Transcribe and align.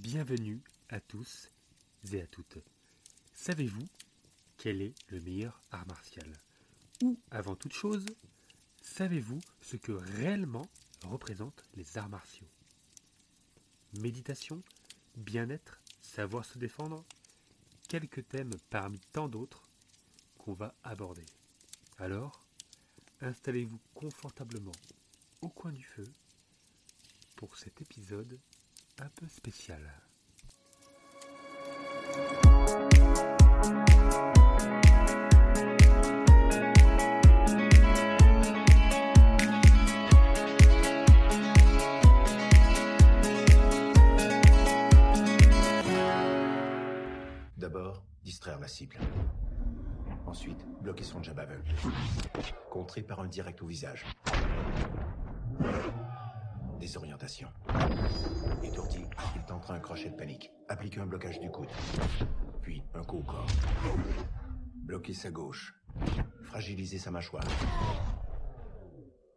Bienvenue 0.00 0.62
à 0.90 1.00
tous 1.00 1.50
et 2.12 2.20
à 2.22 2.26
toutes. 2.28 2.58
Savez-vous 3.34 3.84
quel 4.56 4.80
est 4.80 4.94
le 5.08 5.20
meilleur 5.20 5.60
art 5.72 5.88
martial? 5.88 6.32
Ou, 7.02 7.18
avant 7.32 7.56
toute 7.56 7.72
chose, 7.72 8.06
savez-vous 8.80 9.40
ce 9.60 9.76
que 9.76 9.90
réellement 9.90 10.68
représentent 11.02 11.64
les 11.74 11.98
arts 11.98 12.08
martiaux? 12.08 12.46
Méditation, 13.98 14.62
bien-être, 15.16 15.80
savoir 16.00 16.44
se 16.44 16.58
défendre 16.58 17.04
Quelques 17.88 18.26
thèmes 18.28 18.54
parmi 18.70 19.00
tant 19.12 19.28
d'autres 19.28 19.68
qu'on 20.38 20.52
va 20.52 20.76
aborder. 20.84 21.26
Alors, 21.98 22.44
installez-vous 23.20 23.80
confortablement 23.94 24.72
au 25.42 25.48
coin 25.48 25.72
du 25.72 25.82
feu 25.82 26.06
pour 27.34 27.56
cet 27.56 27.80
épisode 27.82 28.38
un 29.00 29.08
peu 29.14 29.26
spécial. 29.28 29.78
D'abord, 47.56 48.02
distraire 48.24 48.58
la 48.58 48.68
cible. 48.68 48.98
Ensuite, 50.26 50.66
bloquer 50.80 51.04
son 51.04 51.22
jab 51.22 51.38
aveugle. 51.38 51.74
Contré 52.70 53.02
par 53.02 53.20
un 53.20 53.26
direct 53.28 53.62
au 53.62 53.66
visage. 53.66 54.04
Un 59.70 59.80
crochet 59.80 60.10
de 60.10 60.16
panique. 60.16 60.50
Appliquer 60.68 61.00
un 61.00 61.06
blocage 61.06 61.40
du 61.40 61.50
coude. 61.50 61.68
Puis 62.62 62.82
un 62.94 63.02
coup 63.02 63.18
au 63.18 63.22
corps. 63.22 63.46
Bloquer 64.74 65.14
sa 65.14 65.30
gauche. 65.30 65.74
Fragiliser 66.42 66.98
sa 66.98 67.10
mâchoire. 67.10 67.44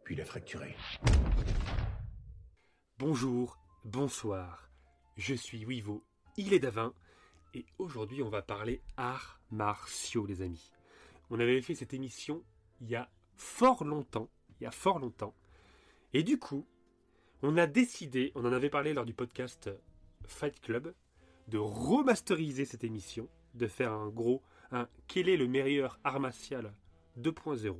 Puis 0.04 0.16
la 0.16 0.24
fracturer. 0.24 0.74
Bonjour, 2.98 3.58
bonsoir, 3.84 4.70
je 5.16 5.34
suis 5.34 5.64
Wivo, 5.64 6.04
il 6.36 6.52
est 6.52 6.60
Davin, 6.60 6.94
et 7.52 7.66
aujourd'hui 7.78 8.22
on 8.22 8.28
va 8.28 8.42
parler 8.42 8.80
arts 8.96 9.40
martiaux 9.50 10.24
les 10.24 10.40
amis. 10.40 10.70
On 11.30 11.40
avait 11.40 11.60
fait 11.62 11.74
cette 11.74 11.94
émission 11.94 12.44
il 12.80 12.88
y 12.88 12.94
a 12.94 13.10
fort 13.34 13.82
longtemps, 13.82 14.28
il 14.50 14.62
y 14.62 14.66
a 14.66 14.70
fort 14.70 15.00
longtemps, 15.00 15.34
et 16.12 16.22
du 16.22 16.38
coup, 16.38 16.64
on 17.42 17.56
a 17.56 17.66
décidé, 17.66 18.30
on 18.36 18.44
en 18.44 18.52
avait 18.52 18.70
parlé 18.70 18.94
lors 18.94 19.04
du 19.04 19.14
podcast 19.14 19.68
Fight 20.26 20.60
Club, 20.60 20.94
de 21.48 21.58
remasteriser 21.58 22.64
cette 22.64 22.84
émission, 22.84 23.28
de 23.54 23.66
faire 23.66 23.92
un 23.92 24.08
gros, 24.08 24.42
un 24.70 24.88
quel 25.06 25.28
est 25.28 25.36
le 25.36 25.48
meilleur 25.48 25.98
art 26.04 26.20
martial 26.20 26.72
2.0. 27.20 27.74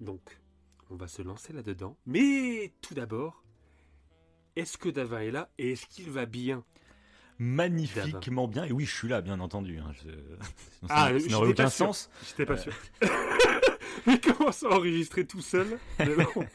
Donc, 0.00 0.38
on 0.90 0.96
va 0.96 1.08
se 1.08 1.22
lancer 1.22 1.52
là-dedans. 1.52 1.96
Mais 2.06 2.72
tout 2.82 2.94
d'abord, 2.94 3.42
est-ce 4.56 4.78
que 4.78 4.88
Davin 4.88 5.20
est 5.20 5.30
là 5.30 5.50
et 5.58 5.72
est-ce 5.72 5.86
qu'il 5.86 6.10
va 6.10 6.26
bien? 6.26 6.64
Magnifiquement 7.38 8.48
bien. 8.48 8.64
Et 8.64 8.72
oui, 8.72 8.84
je 8.84 8.94
suis 8.94 9.08
là, 9.08 9.20
bien 9.20 9.38
entendu. 9.40 9.78
hein, 9.78 9.92
je- 10.02 10.10
ça 10.88 10.88
Ah, 10.88 11.18
ça 11.18 11.28
n'aurait 11.28 11.48
aucun 11.50 11.68
sens. 11.70 12.10
J'étais 12.26 12.46
pas 12.46 12.54
Euh. 12.54 12.56
sûr. 12.56 12.72
Il 14.06 14.20
commence 14.20 14.62
à 14.64 14.68
enregistrer 14.70 15.26
tout 15.26 15.40
seul? 15.42 15.78
Mais 15.98 16.14
bon. 16.34 16.46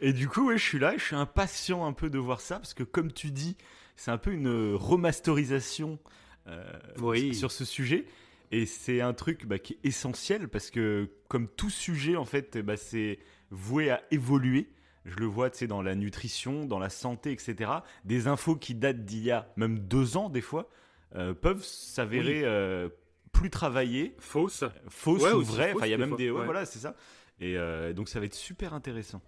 Et 0.00 0.12
du 0.12 0.28
coup, 0.28 0.48
ouais, 0.48 0.58
je 0.58 0.64
suis 0.64 0.78
là, 0.78 0.94
et 0.94 0.98
je 0.98 1.04
suis 1.04 1.16
impatient 1.16 1.84
un 1.86 1.92
peu 1.92 2.10
de 2.10 2.18
voir 2.18 2.40
ça, 2.40 2.56
parce 2.56 2.74
que 2.74 2.82
comme 2.82 3.12
tu 3.12 3.30
dis, 3.30 3.56
c'est 3.96 4.10
un 4.10 4.18
peu 4.18 4.32
une 4.32 4.74
remasterisation 4.74 5.98
euh, 6.46 6.64
Oui. 6.98 7.34
sur 7.34 7.52
ce 7.52 7.64
sujet. 7.64 8.06
Et 8.52 8.66
c'est 8.66 9.00
un 9.00 9.12
truc 9.12 9.46
bah, 9.46 9.58
qui 9.58 9.74
est 9.74 9.88
essentiel, 9.88 10.48
parce 10.48 10.70
que 10.70 11.08
comme 11.28 11.46
tout 11.48 11.70
sujet, 11.70 12.16
en 12.16 12.24
fait, 12.24 12.58
bah, 12.58 12.76
c'est 12.76 13.18
voué 13.50 13.90
à 13.90 14.02
évoluer. 14.10 14.68
Je 15.04 15.16
le 15.16 15.26
vois, 15.26 15.50
tu 15.50 15.58
sais, 15.58 15.66
dans 15.66 15.82
la 15.82 15.94
nutrition, 15.94 16.64
dans 16.66 16.78
la 16.78 16.90
santé, 16.90 17.32
etc. 17.32 17.70
Des 18.04 18.26
infos 18.26 18.56
qui 18.56 18.74
datent 18.74 19.04
d'il 19.04 19.22
y 19.22 19.30
a 19.30 19.48
même 19.56 19.78
deux 19.78 20.16
ans, 20.16 20.28
des 20.28 20.40
fois, 20.42 20.68
euh, 21.14 21.32
peuvent 21.32 21.64
s'avérer 21.64 22.42
euh, 22.44 22.88
plus 23.32 23.50
travaillées, 23.50 24.14
Fausse. 24.18 24.64
fausses 24.88 25.22
Ouais, 25.22 25.32
ou 25.32 25.42
vraies. 25.42 25.68
fausses, 25.72 25.76
Enfin, 25.76 25.86
il 25.86 25.90
y 25.90 25.94
a 25.94 25.98
même 25.98 26.08
fois, 26.10 26.18
des. 26.18 26.30
ouais, 26.30 26.38
ouais. 26.40 26.44
voilà, 26.44 26.66
c'est 26.66 26.80
ça. 26.80 26.96
Et 27.40 27.56
euh, 27.56 27.92
donc, 27.94 28.08
ça 28.08 28.18
va 28.20 28.26
être 28.26 28.34
super 28.34 28.74
intéressant. 28.74 29.22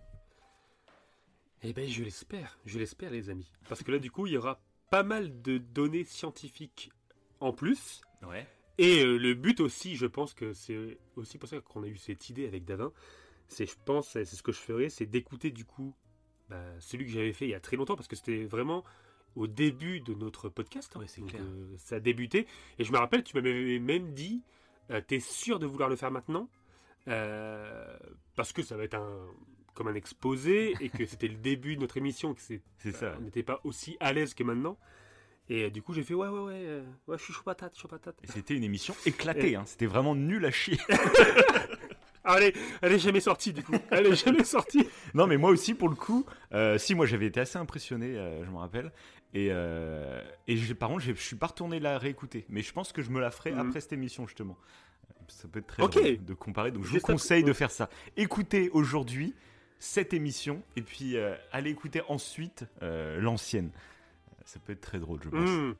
Eh 1.62 1.73
ben, 1.73 1.89
je 1.89 2.03
l'espère. 2.03 2.59
Je 2.67 2.78
l'espère, 2.78 3.11
les 3.11 3.31
amis. 3.31 3.50
Parce 3.69 3.83
que 3.83 3.93
là, 3.93 3.99
du 3.99 4.11
coup, 4.11 4.27
il 4.27 4.33
y 4.33 4.37
aura 4.37 4.61
pas 4.91 5.03
mal 5.03 5.43
de 5.43 5.59
données 5.59 6.05
scientifiques 6.05 6.91
en 7.41 7.53
plus. 7.53 8.00
Ouais. 8.23 8.47
Et 8.78 9.05
euh, 9.05 9.17
le 9.17 9.34
but 9.34 9.61
aussi, 9.61 9.97
je 9.97 10.06
pense 10.06 10.34
que 10.34 10.53
c'est 10.55 10.99
aussi 11.17 11.39
pour 11.39 11.49
ça 11.49 11.61
qu'on 11.61 11.83
a 11.83 11.87
eu 11.87 11.97
cette 11.97 12.28
idée 12.31 12.47
avec 12.47 12.65
Davin. 12.65 12.93
C'est, 13.49 13.67
je 13.67 13.77
pense, 13.84 14.11
c'est 14.11 14.25
ce 14.25 14.43
que 14.43 14.53
je 14.53 14.59
ferais, 14.59 14.89
c'est 14.89 15.06
d'écouter 15.06 15.51
du 15.51 15.65
coup 15.65 15.95
bah, 16.49 16.62
celui 16.81 17.05
que 17.05 17.12
j'avais 17.12 17.33
fait 17.33 17.47
il 17.47 17.51
y 17.51 17.55
a 17.55 17.61
très 17.61 17.77
longtemps 17.77 17.97
parce 17.97 18.09
que 18.09 18.17
c'était 18.17 18.45
vraiment 18.45 18.83
au 19.37 19.47
début 19.47 20.01
de 20.01 20.15
notre 20.15 20.49
podcast. 20.49 20.95
Ouais, 20.97 21.06
c'est 21.06 21.22
clair. 21.22 21.43
euh, 21.43 21.75
ça 21.77 21.97
a 21.97 22.01
débuté. 22.01 22.47
Et 22.78 22.84
je 22.84 22.93
me 22.93 22.99
rappelle, 22.99 23.22
tu 23.22 23.37
m'avais 23.37 23.78
même 23.78 24.15
dit, 24.15 24.43
euh, 24.91 25.01
t'es 25.06 25.21
sûr 25.21 25.59
de 25.59 25.67
vouloir 25.67 25.89
le 25.89 25.97
faire 25.97 26.11
maintenant? 26.11 26.49
Parce 27.05 28.53
que 28.53 28.62
ça 28.62 28.77
va 28.77 28.84
être 28.84 28.95
un 28.95 29.27
comme 29.75 29.88
un 29.88 29.94
exposé 29.94 30.75
et 30.81 30.88
que 30.88 31.05
c'était 31.06 31.28
le 31.28 31.37
début 31.37 31.77
de 31.77 31.81
notre 31.81 31.97
émission, 31.97 32.34
que 32.34 32.41
c'est 32.41 32.60
C'est 32.78 32.93
ça. 32.93 33.15
on 33.19 33.22
n'était 33.22 33.43
pas 33.43 33.60
aussi 33.65 33.97
à 34.00 34.12
l'aise 34.12 34.34
que 34.34 34.43
maintenant. 34.44 34.78
Et 35.49 35.65
euh, 35.65 35.71
du 35.71 35.83
coup, 35.83 35.93
j'ai 35.93 36.03
fait 36.03 36.15
ouais, 36.15 36.28
ouais, 36.28 36.41
ouais, 36.41 36.53
euh, 36.55 36.84
ouais, 37.09 37.19
je 37.19 37.25
suis 37.25 37.33
chaud 37.33 37.43
patate, 37.44 37.77
chaud 37.77 37.88
patate. 37.88 38.16
Et 38.22 38.27
c'était 38.28 38.55
une 38.55 38.65
émission 38.65 38.94
éclatée, 39.06 39.56
hein. 39.56 39.65
c'était 39.66 39.87
vraiment 39.87 40.15
nul 40.15 40.44
à 40.44 40.50
chier. 40.50 40.78
Ah, 42.25 42.37
elle, 42.41 42.93
est, 42.93 42.99
jamais 43.00 43.19
sortie 43.19 43.53
du 43.53 43.65
coup. 43.65 43.72
Elle 43.91 44.06
est 44.06 44.15
jamais 44.25 44.44
sortie. 44.44 44.87
non, 45.12 45.27
mais 45.27 45.37
moi 45.37 45.50
aussi, 45.50 45.75
pour 45.75 45.89
le 45.89 45.97
coup, 45.97 46.25
euh, 46.53 46.78
si, 46.78 46.94
moi 46.94 47.04
j'avais 47.04 47.27
été 47.27 47.41
assez 47.41 47.59
impressionné, 47.59 48.16
euh, 48.16 48.44
je 48.44 48.50
me 48.50 48.59
rappelle. 48.59 48.93
Et, 49.34 49.49
euh, 49.50 50.22
et 50.47 50.56
par 50.75 50.91
contre, 50.91 51.00
je 51.03 51.12
suis 51.15 51.34
pas 51.34 51.49
retourné 51.49 51.81
la 51.81 51.99
réécouter. 51.99 52.47
Mais 52.49 52.62
je 52.62 52.72
pense 52.72 52.93
que 52.93 53.03
je 53.03 53.10
me 53.10 53.19
la 53.21 53.33
ferai 53.33 53.50
Mhm. 53.50 53.59
après 53.59 53.81
cette 53.81 53.93
émission, 53.93 54.28
justement. 54.28 54.56
Euh, 55.10 55.15
Ça 55.27 55.49
peut 55.49 55.59
être 55.59 55.66
très 55.66 55.83
Ok. 55.83 55.94
drôle 55.94 56.25
de 56.25 56.34
comparer. 56.34 56.71
Donc 56.71 56.84
je 56.84 56.91
vous 56.91 57.00
conseille 57.00 57.43
de 57.43 57.53
faire 57.53 57.72
ça. 57.72 57.89
Écoutez 58.16 58.71
aujourd'hui 58.71 59.34
cette 59.82 60.15
émission 60.15 60.62
et 60.76 60.82
puis 60.82 61.16
euh, 61.16 61.34
allez 61.50 61.70
écouter 61.70 62.03
ensuite 62.06 62.66
euh, 62.82 63.20
l'ancienne. 63.20 63.72
Ça 64.44 64.60
peut 64.60 64.75
être 64.75 64.81
très 64.81 65.00
drôle, 65.00 65.19
je 65.25 65.28
pense. 65.28 65.50
Hmm. 65.50 65.75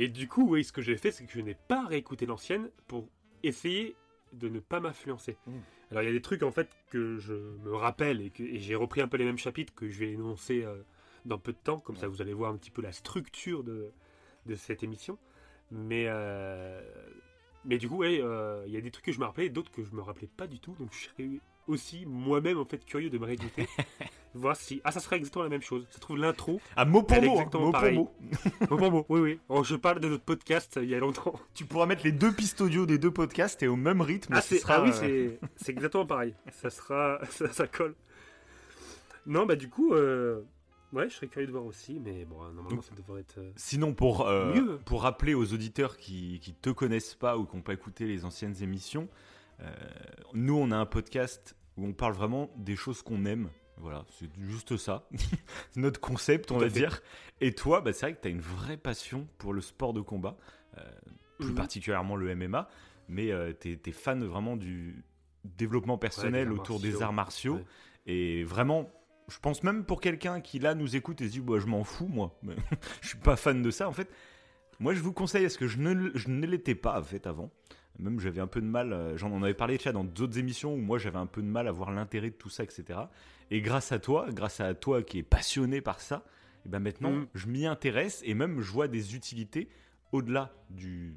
Et 0.00 0.08
du 0.08 0.26
coup, 0.26 0.44
oui, 0.48 0.64
ce 0.64 0.72
que 0.72 0.82
j'ai 0.82 0.96
fait, 0.96 1.12
c'est 1.12 1.24
que 1.24 1.30
je 1.30 1.40
n'ai 1.40 1.54
pas 1.54 1.86
réécouté 1.86 2.26
l'ancienne 2.26 2.68
pour 2.88 3.08
essayer 3.44 3.94
de 4.32 4.48
ne 4.48 4.58
pas 4.58 4.80
m'influencer. 4.80 5.36
Mm. 5.46 5.58
Alors, 5.92 6.02
il 6.02 6.06
y 6.06 6.08
a 6.08 6.12
des 6.12 6.20
trucs 6.20 6.42
en 6.42 6.50
fait 6.50 6.68
que 6.90 7.18
je 7.18 7.32
me 7.32 7.76
rappelle 7.76 8.22
et, 8.22 8.30
que, 8.30 8.42
j'ai 8.58 8.74
repris 8.74 9.00
un 9.00 9.06
peu 9.06 9.18
les 9.18 9.24
mêmes 9.24 9.38
chapitres 9.38 9.72
que 9.72 9.88
je 9.88 10.00
vais 10.00 10.10
énoncer 10.10 10.64
euh, 10.64 10.82
dans 11.24 11.38
peu 11.38 11.52
de 11.52 11.58
temps. 11.58 11.78
Comme 11.78 11.96
ça, 11.96 12.08
vous 12.08 12.20
allez 12.20 12.34
voir 12.34 12.50
un 12.50 12.56
petit 12.56 12.72
peu 12.72 12.82
la 12.82 12.90
structure 12.90 13.62
de, 13.62 13.92
de 14.46 14.54
cette 14.56 14.82
émission. 14.82 15.16
Mais, 15.70 16.06
euh, 16.08 16.82
mais 17.64 17.78
du 17.78 17.88
coup, 17.88 17.98
ouais, 17.98 18.14
il 18.16 18.72
y 18.72 18.76
a 18.76 18.80
des 18.80 18.90
trucs 18.90 19.04
que 19.04 19.12
je 19.12 19.20
me 19.20 19.26
rappelais 19.26 19.46
et 19.46 19.50
d'autres 19.50 19.70
que 19.70 19.84
je 19.84 19.92
me 19.92 20.02
rappelais 20.02 20.30
pas 20.36 20.48
du 20.48 20.58
tout. 20.58 20.74
Donc, 20.80 20.92
je 20.92 21.04
serais 21.04 21.40
aussi 21.66 22.04
moi-même 22.06 22.58
en 22.58 22.64
fait 22.64 22.84
curieux 22.84 23.10
de 23.10 23.18
me 23.18 23.24
réécouter. 23.26 23.68
voir 24.34 24.56
si. 24.56 24.80
Ah, 24.84 24.90
ça 24.90 24.98
serait 25.00 25.16
exactement 25.16 25.44
la 25.44 25.48
même 25.50 25.62
chose. 25.62 25.86
Ça 25.90 25.96
se 25.96 26.00
trouve, 26.00 26.16
l'intro. 26.18 26.60
Ah, 26.76 26.84
mot 26.84 27.02
pour 27.02 27.16
mot, 27.22 27.30
hein, 27.30 27.32
exactement 27.34 27.64
mot 27.66 27.70
pour 27.70 27.80
pareille. 27.80 27.96
mot. 27.96 28.12
Bon, 28.68 28.90
bon, 28.90 29.06
oui, 29.08 29.20
oui. 29.20 29.40
Oh, 29.48 29.62
je 29.62 29.76
parle 29.76 30.00
de 30.00 30.08
notre 30.08 30.24
podcast 30.24 30.76
euh, 30.76 30.82
il 30.84 30.90
y 30.90 30.94
a 30.94 30.98
longtemps. 30.98 31.38
Tu 31.54 31.64
pourras 31.64 31.86
mettre 31.86 32.02
les 32.04 32.12
deux 32.12 32.32
pistes 32.32 32.60
audio 32.60 32.84
des 32.86 32.98
deux 32.98 33.12
podcasts 33.12 33.62
et 33.62 33.68
au 33.68 33.76
même 33.76 34.00
rythme. 34.00 34.32
Ah, 34.36 34.40
ce 34.40 34.54
c'est, 34.56 34.60
sera, 34.60 34.76
ah 34.76 34.82
oui, 34.82 34.90
euh, 35.02 35.36
c'est, 35.40 35.48
c'est 35.64 35.72
exactement 35.72 36.06
pareil. 36.06 36.34
Ça 36.52 36.70
sera, 36.70 37.20
ça, 37.30 37.52
ça 37.52 37.66
colle. 37.68 37.94
Non, 39.26 39.46
bah 39.46 39.56
du 39.56 39.68
coup, 39.70 39.94
euh, 39.94 40.42
ouais, 40.92 41.08
je 41.08 41.14
serais 41.14 41.28
curieux 41.28 41.46
de 41.46 41.52
voir 41.52 41.64
aussi, 41.64 41.98
mais 42.04 42.24
bon, 42.24 42.36
normalement 42.42 42.68
Donc- 42.70 42.84
ça 42.84 42.94
devrait 42.94 43.20
être. 43.22 43.38
euh, 43.38 43.52
Sinon, 43.56 43.94
pour, 43.94 44.26
euh, 44.28 44.52
Mieux. 44.54 44.78
pour 44.84 45.02
rappeler 45.02 45.34
aux 45.34 45.52
auditeurs 45.54 45.96
qui 45.96 46.40
ne 46.46 46.52
te 46.60 46.70
connaissent 46.70 47.14
pas 47.14 47.38
ou 47.38 47.46
qui 47.46 47.56
n'ont 47.56 47.62
pas 47.62 47.72
écouté 47.72 48.06
les 48.06 48.24
anciennes 48.24 48.54
émissions, 48.62 49.08
nous, 50.32 50.54
on 50.56 50.70
a 50.70 50.76
un 50.76 50.86
podcast 50.86 51.56
où 51.76 51.86
on 51.86 51.92
parle 51.92 52.14
vraiment 52.14 52.50
des 52.56 52.76
choses 52.76 53.02
qu'on 53.02 53.24
aime. 53.24 53.48
Voilà, 53.76 54.04
c'est 54.18 54.30
juste 54.38 54.76
ça. 54.76 55.08
C'est 55.16 55.76
notre 55.80 56.00
concept, 56.00 56.52
on 56.52 56.58
va 56.58 56.68
fait. 56.70 56.78
dire. 56.78 57.00
Et 57.40 57.54
toi, 57.54 57.80
bah, 57.80 57.92
c'est 57.92 58.06
vrai 58.06 58.14
que 58.14 58.20
tu 58.20 58.28
as 58.28 58.30
une 58.30 58.40
vraie 58.40 58.76
passion 58.76 59.26
pour 59.38 59.52
le 59.52 59.60
sport 59.60 59.92
de 59.92 60.00
combat, 60.00 60.36
euh, 60.78 60.82
plus 61.38 61.48
Mhm. 61.48 61.54
particulièrement 61.56 62.14
le 62.16 62.28
MMA, 62.36 62.68
mais 63.08 63.32
tu 63.60 63.72
es, 63.84 63.92
fan 63.92 64.24
vraiment 64.24 64.56
du 64.56 65.04
développement 65.44 65.98
personnel 65.98 66.52
autour 66.52 66.78
des 66.80 67.02
arts 67.02 67.12
martiaux. 67.12 67.56
Ouais. 67.56 67.64
Et 68.06 68.44
vraiment, 68.44 68.90
je 69.28 69.38
pense 69.38 69.62
même 69.62 69.84
pour 69.84 70.00
quelqu'un 70.00 70.40
qui 70.40 70.58
là 70.60 70.74
nous 70.74 70.94
écoute 70.96 71.20
et 71.20 71.26
se 71.26 71.32
dit 71.32 71.40
bah, 71.40 71.58
je 71.58 71.66
m'en 71.66 71.82
fous 71.84 72.06
moi, 72.06 72.38
je 73.02 73.08
suis 73.08 73.18
pas 73.18 73.36
fan 73.36 73.60
de 73.62 73.70
ça 73.70 73.88
en 73.88 73.92
fait. 73.92 74.08
Moi 74.80 74.94
je 74.94 75.00
vous 75.00 75.12
conseille 75.12 75.42
parce 75.42 75.56
que 75.56 75.66
je 75.66 75.78
ne, 75.78 76.10
je 76.14 76.28
ne 76.28 76.46
l'étais 76.46 76.74
pas 76.74 76.98
en 76.98 77.02
fait 77.02 77.26
avant. 77.26 77.50
Même 77.98 78.18
j'avais 78.18 78.40
un 78.40 78.46
peu 78.48 78.60
de 78.60 78.66
mal, 78.66 78.92
euh, 78.92 79.16
j'en 79.16 79.30
en 79.30 79.42
avais 79.42 79.54
parlé 79.54 79.76
déjà 79.76 79.92
dans 79.92 80.02
d'autres 80.04 80.38
émissions 80.38 80.74
où 80.74 80.78
moi 80.78 80.98
j'avais 80.98 81.18
un 81.18 81.26
peu 81.26 81.42
de 81.42 81.46
mal 81.46 81.68
à 81.68 81.72
voir 81.72 81.92
l'intérêt 81.92 82.30
de 82.30 82.34
tout 82.34 82.48
ça, 82.50 82.64
etc. 82.64 82.98
Et 83.52 83.60
grâce 83.60 83.92
à 83.92 83.98
toi, 84.00 84.26
grâce 84.32 84.58
à 84.60 84.74
toi 84.74 85.02
qui 85.02 85.18
est 85.18 85.22
passionné 85.22 85.80
par 85.80 86.00
ça, 86.00 86.24
Et 86.66 86.70
ben 86.70 86.78
maintenant, 86.80 87.10
Mm. 87.12 87.26
je 87.34 87.46
m'y 87.46 87.66
intéresse 87.66 88.22
et 88.24 88.32
même 88.32 88.62
je 88.62 88.72
vois 88.72 88.88
des 88.88 89.14
utilités 89.14 89.68
au-delà 90.12 90.50
du 90.70 91.14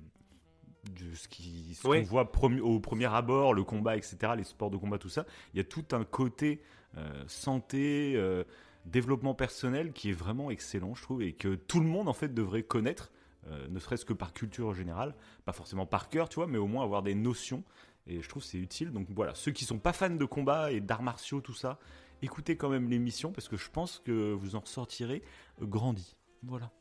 de 0.92 1.14
ce 1.16 1.88
Ouais. 1.88 2.02
qu'on 2.02 2.06
voit 2.08 2.32
au 2.62 2.80
premier 2.80 3.06
abord, 3.14 3.54
le 3.54 3.64
combat, 3.64 3.98
etc., 3.98 4.34
les 4.38 4.44
sports 4.44 4.70
de 4.70 4.78
combat, 4.78 4.98
tout 4.98 5.10
ça. 5.10 5.26
Il 5.54 5.58
y 5.58 5.60
a 5.62 5.64
tout 5.64 5.86
un 5.94 6.04
côté 6.04 6.62
euh, 6.98 7.24
santé, 7.28 8.14
euh, 8.16 8.44
développement 8.86 9.34
personnel 9.36 9.92
qui 9.94 10.10
est 10.10 10.14
vraiment 10.14 10.50
excellent, 10.52 10.96
je 10.96 11.02
trouve, 11.02 11.22
et 11.22 11.34
que 11.34 11.56
tout 11.56 11.80
le 11.80 11.86
monde 11.88 12.08
en 12.08 12.14
fait 12.14 12.34
devrait 12.34 12.64
connaître, 12.64 13.12
euh, 13.48 13.68
ne 13.70 13.80
serait-ce 13.80 14.06
que 14.06 14.14
par 14.14 14.34
culture 14.34 14.74
générale, 14.74 15.16
pas 15.46 15.54
forcément 15.54 15.86
par 15.86 16.10
cœur, 16.10 16.30
tu 16.30 16.36
vois, 16.36 16.48
mais 16.48 16.58
au 16.58 16.68
moins 16.68 16.84
avoir 16.84 17.02
des 17.04 17.16
notions. 17.16 17.64
Et 18.08 18.22
je 18.22 18.30
trouve 18.30 18.42
que 18.44 18.50
c'est 18.50 18.58
utile. 18.60 18.92
Donc 18.92 19.08
voilà, 19.10 19.36
ceux 19.36 19.52
qui 19.52 19.66
sont 19.66 19.80
pas 19.80 19.94
fans 19.94 20.10
de 20.10 20.26
combat 20.26 20.72
et 20.72 20.80
d'arts 20.80 21.04
martiaux, 21.04 21.42
tout 21.42 21.54
ça, 21.54 21.78
écoutez 22.22 22.56
quand 22.58 22.70
même 22.70 22.90
l'émission 22.90 23.32
parce 23.32 23.48
que 23.50 23.58
je 23.58 23.70
pense 23.70 24.00
que 24.06 24.32
vous 24.34 24.56
en 24.56 24.62
ressortirez 24.62 25.24
euh, 25.62 25.66
grandi. 25.66 26.16
Voilà. 26.44 26.72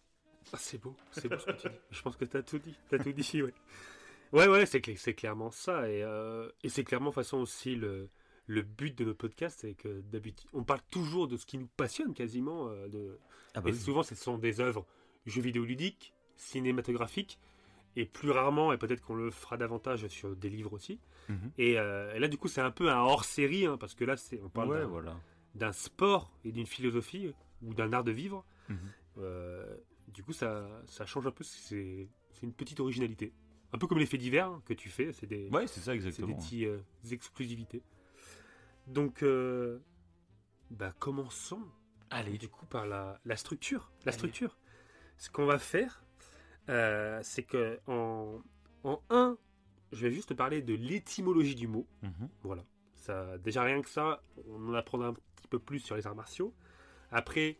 Ah, 0.52 0.56
c'est 0.60 0.78
beau, 0.78 0.94
c'est 1.10 1.28
beau 1.28 1.38
ce 1.38 1.46
que 1.46 1.52
tu 1.52 1.68
dis. 1.68 1.74
Je 1.90 2.02
pense 2.02 2.16
que 2.16 2.24
tu 2.24 2.36
as 2.36 2.42
tout 2.44 2.58
dit. 2.58 2.76
T'as 2.88 2.98
tout 2.98 3.12
dit, 3.12 3.42
ouais. 3.42 3.52
Ouais, 4.32 4.46
ouais, 4.46 4.64
c'est, 4.66 4.78
cl- 4.78 4.96
c'est 4.96 5.14
clairement 5.14 5.50
ça. 5.50 5.88
Et, 5.90 6.02
euh, 6.04 6.48
et 6.62 6.68
c'est 6.68 6.84
clairement, 6.84 7.10
de 7.10 7.14
toute 7.14 7.24
façon, 7.24 7.38
aussi 7.38 7.74
le, 7.74 8.08
le 8.46 8.62
but 8.62 8.96
de 8.96 9.04
notre 9.04 9.18
podcast. 9.18 9.58
C'est 9.62 9.74
que 9.74 10.00
d'habitude, 10.02 10.48
on 10.52 10.62
parle 10.62 10.82
toujours 10.90 11.26
de 11.26 11.36
ce 11.36 11.46
qui 11.46 11.58
nous 11.58 11.66
passionne 11.76 12.14
quasiment. 12.14 12.68
euh, 12.68 12.86
de... 12.86 13.18
Ah 13.54 13.62
et 13.66 13.72
souvent, 13.72 14.04
ce 14.04 14.14
sont 14.14 14.38
des 14.38 14.60
œuvres 14.60 14.86
jeux 15.24 15.42
vidéo 15.42 15.64
ludiques, 15.64 16.12
cinématographiques. 16.36 17.38
Et 17.98 18.04
plus 18.04 18.30
rarement, 18.30 18.74
et 18.74 18.76
peut-être 18.76 19.00
qu'on 19.00 19.14
le 19.14 19.30
fera 19.30 19.56
davantage 19.56 20.06
sur 20.08 20.36
des 20.36 20.50
livres 20.50 20.74
aussi. 20.74 21.00
Mhm. 21.30 21.50
Et, 21.56 21.78
euh, 21.78 22.12
et 22.14 22.18
là, 22.18 22.28
du 22.28 22.36
coup, 22.36 22.46
c'est 22.46 22.60
un 22.60 22.70
peu 22.70 22.90
un 22.90 22.98
hors-série, 23.00 23.64
hein, 23.64 23.78
parce 23.78 23.94
que 23.94 24.04
là, 24.04 24.18
c'est, 24.18 24.38
on 24.42 24.50
parle 24.50 24.68
Ouais, 24.68 24.80
d'un, 24.80 24.86
voilà. 24.86 25.16
d'un 25.54 25.72
sport 25.72 26.30
et 26.44 26.52
d'une 26.52 26.66
philosophie 26.66 27.32
ou 27.62 27.72
d'un 27.72 27.90
art 27.94 28.04
de 28.04 28.10
vivre. 28.12 28.44
Mhm. 28.68 28.78
Euh, 29.18 29.76
du 30.08 30.22
coup, 30.22 30.34
ça, 30.34 30.68
ça 30.86 31.06
change 31.06 31.26
un 31.26 31.30
peu. 31.30 31.42
C'est, 31.42 32.06
c'est 32.34 32.42
une 32.42 32.52
petite 32.52 32.80
originalité. 32.80 33.32
Un 33.72 33.78
peu 33.78 33.86
comme 33.86 33.98
les 33.98 34.04
faits 34.04 34.20
divers 34.20 34.48
hein, 34.48 34.62
que 34.66 34.74
tu 34.74 34.90
fais. 34.90 35.12
C'est 35.14 35.26
des, 35.26 35.48
Ouais, 35.48 35.66
c'est 35.66 35.80
ça 35.80 35.86
c'est 35.86 35.98
des 35.98 36.06
exactement. 36.08 36.36
petits 36.36 36.66
euh, 36.66 36.76
exclusivités. 37.10 37.82
Donc, 38.88 39.24
bah, 40.70 40.92
commençons 40.98 41.62
Allez. 42.10 42.36
du 42.38 42.48
coup 42.48 42.66
par 42.66 42.86
la, 42.86 43.18
la 43.24 43.36
structure. 43.36 43.90
La 44.04 44.10
Allez. 44.10 44.18
structure. 44.18 44.58
Ce 45.16 45.30
qu'on 45.30 45.46
va 45.46 45.58
faire, 45.58 46.04
euh, 46.68 47.20
c'est 47.22 47.42
que 47.42 47.78
en, 47.86 48.40
en 48.84 49.00
un, 49.10 49.38
je 49.92 50.06
vais 50.06 50.12
juste 50.12 50.30
te 50.30 50.34
parler 50.34 50.62
de 50.62 50.74
l'étymologie 50.74 51.54
du 51.54 51.66
mot. 51.68 51.86
Mhm. 52.02 52.28
Voilà. 52.42 52.64
Ça, 52.94 53.38
déjà 53.38 53.62
rien 53.62 53.82
que 53.82 53.88
ça, 53.90 54.22
on 54.48 54.70
en 54.70 54.74
apprendra 54.74 55.08
un 55.08 55.14
petit 55.14 55.48
peu 55.48 55.58
plus 55.58 55.78
sur 55.80 55.96
les 55.96 56.06
arts 56.06 56.16
martiaux. 56.16 56.52
Après, 57.12 57.56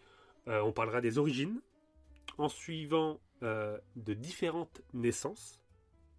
euh, 0.49 0.61
on 0.63 0.73
parlera 0.73 1.01
des 1.01 1.19
origines. 1.19 1.61
En 2.39 2.49
suivant 2.49 3.19
euh, 3.43 3.79
de 3.95 4.13
différentes 4.13 4.83
naissances 4.93 5.59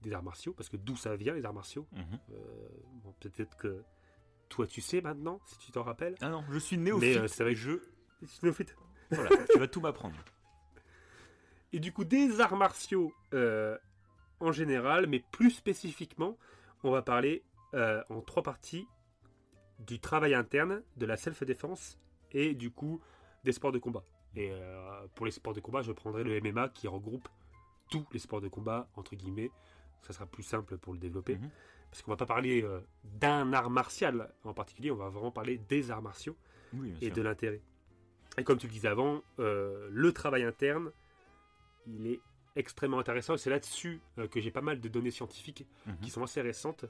des 0.02 0.14
arts 0.14 0.24
martiaux, 0.24 0.54
parce 0.54 0.70
que 0.70 0.78
d'où 0.78 0.96
ça 0.96 1.16
vient 1.16 1.34
les 1.34 1.46
arts 1.46 1.54
martiaux. 1.54 1.86
Mhm. 1.92 2.20
Euh, 2.32 2.68
bon, 3.04 3.14
Peut-être 3.20 3.56
que 3.58 3.84
toi 4.50 4.66
tu 4.66 4.82
sais 4.82 5.02
maintenant, 5.02 5.40
si 5.46 5.58
tu 5.60 5.72
t'en 5.72 5.84
rappelles. 5.84 6.16
Ah 6.22 6.30
non, 6.30 6.44
je 6.50 6.58
suis 6.58 6.78
néophyte. 6.78 7.02
Mais 7.02 7.18
euh, 7.18 7.28
c'est 7.28 7.44
vrai 7.44 7.54
que 7.54 7.60
je. 7.60 7.72
Néophyte. 8.42 8.76
Voilà, 9.12 9.30
tu 9.52 9.60
vas 9.60 9.68
tout 9.68 9.82
m'apprendre. 9.82 10.16
Et 11.74 11.80
du 11.80 11.92
coup, 11.92 12.06
des 12.06 12.40
arts 12.40 12.56
martiaux 12.56 13.14
euh, 13.34 13.78
en 14.40 14.52
général, 14.52 15.08
mais 15.08 15.24
plus 15.32 15.52
spécifiquement, 15.52 16.38
on 16.84 16.92
va 16.92 17.02
parler 17.02 17.44
euh, 17.74 18.04
en 18.10 18.22
trois 18.22 18.44
parties 18.44 18.88
du 19.80 20.00
travail 20.00 20.34
interne, 20.34 20.82
de 20.96 21.06
la 21.06 21.18
self-défense 21.18 22.00
et 22.32 22.56
du 22.56 22.72
coup 22.72 23.02
des 23.44 23.52
sports 23.52 23.72
de 23.72 23.80
combat. 23.80 24.04
Et 24.36 24.50
euh, 24.52 25.08
pour 25.16 25.26
les 25.26 25.32
sports 25.32 25.54
de 25.54 25.60
combat, 25.60 25.82
je 25.82 25.92
prendrai 25.92 26.24
le 26.24 26.40
MMA 26.42 26.70
qui 26.70 26.88
regroupe 26.88 27.28
tous 27.90 28.06
les 28.12 28.20
sports 28.20 28.42
de 28.42 28.48
combat, 28.48 28.88
entre 28.96 29.16
guillemets. 29.16 29.52
Ça 30.02 30.14
sera 30.14 30.26
plus 30.26 30.44
simple 30.44 30.78
pour 30.78 30.94
le 30.94 31.00
développer. 31.00 31.36
Mhm. 31.36 31.50
Parce 31.90 32.02
qu'on 32.02 32.12
va 32.12 32.18
pas 32.18 32.26
parler 32.26 32.64
euh, 32.64 32.80
d'un 33.04 33.54
art 33.54 33.70
martial 33.70 34.34
en 34.44 34.54
particulier, 34.54 34.92
on 34.92 34.96
va 34.96 35.10
vraiment 35.10 35.32
parler 35.32 35.58
des 35.70 35.90
arts 35.92 36.02
martiaux 36.02 36.36
Oui, 36.74 36.94
et 37.02 37.08
sûr. 37.08 37.16
de 37.16 37.22
l'intérêt. 37.22 37.62
Et 38.38 38.44
comme 38.44 38.58
tu 38.58 38.68
le 38.68 38.74
disais 38.74 38.88
avant, 38.90 39.22
le 39.38 40.12
travail 40.12 40.44
interne, 40.44 40.92
il 41.88 42.08
est 42.08 42.20
extrêmement 42.56 43.00
intéressant. 43.00 43.36
Et 43.36 43.38
c'est 43.38 43.50
là-dessus 43.50 44.00
euh, 44.18 44.28
que 44.28 44.40
j'ai 44.40 44.52
pas 44.52 44.62
mal 44.62 44.80
de 44.80 44.88
données 44.90 45.12
scientifiques 45.12 45.66
Mhm. 45.86 45.98
qui 46.02 46.10
sont 46.10 46.24
assez 46.24 46.42
récentes 46.42 46.86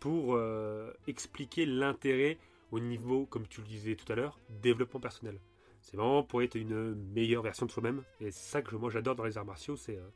pour 0.00 0.34
euh, 0.34 0.92
expliquer 1.06 1.66
l'intérêt 1.66 2.38
au 2.72 2.80
niveau, 2.80 3.26
comme 3.26 3.46
tu 3.46 3.60
le 3.60 3.66
disais 3.66 3.94
tout 3.96 4.10
à 4.12 4.16
l'heure, 4.16 4.38
développement 4.62 5.00
personnel. 5.00 5.38
C'est 5.82 5.96
vraiment 5.96 6.22
pour 6.22 6.42
être 6.42 6.54
une 6.54 6.94
meilleure 7.12 7.42
version 7.42 7.66
de 7.66 7.70
soi-même. 7.70 8.02
Et 8.20 8.30
c'est 8.30 8.50
ça 8.50 8.62
que 8.62 8.74
moi 8.76 8.90
j'adore 8.90 9.14
dans 9.14 9.24
les 9.24 9.36
arts 9.38 9.44
martiaux. 9.44 9.76
C'est 9.76 9.96
euh, 9.98 10.08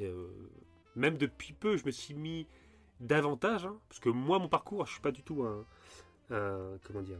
euh, 0.00 0.28
même 0.94 1.16
depuis 1.16 1.52
peu, 1.54 1.76
je 1.76 1.84
me 1.86 1.90
suis 1.90 2.14
mis 2.14 2.46
davantage, 3.00 3.66
hein, 3.66 3.78
parce 3.88 3.98
que 4.00 4.08
moi 4.10 4.38
mon 4.38 4.48
parcours, 4.48 4.86
je 4.86 4.92
suis 4.92 5.00
pas 5.00 5.10
du 5.10 5.22
tout 5.22 5.42
un, 5.42 5.64
un- 6.30 6.78
comment 6.84 7.02
dire, 7.02 7.18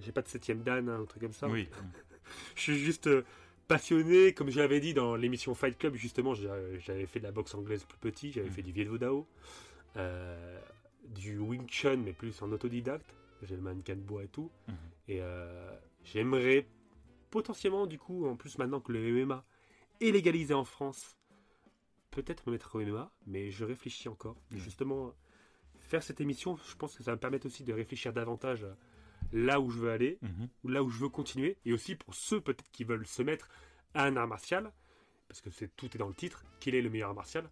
j'ai 0.00 0.12
pas 0.12 0.22
de 0.22 0.28
septième 0.28 0.62
dan, 0.62 0.88
hein, 0.88 1.00
un 1.00 1.04
truc 1.06 1.22
comme 1.22 1.32
ça. 1.32 1.48
Oui. 1.48 1.68
Je 2.56 2.60
suis 2.62 2.78
juste 2.78 3.08
passionné, 3.68 4.32
comme 4.34 4.50
je 4.50 4.58
l'avais 4.58 4.80
dit 4.80 4.94
dans 4.94 5.16
l'émission 5.16 5.54
Fight 5.54 5.76
Club, 5.78 5.94
justement, 5.94 6.34
j'avais 6.34 7.06
fait 7.06 7.18
de 7.18 7.24
la 7.24 7.32
boxe 7.32 7.54
anglaise 7.54 7.84
plus 7.84 7.98
petit, 7.98 8.32
j'avais 8.32 8.48
Mhm. 8.48 8.54
fait 8.54 8.62
du 8.62 8.72
Viet 8.72 8.98
Dao, 8.98 9.26
euh, 9.96 10.60
du 11.08 11.38
Wing 11.38 11.66
Chun, 11.68 11.96
mais 11.98 12.12
plus 12.12 12.40
en 12.42 12.50
autodidacte. 12.52 13.14
J'ai 13.42 13.56
le 13.56 13.62
mannequin 13.62 13.94
de 13.96 14.00
bois 14.00 14.24
et 14.24 14.28
tout. 14.28 14.50
Mhm. 14.68 14.74
Et 15.08 15.18
euh, 15.20 15.70
j'aimerais 16.04 16.66
potentiellement, 17.30 17.86
du 17.86 17.98
coup, 17.98 18.26
en 18.26 18.36
plus 18.36 18.58
maintenant 18.58 18.80
que 18.80 18.92
le 18.92 19.00
MMA 19.24 19.44
est 20.00 20.10
légalisé 20.12 20.54
en 20.54 20.64
France, 20.64 21.16
peut-être 22.10 22.46
me 22.46 22.52
mettre 22.52 22.74
au 22.76 22.80
MMA, 22.80 23.10
mais 23.26 23.50
je 23.50 23.64
réfléchis 23.64 24.08
encore. 24.08 24.36
Et 24.52 24.54
Mhm. 24.54 24.60
Justement, 24.60 25.14
faire 25.80 26.02
cette 26.02 26.20
émission, 26.20 26.56
je 26.56 26.74
pense 26.76 26.96
que 26.96 27.02
ça 27.02 27.10
va 27.10 27.16
me 27.16 27.20
permettre 27.20 27.46
aussi 27.46 27.64
de 27.64 27.72
réfléchir 27.72 28.12
davantage 28.12 28.66
là 29.32 29.60
où 29.60 29.70
je 29.70 29.78
veux 29.78 29.90
aller 29.90 30.18
Mhm. 30.22 30.48
ou 30.64 30.68
là 30.68 30.82
où 30.82 30.90
je 30.90 30.98
veux 30.98 31.08
continuer, 31.08 31.56
et 31.64 31.72
aussi 31.72 31.94
pour 31.94 32.14
ceux 32.14 32.40
peut-être 32.40 32.70
qui 32.72 32.84
veulent 32.84 33.06
se 33.06 33.22
mettre 33.22 33.48
à 33.94 34.04
un 34.04 34.16
art 34.16 34.28
martial, 34.28 34.72
parce 35.28 35.40
que 35.40 35.50
c'est 35.50 35.74
tout 35.76 35.86
est 35.94 35.98
dans 35.98 36.08
le 36.08 36.14
titre, 36.14 36.44
quel 36.60 36.74
est 36.74 36.82
le 36.82 36.90
meilleur 36.90 37.08
art 37.10 37.14
martial, 37.16 37.48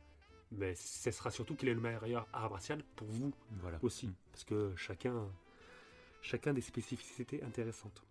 mais 0.52 0.74
ce 0.74 1.10
sera 1.10 1.30
surtout 1.30 1.54
quel 1.54 1.70
est 1.70 1.74
le 1.74 1.80
meilleur 1.80 2.26
art 2.32 2.50
martial 2.50 2.82
pour 2.96 3.08
vous 3.08 3.32
Voilà. 3.60 3.78
aussi, 3.82 4.08
Mm. 4.08 4.14
parce 4.32 4.44
que 4.44 4.72
chacun, 4.76 5.26
chacun 6.20 6.52
des 6.52 6.60
spécificités 6.60 7.42
intéressantes. 7.42 8.02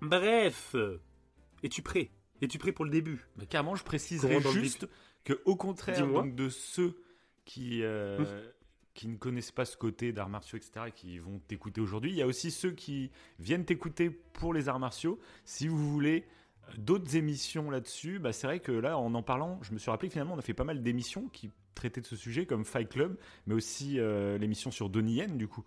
Bref, 0.00 0.74
es-tu 1.62 1.82
prêt? 1.82 2.10
Es-tu 2.40 2.58
prêt 2.58 2.72
pour 2.72 2.84
le 2.84 2.90
début? 2.90 3.24
Mais 3.36 3.46
carrément, 3.46 3.74
je 3.76 3.84
préciserai 3.84 4.40
juste 4.40 4.88
que, 5.24 5.40
au 5.44 5.56
contraire 5.56 6.06
donc, 6.06 6.34
de 6.34 6.48
ceux 6.48 6.96
qui, 7.44 7.82
euh, 7.82 8.18
Hum. 8.18 8.26
Qui 8.94 9.08
ne 9.08 9.16
connaissent 9.16 9.50
pas 9.52 9.64
ce 9.64 9.76
côté 9.76 10.12
d'arts 10.12 10.28
martiaux, 10.28 10.56
etc., 10.56 10.86
et 10.88 10.92
qui 10.92 11.18
vont 11.18 11.40
t'écouter 11.48 11.80
aujourd'hui, 11.80 12.10
il 12.12 12.16
y 12.16 12.22
a 12.22 12.26
aussi 12.26 12.50
ceux 12.50 12.70
qui 12.70 13.10
viennent 13.40 13.64
t'écouter 13.64 14.08
pour 14.10 14.54
les 14.54 14.68
arts 14.68 14.78
martiaux. 14.78 15.18
Si 15.44 15.66
vous 15.68 15.90
voulez 15.90 16.24
euh, 16.68 16.72
d'autres 16.78 17.16
émissions 17.16 17.70
là-dessus, 17.70 18.18
bah, 18.20 18.32
c'est 18.32 18.46
vrai 18.46 18.60
que 18.60 18.72
là, 18.72 18.96
en 18.96 19.12
en 19.14 19.22
parlant, 19.22 19.58
je 19.62 19.72
me 19.72 19.78
suis 19.78 19.90
rappelé 19.90 20.08
que 20.08 20.12
finalement, 20.12 20.34
on 20.34 20.38
a 20.38 20.42
fait 20.42 20.54
pas 20.54 20.64
mal 20.64 20.82
d'émissions 20.82 21.28
qui 21.28 21.50
traitaient 21.74 22.00
de 22.00 22.06
ce 22.06 22.14
sujet, 22.16 22.46
comme 22.46 22.64
Fight 22.64 22.88
Club, 22.88 23.16
mais 23.46 23.54
aussi 23.54 23.98
euh, 23.98 24.38
l'émission 24.38 24.70
sur 24.70 24.88
Donnie 24.88 25.14
Yen, 25.16 25.36
du 25.36 25.48
coup. 25.48 25.64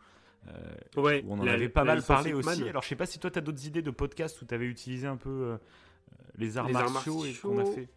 Euh, 0.48 0.76
Ouais, 0.96 1.22
où 1.26 1.34
on 1.34 1.40
en 1.40 1.44
la- 1.44 1.52
avait 1.54 1.68
pas 1.68 1.84
la 1.84 1.96
mal 1.96 2.04
parlé 2.04 2.32
aussi. 2.32 2.64
Alors, 2.70 2.82
je 2.82 2.88
sais 2.88 2.96
pas 2.96 3.06
si 3.06 3.20
toi, 3.20 3.30
tu 3.30 3.38
as 3.40 3.42
d'autres 3.42 3.66
idées 3.68 3.82
de 3.82 3.92
podcasts 3.92 4.42
où 4.42 4.46
tu 4.46 4.54
avais 4.56 4.68
utilisé 4.68 5.06
un 5.06 5.18
peu 5.18 5.30
euh, 5.30 5.58
les 6.38 6.58
arts 6.58 6.70
Les 6.70 6.76
arts 6.76 6.90
martiaux 6.92 7.26
et 7.26 7.34
qu'on 7.34 7.52
a 7.52 7.56
martiaux. 7.64 7.74
fait. 7.76 7.90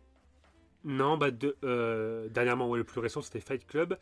Non, 0.85 1.19
bah 1.19 1.31
de, 1.31 1.57
euh, 1.63 2.29
dernièrement, 2.31 2.69
ouais, 2.69 2.79
le 2.79 2.85
plus 2.85 3.01
récent 3.01 3.21
c'était 3.21 3.41
Fight 3.41 3.67
Club, 3.67 3.99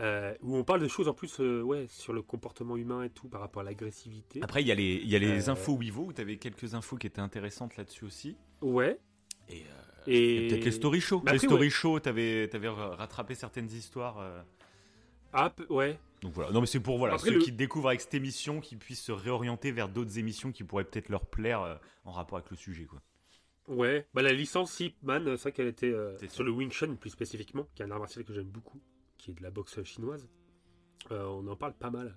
euh, 0.00 0.34
où 0.40 0.56
on 0.56 0.64
parle 0.64 0.80
de 0.80 0.88
choses 0.88 1.06
en 1.08 1.12
plus 1.12 1.40
euh, 1.40 1.60
ouais, 1.60 1.86
sur 1.88 2.14
le 2.14 2.22
comportement 2.22 2.76
humain 2.76 3.02
et 3.02 3.10
tout 3.10 3.28
par 3.28 3.40
rapport 3.40 3.60
à 3.60 3.64
l'agressivité. 3.64 4.40
Après, 4.42 4.62
il 4.62 4.68
y 4.68 4.72
a 4.72 4.74
les, 4.74 4.96
y 5.04 5.14
a 5.14 5.18
les 5.18 5.48
infos 5.50 5.74
Wivo 5.74 6.06
où 6.06 6.12
tu 6.12 6.22
avais 6.22 6.38
quelques 6.38 6.74
infos 6.74 6.96
qui 6.96 7.06
étaient 7.06 7.20
intéressantes 7.20 7.76
là-dessus 7.76 8.06
aussi. 8.06 8.36
Ouais. 8.62 8.98
Et, 10.06 10.48
peut-être 10.48 10.64
les 10.64 10.72
story 10.72 11.00
shows. 11.00 11.20
Bah 11.20 11.32
les 11.32 11.36
après, 11.36 11.46
story 11.48 11.66
ouais. 11.66 11.70
shows, 11.70 12.00
tu 12.00 12.08
avais, 12.08 12.48
rattrapé 12.68 13.34
certaines 13.34 13.70
histoires. 13.70 14.24
Ah, 15.34 15.52
ouais. 15.68 15.98
Donc 16.22 16.32
voilà. 16.32 16.50
Non, 16.50 16.60
mais 16.60 16.66
c'est 16.66 16.80
pour 16.80 16.96
voilà, 16.98 17.14
Après, 17.14 17.28
ceux 17.28 17.36
le- 17.36 17.40
qui 17.42 17.52
découvrent 17.52 17.88
avec 17.88 18.00
cette 18.00 18.14
émission, 18.14 18.60
qui 18.60 18.76
puissent 18.76 19.02
se 19.02 19.12
réorienter 19.12 19.70
vers 19.70 19.88
d'autres 19.88 20.18
émissions 20.18 20.50
qui 20.50 20.64
pourraient 20.64 20.84
peut-être 20.84 21.08
leur 21.10 21.26
plaire 21.26 21.78
en 22.04 22.12
rapport 22.12 22.38
avec 22.38 22.50
le 22.50 22.56
sujet. 22.56 22.84
Quoi. 22.84 23.00
Ouais, 23.68 24.06
bah 24.12 24.22
la 24.22 24.32
licence 24.32 24.80
Hitman, 24.80 25.36
c'est 25.36 25.42
vrai 25.42 25.52
qu'elle 25.52 25.68
était 25.68 25.92
euh, 25.92 26.16
sur 26.28 26.42
le 26.44 26.50
Wing 26.50 26.70
Chun 26.70 26.96
plus 26.96 27.10
spécifiquement, 27.10 27.68
qui 27.74 27.82
est 27.82 27.84
un 27.84 27.90
art 27.90 28.00
martial 28.00 28.24
que 28.24 28.32
j'aime 28.32 28.48
beaucoup, 28.50 28.80
qui 29.18 29.30
est 29.30 29.34
de 29.34 29.42
la 29.42 29.50
boxe 29.50 29.82
chinoise. 29.84 30.28
Euh, 31.10 31.24
on 31.26 31.46
en 31.46 31.56
parle 31.56 31.74
pas 31.74 31.90
mal. 31.90 32.16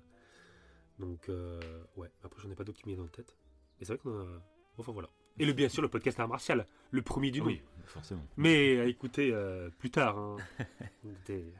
Donc, 0.99 1.29
euh, 1.29 1.59
ouais, 1.97 2.11
après 2.23 2.41
j'en 2.41 2.49
ai 2.49 2.55
pas 2.55 2.63
d'autres 2.63 2.79
qui 2.81 2.89
me 2.89 2.95
viennent 2.95 3.05
en 3.05 3.09
tête. 3.09 3.37
Et 3.79 3.85
c'est 3.85 3.93
vrai 3.93 3.99
qu'on 4.01 4.19
a. 4.19 4.41
Enfin 4.77 4.91
voilà. 4.91 5.09
Et 5.37 5.45
le, 5.45 5.53
bien 5.53 5.67
sûr, 5.69 5.81
le 5.81 5.89
podcast 5.89 6.19
art 6.19 6.27
martial, 6.29 6.65
le 6.91 7.01
premier 7.01 7.29
du 7.29 7.41
nom. 7.41 7.47
oui, 7.47 7.61
forcément. 7.85 8.25
Mais 8.37 8.79
à 8.79 8.85
écouter 8.85 9.33
plus 9.77 9.91
tard. 9.91 10.17
hein. 10.17 10.37
Des- 11.27 11.53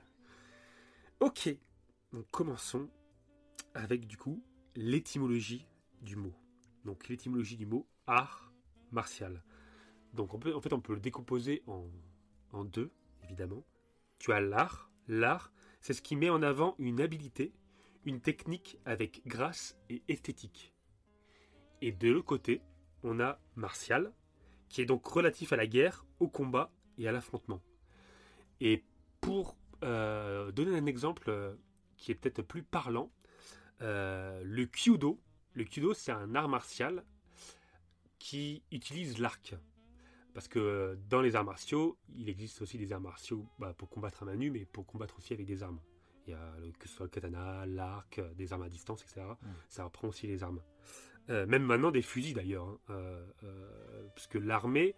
Ok, 1.20 1.50
donc 2.12 2.26
commençons 2.32 2.90
avec 3.74 4.06
du 4.08 4.18
coup 4.18 4.44
l'étymologie 4.76 5.66
du 6.02 6.16
mot. 6.16 6.34
Donc 6.86 7.08
l'étymologie 7.08 7.58
du 7.58 7.66
mot 7.66 7.88
art 8.08 8.52
martial. 8.92 9.44
Donc 10.16 10.34
en 10.34 10.40
fait, 10.40 10.74
on 10.74 10.82
peut 10.82 10.94
le 10.94 11.00
décomposer 11.00 11.64
en, 11.68 11.88
en 12.52 12.66
deux, 12.66 12.92
évidemment. 13.24 13.64
Tu 14.20 14.32
as 14.32 14.40
l'art. 14.40 14.90
L'art, 15.08 15.52
c'est 15.82 15.94
ce 15.94 16.02
qui 16.02 16.16
met 16.16 16.30
en 16.30 16.42
avant 16.42 16.76
une 16.80 17.00
habilité, 17.00 17.54
une 18.06 18.22
technique 18.22 18.80
avec 18.86 19.22
grâce 19.28 19.78
et 19.90 20.02
esthétique. 20.08 20.74
Et 21.82 21.92
de 21.92 22.10
l'autre 22.10 22.26
côté, 22.26 22.62
on 23.04 23.20
a 23.20 23.40
martial, 23.56 24.12
qui 24.70 24.82
est 24.82 24.86
donc 24.86 25.06
relatif 25.06 25.54
à 25.54 25.58
la 25.58 25.68
guerre, 25.68 26.06
au 26.20 26.28
combat 26.28 26.72
et 26.98 27.08
à 27.08 27.12
l'affrontement. 27.12 27.62
Et 28.62 28.84
pour 29.22 29.58
euh, 29.84 30.52
donner 30.52 30.76
un 30.76 30.86
exemple 30.86 31.30
euh, 31.30 31.54
qui 31.98 32.12
est 32.12 32.16
peut-être 32.16 32.42
plus 32.42 32.64
parlant, 32.64 33.12
euh, 33.82 34.42
le 34.44 34.66
kyudo. 34.66 35.22
Le 35.54 35.64
kyudo, 35.66 35.94
c'est 35.94 36.12
un 36.12 36.34
art 36.36 36.50
martial 36.50 37.04
qui 38.18 38.64
utilise 38.72 39.20
l'arc. 39.20 39.56
Parce 40.36 40.48
que 40.48 40.60
euh, 40.60 40.96
dans 41.10 41.22
les 41.22 41.36
arts 41.36 41.46
martiaux, 41.46 41.98
il 42.16 42.30
existe 42.30 42.62
aussi 42.62 42.78
des 42.78 42.92
arts 42.94 43.00
martiaux 43.02 43.48
bah, 43.58 43.74
pour 43.74 43.90
combattre 43.90 44.22
à 44.22 44.26
main 44.28 44.36
nue, 44.36 44.52
mais 44.52 44.66
pour 44.66 44.86
combattre 44.86 45.18
aussi 45.18 45.34
avec 45.34 45.48
des 45.48 45.64
armes. 45.64 45.80
Il 46.28 46.32
y 46.32 46.34
a 46.34 46.56
le- 46.60 46.72
que 46.74 46.88
ce 46.88 46.94
soit 46.96 47.06
le 47.06 47.10
katana, 47.10 47.66
l'arc, 47.66 48.20
euh, 48.20 48.32
des 48.36 48.52
armes 48.54 48.64
à 48.64 48.70
distance, 48.70 49.02
etc. 49.04 49.26
Ça 49.70 49.86
reprend 49.86 50.10
aussi 50.10 50.28
les 50.28 50.44
armes. 50.44 50.62
Euh, 51.30 51.46
même 51.48 51.64
maintenant 51.64 51.90
des 51.90 52.02
fusils 52.04 52.34
d'ailleurs. 52.36 52.68
hein. 52.68 52.78
Euh, 52.92 53.26
euh, 53.44 54.08
parce 54.14 54.28
que 54.28 54.38
l'armée, 54.38 54.94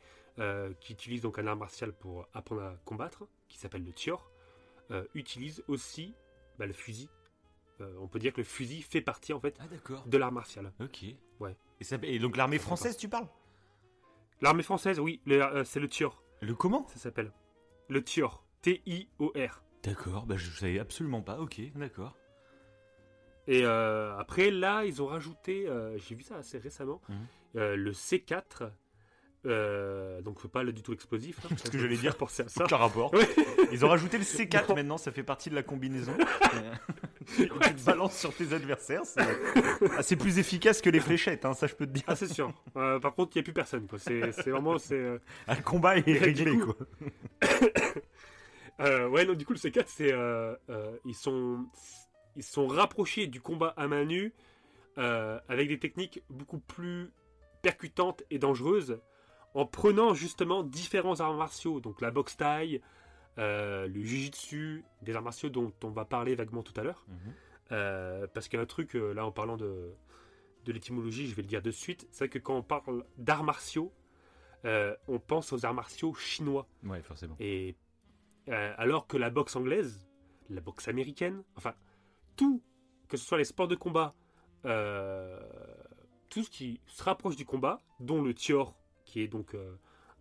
qui 0.81 0.93
utilise 0.93 1.21
donc 1.21 1.39
un 1.39 1.47
art 1.47 1.55
martial 1.57 1.91
pour 1.93 2.27
apprendre 2.33 2.61
à 2.61 2.77
combattre, 2.85 3.27
qui 3.47 3.57
s'appelle 3.57 3.83
le 3.83 3.91
tior, 3.93 4.31
utilise 5.15 5.63
aussi 5.67 6.13
bah, 6.59 6.65
le 6.67 6.73
fusil. 6.73 7.09
On 7.79 8.07
peut 8.07 8.19
dire 8.19 8.33
que 8.33 8.37
le 8.41 8.43
fusil 8.43 8.81
fait 8.83 9.01
partie 9.01 9.33
en 9.33 9.39
fait 9.39 9.55
Ah 9.59 9.65
de 10.05 10.17
l'art 10.17 10.31
martial. 10.31 10.71
Ok. 10.79 11.05
Ouais. 11.39 11.55
Et, 11.79 11.83
ça- 11.83 11.97
et 12.03 12.19
donc 12.19 12.37
l'armée 12.37 12.59
française, 12.59 12.97
tu 12.97 13.09
parles? 13.09 13.27
L'armée 14.41 14.63
française, 14.63 14.99
oui, 14.99 15.21
euh, 15.29 15.63
c'est 15.63 15.79
le 15.79 15.87
tior, 15.89 16.23
Le 16.41 16.53
comment? 16.53 16.87
Ça 16.87 16.97
s'appelle. 16.99 17.31
Le 17.89 18.03
tior. 18.03 18.43
T-I-O-R. 18.61 19.63
D'accord, 19.83 20.25
bah 20.25 20.35
je 20.37 20.49
savais 20.49 20.79
absolument 20.79 21.21
pas. 21.21 21.39
Ok, 21.39 21.61
d'accord. 21.75 22.15
Et 23.47 23.61
euh, 23.63 24.17
après, 24.17 24.51
là, 24.51 24.83
ils 24.83 25.01
ont 25.01 25.05
rajouté, 25.07 25.67
euh, 25.67 25.97
j'ai 25.97 26.15
vu 26.15 26.23
ça 26.23 26.35
assez 26.35 26.57
récemment, 26.57 27.01
euh, 27.55 27.75
le 27.75 27.91
C4. 27.91 28.71
Euh, 29.45 30.21
donc, 30.21 30.45
pas 30.47 30.63
le- 30.63 30.73
du 30.73 30.81
tout 30.81 30.93
explosif. 30.93 31.39
hein, 31.45 31.55
Ce 31.63 31.69
que 31.69 31.77
j'allais 31.77 31.95
dire. 31.95 32.15
penser 32.17 32.43
à 32.43 32.47
ça. 32.49 32.65
Aucun 32.65 32.77
rapport. 32.77 33.13
Ouais. 33.13 33.27
Ils 33.71 33.85
ont 33.85 33.89
rajouté 33.89 34.17
le 34.17 34.23
C4 34.23 34.69
Non. 34.69 34.75
maintenant, 34.75 34.97
ça 34.97 35.11
fait 35.11 35.23
partie 35.23 35.49
de 35.49 35.55
la 35.55 35.63
combinaison. 35.63 36.13
tu 37.35 37.47
te 37.47 37.85
balances 37.85 38.17
sur 38.17 38.33
tes 38.33 38.51
adversaires. 38.53 39.05
C'est 39.05 39.21
Ah, 39.95 40.01
c'est 40.01 40.15
plus 40.15 40.39
efficace 40.39 40.81
que 40.81 40.89
les 40.89 40.99
fléchettes, 40.99 41.45
hein, 41.45 41.53
ça 41.53 41.67
je 41.67 41.75
peux 41.75 41.85
te 41.85 41.91
dire. 41.91 42.03
Ah, 42.07 42.15
c'est 42.15 42.27
sûr. 42.31 42.51
Euh, 42.75 42.99
par 42.99 43.13
contre, 43.15 43.35
il 43.35 43.39
n'y 43.39 43.41
a 43.41 43.43
plus 43.43 43.53
personne. 43.53 43.87
C'est 43.97 44.49
vraiment. 44.49 44.77
c'est, 44.79 44.95
euh, 44.95 45.19
Ah, 45.47 45.55
le 45.55 45.61
combat 45.61 45.97
est 45.97 46.17
réglé, 46.17 46.57
coup- 46.57 46.73
quoi. 46.73 46.87
Euh, 48.79 49.07
ouais, 49.09 49.25
non, 49.25 49.33
du 49.33 49.43
coup, 49.45 49.53
le 49.53 49.59
C4, 49.59 49.85
c'est. 49.87 50.13
ils, 51.05 51.15
sont, 51.15 51.65
ils 52.35 52.43
sont 52.43 52.67
rapprochés 52.67 53.25
du 53.27 53.41
combat 53.41 53.73
à 53.77 53.87
main 53.87 54.05
nue 54.05 54.33
avec 54.97 55.67
des 55.69 55.79
techniques 55.79 56.21
beaucoup 56.29 56.59
plus 56.59 57.11
percutantes 57.63 58.23
et 58.29 58.37
dangereuses 58.39 58.99
en 59.57 59.65
prenant 59.65 60.13
justement 60.13 60.61
différents 60.61 61.19
arts 61.19 61.33
martiaux. 61.33 61.79
Donc 61.79 61.99
la 61.99 62.11
boxe 62.11 62.37
taille, 62.37 62.79
euh, 63.39 63.87
le 63.87 64.03
jujitsu, 64.03 64.85
des 65.01 65.15
arts 65.15 65.23
martiaux 65.23 65.49
dont 65.49 65.73
on 65.83 65.89
va 65.89 66.05
parler 66.05 66.35
vaguement 66.35 66.61
tout 66.61 66.79
à 66.79 66.83
l'heure. 66.83 67.03
Mhm. 67.07 67.33
Euh, 67.71 68.27
parce 68.27 68.47
qu'il 68.47 68.57
y 68.57 68.59
a 68.59 68.63
un 68.63 68.67
truc, 68.67 68.95
euh, 68.95 69.13
là, 69.13 69.25
en 69.25 69.31
parlant 69.31 69.57
de, 69.57 69.95
de 70.65 70.71
l'étymologie, 70.71 71.27
je 71.27 71.33
vais 71.33 71.41
le 71.41 71.47
dire 71.47 71.63
de 71.63 71.71
suite, 71.71 72.07
c'est 72.11 72.29
que 72.29 72.37
quand 72.37 72.55
on 72.55 72.61
parle 72.61 73.03
d'arts 73.17 73.43
martiaux, 73.43 73.91
euh, 74.65 74.95
on 75.07 75.17
pense 75.17 75.51
aux 75.51 75.65
arts 75.65 75.73
martiaux 75.73 76.13
chinois. 76.13 76.67
Ouais, 76.83 77.01
forcément. 77.01 77.35
Et 77.39 77.75
alors 78.77 79.07
que 79.07 79.17
la 79.17 79.29
boxe 79.29 79.57
anglaise, 79.57 80.01
la 80.49 80.61
boxe 80.61 80.87
américaine, 80.87 81.43
enfin, 81.57 81.73
tout, 82.37 82.63
que 83.09 83.17
ce 83.17 83.25
soit 83.25 83.39
les 83.39 83.43
sports 83.43 83.67
de 83.67 83.75
combat, 83.75 84.13
tout 86.29 86.43
ce 86.43 86.49
qui 86.49 86.79
se 86.85 87.03
rapproche 87.03 87.35
du 87.35 87.43
combat, 87.43 87.81
dont 87.99 88.21
le 88.21 88.33
tior, 88.33 88.77
qui 89.17 89.23
est 89.23 89.27
donc 89.27 89.55
euh, 89.55 89.75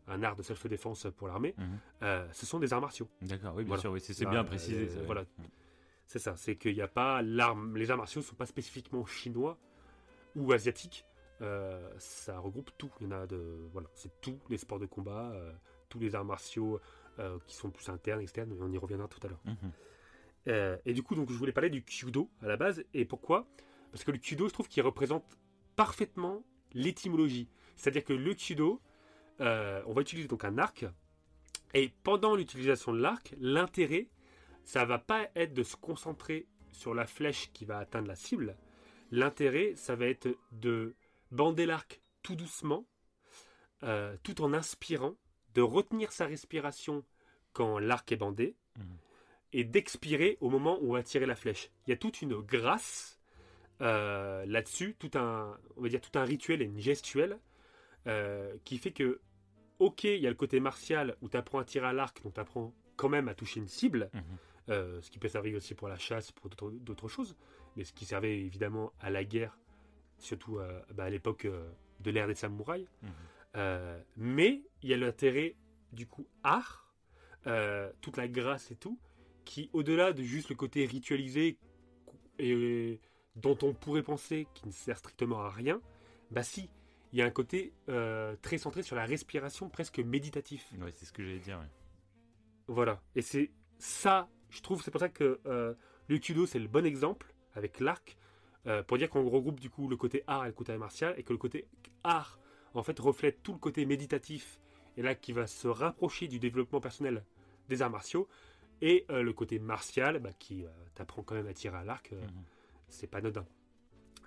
un 0.09 0.23
art 0.23 0.37
de 0.37 0.43
self-défense 0.43 1.07
pour 1.17 1.29
l'armée, 1.29 1.55
Mhm. 1.59 1.79
euh, 2.03 2.27
ce 2.33 2.47
sont 2.47 2.59
des 2.59 2.73
arts 2.73 2.81
martiaux. 2.81 3.09
D'accord, 3.21 3.53
oui, 3.57 3.65
bien 3.65 3.69
Voilà. 3.69 3.81
sûr, 3.83 3.93
oui, 3.93 4.01
c'est 4.01 4.25
bien 4.25 4.41
euh, 4.41 4.45
précisé. 4.45 4.85
ouais. 4.85 5.05
voilà. 5.05 5.25
C'est 6.07 6.19
ça, 6.21 6.37
c'est 6.37 6.57
qu'il 6.57 6.75
n'y 6.75 6.81
a 6.81 6.89
pas 6.89 7.21
l'arme, 7.23 7.77
les 7.77 7.91
arts 7.91 7.99
martiaux 7.99 8.21
ne 8.21 8.27
sont 8.27 8.37
pas 8.37 8.47
spécifiquement 8.47 9.05
chinois 9.05 9.59
ou 10.37 10.53
asiatiques. 10.53 11.05
Euh, 11.43 11.93
ça 11.99 12.39
regroupe 12.39 12.71
tout. 12.79 12.91
Il 13.01 13.05
y 13.05 13.09
en 13.09 13.13
a 13.13 13.27
de, 13.27 13.69
voilà, 13.73 13.89
c'est 13.95 14.21
tous 14.23 14.39
les 14.49 14.57
sports 14.57 14.79
de 14.79 14.87
combat, 14.87 15.33
euh, 15.33 15.53
tous 15.91 15.99
les 15.99 16.15
arts 16.15 16.25
martiaux 16.25 16.81
euh, 17.19 17.39
qui 17.47 17.57
sont 17.57 17.71
plus 17.71 17.89
internes, 17.91 18.21
externes. 18.21 18.57
On 18.61 18.71
y 18.73 18.79
reviendra 18.79 19.09
tout 19.09 19.21
à 19.27 19.29
l'heure. 19.29 19.43
Mhm. 19.45 19.57
Euh, 20.49 20.77
et 20.87 20.95
du 20.95 21.03
coup, 21.03 21.15
donc, 21.17 21.31
je 21.31 21.37
voulais 21.37 21.53
parler 21.53 21.69
du 21.71 21.83
Kyudo 21.83 22.31
à 22.41 22.47
la 22.47 22.57
base. 22.57 22.85
Et 22.95 23.05
pourquoi? 23.05 23.47
Parce 23.91 24.05
que 24.05 24.13
le 24.13 24.19
Kyudo, 24.19 24.49
je 24.49 24.53
trouve 24.55 24.69
qu'il 24.69 24.83
représente 24.85 25.25
parfaitement 25.75 26.45
l'étymologie. 26.73 27.49
C'est-à-dire 27.77 28.05
que 28.05 28.13
le 28.13 28.33
Kyudo, 28.33 28.81
euh, 29.41 29.83
on 29.87 29.93
va 29.93 30.03
utiliser 30.03 30.29
donc 30.29 30.45
un 30.45 30.59
arc. 30.59 30.85
Et 31.75 31.93
pendant 32.03 32.35
l'utilisation 32.37 32.93
de 32.93 33.01
l'arc, 33.01 33.35
l'intérêt, 33.39 34.09
ça 34.65 34.85
va 34.85 34.99
pas 34.99 35.29
être 35.35 35.53
de 35.53 35.63
se 35.63 35.77
concentrer 35.77 36.47
sur 36.73 36.95
la 36.95 37.07
flèche 37.07 37.51
qui 37.53 37.65
va 37.65 37.79
atteindre 37.79 38.09
la 38.09 38.17
cible. 38.17 38.57
L'intérêt, 39.11 39.75
ça 39.77 39.95
va 39.95 40.07
être 40.07 40.29
de 40.53 40.95
bander 41.31 41.67
l'arc 41.67 42.01
tout 42.23 42.35
doucement, 42.37 42.87
euh, 43.83 44.17
tout 44.23 44.41
en 44.43 44.53
inspirant, 44.53 45.15
de 45.55 45.63
retenir 45.63 46.13
sa 46.13 46.27
respiration 46.27 47.05
quand 47.53 47.79
l'arc 47.79 48.11
est 48.13 48.17
bandé, 48.17 48.55
Mhm. 48.79 48.85
et 49.55 49.65
d'expirer 49.65 50.37
au 50.43 50.51
moment 50.51 50.79
où 50.83 50.91
on 50.91 50.93
va 50.95 51.03
tirer 51.03 51.25
la 51.25 51.35
flèche. 51.37 51.71
Il 51.87 51.91
y 51.91 51.93
a 51.95 51.97
toute 51.97 52.21
une 52.21 52.35
grâce 52.41 53.19
euh, 53.81 54.45
là-dessus, 54.47 54.97
tout 54.99 55.11
un, 55.15 55.57
on 55.77 55.83
va 55.83 55.89
dire 55.89 56.01
tout 56.01 56.19
un 56.19 56.25
rituel 56.25 56.61
et 56.63 56.65
une 56.67 56.79
gestuelle 56.81 57.39
euh, 58.07 58.55
qui 58.65 58.77
fait 58.79 58.93
que, 58.93 59.21
ok, 59.79 60.05
il 60.05 60.21
y 60.21 60.27
a 60.27 60.31
le 60.31 60.37
côté 60.37 60.61
martial 60.61 61.17
où 61.23 61.29
tu 61.29 61.37
apprends 61.37 61.59
à 61.59 61.65
tirer 61.65 61.87
à 61.87 61.93
l'arc, 61.93 62.23
donc 62.23 62.35
tu 62.35 62.41
apprends 62.41 62.73
quand 62.97 63.09
même 63.09 63.29
à 63.29 63.35
toucher 63.35 63.61
une 63.61 63.69
cible, 63.69 64.11
Mhm. 64.15 64.23
euh, 64.71 65.03
ce 65.03 65.11
qui 65.11 65.19
peut 65.19 65.29
servir 65.29 65.57
aussi 65.57 65.75
pour 65.75 65.89
la 65.89 65.99
chasse, 65.99 66.33
pour 66.33 66.49
d'autres- 66.51 67.09
choses, 67.09 67.37
mais 67.77 67.85
ce 67.85 67.93
qui 67.93 68.05
servait 68.07 68.39
évidemment 68.41 68.93
à 69.01 69.11
la 69.11 69.23
guerre, 69.25 69.59
surtout 70.19 70.59
euh, 70.59 70.81
bah, 70.95 71.05
à 71.05 71.11
l'époque 71.11 71.45
euh, 71.45 71.69
de 72.01 72.11
l'ère 72.11 72.27
des 72.27 72.35
samouraïs. 72.35 72.89
Mhm. 73.03 74.03
Mais 74.17 74.63
il 74.83 74.91
y 74.91 74.95
a 74.95 74.97
l'intérêt 74.99 75.55
du 75.93 76.07
coup 76.07 76.27
art, 76.43 76.93
toute 78.01 78.17
la 78.17 78.29
grâce 78.29 78.71
et 78.71 78.77
tout, 78.77 78.99
qui 79.45 79.71
au-delà 79.73 80.13
de 80.13 80.23
juste 80.23 80.49
le 80.51 80.57
côté 80.57 80.85
ritualisé 80.85 81.57
et 82.39 83.01
dont 83.37 83.57
on 83.63 83.73
pourrait 83.73 84.03
penser 84.03 84.47
qu'il 84.55 84.69
ne 84.69 84.73
sert 84.73 84.99
strictement 84.99 85.41
à 85.41 85.51
rien, 85.51 85.81
bah 86.31 86.43
si, 86.43 86.69
il 87.17 87.21
y 87.21 87.23
a 87.23 87.25
un 87.25 87.31
côté 87.31 87.73
euh, 87.89 88.37
très 88.43 88.59
centré 88.59 88.83
sur 88.83 88.95
la 88.95 89.07
respiration, 89.07 89.71
presque 89.71 90.01
méditatif. 90.01 90.71
Ouais, 90.79 90.93
c'est 90.95 91.07
ce 91.07 91.15
que 91.15 91.23
j'allais 91.25 91.39
dire. 91.39 91.59
ouais. 91.59 91.65
Voilà. 92.69 93.01
Et 93.15 93.23
c'est 93.23 93.53
ça, 93.79 94.29
je 94.51 94.61
trouve, 94.61 94.83
c'est 94.83 94.91
pour 94.91 95.01
ça 95.01 95.09
que 95.09 95.41
euh, 95.47 95.73
le 96.09 96.19
Kudo, 96.19 96.45
c'est 96.45 96.59
le 96.59 96.69
bon 96.69 96.85
exemple, 96.85 97.33
avec 97.55 97.81
l'arc, 97.81 98.19
euh, 98.67 98.83
pour 98.83 98.99
dire 98.99 99.09
qu'on 99.09 99.27
regroupe 99.31 99.61
du 99.61 99.71
coup 99.71 99.89
le 99.89 99.97
côté 99.97 100.25
art 100.27 100.45
et 100.45 100.49
le 100.49 100.53
côté 100.53 100.77
martial, 100.77 101.15
et 101.17 101.23
que 101.23 101.33
le 101.33 101.39
côté 101.39 101.67
art, 102.05 102.39
en 102.75 102.83
fait, 102.83 102.99
reflète 102.99 103.43
tout 103.43 103.55
le 103.55 103.59
côté 103.59 103.87
méditatif, 103.87 104.61
et 104.99 105.03
là, 105.03 105.15
qui 105.15 105.33
va 105.33 105.47
se 105.47 105.69
rapprocher 105.69 106.29
du 106.29 106.39
développement 106.39 106.81
personnel 106.83 107.25
des 107.71 107.81
arts 107.81 107.89
martiaux, 107.91 108.29
et 108.83 109.07
le 109.09 109.33
côté 109.33 109.59
martial, 109.59 110.19
bah, 110.19 110.35
qui 110.39 110.67
t'apprend 110.95 111.23
quand 111.23 111.35
même 111.35 111.47
à 111.47 111.55
tirer 111.55 111.79
à 111.79 111.85
l'arc, 111.85 112.13
Mhm. 112.13 112.45
c'est 112.89 113.07
pas 113.07 113.19
anodin. 113.19 113.47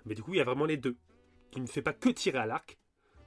Mais 0.06 0.16
du 0.16 0.24
coup, 0.24 0.34
il 0.34 0.38
y 0.38 0.40
a 0.40 0.44
vraiment 0.44 0.64
les 0.64 0.76
deux. 0.76 0.96
Tu 1.52 1.60
ne 1.60 1.66
fais 1.66 1.82
pas 1.82 1.92
que 1.92 2.08
tirer 2.08 2.38
à 2.38 2.46
l'arc, 2.46 2.78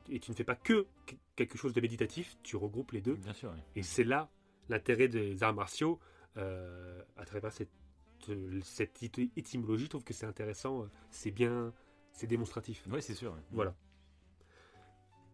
et 0.09 0.19
tu 0.19 0.31
ne 0.31 0.35
fais 0.35 0.43
pas 0.43 0.55
que 0.55 0.85
que- 1.05 1.15
quelque 1.35 1.57
chose 1.57 1.73
de 1.73 1.81
méditatif, 1.81 2.37
tu 2.43 2.55
regroupes 2.55 2.91
les 2.91 3.01
deux. 3.01 3.15
Bien 3.15 3.33
sûr. 3.33 3.53
Et 3.75 3.83
c'est 3.83 4.03
là 4.03 4.29
l'intérêt 4.69 5.07
des 5.07 5.43
arts 5.43 5.53
martiaux 5.53 5.99
euh, 6.37 7.01
à 7.17 7.25
travers 7.25 7.51
cette, 7.51 7.69
cette 8.63 9.01
éty- 9.03 9.31
étymologie. 9.35 9.85
Je 9.85 9.89
trouve 9.89 10.03
que 10.03 10.13
c'est 10.13 10.25
intéressant, 10.25 10.83
euh, 10.83 10.89
c'est 11.11 11.31
bien, 11.31 11.73
c'est 12.11 12.27
démonstratif. 12.27 12.85
Ouais, 12.87 13.01
c'est 13.01 13.13
sûr. 13.15 13.35
Voilà. 13.51 13.75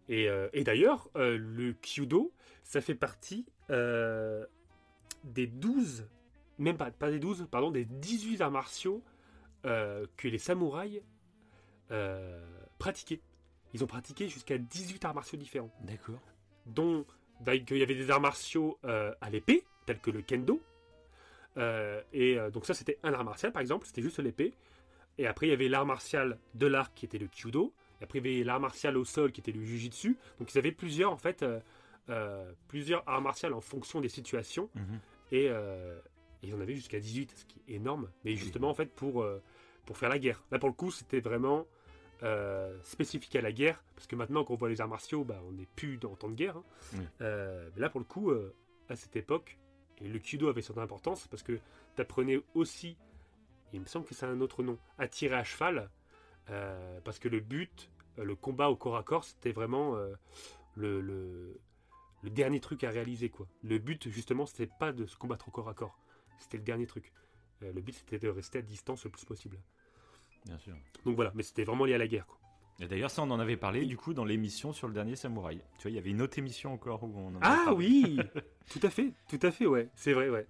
Et, 0.07 0.27
euh, 0.27 0.49
et 0.53 0.63
d'ailleurs, 0.63 1.09
euh, 1.15 1.37
le 1.37 1.73
Kyudo, 1.73 2.33
ça 2.63 2.81
fait 2.81 2.95
partie 2.95 3.45
des 5.23 5.45
12, 5.47 6.07
même 6.57 6.77
pas, 6.77 6.89
pas 6.91 7.11
des 7.11 7.19
12, 7.19 7.47
pardon, 7.51 7.69
des 7.71 7.85
18 7.85 8.41
arts 8.41 8.51
martiaux 8.51 9.03
que 9.63 10.27
les 10.27 10.37
samouraïs 10.39 11.01
pratiquaient. 12.79 13.21
Ils 13.73 13.83
ont 13.83 13.87
pratiqué 13.87 14.27
jusqu'à 14.27 14.57
18 14.57 15.05
arts 15.05 15.13
martiaux 15.13 15.37
différents 15.37 15.71
D'accord. 15.81 16.19
dont 16.65 17.05
d'ailleurs, 17.41 17.65
il 17.71 17.77
y 17.77 17.83
avait 17.83 17.95
des 17.95 18.09
arts 18.11 18.21
martiaux 18.21 18.79
euh, 18.85 19.13
à 19.21 19.29
l'épée, 19.29 19.65
tels 19.85 19.99
que 19.99 20.11
le 20.11 20.21
kendo. 20.21 20.61
Euh, 21.57 22.01
et 22.13 22.37
euh, 22.37 22.49
donc 22.49 22.65
ça, 22.65 22.73
c'était 22.73 22.97
un 23.03 23.13
art 23.13 23.23
martial, 23.23 23.51
par 23.51 23.61
exemple, 23.61 23.85
c'était 23.85 24.01
juste 24.01 24.19
l'épée. 24.19 24.53
Et 25.17 25.27
après, 25.27 25.47
il 25.47 25.49
y 25.49 25.53
avait 25.53 25.67
l'art 25.67 25.85
martial 25.85 26.39
de 26.55 26.67
l'arc, 26.67 26.93
qui 26.95 27.05
était 27.05 27.17
le 27.17 27.27
kyudo. 27.27 27.73
Et 27.99 28.05
après, 28.05 28.19
il 28.19 28.25
y 28.27 28.35
avait 28.35 28.43
l'art 28.43 28.59
martial 28.59 28.97
au 28.97 29.03
sol, 29.03 29.31
qui 29.31 29.41
était 29.41 29.51
le 29.51 29.63
jujitsu. 29.63 30.17
Donc, 30.39 30.53
ils 30.53 30.57
avaient 30.57 30.71
plusieurs, 30.71 31.11
en 31.11 31.17
fait, 31.17 31.45
plusieurs 32.69 33.03
arts 33.07 33.21
martiaux 33.21 33.53
en 33.53 33.61
fonction 33.61 33.99
des 33.99 34.07
situations. 34.07 34.69
Mhm. 34.75 34.99
Et, 35.31 35.49
et 36.41 36.47
il 36.47 36.49
y 36.49 36.53
en 36.53 36.61
avait 36.61 36.75
jusqu'à 36.75 36.99
18, 36.99 37.31
ce 37.35 37.45
qui 37.45 37.59
est 37.67 37.75
énorme. 37.75 38.09
Mais 38.23 38.35
justement, 38.35 38.69
en 38.69 38.73
fait, 38.73 38.93
pour, 38.93 39.21
euh, 39.21 39.41
pour 39.85 39.97
faire 39.97 40.09
la 40.09 40.19
guerre. 40.19 40.43
Là, 40.51 40.59
pour 40.59 40.69
le 40.69 40.75
coup, 40.75 40.91
c'était 40.91 41.19
vraiment 41.19 41.67
euh, 42.23 42.77
spécifique 42.83 43.35
à 43.35 43.41
la 43.41 43.51
guerre. 43.51 43.83
Parce 43.95 44.07
que 44.07 44.15
maintenant, 44.15 44.43
quand 44.43 44.53
on 44.53 44.57
voit 44.57 44.69
les 44.69 44.81
arts 44.81 44.87
martiaux, 44.87 45.23
bah, 45.23 45.41
on 45.47 45.51
n'est 45.53 45.67
plus 45.75 45.97
dans 45.97 46.15
temps 46.15 46.29
de 46.29 46.35
guerre. 46.35 46.57
hein. 46.57 46.63
Oui. 46.93 46.99
Euh, 47.21 47.69
mais 47.75 47.81
là, 47.81 47.89
pour 47.89 47.99
le 47.99 48.05
coup, 48.05 48.31
euh, 48.31 48.53
à 48.89 48.95
cette 48.95 49.15
époque, 49.15 49.57
et 50.01 50.07
le 50.07 50.19
Kudo 50.19 50.47
avait 50.47 50.61
son 50.61 50.77
importance 50.77 51.27
parce 51.27 51.43
que 51.43 51.59
tu 51.95 52.01
apprenais 52.01 52.41
aussi, 52.53 52.97
il 53.73 53.81
me 53.81 53.85
semble 53.85 54.05
que 54.05 54.13
c'est 54.13 54.25
un 54.25 54.39
autre 54.41 54.63
nom, 54.63 54.77
à 54.97 55.07
tirer 55.07 55.35
à 55.35 55.43
cheval. 55.43 55.89
parce 57.03 57.19
que 57.19 57.27
le 57.29 57.39
but, 57.39 57.89
le 58.17 58.35
combat 58.35 58.69
au 58.69 58.75
corps 58.75 58.97
à 58.97 59.03
corps, 59.03 59.23
c'était 59.23 59.51
vraiment 59.51 59.95
le, 60.75 61.01
le, 61.01 61.59
le 62.21 62.29
dernier 62.29 62.59
truc 62.59 62.83
à 62.83 62.89
réaliser. 62.89 63.29
quoi. 63.29 63.47
Le 63.61 63.77
but, 63.77 64.09
justement, 64.09 64.45
c'était 64.45 64.71
pas 64.79 64.91
de 64.93 65.05
se 65.05 65.17
combattre 65.17 65.47
au 65.49 65.51
corps 65.51 65.69
à 65.69 65.73
corps. 65.73 65.99
C'était 66.39 66.57
le 66.57 66.63
dernier 66.63 66.87
truc. 66.87 67.11
Le 67.61 67.81
but, 67.81 67.93
c'était 67.93 68.19
de 68.19 68.29
rester 68.29 68.59
à 68.59 68.61
distance 68.61 69.03
le 69.03 69.11
plus 69.11 69.25
possible. 69.25 69.59
Bien 70.45 70.57
sûr. 70.57 70.73
Donc 71.05 71.15
voilà, 71.15 71.31
mais 71.35 71.43
c'était 71.43 71.63
vraiment 71.63 71.85
lié 71.85 71.93
à 71.93 71.97
la 71.97 72.07
guerre. 72.07 72.25
quoi. 72.27 72.37
Et 72.81 72.87
d'ailleurs, 72.87 73.11
ça, 73.11 73.21
on 73.23 73.31
en 73.31 73.39
avait 73.39 73.57
parlé 73.57 73.85
du 73.85 73.97
coup 73.97 74.13
dans 74.13 74.23
l'émission 74.25 74.71
sur 74.71 74.87
le 74.87 74.93
dernier 74.93 75.15
samouraï. 75.17 75.61
Tu 75.77 75.83
vois, 75.83 75.91
il 75.91 75.95
y 75.95 75.97
avait 75.97 76.11
une 76.11 76.21
autre 76.21 76.37
émission 76.39 76.73
encore 76.73 77.03
où 77.03 77.13
on 77.17 77.35
en 77.35 77.39
Ah 77.41 77.63
parlé. 77.65 77.77
oui 77.77 78.19
Tout 78.71 78.79
à 78.83 78.89
fait, 78.89 79.11
tout 79.27 79.39
à 79.41 79.51
fait, 79.51 79.65
ouais. 79.65 79.89
C'est 79.95 80.13
vrai, 80.13 80.29
ouais. 80.29 80.47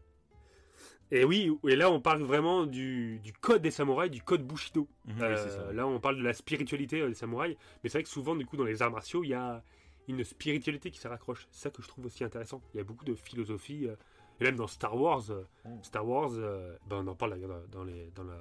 Et 1.12 1.24
oui, 1.24 1.52
et 1.68 1.76
là, 1.76 1.90
on 1.90 2.00
parle 2.00 2.22
vraiment 2.22 2.68
du, 2.68 3.20
du 3.24 3.34
code 3.34 3.64
des 3.64 3.72
samouraïs, 3.72 4.12
du 4.12 4.22
code 4.22 4.46
Bushido. 4.46 4.88
Mhm, 5.06 5.22
Euh, 5.22 5.36
ça. 5.68 5.74
là, 5.74 5.88
on 5.88 6.00
parle 6.00 6.18
de 6.18 6.22
la 6.24 6.34
spiritualité 6.34 7.02
euh, 7.02 7.08
des 7.08 7.16
samouraïs. 7.16 7.58
Mais 7.84 7.90
c'est 7.90 7.98
vrai 7.98 8.04
que 8.04 8.10
souvent, 8.10 8.36
du 8.36 8.46
coup, 8.46 8.58
dans 8.58 8.64
les 8.64 8.82
arts 8.84 8.92
martiaux, 8.92 9.24
il 9.24 9.30
y 9.30 9.34
a 9.34 9.64
une 10.08 10.24
spiritualité 10.24 10.92
qui 10.92 11.00
se 11.00 11.08
raccroche. 11.08 11.48
C'est 11.50 11.64
ça 11.64 11.70
que 11.72 11.82
je 11.82 11.88
trouve 11.88 12.06
aussi 12.06 12.24
intéressant. 12.24 12.62
Il 12.74 12.78
y 12.78 12.80
a 12.80 12.84
beaucoup 12.84 13.06
de 13.06 13.16
philosophie. 13.16 13.88
euh, 13.88 13.96
et 14.40 14.44
même 14.44 14.56
dans 14.56 14.68
Star 14.68 14.96
Wars, 14.96 15.24
euh, 15.32 15.44
Mm. 15.66 15.84
Star 15.84 16.08
Wars, 16.08 16.30
ben, 16.32 16.98
on 17.04 17.08
en 17.08 17.16
parle 17.16 17.32
d'ailleurs 17.32 17.60
dans, 17.72 17.84
les, 17.84 18.12
dans 18.16 18.24
la. 18.24 18.38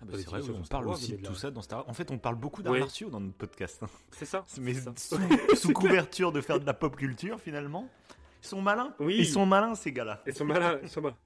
Ah 0.00 0.04
bah, 0.04 0.12
c'est 0.16 0.26
vrai, 0.26 0.40
on 0.50 0.62
parle 0.62 0.86
Wars, 0.86 0.96
aussi 0.96 1.16
de 1.16 1.26
tout 1.26 1.34
ça 1.34 1.50
dans 1.50 1.60
Star 1.62 1.80
Wars. 1.80 1.88
En 1.88 1.92
fait, 1.92 2.10
on 2.10 2.18
parle 2.18 2.36
beaucoup 2.36 2.62
d'arts 2.62 2.72
Ouais. 2.72 2.78
martiaux 2.80 3.10
dans 3.10 3.20
notre 3.20 3.36
podcast. 3.36 3.82
hein. 3.82 3.88
C'est 4.12 4.24
ça 4.26 4.44
Mais 4.60 4.74
ça. 4.74 4.92
sous, 4.96 5.16
sous 5.56 5.72
couverture 5.72 6.30
de 6.32 6.40
faire 6.40 6.60
de 6.60 6.66
la 6.66 6.74
pop 6.74 6.94
culture, 6.96 7.40
finalement, 7.40 7.88
ils 8.42 8.46
sont 8.46 8.62
malins. 8.62 8.94
Oui. 9.00 9.16
Ils 9.18 9.26
sont 9.26 9.44
malins, 9.46 9.74
ces 9.74 9.90
gars-là. 9.92 10.22
Ils 10.26 10.34
sont 10.34 10.44
malins, 10.44 10.78
ils 10.82 10.88
sont 10.88 11.00
malins. 11.00 11.16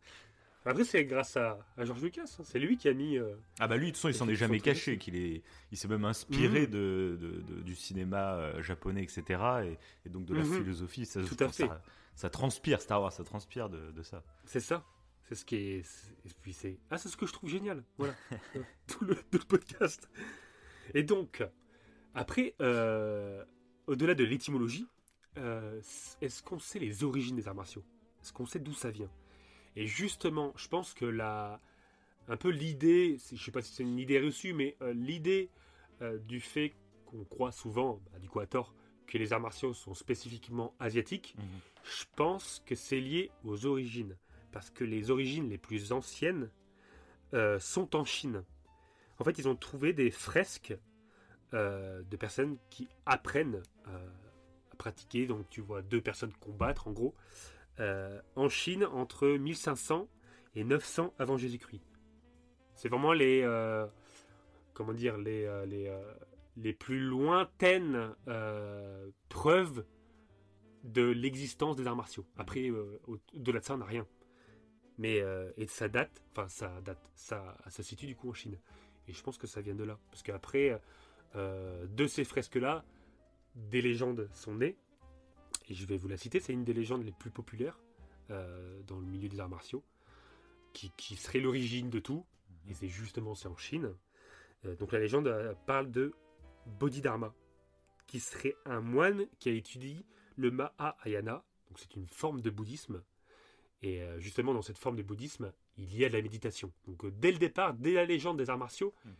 Après, 0.64 0.84
c'est 0.84 1.04
grâce 1.04 1.36
à, 1.36 1.58
à 1.76 1.84
George 1.84 2.00
Lucas. 2.02 2.22
hein. 2.38 2.42
C'est 2.44 2.60
lui 2.60 2.76
qui 2.76 2.88
a 2.88 2.94
mis. 2.94 3.18
euh, 3.18 3.34
Ah 3.58 3.66
bah 3.66 3.76
lui, 3.76 3.86
de 3.86 3.90
toute 3.90 3.96
façon, 3.96 4.08
il 4.10 4.14
s'en 4.14 4.28
est 4.28 4.36
jamais 4.36 4.60
caché, 4.60 4.96
qu'il 4.96 5.16
est, 5.16 5.42
il 5.72 5.76
s'est 5.76 5.88
même 5.88 6.04
inspiré 6.04 6.60
Mhm. 6.62 6.66
de, 6.70 7.18
de- 7.20 7.40
de- 7.56 7.62
du 7.62 7.74
cinéma 7.74 8.34
euh, 8.36 8.62
japonais, 8.62 9.02
etc. 9.02 9.42
Et, 9.64 9.78
et 10.06 10.08
donc 10.08 10.24
de 10.24 10.34
la 10.34 10.44
Mhm. 10.44 10.58
philosophie, 10.58 11.04
ça, 11.04 11.20
Tout 11.24 11.36
à 11.40 11.48
ça, 11.48 11.66
fait. 11.66 11.70
ça 12.14 12.30
transpire 12.30 12.80
Star 12.80 13.02
Wars, 13.02 13.12
ça 13.12 13.24
transpire 13.24 13.68
de 13.68 14.02
ça. 14.02 14.22
C'est 14.44 14.60
ça. 14.60 14.84
C'est 15.32 15.38
ce 15.38 15.44
qui 15.46 15.56
est. 15.56 15.78
Et 16.26 16.30
puis 16.42 16.52
c'est. 16.52 16.78
Ah, 16.90 16.98
c'est 16.98 17.08
ce 17.08 17.16
que 17.16 17.24
je 17.24 17.32
trouve 17.32 17.48
génial. 17.48 17.82
Voilà. 17.96 18.14
tout, 18.86 19.02
le, 19.02 19.14
tout 19.14 19.38
le 19.38 19.46
podcast. 19.46 20.10
Et 20.92 21.04
donc, 21.04 21.42
après, 22.14 22.54
euh, 22.60 23.42
au-delà 23.86 24.14
de 24.14 24.24
l'étymologie, 24.24 24.86
euh, 25.38 25.80
est-ce 26.20 26.42
qu'on 26.42 26.58
sait 26.58 26.78
les 26.78 27.02
origines 27.02 27.34
des 27.34 27.48
arts 27.48 27.54
martiaux? 27.54 27.82
Est-ce 28.20 28.30
qu'on 28.34 28.44
sait 28.44 28.58
d'où 28.58 28.74
ça 28.74 28.90
vient? 28.90 29.08
Et 29.74 29.86
justement, 29.86 30.52
je 30.54 30.68
pense 30.68 30.92
que 30.92 31.06
la. 31.06 31.60
Un 32.28 32.36
peu 32.36 32.50
l'idée, 32.50 33.16
je 33.32 33.42
sais 33.42 33.50
pas 33.50 33.62
si 33.62 33.72
c'est 33.72 33.84
une 33.84 33.98
idée 33.98 34.20
reçue, 34.20 34.52
mais 34.52 34.76
euh, 34.82 34.92
l'idée 34.92 35.48
du 36.26 36.40
fait 36.40 36.74
qu'on 37.06 37.24
croit 37.24 37.52
souvent, 37.52 38.02
bah, 38.12 38.18
du 38.18 38.28
coup 38.28 38.40
à 38.40 38.46
tort, 38.46 38.74
que 39.06 39.16
les 39.16 39.32
arts 39.32 39.40
martiaux 39.40 39.72
sont 39.72 39.94
spécifiquement 39.94 40.74
asiatiques, 40.80 41.36
je 41.84 42.04
pense 42.16 42.60
que 42.66 42.74
c'est 42.74 43.00
lié 43.00 43.30
aux 43.44 43.66
origines. 43.66 44.16
Parce 44.52 44.70
que 44.70 44.84
les 44.84 45.10
origines 45.10 45.48
les 45.48 45.58
plus 45.58 45.92
anciennes 45.92 46.50
euh, 47.34 47.58
sont 47.58 47.96
en 47.96 48.04
Chine. 48.04 48.44
En 49.18 49.24
fait, 49.24 49.38
ils 49.38 49.48
ont 49.48 49.56
trouvé 49.56 49.92
des 49.92 50.10
fresques 50.10 50.76
euh, 51.54 52.02
de 52.02 52.16
personnes 52.16 52.58
qui 52.70 52.88
apprennent 53.06 53.62
euh, 53.88 54.08
à 54.72 54.76
pratiquer. 54.76 55.26
Donc, 55.26 55.48
tu 55.48 55.60
vois 55.60 55.80
deux 55.82 56.00
personnes 56.00 56.32
combattre, 56.34 56.88
en 56.88 56.92
gros, 56.92 57.14
en 58.36 58.48
Chine 58.48 58.84
entre 58.84 59.26
1500 59.26 60.08
et 60.54 60.62
900 60.62 61.14
avant 61.18 61.36
Jésus-Christ. 61.36 61.82
C'est 62.74 62.88
vraiment 62.88 63.12
les. 63.12 63.42
comment 64.74 64.92
dire 64.92 65.16
Les, 65.18 65.48
les, 65.66 65.92
les 66.56 66.72
plus 66.72 67.00
lointaines 67.00 68.14
preuves 69.28 69.84
de 70.84 71.02
l'existence 71.02 71.74
des 71.76 71.86
arts 71.86 71.96
martiaux. 71.96 72.24
Après, 72.36 72.70
au- 72.70 73.00
au-delà 73.34 73.60
de 73.60 73.64
ça, 73.64 73.74
on 73.74 73.78
n'a 73.78 73.84
rien. 73.84 74.06
Mais 74.98 75.20
euh, 75.20 75.50
et 75.56 75.66
ça 75.66 75.88
date, 75.88 76.22
enfin 76.32 76.48
ça 76.48 76.80
date, 76.82 77.00
ça, 77.14 77.56
ça 77.64 77.70
se 77.70 77.82
situe 77.82 78.06
du 78.06 78.16
coup 78.16 78.30
en 78.30 78.34
Chine. 78.34 78.58
Et 79.08 79.12
je 79.12 79.22
pense 79.22 79.38
que 79.38 79.46
ça 79.46 79.60
vient 79.60 79.74
de 79.74 79.84
là, 79.84 79.98
parce 80.10 80.22
qu'après, 80.22 80.80
euh, 81.34 81.86
de 81.86 82.06
ces 82.06 82.24
fresques-là, 82.24 82.84
des 83.54 83.82
légendes 83.82 84.28
sont 84.32 84.54
nées. 84.54 84.76
Et 85.68 85.74
je 85.74 85.86
vais 85.86 85.96
vous 85.96 86.08
la 86.08 86.16
citer, 86.16 86.40
c'est 86.40 86.52
une 86.52 86.64
des 86.64 86.72
légendes 86.72 87.04
les 87.04 87.12
plus 87.12 87.30
populaires 87.30 87.78
euh, 88.30 88.80
dans 88.86 88.98
le 88.98 89.06
milieu 89.06 89.28
des 89.28 89.40
arts 89.40 89.48
martiaux, 89.48 89.82
qui, 90.72 90.92
qui 90.96 91.16
serait 91.16 91.40
l'origine 91.40 91.90
de 91.90 91.98
tout. 91.98 92.24
Et 92.68 92.74
c'est 92.74 92.88
justement 92.88 93.34
c'est 93.34 93.48
en 93.48 93.56
Chine. 93.56 93.94
Donc 94.78 94.92
la 94.92 95.00
légende 95.00 95.56
parle 95.66 95.90
de 95.90 96.14
Bodhidharma, 96.66 97.34
qui 98.06 98.20
serait 98.20 98.54
un 98.64 98.80
moine 98.80 99.26
qui 99.40 99.48
a 99.48 99.52
étudié 99.52 100.06
le 100.36 100.52
Mahayana, 100.52 101.44
donc 101.68 101.78
c'est 101.78 101.96
une 101.96 102.06
forme 102.06 102.40
de 102.40 102.50
bouddhisme. 102.50 103.02
Et 103.82 104.02
euh, 104.02 104.18
justement, 104.20 104.54
dans 104.54 104.62
cette 104.62 104.78
forme 104.78 104.96
de 104.96 105.02
bouddhisme, 105.02 105.52
il 105.76 105.96
y 105.96 106.04
a 106.04 106.08
de 106.08 106.14
la 106.14 106.22
méditation. 106.22 106.72
Donc 106.86 107.04
euh, 107.04 107.10
dès 107.10 107.32
le 107.32 107.38
départ, 107.38 107.74
dès 107.74 107.92
la 107.94 108.04
légende 108.04 108.38
des 108.38 108.48
arts 108.48 108.58
martiaux, 108.58 108.94
Mhm. 109.04 109.12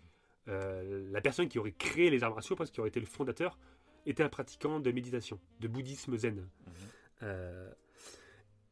euh, 0.48 1.10
la 1.10 1.20
personne 1.20 1.48
qui 1.48 1.58
aurait 1.58 1.72
créé 1.72 2.10
les 2.10 2.22
arts 2.22 2.34
martiaux, 2.34 2.54
parce 2.56 2.70
qu'il 2.70 2.80
aurait 2.80 2.88
été 2.90 3.00
le 3.00 3.06
fondateur, 3.06 3.58
était 4.06 4.22
un 4.22 4.28
pratiquant 4.28 4.80
de 4.80 4.90
méditation, 4.92 5.40
de 5.60 5.68
bouddhisme 5.68 6.16
zen. 6.16 6.36
Mhm. 6.36 6.48
Euh, 7.24 7.72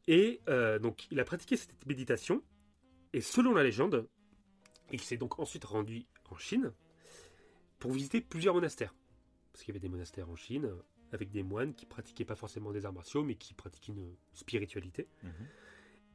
et 0.07 0.41
euh, 0.49 0.79
donc 0.79 1.07
il 1.11 1.19
a 1.21 1.25
pratiqué 1.25 1.57
cette 1.57 1.87
méditation, 1.87 2.43
et 3.13 3.21
selon 3.21 3.53
la 3.55 3.63
légende, 3.65 4.09
il 4.93 5.01
s'est 5.01 5.17
donc 5.17 5.39
ensuite 5.39 5.65
rendu 5.65 6.07
en 6.31 6.37
Chine 6.37 6.73
pour 7.79 7.93
visiter 7.93 8.21
plusieurs 8.21 8.55
monastères. 8.55 8.95
Parce 9.53 9.65
qu'il 9.65 9.73
y 9.73 9.77
avait 9.77 9.81
des 9.81 9.89
monastères 9.89 10.29
en 10.31 10.37
Chine, 10.37 10.71
avec 11.13 11.31
des 11.33 11.43
moines 11.43 11.75
qui 11.75 11.87
pratiquaient 11.87 12.25
pas 12.25 12.37
forcément 12.37 12.71
des 12.73 12.87
arts 12.87 12.93
martiaux, 12.93 13.25
mais 13.25 13.35
qui 13.35 13.55
pratiquaient 13.55 13.93
une 13.93 14.15
spiritualité. 14.33 15.09
Mhm. 15.25 15.33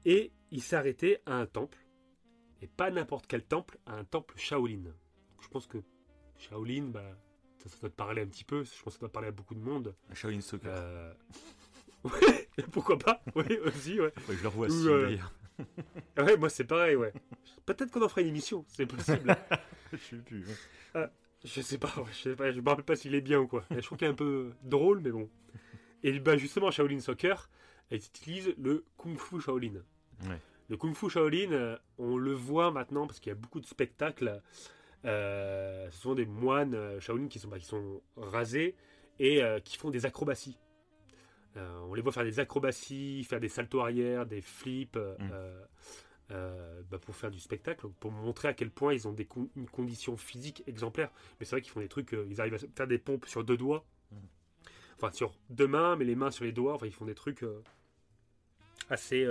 Et 0.06 0.32
il 0.52 0.64
arrêté 0.76 1.18
à 1.26 1.36
un 1.36 1.46
temple, 1.48 1.78
et 2.62 2.68
pas 2.68 2.92
n'importe 2.92 3.26
quel 3.28 3.44
temple, 3.44 3.78
à 3.86 3.96
un 3.96 4.04
temple 4.04 4.36
Shaolin. 4.38 4.84
Donc, 4.84 4.94
je 5.42 5.48
pense 5.48 5.68
que 5.68 5.80
Shaolin, 6.38 6.86
bah, 6.86 7.18
ça, 7.58 7.70
ça 7.70 7.78
doit 7.82 7.90
te 7.90 7.96
parler 7.96 8.22
un 8.22 8.28
petit 8.28 8.44
peu, 8.44 8.64
je 8.64 8.84
pense 8.84 8.94
que 8.94 9.00
ça 9.00 9.00
doit 9.00 9.12
parler 9.12 9.30
à 9.30 9.32
beaucoup 9.32 9.56
de 9.56 9.60
monde. 9.60 9.96
Shaolin 10.14 10.42
Soccer. 10.42 10.72
Euh... 10.72 11.14
ouais, 12.04 12.48
pourquoi 12.72 12.98
pas? 12.98 13.22
Oui, 13.36 13.58
aussi, 13.66 14.00
ouais. 14.00 14.14
Ouais, 14.30 14.36
je 14.36 14.44
le 14.44 14.48
revois 14.48 14.68
aussi, 14.68 14.88
euh, 14.88 15.06
d'ailleurs. 15.08 15.34
Ouais, 16.18 16.36
moi 16.38 16.50
c'est 16.50 16.66
pareil, 16.66 16.96
ouais. 16.98 17.14
Peut-être 17.66 17.90
qu'on 17.90 18.04
en 18.04 18.10
fera 18.10 18.22
une 18.22 18.28
émission, 18.28 18.66
c'est 18.68 18.86
possible. 18.86 19.36
Je 19.94 19.98
sais 19.98 20.18
plus. 20.18 20.46
ouais. 20.94 21.08
je 21.44 21.62
sais 21.62 21.78
pas, 21.78 21.94
ouais, 21.98 22.12
je 22.12 22.18
sais 22.18 22.36
pas, 22.36 22.52
je 22.52 22.60
me 22.60 22.70
rappelle 22.70 22.86
pas 22.86 22.96
s'il 22.96 23.16
est 23.16 23.22
bien 23.22 23.40
ou 23.40 23.48
quoi. 23.48 23.64
Je 23.72 23.80
trouve 23.80 23.98
qu'il 23.98 24.08
est 24.08 24.12
un 24.12 24.16
peu 24.16 24.52
drôle, 24.64 25.00
mais 25.00 25.12
bon. 25.12 25.30
Et 26.04 26.20
bah 26.20 26.38
justement, 26.38 26.72
Shaolin 26.72 27.00
Soccer, 27.00 27.50
elle 27.90 27.98
utilise 27.98 28.54
le 28.58 28.86
Kung 28.98 29.18
Fu 29.18 29.40
Shaolin. 29.40 29.82
Ouais. 30.24 30.40
Le 30.70 30.78
Kung 30.78 30.96
Fu 30.96 31.10
Shaolin, 31.10 31.52
euh, 31.52 31.78
on 32.00 32.18
le 32.18 32.34
voit 32.34 32.72
maintenant 32.72 33.06
parce 33.06 33.20
qu'il 33.20 33.30
y 33.30 33.34
a 33.34 33.36
beaucoup 33.36 33.60
de 33.60 33.66
spectacles. 33.68 34.42
Euh, 35.06 35.90
ce 35.92 36.02
sont 36.02 36.16
des 36.16 36.26
moines 36.26 36.74
euh, 36.74 37.00
Shaolin 37.00 37.28
qui 37.28 37.38
sont, 37.38 37.48
bah, 37.50 37.60
qui 37.60 37.66
sont 37.66 38.02
rasés 38.18 38.76
et 39.20 39.44
euh, 39.44 39.60
qui 39.60 39.78
font 39.78 39.92
des 39.92 40.06
acrobaties. 40.08 40.58
Euh, 41.58 41.80
on 41.88 41.94
les 41.94 42.02
voit 42.02 42.12
faire 42.12 42.24
des 42.24 42.40
acrobaties, 42.40 43.24
faire 43.24 43.40
des 43.40 43.48
saltos 43.50 43.80
arrière, 43.82 44.26
des 44.26 44.42
flips, 44.42 44.98
Mm. 44.98 45.30
bah, 46.90 46.98
pour 47.00 47.16
faire 47.16 47.30
du 47.30 47.40
spectacle, 47.40 47.88
pour 48.00 48.12
montrer 48.12 48.48
à 48.48 48.54
quel 48.56 48.72
point 48.72 48.94
ils 48.94 49.08
ont 49.08 49.14
des 49.14 49.26
con- 49.26 49.48
une 49.56 49.70
condition 49.70 50.18
physique 50.18 50.64
exemplaire. 50.66 51.12
Mais 51.40 51.46
c'est 51.46 51.52
vrai 51.52 51.62
qu'ils 51.62 51.72
font 51.72 51.80
des 51.82 51.88
trucs, 51.88 52.16
ils 52.28 52.42
arrivent 52.42 52.56
à 52.56 52.58
faire 52.76 52.88
des 52.88 52.98
pompes 52.98 53.28
sur 53.28 53.44
deux 53.44 53.58
doigts, 53.58 53.86
Mm. 54.12 54.16
enfin 54.96 55.12
sur 55.12 55.36
deux 55.52 55.68
mains, 55.68 55.96
mais 55.96 56.04
les 56.06 56.16
mains 56.16 56.32
sur 56.32 56.44
les 56.46 56.52
doigts. 56.52 56.74
Enfin, 56.74 56.88
ils 56.88 56.92
font 56.94 57.06
des 57.06 57.14
trucs 57.16 57.46
assez, 58.90 59.26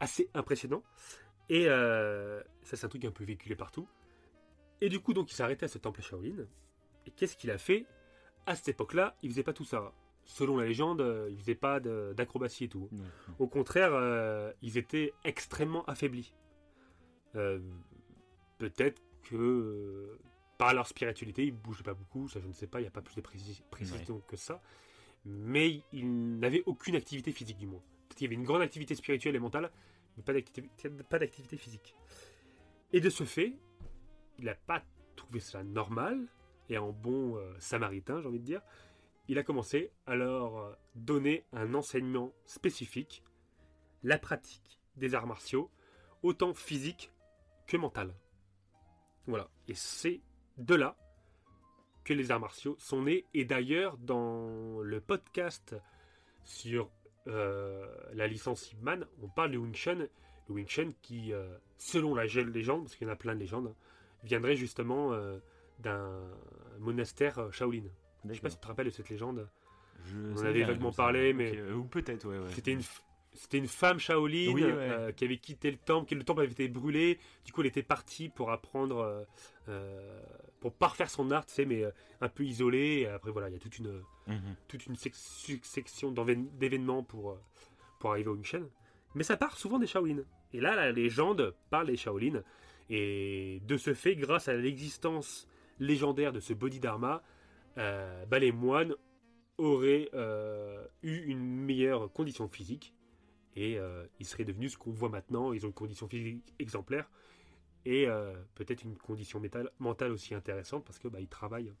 assez 0.00 0.28
impressionnants. 0.34 0.82
Et 1.48 1.66
euh, 1.68 2.42
ça, 2.62 2.76
c'est 2.76 2.84
un 2.86 2.88
truc 2.88 3.04
un 3.04 3.10
peu 3.10 3.24
véhiculé 3.24 3.56
partout. 3.56 3.88
Et 4.80 4.88
du 4.88 5.00
coup, 5.00 5.12
donc, 5.14 5.30
il 5.30 5.34
s'est 5.34 5.42
arrêté 5.42 5.64
à 5.64 5.68
ce 5.68 5.78
temple 5.78 6.02
Shaolin. 6.02 6.46
Et 7.06 7.10
qu'est-ce 7.10 7.36
qu'il 7.36 7.50
a 7.50 7.58
fait? 7.58 7.86
À 8.46 8.54
cette 8.54 8.68
époque-là, 8.68 9.16
il 9.22 9.30
faisait 9.30 9.42
pas 9.42 9.52
tout 9.52 9.64
ça. 9.64 9.92
Selon 10.24 10.58
la 10.58 10.66
légende, 10.66 11.00
euh, 11.00 11.28
il 11.30 11.38
faisait 11.38 11.54
pas 11.54 11.80
d'acrobatie 11.80 12.64
et 12.64 12.68
tout. 12.68 12.88
Au 13.38 13.46
contraire, 13.48 13.90
euh, 13.94 14.52
ils 14.62 14.76
étaient 14.76 15.12
extrêmement 15.24 15.84
affaiblis. 15.86 16.34
Euh, 17.34 17.60
Peut-être 18.58 19.00
que 19.22 20.18
par 20.58 20.74
leur 20.74 20.86
spiritualité, 20.88 21.44
ils 21.46 21.52
bougeaient 21.52 21.84
pas 21.84 21.94
beaucoup. 21.94 22.28
Ça, 22.28 22.40
je 22.40 22.46
ne 22.48 22.52
sais 22.52 22.66
pas. 22.66 22.80
Il 22.80 22.82
n'y 22.82 22.88
a 22.88 22.90
pas 22.90 23.02
plus 23.02 23.14
de 23.14 23.20
précis- 23.20 23.62
précision 23.70 24.20
que 24.26 24.36
ça. 24.36 24.60
mais 25.24 25.82
il 25.92 26.38
n'avait 26.38 26.62
aucune 26.66 26.94
activité 26.96 27.32
physique 27.32 27.58
du 27.58 27.66
moins. 27.66 27.82
Qu'il 28.14 28.24
y 28.24 28.26
avait 28.26 28.34
une 28.34 28.44
grande 28.44 28.62
activité 28.62 28.94
spirituelle 28.94 29.36
et 29.36 29.38
mentale, 29.38 29.70
mais 30.16 30.22
pas 30.22 30.32
d'activité, 30.32 31.56
physique. 31.56 31.94
Et 32.92 33.00
de 33.00 33.10
ce 33.10 33.24
fait, 33.24 33.54
il 34.38 34.46
n'a 34.46 34.54
pas 34.54 34.82
trouvé 35.14 35.40
cela 35.40 35.62
normal, 35.62 36.26
et 36.68 36.78
en 36.78 36.92
bon 36.92 37.36
euh, 37.36 37.54
samaritain, 37.58 38.20
j'ai 38.20 38.28
envie 38.28 38.40
de 38.40 38.44
dire, 38.44 38.62
il 39.28 39.38
a 39.38 39.42
commencé 39.42 39.92
à 40.06 40.16
leur 40.16 40.56
euh, 40.56 40.72
donner 40.94 41.44
un 41.52 41.74
enseignement 41.74 42.32
spécifique, 42.46 43.22
la 44.02 44.18
pratique 44.18 44.80
des 44.96 45.14
arts 45.14 45.26
martiaux, 45.26 45.70
autant 46.22 46.54
physique 46.54 47.12
que 47.66 47.76
mental. 47.76 48.14
Voilà. 49.26 49.48
Et 49.68 49.74
c'est 49.74 50.22
de 50.56 50.74
là 50.74 50.96
que 52.04 52.14
les 52.14 52.30
arts 52.30 52.40
martiaux 52.40 52.76
sont 52.78 53.02
nés. 53.02 53.26
Et 53.34 53.44
d'ailleurs, 53.44 53.98
dans 53.98 54.80
le 54.80 55.00
podcast 55.00 55.76
sur 56.44 56.90
la 57.28 58.26
licence 58.26 58.72
Ip 58.72 59.06
on 59.22 59.28
parle 59.28 59.52
de 59.52 59.58
Wing 59.58 59.74
Chun. 59.74 60.06
Le 60.48 60.54
Wing 60.54 60.66
Chun 60.66 60.90
qui, 61.02 61.32
euh, 61.32 61.46
selon 61.76 62.14
la 62.14 62.24
légende, 62.24 62.84
parce 62.84 62.96
qu'il 62.96 63.06
y 63.06 63.10
en 63.10 63.12
a 63.12 63.16
plein 63.16 63.34
de 63.34 63.40
légendes, 63.40 63.68
hein, 63.68 63.74
viendrait 64.24 64.56
justement 64.56 65.12
euh, 65.12 65.38
d'un 65.78 66.10
monastère 66.78 67.52
Shaolin. 67.52 67.82
Je 68.24 68.34
sais 68.34 68.40
pas 68.40 68.50
si 68.50 68.56
tu 68.56 68.62
te 68.62 68.66
rappelles 68.66 68.86
de 68.86 68.90
cette 68.90 69.08
légende. 69.10 69.48
Je 70.04 70.16
on 70.16 70.44
avait 70.44 70.62
vaguement 70.62 70.92
parlé, 70.92 71.32
mais. 71.32 71.60
Ou 71.72 71.84
peut-être, 71.84 72.26
ouais. 72.26 72.38
ouais. 72.38 72.50
C'était 72.54 72.72
une, 72.72 72.82
c'était 73.38 73.58
une 73.58 73.68
femme 73.68 74.00
Shaolin 74.00 74.56
euh, 74.58 75.12
qui 75.12 75.24
avait 75.24 75.36
quitté 75.36 75.70
le 75.70 75.76
temple, 75.76 76.10
que 76.10 76.14
le 76.16 76.24
temple 76.24 76.40
avait 76.42 76.50
été 76.50 76.66
brûlé. 76.66 77.20
Du 77.44 77.52
coup, 77.52 77.60
elle 77.60 77.68
était 77.68 77.84
partie 77.84 78.28
pour 78.28 78.50
apprendre, 78.50 78.98
euh, 78.98 79.24
euh, 79.68 80.20
pour 80.58 80.72
parfaire 80.72 81.08
son 81.08 81.30
art, 81.30 81.46
tu 81.46 81.54
sais, 81.54 81.64
mais 81.64 81.84
un 82.20 82.28
peu 82.28 82.44
isolée. 82.44 83.02
Et 83.02 83.06
après, 83.06 83.30
voilà, 83.30 83.48
il 83.48 83.52
y 83.52 83.56
a 83.56 83.60
toute 83.60 83.78
une, 83.78 84.02
mhm. 84.26 84.56
toute 84.66 84.86
une 84.86 84.96
succession 84.96 86.10
d'événements 86.10 87.04
pour, 87.04 87.38
pour 88.00 88.10
arriver 88.10 88.28
au 88.28 88.34
Michel. 88.34 88.66
Mais 89.14 89.22
ça 89.22 89.36
part 89.36 89.56
souvent 89.56 89.78
des 89.78 89.86
Shaolin. 89.86 90.24
Et 90.52 90.60
là, 90.60 90.74
la 90.74 90.90
légende 90.90 91.54
parle 91.70 91.86
des 91.86 91.96
Shaolin. 91.96 92.42
Et 92.90 93.62
de 93.64 93.76
ce 93.76 93.94
fait, 93.94 94.16
grâce 94.16 94.48
à 94.48 94.54
l'existence 94.54 95.46
légendaire 95.78 96.32
de 96.32 96.40
ce 96.40 96.54
Bodhidharma, 96.54 97.22
bah, 97.76 98.38
les 98.40 98.50
moines 98.50 98.96
auraient 99.58 100.10
eu 101.04 101.16
une 101.30 101.44
meilleure 101.44 102.12
condition 102.12 102.48
physique 102.48 102.94
et 103.58 103.76
euh, 103.76 104.06
ils 104.20 104.26
seraient 104.26 104.44
devenus 104.44 104.72
ce 104.74 104.78
qu'on 104.78 104.92
voit 104.92 105.08
maintenant. 105.08 105.52
Ils 105.52 105.64
ont 105.64 105.68
une 105.68 105.74
condition 105.74 106.06
physique 106.06 106.54
exemplaire 106.60 107.10
et 107.84 108.06
euh, 108.06 108.32
peut-être 108.54 108.84
une 108.84 108.96
condition 108.96 109.42
mentale 109.80 110.12
aussi 110.12 110.34
intéressante 110.34 110.84
parce 110.84 111.00
que 111.00 111.08
bah, 111.08 111.20
ils 111.20 111.28
travaillent 111.28 111.72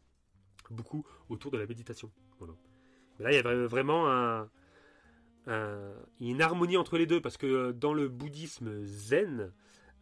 beaucoup 0.70 1.06
autour 1.28 1.52
de 1.52 1.58
la 1.58 1.66
méditation. 1.66 2.10
Mais 2.40 3.24
là, 3.24 3.30
il 3.30 3.34
y 3.36 3.38
a 3.38 3.66
vraiment 3.66 4.10
un, 4.10 4.50
une 6.20 6.42
harmonie 6.42 6.76
entre 6.76 6.98
les 6.98 7.06
deux 7.06 7.20
parce 7.20 7.36
que 7.36 7.46
euh, 7.46 7.72
dans 7.72 7.94
le 7.94 8.08
bouddhisme 8.08 8.84
zen, 8.84 9.52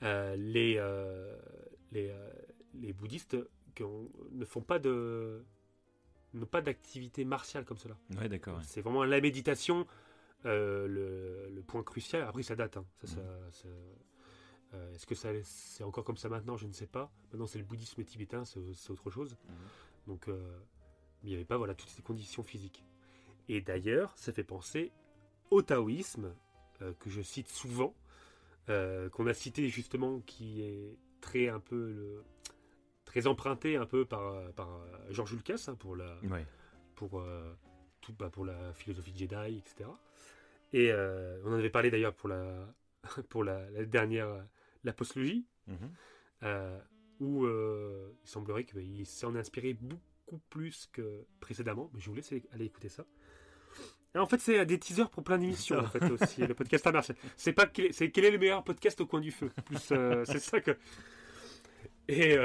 les, 0.00 0.80
les, 1.92 2.14
les, 2.74 2.92
bouddhistes 2.94 3.36
ne 3.80 4.44
font 4.44 4.62
pas 4.62 4.78
de 4.78 5.44
n'ont 6.32 6.46
pas 6.46 6.60
d'activité 6.60 7.24
martiale 7.24 7.64
comme 7.64 7.78
cela. 7.78 7.96
Ouais, 8.18 8.28
d'accord. 8.28 8.60
C'est 8.62 8.82
vraiment 8.82 9.04
la 9.04 9.20
méditation 9.20 9.86
euh, 10.46 11.48
le, 11.50 11.62
point 11.62 11.82
crucial, 11.82 12.22
après 12.22 12.44
ça 12.44 12.54
date, 12.54 12.76
hein. 12.76 12.86
ça, 13.02 13.18
euh, 14.74 14.94
est-ce 14.94 15.04
que 15.04 15.16
ça, 15.16 15.30
c'est 15.42 15.82
encore 15.82 16.04
comme 16.04 16.16
ça 16.16 16.28
maintenant? 16.28 16.56
Je 16.56 16.66
ne 16.66 16.72
sais 16.72 16.86
pas. 16.86 17.10
Maintenant 17.32 17.46
c'est 17.46 17.58
le 17.58 17.64
bouddhisme 17.64 18.04
tibétain, 18.04 18.44
c'est, 18.44 18.90
autre 18.90 19.10
chose. 19.10 19.36
Mhm. 19.48 19.54
Donc 20.06 20.28
euh, 20.28 20.58
il 21.24 21.30
n'y 21.30 21.34
avait 21.34 21.44
pas 21.44 21.56
voilà, 21.56 21.74
toutes 21.74 21.88
ces 21.88 22.02
conditions 22.02 22.44
physiques. 22.44 22.84
Et 23.48 23.60
d'ailleurs, 23.60 24.12
ça 24.16 24.32
fait 24.32 24.44
penser 24.44 24.92
au 25.50 25.62
taoïsme, 25.62 26.34
que 26.98 27.08
je 27.08 27.22
cite 27.22 27.48
souvent, 27.48 27.94
qu'on 28.66 29.26
a 29.26 29.34
cité 29.34 29.68
justement, 29.68 30.20
qui 30.20 30.62
est 30.62 30.98
très 31.20 31.48
un 31.48 31.60
peu 31.60 31.92
le, 31.92 32.24
très 33.04 33.26
emprunté 33.26 33.76
un 33.76 33.86
peu 33.86 34.04
par, 34.04 34.52
par 34.52 34.68
Georges 35.10 35.34
Lucas 35.34 35.64
hein, 35.68 35.76
pour 35.76 35.96
la 35.96 36.18
pour 36.96 37.24
tout, 38.00 38.12
bah, 38.14 38.30
pour 38.30 38.44
la 38.44 38.72
philosophie 38.72 39.16
Jedi, 39.16 39.58
etc. 39.58 39.88
Et 40.72 40.90
euh, 40.90 41.38
on 41.44 41.52
en 41.52 41.58
avait 41.58 41.70
parlé 41.70 41.90
d'ailleurs 41.90 42.14
pour 42.14 42.28
la, 42.28 42.74
pour 43.28 43.44
la, 43.44 43.66
dernière, 43.84 44.28
la 44.84 44.92
postologie, 44.92 45.46
mhm. 45.66 45.90
euh, 46.42 46.78
où 47.20 47.44
euh, 47.44 48.12
il 48.22 48.28
semblerait 48.28 48.64
qu'il 48.64 49.06
s'en 49.06 49.34
est 49.34 49.38
inspiré 49.38 49.74
beaucoup 49.74 50.38
plus 50.50 50.88
que 50.92 51.26
précédemment. 51.40 51.90
Mais 51.94 52.00
je 52.00 52.10
vous 52.10 52.16
laisse 52.16 52.32
aller 52.52 52.64
écouter 52.64 52.88
ça. 52.88 53.04
Et 54.14 54.18
en 54.18 54.26
fait, 54.26 54.40
c'est 54.40 54.64
des 54.64 54.78
teasers 54.78 55.10
pour 55.10 55.22
plein 55.22 55.36
d'émissions, 55.36 55.78
en 55.78 55.86
fait, 55.86 56.02
aussi, 56.10 56.46
le 56.46 56.54
podcast 56.54 56.86
à 56.86 56.92
marche. 56.92 57.12
C'est 57.36 57.52
pas 57.52 57.70
c'est 57.90 58.10
quel 58.10 58.24
est 58.24 58.30
le 58.30 58.38
meilleur 58.38 58.64
podcast 58.64 58.98
au 59.02 59.06
coin 59.06 59.20
du 59.20 59.30
feu. 59.30 59.50
Plus, 59.66 59.78
c'est 59.78 60.38
ça 60.38 60.60
que. 60.60 60.76
Et, 62.08 62.36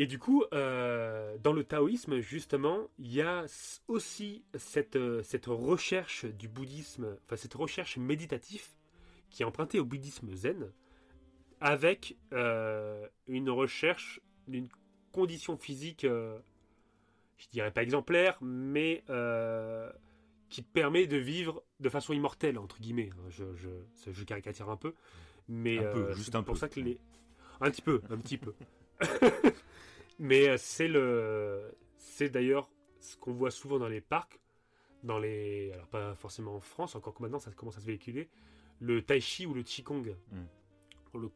et 0.00 0.06
du 0.06 0.20
coup, 0.20 0.44
euh, 0.52 1.36
dans 1.38 1.52
le 1.52 1.64
taoïsme, 1.64 2.20
justement, 2.20 2.86
il 3.00 3.12
y 3.12 3.20
a 3.20 3.46
aussi 3.88 4.44
cette, 4.56 4.94
euh, 4.94 5.24
cette 5.24 5.46
recherche 5.46 6.24
du 6.24 6.46
bouddhisme, 6.46 7.16
enfin 7.24 7.34
cette 7.34 7.54
recherche 7.54 7.96
méditative 7.96 8.64
qui 9.28 9.42
est 9.42 9.44
empruntée 9.44 9.80
au 9.80 9.84
bouddhisme 9.84 10.32
zen, 10.36 10.70
avec 11.60 12.16
euh, 12.32 13.08
une 13.26 13.50
recherche 13.50 14.20
d'une 14.46 14.68
condition 15.10 15.56
physique, 15.56 16.06
je 16.06 17.48
dirais 17.50 17.72
pas 17.72 17.82
exemplaire, 17.82 18.38
mais 18.40 19.02
qui 20.48 20.62
permet 20.62 21.08
de 21.08 21.16
vivre 21.16 21.64
de 21.80 21.88
façon 21.88 22.12
immortelle, 22.12 22.56
entre 22.56 22.78
guillemets. 22.78 23.10
Hein. 23.18 23.30
Je, 23.30 23.44
je, 23.56 24.12
je 24.12 24.24
caricature 24.24 24.70
un 24.70 24.76
peu, 24.76 24.94
mais 25.48 25.80
juste 26.14 26.36
un 26.36 26.44
pour 26.44 26.56
ça 26.56 26.68
que 26.68 26.78
les... 26.78 27.00
Un 27.60 27.72
petit 27.72 27.82
peu, 27.82 28.00
un 28.10 28.16
petit 28.18 28.38
peu. 28.38 28.54
Mais 30.18 30.48
euh, 30.48 30.56
c'est 30.58 30.88
le, 30.88 31.76
c'est 31.96 32.28
d'ailleurs 32.28 32.70
ce 33.00 33.16
qu'on 33.16 33.32
voit 33.32 33.50
souvent 33.50 33.78
dans 33.78 33.88
les 33.88 34.00
parcs, 34.00 34.40
dans 35.04 35.18
les, 35.18 35.70
alors 35.72 35.86
pas 35.88 36.14
forcément 36.16 36.56
en 36.56 36.60
France, 36.60 36.96
encore 36.96 37.14
que 37.14 37.22
maintenant 37.22 37.38
ça 37.38 37.52
commence 37.52 37.76
à 37.78 37.80
se 37.80 37.86
véhiculer, 37.86 38.28
le 38.80 39.02
tai 39.02 39.20
chi 39.20 39.46
ou 39.46 39.54
le 39.54 39.62
qigong. 39.62 40.16
Mm. 40.32 40.38
Le, 41.14 41.30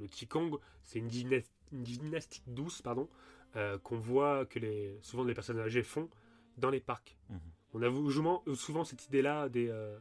le 0.00 0.06
qigong, 0.08 0.58
c'est 0.82 0.98
une, 0.98 1.10
gymnastique 1.10 2.42
douce, 2.46 2.82
pardon, 2.82 3.08
euh, 3.54 3.78
qu'on 3.78 3.98
voit 3.98 4.46
que 4.46 4.58
les, 4.58 4.98
souvent 5.02 5.24
les 5.24 5.34
personnes 5.34 5.58
âgées 5.58 5.82
font 5.82 6.08
dans 6.56 6.70
les 6.70 6.80
parcs. 6.80 7.16
Mm-hmm. 7.30 7.38
On 7.74 7.82
a 7.82 8.10
souvent, 8.10 8.42
souvent 8.54 8.84
cette 8.84 9.06
idée-là, 9.06 9.48
des, 9.48 9.68
euh, 9.68 9.98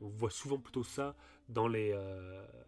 on 0.00 0.08
voit 0.08 0.30
souvent 0.30 0.58
plutôt 0.58 0.82
ça 0.82 1.14
dans 1.48 1.68
les, 1.68 1.94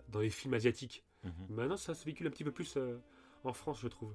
dans 0.09 0.21
les 0.21 0.31
films 0.31 0.55
asiatiques. 0.55 1.05
Mm-hmm. 1.25 1.31
Maintenant, 1.49 1.77
ça 1.77 1.95
se 1.95 2.05
véhicule 2.05 2.27
un 2.27 2.31
petit 2.31 2.45
peu 2.45 2.53
plus 2.53 2.79
en 3.43 3.53
France, 3.53 3.81
je 3.81 3.89
trouve. 3.89 4.15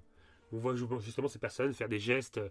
On 0.51 0.57
voit 0.57 0.75
justement 0.75 1.27
ces 1.27 1.39
personnes 1.39 1.73
faire 1.73 1.89
des 1.89 1.99
gestes 1.99 2.37
euh, 2.37 2.49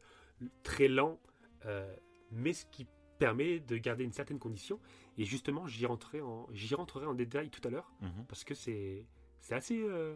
très 0.63 0.89
lents, 0.89 1.19
euh, 1.67 1.93
mais 2.31 2.53
ce 2.53 2.65
qui 2.67 2.87
permet 3.19 3.59
de 3.59 3.77
garder 3.77 4.05
une 4.05 4.13
certaine 4.13 4.39
condition. 4.39 4.79
Et 5.17 5.25
justement, 5.25 5.67
j'y 5.67 5.87
rentrerai 5.87 6.21
en, 6.21 6.47
j'y 6.53 6.75
rentrerai 6.75 7.07
en 7.07 7.15
détail 7.15 7.51
tout 7.51 7.67
à 7.67 7.71
l'heure, 7.71 7.93
mhm. 8.01 8.25
parce 8.29 8.45
que 8.45 8.55
c'est, 8.55 9.07
c'est 9.41 9.55
assez... 9.55 9.81
Euh, 9.81 10.15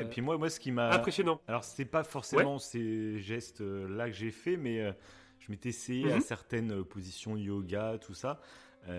et 0.00 0.04
puis 0.06 0.22
moi, 0.22 0.38
moi, 0.38 0.48
ce 0.48 0.60
qui 0.60 0.72
m'a 0.72 0.90
impressionnant. 0.92 1.40
Alors, 1.46 1.62
c'est 1.62 1.84
pas 1.84 2.04
forcément 2.04 2.58
ces 2.58 3.18
gestes-là 3.18 4.08
que 4.08 4.16
j'ai 4.16 4.30
fait, 4.30 4.56
mais 4.56 4.94
je 5.40 5.50
m'étais 5.50 5.70
essayé 5.70 6.10
à 6.10 6.16
mhm. 6.16 6.22
certaines 6.22 6.84
positions 6.84 7.36
yoga, 7.36 7.98
tout 8.00 8.14
ça. 8.14 8.40
Et 8.88 8.90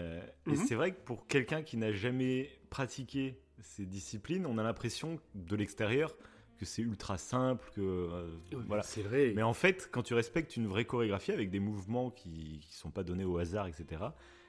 mhm. 0.45 0.55
c'est 0.55 0.75
vrai 0.75 0.91
que 0.91 0.99
pour 0.99 1.25
quelqu'un 1.25 1.63
qui 1.63 1.77
n'a 1.77 1.91
jamais 1.91 2.51
pratiqué 2.69 3.39
ces 3.61 3.85
disciplines, 3.85 4.45
on 4.45 4.59
a 4.59 4.63
l'impression 4.63 5.19
de 5.33 5.55
l'extérieur 5.55 6.15
que 6.57 6.65
c'est 6.65 6.81
ultra 6.81 7.17
simple, 7.17 7.69
que 7.75 7.81
euh, 7.81 8.27
voilà. 8.67 8.83
C'est 8.83 9.01
vrai. 9.01 9.33
Mais 9.35 9.43
en 9.43 9.53
fait, 9.53 9.89
quand 9.91 10.03
tu 10.03 10.13
respectes 10.13 10.55
une 10.57 10.67
vraie 10.67 10.85
chorégraphie 10.85 11.31
avec 11.31 11.49
des 11.49 11.59
mouvements 11.59 12.11
qui 12.11 12.61
ne 12.65 12.73
sont 12.73 12.91
pas 12.91 13.03
donnés 13.03 13.25
au 13.25 13.37
hasard, 13.37 13.67
etc. 13.67 13.85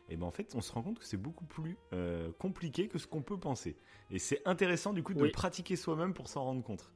Et 0.09 0.14
eh 0.14 0.16
ben 0.16 0.27
en 0.27 0.31
fait, 0.31 0.55
on 0.55 0.61
se 0.61 0.71
rend 0.73 0.83
compte 0.83 1.01
que 1.01 1.05
c'est 1.05 1.16
beaucoup 1.16 1.47
plus 1.47 1.77
euh, 1.92 2.31
compliqué 2.38 2.87
que 2.87 2.97
ce 2.97 3.09
qu'on 3.09 3.23
peut 3.23 3.38
penser. 3.38 3.77
Et 4.11 4.21
c'est 4.21 4.40
intéressant 4.47 4.92
du 4.92 5.03
coup 5.03 5.14
de 5.14 5.27
pratiquer 5.29 5.75
soi-même 5.75 6.14
pour 6.14 6.29
s'en 6.29 6.45
rendre 6.45 6.62
compte. 6.62 6.92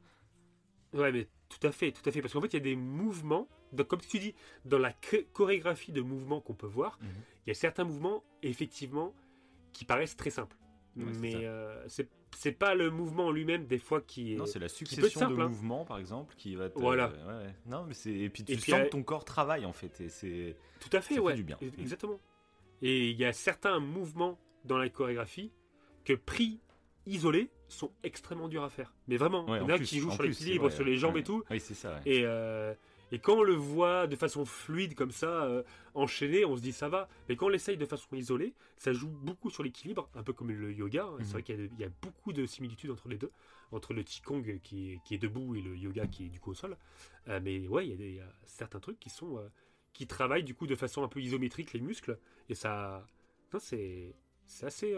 Ouais, 0.93 1.11
mais 1.11 1.27
tout 1.49 1.67
à 1.67 1.73
fait, 1.73 1.91
tout 1.91 2.09
à 2.09 2.13
fait, 2.13 2.21
parce 2.21 2.35
qu'en 2.35 2.41
fait, 2.41 2.53
il 2.53 2.55
y 2.55 2.57
a 2.57 2.65
des 2.65 2.77
mouvements, 2.77 3.49
donc, 3.73 3.89
comme 3.89 4.01
tu 4.01 4.19
dis, 4.19 4.35
dans 4.65 4.79
la 4.79 4.93
chorégraphie 5.33 5.93
de 5.93 6.01
mouvements 6.01 6.41
qu'on 6.41 6.55
peut 6.55 6.67
voir, 6.67 6.99
mhm. 7.01 7.09
il 7.47 7.49
y 7.49 7.51
a 7.51 7.55
certains 7.55 7.85
mouvements, 7.85 8.25
effectivement, 8.43 9.15
qui 9.73 9.85
paraissent 9.85 10.17
très 10.17 10.31
simples. 10.31 10.57
mais 10.97 11.35
euh, 11.35 11.87
c'est 11.89 12.09
c'est 12.37 12.53
pas 12.53 12.75
le 12.75 12.91
mouvement 12.91 13.31
lui-même 13.31 13.67
des 13.67 13.79
fois 13.79 14.01
qui 14.01 14.35
est. 14.35 14.37
Non, 14.37 14.47
c'est 14.47 14.59
la 14.59 14.69
succession 14.69 15.31
de 15.31 15.41
hein. 15.41 15.49
mouvements, 15.49 15.85
par 15.85 15.99
exemple, 15.99 16.35
qui 16.37 16.55
va 16.55 16.69
te. 16.71 16.79
Voilà. 16.79 17.13
Non, 17.67 17.85
mais 17.87 17.95
c'est 17.95 18.13
et 18.13 18.29
puis 18.29 18.45
tu 18.45 18.59
sens 18.59 18.85
que 18.85 18.89
ton 18.89 19.03
corps 19.03 19.25
travaille 19.25 19.67
en 19.67 19.73
fait 19.73 20.01
et 20.01 20.09
c'est. 20.09 20.57
Tout 20.81 20.97
à 20.97 21.01
fait, 21.01 21.19
ouais. 21.19 21.35
du 21.35 21.45
bien. 21.45 21.59
Exactement. 21.79 22.19
Et 22.83 23.11
il 23.11 23.17
y 23.17 23.25
a 23.25 23.33
certains 23.33 23.79
mouvements 23.79 24.39
dans 24.65 24.79
la 24.79 24.89
chorégraphie 24.89 25.53
que 26.05 26.15
pris 26.15 26.61
isolés 27.07 27.51
sont 27.69 27.93
extrêmement 28.03 28.49
durs 28.49 28.65
à 28.65 28.71
faire. 28.71 28.95
Mais 29.09 29.17
vraiment, 29.17 29.45
il 29.55 29.61
y 29.61 29.65
en 29.65 29.69
a 29.69 29.79
qui 29.79 29.99
jouent 29.99 30.11
sur 30.11 30.23
l'équilibre, 30.23 30.71
sur 30.71 30.85
les 30.85 30.97
jambes 30.97 31.17
et 31.17 31.23
tout. 31.23 31.45
Oui, 31.51 31.61
c'est 31.61 31.75
ça. 31.75 32.01
Et, 32.07 32.23
euh, 32.25 32.75
Et 33.13 33.19
quand 33.19 33.35
on 33.39 33.43
le 33.43 33.55
voit 33.55 34.07
de 34.07 34.15
façon 34.17 34.45
fluide 34.45 34.95
comme 34.95 35.11
ça, 35.11 35.45
euh, 35.45 35.63
enchaîné, 35.95 36.45
on 36.45 36.57
se 36.57 36.63
dit 36.63 36.73
ça 36.73 36.89
va. 36.89 37.09
Mais 37.29 37.37
quand 37.37 37.47
on 37.47 37.49
l'essaye 37.49 37.77
de 37.77 37.85
façon 37.87 38.15
isolée, 38.15 38.55
ça 38.77 38.93
joue 38.93 39.09
beaucoup 39.09 39.51
sur 39.51 39.63
l'équilibre, 39.63 40.09
un 40.15 40.23
peu 40.23 40.33
comme 40.33 40.51
le 40.51 40.73
yoga. 40.73 41.05
hein. 41.05 41.17
Mhm. 41.19 41.25
C'est 41.25 41.33
vrai 41.33 41.43
qu'il 41.43 41.61
y, 41.61 41.63
a- 41.63 41.69
il 41.73 41.81
y 41.81 41.85
a 41.85 41.91
beaucoup 42.03 42.33
de 42.33 42.47
similitudes 42.47 42.91
entre 42.91 43.09
les 43.09 43.19
deux, 43.19 43.31
entre 43.73 43.95
le 43.95 44.03
qigong 44.03 44.61
qui 44.63 44.93
est, 44.93 45.01
qui 45.05 45.15
est 45.15 45.19
debout 45.19 45.57
et 45.57 45.61
le 45.63 45.77
yoga 45.77 46.07
qui 46.07 46.27
est 46.27 46.29
du 46.29 46.39
coup 46.41 46.51
au 46.53 46.55
sol. 46.55 46.77
Euh, 47.29 47.41
mais 47.43 47.67
ouais, 47.69 47.87
il 47.87 47.91
y 47.91 47.95
a, 47.95 47.97
des- 47.97 48.09
il 48.11 48.17
y 48.17 48.21
a 48.21 48.33
certains 48.47 48.81
trucs 48.81 48.99
qui 49.01 49.11
sont 49.11 49.39
euh, 49.39 49.49
qui 49.93 50.07
travaillent 50.07 50.45
du 50.45 50.55
coup 50.55 50.69
de 50.69 50.77
façon 50.77 51.03
un 51.03 51.09
peu 51.09 51.21
isométrique 51.21 51.73
les 51.73 51.81
muscles 51.81 52.17
et 52.49 52.55
ça, 52.55 53.05
non, 53.53 53.59
c'est 53.59 54.15
c'est 54.47 54.67
assez, 54.67 54.95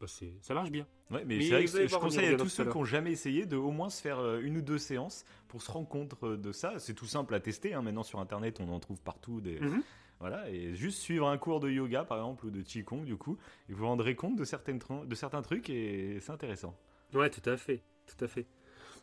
bah, 0.00 0.06
ça 0.40 0.54
marche 0.54 0.70
bien. 0.70 0.86
Ouais, 1.10 1.24
mais, 1.24 1.38
Mais 1.38 1.42
c'est 1.42 1.50
vrai 1.50 1.64
que 1.64 1.70
vous 1.70 1.76
allez 1.76 1.88
je 1.88 1.96
conseille 1.96 2.26
à 2.26 2.36
tous 2.36 2.48
ceux 2.48 2.64
qui 2.64 2.76
n'ont 2.76 2.84
jamais 2.84 3.12
essayé 3.12 3.46
de 3.46 3.56
au 3.56 3.70
moins 3.70 3.90
se 3.90 4.00
faire 4.00 4.18
euh, 4.18 4.40
une 4.40 4.58
ou 4.58 4.62
deux 4.62 4.78
séances 4.78 5.24
pour 5.48 5.62
se 5.62 5.70
rendre 5.70 5.88
compte 5.88 6.14
euh, 6.22 6.36
de 6.36 6.52
ça. 6.52 6.78
C'est 6.78 6.94
tout 6.94 7.06
simple 7.06 7.34
à 7.34 7.40
tester. 7.40 7.74
hein. 7.74 7.82
Maintenant 7.82 8.02
sur 8.02 8.20
internet, 8.20 8.60
on 8.60 8.68
en 8.68 8.80
trouve 8.80 9.00
partout 9.02 9.40
des. 9.40 9.58
Mhm. 9.60 9.82
Voilà, 10.20 10.50
et 10.50 10.74
juste 10.74 10.98
suivre 10.98 11.28
un 11.28 11.38
cours 11.38 11.60
de 11.60 11.70
yoga 11.70 12.02
par 12.02 12.18
exemple 12.18 12.46
ou 12.46 12.50
de 12.50 12.60
qigong 12.60 13.04
du 13.04 13.16
coup, 13.16 13.38
et 13.68 13.72
vous 13.72 13.78
vous 13.78 13.86
rendrez 13.86 14.16
compte 14.16 14.34
de, 14.34 14.42
certaines 14.42 14.80
de 14.80 15.14
certains 15.14 15.42
trucs 15.42 15.70
et 15.70 16.18
c'est 16.20 16.32
intéressant. 16.32 16.76
Ouais, 17.14 17.30
tout 17.30 17.48
à 17.48 17.56
fait, 17.56 17.84
tout 18.04 18.24
à 18.24 18.26
fait. 18.26 18.46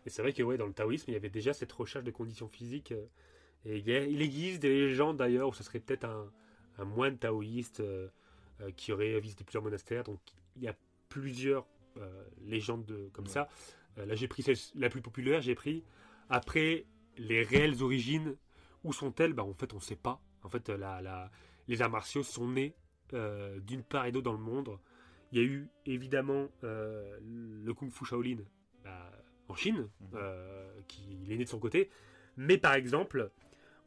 Et 0.05 0.09
c'est 0.09 0.21
vrai 0.21 0.33
que 0.33 0.43
ouais, 0.43 0.57
dans 0.57 0.67
le 0.67 0.73
taoïsme, 0.73 1.05
il 1.11 1.13
y 1.13 1.17
avait 1.17 1.29
déjà 1.29 1.53
cette 1.53 1.71
recherche 1.71 2.03
de 2.03 2.11
conditions 2.11 2.49
physiques. 2.49 2.91
euh, 2.91 3.05
et 3.65 3.77
il, 3.77 4.21
existe 4.21 4.61
des 4.61 4.69
légendes 4.69 5.17
d'ailleurs 5.17 5.49
où 5.49 5.53
ce 5.53 5.63
serait 5.63 5.79
peut-être 5.79 6.05
un, 6.05 6.31
un 6.77 6.85
moine 6.85 7.17
taoïste 7.17 7.79
euh, 7.79 8.09
euh, 8.61 8.71
qui 8.75 8.91
aurait 8.91 9.19
visité 9.19 9.43
plusieurs 9.43 9.63
monastères. 9.63 10.03
Donc 10.03 10.19
il 10.55 10.63
y 10.63 10.67
a 10.67 10.75
plusieurs 11.19 11.65
euh, 11.97 12.25
légendes 12.41 12.85
de- 12.85 13.09
comme 13.13 13.25
Ouais. 13.25 13.31
ça. 13.31 13.47
Euh, 13.97 14.05
là, 14.05 14.15
j'ai 14.15 14.27
pris 14.27 14.43
celle 14.43 14.57
la 14.75 14.89
plus 14.89 15.01
populaire. 15.01 15.41
J'ai 15.41 15.55
pris 15.55 15.83
après 16.29 16.85
les 17.17 17.41
réelles 17.43 17.81
origines. 17.81 18.35
Où 18.83 18.91
sont-elles? 18.91 19.31
Bah, 19.33 19.43
En 19.43 19.53
fait, 19.53 19.71
on 19.73 19.77
ne 19.77 19.81
sait 19.81 19.95
pas. 19.95 20.19
En 20.43 20.49
fait, 20.49 20.67
la, 20.69 21.01
la- 21.01 21.31
les 21.69 21.81
arts 21.81 21.89
martiaux 21.89 22.21
sont 22.23 22.49
nés 22.49 22.75
euh, 23.13 23.59
d'une 23.61 23.81
part 23.83 24.05
et 24.07 24.11
d'autre 24.11 24.25
dans 24.25 24.33
le 24.33 24.43
monde. 24.43 24.77
Il 25.31 25.37
y 25.39 25.41
a 25.41 25.45
eu 25.45 25.69
évidemment 25.85 26.49
euh, 26.65 27.17
le 27.21 27.73
Kung 27.73 27.89
Fu 27.91 28.03
Shaolin 28.05 28.39
bah, 28.83 29.09
en 29.47 29.55
Chine, 29.55 29.87
Mhm. 30.01 30.07
euh, 30.15 30.81
qui 30.89 31.01
il 31.23 31.31
est 31.31 31.37
né 31.37 31.45
de 31.45 31.49
son 31.49 31.59
côté. 31.59 31.89
Mais 32.35 32.57
par 32.57 32.73
exemple, 32.73 33.31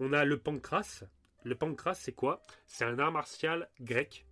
on 0.00 0.12
a 0.14 0.24
le 0.24 0.38
pancras. 0.38 1.04
Le 1.44 1.54
pancras, 1.54 1.94
c'est 1.94 2.12
quoi? 2.14 2.42
C'est 2.66 2.84
un 2.86 2.98
art 2.98 3.12
martial 3.12 3.68
grec 3.80 4.24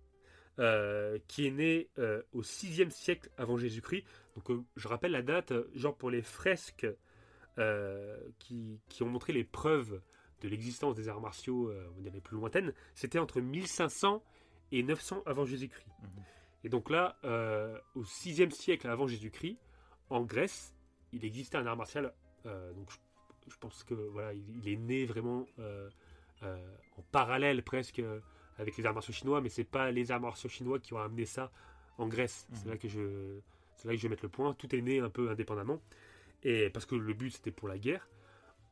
euh, 0.59 1.19
qui 1.27 1.45
est 1.45 1.51
né 1.51 1.87
euh, 1.99 2.23
au 2.33 2.41
6e 2.41 2.89
siècle 2.89 3.29
avant 3.37 3.57
Jésus-Christ. 3.57 4.03
Donc, 4.35 4.49
euh, 4.49 4.63
je 4.75 4.87
rappelle 4.87 5.11
la 5.11 5.21
date, 5.21 5.53
genre 5.75 5.95
pour 5.95 6.09
les 6.09 6.23
fresques 6.23 6.87
qui, 8.39 8.79
qui 8.87 9.03
ont 9.03 9.07
montré 9.07 9.33
les 9.33 9.43
preuves 9.43 10.01
de 10.41 10.47
l'existence 10.47 10.95
des 10.95 11.09
arts 11.09 11.21
martiaux, 11.21 11.73
on 11.97 12.03
les 12.03 12.21
plus 12.21 12.37
lointaines, 12.37 12.71
c'était 12.93 13.17
entre 13.17 13.41
1500 13.41 14.23
et 14.71 14.83
900 14.83 15.23
avant 15.25 15.43
Jésus-Christ. 15.43 15.87
Mhm. 16.03 16.23
Et 16.65 16.69
donc 16.69 16.91
là, 16.91 17.17
au 17.95 18.03
6e 18.03 18.51
siècle 18.51 18.87
avant 18.87 19.07
Jésus-Christ, 19.07 19.57
en 20.11 20.21
Grèce, 20.21 20.75
il 21.13 21.25
existait 21.25 21.57
un 21.57 21.65
art 21.65 21.77
martial. 21.77 22.13
donc 22.45 22.91
je, 22.91 22.97
je 23.51 23.57
pense 23.57 23.83
que 23.83 23.95
voilà, 23.95 24.33
il, 24.33 24.43
il 24.59 24.69
est 24.69 24.77
né 24.77 25.05
vraiment 25.05 25.47
en 26.43 27.01
parallèle 27.11 27.63
presque 27.63 28.03
avec 28.57 28.75
les 28.77 28.85
arts 28.85 28.93
martiaux 28.93 29.13
chinois, 29.13 29.41
mais 29.41 29.49
c'est 29.49 29.63
pas 29.63 29.91
les 29.91 30.11
arts 30.11 30.19
martiaux 30.21 30.49
chinois 30.49 30.79
qui 30.79 30.93
ont 30.93 30.99
amené 30.99 31.25
ça 31.25 31.51
en 31.97 32.07
Grèce. 32.07 32.47
C'est 32.53 32.65
Mhm. 32.65 32.71
là 32.71 32.77
que 32.77 32.87
je, 32.87 33.39
c'est 33.75 33.87
là 33.87 33.93
que 33.93 33.97
je 33.97 34.03
vais 34.03 34.09
mettre 34.09 34.23
le 34.25 34.29
point. 34.29 34.53
Tout 34.53 34.75
est 34.75 34.81
né 34.81 34.99
un 34.99 35.09
peu 35.09 35.29
indépendamment, 35.29 35.81
et 36.43 36.69
parce 36.69 36.85
que 36.85 36.95
le 36.95 37.13
but 37.13 37.31
c'était 37.31 37.51
pour 37.51 37.67
la 37.67 37.77
guerre. 37.77 38.07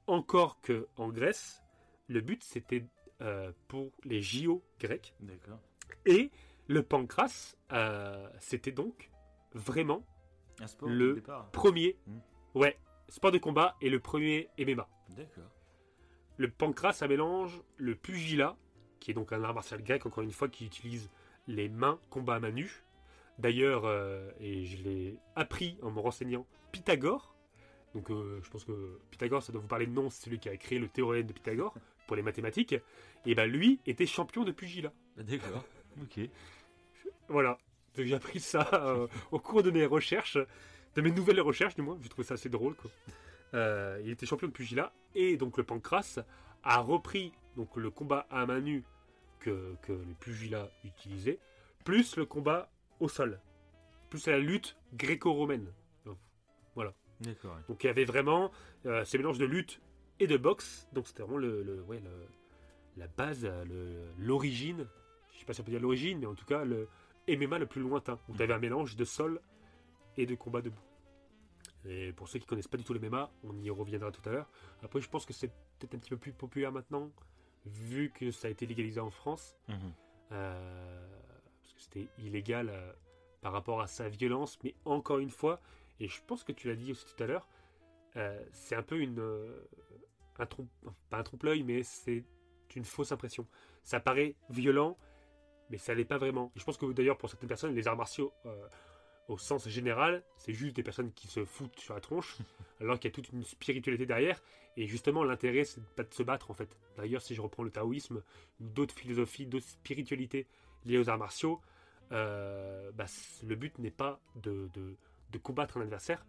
Encore 0.08 0.62
que 0.62 0.88
en 0.98 1.10
Grèce, 1.10 1.63
le 2.08 2.21
but 2.21 2.43
c'était 2.43 2.86
euh, 3.21 3.52
pour 3.67 3.91
les 4.04 4.21
JO 4.21 4.62
grecs. 4.80 5.13
D'accord. 5.21 5.60
Et 6.06 6.30
le 6.67 6.84
pancras, 6.84 7.56
euh, 7.71 8.30
c'était 8.39 8.71
donc 8.71 9.10
vraiment 9.54 10.06
Un 10.62 10.67
sport 10.67 10.89
Le- 10.89 11.21
premier, 11.52 11.98
Mm. 12.08 12.17
ouais, 12.56 12.78
sport 13.10 13.32
de 13.32 13.38
combat 13.38 13.76
et 13.82 13.89
le 13.89 14.00
premier 14.00 14.50
MMA. 14.58 14.88
D'accord. 15.10 15.50
Le 16.38 16.50
pancras, 16.50 16.93
ça 16.93 17.08
mélange 17.08 17.62
le 17.78 17.95
pugilat, 17.95 18.58
qui 19.06 19.12
est 19.12 19.13
donc 19.13 19.32
un 19.34 19.44
art 19.44 19.54
martial 19.54 19.84
grec, 19.84 20.04
encore 20.08 20.24
une 20.24 20.32
fois, 20.32 20.50
qui 20.50 20.65
utilise 20.65 21.12
les 21.48 21.70
mains, 21.70 22.00
combat 22.10 22.36
à 22.36 22.39
main 22.39 22.50
nue. 22.50 22.84
D'ailleurs, 23.38 23.84
euh, 23.86 24.32
et 24.39 24.65
je 24.65 24.82
l'ai 24.82 25.20
appris 25.36 25.78
en 25.84 25.91
me 25.91 26.00
renseignant, 26.00 26.48
Pythagore, 26.72 27.36
donc 27.94 28.10
euh, 28.10 28.39
je 28.44 28.50
pense 28.50 28.63
que 28.63 29.00
Pythagore, 29.12 29.44
ça 29.44 29.52
doit 29.52 29.62
vous 29.62 29.68
parler 29.68 29.86
de 29.86 29.91
nom, 29.91 30.10
c'est 30.10 30.24
celui 30.24 30.39
qui 30.39 30.50
a 30.50 30.58
créé 30.58 30.80
le 30.80 30.88
théorème 30.88 31.28
de 31.28 31.34
Pythagore 31.34 31.76
pour 32.08 32.15
les 32.15 32.24
mathématiques, 32.24 32.74
et 33.28 33.36
ben 33.36 33.46
lui 33.46 33.80
était 33.86 34.08
champion 34.08 34.44
de 34.44 34.52
pugilat. 34.52 34.91
D'accord. 35.18 35.63
ok. 36.02 36.28
Voilà. 37.28 37.60
Donc, 37.96 38.08
J'ai 38.08 38.15
appris 38.15 38.39
ça 38.39 38.68
euh, 38.74 39.08
au 39.32 39.38
cours 39.38 39.62
de 39.62 39.70
mes 39.70 39.86
recherches, 39.86 40.39
de 40.96 41.02
mes 41.02 41.12
nouvelles 41.12 41.41
recherches 41.41 41.76
du 41.76 41.84
moins. 41.84 42.00
J'ai 42.02 42.10
trouvé 42.10 42.26
ça 42.26 42.34
assez 42.34 42.50
drôle. 42.50 42.74
Quoi. 42.74 42.89
Il 44.04 44.10
était 44.10 44.26
champion 44.26 44.48
de 44.48 44.52
pugilat 44.52 44.91
et 45.13 45.38
donc 45.38 45.58
le 45.58 45.63
pancras 45.63 46.20
a 46.63 46.80
repris 46.80 47.34
donc 47.56 47.78
le 47.78 47.89
combat 47.91 48.26
à 48.32 48.46
main 48.48 48.60
nue 48.60 48.84
que, 49.46 49.76
que 49.84 49.92
le 49.94 50.14
pugilat 50.20 50.70
utilisait, 50.84 51.40
plus 51.84 52.16
le 52.18 52.26
combat 52.26 52.70
au 53.00 53.08
sol, 53.08 53.40
plus 54.10 54.28
la 54.28 54.40
lutte 54.40 54.76
gréco-romaine. 54.94 55.72
D'accord. 57.22 57.56
Donc 57.70 57.82
il 57.82 57.88
y 57.88 57.90
avait 57.90 58.04
vraiment 58.04 58.52
euh, 58.86 59.06
ces 59.06 59.18
mélanges 59.18 59.38
de 59.38 59.46
lutte 59.46 59.80
et 60.20 60.28
de 60.28 60.36
boxe. 60.36 60.86
Donc 60.92 61.08
c'était 61.08 61.24
vraiment 61.24 61.38
le, 61.38 61.64
le- 61.64 61.82
ouais, 61.84 62.02
le- 62.02 62.28
la 62.98 63.08
base, 63.08 63.50
l'origine. 64.20 64.86
Je 65.34 65.40
sais 65.40 65.46
pas 65.46 65.54
si 65.54 65.62
on 65.62 65.64
peut 65.64 65.72
dire 65.72 65.80
l'origine, 65.80 66.20
mais 66.20 66.26
en 66.26 66.36
tout 66.36 66.44
cas 66.46 66.66
le 66.66 66.90
MMA 67.30 67.58
le 67.60 67.68
plus 67.68 67.82
lointain. 67.82 68.20
Où 68.28 68.36
tu 68.36 68.44
avais 68.44 68.54
un 68.54 68.60
mélange 68.60 68.98
de 68.98 69.06
sol 69.06 69.40
et 70.18 70.26
de 70.26 70.36
combat 70.36 70.62
debout. 70.62 70.82
Et 71.86 72.12
pour 72.12 72.28
ceux 72.28 72.40
qui 72.40 72.46
connaissent 72.46 72.68
pas 72.68 72.78
du 72.78 72.84
tout 72.84 72.94
le 72.94 73.00
MMA, 73.00 73.32
on 73.46 73.56
y 73.62 73.70
reviendra 73.70 74.12
tout 74.12 74.28
à 74.28 74.34
l'heure. 74.34 74.50
Après, 74.84 75.00
je 75.00 75.08
pense 75.10 75.26
que 75.26 75.32
c'est 75.34 75.48
peut-être 75.80 75.96
un 75.96 76.00
petit 76.00 76.10
peu 76.10 76.18
plus 76.18 76.34
populaire 76.34 76.72
maintenant, 76.74 77.12
vu 77.65 78.12
que 78.12 78.32
ça 78.32 78.47
a 78.47 78.51
été 78.51 78.65
légalisé 78.65 78.99
en 78.99 79.10
France. 79.10 79.56
Mhm. 79.67 79.93
Euh, 80.32 81.08
parce 81.62 81.73
que 81.73 81.82
c'était 81.82 82.08
illégal 82.19 82.69
euh, 82.69 82.91
par 83.41 83.54
rapport 83.54 83.82
à 83.82 83.88
sa 83.88 84.10
violence, 84.10 84.58
mais 84.63 84.73
encore 84.86 85.19
une 85.19 85.30
fois, 85.30 85.62
et 85.99 86.08
je 86.08 86.21
pense 86.25 86.43
que 86.43 86.51
tu 86.51 86.67
l'as 86.67 86.75
dit 86.75 86.91
aussi 86.91 87.06
tout 87.06 87.23
à 87.23 87.28
l'heure, 87.28 87.47
euh, 88.15 88.43
c'est 88.51 88.75
un 88.75 88.82
peu 88.82 88.99
une 88.99 89.21
un 90.38 90.45
trompe, 90.45 90.69
pas 91.10 91.17
un 91.17 91.23
trompe-l'œil, 91.23 91.63
mais 91.63 91.84
c'est 91.84 92.23
une 92.75 92.84
fausse 92.84 93.12
impression. 93.12 93.47
Ça 93.84 93.99
paraît 93.99 94.36
violent, 94.49 94.97
mais 95.69 95.78
ça 95.78 95.93
l'est 95.93 96.06
pas 96.06 96.17
vraiment. 96.17 96.51
Et 96.56 96.60
je 96.60 96.65
pense 96.65 96.78
que 96.78 96.91
d'ailleurs 96.91 97.17
pour 97.17 97.30
certaines 97.30 97.47
personnes, 97.47 97.73
les 97.73 97.88
arts 97.88 97.95
martiaux 97.95 98.34
au 99.28 99.38
sens 99.38 99.68
général, 99.68 100.24
c'est 100.38 100.54
juste 100.54 100.76
des 100.76 100.84
personnes 100.84 101.12
qui 101.14 101.28
se 101.28 101.46
foutent 101.46 101.80
sur 101.80 101.94
la 101.94 102.02
tronche, 102.02 102.38
alors 102.80 103.00
qu'il 103.00 103.10
y 103.10 103.14
a 103.14 103.16
toute 103.16 103.30
une 103.30 103.44
spiritualité 103.44 104.06
derrière. 104.06 104.42
Et 104.78 104.88
justement, 104.88 105.24
l'intérêt, 105.24 105.64
c'est 105.64 105.82
pas 105.96 106.04
de 106.04 106.14
se 106.14 106.22
battre 106.24 106.52
en 106.52 106.54
fait. 106.54 106.78
D'ailleurs, 106.98 107.22
si 107.22 107.34
je 107.34 107.42
reprends 107.42 107.64
le 107.64 107.72
taoïsme 107.72 108.22
d'autres 108.60 108.94
philosophies, 108.94 109.46
d'autres 109.48 109.66
spiritualités 109.68 110.48
liées 110.86 110.98
aux 110.98 111.10
arts 111.10 111.18
martiaux, 111.18 111.62
euh, 112.12 112.92
bah, 112.92 113.06
le 113.44 113.56
but 113.56 113.78
n'est 113.80 113.90
pas 113.92 114.20
de, 114.36 114.70
de- 114.74 114.96
de 115.32 115.38
combattre 115.38 115.78
un 115.78 115.82
adversaire. 115.82 116.26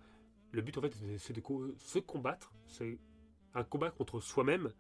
Le 0.53 0.63
but 0.63 0.79
en 0.79 0.81
fait, 0.81 0.95
c'est- 0.95 1.19
c'est 1.19 1.33
de 1.33 1.41
co- 1.41 1.75
se 1.79 1.99
combattre. 1.99 2.53
C'est 2.67 2.99
un 3.55 3.65
combat 3.65 3.91
contre 3.91 4.21
soi-même 4.21 4.73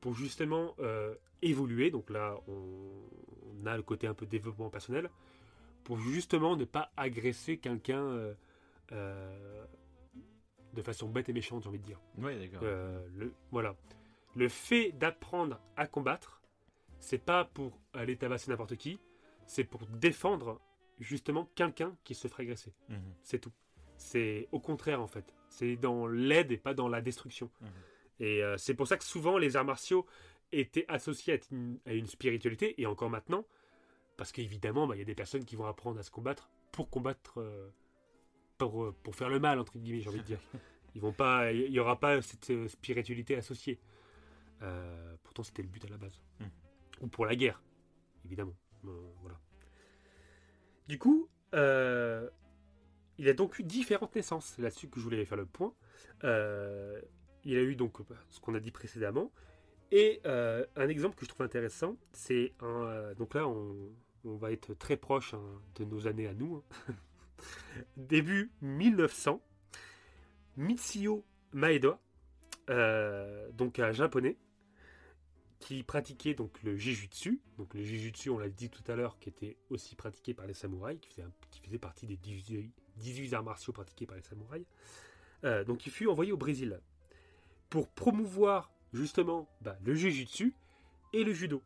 pour 0.00 0.14
justement 0.14 0.74
euh, 0.80 1.14
évoluer. 1.42 1.90
Donc 1.90 2.10
là, 2.10 2.36
on, 2.48 2.90
on 3.62 3.66
a 3.66 3.76
le 3.76 3.82
côté 3.82 4.06
un 4.06 4.14
peu 4.14 4.26
développement 4.26 4.70
personnel 4.70 5.10
pour 5.84 5.98
justement 5.98 6.56
ne 6.56 6.64
pas 6.64 6.90
agresser 6.96 7.58
quelqu'un 7.58 8.02
euh, 8.02 8.34
euh, 8.92 9.64
de 10.72 10.82
façon 10.82 11.08
bête 11.08 11.28
et 11.28 11.32
méchante, 11.32 11.62
j'ai 11.62 11.68
envie 11.68 11.78
de 11.78 11.84
dire. 11.84 12.00
Ouais, 12.18 12.36
d'accord. 12.38 12.60
Euh, 12.62 13.06
le, 13.14 13.32
voilà. 13.52 13.76
Le 14.34 14.48
fait 14.48 14.92
d'apprendre 14.92 15.60
à 15.76 15.86
combattre, 15.86 16.42
c'est 16.98 17.18
pas 17.18 17.44
pour 17.44 17.78
aller 17.92 18.16
tabasser 18.16 18.50
n'importe 18.50 18.76
qui, 18.76 18.98
c'est 19.46 19.64
pour 19.64 19.86
défendre 19.86 20.60
justement 20.98 21.48
quelqu'un 21.54 21.96
qui 22.02 22.14
se 22.14 22.26
ferait 22.26 22.44
agresser. 22.44 22.72
Mhm. 22.88 22.98
C'est 23.22 23.38
tout. 23.38 23.52
C'est 23.96 24.48
au 24.50 24.58
contraire 24.58 25.00
en 25.00 25.06
fait. 25.06 25.34
C'est 25.48 25.76
dans 25.76 26.06
l'aide 26.06 26.50
et 26.50 26.56
pas 26.56 26.74
dans 26.74 26.88
la 26.88 27.00
destruction. 27.00 27.50
Mhm. 27.60 27.68
Et 28.20 28.42
c'est 28.58 28.74
pour 28.74 28.86
ça 28.86 28.96
que 28.96 29.02
souvent 29.02 29.38
les 29.38 29.56
arts 29.56 29.64
martiaux 29.64 30.06
étaient 30.52 30.84
associés 30.88 31.34
à 31.34 31.38
une, 31.50 31.78
à 31.84 31.92
une 31.92 32.06
spiritualité 32.06 32.80
et 32.80 32.86
encore 32.86 33.10
maintenant, 33.10 33.44
parce 34.16 34.32
qu'évidemment, 34.32 34.86
bah, 34.86 34.96
il 34.96 34.98
y 34.98 35.02
a 35.02 35.06
des 35.06 35.14
personnes 35.14 35.44
qui 35.44 35.56
vont 35.56 35.66
apprendre 35.66 35.98
à 35.98 36.02
se 36.02 36.10
combattre 36.10 36.50
pour 36.72 36.90
combattre, 36.90 37.40
euh, 37.40 37.68
pour, 38.58 38.84
euh, 38.84 38.94
pour 39.02 39.14
faire 39.14 39.28
le 39.28 39.38
mal 39.38 39.58
entre 39.58 39.78
guillemets, 39.78 40.00
j'ai 40.00 40.08
envie 40.08 40.20
de 40.20 40.24
dire. 40.24 40.40
Ils 40.94 41.00
vont 41.00 41.12
pas, 41.12 41.52
il 41.52 41.72
y 41.72 41.80
aura 41.80 41.98
pas 41.98 42.22
cette 42.22 42.50
euh, 42.50 42.68
spiritualité 42.68 43.34
associée. 43.36 43.80
Euh, 44.62 45.16
pourtant, 45.22 45.42
c'était 45.42 45.62
le 45.62 45.68
but 45.68 45.84
à 45.84 45.88
la 45.88 45.96
base. 45.96 46.20
Mhm. 46.40 46.50
Ou 47.00 47.08
pour 47.08 47.26
la 47.26 47.34
guerre, 47.34 47.60
évidemment. 48.24 48.54
Voilà. 48.82 49.40
Du 50.86 50.98
coup, 50.98 51.28
euh, 51.54 52.28
il 53.18 53.28
a 53.28 53.32
donc 53.32 53.58
eu 53.58 53.62
différentes 53.64 54.14
naissances. 54.14 54.58
Là-dessus 54.58 54.88
que 54.88 55.00
je 55.00 55.04
voulais 55.04 55.24
faire 55.24 55.38
le 55.38 55.46
point. 55.46 55.74
Euh, 56.22 57.00
il 57.44 57.56
a 57.56 57.62
eu 57.62 57.74
donc 57.76 58.06
bah, 58.08 58.16
ce 58.28 58.40
qu'on 58.40 58.54
a 58.54 58.60
dit 58.60 58.70
précédemment. 58.70 59.32
Et 59.90 60.20
euh, 60.26 60.64
un 60.76 60.88
exemple 60.88 61.16
que 61.16 61.24
je 61.24 61.30
trouve 61.30 61.44
intéressant, 61.44 61.96
c'est 62.12 62.52
un. 62.60 63.14
donc 63.14 63.34
là, 63.34 63.46
on, 63.48 63.90
on 64.24 64.36
va 64.36 64.52
être 64.52 64.74
très 64.74 64.96
proche 64.96 65.34
hein, 65.34 65.42
de 65.76 65.84
nos 65.84 66.06
années 66.06 66.26
à 66.26 66.34
nous. 66.34 66.62
hein. 66.88 66.94
Début 67.96 68.50
1900, 68.62 69.40
Mitsuyo 70.56 71.24
Maeda, 71.52 71.98
euh, 72.70 73.50
donc 73.52 73.78
un 73.78 73.92
japonais, 73.92 74.36
qui 75.60 75.82
pratiquait 75.82 76.34
donc 76.34 76.62
le 76.62 76.76
Jujutsu. 76.76 77.40
Donc 77.58 77.74
le 77.74 77.82
Jujutsu, 77.82 78.30
on 78.30 78.38
l'a 78.38 78.48
dit 78.48 78.70
tout 78.70 78.82
à 78.90 78.96
l'heure, 78.96 79.18
qui 79.18 79.28
était 79.28 79.56
aussi 79.70 79.96
pratiqué 79.96 80.34
par 80.34 80.46
les 80.46 80.54
samouraïs, 80.54 81.00
qui 81.00 81.60
faisait, 81.62 81.78
partie 81.78 82.06
des 82.06 82.16
18, 82.16 82.72
18 82.96 83.34
arts 83.34 83.44
martiaux 83.44 83.72
pratiqués 83.72 84.06
par 84.06 84.16
les 84.16 84.22
samouraïs. 84.22 84.66
Euh, 85.44 85.64
donc 85.64 85.86
il 85.86 85.92
fut 85.92 86.06
envoyé 86.06 86.32
au 86.32 86.36
Brésil 86.36 86.80
pour 87.68 87.88
promouvoir 87.88 88.70
justement 88.92 89.48
bah, 89.60 89.76
le 89.82 89.94
Jujutsu 89.94 90.54
et 91.12 91.24
le 91.24 91.32
judo, 91.32 91.62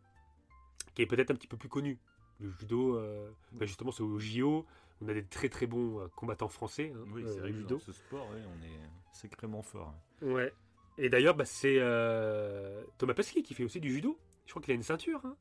qui 0.94 1.02
est 1.02 1.06
peut-être 1.06 1.30
un 1.30 1.34
petit 1.34 1.46
peu 1.46 1.56
plus 1.56 1.68
connu. 1.68 1.98
Le 2.40 2.50
judo, 2.60 2.96
euh, 2.96 3.30
bah, 3.52 3.66
justement, 3.66 3.90
c'est 3.90 4.02
au 4.02 4.18
JO. 4.18 4.64
On 5.00 5.08
a 5.08 5.14
des 5.14 5.24
très 5.24 5.48
très 5.48 5.66
bons 5.66 6.00
euh, 6.00 6.08
combattants 6.16 6.48
français. 6.48 6.92
hein, 6.94 7.04
Oui, 7.12 7.22
euh, 7.24 7.32
c'est 7.32 7.40
vrai 7.40 7.50
que 7.50 7.56
judo. 7.56 7.76
dans 7.76 7.80
ce 7.80 7.92
sport, 7.92 8.28
ouais, 8.30 8.42
on 8.46 8.62
est 8.64 8.80
sacrément 9.12 9.62
fort. 9.62 9.94
Ouais. 10.22 10.52
Et 10.98 11.08
d'ailleurs, 11.08 11.34
bah, 11.36 11.44
c'est 11.44 11.76
euh, 11.78 12.82
Thomas 12.98 13.14
Pesquet 13.14 13.42
qui 13.42 13.54
fait 13.54 13.64
aussi 13.64 13.80
du 13.80 13.92
judo. 13.92 14.18
Je 14.46 14.50
crois 14.52 14.62
qu'il 14.62 14.72
a 14.72 14.74
une 14.74 14.82
ceinture. 14.82 15.20
hein. 15.24 15.36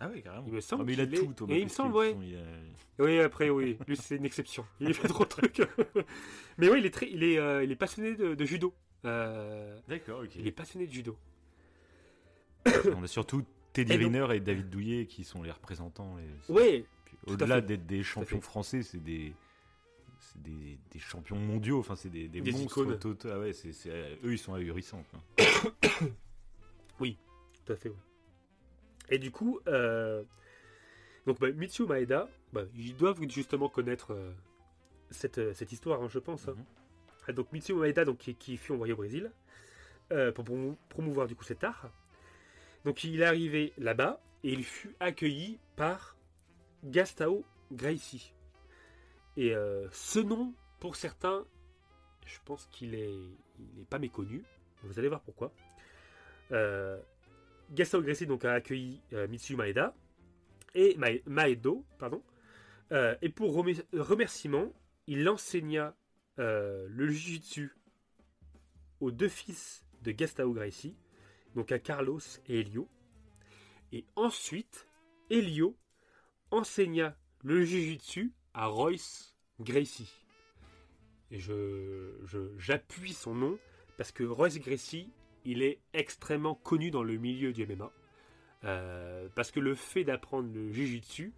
Ah 0.00 0.10
oui, 0.12 0.22
carrément. 0.22 0.44
Il 0.46 0.52
me 0.52 0.60
semble 0.60 0.82
Ah, 0.82 0.84
mais 0.86 0.92
il 0.92 1.00
a 1.00 1.06
tout, 1.06 1.32
Thomas 1.34 1.54
Et 1.54 1.58
il 1.58 1.64
me 1.64 1.68
semble, 1.70 1.94
ouais. 1.94 2.14
a- 2.98 3.02
Oui, 3.02 3.18
après, 3.20 3.48
oui. 3.48 3.78
Lui, 3.88 3.96
c'est 3.96 4.16
une 4.16 4.26
exception. 4.26 4.66
Il 4.80 4.92
fait 4.92 5.08
trop 5.08 5.24
de 5.24 5.28
trucs. 5.30 5.62
Mais 6.58 6.68
oui, 6.68 6.80
il 6.80 6.86
est, 6.86 6.90
très, 6.90 7.08
il 7.10 7.22
est, 7.24 7.38
euh, 7.38 7.64
il 7.64 7.70
est 7.72 7.76
passionné 7.76 8.14
de, 8.14 8.34
de 8.34 8.44
judo. 8.44 8.74
D'accord, 9.02 10.20
ok. 10.24 10.34
il 10.36 10.46
est 10.46 10.52
passionné 10.52 10.86
de 10.86 10.92
judo. 10.92 11.16
On 12.94 13.02
a 13.02 13.06
surtout 13.06 13.44
Teddy 13.76 13.92
Et 13.92 13.98
donc- 13.98 14.12
Riner 14.12 14.34
et 14.36 14.40
David 14.40 14.70
Douillet 14.70 15.06
qui 15.06 15.22
sont 15.24 15.42
les 15.42 15.50
représentants. 15.50 16.16
les- 16.16 16.54
à 17.26 17.32
Au-delà 17.32 17.60
d'être 17.60 17.86
des 17.86 18.02
champions 18.02 18.40
français, 18.40 18.82
c'est 18.82 19.02
des, 19.02 19.34
c'est 20.18 20.40
des, 20.42 20.78
des 20.90 20.98
champions 20.98 21.36
mondiaux. 21.36 21.78
Enfin, 21.80 21.94
c'est 21.96 22.08
des, 22.08 22.28
des, 22.28 22.40
Des 22.40 22.52
monstres 22.52 22.84
totaux. 22.96 23.28
Ah 23.30 23.38
ouais, 23.38 23.52
eux, 24.24 24.32
ils 24.32 24.38
sont 24.38 24.54
ahurissants. 24.54 25.04
quoi. 25.10 25.20
tout 27.66 27.72
à 27.72 27.76
fait. 27.76 27.92
Et 29.10 29.18
du 29.18 29.30
coup, 29.30 29.60
euh, 29.66 30.22
donc 31.26 31.38
bah, 31.40 31.50
Mitsuo 31.52 31.86
Maeda, 31.86 32.28
bah, 32.52 32.62
ils 32.76 32.96
doivent 32.96 33.20
justement 33.28 33.68
connaître 33.68 34.12
euh, 34.12 34.32
cette, 35.10 35.38
euh, 35.38 35.52
cette 35.54 35.72
histoire, 35.72 36.02
hein, 36.02 36.08
je 36.08 36.18
pense. 36.18 36.48
hein. 36.48 36.54
Mhm. 37.28 37.34
Donc 37.34 37.52
Mitsuo 37.52 37.76
Maeda, 37.76 38.04
donc, 38.04 38.18
qui, 38.18 38.34
qui 38.34 38.56
fut 38.56 38.72
envoyé 38.72 38.92
au 38.92 38.96
Brésil 38.96 39.30
euh, 40.12 40.30
pour 40.32 40.44
promou- 40.44 40.76
promouvoir 40.88 41.26
du 41.26 41.34
coup 41.34 41.44
cet 41.44 41.64
art. 41.64 41.90
Donc 42.86 43.02
il 43.02 43.20
est 43.20 43.24
arrivé 43.24 43.72
là-bas 43.78 44.22
et 44.44 44.52
il 44.52 44.62
fut 44.64 44.94
accueilli 45.00 45.58
par 45.74 46.16
Gastao 46.84 47.44
Gracie. 47.72 48.32
Et 49.36 49.56
euh, 49.56 49.88
ce 49.90 50.20
nom, 50.20 50.54
pour 50.78 50.94
certains, 50.94 51.44
je 52.24 52.38
pense 52.44 52.66
qu'il 52.68 52.94
est, 52.94 53.10
pas 53.90 53.98
méconnu. 53.98 54.44
Vous 54.84 55.00
allez 55.00 55.08
voir 55.08 55.20
pourquoi. 55.22 55.52
Euh, 56.52 56.96
Gastao 57.72 58.00
Gracie 58.02 58.24
donc 58.24 58.44
a 58.44 58.52
accueilli 58.52 59.02
euh, 59.14 59.26
Maeda 59.56 59.92
et 60.76 60.94
Mae- 60.96 61.22
Maedo, 61.26 61.84
pardon. 61.98 62.22
Euh, 62.92 63.16
et 63.20 63.30
pour 63.30 63.52
remer- 63.52 63.84
remerciement, 63.92 64.72
il 65.08 65.28
enseigna 65.28 65.92
le 66.38 67.08
jujitsu 67.08 67.74
aux 69.00 69.10
deux 69.10 69.28
fils 69.28 69.84
de 70.02 70.12
Gastao 70.12 70.52
Gracie, 70.52 70.94
donc 71.56 71.72
à 71.72 71.78
Carlos 71.80 72.20
et 72.46 72.60
Elio. 72.60 72.86
Et 73.90 74.04
ensuite, 74.14 74.86
Elio 75.30 75.74
enseigna 76.50 77.16
le 77.42 77.64
jujitsu 77.64 78.32
à 78.54 78.66
Royce 78.66 79.34
Gracie. 79.58 80.12
Et 81.30 81.40
je, 81.40 82.12
j'appuie 82.58 83.14
son 83.14 83.34
nom 83.34 83.58
parce 83.96 84.12
que 84.12 84.22
Royce 84.22 84.58
Gracie, 84.58 85.10
il 85.44 85.62
est 85.62 85.80
extrêmement 85.94 86.54
connu 86.54 86.90
dans 86.90 87.02
le 87.02 87.16
milieu 87.16 87.52
du 87.52 87.66
MMA. 87.66 87.90
Euh, 88.64 89.28
parce 89.34 89.50
que 89.50 89.60
le 89.60 89.74
fait 89.74 90.04
d'apprendre 90.04 90.52
le 90.52 90.70
jujitsu, 90.70 91.32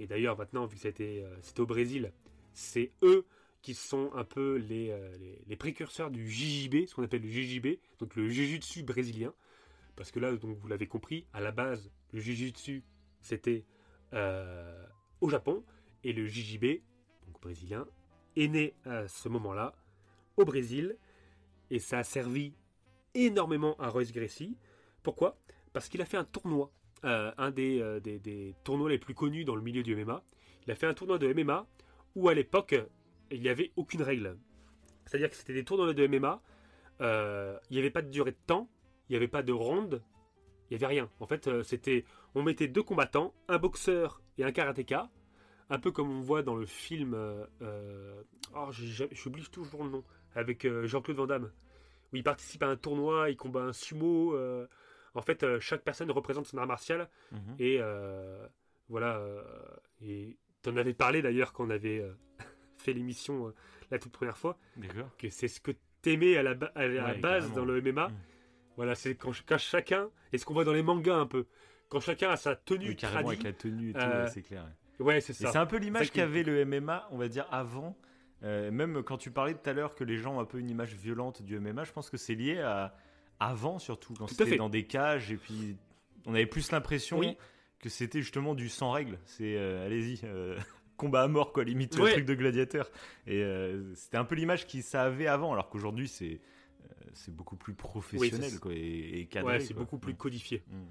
et 0.00 0.06
d'ailleurs 0.06 0.36
maintenant, 0.36 0.66
vu 0.66 0.74
que 0.76 0.82
c'était, 0.82 1.22
euh, 1.24 1.36
c'était 1.40 1.60
au 1.60 1.66
Brésil, 1.66 2.12
c'est 2.52 2.90
eux 3.02 3.24
qui 3.66 3.74
sont 3.74 4.12
un 4.14 4.22
peu 4.22 4.58
les, 4.58 4.90
euh, 4.92 5.56
précurseurs 5.58 6.12
du 6.12 6.30
JJB, 6.30 6.86
ce 6.86 6.94
qu'on 6.94 7.02
appelle 7.02 7.22
le 7.22 7.28
JJB, 7.28 7.80
donc 7.98 8.14
le 8.14 8.28
jujitsu 8.28 8.84
brésilien. 8.84 9.34
Parce 9.96 10.12
que 10.12 10.20
là, 10.20 10.30
donc, 10.36 10.56
vous 10.56 10.68
l'avez 10.68 10.86
compris, 10.86 11.26
à 11.32 11.40
la 11.40 11.50
base, 11.50 11.90
le 12.12 12.20
jujitsu, 12.20 12.84
c'était 13.22 13.64
euh, 14.12 14.86
au 15.20 15.28
Japon, 15.28 15.64
et 16.04 16.12
le 16.12 16.28
JJB, 16.28 16.80
donc 17.26 17.42
brésilien, 17.42 17.88
est 18.36 18.46
né 18.46 18.74
à 18.84 19.08
ce 19.08 19.28
moment-là 19.28 19.74
au 20.36 20.44
Brésil, 20.44 20.96
et 21.72 21.80
ça 21.80 21.98
a 21.98 22.04
servi 22.04 22.54
énormément 23.14 23.74
à 23.80 23.88
Royce 23.88 24.12
Gracie. 24.12 24.56
Pourquoi? 25.02 25.36
Parce 25.72 25.88
qu'il 25.88 26.00
a 26.02 26.04
fait 26.04 26.18
un 26.18 26.24
tournoi, 26.24 26.70
euh, 27.02 27.32
un 27.36 27.50
des, 27.50 27.98
des, 28.00 28.20
des 28.20 28.54
tournois 28.62 28.90
les 28.90 28.98
plus 28.98 29.14
connus 29.14 29.44
dans 29.44 29.56
le 29.56 29.62
milieu 29.62 29.82
du 29.82 29.96
MMA. 29.96 30.22
Il 30.68 30.70
a 30.70 30.76
fait 30.76 30.86
un 30.86 30.94
tournoi 30.94 31.18
de 31.18 31.32
MMA 31.32 31.66
où 32.14 32.28
à 32.28 32.34
l'époque, 32.34 32.76
il 33.30 33.40
n'y 33.40 33.48
avait 33.48 33.72
aucune 33.76 34.02
règle. 34.02 34.36
C'est-à-dire 35.06 35.30
que 35.30 35.36
c'était 35.36 35.52
des 35.54 35.64
tournois 35.64 35.92
de 35.92 36.06
MMA, 36.06 36.42
euh, 37.00 37.58
il 37.70 37.74
n'y 37.74 37.78
avait 37.80 37.90
pas 37.90 38.02
de 38.02 38.10
durée 38.10 38.32
de 38.32 38.36
temps, 38.46 38.68
il 39.08 39.12
n'y 39.12 39.16
avait 39.16 39.28
pas 39.28 39.42
de 39.42 39.52
ronde, 39.52 40.02
il 40.70 40.76
n'y 40.76 40.76
avait 40.84 40.92
rien. 40.94 41.08
En 41.20 41.26
fait, 41.26 41.46
euh, 41.46 41.62
c'était, 41.62 42.04
on 42.34 42.42
mettait 42.42 42.68
deux 42.68 42.82
combattants, 42.82 43.32
un 43.48 43.58
boxeur 43.58 44.20
et 44.38 44.44
un 44.44 44.52
karatéka, 44.52 45.10
un 45.70 45.78
peu 45.78 45.90
comme 45.92 46.10
on 46.10 46.20
voit 46.20 46.42
dans 46.42 46.54
le 46.56 46.66
film, 46.66 47.14
euh, 47.14 47.44
euh, 47.62 48.22
oh, 48.54 48.68
j'oublie 48.72 49.44
toujours 49.50 49.84
le 49.84 49.90
nom, 49.90 50.04
avec 50.34 50.66
Jean-Claude 50.84 51.16
Van 51.16 51.26
Damme, 51.26 51.52
où 52.12 52.16
il 52.16 52.22
participe 52.22 52.62
à 52.62 52.68
un 52.68 52.76
tournoi, 52.76 53.30
il 53.30 53.36
combat 53.36 53.62
un 53.62 53.72
sumo. 53.72 54.34
euh, 54.34 54.66
en 55.14 55.22
fait, 55.22 55.46
chaque 55.60 55.82
personne 55.82 56.10
représente 56.10 56.46
son 56.46 56.58
art 56.58 56.66
martial 56.66 57.08
Mhm. 57.32 57.56
et 57.58 57.80
voilà. 58.88 59.20
et 60.02 60.36
t'en 60.62 60.76
avais 60.76 60.92
parlé 60.94 61.22
d'ailleurs 61.22 61.52
quand 61.52 61.64
on 61.66 61.70
avait 61.70 62.04
fait 62.86 62.92
l'émission 62.94 63.48
euh, 63.48 63.54
la 63.90 63.98
toute 63.98 64.12
première 64.12 64.38
fois, 64.38 64.58
que 65.18 65.28
c'est 65.28 65.48
ce 65.48 65.60
que 65.60 65.72
t'aimais 66.02 66.36
à 66.36 66.42
la, 66.42 66.54
ba- 66.54 66.72
à 66.74 66.86
la 66.86 67.04
Ouais, 67.04 67.18
base 67.18 67.44
carrément. 67.48 67.54
dans 67.54 67.64
le 67.64 67.80
MMA. 67.82 68.08
Mm. 68.08 68.12
Voilà, 68.76 68.94
c'est 68.94 69.14
quand, 69.14 69.32
quand 69.46 69.58
chacun, 69.58 70.08
et 70.32 70.38
ce 70.38 70.44
qu'on 70.44 70.54
voit 70.54 70.64
dans 70.64 70.72
les 70.72 70.82
mangas 70.82 71.14
un 71.16 71.26
peu, 71.26 71.46
quand 71.88 72.00
chacun 72.00 72.30
a 72.30 72.36
sa 72.36 72.56
tenue 72.56 72.88
Oui, 72.90 72.96
carrément 72.96 73.22
tradie. 73.22 73.40
avec 73.40 73.44
la 73.44 73.52
tenue 73.52 73.90
et 73.90 73.92
tout, 73.92 73.98
Euh, 74.00 74.26
c'est 74.28 74.42
clair. 74.42 74.66
Ouais, 74.98 75.20
c'est 75.20 75.32
ça. 75.34 75.52
c'est 75.52 75.58
un 75.58 75.66
peu 75.66 75.76
l'image 75.76 76.10
qu'avait 76.10 76.42
le 76.42 76.64
MMA, 76.64 77.06
on 77.10 77.18
va 77.18 77.28
dire, 77.28 77.46
avant. 77.50 77.96
Euh, 78.42 78.70
même 78.70 79.02
quand 79.02 79.16
tu 79.18 79.30
parlais 79.30 79.54
tout 79.54 79.68
à 79.68 79.72
l'heure 79.72 79.94
que 79.94 80.04
les 80.04 80.16
gens 80.18 80.36
ont 80.36 80.40
un 80.40 80.44
peu 80.44 80.58
une 80.58 80.68
image 80.70 80.94
violente 80.94 81.42
du 81.42 81.58
MMA, 81.58 81.84
je 81.84 81.92
pense 81.92 82.10
que 82.10 82.16
c'est 82.16 82.34
lié 82.34 82.58
à 82.60 82.94
avant 83.40 83.78
surtout, 83.78 84.14
quand 84.14 84.26
c'était 84.26 84.56
dans 84.56 84.68
des 84.70 84.84
cages 84.86 85.30
et 85.32 85.36
puis 85.36 85.76
on 86.26 86.34
avait 86.34 86.46
plus 86.46 86.70
l'impression 86.72 87.18
Oui. 87.18 87.36
que 87.78 87.88
c'était 87.90 88.20
justement 88.22 88.54
du 88.54 88.68
sans 88.68 88.90
règles. 88.90 89.18
C'est 89.24 89.56
euh, 89.56 89.84
allez-y, 89.86 90.20
euh, 90.24 90.58
combat 90.96 91.22
à 91.22 91.28
mort 91.28 91.52
quoi, 91.52 91.64
limite 91.64 91.96
Ouais. 91.96 92.06
le 92.06 92.12
truc 92.12 92.24
de 92.26 92.34
gladiateur. 92.34 92.90
Et 93.26 93.42
euh, 93.42 93.94
c'était 93.94 94.16
un 94.16 94.24
peu 94.24 94.34
l'image 94.34 94.66
qui 94.66 94.82
ça 94.82 95.02
avait 95.02 95.26
avant, 95.26 95.52
alors 95.52 95.68
qu'aujourd'hui 95.68 96.08
c'est 96.08 96.40
euh, 96.84 97.04
c'est 97.14 97.34
beaucoup 97.34 97.56
plus 97.56 97.74
professionnel 97.74 98.58
quoi, 98.60 98.72
et, 98.74 99.20
et 99.20 99.26
cadré. 99.26 99.54
Ouais, 99.54 99.60
c'est 99.60 99.74
beaucoup 99.74 99.98
plus 99.98 100.12
Mm. 100.14 100.16
codifié. 100.16 100.62
Mm. 100.68 100.84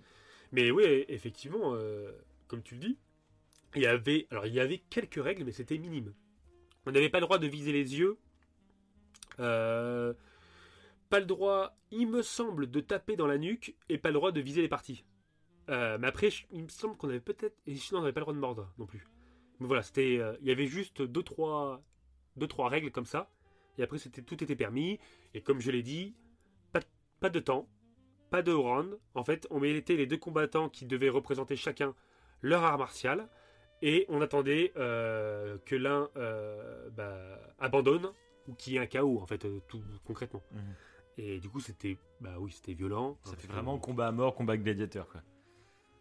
Mais 0.52 0.72
oui, 0.72 0.84
effectivement, 1.10 1.74
euh, 1.76 2.12
comme 2.48 2.62
tu 2.62 2.76
le 2.76 2.82
dis, 2.82 2.98
il 3.76 3.82
y 3.82 3.88
avait, 3.88 4.28
alors 4.32 4.46
il 4.46 4.54
y 4.54 4.60
avait 4.60 4.78
quelques 4.90 5.22
règles, 5.22 5.44
mais 5.44 5.52
c'était 5.52 5.78
minime. 5.78 6.14
On 6.86 6.92
n'avait 6.92 7.10
pas 7.10 7.20
le 7.20 7.26
droit 7.26 7.40
de 7.40 7.48
viser 7.48 7.72
les 7.74 7.98
yeux. 8.00 8.18
Euh, 9.40 10.14
pas 11.10 11.20
le 11.20 11.26
droit, 11.26 11.78
il 11.92 12.08
me 12.08 12.22
semble, 12.22 12.70
de 12.70 12.80
taper 12.80 13.16
dans 13.16 13.28
la 13.28 13.38
nuque 13.38 13.76
et 13.90 13.98
pas 13.98 14.10
le 14.10 14.14
droit 14.16 14.32
de 14.32 14.40
viser 14.42 14.62
les 14.62 14.68
parties. 14.68 15.04
Euh, 15.70 15.98
mais 16.00 16.08
après, 16.08 16.30
il 16.52 16.64
me 16.64 16.68
semble 16.70 16.96
qu'on 16.96 17.10
avait 17.10 17.20
peut-être, 17.20 17.58
et 17.66 17.76
sinon 17.76 18.00
on 18.00 18.04
n'avait 18.04 18.14
pas 18.14 18.20
le 18.22 18.26
droit 18.26 18.34
de 18.36 18.40
mordre 18.40 18.72
non 18.78 18.86
plus. 18.86 19.06
Mais 19.60 19.68
voilà, 19.68 19.82
c'était, 19.84 20.18
euh, 20.20 20.36
il 20.42 20.48
y 20.48 20.52
avait 20.52 20.68
juste 20.68 21.02
deux 21.02 21.24
trois, 21.24 21.82
deux 22.36 22.48
trois 22.48 22.70
règles 22.70 22.92
comme 22.92 23.06
ça. 23.06 23.30
Et 23.78 23.84
après, 23.84 23.98
c'était 23.98 24.22
tout 24.22 24.42
était 24.44 24.56
permis. 24.56 25.00
Et 25.34 25.42
comme 25.42 25.60
je 25.62 25.72
l'ai 25.72 25.84
dit, 25.84 26.16
pas, 26.72 26.80
pas 27.20 27.30
de 27.30 27.40
temps, 27.40 27.68
pas 28.30 28.42
de 28.42 28.52
round. 28.54 28.98
En 29.14 29.24
fait, 29.24 29.48
on 29.50 29.60
mettait 29.60 29.96
les 29.96 30.08
deux 30.08 30.18
combattants 30.18 30.70
qui 30.70 30.86
devaient 30.86 31.10
représenter 31.10 31.56
chacun 31.56 31.94
leur 32.42 32.64
art 32.64 32.78
martial. 32.78 33.30
Et 33.82 34.06
on 34.10 34.22
attendait 34.22 34.72
euh, 34.78 35.58
que 35.66 35.76
l'un 35.76 36.10
euh, 36.16 36.90
bah, 36.92 37.40
abandonne 37.60 38.10
ou 38.48 38.54
qu'il 38.54 38.74
y 38.74 38.76
ait 38.78 38.80
un 38.80 38.86
chaos, 38.86 39.20
en 39.20 39.26
fait, 39.26 39.46
tout 39.68 39.84
concrètement. 40.06 40.44
Mhm. 40.52 40.76
Et 41.18 41.40
du 41.40 41.50
coup, 41.50 41.60
c'était 41.60 41.98
bah 42.20 42.36
oui, 42.40 42.52
c'était 42.52 42.74
violent. 42.74 43.18
Ça 43.24 43.32
fait 43.32 43.42
c'était- 43.42 43.54
vraiment 43.54 43.78
combat 43.78 44.08
à 44.08 44.12
mort, 44.12 44.36
combat 44.36 44.58
gladiateur 44.58 45.08
quoi. 45.10 45.22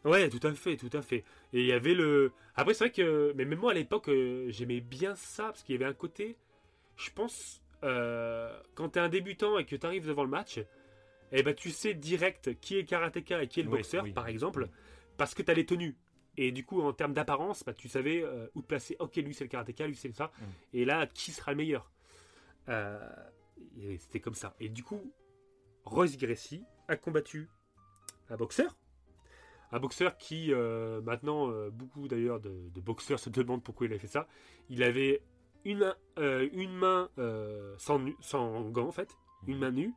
Ouais, 0.04 0.28
tout 0.28 0.40
à 0.46 0.52
fait, 0.54 0.76
tout 0.76 0.90
à 0.92 1.00
fait. 1.02 1.24
Et 1.52 1.60
il 1.60 1.66
y 1.66 1.72
avait 1.72 1.94
le. 1.94 2.32
Après, 2.56 2.74
c'est 2.74 2.84
vrai 2.84 2.92
que. 2.92 3.32
Mais 3.36 3.44
même 3.44 3.58
moi, 3.58 3.70
à 3.72 3.74
l'époque, 3.74 4.08
euh, 4.08 4.46
j'aimais 4.50 4.80
bien 4.80 5.14
ça, 5.14 5.44
parce 5.44 5.62
qu'il 5.62 5.74
y 5.74 5.76
avait 5.82 5.90
un 5.90 5.94
côté. 5.94 6.36
Je 6.96 7.10
pense. 7.10 7.62
euh, 7.82 8.58
quand 8.74 8.90
tu 8.90 8.98
es 8.98 9.02
un 9.02 9.08
débutant 9.08 9.58
et 9.58 9.64
que 9.66 9.76
tu 9.76 9.84
arrives 9.86 10.06
devant 10.06 10.24
le 10.24 10.30
match, 10.30 10.58
eh 11.32 11.42
ben, 11.42 11.54
tu 11.54 11.70
sais 11.70 11.92
direct 11.94 12.58
qui 12.60 12.76
est 12.78 12.84
karatéka 12.84 13.42
et 13.42 13.48
qui 13.48 13.60
est 13.60 13.62
le 13.64 13.68
Oui, 13.70 13.78
boxeur, 13.78 14.04
oui. 14.04 14.12
par 14.12 14.26
exemple, 14.28 14.68
parce 15.16 15.34
que 15.34 15.42
tu 15.42 15.50
as 15.50 15.54
les 15.54 15.66
tenues. 15.66 15.96
Et 16.36 16.50
du 16.50 16.64
coup, 16.64 16.80
en 16.82 16.92
termes 16.92 17.12
d'apparence, 17.12 17.62
bah, 17.64 17.74
tu 17.74 17.88
savais 17.88 18.22
euh, 18.22 18.46
où 18.54 18.62
te 18.62 18.66
placer. 18.66 18.96
Ok, 19.00 19.16
lui 19.16 19.34
c'est 19.34 19.44
le 19.44 19.48
karatéka, 19.50 19.86
lui 19.86 19.96
c'est 19.96 20.12
ça. 20.14 20.32
Mm. 20.38 20.44
Et 20.74 20.84
là, 20.84 21.06
qui 21.06 21.30
sera 21.32 21.50
le 21.52 21.56
meilleur 21.58 21.90
Euh, 22.68 22.98
C'était 23.98 24.20
comme 24.20 24.34
ça. 24.34 24.54
Et 24.60 24.68
du 24.68 24.82
coup, 24.82 25.12
Royce 25.84 26.16
Gracie 26.16 26.62
a 26.88 26.96
combattu 26.96 27.48
un 28.30 28.36
boxeur. 28.36 28.76
Un 29.74 29.80
boxeur 29.80 30.16
qui, 30.16 30.52
euh, 30.52 31.00
maintenant, 31.00 31.50
euh, 31.50 31.68
beaucoup 31.70 32.06
d'ailleurs 32.06 32.38
de, 32.38 32.68
de 32.72 32.80
boxeurs 32.80 33.18
se 33.18 33.28
demandent 33.28 33.62
pourquoi 33.64 33.86
il 33.88 33.92
a 33.92 33.98
fait 33.98 34.06
ça. 34.06 34.28
Il 34.68 34.82
avait 34.84 35.20
une, 35.64 35.78
main- 35.78 35.96
euh, 36.18 36.48
une 36.52 36.72
main 36.74 37.10
sans, 37.78 37.98
nu- 37.98 38.16
sans 38.20 38.70
gant, 38.70 38.86
en 38.86 38.92
fait, 38.92 39.16
une 39.48 39.58
main 39.58 39.72
nue, 39.72 39.92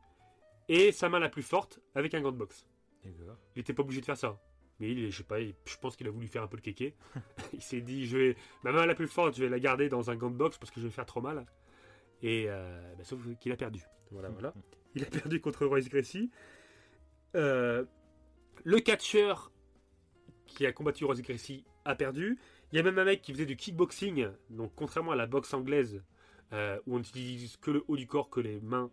et 0.68 0.90
sa 0.90 1.08
main 1.08 1.20
la 1.20 1.28
plus 1.28 1.42
forte 1.42 1.78
avec 1.94 2.12
un 2.14 2.20
gant 2.20 2.32
de 2.32 2.36
boxe. 2.38 2.66
Il 3.04 3.60
n'était 3.60 3.72
pas 3.72 3.82
obligé 3.82 4.00
de 4.00 4.06
faire 4.06 4.16
ça. 4.16 4.40
Mais 4.80 4.90
il, 4.90 5.10
je 5.12 5.16
sais 5.18 5.22
pas, 5.22 5.38
il- 5.40 5.54
je 5.64 5.76
pense 5.76 5.94
qu'il 5.96 6.08
a 6.08 6.10
voulu 6.10 6.26
faire 6.26 6.42
un 6.42 6.48
peu 6.48 6.56
le 6.56 6.62
kéké. 6.62 6.96
il 7.52 7.62
s'est 7.62 7.80
dit, 7.80 8.06
je 8.06 8.16
vais, 8.18 8.36
ma 8.64 8.72
main 8.72 8.84
la 8.84 8.96
plus 8.96 9.06
forte, 9.06 9.36
je 9.36 9.44
vais 9.44 9.48
la 9.48 9.60
garder 9.60 9.88
dans 9.88 10.10
un 10.10 10.16
gant 10.16 10.30
de 10.30 10.36
boxe 10.36 10.58
parce 10.58 10.72
que 10.72 10.80
je 10.80 10.86
vais 10.86 10.92
faire 10.92 11.06
trop 11.06 11.20
mal. 11.20 11.46
Et 12.22 12.46
euh, 12.48 12.94
bah, 12.96 13.04
sauf 13.04 13.20
qu'il 13.38 13.52
a 13.52 13.56
perdu. 13.56 13.84
Voilà, 14.10 14.28
voilà. 14.30 14.52
Il 14.96 15.04
a 15.04 15.06
perdu 15.06 15.40
contre 15.40 15.66
Royce 15.66 15.88
Gracie. 15.88 16.30
Euh, 17.36 17.84
le 18.64 18.80
catcheur 18.80 19.52
qui 20.48 20.66
a 20.66 20.72
combattu 20.72 21.04
Royce 21.04 21.22
Gracie 21.22 21.64
a 21.84 21.94
perdu. 21.94 22.38
Il 22.72 22.76
y 22.76 22.78
a 22.80 22.82
même 22.82 22.98
un 22.98 23.04
mec 23.04 23.22
qui 23.22 23.32
faisait 23.32 23.46
du 23.46 23.56
kickboxing. 23.56 24.28
Donc, 24.50 24.72
contrairement 24.74 25.12
à 25.12 25.16
la 25.16 25.26
boxe 25.26 25.54
anglaise, 25.54 26.02
euh, 26.52 26.78
où 26.86 26.96
on 26.96 26.98
n'utilise 26.98 27.56
que 27.58 27.70
le 27.70 27.84
haut 27.86 27.96
du 27.96 28.06
corps, 28.06 28.30
que 28.30 28.40
les 28.40 28.60
mains, 28.60 28.90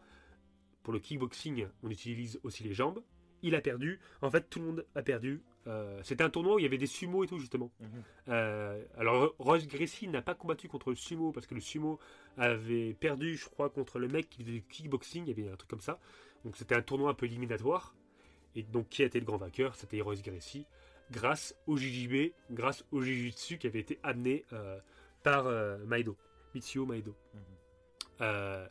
pour 0.84 0.94
le 0.94 1.00
kickboxing, 1.00 1.68
on 1.84 1.90
utilise 1.90 2.40
aussi 2.44 2.64
les 2.64 2.74
jambes. 2.74 3.02
Il 3.42 3.56
a 3.56 3.62
perdu. 3.62 4.00
En 4.22 4.30
fait, 4.30 4.50
tout 4.50 4.60
le 4.60 4.66
monde 4.66 4.86
a 4.96 5.02
perdu. 5.02 5.42
Euh, 5.68 6.00
C'était 6.04 6.24
un 6.24 6.30
tournoi 6.30 6.56
où 6.56 6.60
il 6.60 6.64
y 6.64 6.66
avait 6.66 6.78
des 6.78 6.86
sumo 6.86 7.24
et 7.24 7.28
tout, 7.28 7.40
justement. 7.40 7.72
Mhm. 7.80 7.88
Euh, 8.30 8.84
alors, 8.98 9.36
Royce 9.40 9.68
Gracie 9.68 10.08
n'a 10.08 10.22
pas 10.22 10.36
combattu 10.36 10.68
contre 10.68 10.90
le 10.90 10.96
sumo 10.96 11.32
parce 11.32 11.48
que 11.48 11.56
le 11.56 11.62
sumo 11.62 12.00
avait 12.38 12.94
perdu, 12.94 13.36
je 13.36 13.46
crois, 13.46 13.70
contre 13.70 14.00
le 14.00 14.08
mec 14.08 14.30
qui 14.30 14.44
faisait 14.44 14.54
du 14.54 14.64
kickboxing. 14.64 15.26
Il 15.28 15.38
y 15.38 15.42
avait 15.44 15.52
un 15.52 15.56
truc 15.56 15.70
comme 15.70 15.82
ça. 15.82 16.00
Donc, 16.44 16.56
c'était 16.56 16.76
un 16.76 16.82
tournoi 16.82 17.10
un 17.10 17.14
peu 17.14 17.26
éliminatoire. 17.26 17.96
Et 18.56 18.64
donc, 18.64 18.90
qui 18.90 19.04
a 19.04 19.06
été 19.06 19.20
le 19.20 19.26
grand 19.26 19.38
vainqueur? 19.38 19.76
C'était 19.76 20.00
Royce 20.02 20.24
Gracie, 20.24 20.66
grâce 21.12 21.56
au 21.68 21.78
JJB, 21.78 22.32
grâce 22.52 22.84
au 22.92 23.02
Jiu-Jitsu 23.02 23.58
qui 23.58 23.68
avait 23.68 23.80
été 23.80 24.00
amené 24.04 24.46
euh, 24.54 24.80
par 25.24 25.48
euh, 25.48 25.78
Maedo, 25.86 26.18
Mitsuo 26.54 26.86
Maedo. 26.86 27.16
Mhm. 27.34 27.40
Euh, 28.22 28.68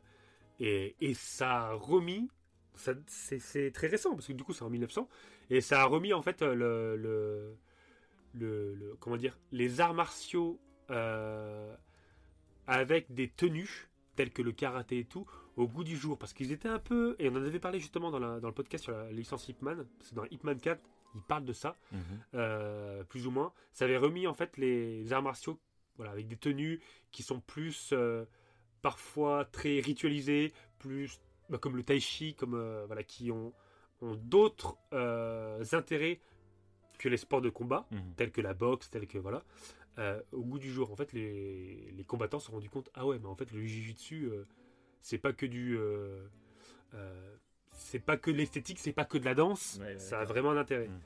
et, 0.61 0.97
et 1.01 1.15
ça 1.15 1.69
a 1.69 1.73
remis, 1.75 2.29
c'est 2.75 3.73
très 3.73 3.87
récent 3.89 4.15
parce 4.15 4.27
que 4.27 4.33
du 4.33 4.43
coup 4.45 4.53
c'est 4.53 4.65
en 4.65 4.71
1900, 4.71 5.09
et 5.51 5.61
ça 5.61 5.83
a 5.83 5.85
remis 5.85 6.13
en 6.13 6.23
fait 6.23 6.43
euh, 6.43 6.55
le, 6.55 6.97
le, 6.97 7.57
le- 8.35 8.75
le- 8.75 8.97
comment 9.01 9.17
dire, 9.17 9.39
les 9.53 9.81
arts 9.81 9.95
martiaux 9.95 10.61
avec 12.67 13.13
des 13.13 13.29
tenues 13.29 13.89
telles 14.17 14.31
que 14.31 14.43
le 14.43 14.53
karaté 14.53 15.01
et 15.01 15.05
tout 15.05 15.27
au 15.57 15.67
goût 15.67 15.85
du 15.85 15.97
jour 15.97 16.19
parce 16.19 16.33
qu'ils 16.33 16.53
étaient 16.53 16.69
un 16.69 16.79
peu, 16.79 17.17
et 17.19 17.29
on 17.29 17.33
en 17.33 17.45
avait 17.45 17.59
parlé 17.59 17.79
justement 17.81 18.11
dans, 18.11 18.19
la- 18.19 18.41
dans 18.41 18.49
le 18.49 18.55
podcast 18.55 18.85
sur 18.85 18.93
la 18.93 19.11
licence 19.11 19.49
Hitman, 19.49 19.87
c'est 20.01 20.15
dans 20.15 20.25
Hitman 20.27 20.59
4, 20.59 20.81
ils 21.15 21.23
parlent 21.23 21.45
de 21.45 21.53
ça 21.53 21.77
Mhm. 21.93 22.01
euh, 22.35 23.05
plus 23.05 23.27
ou 23.27 23.31
moins. 23.31 23.53
Ça 23.73 23.85
avait 23.85 23.97
remis 23.97 24.27
en 24.27 24.35
fait 24.35 24.57
les 24.57 25.13
arts 25.13 25.23
martiaux, 25.23 25.59
voilà, 25.97 26.13
avec 26.13 26.27
des 26.29 26.37
tenues 26.37 26.81
qui 27.13 27.23
sont 27.23 27.41
plus 27.41 27.91
euh, 27.93 28.25
parfois 28.83 29.45
très 29.45 29.81
ritualisées, 29.81 30.53
plus 30.79 31.21
bah, 31.49 31.59
comme 31.59 31.77
le 31.77 31.83
tai 31.83 32.01
chi, 32.01 32.35
comme 32.35 32.55
euh, 32.55 32.85
voilà, 32.87 33.03
qui 33.03 33.31
ont, 33.31 33.53
ont 34.01 34.15
d'autres 34.17 34.77
intérêts 35.73 36.21
que 36.99 37.09
les 37.09 37.17
sports 37.17 37.41
de 37.43 37.51
combat, 37.51 37.87
Mhm. 37.91 38.15
tels 38.17 38.33
que 38.33 38.41
la 38.41 38.55
boxe, 38.55 38.91
tels 38.91 39.07
que 39.07 39.19
voilà. 39.19 39.45
Au 40.33 40.43
goût 40.43 40.59
du 40.59 40.71
jour, 40.73 40.91
en 40.91 40.97
fait, 40.97 41.13
les, 41.13 41.93
les 41.93 42.05
combattants 42.05 42.41
se 42.41 42.47
sont 42.47 42.53
rendus 42.53 42.69
compte, 42.71 42.91
ah 42.95 43.07
ouais, 43.07 43.19
mais 43.21 43.27
en 43.29 43.37
fait, 43.37 43.53
le 43.53 43.61
jujitsu, 43.65 44.29
c'est 45.01 45.19
pas 45.19 45.33
que 45.33 45.47
du, 45.47 45.77
euh, 45.79 46.27
c'est 47.75 47.99
pas 47.99 48.17
que 48.17 48.31
de 48.31 48.37
l'esthétique, 48.37 48.79
c'est 48.79 48.93
pas 48.93 49.05
que 49.05 49.19
de 49.19 49.25
la 49.25 49.35
danse, 49.35 49.79
Ouais, 49.81 49.87
ouais, 49.87 49.99
ça 49.99 50.21
a 50.21 50.25
vraiment 50.25 50.51
un 50.51 50.57
intérêt. 50.57 50.89
Mm. 50.89 51.01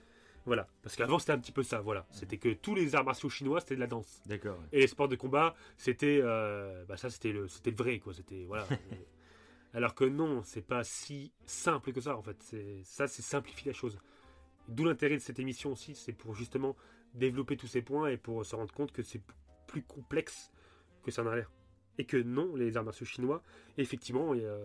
Voilà, 0.46 0.66
parce 0.82 0.96
qu'avant 0.96 1.18
c'était 1.18 1.32
un 1.32 1.38
petit 1.38 1.52
peu 1.52 1.62
ça, 1.62 1.80
voilà. 1.80 2.06
C'était 2.10 2.38
que 2.38 2.48
tous 2.54 2.74
les 2.74 2.94
arts 2.94 3.04
martiaux 3.04 3.28
chinois 3.28 3.60
c'était 3.60 3.74
de 3.74 3.80
la 3.80 3.86
danse. 3.86 4.22
D'accord. 4.26 4.58
ouais. 4.58 4.66
Et 4.72 4.80
les 4.80 4.86
sports 4.86 5.08
de 5.08 5.16
combat, 5.16 5.54
c'était 5.76 6.20
euh, 6.22 6.84
bah 6.86 6.96
ça 6.96 7.10
c'était 7.10 7.32
le 7.32 7.48
c'était 7.48 7.70
le 7.70 7.76
vrai 7.76 7.98
quoi, 7.98 8.14
c'était 8.14 8.44
voilà. 8.46 8.66
Alors 9.74 9.94
que 9.94 10.04
non, 10.04 10.42
c'est 10.44 10.66
pas 10.66 10.84
si 10.84 11.32
simple 11.44 11.92
que 11.92 12.00
ça 12.00 12.16
en 12.16 12.22
fait, 12.22 12.36
c'est 12.42 12.80
ça 12.84 13.06
c'est 13.06 13.22
simplifier 13.22 13.72
la 13.72 13.76
chose. 13.76 13.98
D'où 14.68 14.84
l'intérêt 14.84 15.16
de 15.16 15.22
cette 15.22 15.38
émission 15.38 15.72
aussi, 15.72 15.94
c'est 15.94 16.12
pour 16.12 16.34
justement 16.34 16.76
développer 17.14 17.56
tous 17.56 17.66
ces 17.66 17.82
points 17.82 18.08
et 18.08 18.16
pour 18.16 18.44
se 18.44 18.56
rendre 18.56 18.72
compte 18.72 18.92
que 18.92 19.02
c'est 19.02 19.20
plus 19.66 19.82
complexe 19.82 20.50
que 21.02 21.10
ça 21.10 21.22
en 21.22 21.26
a 21.26 21.36
l'air. 21.36 21.50
Et 21.98 22.04
que 22.04 22.16
non, 22.16 22.54
les 22.54 22.76
arts 22.76 22.84
martiaux 22.84 23.06
chinois, 23.06 23.42
effectivement, 23.76 24.34
il 24.34 24.42
y, 24.42 24.46
a, 24.46 24.56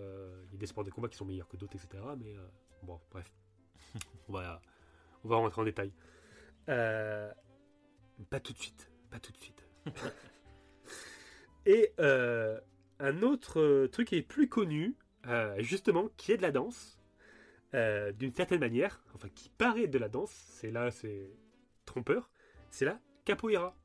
il 0.48 0.54
y 0.54 0.56
a 0.56 0.60
des 0.60 0.68
sports 0.68 0.84
de 0.84 0.92
combat 0.92 1.08
qui 1.08 1.18
sont 1.18 1.26
meilleurs 1.26 1.48
que 1.48 1.58
d'autres, 1.58 1.76
etc. 1.76 2.04
Mais 2.18 2.36
euh, 2.36 2.46
bon, 2.84 3.00
bref. 3.12 3.32
on, 4.30 4.34
va, 4.34 4.62
on 5.24 5.30
va 5.30 5.38
rentrer 5.38 5.62
en 5.62 5.66
détail. 5.66 5.92
Euh, 6.70 7.32
pas 8.30 8.40
tout 8.40 8.54
de 8.54 8.60
suite. 8.60 8.90
Pas 9.10 9.20
tout 9.20 9.32
de 9.32 9.38
suite. 9.38 9.66
Et 11.66 11.94
euh, 12.00 12.60
un 13.00 13.22
autre 13.22 13.60
euh, 13.60 13.88
truc 13.88 14.10
qui 14.10 14.16
est 14.16 14.22
plus 14.22 14.48
connu, 14.48 14.96
euh, 15.28 15.56
justement, 15.60 16.10
qui 16.18 16.32
est 16.32 16.38
de 16.38 16.42
la 16.42 16.52
danse, 16.52 16.98
euh, 17.74 18.12
d'une 18.12 18.34
certaine 18.34 18.60
manière, 18.60 19.02
enfin 19.16 19.30
qui 19.34 19.50
paraît 19.50 19.88
de 19.88 19.98
la 19.98 20.10
danse, 20.10 20.32
c'est 20.32 20.72
là, 20.72 20.92
c'est 20.92 21.32
trompeur, 21.86 22.30
c'est 22.70 22.86
la 22.86 23.00
capoeira. 23.26 23.76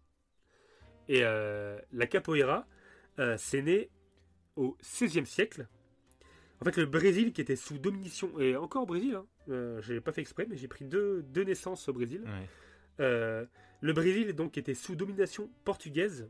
Et 1.09 1.21
euh, 1.23 1.81
la 1.93 2.07
capoeira, 2.07 2.67
euh, 3.19 3.37
c'est 3.39 3.63
né 3.63 3.91
au 4.57 4.77
XVIe 4.83 5.27
siècle. 5.27 5.67
En 6.61 6.65
fait, 6.65 6.77
le 6.77 6.87
Brésil 6.87 7.33
qui 7.33 7.41
était 7.41 7.57
sous 7.57 7.79
domination, 7.79 8.39
et 8.41 8.57
encore 8.57 8.83
au 8.83 8.87
Brésil, 8.87 9.15
hein, 9.15 9.27
euh, 9.49 9.81
j'ai 9.83 10.01
pas 10.01 10.13
fait 10.13 10.21
exprès, 10.21 10.47
mais 10.49 10.57
j'ai 10.57 10.69
pris 10.69 10.85
deux, 10.85 11.23
deux 11.23 11.45
naissances 11.45 11.89
au 11.89 11.93
Brésil. 11.93 12.23
Ouais. 12.25 12.49
Euh, 13.01 13.47
le 13.81 13.93
Brésil 13.93 14.33
donc 14.33 14.59
était 14.59 14.75
sous 14.75 14.97
domination 14.97 15.49
portugaise. 15.65 16.29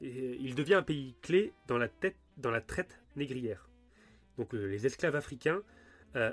Et 0.00 0.36
il 0.40 0.54
devient 0.54 0.74
un 0.74 0.82
pays 0.84 1.16
clé 1.22 1.52
dans 1.66 1.78
la, 1.78 1.88
tête, 1.88 2.16
dans 2.36 2.52
la 2.52 2.60
traite 2.60 3.00
négrière. 3.16 3.68
Donc 4.36 4.54
euh, 4.54 4.66
les 4.66 4.86
esclaves 4.86 5.16
africains 5.16 5.62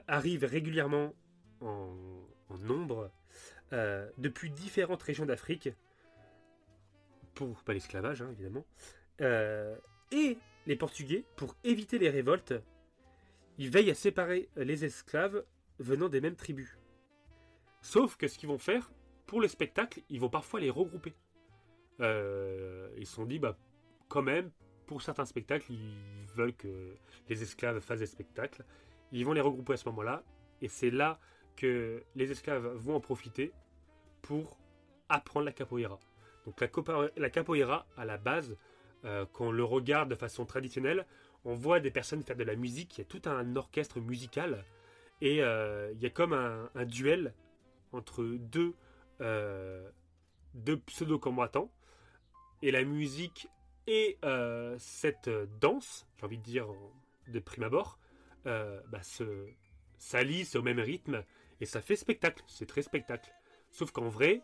arrivent 0.08 0.46
régulièrement 0.46 1.14
en, 1.60 1.94
en 2.50 2.58
nombre 2.58 3.12
depuis 4.18 4.50
différentes 4.50 5.04
régions 5.04 5.26
d'Afrique 5.26 5.70
pour 7.36 7.62
pas 7.64 7.74
l'esclavage 7.74 8.22
hein, 8.22 8.30
évidemment. 8.32 8.66
Euh, 9.22 9.76
et 10.12 10.38
les 10.66 10.76
Portugais, 10.76 11.26
pour 11.36 11.56
éviter 11.64 11.98
les 12.00 12.10
révoltes, 12.10 12.54
ils 13.58 13.70
veillent 13.70 13.92
à 13.92 13.96
séparer 13.96 14.50
les 14.56 14.86
esclaves 14.86 15.44
venant 15.80 16.10
des 16.10 16.22
mêmes 16.22 16.36
tribus. 16.36 16.78
Sauf 17.82 18.18
que 18.18 18.28
ce 18.28 18.38
qu'ils 18.38 18.50
vont 18.50 18.58
faire, 18.58 18.92
pour 19.28 19.42
le 19.42 19.48
spectacle, 19.48 20.02
ils 20.10 20.20
vont 20.20 20.30
parfois 20.30 20.60
les 20.60 20.70
regrouper. 20.70 21.14
Euh, 22.02 22.90
ils 22.98 23.06
se 23.06 23.16
sont 23.16 23.26
dit, 23.26 23.40
bah, 23.40 23.58
quand 24.08 24.22
même, 24.22 24.52
pour 24.86 25.02
certains 25.02 25.26
spectacles, 25.26 25.72
ils 25.72 26.28
veulent 26.36 26.56
que 26.56 26.96
les 27.30 27.42
esclaves 27.42 27.80
fassent 27.80 28.00
des 28.00 28.06
spectacles. 28.06 28.64
Ils 29.12 29.26
vont 29.26 29.34
les 29.34 29.42
regrouper 29.42 29.74
à 29.74 29.78
ce 29.78 29.88
moment-là. 29.90 30.24
Et 30.62 30.68
c'est 30.68 30.92
là 30.92 31.20
que 31.56 32.04
les 32.16 32.32
esclaves 32.32 32.68
vont 32.76 32.96
en 32.96 33.00
profiter 33.00 33.54
pour 34.22 34.58
apprendre 35.10 35.46
la 35.46 35.52
capoeira. 35.52 36.00
Donc 36.46 36.62
la, 36.62 37.30
capoeira, 37.30 37.88
à 37.98 38.06
la 38.06 38.18
base, 38.18 38.56
euh, 39.06 39.26
quand 39.32 39.48
on 39.48 39.52
le 39.52 39.64
regarde 39.64 40.10
de 40.10 40.16
façon 40.16 40.46
traditionnelle, 40.46 41.06
on 41.46 41.54
voit 41.54 41.80
des 41.80 41.92
personnes 41.92 42.24
faire 42.24 42.36
de 42.36 42.44
la 42.44 42.56
musique. 42.56 42.98
Il 42.98 43.02
y 43.02 43.04
a 43.04 43.06
tout 43.06 43.22
un 43.30 43.56
orchestre 43.56 44.00
musical. 44.00 44.66
Et 45.22 45.42
euh, 45.42 45.92
il 45.94 46.02
y 46.02 46.06
a 46.06 46.10
comme 46.10 46.34
un, 46.34 46.86
duel 46.86 47.34
entre 47.92 48.24
deux, 48.24 48.74
euh, 49.22 49.90
deux 50.56 50.78
pseudo-combattants. 50.78 51.72
Et 52.62 52.72
la 52.72 52.84
musique 52.84 53.48
et 53.88 54.18
euh, 54.26 54.76
cette 54.80 55.30
danse, 55.62 56.08
j'ai 56.18 56.26
envie 56.26 56.40
de 56.40 56.44
dire 56.44 56.68
de 57.28 57.40
prime 57.40 57.64
abord, 57.64 58.00
bah, 58.44 59.02
s'allient, 59.98 60.48
au 60.56 60.62
même 60.64 60.80
rythme. 60.80 61.24
Et 61.62 61.66
ça 61.66 61.82
fait 61.82 61.96
spectacle, 61.96 62.44
c'est 62.48 62.66
très 62.66 62.82
spectacle. 62.82 63.32
Sauf 63.70 63.92
qu'en 63.92 64.10
vrai, 64.10 64.42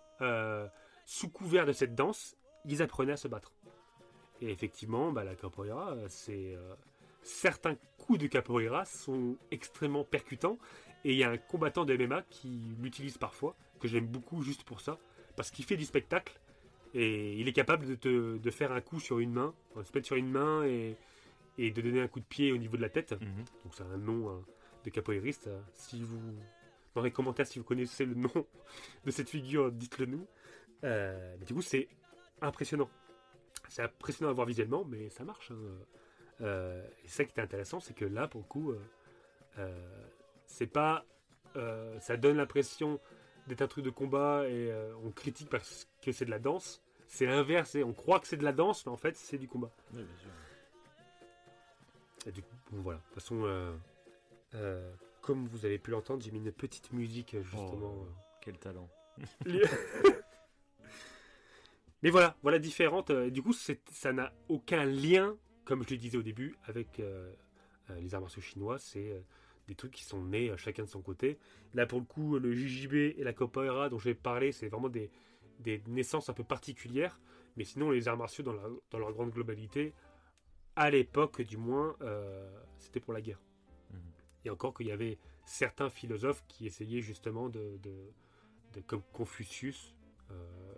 sous 1.06 1.30
couvert 1.30 1.66
de 1.66 1.74
cette 1.74 1.96
danse, 1.96 2.38
ils 2.66 2.84
apprenaient 2.84 3.14
à 3.14 3.18
se 3.18 3.28
battre. 3.28 3.52
Et 4.42 4.50
effectivement, 4.50 5.12
bah, 5.12 5.24
la 5.24 5.36
capoeira, 5.36 5.92
euh, 5.92 6.06
c'est 6.10 6.56
euh, 6.56 6.76
certains 7.24 7.76
coups 7.98 8.20
de 8.20 8.28
capoeira 8.28 8.86
sont 8.86 9.38
extrêmement 9.52 10.04
percutants. 10.04 10.58
Et 11.04 11.12
il 11.14 11.18
y 11.18 11.24
a 11.24 11.30
un 11.30 11.38
combattant 11.38 11.86
de 11.86 11.96
MMA 11.96 12.24
qui 12.30 12.76
l'utilise 12.80 13.18
parfois, 13.18 13.56
que 13.80 13.88
j'aime 13.88 14.06
beaucoup 14.06 14.44
juste 14.44 14.64
pour 14.64 14.82
ça, 14.82 15.00
parce 15.36 15.50
qu'il 15.52 15.66
fait 15.66 15.78
du 15.78 15.86
spectacle 15.86 16.40
et 16.94 17.40
il 17.40 17.48
est 17.48 17.54
capable 17.54 17.86
de, 17.88 17.96
te, 17.96 18.38
de 18.38 18.52
faire 18.52 18.72
un 18.72 18.82
coup 18.82 19.00
sur 19.00 19.20
une 19.20 19.32
main, 19.32 19.54
se 19.76 19.92
mettre 19.94 20.06
sur 20.06 20.18
une 20.18 20.30
main 20.30 20.64
et, 20.66 20.98
et 21.58 21.72
de 21.72 21.82
donner 21.82 22.02
un 22.02 22.08
coup 22.08 22.20
de 22.20 22.26
pied 22.26 22.52
au 22.52 22.58
niveau 22.58 22.78
de 22.78 22.82
la 22.82 22.90
tête. 22.90 23.14
Mhm. 23.14 23.46
Donc 23.64 23.74
c'est 23.74 23.84
un 23.84 23.98
nom 23.98 24.30
hein, 24.30 24.42
de 24.84 24.90
capoeiriste. 24.90 25.50
Si 25.74 26.02
vous 26.04 26.20
dans 26.94 27.02
les 27.02 27.12
commentaires 27.12 27.48
si 27.48 27.58
vous 27.58 27.66
connaissez 27.66 28.06
le 28.06 28.16
nom 28.16 28.32
de 29.06 29.12
cette 29.12 29.30
figure, 29.30 29.72
dites-le 29.72 30.06
nous. 30.06 30.28
Euh, 30.84 31.36
mais 31.40 31.46
du 31.46 31.54
coup 31.54 31.62
c'est 31.62 31.88
impressionnant. 32.42 32.90
C'est 33.72 33.84
impressionnant 33.84 34.30
à 34.32 34.34
voir 34.34 34.46
visuellement, 34.46 34.84
mais 34.84 35.10
ça 35.10 35.24
marche. 35.24 35.52
hein. 35.52 35.56
Euh, 36.42 36.86
et 37.06 37.08
ça 37.08 37.24
qui 37.24 37.40
est 37.40 37.42
intéressant, 37.44 37.80
c'est 37.80 37.94
que 37.94 38.04
là 38.04 38.28
pour 38.28 38.42
le 38.42 38.48
coup, 38.48 38.72
euh, 38.72 38.80
euh, 39.60 40.08
c'est 40.46 40.68
pas, 40.68 41.06
euh, 41.56 41.98
ça 42.00 42.18
donne 42.18 42.36
l'impression 42.38 43.00
d'être 43.48 43.62
un 43.62 43.68
truc 43.68 43.86
de 43.86 43.90
combat 43.92 44.46
et 44.50 44.70
euh, 44.72 44.94
on 45.04 45.12
critique 45.12 45.50
parce 45.50 45.88
que 46.02 46.12
c'est 46.12 46.26
de 46.26 46.32
la 46.32 46.40
danse. 46.40 46.82
C'est 47.08 47.26
l'inverse, 47.26 47.76
et 47.76 47.84
on 47.84 47.94
croit 47.94 48.20
que 48.20 48.28
c'est 48.28 48.38
de 48.38 48.44
la 48.44 48.54
danse, 48.54 48.86
mais 48.86 48.92
en 48.92 48.98
fait 48.98 49.16
c'est 49.16 49.38
du 49.38 49.48
combat. 49.48 49.72
Oui, 49.94 50.04
bien 50.04 50.18
sûr. 50.18 50.30
Et 52.26 52.32
du 52.32 52.42
coup, 52.42 52.56
bon, 52.72 52.82
voilà. 52.82 53.00
De 53.00 53.04
toute 53.06 53.14
façon, 53.16 53.44
euh, 53.46 53.74
euh, 54.56 54.94
comme 55.22 55.46
vous 55.48 55.66
avez 55.66 55.78
pu 55.80 55.92
l'entendre, 55.92 56.22
j'ai 56.24 56.32
mis 56.32 56.40
une 56.40 56.52
petite 56.52 56.92
musique 56.94 57.36
euh, 57.36 57.44
justement. 57.44 57.96
Oh. 58.02 58.08
Quel 58.42 58.58
talent. 58.60 58.90
Mais 62.04 62.10
voilà, 62.10 62.36
voilà 62.42 62.60
différente. 62.60 63.12
euh, 63.12 63.30
du 63.30 63.42
coup, 63.44 63.54
ça 63.54 64.14
n'a 64.14 64.34
aucun 64.50 64.86
lien, 64.86 65.38
comme 65.66 65.84
je 65.84 65.90
le 65.92 65.98
disais 65.98 66.18
au 66.18 66.24
début, 66.24 66.56
avec 66.64 67.00
euh, 67.00 67.32
euh, 67.90 68.00
les 68.00 68.16
arts 68.16 68.22
martiaux 68.22 68.42
chinois. 68.42 68.80
C'est 68.80 69.12
euh, 69.12 69.20
des 69.68 69.76
trucs 69.76 69.92
qui 69.92 70.04
sont 70.04 70.24
nés 70.24 70.52
chacun 70.58 70.84
de 70.84 70.90
son 70.90 71.02
côté. 71.02 71.38
Là, 71.74 71.86
pour 71.86 72.00
le 72.00 72.06
coup, 72.06 72.40
le 72.40 72.54
JJB 72.54 72.94
et 73.20 73.24
la 73.24 73.34
capoeira 73.34 73.90
dont 73.90 74.00
j'ai 74.00 74.16
parlé, 74.16 74.52
c'est 74.52 74.68
vraiment 74.68 74.90
des, 74.90 75.12
des 75.60 75.82
naissances 75.88 76.30
un 76.30 76.34
peu 76.34 76.44
particulières. 76.44 77.20
Mais 77.56 77.64
sinon, 77.66 77.92
les 77.92 78.08
arts 78.08 78.18
martiaux, 78.18 78.44
dans, 78.44 78.54
la- 78.54 78.70
dans 78.90 78.98
leur 78.98 79.12
grande 79.14 79.32
globalité, 79.32 79.94
à 80.76 80.90
l'époque 80.90 81.42
du 81.42 81.58
moins, 81.58 81.96
euh, 82.02 82.50
c'était 82.80 83.00
pour 83.00 83.14
la 83.14 83.22
guerre. 83.22 83.42
Mhm. 83.92 84.00
Et 84.46 84.50
encore 84.50 84.74
qu'il 84.74 84.88
y 84.88 84.92
avait 84.92 85.20
certains 85.46 85.90
philosophes 85.90 86.44
qui 86.48 86.66
essayaient 86.66 87.02
justement 87.02 87.50
de, 87.50 87.78
de- 87.84 88.12
de- 88.74 88.82
comme 88.82 89.02
Confucius, 89.14 89.94
euh, 90.32 90.71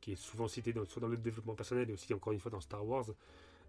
qui 0.00 0.12
est 0.12 0.16
souvent 0.16 0.48
cité 0.48 0.72
dans, 0.72 0.84
soit 0.84 1.00
dans 1.00 1.08
le 1.08 1.16
développement 1.16 1.54
personnel 1.54 1.88
et 1.90 1.92
aussi 1.92 2.12
encore 2.14 2.32
une 2.32 2.40
fois 2.40 2.50
dans 2.50 2.60
Star 2.60 2.86
Wars, 2.86 3.06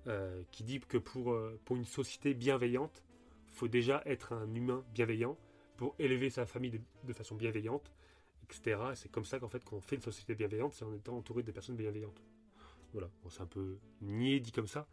euh, 0.07 0.41
qui 0.51 0.63
dit 0.63 0.79
que 0.79 0.97
pour, 0.97 1.31
euh, 1.31 1.59
pour 1.65 1.75
une 1.75 1.85
société 1.85 2.33
bienveillante, 2.33 3.03
faut 3.47 3.67
déjà 3.67 4.01
être 4.05 4.33
un 4.33 4.51
humain 4.55 4.83
bienveillant 4.95 5.37
pour 5.77 5.93
élever 5.99 6.29
sa 6.29 6.45
famille 6.45 6.81
de, 7.03 7.13
façon 7.13 7.35
bienveillante, 7.35 7.91
etc. 8.43 8.81
Et 8.91 8.95
c'est 8.95 9.11
comme 9.11 9.25
ça 9.25 9.39
qu'en 9.39 9.49
fait 9.49 9.63
qu'on 9.63 9.81
fait 9.81 9.97
une 9.97 10.01
société 10.01 10.33
bienveillante, 10.33 10.73
c'est 10.73 10.85
en 10.85 10.93
étant 10.93 11.17
entouré 11.17 11.43
de 11.43 11.51
personnes 11.51 11.75
bienveillantes. 11.75 12.19
Voilà, 12.93 13.09
c'est 13.29 13.41
un 13.41 13.45
peu 13.45 13.77
niais 14.01 14.39
dit 14.39 14.51
comme 14.51 14.67
ça, 14.67 14.87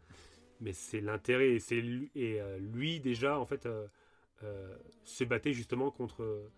mais 0.61 0.73
c'est 0.73 1.01
l'intérêt 1.01 1.53
et 1.53 1.59
c'est 1.59 1.81
lui, 1.81 2.11
et 2.13 2.39
euh, 2.39 2.59
lui 2.59 2.99
déjà 2.99 3.39
en 3.39 3.45
fait 3.45 3.67
se 5.03 5.23
battait 5.23 5.53
justement 5.53 5.91
contre 5.91 6.49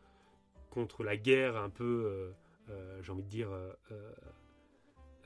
contre 0.70 1.04
la 1.04 1.18
guerre 1.18 1.56
un 1.56 1.70
peu 1.70 2.32
j'ai 3.02 3.12
envie 3.12 3.24
de 3.24 3.30
dire 3.30 3.50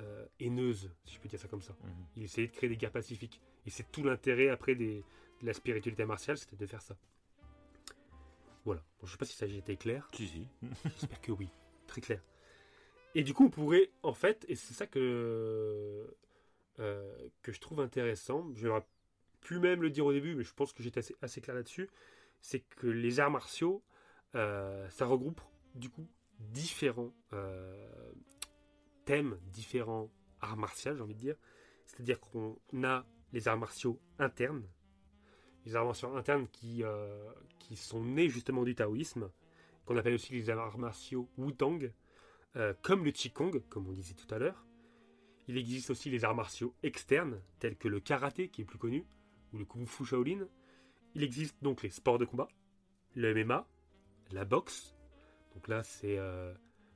euh, 0.02 0.26
haineuse 0.40 0.92
si 1.06 1.16
je 1.16 1.20
peux 1.20 1.30
dire 1.30 1.40
ça 1.40 1.48
comme 1.48 1.62
ça 1.62 1.76
Mhm. 1.84 2.06
il 2.18 2.24
essayait 2.24 2.48
de 2.48 2.54
créer 2.54 2.70
des 2.70 2.78
guerres 2.78 2.92
pacifiques 2.92 3.42
et 3.66 3.70
c'est 3.70 3.90
tout 3.92 4.04
l'intérêt 4.04 4.50
après 4.50 4.76
des, 4.76 5.04
de 5.42 5.46
la 5.46 5.54
spiritualité 5.54 6.06
martiale 6.06 6.38
c'était 6.38 6.56
de 6.58 6.66
faire 6.66 6.82
ça 6.82 6.96
voilà 8.66 8.84
Bon, 9.00 9.06
je 9.08 9.12
sais 9.12 9.18
pas 9.18 9.26
si 9.26 9.36
ça 9.36 9.46
a 9.46 9.48
été 9.48 9.78
clair 9.78 10.10
Si, 10.14 10.28
si. 10.28 10.48
J'espère 11.00 11.22
que 11.22 11.32
oui, 11.32 11.50
très 11.88 12.02
clair. 12.02 12.22
Et 13.14 13.24
du 13.24 13.34
coup, 13.34 13.46
on 13.46 13.50
pourrait, 13.50 13.92
en 14.04 14.14
fait, 14.14 14.44
et 14.50 14.56
c'est 14.56 14.74
ça 14.74 14.88
que, 14.88 16.14
euh, 16.80 17.30
que 17.44 17.52
je 17.52 17.60
trouve 17.62 17.80
intéressant, 17.80 18.50
je 18.56 18.68
n'aurais 18.68 18.86
pu 19.42 19.60
même 19.60 19.82
le 19.82 19.90
dire 19.90 20.06
au 20.06 20.12
début, 20.12 20.36
mais 20.36 20.44
je 20.44 20.54
pense 20.54 20.74
que 20.74 20.82
j'étais 20.84 21.00
assez, 21.00 21.16
assez 21.22 21.40
clair 21.42 21.56
là-dessus, 21.56 21.90
c'est 22.42 22.60
que 22.62 22.88
les 22.88 23.20
arts 23.20 23.32
martiaux, 23.32 23.84
euh, 24.34 24.90
ça 24.90 25.06
regroupe 25.06 25.40
du 25.76 25.90
coup 25.90 26.08
différents 26.40 27.14
euh, 27.34 28.12
thèmes, 29.06 29.38
différents 29.48 30.12
arts 30.42 30.58
martiaux, 30.58 30.96
j'ai 30.96 31.02
envie 31.02 31.16
de 31.16 31.20
dire. 31.20 31.36
C'est-à-dire 31.86 32.20
qu'on 32.20 32.58
a 32.84 33.06
les 33.32 33.48
arts 33.48 33.58
martiaux 33.58 34.00
internes, 34.20 34.68
les 35.66 35.76
arts 35.76 35.86
martiaux 35.86 36.16
internes 36.16 36.48
qui, 36.52 36.84
euh, 36.84 37.32
qui 37.60 37.76
sont 37.76 38.04
nés 38.04 38.30
justement 38.30 38.64
du 38.64 38.76
taoïsme, 38.76 39.30
qu'on 39.86 39.98
appelle 39.98 40.16
aussi 40.16 40.34
les 40.34 40.50
arts 40.50 40.78
martiaux 40.78 41.30
Wu-Tang, 41.38 41.92
euh, 42.56 42.74
comme 42.82 43.06
le 43.06 43.12
Qigong, 43.12 43.62
comme 43.70 43.88
on 43.88 43.92
disait 43.92 44.16
tout 44.16 44.34
à 44.34 44.40
l'heure. 44.40 44.66
Il 45.48 45.58
existe 45.58 45.90
aussi 45.90 46.10
les 46.10 46.24
arts 46.24 46.36
martiaux 46.36 46.74
externes, 46.82 47.40
tels 47.60 47.78
que 47.78 47.88
le 47.88 48.00
karaté, 48.00 48.50
qui 48.50 48.62
est 48.62 48.66
plus 48.66 48.80
connu, 48.80 49.06
ou 49.54 49.58
le 49.58 49.66
kung 49.66 49.86
fu 49.86 50.06
Shaolin. 50.06 50.48
Il 51.14 51.24
existe 51.24 51.62
donc 51.62 51.84
les 51.84 51.92
sports 51.92 52.18
de 52.18 52.26
combat, 52.26 52.48
le 53.16 53.34
MMA, 53.34 53.68
la 54.32 54.46
boxe. 54.46 54.96
Donc 55.54 55.68
là, 55.68 55.84
c'est, 55.84 56.18
euh, 56.18 56.54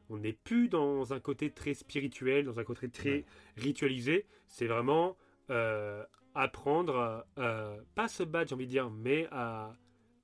on 0.10 0.18
n'est 0.18 0.34
plus 0.34 0.70
dans 0.70 1.14
un 1.14 1.20
côté 1.20 1.52
très 1.52 1.74
spirituel, 1.74 2.46
dans 2.46 2.60
un 2.60 2.64
côté 2.64 2.90
très 2.90 3.10
Ouais. 3.10 3.26
ritualisé. 3.58 4.26
C'est 4.48 4.68
vraiment 4.68 5.18
euh, 5.50 6.04
apprendre, 6.36 7.26
euh, 7.38 7.80
pas 7.96 8.08
se 8.08 8.24
battre, 8.24 8.50
j'ai 8.50 8.56
envie 8.56 8.66
de 8.66 8.72
dire, 8.72 8.90
mais 8.90 9.28
à, 9.32 9.74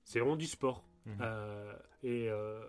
c'est 0.04 0.20
vraiment 0.20 0.36
du 0.36 0.48
sport. 0.48 0.88
Mhm. 1.06 1.18
Euh, 1.22 1.74
et, 2.04 2.30
euh, 2.30 2.64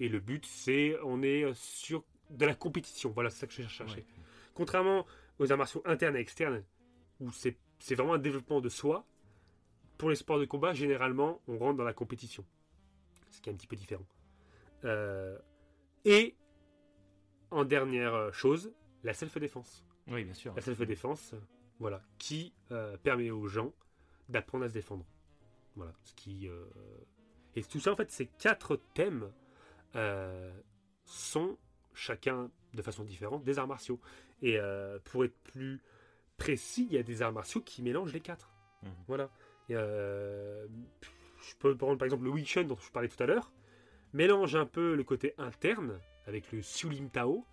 et 0.00 0.08
le 0.08 0.20
but, 0.20 0.44
c'est 0.46 0.96
on 1.04 1.22
est 1.22 1.52
sur 1.54 2.04
de 2.30 2.46
la 2.46 2.54
compétition. 2.54 3.10
Voilà, 3.10 3.30
c'est 3.30 3.40
ça 3.40 3.46
que 3.46 3.52
je 3.52 3.62
cherchais. 3.68 4.00
Ouais. 4.00 4.06
Contrairement 4.54 5.06
aux 5.38 5.50
arts 5.52 5.58
martiaux 5.58 5.82
internes 5.84 6.16
et 6.16 6.20
externes, 6.20 6.62
où 7.20 7.30
c'est 7.32 7.56
c'est 7.78 7.94
vraiment 7.94 8.14
un 8.14 8.18
développement 8.18 8.60
de 8.60 8.68
soi, 8.68 9.06
pour 9.96 10.10
les 10.10 10.16
sports 10.16 10.38
de 10.38 10.44
combat, 10.44 10.72
généralement, 10.74 11.40
on 11.48 11.56
rentre 11.58 11.78
dans 11.78 11.84
la 11.84 11.94
compétition. 11.94 12.44
Ce 13.30 13.40
qui 13.40 13.48
est 13.48 13.52
un 13.52 13.56
petit 13.56 13.66
peu 13.66 13.76
différent. 13.76 14.04
Euh, 14.84 15.38
et, 16.04 16.36
en 17.50 17.64
dernière 17.64 18.14
euh, 18.14 18.32
chose, 18.32 18.72
la 19.02 19.14
self-défense. 19.14 19.84
Oui, 20.08 20.24
bien 20.24 20.34
sûr. 20.34 20.54
La 20.54 20.62
self-défense, 20.62 21.34
voilà, 21.78 22.02
qui 22.18 22.52
euh, 22.70 22.96
permet 22.98 23.30
aux 23.30 23.46
gens 23.46 23.72
d'apprendre 24.28 24.64
à 24.64 24.68
se 24.68 24.74
défendre. 24.74 25.06
Voilà, 25.76 25.92
ce 26.04 26.14
qui... 26.14 26.48
euh, 26.48 26.64
Et 27.56 27.62
tout 27.62 27.80
ça, 27.80 27.92
en 27.92 27.96
fait, 27.96 28.10
ces 28.10 28.26
quatre 28.26 28.76
thèmes 28.94 29.30
euh, 29.96 30.52
sont 31.04 31.58
chacun 31.94 32.50
de 32.74 32.82
façon 32.82 33.04
différente 33.04 33.44
des 33.44 33.58
arts 33.58 33.66
martiaux. 33.66 34.00
Et 34.42 34.58
pour 35.04 35.24
être 35.24 35.36
plus 35.42 35.82
précis, 36.38 36.86
il 36.88 36.94
y 36.94 36.98
a 36.98 37.02
des 37.02 37.20
arts 37.20 37.32
martiaux 37.32 37.60
qui 37.60 37.82
mélangent 37.82 38.14
les 38.14 38.20
quatre. 38.20 38.48
Mhm. 38.82 38.90
Voilà. 39.06 39.30
Et, 39.68 39.74
je 39.74 41.54
peux 41.58 41.76
prendre 41.76 41.98
par 41.98 42.06
exemple 42.06 42.24
le 42.24 42.30
Wing 42.30 42.44
Chun 42.44 42.64
dont 42.64 42.76
je 42.76 42.90
parlais 42.90 43.08
tout 43.08 43.22
à 43.22 43.26
l'heure, 43.26 43.52
mélange 44.12 44.56
un 44.56 44.66
peu 44.66 44.94
le 44.94 45.04
côté 45.04 45.34
interne 45.38 46.00
avec 46.26 46.50
le 46.52 46.60
Xiulin 46.60 47.08
Tao, 47.08 47.44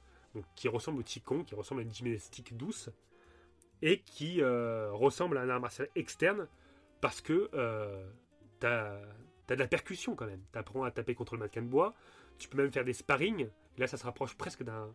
qui 0.55 0.67
ressemble 0.67 0.99
au 0.99 1.03
Qigong, 1.03 1.43
qui 1.43 1.55
ressemble 1.55 1.81
à 1.81 1.83
une 1.83 1.93
gymnastique 1.93 2.55
douce, 2.55 2.89
et 3.81 3.99
qui 4.01 4.41
euh, 4.41 4.91
ressemble 4.91 5.37
à 5.37 5.41
un 5.41 5.49
art 5.49 5.59
martial 5.59 5.87
externe 5.95 6.47
parce 7.01 7.21
que 7.21 7.49
euh, 7.53 8.07
t'as 8.59 8.99
as 9.49 9.55
de 9.55 9.59
la 9.59 9.67
percussion 9.67 10.15
quand 10.15 10.25
même. 10.25 10.41
T'apprends 10.51 10.83
à 10.83 10.91
taper 10.91 11.15
contre 11.15 11.35
le 11.35 11.39
mannequin 11.39 11.61
de 11.61 11.67
bois, 11.67 11.93
tu 12.37 12.49
peux 12.49 12.57
même 12.57 12.71
faire 12.71 12.85
des 12.85 12.93
sparring. 12.93 13.49
Là, 13.77 13.87
ça 13.87 13.97
se 13.97 14.03
rapproche 14.03 14.35
presque 14.35 14.63
d'un 14.63 14.91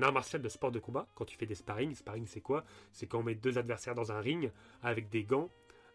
art 0.00 0.12
martial 0.12 0.42
de 0.42 0.48
sport 0.48 0.72
de 0.72 0.78
combat. 0.78 1.06
Quand 1.14 1.24
tu 1.24 1.36
fais 1.36 1.46
des 1.46 1.54
sparring, 1.54 1.94
sparring 1.94 2.26
c'est 2.26 2.40
quoi? 2.40 2.64
C'est 2.92 3.06
quand 3.06 3.18
on 3.18 3.22
met 3.22 3.34
deux 3.34 3.58
adversaires 3.58 3.94
dans 3.94 4.12
un 4.12 4.20
ring 4.20 4.50
avec 4.82 5.08
des 5.08 5.24
gants 5.24 5.50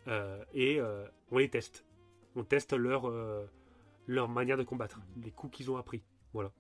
euh, 0.08 0.44
et 0.54 0.80
euh, 0.80 1.06
on 1.32 1.40
les 1.40 1.50
teste. 1.50 1.86
On 2.36 2.44
teste 2.44 2.74
leur, 2.74 3.12
leur 4.10 4.28
manière 4.28 4.58
de 4.58 4.64
combattre, 4.64 5.00
les 5.24 5.32
coups 5.32 5.56
qu'ils 5.58 5.70
ont 5.70 5.78
appris. 5.78 6.04
Voilà. 6.34 6.52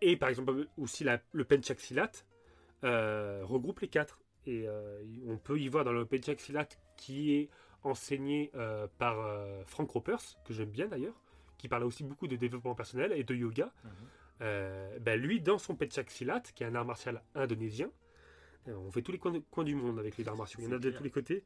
Et 0.00 0.16
par 0.16 0.28
exemple, 0.28 0.66
aussi 0.76 1.02
la- 1.02 1.20
le 1.32 1.44
Penchak 1.44 1.80
Silat 1.80 2.12
euh, 2.84 3.40
regroupe 3.44 3.80
les 3.80 3.88
quatre. 3.88 4.20
Et 4.46 4.68
euh, 4.68 5.02
on 5.26 5.36
peut 5.38 5.58
y 5.58 5.68
voir 5.68 5.84
dans 5.84 5.92
le 5.92 6.04
Penchak 6.04 6.40
Silat 6.40 6.68
qui 6.96 7.34
est 7.34 7.48
enseigné 7.82 8.50
euh, 8.54 8.86
par 8.98 9.18
euh, 9.20 9.62
Frank 9.64 9.90
Ropers, 9.90 10.20
que 10.44 10.52
j'aime 10.52 10.70
bien 10.70 10.86
d'ailleurs, 10.88 11.20
qui 11.56 11.68
parle 11.68 11.84
aussi 11.84 12.04
beaucoup 12.04 12.28
de 12.28 12.36
développement 12.36 12.74
personnel 12.74 13.12
et 13.12 13.24
de 13.24 13.34
yoga. 13.34 13.72
Mhm. 13.84 13.90
Ben 15.00 15.20
lui, 15.20 15.40
dans 15.40 15.58
son 15.58 15.74
Penchak 15.74 16.10
Silat, 16.10 16.40
qui 16.54 16.62
est 16.62 16.66
un 16.66 16.74
art 16.76 16.84
martial 16.84 17.22
indonésien, 17.34 17.90
on 18.68 18.90
fait 18.92 19.02
tous 19.02 19.10
les 19.12 19.18
coins, 19.18 19.64
du 19.64 19.74
monde 19.74 19.98
avec 19.98 20.16
les 20.18 20.28
arts 20.28 20.36
martiaux, 20.36 20.60
il 20.62 20.66
y 20.66 20.68
en 20.68 20.72
a 20.72 20.78
de 20.78 20.90
clair. 20.90 20.96
tous 20.98 21.02
les 21.04 21.10
côtés. 21.10 21.44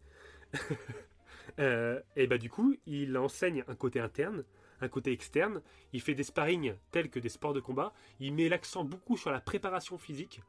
Euh, 1.59 2.01
et 2.17 2.27
ben 2.27 2.39
du 2.39 2.51
coup, 2.51 2.77
il 2.87 3.17
enseigne 3.17 3.65
un 3.69 3.75
côté 3.75 4.01
interne, 4.01 4.45
un 4.81 4.89
côté 4.89 5.13
externe. 5.13 5.63
Il 5.93 6.01
fait 6.01 6.15
des 6.15 6.25
sparring 6.25 6.75
tels 6.91 7.11
que 7.11 7.19
des 7.19 7.29
sports 7.29 7.55
de 7.55 7.61
combat. 7.61 7.93
Il 8.21 8.35
met 8.35 8.49
l'accent 8.49 8.85
beaucoup 8.85 9.17
sur 9.17 9.31
la 9.31 9.41
préparation 9.41 9.99
physique. 9.99 10.41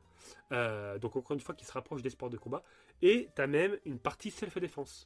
Euh, 0.51 0.97
donc 0.99 1.15
encore 1.15 1.35
une 1.35 1.41
fois, 1.41 1.55
qui 1.55 1.65
se 1.65 1.71
rapproche 1.71 2.01
des 2.01 2.09
sports 2.09 2.29
de 2.29 2.37
combat. 2.37 2.63
Et 3.01 3.29
tu 3.35 3.41
as 3.41 3.47
même 3.47 3.77
une 3.85 3.99
partie 3.99 4.31
self-défense 4.31 5.05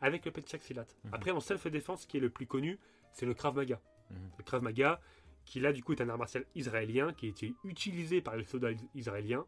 avec 0.00 0.24
le 0.24 0.30
Penchak 0.30 0.62
Silat. 0.62 0.86
Mhm. 1.04 1.10
Après, 1.14 1.30
en 1.30 1.40
self-défense, 1.40 2.06
qui 2.06 2.18
est 2.18 2.20
le 2.20 2.30
plus 2.30 2.46
connu, 2.46 2.78
c'est 3.12 3.26
le 3.26 3.34
Krav 3.34 3.54
Maga. 3.54 3.80
Mhm. 4.10 4.16
Le 4.38 4.44
Krav 4.44 4.62
Maga, 4.62 5.00
qui 5.44 5.60
là 5.60 5.72
du 5.72 5.82
coup 5.82 5.92
est 5.92 6.02
un 6.02 6.08
art 6.08 6.18
martial 6.18 6.44
israélien, 6.54 7.12
qui 7.12 7.26
a 7.26 7.28
été 7.28 7.54
utilisé 7.64 8.20
par 8.20 8.36
les 8.36 8.44
soldats 8.44 8.72
israéliens 8.94 9.46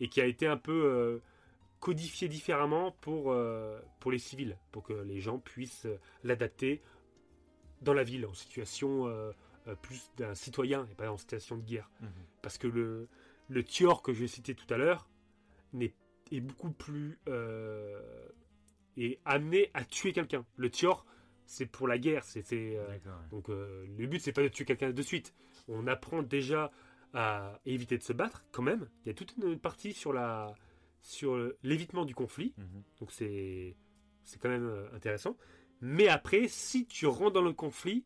et 0.00 0.08
qui 0.08 0.20
a 0.20 0.26
été 0.26 0.46
un 0.46 0.56
peu 0.56 0.84
euh, 0.84 1.18
codifié 1.80 2.28
différemment 2.28 2.92
pour, 3.00 3.32
euh, 3.32 3.80
pour 4.00 4.10
les 4.10 4.18
civils, 4.18 4.56
pour 4.72 4.82
que 4.82 4.92
les 4.92 5.20
gens 5.20 5.38
puissent 5.38 5.86
euh, 5.86 5.98
l'adapter 6.24 6.82
dans 7.82 7.94
la 7.94 8.02
ville, 8.02 8.26
en 8.26 8.34
situation 8.34 9.06
euh, 9.06 9.32
plus 9.82 10.10
d'un 10.16 10.34
citoyen 10.34 10.86
et 10.90 10.94
pas 10.94 11.10
en 11.10 11.16
situation 11.16 11.56
de 11.56 11.62
guerre. 11.62 11.90
Mhm. 12.00 12.08
Parce 12.42 12.58
que 12.58 12.66
le, 12.66 13.08
le 13.48 13.62
Tior 13.64 14.02
que 14.02 14.12
j'ai 14.12 14.26
cité 14.26 14.54
tout 14.54 14.72
à 14.72 14.76
l'heure 14.76 15.08
n'est- 15.72 15.94
est 16.32 16.40
beaucoup 16.40 16.72
plus. 16.72 17.18
est 18.96 19.18
amené 19.24 19.70
à 19.74 19.84
tuer 19.84 20.12
quelqu'un. 20.12 20.44
Le 20.56 20.70
Tior, 20.70 21.06
c'est 21.46 21.66
pour 21.66 21.86
la 21.88 21.98
guerre. 21.98 22.24
Ouais. 22.34 23.00
donc 23.30 23.48
le 23.48 24.06
but, 24.06 24.20
c'est 24.20 24.32
pas 24.32 24.42
de 24.42 24.48
tuer 24.48 24.64
quelqu'un 24.64 24.90
de 24.90 25.02
suite. 25.02 25.34
On 25.68 25.86
apprend 25.86 26.22
déjà 26.22 26.70
à 27.14 27.58
éviter 27.64 27.96
de 27.96 28.02
se 28.02 28.12
battre, 28.12 28.44
quand 28.52 28.62
même. 28.62 28.88
Il 29.04 29.08
y 29.08 29.10
a 29.10 29.14
toute 29.14 29.34
une 29.36 29.58
partie 29.58 29.92
sur, 29.92 30.12
la, 30.12 30.54
sur 31.00 31.52
l'évitement 31.62 32.04
du 32.04 32.14
conflit. 32.14 32.54
Mhm. 32.56 32.82
Donc 33.00 33.12
c'est 33.12 33.76
c'est 34.24 34.38
quand 34.38 34.50
même 34.50 34.66
euh, 34.66 34.94
intéressant. 34.94 35.36
Mais 35.80 36.08
après, 36.08 36.48
si 36.48 36.86
tu 36.86 37.06
rentres 37.06 37.32
dans 37.32 37.42
le 37.42 37.52
conflit, 37.52 38.04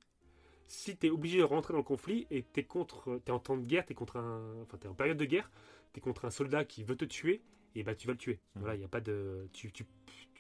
si 0.68 0.96
tu 0.96 1.06
es 1.06 1.10
obligé 1.10 1.38
de 1.38 1.44
rentrer 1.44 1.72
dans 1.72 1.78
le 1.78 1.84
conflit 1.84 2.26
et 2.30 2.44
tu 2.44 2.60
es, 2.60 2.64
contre, 2.64 3.20
t'es 3.24 3.32
en 3.32 3.38
temps 3.38 3.56
de 3.56 3.66
guerre, 3.66 3.84
tu 3.84 3.92
es, 3.92 3.94
contre 3.94 4.18
un, 4.18 4.62
enfin, 4.62 4.78
en 4.88 4.94
période 4.94 5.16
de 5.16 5.24
guerre, 5.24 5.50
tu 5.92 5.98
es 5.98 6.00
contre 6.00 6.24
un 6.24 6.30
soldat 6.30 6.64
qui 6.64 6.84
veut 6.84 6.96
te 6.96 7.04
tuer, 7.04 7.42
et 7.74 7.82
bah 7.82 7.94
tu 7.94 8.06
vas 8.06 8.12
le 8.12 8.18
tuer. 8.18 8.40
Mhm. 8.54 8.62
Voilà, 8.62 8.74
il 8.76 8.80
y 8.80 8.84
a 8.84 8.88
pas 8.88 9.00
de 9.00 9.48
tu, 9.52 9.72
tu, 9.72 9.84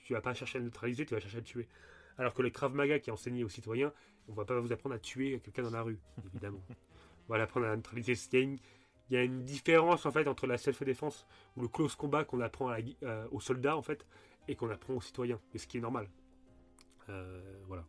tu 0.04 0.12
vas 0.12 0.20
pas 0.20 0.34
chercher 0.34 0.58
à 0.58 0.60
le 0.60 0.66
neutraliser, 0.66 1.04
tu 1.04 1.14
vas 1.14 1.20
chercher 1.20 1.38
à 1.38 1.40
le 1.40 1.46
tuer. 1.46 1.68
Alors 2.18 2.34
que 2.34 2.42
le 2.42 2.50
Krav 2.50 2.74
Maga 2.74 2.98
qui 2.98 3.10
est 3.10 3.12
enseigné 3.12 3.42
aux 3.44 3.48
citoyens, 3.48 3.92
on 4.28 4.34
va 4.34 4.44
pas 4.44 4.58
vous 4.60 4.72
apprendre 4.72 4.94
à 4.94 4.98
tuer 4.98 5.40
quelqu'un 5.40 5.62
dans 5.62 5.70
la 5.70 5.82
rue, 5.82 5.98
évidemment. 6.32 6.62
on 7.28 7.32
va 7.32 7.38
l'apprendre 7.38 7.66
à 7.66 7.74
neutraliser. 7.74 8.14
Une, 8.40 8.58
il 9.12 9.16
y 9.16 9.18
a 9.18 9.24
une 9.24 9.44
différence 9.44 10.06
en 10.06 10.10
fait 10.10 10.26
entre 10.26 10.46
la 10.46 10.56
self-défense 10.56 11.26
ou 11.58 11.60
le 11.60 11.68
close 11.68 11.94
combat 11.94 12.24
qu'on 12.24 12.40
apprend 12.40 12.74
euh, 13.02 13.26
aux 13.30 13.40
soldats 13.40 13.76
en 13.76 13.82
fait 13.82 14.06
et 14.48 14.56
qu'on 14.56 14.70
apprend 14.70 14.94
aux 14.94 15.02
citoyens, 15.02 15.38
et 15.52 15.58
ce 15.58 15.66
qui 15.66 15.76
est 15.76 15.82
normal. 15.82 16.08
Euh, 17.10 17.60
voilà. 17.66 17.84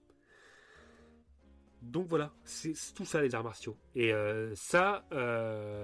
Donc 1.81 2.07
voilà, 2.07 2.33
c'est 2.43 2.73
tout 2.93 3.05
ça 3.05 3.21
les 3.21 3.35
arts 3.35 3.43
martiaux. 3.45 3.77
Et 3.95 4.13
euh, 4.13 4.53
ça, 4.55 5.05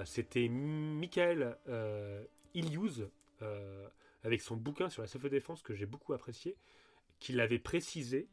c'était 0.06 0.50
Michael 0.50 1.58
euh, 1.70 2.26
avec 4.24 4.42
son 4.42 4.58
bouquin 4.58 4.90
sur 4.90 5.02
la 5.02 5.08
self-défense 5.08 5.62
que 5.62 5.74
j'ai 5.74 5.86
beaucoup 5.86 6.12
apprécié, 6.12 6.58
qui 7.22 7.32
l'avait 7.32 7.60
précisé. 7.60 8.28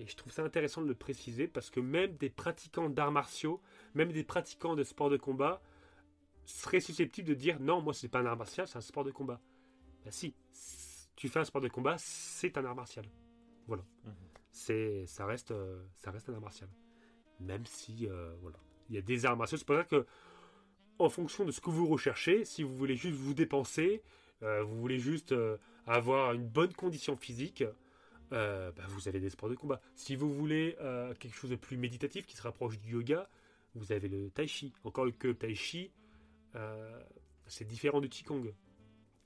Et 0.00 0.08
je 0.08 0.16
trouve 0.16 0.32
ça 0.32 0.42
intéressant 0.42 0.82
de 0.82 0.88
le 0.88 0.94
préciser 0.96 1.46
parce 1.46 1.70
que 1.70 1.78
même 1.78 2.16
des 2.16 2.30
pratiquants 2.30 2.88
d'arts 2.88 3.12
martiaux, 3.12 3.60
même 3.94 4.10
des 4.10 4.24
pratiquants 4.24 4.74
de 4.74 4.82
sport 4.82 5.08
de 5.08 5.16
combat, 5.16 5.62
seraient 6.50 6.80
susceptibles 6.80 7.28
de 7.28 7.34
dire 7.34 7.60
non, 7.60 7.80
moi 7.80 7.94
c'est 7.94 8.08
pas 8.08 8.20
un 8.20 8.26
art 8.26 8.36
martial, 8.36 8.66
c'est 8.68 8.78
un 8.78 8.82
sport 8.82 9.04
de 9.04 9.10
combat. 9.10 9.40
Bah 10.04 10.10
si, 10.10 10.34
tu 11.20 11.28
fais 11.28 11.40
un 11.40 11.44
sport 11.44 11.60
de 11.60 11.68
combat, 11.68 11.96
c'est 11.98 12.56
un 12.56 12.64
art 12.64 12.74
martial. 12.74 13.04
Voilà. 13.66 13.84
Mhm. 14.04 14.14
C'est, 14.52 15.06
ça 15.06 15.26
reste, 15.26 15.50
euh, 15.50 15.82
ça 15.94 16.10
reste 16.10 16.30
un 16.30 16.34
art 16.34 16.40
martial. 16.40 16.70
Même 17.40 17.66
si, 17.66 18.08
euh, 18.08 18.34
voilà, 18.40 18.58
il 18.88 18.94
y 18.94 18.98
a 18.98 19.02
des 19.02 19.26
arts 19.26 19.36
martiaux. 19.36 19.58
C'est 19.58 19.66
pour 19.66 19.76
ça 19.76 19.84
que, 19.84 20.06
en 20.98 21.10
fonction 21.10 21.44
de 21.44 21.50
ce 21.50 21.60
que 21.60 21.68
vous 21.68 21.86
recherchez, 21.86 22.46
si 22.46 22.62
vous 22.62 22.74
voulez 22.74 22.96
juste 22.96 23.16
vous 23.16 23.34
dépenser, 23.34 24.02
euh, 24.42 24.62
vous 24.62 24.80
voulez 24.80 24.98
juste 24.98 25.34
avoir 25.86 26.32
une 26.32 26.46
bonne 26.46 26.72
condition 26.72 27.16
physique, 27.16 27.64
bah, 28.30 28.72
vous 28.88 29.06
avez 29.08 29.20
des 29.20 29.28
sports 29.28 29.50
de 29.50 29.56
combat. 29.56 29.80
Si 29.96 30.16
vous 30.16 30.32
voulez 30.32 30.76
quelque 31.18 31.34
chose 31.34 31.50
de 31.50 31.56
plus 31.56 31.76
méditatif 31.76 32.26
qui 32.26 32.36
se 32.36 32.42
rapproche 32.42 32.78
du 32.78 32.92
yoga, 32.92 33.28
vous 33.74 33.92
avez 33.92 34.08
le 34.08 34.30
tai 34.30 34.46
chi. 34.46 34.72
Encore 34.84 35.06
que 35.18 35.28
le 35.28 35.34
tai 35.34 35.54
chi, 35.54 35.90
euh, 36.54 37.02
c'est 37.46 37.64
différent 37.66 38.00
du 38.00 38.08
qigong. 38.08 38.52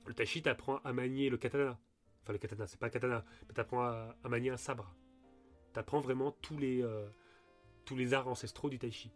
Le 0.07 0.15
tai 0.15 0.27
chi 0.27 0.43
t'apprend 0.43 0.79
à 0.79 0.93
manier 0.93 1.31
le 1.31 1.37
katana. 1.39 1.79
Enfin, 2.23 2.33
le 2.33 2.39
katana, 2.39 2.67
c'est 2.67 2.79
pas 2.79 2.87
un 2.87 2.91
katana, 2.91 3.25
mais 3.49 3.55
t'apprends 3.55 3.83
à, 3.83 4.15
à 4.23 4.29
manier 4.29 4.51
un 4.51 4.57
sabre. 4.57 4.95
T'apprends 5.73 6.01
vraiment 6.01 6.33
tous 6.33 6.57
les, 6.59 6.83
euh, 6.83 7.07
tous 7.85 7.97
les 7.97 8.15
arts 8.15 8.29
ancestraux 8.29 8.69
du 8.71 8.79
tai 8.79 8.91
chi. 8.91 9.11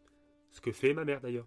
Ce 0.50 0.60
que 0.60 0.72
fait 0.72 0.94
ma 0.94 1.04
mère 1.04 1.20
d'ailleurs. 1.20 1.46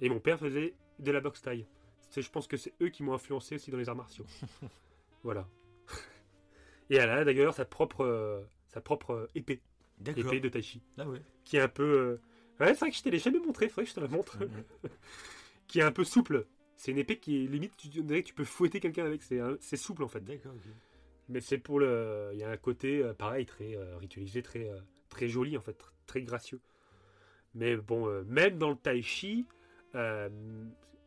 Et 0.00 0.08
mon 0.08 0.20
père 0.20 0.38
faisait 0.38 0.74
de 0.98 1.10
la 1.10 1.20
boxe 1.20 1.42
taille. 1.42 1.66
C'est- 2.10 2.22
Je 2.22 2.30
pense 2.30 2.46
que 2.46 2.56
c'est 2.56 2.74
eux 2.80 2.88
qui 2.90 3.02
m'ont 3.02 3.14
influencé 3.14 3.54
aussi 3.56 3.70
dans 3.70 3.78
les 3.78 3.88
arts 3.88 3.96
martiaux. 3.96 4.26
voilà. 5.22 5.48
Et 6.90 6.96
elle 6.96 7.10
a 7.10 7.24
d'ailleurs 7.24 7.54
sa 7.54 7.64
propre, 7.64 8.04
euh, 8.04 8.42
sa 8.68 8.80
propre 8.80 9.10
euh, 9.12 9.26
épée, 9.34 9.62
D'accord. 9.98 10.26
épée 10.26 10.40
de 10.40 10.48
tai 10.48 10.62
chi, 10.62 10.82
Ah 10.98 11.08
ouais. 11.08 11.22
qui 11.44 11.56
est 11.56 11.60
un 11.60 11.68
peu. 11.68 11.82
euh, 11.82 12.20
Ouais, 12.60 12.68
c'est 12.74 12.80
vrai 12.80 12.90
que 12.90 12.96
je 12.96 13.02
te 13.02 13.08
l'ai 13.08 13.18
jamais 13.18 13.40
montré, 13.40 13.68
faudrait 13.68 13.84
que 13.84 13.90
je 13.90 13.94
te 13.94 14.00
la 14.00 14.08
montre. 14.08 14.36
Mhm. 14.38 14.64
qui 15.66 15.80
est 15.80 15.82
un 15.82 15.92
peu 15.92 16.04
souple. 16.04 16.46
C'est 16.76 16.90
une 16.90 16.98
épée 16.98 17.18
qui 17.18 17.44
est 17.44 17.46
limite, 17.46 17.76
tu 17.76 17.88
tu 17.88 18.34
peux 18.34 18.44
fouetter 18.44 18.80
quelqu'un 18.80 19.04
avec, 19.04 19.22
c'est 19.22 19.76
souple 19.76 20.02
en 20.02 20.08
fait. 20.08 20.24
D'accord. 20.24 20.52
Mais 21.28 21.40
c'est 21.40 21.58
pour 21.58 21.78
le. 21.78 22.30
Il 22.32 22.38
y 22.38 22.44
a 22.44 22.50
un 22.50 22.56
côté, 22.56 23.02
euh, 23.02 23.14
pareil, 23.14 23.46
très 23.46 23.76
euh, 23.76 23.96
ritualisé, 23.96 24.42
très, 24.42 24.68
euh, 24.68 24.78
très 25.08 25.28
joli, 25.28 25.56
en 25.56 25.60
fait, 25.60 25.72
tr- 25.80 25.90
très 26.06 26.22
gracieux. 26.22 26.60
Mais 27.54 27.76
bon, 27.76 28.08
euh, 28.08 28.24
même 28.26 28.58
dans 28.58 28.70
le 28.70 28.76
tai 28.76 29.00
chi, 29.02 29.46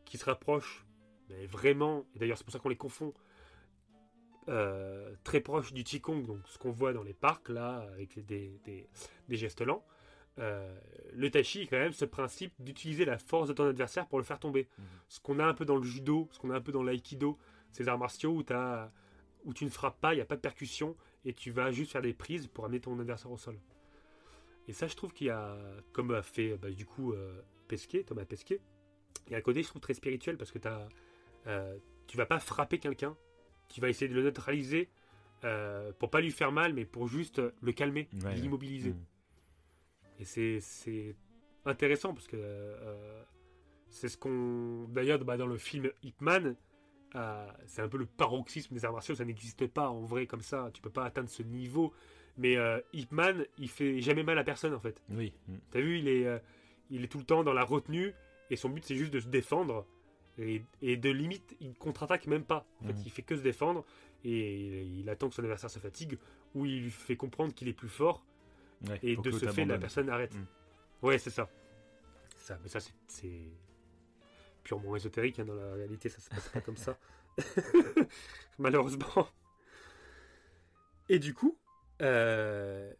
qui 0.06 0.16
se 0.16 0.24
rapproche, 0.24 0.86
mais 1.28 1.44
vraiment, 1.44 2.06
et 2.14 2.18
d'ailleurs 2.18 2.38
c'est 2.38 2.44
pour 2.44 2.52
ça 2.54 2.58
qu'on 2.58 2.70
les 2.70 2.76
confond, 2.76 3.12
très 5.24 5.40
proche 5.42 5.74
du 5.74 5.84
Qigong, 5.84 6.22
donc 6.24 6.38
ce 6.46 6.56
qu'on 6.56 6.70
voit 6.70 6.94
dans 6.94 7.02
les 7.02 7.12
parcs, 7.12 7.50
là, 7.50 7.86
avec 7.92 8.24
des, 8.24 8.58
des- 8.64 8.88
des 9.28 9.36
gestes 9.36 9.60
lents. 9.60 9.84
Euh, 10.38 10.78
le 11.14 11.30
tai 11.30 11.42
chi, 11.42 11.66
quand 11.66 11.78
même, 11.78 11.92
ce 11.92 12.04
principe 12.04 12.52
d'utiliser 12.58 13.04
la 13.04 13.18
force 13.18 13.48
de 13.48 13.52
ton 13.52 13.64
adversaire 13.68 14.06
pour 14.06 14.18
le 14.18 14.24
faire 14.24 14.38
tomber. 14.38 14.68
Mhm. 14.78 14.84
Ce 15.08 15.20
qu'on 15.20 15.38
a 15.38 15.44
un 15.46 15.54
peu 15.54 15.64
dans 15.64 15.76
le 15.76 15.82
judo, 15.82 16.28
ce 16.32 16.38
qu'on 16.38 16.50
a 16.50 16.56
un 16.56 16.60
peu 16.60 16.72
dans 16.72 16.82
l'aïkido, 16.82 17.38
ces 17.72 17.88
arts 17.88 17.98
martiaux 17.98 18.32
où, 19.44 19.54
tu 19.54 19.64
ne 19.64 19.70
frappes 19.70 20.00
pas, 20.00 20.12
il 20.14 20.16
n'y 20.16 20.22
a 20.22 20.26
pas 20.26 20.36
de 20.36 20.40
percussion, 20.40 20.96
et 21.24 21.32
tu 21.32 21.50
vas 21.50 21.70
juste 21.72 21.92
faire 21.92 22.02
des 22.02 22.14
prises 22.14 22.46
pour 22.46 22.64
amener 22.64 22.80
ton 22.80 22.98
adversaire 22.98 23.30
au 23.30 23.36
sol. 23.38 23.58
Et 24.68 24.72
ça, 24.72 24.86
je 24.86 24.94
trouve 24.94 25.12
qu'il 25.12 25.28
y 25.28 25.30
a, 25.30 25.56
comme 25.92 26.12
a 26.12 26.22
fait 26.22 26.56
bah, 26.56 26.70
du 26.70 26.84
coup 26.84 27.12
euh, 27.12 27.40
Pesquet, 27.68 28.04
Thomas 28.04 28.24
Pesquet, 28.24 28.60
il 29.26 29.32
y 29.32 29.34
a 29.34 29.38
un 29.38 29.42
côté, 29.42 29.62
je 29.62 29.68
trouve, 29.68 29.80
très 29.80 29.94
spirituel 29.94 30.36
parce 30.36 30.52
que 30.52 30.58
euh, 31.46 31.76
tu 32.06 32.16
vas 32.16 32.26
pas 32.26 32.38
frapper 32.38 32.78
quelqu'un, 32.78 33.16
tu 33.68 33.80
vas 33.80 33.88
essayer 33.88 34.08
de 34.08 34.14
le 34.14 34.22
neutraliser 34.22 34.88
euh, 35.44 35.92
pour 35.98 36.10
pas 36.10 36.20
lui 36.20 36.30
faire 36.30 36.52
mal, 36.52 36.74
mais 36.74 36.84
pour 36.84 37.08
juste 37.08 37.40
le 37.60 37.72
calmer, 37.72 38.08
Ouais, 38.12 38.24
ouais. 38.24 38.34
l'immobiliser. 38.36 38.94
Et 40.18 40.24
c'est, 40.24 41.16
intéressant 41.64 42.14
parce 42.14 42.26
que 42.26 42.36
euh, 42.36 43.22
c'est 43.88 44.08
ce 44.08 44.16
qu'on. 44.16 44.86
D'ailleurs, 44.88 45.18
bah, 45.24 45.36
dans 45.36 45.46
le 45.46 45.58
film 45.58 45.90
Ip 46.02 46.20
Man, 46.20 46.56
euh, 47.14 47.46
c'est 47.66 47.82
un 47.82 47.88
peu 47.88 47.98
le 47.98 48.06
paroxysme 48.06 48.74
des 48.74 48.84
arts 48.84 48.92
martiaux. 48.92 49.14
Ça 49.14 49.24
n'existe 49.24 49.66
pas 49.66 49.88
en 49.88 50.00
vrai 50.02 50.26
comme 50.26 50.40
ça. 50.42 50.70
Tu 50.72 50.80
peux 50.82 50.90
pas 50.90 51.04
atteindre 51.04 51.28
ce 51.28 51.42
niveau. 51.42 51.92
Mais 52.36 52.56
euh, 52.56 52.80
Ip 52.92 53.10
Man, 53.12 53.44
il 53.58 53.68
fait 53.68 54.00
jamais 54.00 54.22
mal 54.22 54.38
à 54.38 54.44
personne 54.44 54.72
en 54.74 54.80
fait. 54.80 55.02
Oui. 55.10 55.32
T'as 55.70 55.80
vu, 55.80 55.98
il 55.98 56.08
est, 56.08 56.26
euh, 56.26 56.38
il 56.90 57.02
est 57.04 57.08
tout 57.08 57.18
le 57.18 57.24
temps 57.24 57.42
dans 57.42 57.52
la 57.52 57.64
retenue 57.64 58.12
et 58.50 58.56
son 58.56 58.68
but 58.68 58.84
c'est 58.84 58.94
juste 58.94 59.12
de 59.12 59.20
se 59.20 59.26
défendre. 59.28 59.86
Et, 60.40 60.62
et 60.82 60.96
de 60.96 61.10
limite, 61.10 61.56
il 61.60 61.74
contre-attaque 61.74 62.28
même 62.28 62.44
pas. 62.44 62.64
En 62.80 62.86
fait, 62.86 62.92
Mhm. 62.92 63.02
il 63.06 63.10
fait 63.10 63.22
que 63.22 63.36
se 63.36 63.42
défendre 63.42 63.84
et 64.24 64.84
il 64.84 65.08
attend 65.10 65.28
que 65.28 65.34
son 65.34 65.42
adversaire 65.42 65.68
se 65.70 65.80
fatigue 65.80 66.16
ou 66.54 66.64
il 66.64 66.82
lui 66.84 66.90
fait 66.90 67.16
comprendre 67.16 67.52
qu'il 67.52 67.66
est 67.66 67.72
plus 67.72 67.88
fort 67.88 68.24
Ouais, 68.86 68.98
et 69.02 69.16
de 69.16 69.30
ce 69.30 69.46
fait, 69.48 69.64
la 69.64 69.78
personne 69.78 70.08
arrête. 70.10 70.34
Mm. 70.34 70.46
Ouais, 71.02 71.18
c'est 71.18 71.30
ça. 71.30 71.48
Ça. 72.36 72.58
Mais 72.62 72.68
ça, 72.68 72.78
c'est- 73.08 73.50
purement 74.62 74.94
ésotérique. 74.96 75.38
hein, 75.40 75.44
dans 75.46 75.54
la 75.54 75.72
réalité, 75.74 76.08
ça 76.08 76.20
se 76.20 76.28
passe 76.28 76.48
pas 76.50 76.60
comme 76.60 76.76
ça. 76.76 76.98
Malheureusement. 78.58 79.28
Et 81.08 81.18
du 81.18 81.34
coup, 81.34 81.58
euh, 82.02 82.92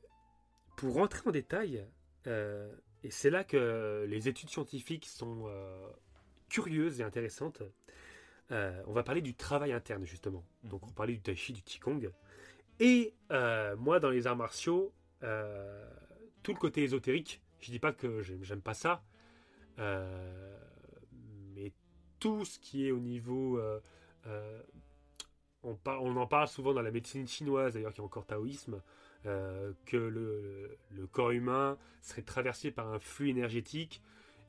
pour 0.77 0.95
rentrer 0.95 1.21
en 1.29 1.31
détail, 1.31 1.87
euh, 2.27 2.73
et 3.05 3.11
c'est 3.11 3.31
là 3.31 3.45
que 3.45 4.07
les 4.09 4.29
études 4.29 4.49
scientifiques 4.49 5.07
sont 5.07 5.45
euh, 5.49 5.89
curieuses 6.49 7.01
et 7.01 7.05
intéressantes, 7.05 7.63
on 8.51 8.93
va 8.93 9.03
parler 9.03 9.21
du 9.21 9.35
travail 9.35 9.73
interne, 9.73 10.07
justement. 10.07 10.43
Donc, 10.65 10.87
on 10.87 10.91
parlait 10.93 11.13
du 11.13 11.21
tai 11.21 11.37
chi, 11.37 11.53
du 11.53 11.61
qigong. 11.63 12.11
Et 12.81 13.15
moi, 13.31 14.01
dans 14.01 14.09
les 14.11 14.27
arts 14.27 14.37
martiaux, 14.37 14.95
euh, 15.23 15.85
tout 16.43 16.53
le 16.53 16.59
côté 16.59 16.83
ésotérique, 16.83 17.43
je 17.61 17.71
dis 17.71 17.79
pas 17.79 17.93
que 17.93 18.23
j'aime 18.23 18.63
pas 18.63 18.75
ça, 18.75 19.03
euh, 19.79 20.59
mais 21.55 21.73
tout 22.21 22.45
ce 22.45 22.59
qui 22.59 22.87
est 22.87 22.91
au 22.91 23.01
niveau. 23.01 23.59
euh, 23.59 23.81
on, 25.63 26.17
en 26.17 26.27
parle 26.27 26.49
souvent 26.49 26.73
dans 26.73 26.83
la 26.83 26.91
médecine 26.91 27.27
chinoise, 27.27 27.75
d'ailleurs, 27.75 27.93
qui 27.93 28.01
est 28.01 28.05
encore 28.05 28.27
taoïsme, 28.27 28.81
que 29.25 29.97
le, 29.97 30.79
corps 31.11 31.33
humain 31.33 31.77
serait 32.01 32.23
traversé 32.23 32.71
par 32.71 32.93
un 32.93 32.99
flux 32.99 33.29
énergétique 33.29 34.01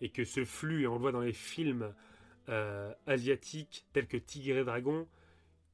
et 0.02 0.10
que 0.10 0.24
ce 0.24 0.46
flux, 0.46 0.84
et 0.84 0.88
on 0.88 0.94
le 0.94 1.00
voit 1.00 1.12
dans 1.12 1.22
les 1.22 1.34
films 1.34 1.94
asiatiques 3.08 3.88
tels 3.92 4.08
que 4.08 4.18
Tigre 4.18 4.58
et 4.58 4.64
Dragon, 4.64 5.08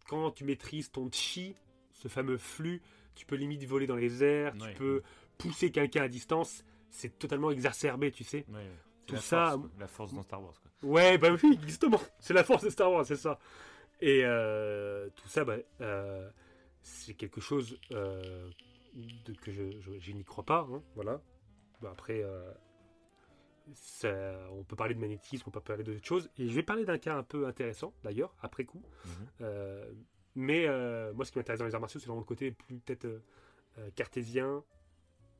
quand 0.08 0.32
tu 0.32 0.46
maîtrises 0.46 0.92
ton 0.92 1.12
chi, 1.12 1.56
ce 1.92 2.08
fameux 2.08 2.38
flux, 2.38 2.82
tu 3.16 3.26
peux 3.26 3.36
limite 3.36 3.64
voler 3.66 3.88
dans 3.88 3.96
les 3.96 4.24
airs, 4.24 4.54
Ouais. 4.60 4.72
tu 4.72 4.78
peux 4.78 5.02
pousser 5.38 5.72
quelqu'un 5.72 6.04
à 6.04 6.08
distance, 6.08 6.64
c'est 6.90 7.18
totalement 7.20 7.52
exacerbé, 7.52 8.12
tu 8.12 8.24
sais. 8.24 8.46
Ouais, 8.50 8.66
Tout 9.06 9.16
la 9.16 9.22
ça- 9.22 9.52
force, 9.52 9.70
la 9.80 9.88
force 9.88 10.14
dans 10.14 10.24
Star 10.24 10.42
Wars. 10.44 10.54
Quoi. 10.62 10.90
Ouais, 10.90 11.18
bah 11.18 11.30
oui, 11.44 11.60
justement, 11.66 12.00
c'est 12.20 12.34
la 12.34 12.44
force 12.44 12.64
de 12.64 12.70
Star 12.70 12.92
Wars, 12.92 13.06
c'est 13.06 13.16
ça. 13.18 13.40
Et 14.02 14.22
euh, 14.24 15.10
tout 15.16 15.28
ça, 15.28 15.44
bah, 15.46 15.58
euh, 15.82 16.30
c'est 16.82 17.14
quelque 17.14 17.40
chose 17.42 17.78
euh, 17.92 18.50
de, 18.94 19.34
que 19.34 19.52
je, 19.52 19.80
je- 19.80 20.00
je 20.00 20.12
n'y 20.12 20.24
crois 20.24 20.44
pas. 20.46 20.68
hein, 20.72 20.82
voilà. 20.96 21.22
Bah, 21.82 21.90
après, 21.92 22.24
ça- 23.74 24.48
on 24.52 24.64
peut 24.64 24.76
parler 24.76 24.94
de 24.96 25.00
magnétisme, 25.00 25.44
on 25.48 25.52
peut 25.52 25.60
parler 25.60 25.84
d'autres 25.84 26.06
choses. 26.06 26.30
Et 26.38 26.48
je 26.50 26.54
vais 26.54 26.64
parler 26.64 26.86
d'un 26.86 26.98
cas 26.98 27.18
un 27.18 27.24
peu 27.24 27.48
intéressant, 27.48 27.94
d'ailleurs, 28.04 28.36
après 28.42 28.64
coup. 28.66 28.82
Mhm. 29.06 29.48
Mais 30.36 30.68
euh, 30.68 31.14
moi, 31.14 31.26
ce 31.26 31.32
qui 31.32 31.38
m'intéresse 31.38 31.60
dans 31.60 31.66
les 31.66 31.74
arts 31.76 31.82
martiaux, 31.82 32.00
c'est 32.00 32.08
vraiment 32.08 32.20
le 32.20 32.26
côté 32.26 32.52
plus 32.52 32.78
peut-être 32.80 33.06
euh, 33.06 33.24
euh, 33.80 33.90
cartésien, 33.96 34.64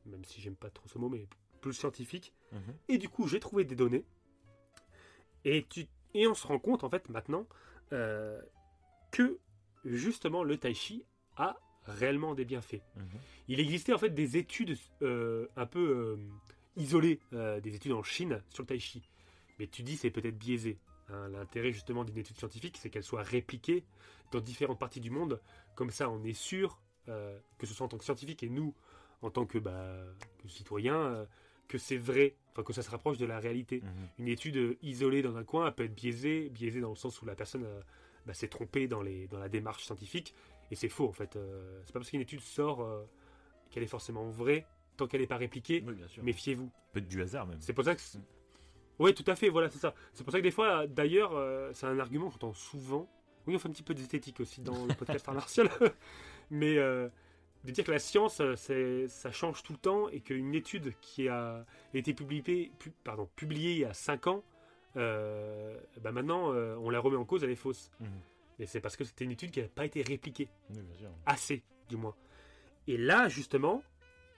même 0.06 0.24
si 0.24 0.40
j'aime 0.40 0.56
pas 0.56 0.70
trop 0.70 0.88
ce 0.88 0.98
mot, 0.98 1.08
mais 1.08 1.28
plus 1.60 1.74
scientifique. 1.74 2.32
Mhm. 2.52 2.74
Et 2.88 2.98
du 2.98 3.08
coup, 3.08 3.28
j'ai 3.28 3.38
trouvé 3.38 3.64
des 3.64 3.76
données. 3.76 4.04
Et, 5.44 5.66
tu, 5.68 5.86
et 6.14 6.26
on 6.26 6.34
se 6.34 6.46
rend 6.46 6.58
compte, 6.58 6.82
en 6.82 6.88
fait, 6.88 7.08
maintenant, 7.10 7.46
euh, 7.92 8.40
que 9.12 9.38
justement, 9.84 10.42
le 10.42 10.56
tai 10.56 10.74
chi 10.74 11.04
a 11.36 11.56
réellement 11.84 12.34
des 12.34 12.44
bienfaits. 12.44 12.82
Mhm. 12.96 13.04
Il 13.48 13.60
existait, 13.60 13.92
en 13.92 13.98
fait, 13.98 14.10
des 14.10 14.38
études 14.38 14.76
un 15.02 15.66
peu 15.66 16.18
isolées, 16.76 17.20
des 17.30 17.74
études 17.76 17.92
en 17.92 18.02
Chine 18.02 18.42
sur 18.48 18.62
le 18.62 18.66
tai 18.66 18.78
chi. 18.80 19.08
Mais 19.58 19.68
tu 19.68 19.82
dis, 19.82 19.96
c'est 19.96 20.10
peut-être 20.10 20.36
biaisé. 20.36 20.78
Hein. 21.10 21.28
L'intérêt, 21.28 21.72
justement, 21.72 22.04
d'une 22.04 22.18
étude 22.18 22.36
scientifique, 22.36 22.76
c'est 22.78 22.90
qu'elle 22.90 23.04
soit 23.04 23.22
répliquée 23.22 23.84
dans 24.32 24.40
différentes 24.40 24.78
parties 24.78 25.00
du 25.00 25.10
monde. 25.10 25.40
Comme 25.74 25.90
ça, 25.90 26.10
on 26.10 26.22
est 26.24 26.32
sûr, 26.32 26.80
euh, 27.08 27.38
que 27.58 27.66
ce 27.66 27.74
soit 27.74 27.86
en 27.86 27.88
tant 27.88 27.98
que 27.98 28.04
scientifique 28.04 28.42
et 28.42 28.48
nous, 28.48 28.74
en 29.22 29.30
tant 29.30 29.46
que, 29.46 29.58
bah, 29.58 29.96
que 30.42 30.48
citoyens, 30.48 30.96
euh, 30.96 31.26
que 31.68 31.78
c'est 31.78 31.96
vrai, 31.96 32.34
enfin 32.52 32.62
que 32.62 32.72
ça 32.72 32.82
se 32.82 32.90
rapproche 32.90 33.18
de 33.18 33.26
la 33.26 33.38
réalité. 33.38 33.82
Mhm. 33.82 34.08
Une 34.18 34.28
étude 34.28 34.56
euh, 34.56 34.78
isolée 34.82 35.22
dans 35.22 35.36
un 35.36 35.44
coin 35.44 35.66
elle 35.66 35.74
peut 35.74 35.84
être 35.84 35.94
biaisée, 35.94 36.48
biaisée 36.50 36.80
dans 36.80 36.90
le 36.90 36.96
sens 36.96 37.20
où 37.22 37.26
la 37.26 37.34
personne 37.34 37.64
euh, 37.64 37.80
bah, 38.26 38.34
s'est 38.34 38.48
trompée 38.48 38.88
dans, 38.88 39.02
les, 39.02 39.26
dans 39.28 39.38
la 39.38 39.48
démarche 39.48 39.84
scientifique, 39.84 40.34
et 40.70 40.74
c'est 40.74 40.88
faux 40.88 41.08
en 41.08 41.12
fait. 41.12 41.36
Euh, 41.36 41.80
c'est 41.84 41.92
pas 41.92 42.00
parce 42.00 42.10
qu'une 42.10 42.20
étude 42.20 42.40
sort 42.40 42.82
euh, 42.82 43.04
qu'elle 43.70 43.82
est 43.82 43.88
forcément 43.88 44.28
vraie, 44.28 44.66
tant 44.96 45.06
qu'elle 45.06 45.20
n'est 45.20 45.26
pas 45.26 45.36
répliquée, 45.36 45.84
Oui, 45.86 45.94
méfiez-vous. 46.22 46.70
Peut-être 46.92 47.08
du 47.08 47.20
hasard 47.22 47.46
même. 47.46 47.60
C'est 47.60 47.72
pour 47.72 47.84
ça 47.84 47.94
que... 47.94 48.00
Mm. 48.00 48.22
Oui, 48.98 49.12
tout 49.14 49.24
à 49.26 49.34
fait, 49.36 49.48
voilà, 49.48 49.68
c'est 49.68 49.78
ça. 49.78 49.94
C'est 50.14 50.24
pour 50.24 50.32
ça 50.32 50.38
que 50.38 50.42
des 50.42 50.50
fois, 50.50 50.86
d'ailleurs, 50.86 51.32
euh, 51.34 51.70
c'est 51.74 51.86
un 51.86 51.98
argument 51.98 52.28
qu'on 52.28 52.36
entend 52.36 52.52
souvent. 52.54 53.08
Oui, 53.46 53.54
on 53.54 53.58
fait 53.58 53.68
un 53.68 53.72
petit 53.72 53.82
peu 53.82 53.94
d'esthétique 53.94 54.40
aussi 54.40 54.60
dans 54.62 54.86
le 54.86 54.94
podcast 54.94 55.28
art 55.28 55.34
martial. 55.34 55.68
Mais 56.50 56.78
euh, 56.78 57.08
de 57.64 57.70
dire 57.72 57.84
que 57.84 57.90
la 57.92 57.98
science, 57.98 58.40
euh, 58.40 59.06
ça 59.08 59.30
change 59.32 59.62
tout 59.62 59.72
le 59.72 59.78
temps 59.78 60.08
et 60.08 60.20
qu'une 60.20 60.54
étude 60.54 60.94
qui 61.00 61.28
a 61.28 61.64
été 61.94 62.14
publiée, 62.14 62.70
pu- 62.78 62.92
pardon, 63.04 63.28
publiée 63.36 63.72
il 63.72 63.78
y 63.78 63.84
a 63.84 63.92
5 63.92 64.26
ans, 64.28 64.42
euh, 64.96 65.78
bah 66.00 66.10
maintenant, 66.12 66.48
on 66.54 66.88
la 66.90 66.98
remet 67.00 67.16
en 67.16 67.24
cause, 67.24 67.44
elle 67.44 67.50
est 67.50 67.54
fausse. 67.56 67.90
Mhm. 68.00 68.08
Mais 68.58 68.66
c'est 68.66 68.80
parce 68.80 68.96
que 68.96 69.04
c'était 69.04 69.24
une 69.24 69.32
étude 69.32 69.50
qui 69.50 69.60
n'a 69.60 69.68
pas 69.68 69.84
été 69.84 70.00
répliquée 70.02 70.48
Oui, 70.70 70.80
bien 70.80 70.94
sûr. 70.96 71.10
assez, 71.26 71.62
du 71.90 71.96
moins. 71.96 72.14
Et 72.88 72.96
là, 72.96 73.28
justement, 73.28 73.82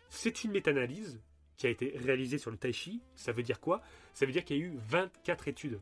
c'est 0.09 0.43
une 0.43 0.51
méta-analyse 0.51 1.21
qui 1.59 1.67
a 1.67 1.71
été 1.71 1.93
réalisée 1.97 2.39
sur 2.39 2.51
le 2.51 2.57
tai 2.57 2.73
chi. 2.73 3.03
Ça 3.15 3.33
veut 3.33 3.43
dire 3.43 3.61
quoi? 3.61 3.83
Ça 4.15 4.25
veut 4.25 4.33
dire 4.33 4.45
qu'il 4.45 4.57
y 4.57 4.61
a 4.61 4.63
eu 4.65 4.79
24 4.89 5.49
études 5.49 5.81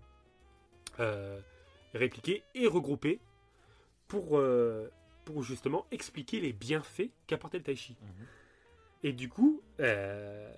euh, 0.99 1.41
répliquées 1.95 2.43
et 2.55 2.67
regroupées 2.67 3.21
pour, 4.09 4.39
euh, 4.39 4.91
pour 5.25 5.45
justement 5.45 5.87
expliquer 5.93 6.41
les 6.41 6.53
bienfaits 6.53 7.11
qu'apportait 7.29 7.59
le 7.59 7.65
tai 7.65 7.77
chi. 7.77 7.97
Mhm. 8.01 8.27
Et 9.05 9.13
du 9.13 9.29
coup, 9.29 9.63
euh, 9.81 10.53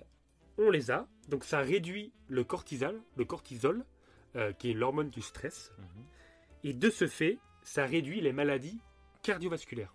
on 0.57 0.71
les 0.71 0.89
a. 0.89 1.07
Donc 1.27 1.43
ça 1.43 1.59
réduit 1.59 2.11
le 2.27 2.43
cortisol, 2.43 2.99
le 3.15 3.25
cortisol, 3.25 3.85
qui 4.59 4.69
est 4.69 4.73
l'hormone 4.73 5.09
du 5.09 5.21
stress. 5.21 5.73
Mhm. 5.77 5.85
Et 6.63 6.73
de 6.73 6.89
ce 6.89 7.07
fait, 7.07 7.39
ça 7.63 7.85
réduit 7.85 8.21
les 8.21 8.31
maladies 8.31 8.79
cardiovasculaires. 9.21 9.93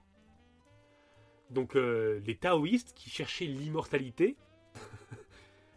Donc 1.50 1.76
euh, 1.76 2.20
les 2.26 2.36
taoïstes 2.36 2.92
qui 2.94 3.10
cherchaient 3.10 3.46
l'immortalité, 3.46 4.36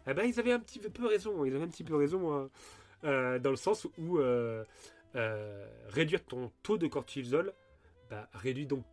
eh 0.08 0.14
ben, 0.14 0.24
ils 0.24 0.38
avaient 0.40 0.52
un 0.52 0.60
petit 0.60 0.78
peu 0.78 1.06
raison. 1.06 1.44
Ils 1.44 1.54
avaient 1.54 1.64
un 1.64 1.68
petit 1.68 1.84
peu 1.84 1.96
raison 1.96 2.32
euh, 2.32 2.46
euh, 3.04 3.38
dans 3.38 3.50
le 3.50 3.56
sens 3.56 3.86
où 3.98 4.18
euh, 4.18 4.64
euh, 5.16 5.68
réduire 5.88 6.24
ton 6.24 6.50
taux 6.62 6.78
de 6.78 6.86
cortisol 6.86 7.52
bah, 8.10 8.28
réduit 8.32 8.66
donc 8.66 8.84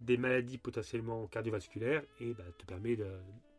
des 0.00 0.16
maladies 0.16 0.58
potentiellement 0.58 1.26
cardiovasculaires 1.26 2.02
et 2.20 2.34
bah, 2.34 2.44
te 2.58 2.64
permet 2.64 2.98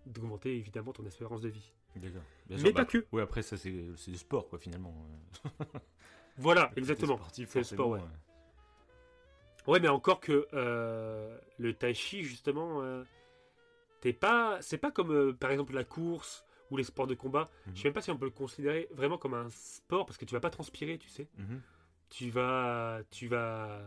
d'augmenter 0.06 0.56
évidemment 0.56 0.94
ton 0.94 1.06
espérance 1.06 1.42
de 1.42 1.50
vie. 1.50 1.74
D'accord. 1.96 2.22
Mais 2.50 2.72
pas 2.72 2.82
bah, 2.82 2.86
que. 2.86 3.06
Ouais, 3.12 3.22
après, 3.22 3.42
ça, 3.42 3.58
c'est 3.58 3.72
du 3.72 4.18
sport, 4.18 4.48
quoi, 4.48 4.60
finalement. 4.60 4.94
Voilà, 6.40 6.72
exactement. 6.76 7.20
C'est 7.32 7.56
le 7.56 7.64
sport, 7.64 7.90
ouais. 7.90 8.00
Ouais, 9.68 9.80
mais 9.82 9.90
encore 9.90 10.22
que 10.22 10.48
euh, 10.54 11.38
le 11.58 11.74
tai 11.74 11.94
chi, 11.94 12.24
justement, 12.24 12.82
euh, 12.82 13.04
t'es 14.00 14.14
pas, 14.14 14.58
c'est 14.62 14.78
pas 14.78 14.92
comme 14.92 15.12
euh, 15.12 15.34
par 15.34 15.52
exemple 15.52 15.74
la 15.74 15.84
course 15.84 16.46
ou 16.72 16.78
les 16.78 16.84
sports 16.84 17.08
de 17.08 17.16
combat. 17.16 17.50
Mhm. 17.68 17.76
Je 17.76 17.82
sais 17.82 17.88
même 17.88 17.94
pas 17.94 18.02
si 18.02 18.12
on 18.12 18.18
peut 18.18 18.26
le 18.26 18.32
considérer 18.32 18.88
vraiment 18.92 19.18
comme 19.18 19.34
un 19.34 19.50
sport 19.50 20.06
parce 20.06 20.18
que 20.18 20.26
tu 20.26 20.34
vas 20.34 20.40
pas 20.40 20.50
transpirer, 20.50 20.98
tu 20.98 21.10
sais. 21.10 21.28
Mhm. 21.38 21.62
Tu 22.10 22.30
vas, 22.30 23.02
tu 23.12 23.28
vas, 23.28 23.82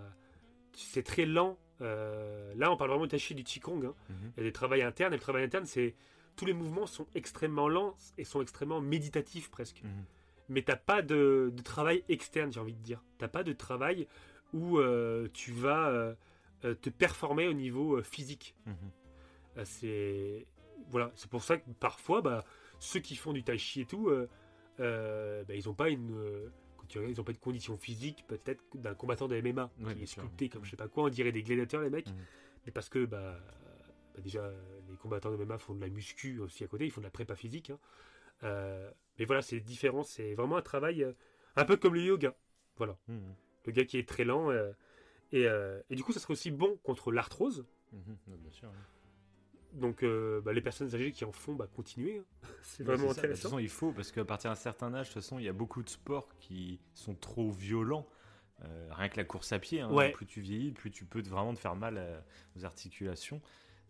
c'est 0.72 1.02
très 1.02 1.26
lent. 1.26 1.58
Euh, 1.80 2.52
là, 2.56 2.70
on 2.70 2.76
parle 2.76 2.90
vraiment 2.90 3.06
du 3.06 3.16
du 3.34 3.44
qigong. 3.44 3.82
hein. 3.84 3.94
Mhm. 4.10 4.32
Il 4.36 4.40
y 4.40 4.40
a 4.40 4.44
des 4.48 4.52
travails 4.52 4.82
internes 4.82 5.12
et 5.12 5.16
le 5.16 5.22
travail 5.22 5.44
interne, 5.44 5.64
c'est 5.66 5.94
tous 6.36 6.44
les 6.46 6.52
mouvements 6.52 6.86
sont 6.86 7.06
extrêmement 7.14 7.68
lents 7.68 7.96
et 8.18 8.24
sont 8.24 8.40
extrêmement 8.42 8.80
méditatifs 8.80 9.50
presque 9.50 9.82
Mhm. 9.82 10.04
mais 10.48 10.62
t'as 10.62 10.76
pas 10.76 11.02
de, 11.02 11.52
de 11.54 11.62
travail 11.62 12.02
externe, 12.08 12.52
j'ai 12.52 12.60
envie 12.60 12.74
de 12.74 12.82
dire. 12.82 13.02
T'as 13.18 13.28
pas 13.28 13.42
de 13.42 13.52
travail 13.52 14.06
où 14.52 14.78
euh, 14.78 15.28
tu 15.32 15.52
vas 15.52 15.88
euh, 15.88 16.14
te 16.74 16.90
performer 16.90 17.46
au 17.48 17.52
niveau 17.52 18.02
physique. 18.02 18.54
Mhm. 18.66 18.74
C'est 19.64 20.46
voilà, 20.90 21.12
c'est 21.14 21.30
pour 21.30 21.42
ça 21.42 21.56
que 21.58 21.68
parfois, 21.78 22.20
bah, 22.20 22.44
ceux 22.80 22.98
qui 23.00 23.14
font 23.14 23.32
du 23.32 23.44
tai 23.44 23.56
chi 23.58 23.82
et 23.82 23.86
tout, 23.86 24.08
euh, 24.08 24.28
euh, 24.80 25.44
bah, 25.44 25.54
ils 25.54 25.68
ont 25.68 25.74
pas 25.74 25.88
une 25.90 26.12
euh, 26.16 26.48
ils 27.08 27.20
ont 27.20 27.24
pas 27.24 27.32
de 27.32 27.38
condition 27.38 27.76
physique 27.76 28.24
peut-être 28.26 28.64
d'un 28.74 28.94
combattant 28.94 29.28
de 29.28 29.36
MMA 29.36 29.70
Ouais, 29.80 29.94
qui 29.94 30.02
est 30.02 30.06
sûr. 30.06 30.22
sculpté 30.24 30.48
comme 30.48 30.64
je 30.64 30.70
sais 30.70 30.76
pas 30.76 30.88
quoi, 30.88 31.04
on 31.04 31.08
dirait 31.08 31.30
des 31.30 31.42
gladiateurs 31.44 31.82
les 31.82 31.90
mecs. 31.90 32.08
Mhm. 32.08 32.14
Mais 32.66 32.72
parce 32.72 32.88
que 32.88 33.04
bah, 33.04 33.38
bah, 34.14 34.20
déjà 34.20 34.50
les 34.90 34.96
combattants 34.96 35.30
de 35.30 35.36
MMA 35.36 35.58
font 35.58 35.74
de 35.74 35.80
la 35.80 35.88
muscu 35.88 36.40
aussi 36.40 36.64
à 36.64 36.66
côté, 36.66 36.86
ils 36.86 36.90
font 36.90 37.00
de 37.00 37.06
la 37.06 37.10
prépa 37.12 37.36
physique. 37.36 37.70
hein. 37.70 37.78
Euh, 38.42 38.90
mais 39.18 39.24
voilà, 39.26 39.42
c'est 39.42 39.60
différent, 39.60 40.02
c'est 40.02 40.34
vraiment 40.34 40.56
un 40.56 40.62
travail 40.62 41.04
euh, 41.04 41.12
un 41.56 41.64
peu 41.64 41.76
comme 41.76 41.94
le 41.94 42.02
yoga. 42.02 42.34
Voilà, 42.76 42.96
Mhm. 43.06 43.34
le 43.66 43.72
gars 43.72 43.84
qui 43.84 43.98
est 43.98 44.08
très 44.08 44.24
lent. 44.24 44.50
euh, 44.50 44.72
et, 45.32 45.44
et 45.90 45.94
du 45.94 46.02
coup, 46.02 46.12
ça 46.12 46.18
serait 46.18 46.32
aussi 46.32 46.50
bon 46.50 46.76
contre 46.82 47.12
l'arthrose. 47.12 47.64
Ouais, 47.92 48.36
bien 48.36 48.50
sûr. 48.50 48.68
ouais. 48.68 48.74
Donc, 49.72 50.02
euh, 50.02 50.40
bah, 50.40 50.52
les 50.52 50.60
personnes 50.60 50.92
âgées 50.94 51.12
qui 51.12 51.24
en 51.24 51.32
font, 51.32 51.54
bah, 51.54 51.68
continuez. 51.74 52.18
hein. 52.18 52.24
C'est 52.62 52.82
Ouais, 52.86 52.96
vraiment 52.96 53.08
c'est 53.08 53.14
ça. 53.14 53.22
De 53.22 53.34
toute 53.34 53.38
intéressant. 53.38 53.48
façon, 53.50 53.58
il 53.58 53.68
faut, 53.68 53.92
parce 53.92 54.10
qu'à 54.12 54.24
partir 54.24 54.50
d'un 54.50 54.56
certain 54.56 54.92
âge, 54.94 55.08
de 55.08 55.12
toute 55.14 55.22
façon, 55.22 55.38
il 55.38 55.44
y 55.44 55.48
a 55.48 55.52
beaucoup 55.52 55.82
de 55.82 55.88
sports 55.88 56.28
qui 56.40 56.80
sont 56.94 57.14
trop 57.14 57.50
violents. 57.50 58.06
Euh, 58.64 58.88
rien 58.92 59.08
que 59.08 59.16
la 59.16 59.24
course 59.24 59.52
à 59.52 59.58
pied, 59.58 59.80
hein, 59.80 59.90
Ouais. 59.90 60.10
plus 60.12 60.26
tu 60.26 60.40
vieillis, 60.40 60.72
plus 60.72 60.90
tu 60.90 61.04
peux 61.06 61.22
vraiment 61.22 61.54
te 61.54 61.58
faire 61.58 61.76
mal 61.76 61.96
euh, 61.98 62.20
aux 62.56 62.64
articulations. 62.64 63.40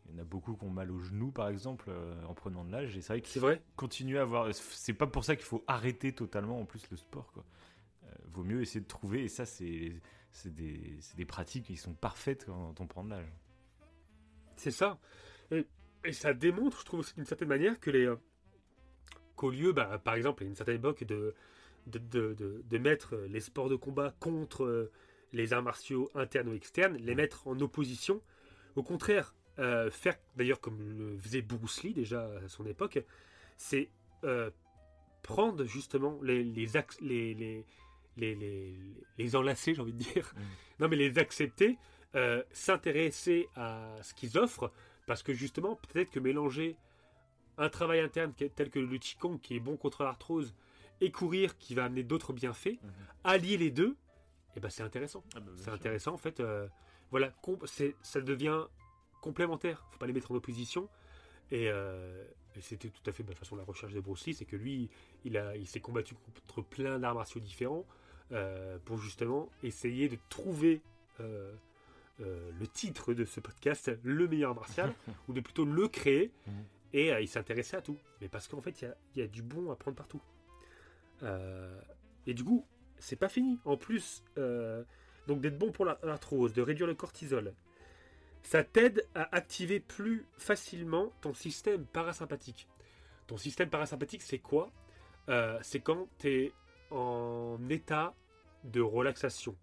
Il 0.07 0.13
y 0.13 0.19
en 0.19 0.23
a 0.23 0.25
beaucoup 0.25 0.55
qui 0.57 0.65
ont 0.65 0.71
mal 0.71 0.91
aux 0.91 1.01
genoux, 1.01 1.31
par 1.33 1.49
exemple, 1.49 1.87
euh, 1.89 2.23
en 2.25 2.35
prenant 2.35 2.65
de 2.65 2.73
l'âge. 2.73 2.97
Et 2.97 3.01
c'est 3.01 3.13
vrai 3.15 3.21
que 3.21 3.29
C'est 3.29 3.41
vrai 3.41 3.63
continuer 3.77 4.19
à 4.19 4.23
avoir. 4.23 4.55
C'est 4.55 4.93
pas 4.95 5.07
pour 5.07 5.25
ça 5.25 5.37
qu'il 5.37 5.45
faut 5.45 5.65
arrêter 5.67 6.13
totalement 6.15 6.61
en 6.61 6.65
plus 6.67 6.89
le 6.91 6.97
sport. 6.97 7.33
Quoi. 7.33 7.45
Euh, 8.05 8.09
vaut 8.29 8.45
mieux 8.45 8.63
essayer 8.63 8.81
de 8.81 8.87
trouver. 8.89 9.25
Et 9.25 9.29
ça, 9.29 9.45
c'est 9.47 10.01
c'est 10.33 10.55
des, 10.55 10.97
c'est 11.01 11.17
des 11.17 11.25
pratiques 11.25 11.67
qui 11.67 11.77
sont 11.77 11.95
parfaites 11.95 12.47
quand 12.47 12.81
on 12.81 12.87
prend 12.87 13.03
de 13.05 13.11
l'âge. 13.11 13.27
C'est 14.57 14.71
ça. 14.71 14.99
Et, 15.51 15.67
et 16.05 16.13
ça 16.13 16.33
démontre, 16.35 16.81
je 16.81 16.85
trouve 16.85 17.01
aussi 17.01 17.15
d'une 17.15 17.25
certaine 17.25 17.49
manière, 17.49 17.79
que 17.81 17.91
les. 17.91 18.07
euh, 18.07 18.17
qu'au 19.37 19.51
lieu, 19.51 19.73
bah, 19.73 19.99
par 20.03 20.15
exemple, 20.15 20.43
à 20.43 20.47
une 20.47 20.55
certaine 20.55 20.77
époque, 20.77 21.05
de, 21.05 21.35
de, 21.87 21.99
de, 21.99 22.35
de- 22.35 22.63
de 22.69 22.79
mettre 22.79 23.17
les 23.29 23.41
sports 23.41 23.69
de 23.69 23.77
combat 23.77 24.15
contre 24.21 24.65
euh, 24.65 24.91
les 25.33 25.53
arts 25.53 25.63
martiaux 25.63 26.11
internes 26.15 26.49
ou 26.49 26.55
externes, 26.55 26.97
les 26.97 27.15
mettre 27.15 27.47
en 27.49 27.59
opposition, 27.61 28.21
au 28.77 28.83
contraire, 28.83 29.35
euh, 29.59 29.91
faire, 29.91 30.17
d'ailleurs, 30.37 30.61
comme 30.61 30.79
le 30.99 31.19
faisait 31.19 31.43
Bruce 31.43 31.83
Lee 31.83 31.95
déjà 31.95 32.31
à 32.45 32.49
son 32.49 32.67
époque, 32.67 33.03
c'est 33.57 33.89
prendre 35.23 35.65
justement 35.65 36.19
les, 36.23 36.43
les, 36.45 36.77
axes- 36.77 37.01
les, 37.01 37.35
les, 37.35 37.65
les, 38.17 38.35
les, 38.35 38.75
les 39.19 39.37
enlacer, 39.37 39.75
j'ai 39.75 39.81
envie 39.83 39.93
de 39.93 39.99
dire. 39.99 40.33
Mm. 40.37 40.41
Non, 40.81 40.89
mais 40.89 40.97
les 40.97 41.19
accepter, 41.19 41.79
euh, 42.15 42.43
s'intéresser 42.53 43.49
à 43.55 43.97
ce 44.03 44.15
qu'ils 44.15 44.37
offrent, 44.39 44.71
parce 45.11 45.25
que 45.25 45.33
justement, 45.35 45.75
peut-être 45.75 46.13
que 46.13 46.21
mélanger 46.21 46.77
un 47.59 47.69
travail 47.69 47.99
interne 47.99 48.33
tel 48.33 48.71
que 48.71 48.79
le 48.79 48.97
Qigong, 48.97 49.39
qui 49.41 49.57
est 49.57 49.61
bon 49.61 49.77
contre 49.77 50.05
l'arthrose, 50.05 50.55
et 51.01 51.11
courir, 51.11 51.59
qui 51.59 51.75
va 51.75 51.87
amener 51.87 52.05
d'autres 52.05 52.33
bienfaits, 52.33 52.79
Mhm. 52.81 52.91
allier 53.25 53.57
les 53.57 53.73
deux, 53.73 53.97
et 54.55 54.61
ben 54.61 54.71
c'est 54.71 54.85
intéressant. 54.85 55.25
C'est 55.57 55.71
intéressant 55.73 56.13
en 56.15 56.17
fait. 56.17 56.39
euh, 56.39 56.69
voilà, 57.11 57.33
ça 58.03 58.21
devient 58.21 58.67
complémentaire. 59.21 59.85
Faut 59.91 59.99
pas 59.99 60.07
les 60.07 60.13
mettre 60.13 60.31
en 60.31 60.37
opposition. 60.37 60.89
Et, 61.51 61.69
euh, 61.69 62.23
et 62.55 62.61
c'était 62.61 62.89
tout 62.91 63.03
à 63.07 63.11
fait 63.11 63.25
bah, 63.25 63.33
de 63.33 63.39
façon 63.39 63.57
la 63.57 63.65
recherche 63.65 63.93
de 63.93 63.99
Bruce 63.99 64.25
Lee, 64.27 64.35
c'est 64.35 64.45
que 64.45 64.55
lui, 64.55 64.89
il 65.25 65.37
a, 65.37 65.57
il 65.57 65.67
s'est 65.67 65.81
combattu 65.81 66.15
contre 66.15 66.63
plein 66.63 67.01
d'arts 67.01 67.17
martiaux 67.17 67.41
différents 67.41 67.85
euh, 68.31 68.79
pour 68.85 68.99
justement 68.99 69.51
essayer 69.65 70.09
de 70.09 70.19
trouver 70.29 70.83
euh, 72.21 72.51
le 72.59 72.67
titre 72.67 73.15
de 73.15 73.25
ce 73.25 73.41
podcast, 73.41 73.91
le 74.03 74.29
meilleur 74.29 74.55
martial, 74.55 74.93
ou 75.29 75.33
de 75.33 75.41
plutôt 75.41 75.65
le 75.65 75.89
créer, 75.89 76.31
Mhm. 76.47 76.53
et 76.93 77.13
euh, 77.13 77.21
il 77.21 77.29
s'intéressait 77.29 77.77
à 77.77 77.83
tout. 77.83 77.97
Mais 78.21 78.29
parce 78.29 78.49
qu'en 78.49 78.61
fait, 78.61 78.83
il 78.83 78.85
y 78.85 78.89
a, 78.89 78.97
il 79.15 79.21
y 79.21 79.23
a 79.25 79.27
du 79.29 79.43
bon 79.43 79.71
à 79.71 79.77
prendre 79.77 79.97
partout. 79.97 80.21
Euh, 81.23 81.81
et 82.27 82.35
du 82.35 82.45
coup, 82.45 82.67
c'est 82.99 83.17
pas 83.17 83.29
fini. 83.29 83.59
En 83.65 83.77
plus, 83.77 84.23
euh, 84.39 84.83
donc 85.27 85.41
d'être 85.41 85.59
bon 85.59 85.71
pour 85.73 85.85
la- 85.85 85.99
l'arthrose, 86.03 86.53
de 86.53 86.63
réduire 86.63 86.87
le 86.87 86.95
cortisol, 86.95 87.55
ça 88.43 88.65
t'aide 88.65 89.07
à 89.15 89.35
activer 89.35 89.81
plus 89.81 90.25
facilement 90.39 91.13
ton 91.21 91.35
système 91.35 91.85
parasympathique. 91.85 92.69
Ton 93.27 93.37
système 93.37 93.69
parasympathique, 93.71 94.23
c'est 94.23 94.39
quoi? 94.39 94.71
C'est 95.63 95.79
quand 95.81 96.09
tu 96.19 96.29
es 96.29 96.53
en 96.91 97.57
état 97.69 98.15
de 98.65 98.81
relaxation. 98.81 99.55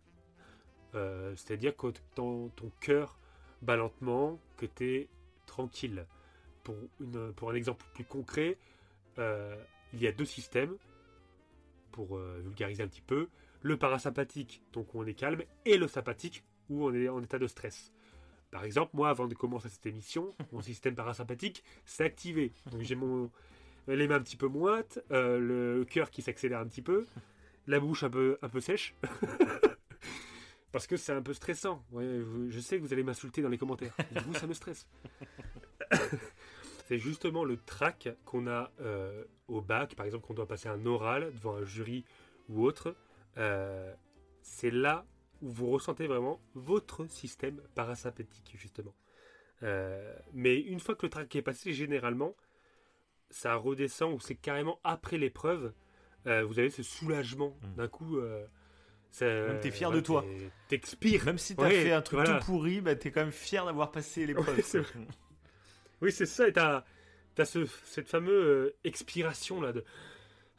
Euh, 0.98 1.34
C'est-à-dire 1.36 1.76
que 1.76 1.88
ton, 2.16 2.50
ton 2.50 2.72
cœur 2.82 3.18
bat 3.62 3.76
lentement, 3.76 4.40
que 4.58 4.66
tu 4.66 4.96
es 4.96 5.10
tranquille. 5.46 6.06
Pour, 6.64 6.76
une, 7.00 7.32
pour 7.34 7.52
un 7.52 7.56
exemple 7.56 7.86
plus 7.94 8.04
concret, 8.04 8.58
euh, 9.20 9.56
il 9.94 10.02
y 10.02 10.08
a 10.08 10.12
deux 10.12 10.26
systèmes, 10.26 10.76
pour 11.92 12.18
euh, 12.18 12.42
vulgariser 12.44 12.84
un 12.84 12.88
petit 12.88 13.02
peu. 13.02 13.30
Le 13.62 13.78
parasympathique, 13.78 14.62
donc 14.74 14.94
où 14.94 15.00
on 15.02 15.06
est 15.06 15.14
calme, 15.14 15.44
et 15.66 15.78
le 15.78 15.88
sympathique, 15.88 16.44
où 16.70 16.86
on 16.86 16.94
est 16.94 17.08
en 17.08 17.22
état 17.22 17.40
de 17.40 17.48
stress. 17.48 17.94
Par 18.52 18.64
exemple, 18.64 18.92
moi, 18.94 19.10
avant 19.10 19.28
de 19.28 19.34
commencer 19.34 19.70
cette 19.70 19.86
émission, 19.86 20.36
mon 20.52 20.62
système 20.62 20.96
parasympathique 20.96 21.64
s'est 21.86 22.04
activé. 22.04 22.52
Donc 22.72 22.82
j'ai 22.82 22.96
mon 22.96 23.32
les 23.88 24.08
mains 24.08 24.16
un 24.16 24.22
petit 24.22 24.36
peu 24.36 24.48
moites, 24.48 25.02
euh, 25.12 25.40
le 25.40 25.86
cœur 25.86 26.12
qui 26.12 26.22
s'accélère 26.22 26.60
un 26.60 26.68
petit 26.68 26.82
peu, 26.82 27.06
la 27.68 27.80
bouche 27.80 28.04
un 28.04 28.10
peu, 28.10 28.38
un 28.42 28.50
peu 28.50 28.60
sèche. 28.60 28.96
Parce 30.78 30.86
que 30.86 30.96
c'est 30.96 31.12
un 31.12 31.24
peu 31.24 31.34
stressant. 31.34 31.84
Ouais, 31.92 32.06
je, 32.50 32.60
sais 32.60 32.78
que 32.78 32.84
vous 32.84 32.94
allez 32.94 33.02
m'insulter 33.02 33.42
dans 33.42 33.50
les 33.50 33.58
commentaires. 33.58 33.96
Du 34.12 34.22
coup, 34.22 34.34
ça 34.36 34.46
me 34.46 34.54
stresse. 34.54 34.88
c'est 36.88 37.00
justement 37.00 37.44
le 37.44 37.58
trac 37.58 38.10
qu'on 38.26 38.46
a 38.46 38.72
euh, 38.80 39.24
au 39.48 39.60
bac, 39.60 39.96
par 39.96 40.06
exemple, 40.06 40.28
qu'on 40.28 40.36
doit 40.36 40.48
passer 40.48 40.70
un 40.70 40.86
oral 40.86 41.32
devant 41.34 41.56
un 41.56 41.64
jury 41.64 42.06
ou 42.48 42.64
autre. 42.64 42.96
Euh, 43.38 43.92
c'est 44.44 44.70
là 44.70 45.08
où 45.42 45.50
vous 45.50 45.68
ressentez 45.72 46.06
vraiment 46.06 46.40
votre 46.54 47.08
système 47.08 47.60
parasympathique, 47.74 48.54
justement. 48.56 48.94
Euh, 49.64 50.16
mais 50.34 50.60
une 50.60 50.80
fois 50.80 50.94
que 50.94 51.08
le 51.08 51.10
trac 51.10 51.36
est 51.36 51.42
passé, 51.42 51.74
généralement, 51.74 52.36
ça 53.32 53.56
redescend 53.56 54.14
ou 54.14 54.20
c'est 54.20 54.36
carrément 54.36 54.80
après 54.84 55.18
l'épreuve. 55.18 55.74
vous 56.26 56.60
avez 56.60 56.70
ce 56.70 56.84
soulagement 56.84 57.58
Mm. 57.64 57.76
d'un 57.78 57.88
coup. 57.88 58.20
Euh, 59.22 59.48
Même 59.54 59.60
t'es 59.62 59.72
fier 59.72 59.92
de 59.92 60.00
toi. 60.00 60.26
T'expires. 60.68 61.26
Même 61.26 61.38
si 61.38 61.56
t'as 61.56 61.64
Ouais, 61.64 61.84
fait 61.84 61.92
un 61.92 62.02
truc 62.02 62.20
voilà. 62.20 62.40
tout 62.40 62.46
pourri, 62.46 62.82
bah, 62.82 62.96
t'es 62.96 63.12
quand 63.12 63.22
même 63.22 63.32
fier 63.32 63.66
d'avoir 63.66 63.92
passé 63.92 64.26
l'épreuve. 64.28 64.58
Ouais. 64.58 64.82
Oui, 66.02 66.12
c'est 66.12 66.26
ça. 66.26 66.48
Et 66.48 66.54
t'as 66.54 66.84
as 67.38 67.46
ce, 67.46 67.66
cette 67.86 68.08
fameuse 68.10 68.32
euh, 68.46 68.76
expiration 68.84 69.62
là 69.62 69.72
de 69.74 69.84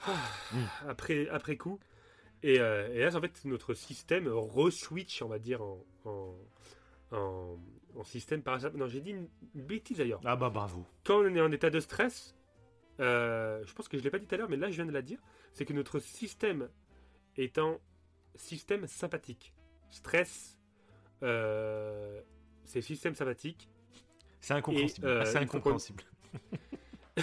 Ah, 0.07 0.15
Mm. 0.53 0.65
après 0.89 1.29
après 1.29 1.57
coup. 1.57 1.79
Et, 2.43 2.61
euh, 2.61 2.89
et 2.95 3.01
là, 3.01 3.15
en 3.17 3.21
fait, 3.21 3.45
notre 3.45 3.75
système 3.75 4.29
re-switch, 4.29 5.23
on 5.23 5.29
va 5.29 5.41
dire, 5.41 5.61
en, 5.61 5.85
en, 6.05 6.35
en, 7.11 7.59
en 7.97 8.05
système 8.05 8.43
parasympathique. 8.43 8.79
Non, 8.81 8.87
j'ai 8.87 9.01
dit 9.01 9.11
une, 9.11 9.29
bêtise 9.55 9.99
d'ailleurs. 9.99 10.21
Ah 10.25 10.37
bah 10.37 10.49
bravo. 10.51 10.85
Quand 11.05 11.19
on 11.19 11.35
est 11.35 11.41
en 11.41 11.51
état 11.51 11.69
de 11.71 11.81
stress, 11.81 12.37
euh, 13.01 13.61
je 13.67 13.73
pense 13.75 13.89
que 13.89 13.99
je 13.99 14.05
l'ai 14.05 14.11
pas 14.11 14.21
dit 14.21 14.27
tout 14.27 14.35
à 14.37 14.39
l'heure, 14.39 14.49
mais 14.49 14.57
là, 14.57 14.71
je 14.71 14.77
viens 14.77 14.87
de 14.87 14.93
la 14.93 15.03
dire, 15.03 15.19
c'est 15.53 15.65
que 15.65 15.73
notre 15.73 15.99
système 15.99 16.69
en 17.59 17.81
système 18.41 18.87
sympathique. 18.87 19.53
Stress, 19.91 20.57
euh, 21.23 22.21
c'est 22.65 22.81
système 22.81 23.15
sympathique. 23.15 23.69
C'est 24.41 24.55
incompréhensible. 24.55 25.07
Et, 25.07 25.11
euh, 25.11 25.25
c'est 25.25 25.39
incompréhensible. 25.39 26.03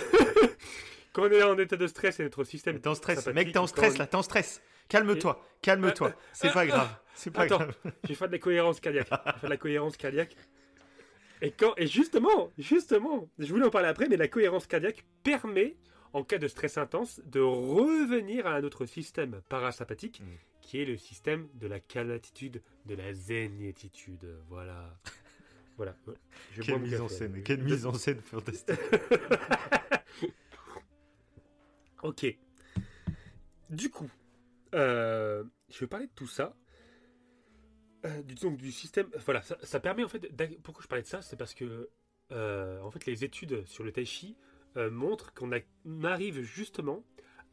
Quand 1.14 1.24
on 1.24 1.32
est 1.32 1.44
en 1.44 1.58
état 1.58 1.78
de 1.78 1.88
stress, 1.88 2.18
c'est 2.18 2.24
notre 2.24 2.44
système. 2.44 2.80
T'es 2.80 2.90
en 2.90 2.96
stress, 2.96 3.26
mec, 3.28 3.52
t'es 3.54 3.58
en 3.58 3.68
stress 3.68 3.96
on- 3.96 4.00
là, 4.00 4.08
t'es 4.08 4.16
en 4.16 4.22
stress. 4.22 4.62
Calme-toi, 4.90 5.42
calme-toi. 5.62 6.14
C'est 6.34 6.52
pas 6.54 6.68
grave, 6.68 6.90
c'est 7.16 7.32
pas 7.32 7.44
Attends. 7.44 7.58
grave. 7.58 7.76
Je 8.04 8.10
vais 8.10 8.14
faire 8.14 8.28
de 8.28 8.34
la 8.34 8.40
cohérence 8.40 8.80
cardiaque. 8.80 9.08
Faire 9.08 9.40
de 9.42 9.48
la 9.48 9.58
cohérence 9.58 9.98
cardiaque. 9.98 10.36
Et, 11.42 11.50
quand, 11.52 11.74
et 11.78 11.88
justement, 11.88 12.52
justement, 12.60 13.28
je 13.40 13.48
voulais 13.52 13.66
en 13.66 13.72
parler 13.72 13.88
après, 13.88 14.08
mais 14.08 14.16
la 14.18 14.28
cohérence 14.28 14.68
cardiaque 14.68 15.04
permet, 15.24 15.76
en 16.14 16.24
cas 16.24 16.38
de 16.38 16.48
stress 16.48 16.78
intense, 16.78 17.20
de 17.26 17.40
revenir 17.40 18.46
à 18.46 18.62
notre 18.62 18.86
système 18.86 19.42
parasympathique, 19.50 20.20
Mm. 20.22 20.26
Qui 20.66 20.82
est 20.82 20.86
le 20.86 20.98
système 20.98 21.48
de 21.54 21.68
la 21.68 21.80
calmatitude, 21.80 22.64
de 22.88 22.96
la 22.96 23.14
zéniétitude. 23.14 24.36
Voilà. 24.50 25.00
Voilà. 25.78 25.96
Je 26.54 26.62
Quelle 26.62 26.80
mise 26.80 27.00
en 27.00 27.08
scène, 27.08 27.44
quelle 27.44 27.64
mise 27.64 27.86
en 27.86 27.94
scène 27.94 28.20
fantastique. 28.20 28.76
Ok. 32.04 32.38
Du 33.72 33.90
coup, 33.90 34.12
euh, 34.76 35.44
je 35.70 35.80
vais 35.80 35.88
parler 35.88 36.06
de 36.06 36.12
tout 36.14 36.28
ça. 36.28 36.56
Euh, 38.06 38.22
du, 38.22 38.36
donc, 38.36 38.58
du 38.58 38.72
système. 38.72 39.10
Voilà, 39.26 39.42
ça, 39.42 39.58
ça 39.64 39.80
permet 39.80 40.04
en 40.04 40.08
fait. 40.08 40.32
Pourquoi 40.62 40.84
je 40.84 40.88
parlais 40.88 41.02
de 41.02 41.08
ça 41.08 41.24
C'est 41.24 41.36
parce 41.36 41.56
que, 41.56 41.90
euh, 42.32 42.80
en 42.82 42.92
fait, 42.92 43.08
les 43.08 43.24
études 43.24 43.66
sur 43.66 43.84
le 43.84 43.92
tai 43.92 44.06
chi 44.06 44.38
euh, 44.78 44.92
montrent 44.92 45.34
qu'on 45.34 45.52
arrive 46.04 46.42
justement 46.42 47.04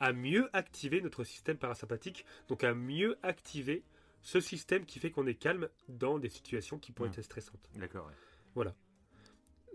à 0.02 0.12
mieux 0.12 0.50
activer 0.52 1.00
notre 1.00 1.22
système 1.22 1.56
parasympathique, 1.56 2.26
donc 2.48 2.64
à 2.64 2.74
mieux 2.74 3.16
activer 3.22 3.84
ce 4.20 4.40
système 4.40 4.84
qui 4.84 4.98
fait 4.98 5.12
qu'on 5.12 5.26
est 5.28 5.36
calme 5.36 5.68
dans 5.88 6.18
des 6.18 6.28
situations 6.28 6.78
qui 6.78 6.90
pourraient 6.90 7.08
Mm. 7.10 7.12
être 7.12 7.22
stressantes 7.22 7.70
D'accord, 7.76 8.10
ouais. 8.56 8.64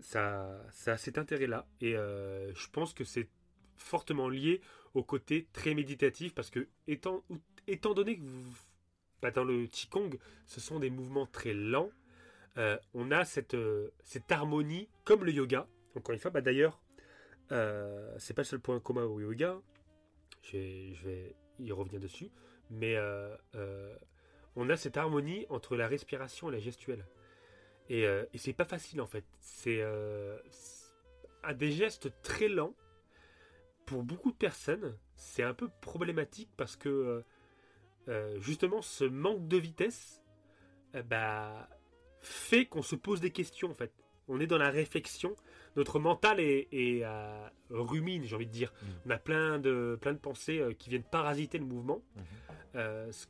ça, 0.01 0.61
ça 0.71 0.93
a 0.93 0.97
cet 0.97 1.17
intérêt-là. 1.17 1.65
Et 1.79 1.95
euh, 1.95 2.53
je 2.53 2.67
pense 2.69 2.93
que 2.93 3.05
c'est 3.05 3.29
fortement 3.77 4.27
lié 4.27 4.59
au 4.93 5.03
côté 5.03 5.47
très 5.53 5.73
méditatif 5.73 6.35
parce 6.35 6.49
que, 6.49 6.67
étant, 6.87 7.23
étant 7.67 7.93
donné 7.93 8.17
que 8.17 8.21
vous, 8.23 8.53
bah, 9.21 9.31
dans 9.31 9.45
le 9.45 9.65
Qigong, 9.65 10.17
ce 10.45 10.59
sont 10.59 10.79
des 10.79 10.89
mouvements 10.89 11.25
très 11.25 11.53
lents, 11.53 11.89
euh, 12.57 12.77
on 12.93 13.11
a 13.11 13.23
cette, 13.23 13.53
euh, 13.53 13.91
cette 14.03 14.29
harmonie 14.31 14.89
comme 15.05 15.23
le 15.23 15.31
yoga. 15.31 15.67
Encore 15.95 16.13
une 16.13 16.19
fois, 16.19 16.31
bah, 16.31 16.41
d'ailleurs, 16.41 16.81
euh, 17.53 18.13
c'est 18.19 18.33
pas 18.33 18.41
le 18.41 18.47
seul 18.47 18.59
point 18.59 18.79
commun 18.81 19.03
au 19.05 19.21
yoga. 19.21 19.57
Je 20.51 20.57
vais, 21.03 21.35
y 21.59 21.71
revenir 21.71 21.99
dessus. 21.99 22.29
Mais 22.69 22.95
euh, 22.95 23.35
euh, 23.55 23.95
on 24.55 24.69
a 24.69 24.77
cette 24.77 24.97
harmonie 24.97 25.45
entre 25.49 25.75
la 25.75 25.87
respiration 25.87 26.49
et 26.49 26.51
la 26.53 26.59
gestuelle. 26.59 27.05
Et, 27.89 28.05
euh, 28.05 28.25
et 28.33 28.37
c'est 28.37 28.53
pas 28.53 28.65
facile 28.65 29.01
en 29.01 29.07
fait. 29.07 29.25
C'est 29.39 29.81
à 31.43 31.53
des 31.53 31.71
gestes 31.71 32.11
très 32.21 32.47
lents. 32.47 32.73
Pour 33.85 34.03
beaucoup 34.03 34.31
de 34.31 34.37
personnes, 34.37 34.97
c'est 35.15 35.43
un 35.43 35.53
peu 35.53 35.69
problématique 35.81 36.49
parce 36.57 36.75
que 36.75 37.23
justement 38.39 38.81
ce 38.81 39.05
manque 39.05 39.47
de 39.47 39.57
vitesse 39.57 40.21
euh, 40.95 41.03
bah, 41.03 41.69
fait 42.21 42.65
qu'on 42.65 42.81
se 42.81 42.95
pose 42.95 43.21
des 43.21 43.31
questions 43.31 43.69
en 43.71 43.73
fait. 43.73 43.91
On 44.27 44.39
est 44.39 44.47
dans 44.47 44.57
la 44.57 44.69
réflexion. 44.69 45.35
Notre 45.77 45.99
mental 45.99 46.39
est, 46.39 46.67
est, 46.71 47.03
euh, 47.05 47.47
rumine, 47.69 48.23
j'ai 48.25 48.35
envie 48.35 48.47
de 48.47 48.51
dire. 48.51 48.73
Mm. 48.81 48.85
On 49.05 49.09
a 49.11 49.17
plein 49.17 49.59
de, 49.59 49.97
plein 50.01 50.11
de 50.13 50.17
pensées 50.17 50.59
euh, 50.59 50.73
qui 50.73 50.89
viennent 50.89 51.03
parasiter 51.03 51.57
le 51.59 51.65
mouvement. 51.65 52.01
Mhm. 52.15 52.23
Euh, 52.75 53.11
ce 53.11 53.25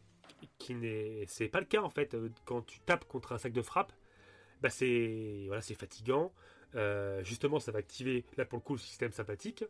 qui 0.57 0.73
n'est 0.73 1.23
c'est 1.27 1.47
pas 1.47 1.59
le 1.59 1.65
cas 1.65 1.81
en 1.81 1.89
fait 1.89 2.15
quand 2.45 2.61
tu 2.63 2.79
tapes 2.79 3.05
contre 3.05 3.31
un 3.33 3.37
sac 3.37 3.53
de 3.53 3.61
frappe 3.61 3.91
bah 4.61 4.69
c'est 4.69 5.43
voilà 5.47 5.61
c'est 5.61 5.73
fatigant 5.75 6.31
justement 7.21 7.59
ça 7.59 7.71
va 7.71 7.79
activer 7.79 8.23
là 8.37 8.45
pour 8.45 8.57
le 8.59 8.63
coup 8.63 8.73
le 8.73 8.79
système 8.79 9.11
sympathique 9.11 9.63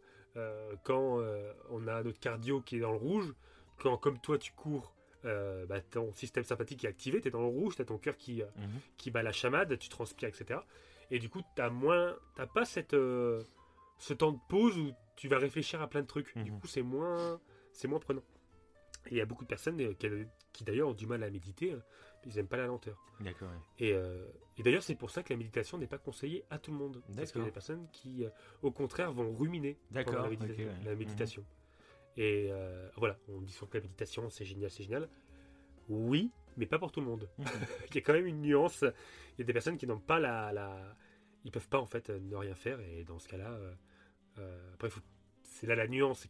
quand 0.83 1.21
on 1.69 1.87
a 1.87 2.03
notre 2.03 2.19
cardio 2.19 2.61
qui 2.61 2.77
est 2.77 2.79
dans 2.79 2.91
le 2.91 2.97
rouge 2.97 3.33
quand 3.77 3.97
comme 3.97 4.19
toi 4.19 4.37
tu 4.37 4.51
cours 4.53 4.93
euh, 5.25 5.65
bah, 5.65 5.81
ton 5.81 6.13
système 6.13 6.43
sympathique 6.43 6.83
est 6.85 6.87
activé 6.89 7.21
tu 7.21 7.27
es 7.27 7.31
dans 7.31 7.41
le 7.41 7.47
rouge 7.47 7.75
tu 7.75 7.81
as 7.81 7.85
ton 7.85 7.97
cœur 7.97 8.17
qui, 8.17 8.41
euh, 8.41 8.45
Mhm. 8.57 8.79
qui 8.97 9.11
bat 9.11 9.23
la 9.23 9.31
chamade 9.31 9.77
tu 9.77 9.89
transpires 9.89 10.29
etc 10.29 10.59
et 11.11 11.19
du 11.19 11.29
coup 11.29 11.41
t'as 11.55 11.69
moins 11.69 12.15
t'as 12.35 12.47
pas 12.47 12.65
cette 12.65 12.93
euh, 12.93 13.43
ce 13.97 14.13
temps 14.13 14.31
de 14.31 14.39
pause 14.49 14.77
où 14.77 14.91
tu 15.15 15.27
vas 15.27 15.37
réfléchir 15.39 15.81
à 15.81 15.87
plein 15.89 16.01
de 16.01 16.07
trucs. 16.07 16.37
Du 16.37 16.51
Mhm. 16.51 16.59
coup 16.59 16.67
c'est 16.67 16.81
moins 16.83 17.39
c'est 17.71 17.87
moins 17.87 17.99
prenant. 17.99 18.23
Et 19.07 19.11
il 19.11 19.17
y 19.17 19.21
a 19.21 19.25
beaucoup 19.25 19.43
de 19.45 19.49
personnes 19.49 19.79
euh, 19.81 19.93
qui, 19.93 20.07
qui 20.53 20.63
d'ailleurs 20.63 20.89
ont 20.89 20.93
du 20.93 21.07
mal 21.07 21.23
à 21.23 21.29
méditer 21.29 21.71
euh, 21.73 21.79
ils 22.25 22.35
n'aiment 22.35 22.47
pas 22.47 22.57
la 22.57 22.65
lenteur. 22.67 22.97
D'accord, 23.21 23.47
ouais. 23.49 23.87
et, 23.87 23.93
euh, 23.93 24.27
et 24.57 24.63
d'ailleurs 24.63 24.83
c'est 24.83 24.95
pour 24.95 25.09
ça 25.11 25.23
que 25.23 25.31
la 25.31 25.37
méditation 25.37 25.77
n'est 25.77 25.87
pas 25.87 25.97
conseillée 25.97 26.43
à 26.49 26.59
tout 26.59 26.71
le 26.71 26.77
monde. 26.77 27.01
Parce 27.15 27.31
qu'il 27.31 27.39
y 27.39 27.43
a 27.43 27.47
des 27.47 27.51
personnes 27.53 27.87
qui 27.93 28.25
euh, 28.25 28.29
au 28.61 28.71
contraire 28.71 29.13
vont 29.13 29.33
ruminer 29.33 29.77
pendant 30.11 30.23
la, 30.23 30.29
médita- 30.29 30.51
ok, 30.51 30.57
ouais. 30.59 30.83
la 30.83 30.95
méditation. 30.95 31.45
Et 32.17 32.49
euh, 32.51 32.89
voilà 32.97 33.17
on 33.29 33.39
dit 33.41 33.53
souvent 33.53 33.69
que 33.71 33.77
la 33.77 33.83
méditation 33.83 34.29
c'est 34.29 34.43
génial 34.45 34.69
c'est 34.69 34.83
génial. 34.83 35.07
Oui 35.89 36.31
mais 36.57 36.65
pas 36.65 36.79
pour 36.79 36.91
tout 36.91 36.99
le 36.99 37.05
monde 37.05 37.29
Mhm. 37.37 37.45
il 37.89 37.95
y 37.95 37.97
a 37.99 38.01
quand 38.01 38.13
même 38.13 38.25
une 38.27 38.41
nuance. 38.41 38.81
Il 38.81 39.39
y 39.39 39.41
a 39.41 39.45
des 39.45 39.53
personnes 39.53 39.77
qui 39.77 39.87
n'ont 39.87 39.99
pas 39.99 40.19
la, 40.19 40.51
la- 40.51 40.95
Ils 41.45 41.51
peuvent 41.51 41.69
pas 41.69 41.79
en 41.79 41.85
fait 41.85 42.09
ne 42.09 42.35
rien 42.35 42.55
faire 42.55 42.79
et 42.81 43.03
dans 43.05 43.19
ce 43.19 43.27
cas-là, 43.29 43.51
euh, 43.51 43.73
euh, 44.39 44.73
après 44.73 44.89
faut- 44.89 45.01
c'est 45.43 45.67
là 45.67 45.75
la 45.75 45.87
nuance. 45.87 46.27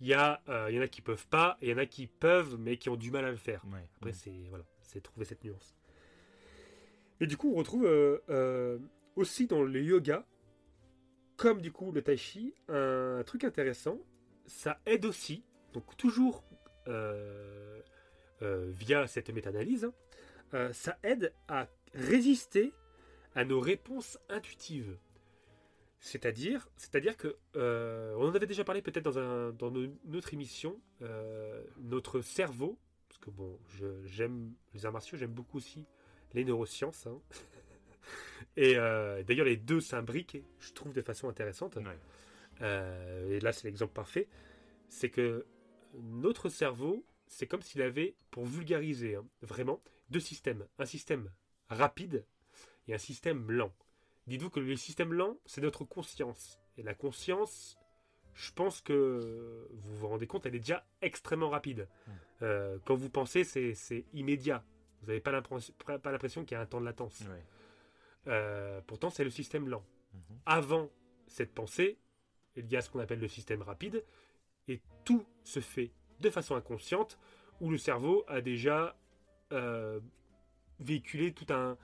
Il 0.00 0.08
y, 0.08 0.12
a, 0.14 0.42
euh, 0.48 0.66
il 0.70 0.74
y 0.76 0.78
en 0.78 0.82
a 0.82 0.88
qui 0.88 1.00
peuvent 1.00 1.26
pas 1.28 1.56
et 1.62 1.68
il 1.68 1.70
y 1.70 1.74
en 1.74 1.78
a 1.78 1.86
qui 1.86 2.06
peuvent 2.08 2.56
mais 2.58 2.76
qui 2.76 2.90
ont 2.90 2.96
du 2.96 3.10
mal 3.10 3.24
à 3.24 3.30
le 3.30 3.36
faire. 3.36 3.64
Ouais. 3.72 3.88
Après 3.96 4.12
c'est 4.12 4.46
voilà, 4.50 4.64
c'est 4.82 5.00
trouver 5.02 5.24
cette 5.24 5.42
nuance. 5.44 5.74
Et 7.20 7.26
du 7.26 7.36
coup, 7.36 7.52
on 7.52 7.56
retrouve 7.56 7.86
euh, 7.86 8.18
euh, 8.28 8.78
aussi 9.16 9.46
dans 9.46 9.62
le 9.62 9.80
yoga, 9.82 10.26
comme 11.36 11.60
du 11.60 11.70
coup 11.72 11.92
le 11.92 12.02
tai 12.02 12.16
chi, 12.16 12.54
un 12.68 13.22
truc 13.24 13.44
intéressant. 13.44 13.98
Ça 14.46 14.78
aide 14.84 15.06
aussi, 15.06 15.42
donc 15.72 15.96
toujours 15.96 16.44
euh, 16.88 17.80
via 18.44 19.06
cette 19.06 19.30
méta-analyse, 19.30 19.90
euh, 20.54 20.72
ça 20.72 20.98
aide 21.02 21.32
à 21.48 21.68
résister 21.94 22.72
à 23.34 23.44
nos 23.44 23.60
réponses 23.60 24.18
intuitives. 24.28 24.96
C'est-à-dire, 26.00 26.68
c'est-à-dire 26.76 27.16
que 27.16 27.36
euh, 27.56 28.14
on 28.18 28.28
en 28.28 28.34
avait 28.34 28.46
déjà 28.46 28.62
parlé 28.62 28.82
peut-être 28.82 29.04
dans, 29.04 29.18
un, 29.18 29.52
dans 29.52 29.70
no- 29.70 29.88
notre 30.04 30.34
émission, 30.34 30.78
euh, 31.02 31.64
notre 31.78 32.20
cerveau, 32.20 32.78
parce 33.08 33.18
que 33.18 33.30
bon, 33.30 33.58
j'aime 34.04 34.52
les 34.74 34.84
arts 34.84 34.92
martiaux, 34.92 35.16
j'aime 35.16 35.32
beaucoup 35.32 35.56
aussi 35.56 35.86
les 36.34 36.44
neurosciences. 36.44 37.06
hein. 37.06 37.18
Et 38.56 38.76
euh, 38.76 39.22
d'ailleurs, 39.22 39.46
les 39.46 39.56
deux 39.56 39.80
s'imbriquent, 39.80 40.42
je 40.60 40.72
trouve, 40.72 40.92
de 40.92 41.00
façon 41.02 41.28
intéressante. 41.28 41.76
Ouais. 41.76 41.98
Euh, 42.60 43.36
et 43.36 43.40
là, 43.40 43.52
c'est 43.52 43.64
l'exemple 43.66 43.94
parfait. 43.94 44.28
C'est 44.88 45.08
que 45.10 45.46
notre 45.94 46.48
cerveau, 46.50 47.04
c'est 47.34 47.46
comme 47.46 47.62
s'il 47.62 47.82
avait, 47.82 48.14
pour 48.30 48.44
vulgariser 48.44 49.16
hein, 49.16 49.26
vraiment, 49.42 49.82
deux 50.10 50.20
systèmes. 50.20 50.66
Un 50.78 50.86
système 50.86 51.30
rapide 51.68 52.24
et 52.86 52.94
un 52.94 52.98
système 52.98 53.50
lent. 53.50 53.72
Dites-vous 54.26 54.50
que 54.50 54.60
le 54.60 54.76
système 54.76 55.12
lent, 55.12 55.38
c'est 55.44 55.60
notre 55.60 55.84
conscience. 55.84 56.60
Et 56.76 56.82
la 56.82 56.94
conscience, 56.94 57.76
je 58.34 58.52
pense 58.52 58.80
que 58.80 59.68
vous 59.70 59.96
vous 59.96 60.08
rendez 60.08 60.26
compte, 60.26 60.46
elle 60.46 60.54
est 60.54 60.60
déjà 60.60 60.86
extrêmement 61.02 61.50
rapide. 61.50 61.88
Mm. 62.06 62.12
Euh, 62.42 62.78
quand 62.84 62.94
vous 62.94 63.10
pensez, 63.10 63.44
c'est 63.44 64.04
immédiat. 64.12 64.64
Vous 65.02 65.08
n'avez 65.08 65.20
pas 65.20 65.32
l'impression 65.32 66.44
qu'il 66.44 66.54
y 66.54 66.58
a 66.58 66.60
un 66.60 66.66
temps 66.66 66.80
de 66.80 66.86
latence. 66.86 67.20
Ouais. 67.20 67.44
Euh, 68.28 68.80
pourtant, 68.86 69.10
c'est 69.10 69.24
le 69.24 69.30
système 69.30 69.68
lent. 69.68 69.84
Mhm. 70.14 70.38
Avant 70.46 70.90
cette 71.26 71.52
pensée, 71.52 71.98
il 72.56 72.70
y 72.70 72.76
a 72.76 72.80
ce 72.80 72.88
qu'on 72.88 73.00
appelle 73.00 73.20
le 73.20 73.28
système 73.28 73.62
rapide, 73.62 74.04
et 74.68 74.80
tout 75.04 75.26
se 75.42 75.60
fait 75.60 75.92
de 76.20 76.30
façon 76.30 76.54
inconsciente, 76.54 77.18
où 77.60 77.70
le 77.70 77.78
cerveau 77.78 78.24
a 78.28 78.40
déjà 78.40 78.96
euh, 79.52 80.00
véhiculé 80.80 81.32
tout 81.32 81.52
un, 81.52 81.76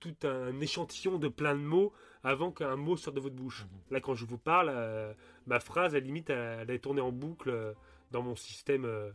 tout 0.00 0.26
un 0.26 0.60
échantillon 0.60 1.18
de 1.18 1.28
plein 1.28 1.54
de 1.54 1.60
mots 1.60 1.92
avant 2.22 2.52
qu'un 2.52 2.76
mot 2.76 2.96
sorte 2.96 3.16
de 3.16 3.20
votre 3.20 3.34
bouche. 3.34 3.64
Mhm. 3.64 3.80
Là, 3.90 4.00
quand 4.00 4.14
je 4.14 4.24
vous 4.24 4.38
parle, 4.38 4.70
euh, 4.70 5.14
ma 5.46 5.60
phrase, 5.60 5.94
à 5.94 6.00
la 6.00 6.04
limite, 6.04 6.30
elle, 6.30 6.70
est 6.70 6.78
tournée 6.78 7.00
en 7.00 7.12
boucle 7.12 7.50
euh, 7.50 7.72
dans 8.10 8.22
mon 8.22 8.36
système 8.36 8.84
euh, 8.84 9.12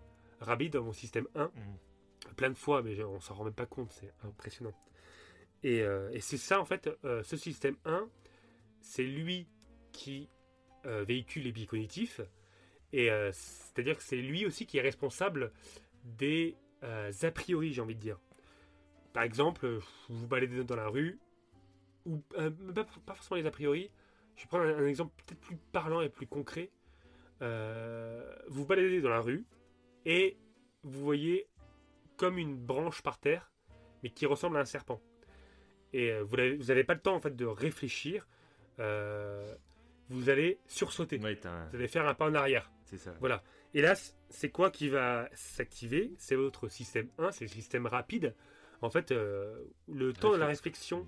dans 0.72 0.84
mon 0.84 0.94
système 0.94 1.28
1 1.36 1.52
Mhm. 1.56 2.34
plein 2.36 2.50
de 2.50 2.58
fois, 2.58 2.82
mais 2.82 3.04
on 3.04 3.20
s'en 3.20 3.36
rend 3.36 3.44
même 3.44 3.54
pas 3.54 3.66
compte, 3.66 3.92
c'est 3.92 4.14
impressionnant. 4.24 4.74
Et, 5.64 5.80
et 6.14 6.22
c'est 6.22 6.38
ça, 6.38 6.62
en 6.62 6.64
fait, 6.64 6.90
ce 7.04 7.36
système 7.36 7.76
1, 7.84 8.08
c'est 8.80 9.04
lui 9.04 9.46
qui 9.92 10.30
véhicule 10.86 11.44
les 11.44 11.52
biais 11.52 11.66
cognitifs, 11.66 12.22
et 12.94 13.12
euh, 13.12 13.32
c'est-à-dire 13.32 13.98
que 13.98 14.04
c'est 14.04 14.18
lui 14.18 14.46
aussi 14.46 14.66
qui 14.66 14.78
est 14.78 14.82
responsable 14.82 15.52
des 16.04 16.56
euh, 16.84 17.12
a 17.22 17.32
priori, 17.32 17.74
j'ai 17.74 17.82
envie 17.82 17.96
de 17.96 18.00
dire. 18.00 18.20
Par 19.14 19.24
exemple, 19.24 19.66
euh, 19.66 19.80
vous 20.08 20.20
vous 20.20 20.28
baladez 20.28 20.64
dans 20.64 20.76
la 20.76 20.88
rue, 20.88 21.20
ou 22.06 22.24
euh, 22.38 22.50
pas, 22.74 22.86
pas 23.06 23.14
forcément 23.14 23.38
les 23.38 23.46
a 23.46 23.52
priori, 23.52 23.92
je 24.36 24.44
vais 24.44 24.48
prendre 24.48 24.66
un, 24.66 24.84
un 24.84 24.88
exemple 24.88 25.14
peut-être 25.18 25.42
plus 25.42 25.58
parlant 25.72 26.02
et 26.02 26.10
plus 26.10 26.28
concret. 26.28 26.72
Vous 27.42 27.48
vous 28.48 28.66
baladez 28.66 29.02
dans 29.02 29.10
la 29.10 29.22
rue, 29.22 29.46
et 30.06 30.38
vous 30.84 31.04
voyez 31.04 31.48
comme 32.18 32.38
une 32.38 32.58
branche 32.58 33.02
par 33.02 33.18
terre, 33.18 33.52
mais 34.04 34.10
qui 34.10 34.26
ressemble 34.26 34.58
à 34.58 34.62
un 34.62 34.66
serpent. 34.66 35.02
Et 35.94 36.20
vous 36.20 36.36
n'avez 36.36 36.84
pas 36.84 36.94
le 36.94 37.00
temps 37.00 37.16
en 37.16 37.22
fait 37.22 37.36
de 37.36 37.46
réfléchir. 37.46 38.28
vous 38.78 40.30
allez 40.30 40.60
sursauter. 40.68 41.18
Ouais, 41.20 41.40
Vous 41.72 41.78
allez 41.78 41.88
faire 41.88 42.08
un 42.08 42.14
pas 42.14 42.30
en 42.30 42.36
arrière. 42.36 42.70
C'est 42.90 42.98
ça. 42.98 43.14
Voilà. 43.20 43.44
Et 43.74 43.82
là, 43.82 43.94
c'est 44.30 44.50
quoi 44.50 44.72
qui 44.72 44.90
va 44.90 45.30
s'activer? 45.34 46.12
C'est 46.18 46.36
votre 46.36 46.70
système 46.70 47.10
1, 47.20 47.32
c'est 47.32 47.46
le 47.46 47.50
système 47.50 47.86
rapide. 47.86 48.36
En 48.82 48.90
fait, 48.90 49.12
euh, 49.12 49.64
le 49.88 50.14
temps 50.14 50.32
de 50.32 50.38
la 50.38 50.48
réflexion. 50.48 51.08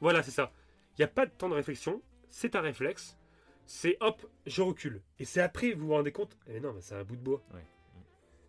Voilà, 0.00 0.22
c'est 0.22 0.30
ça. 0.30 0.52
Il 0.92 1.02
n'y 1.02 1.04
a 1.04 1.08
pas 1.08 1.26
de 1.26 1.30
temps 1.30 1.48
de 1.48 1.54
réflexion, 1.54 2.02
c'est 2.28 2.56
un 2.56 2.60
réflexe. 2.60 3.16
C'est 3.66 3.96
hop, 4.00 4.26
je 4.46 4.62
recule. 4.62 5.02
Et 5.18 5.24
c'est 5.24 5.40
après, 5.40 5.72
vous 5.72 5.86
vous 5.86 5.92
rendez 5.92 6.12
compte, 6.12 6.38
eh 6.48 6.60
non, 6.60 6.72
mais 6.72 6.80
c'est 6.80 6.94
un 6.94 7.04
bout 7.04 7.16
de 7.16 7.22
bois. 7.22 7.42
Ouais. 7.52 7.64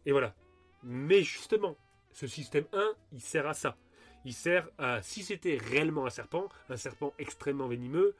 Et 0.06 0.12
voilà. 0.12 0.36
Mais 0.84 1.22
justement, 1.22 1.76
ce 2.14 2.28
système 2.28 2.66
1, 2.74 2.94
il 3.12 3.22
sert 3.22 3.48
à 3.48 3.54
ça. 3.54 3.78
Il 4.26 4.34
sert 4.34 4.70
à, 4.78 5.02
si 5.02 5.24
c'était 5.24 5.58
réellement 5.58 6.06
un 6.06 6.10
serpent, 6.10 6.50
un 6.70 6.78
serpent 6.78 7.14
extrêmement 7.20 7.68
venimeux, 7.68 8.16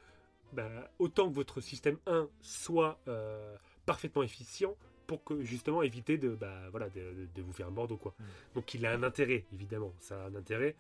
bah, 0.54 0.92
autant 1.00 1.30
que 1.30 1.34
votre 1.34 1.62
système 1.62 1.98
1 2.06 2.30
soit 2.42 3.00
euh, 3.08 3.56
parfaitement 3.88 4.22
efficient 4.22 4.76
pour 5.08 5.24
que 5.24 5.42
justement 5.42 5.82
éviter 5.82 6.18
de, 6.18 6.36
bah, 6.36 6.70
voilà, 6.70 6.90
de, 6.90 7.42
vous 7.42 7.54
faire 7.54 7.72
mordre 7.72 7.96
ou 7.96 7.98
quoi. 7.98 8.14
Mm. 8.20 8.24
Donc 8.56 8.74
il 8.76 8.86
a 8.86 8.92
un 8.92 9.02
intérêt, 9.02 9.46
évidemment, 9.54 9.94
ça 10.00 10.26
a 10.26 10.28
un 10.28 10.36
intérêt. 10.36 10.76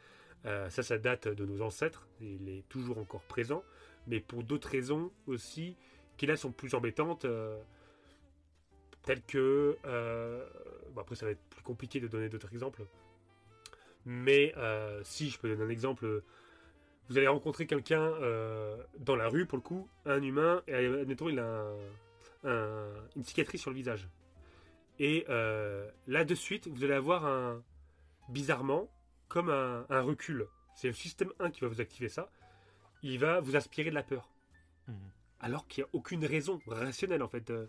Euh, 0.45 0.70
ça, 0.70 0.84
ça 0.84 0.99
date 0.99 1.28
de 1.28 1.45
nos 1.45 1.62
ancêtres, 1.62 2.08
il 2.22 2.47
est 2.49 2.68
toujours 2.70 2.99
encore 2.99 3.24
présent, 3.24 3.64
mais 4.05 4.20
pour 4.20 4.43
d'autres 4.43 4.70
raisons 4.70 5.12
aussi, 5.26 5.76
qui 6.18 6.28
là 6.28 6.36
sont 6.36 6.51
plus 6.51 6.76
embêtantes, 6.76 7.26
euh, 7.26 7.58
telles 9.01 9.24
que... 9.24 9.78
euh, 9.86 10.45
bon, 10.91 11.01
après 11.01 11.16
ça 11.16 11.26
va 11.26 11.32
être 11.32 11.41
plus 11.49 11.64
compliqué 11.64 11.99
de 11.99 12.08
donner 12.08 12.30
d'autres 12.30 12.53
exemples, 12.53 12.86
mais 14.05 14.53
si 15.03 15.30
je 15.30 15.39
peux 15.39 15.49
donner 15.49 15.64
un 15.64 15.70
exemple, 15.70 16.22
vous 17.10 17.18
allez 17.18 17.28
rencontrer 17.28 17.66
quelqu'un 17.66 18.14
dans 18.99 19.16
la 19.16 19.28
rue, 19.28 19.45
pour 19.45 19.58
le 19.58 19.64
coup, 19.64 19.89
un 20.05 20.22
humain, 20.22 20.62
et 20.68 20.76
admettons, 20.76 21.30
il 21.30 21.39
a 21.39 21.62
un- 21.62 21.76
un- 22.48 23.08
une 23.16 23.24
cicatrice 23.24 23.62
sur 23.62 23.70
le 23.72 23.76
visage. 23.76 24.08
Et 25.00 25.26
euh, 25.30 25.89
là, 26.08 26.24
de 26.26 26.34
suite, 26.36 26.68
vous 26.68 26.84
allez 26.84 26.93
avoir 26.93 27.26
un, 27.26 27.62
bizarrement, 28.30 28.89
comme 29.28 29.50
un, 29.50 29.86
un 29.89 30.02
recul. 30.02 30.48
C'est 30.76 30.88
le 30.88 30.93
système 30.93 31.32
1 31.39 31.52
qui 31.52 31.62
va 31.62 31.68
vous 31.68 31.82
activer 31.82 32.10
ça. 32.10 32.30
Il 33.04 33.20
va 33.20 33.39
vous 33.39 33.56
inspirer 33.56 33.89
de 33.89 33.95
la 33.95 34.04
peur. 34.04 34.30
Mhm. 34.88 34.95
Alors 35.39 35.68
qu'il 35.68 35.84
n'y 35.84 35.88
a 35.88 35.89
aucune 35.93 36.26
raison 36.26 36.60
rationnelle, 36.68 37.22
en 37.22 37.28
fait. 37.28 37.50
Euh, 37.52 37.68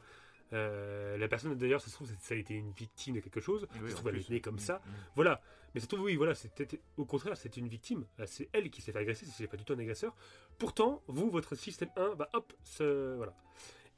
euh, 0.54 1.18
la 1.18 1.28
personne, 1.28 1.54
d'ailleurs, 1.54 1.82
ça 1.82 1.88
se 1.88 1.94
trouve, 1.94 2.08
ça 2.18 2.34
a 2.34 2.38
été 2.38 2.54
une 2.54 2.70
victime 2.72 3.16
de 3.16 3.20
quelque 3.20 3.40
chose. 3.40 3.66
Oui, 3.74 3.80
ça 3.82 3.88
se 3.88 3.94
trouve, 3.96 4.08
elle 4.08 4.16
est 4.16 4.30
née 4.30 4.40
comme 4.40 4.54
Mhm. 4.54 4.60
ça. 4.60 4.80
Voilà. 5.14 5.42
Mais 5.74 5.80
surtout, 5.80 5.98
oui, 5.98 6.16
voilà, 6.16 6.34
c'était 6.34 6.80
au 6.96 7.04
contraire, 7.04 7.36
c'était 7.36 7.60
une 7.60 7.68
victime. 7.68 8.06
C'est 8.24 8.48
elle 8.54 8.70
qui 8.70 8.80
s'est 8.80 8.90
fait 8.92 9.00
agresser, 9.00 9.26
c'est 9.26 9.46
pas 9.46 9.58
du 9.58 9.64
tout 9.66 9.74
un 9.74 9.78
agresseur. 9.78 10.16
Pourtant, 10.58 11.02
vous, 11.08 11.28
votre 11.30 11.54
système 11.56 11.90
1, 11.96 12.14
bah 12.14 12.30
hop, 12.32 12.54
ce- 12.64 13.14
voilà. 13.16 13.34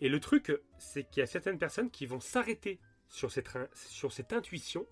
Et 0.01 0.09
le 0.09 0.21
truc, 0.21 0.53
c'est 0.79 1.05
qu'il 1.05 1.21
y 1.21 1.25
a 1.25 1.27
certaines 1.27 1.59
personnes 1.59 1.91
qui 1.91 2.07
vont 2.07 2.21
s'arrêter 2.21 2.79
sur 3.09 3.31
cette, 3.33 3.49
sur 3.75 4.13
cette 4.13 4.33
intuition, 4.33 4.87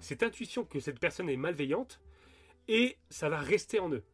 cette 0.00 0.22
intuition 0.22 0.64
que 0.64 0.80
cette 0.80 0.98
personne 1.00 1.28
est 1.28 1.36
malveillante, 1.36 2.00
et 2.68 2.96
ça 3.10 3.28
va 3.28 3.38
rester 3.40 3.78
en 3.80 3.90
eux. 3.92 4.04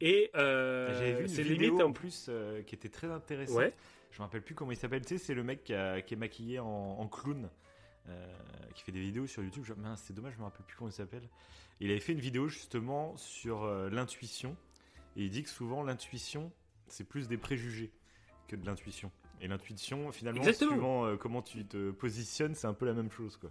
Et 0.00 0.30
euh, 0.34 0.88
J'avais 0.94 1.12
vu 1.14 1.22
une 1.24 1.28
c'est 1.28 1.42
vidéo 1.42 1.58
limite 1.68 1.82
en 1.82 1.92
plus 1.92 2.26
euh, 2.28 2.62
qui 2.62 2.74
était 2.74 2.88
très 2.88 3.08
intéressante. 3.10 3.56
Ouais. 3.58 3.74
Je 4.12 4.18
me 4.18 4.22
rappelle 4.24 4.42
plus 4.42 4.54
comment 4.54 4.72
il 4.72 4.76
s'appelle. 4.76 5.02
Tu 5.02 5.18
sais, 5.18 5.24
c'est 5.24 5.34
le 5.34 5.44
mec 5.44 5.62
qui, 5.62 5.74
a- 5.74 6.00
qui 6.00 6.14
est 6.14 6.16
maquillé 6.16 6.58
en, 6.58 6.66
en 6.66 7.06
clown, 7.06 7.48
euh, 8.08 8.34
qui 8.74 8.82
fait 8.82 8.92
des 8.92 9.00
vidéos 9.00 9.26
sur 9.26 9.42
YouTube. 9.42 9.62
Je- 9.64 9.74
c'est 9.96 10.14
dommage, 10.14 10.32
je 10.34 10.38
me 10.38 10.44
rappelle 10.44 10.64
plus 10.66 10.74
comment 10.76 10.88
il 10.90 10.94
s'appelle. 10.94 11.28
Il 11.80 11.90
avait 11.90 12.00
fait 12.00 12.12
une 12.12 12.20
vidéo 12.20 12.48
justement 12.48 13.16
sur 13.18 13.62
euh, 13.62 13.88
l'intuition. 13.90 14.56
Et 15.16 15.24
il 15.24 15.30
dit 15.30 15.42
que 15.42 15.50
souvent 15.50 15.82
l'intuition, 15.82 16.50
c'est 16.88 17.04
plus 17.04 17.28
des 17.28 17.36
préjugés 17.36 17.92
que 18.48 18.56
de 18.56 18.64
l'intuition. 18.66 19.12
Et 19.40 19.48
l'intuition, 19.48 20.12
finalement, 20.12 20.40
Exactement. 20.42 20.70
suivant 20.72 21.06
euh, 21.06 21.16
comment 21.16 21.42
tu 21.42 21.64
te 21.64 21.90
positionnes, 21.92 22.54
c'est 22.54 22.66
un 22.66 22.74
peu 22.74 22.84
la 22.86 22.92
même 22.92 23.10
chose. 23.10 23.36
Quoi. 23.38 23.50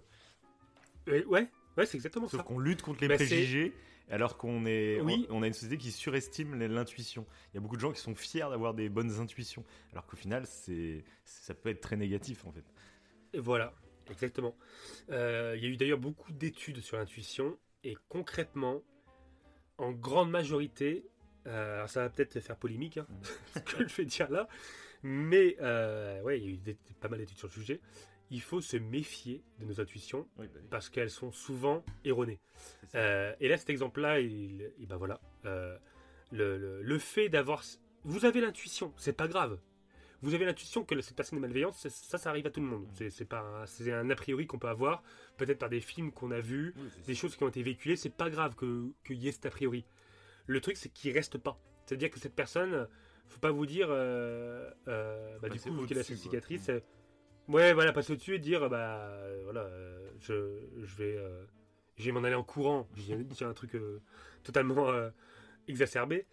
Euh, 1.08 1.24
ouais, 1.24 1.48
ouais, 1.76 1.86
c'est 1.86 1.96
exactement 1.96 2.28
Sauf 2.28 2.40
ça. 2.40 2.44
qu'on 2.46 2.58
lutte 2.58 2.82
contre 2.82 3.00
les 3.00 3.08
Bah, 3.08 3.16
préjugés, 3.16 3.74
alors 4.08 4.36
qu'on 4.36 4.66
est, 4.66 5.00
Oui. 5.00 5.26
on, 5.30 5.38
on 5.38 5.42
a 5.42 5.46
une 5.48 5.52
société 5.52 5.78
qui 5.78 5.90
surestime 5.90 6.54
l'intuition. 6.54 7.26
Il 7.52 7.56
y 7.56 7.58
a 7.58 7.60
beaucoup 7.60 7.76
de 7.76 7.80
gens 7.80 7.92
qui 7.92 8.00
sont 8.00 8.14
fiers 8.14 8.46
d'avoir 8.50 8.74
des 8.74 8.88
bonnes 8.88 9.18
intuitions, 9.20 9.64
alors 9.92 10.06
qu'au 10.06 10.16
final, 10.16 10.46
c'est, 10.46 11.02
ça 11.24 11.54
peut 11.54 11.68
être 11.70 11.80
très 11.80 11.96
négatif 11.96 12.44
en 12.46 12.52
fait. 12.52 12.64
Et 13.32 13.40
voilà, 13.40 13.72
exactement. 14.10 14.54
Euh, 15.10 15.54
il 15.56 15.62
y 15.64 15.66
a 15.66 15.70
eu 15.70 15.76
d'ailleurs 15.76 15.98
beaucoup 15.98 16.30
d'études 16.32 16.80
sur 16.80 16.98
l'intuition, 16.98 17.58
et 17.82 17.96
concrètement, 18.08 18.82
en 19.78 19.90
grande 19.92 20.30
majorité, 20.30 21.04
alors 21.46 21.88
ça 21.88 22.02
va 22.02 22.10
peut-être 22.10 22.38
faire 22.40 22.56
polémique, 22.56 22.98
hein, 22.98 23.06
ce 23.54 23.58
que 23.60 23.88
je 23.88 23.94
vais 23.96 24.04
dire 24.04 24.30
là, 24.30 24.46
mais 25.02 25.56
euh, 25.60 26.20
ouais, 26.22 26.38
il 26.38 26.44
y 26.44 26.48
a 26.48 26.50
eu 26.50 26.56
des- 26.58 26.76
pas 27.00 27.08
mal 27.08 27.18
d'études 27.18 27.38
sur 27.38 27.48
le 27.48 27.52
sujet. 27.52 27.80
Il 28.30 28.40
faut 28.42 28.60
se 28.60 28.76
méfier 28.76 29.42
de 29.58 29.64
nos 29.64 29.80
intuitions 29.80 30.28
Oui, 30.38 30.46
bah 30.46 30.60
oui. 30.62 30.66
parce 30.70 30.88
qu'elles 30.88 31.10
sont 31.10 31.32
souvent 31.32 31.84
erronées. 32.04 32.38
Euh, 32.94 33.34
et 33.40 33.48
là, 33.48 33.56
cet 33.56 33.70
exemple-là, 33.70 34.20
il, 34.20 34.70
il- 34.78 34.86
ben 34.86 34.96
voilà, 34.96 35.20
euh, 35.46 35.76
le, 36.30 36.56
le- 36.58 36.82
le 36.82 36.98
fait 36.98 37.28
d'avoir, 37.28 37.62
vous 38.04 38.24
avez 38.24 38.40
l'intuition, 38.40 38.92
c'est 38.96 39.12
pas 39.16 39.26
grave. 39.26 39.58
Vous 40.22 40.34
avez 40.34 40.44
l'intuition 40.44 40.84
que 40.84 41.00
cette 41.00 41.16
personne 41.16 41.38
est 41.38 41.40
malveillante, 41.40 41.74
ça, 41.74 41.88
ça 42.18 42.28
arrive 42.30 42.46
à 42.46 42.50
tout 42.50 42.60
le 42.60 42.66
monde. 42.66 42.86
C'est 42.92 43.08
c'est 43.10 43.24
pas, 43.24 43.40
un- 43.40 43.66
c'est 43.66 43.90
un 43.90 44.10
a 44.10 44.14
priori 44.14 44.46
qu'on 44.46 44.58
peut 44.58 44.68
avoir, 44.68 45.02
peut-être 45.38 45.58
par 45.58 45.70
des 45.70 45.80
films 45.80 46.12
qu'on 46.12 46.30
a 46.30 46.40
vus, 46.40 46.74
Oui, 46.76 46.82
des 47.06 47.14
ça. 47.14 47.20
choses 47.22 47.36
qui 47.36 47.42
ont 47.42 47.48
été 47.48 47.62
véhiculées. 47.62 47.96
C'est 47.96 48.14
pas 48.14 48.28
grave 48.30 48.54
que 48.54 48.92
qu'il 49.04 49.16
y 49.16 49.28
ait 49.28 49.32
cet 49.32 49.46
a 49.46 49.50
priori. 49.50 49.84
Le 50.46 50.60
truc, 50.60 50.76
c'est 50.76 50.90
qu'il 50.90 51.12
reste 51.12 51.38
pas. 51.38 51.58
C'est-à-dire 51.86 52.10
que 52.10 52.20
cette 52.20 52.34
personne, 52.34 52.86
faut 53.30 53.40
pas 53.40 53.50
vous 53.50 53.66
dire, 53.66 53.88
euh, 53.90 54.70
euh, 54.88 55.38
bah, 55.40 55.48
du 55.48 55.58
coup, 55.58 55.72
vu 55.72 55.86
qu'elle 55.86 55.98
a 55.98 56.02
cette 56.02 56.18
cicatrice, 56.18 56.68
euh, 56.68 56.80
ouais, 57.48 57.72
voilà, 57.72 57.92
passer 57.92 58.12
au-dessus 58.12 58.34
et 58.34 58.38
dire, 58.38 58.68
bah, 58.68 59.08
voilà, 59.44 59.68
je, 60.20 60.60
je 60.82 60.96
vais, 60.96 61.18
je 61.96 62.04
vais 62.04 62.12
m'en 62.12 62.24
aller 62.24 62.34
en 62.34 62.44
courant. 62.44 62.88
Dire 62.94 63.48
un 63.48 63.54
truc 63.54 63.76
totalement 64.42 64.92
exacerbé. 65.68 66.26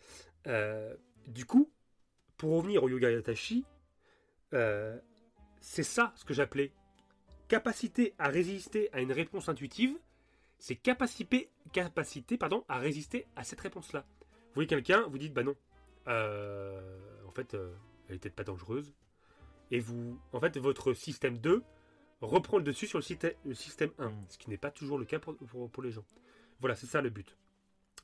Du 1.28 1.46
coup, 1.46 1.72
pour 2.38 2.58
revenir 2.58 2.84
au 2.84 2.90
yoga 2.90 3.12
yatashi, 3.12 3.66
c'est 4.52 5.84
ça 5.84 6.14
ce 6.16 6.26
que 6.26 6.34
j'appelais 6.34 6.74
capacité 7.48 8.14
à 8.20 8.28
résister 8.28 8.90
à 8.92 9.00
une 9.00 9.12
réponse 9.12 9.48
intuitive, 9.50 9.98
c'est 10.60 10.76
capacité, 10.76 11.50
capacité 11.72 12.38
pardon, 12.38 12.66
à 12.68 12.78
résister 12.78 13.26
à 13.36 13.44
cette 13.44 13.62
réponse-là. 13.62 14.06
Vous 14.22 14.54
voyez 14.56 14.68
quelqu'un, 14.68 15.08
vous 15.08 15.18
dites 15.18 15.34
bah 15.34 15.44
non, 15.44 15.56
en 16.08 17.32
fait, 17.32 17.54
euh, 17.54 17.74
elle 18.08 18.16
est 18.16 18.20
peut-être 18.20 18.36
pas 18.36 18.44
dangereuse, 18.44 18.94
et 19.72 19.80
vous, 19.80 20.20
en 20.32 20.40
fait, 20.40 20.58
votre 20.58 20.94
système 20.94 21.38
2 21.38 21.64
reprend 22.22 22.58
le 22.58 22.64
dessus 22.64 22.88
sur 22.88 22.98
le, 22.98 23.04
système- 23.04 23.36
le 23.46 23.54
système 23.54 23.92
1, 24.00 24.10
Mm. 24.10 24.26
ce 24.30 24.38
qui 24.38 24.50
n'est 24.50 24.58
pas 24.58 24.72
toujours 24.72 24.98
le 24.98 25.06
cas 25.06 25.20
pour, 25.20 25.36
pour- 25.38 25.70
pour 25.70 25.84
les 25.84 25.92
gens. 25.92 26.06
Voilà, 26.60 26.76
c'est 26.76 26.88
ça 26.88 27.02
le 27.02 27.10
but. 27.10 27.38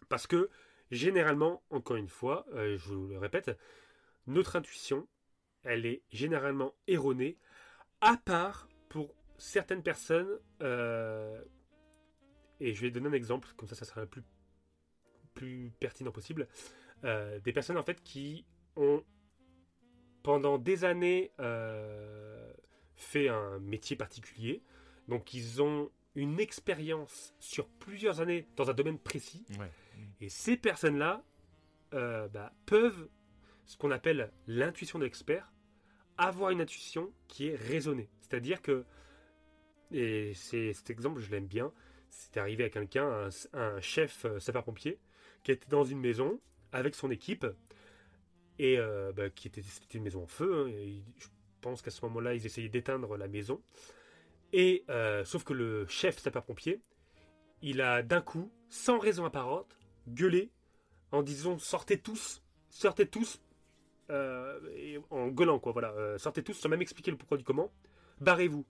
Parce 0.09 0.27
que 0.27 0.49
généralement, 0.91 1.63
encore 1.69 1.95
une 1.95 2.09
fois, 2.09 2.45
euh, 2.53 2.77
je 2.77 2.93
vous 2.93 3.07
le 3.07 3.17
répète, 3.17 3.51
notre 4.27 4.55
intuition, 4.55 5.07
elle 5.63 5.85
est 5.85 6.03
généralement 6.11 6.73
erronée, 6.87 7.37
à 8.01 8.17
part 8.17 8.67
pour 8.89 9.15
certaines 9.37 9.81
personnes, 9.81 10.29
euh, 10.61 11.41
et 12.59 12.73
je 12.73 12.81
vais 12.81 12.91
donner 12.91 13.07
un 13.07 13.13
exemple, 13.13 13.47
comme 13.57 13.67
ça 13.67 13.75
ça 13.75 13.85
sera 13.85 14.01
le 14.01 14.07
plus, 14.07 14.23
plus 15.33 15.71
pertinent 15.79 16.11
possible, 16.11 16.47
euh, 17.03 17.39
des 17.39 17.53
personnes 17.53 17.77
en 17.77 17.83
fait 17.83 18.01
qui 18.03 18.45
ont 18.75 19.03
pendant 20.23 20.57
des 20.57 20.85
années 20.85 21.31
euh, 21.39 22.53
fait 22.95 23.27
un 23.27 23.59
métier 23.59 23.95
particulier, 23.95 24.63
donc 25.07 25.33
ils 25.33 25.61
ont 25.61 25.91
une 26.15 26.39
expérience 26.39 27.33
sur 27.39 27.67
plusieurs 27.67 28.21
années 28.21 28.47
dans 28.55 28.69
un 28.69 28.73
domaine 28.73 28.99
précis, 28.99 29.45
Ouais. 29.59 29.69
et 30.21 30.29
ces 30.29 30.55
personnes-là 30.57 31.23
euh, 31.93 32.27
bah, 32.29 32.53
peuvent, 32.65 33.09
ce 33.65 33.75
qu'on 33.77 33.91
appelle 33.91 34.31
l'intuition 34.47 34.97
de 34.99 35.03
l'expert, 35.03 35.51
avoir 36.17 36.51
une 36.51 36.61
intuition 36.61 37.11
qui 37.27 37.47
est 37.47 37.55
raisonnée. 37.55 38.09
C'est-à-dire 38.21 38.61
que, 38.61 38.85
et 39.91 40.33
c'est, 40.35 40.73
cet 40.73 40.89
exemple, 40.89 41.19
je 41.19 41.29
l'aime 41.31 41.47
bien, 41.47 41.71
c'est 42.09 42.37
arrivé 42.37 42.63
à 42.63 42.69
quelqu'un, 42.69 43.27
un, 43.53 43.59
un 43.59 43.81
chef 43.81 44.25
sapeur-pompier, 44.39 44.99
qui 45.43 45.51
était 45.51 45.67
dans 45.69 45.83
une 45.83 45.99
maison 45.99 46.39
avec 46.73 46.95
son 46.95 47.11
équipe, 47.11 47.45
et 48.59 48.77
euh, 48.77 49.11
bah, 49.13 49.29
qui 49.29 49.47
était, 49.47 49.61
une 49.93 50.03
maison 50.03 50.23
en 50.23 50.27
feu. 50.27 50.67
hein, 50.67 51.01
je 51.17 51.27
pense 51.61 51.81
qu'à 51.81 51.91
ce 51.91 52.03
moment-là, 52.05 52.33
ils 52.33 52.45
essayaient 52.45 52.69
d'éteindre 52.69 53.15
la 53.15 53.27
maison. 53.27 53.61
Et 54.51 54.83
euh, 54.89 55.23
sauf 55.25 55.43
que 55.43 55.53
le 55.53 55.87
chef 55.87 56.19
sapeur-pompier, 56.19 56.81
il 57.61 57.81
a 57.81 58.03
d'un 58.03 58.21
coup, 58.21 58.51
sans 58.69 58.99
raison 58.99 59.25
apparente, 59.25 59.77
gueulé 60.07 60.51
en 61.11 61.23
disant 61.23 61.57
sortez 61.57 61.99
tous, 61.99 62.43
sortez 62.69 63.07
tous, 63.07 63.41
euh, 64.09 64.99
en 65.09 65.29
gueulant 65.29 65.59
quoi, 65.59 65.71
voilà, 65.71 66.17
sortez 66.17 66.43
tous 66.43 66.53
sans 66.53 66.69
même 66.69 66.81
expliquer 66.81 67.11
le 67.11 67.17
pourquoi 67.17 67.37
du 67.37 67.43
comment, 67.43 67.71
barrez-vous. 68.19 68.65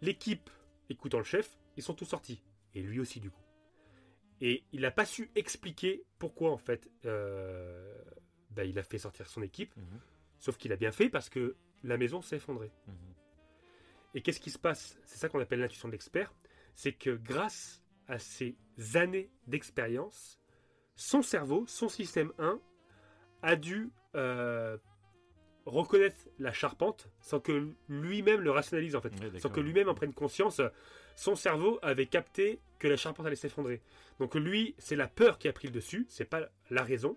L'équipe, 0.00 0.50
écoutant 0.90 1.18
le 1.18 1.24
chef, 1.24 1.56
ils 1.76 1.82
sont 1.82 1.94
tous 1.94 2.06
sortis, 2.06 2.42
et 2.74 2.82
lui 2.82 3.00
aussi 3.00 3.20
du 3.20 3.30
coup. 3.30 3.47
Et 4.40 4.64
il 4.72 4.82
n'a 4.82 4.90
pas 4.90 5.04
su 5.04 5.30
expliquer 5.34 6.04
pourquoi 6.18 6.50
en 6.52 6.58
fait 6.58 6.88
euh, 7.06 7.94
bah, 8.50 8.64
il 8.64 8.78
a 8.78 8.82
fait 8.82 8.98
sortir 8.98 9.28
son 9.28 9.42
équipe, 9.42 9.74
Mhm. 9.76 10.00
sauf 10.38 10.56
qu'il 10.56 10.72
a 10.72 10.76
bien 10.76 10.92
fait 10.92 11.08
parce 11.08 11.28
que 11.28 11.56
la 11.82 11.96
maison 11.96 12.22
s'est 12.22 12.36
effondrée. 12.36 12.70
Mhm. 12.86 12.94
Et 14.14 14.22
qu'est-ce 14.22 14.40
qui 14.40 14.50
se 14.50 14.58
passe? 14.58 14.98
C'est 15.04 15.18
ça 15.18 15.28
qu'on 15.28 15.40
appelle 15.40 15.60
l'intuition 15.60 15.88
de 15.88 15.92
l'expert. 15.92 16.32
C'est 16.74 16.92
que 16.92 17.10
grâce 17.10 17.82
à 18.06 18.18
ces 18.18 18.56
années 18.94 19.30
d'expérience, 19.46 20.40
son 20.96 21.22
cerveau, 21.22 21.66
son 21.66 21.88
système 21.88 22.32
1, 22.38 22.60
a 23.42 23.54
dû 23.56 23.90
euh, 24.14 24.78
reconnaître 25.66 26.28
la 26.38 26.52
charpente 26.52 27.10
sans 27.20 27.38
que 27.40 27.74
lui-même 27.88 28.40
le 28.40 28.50
rationalise 28.50 28.96
en 28.96 29.00
fait. 29.00 29.12
Sans 29.38 29.50
que 29.50 29.60
lui-même 29.60 29.88
en 29.88 29.94
prenne 29.94 30.14
conscience. 30.14 30.60
Son 31.14 31.34
cerveau 31.36 31.78
avait 31.82 32.06
capté 32.06 32.60
que 32.78 32.88
la 32.88 32.96
charpente 32.96 33.26
allait 33.26 33.36
s'effondrer. 33.36 33.80
Donc 34.20 34.34
lui, 34.34 34.74
c'est 34.78 34.96
la 34.96 35.08
peur 35.08 35.38
qui 35.38 35.48
a 35.48 35.52
pris 35.52 35.68
le 35.68 35.72
dessus, 35.74 36.06
c'est 36.08 36.24
pas 36.24 36.48
la 36.70 36.82
raison. 36.82 37.16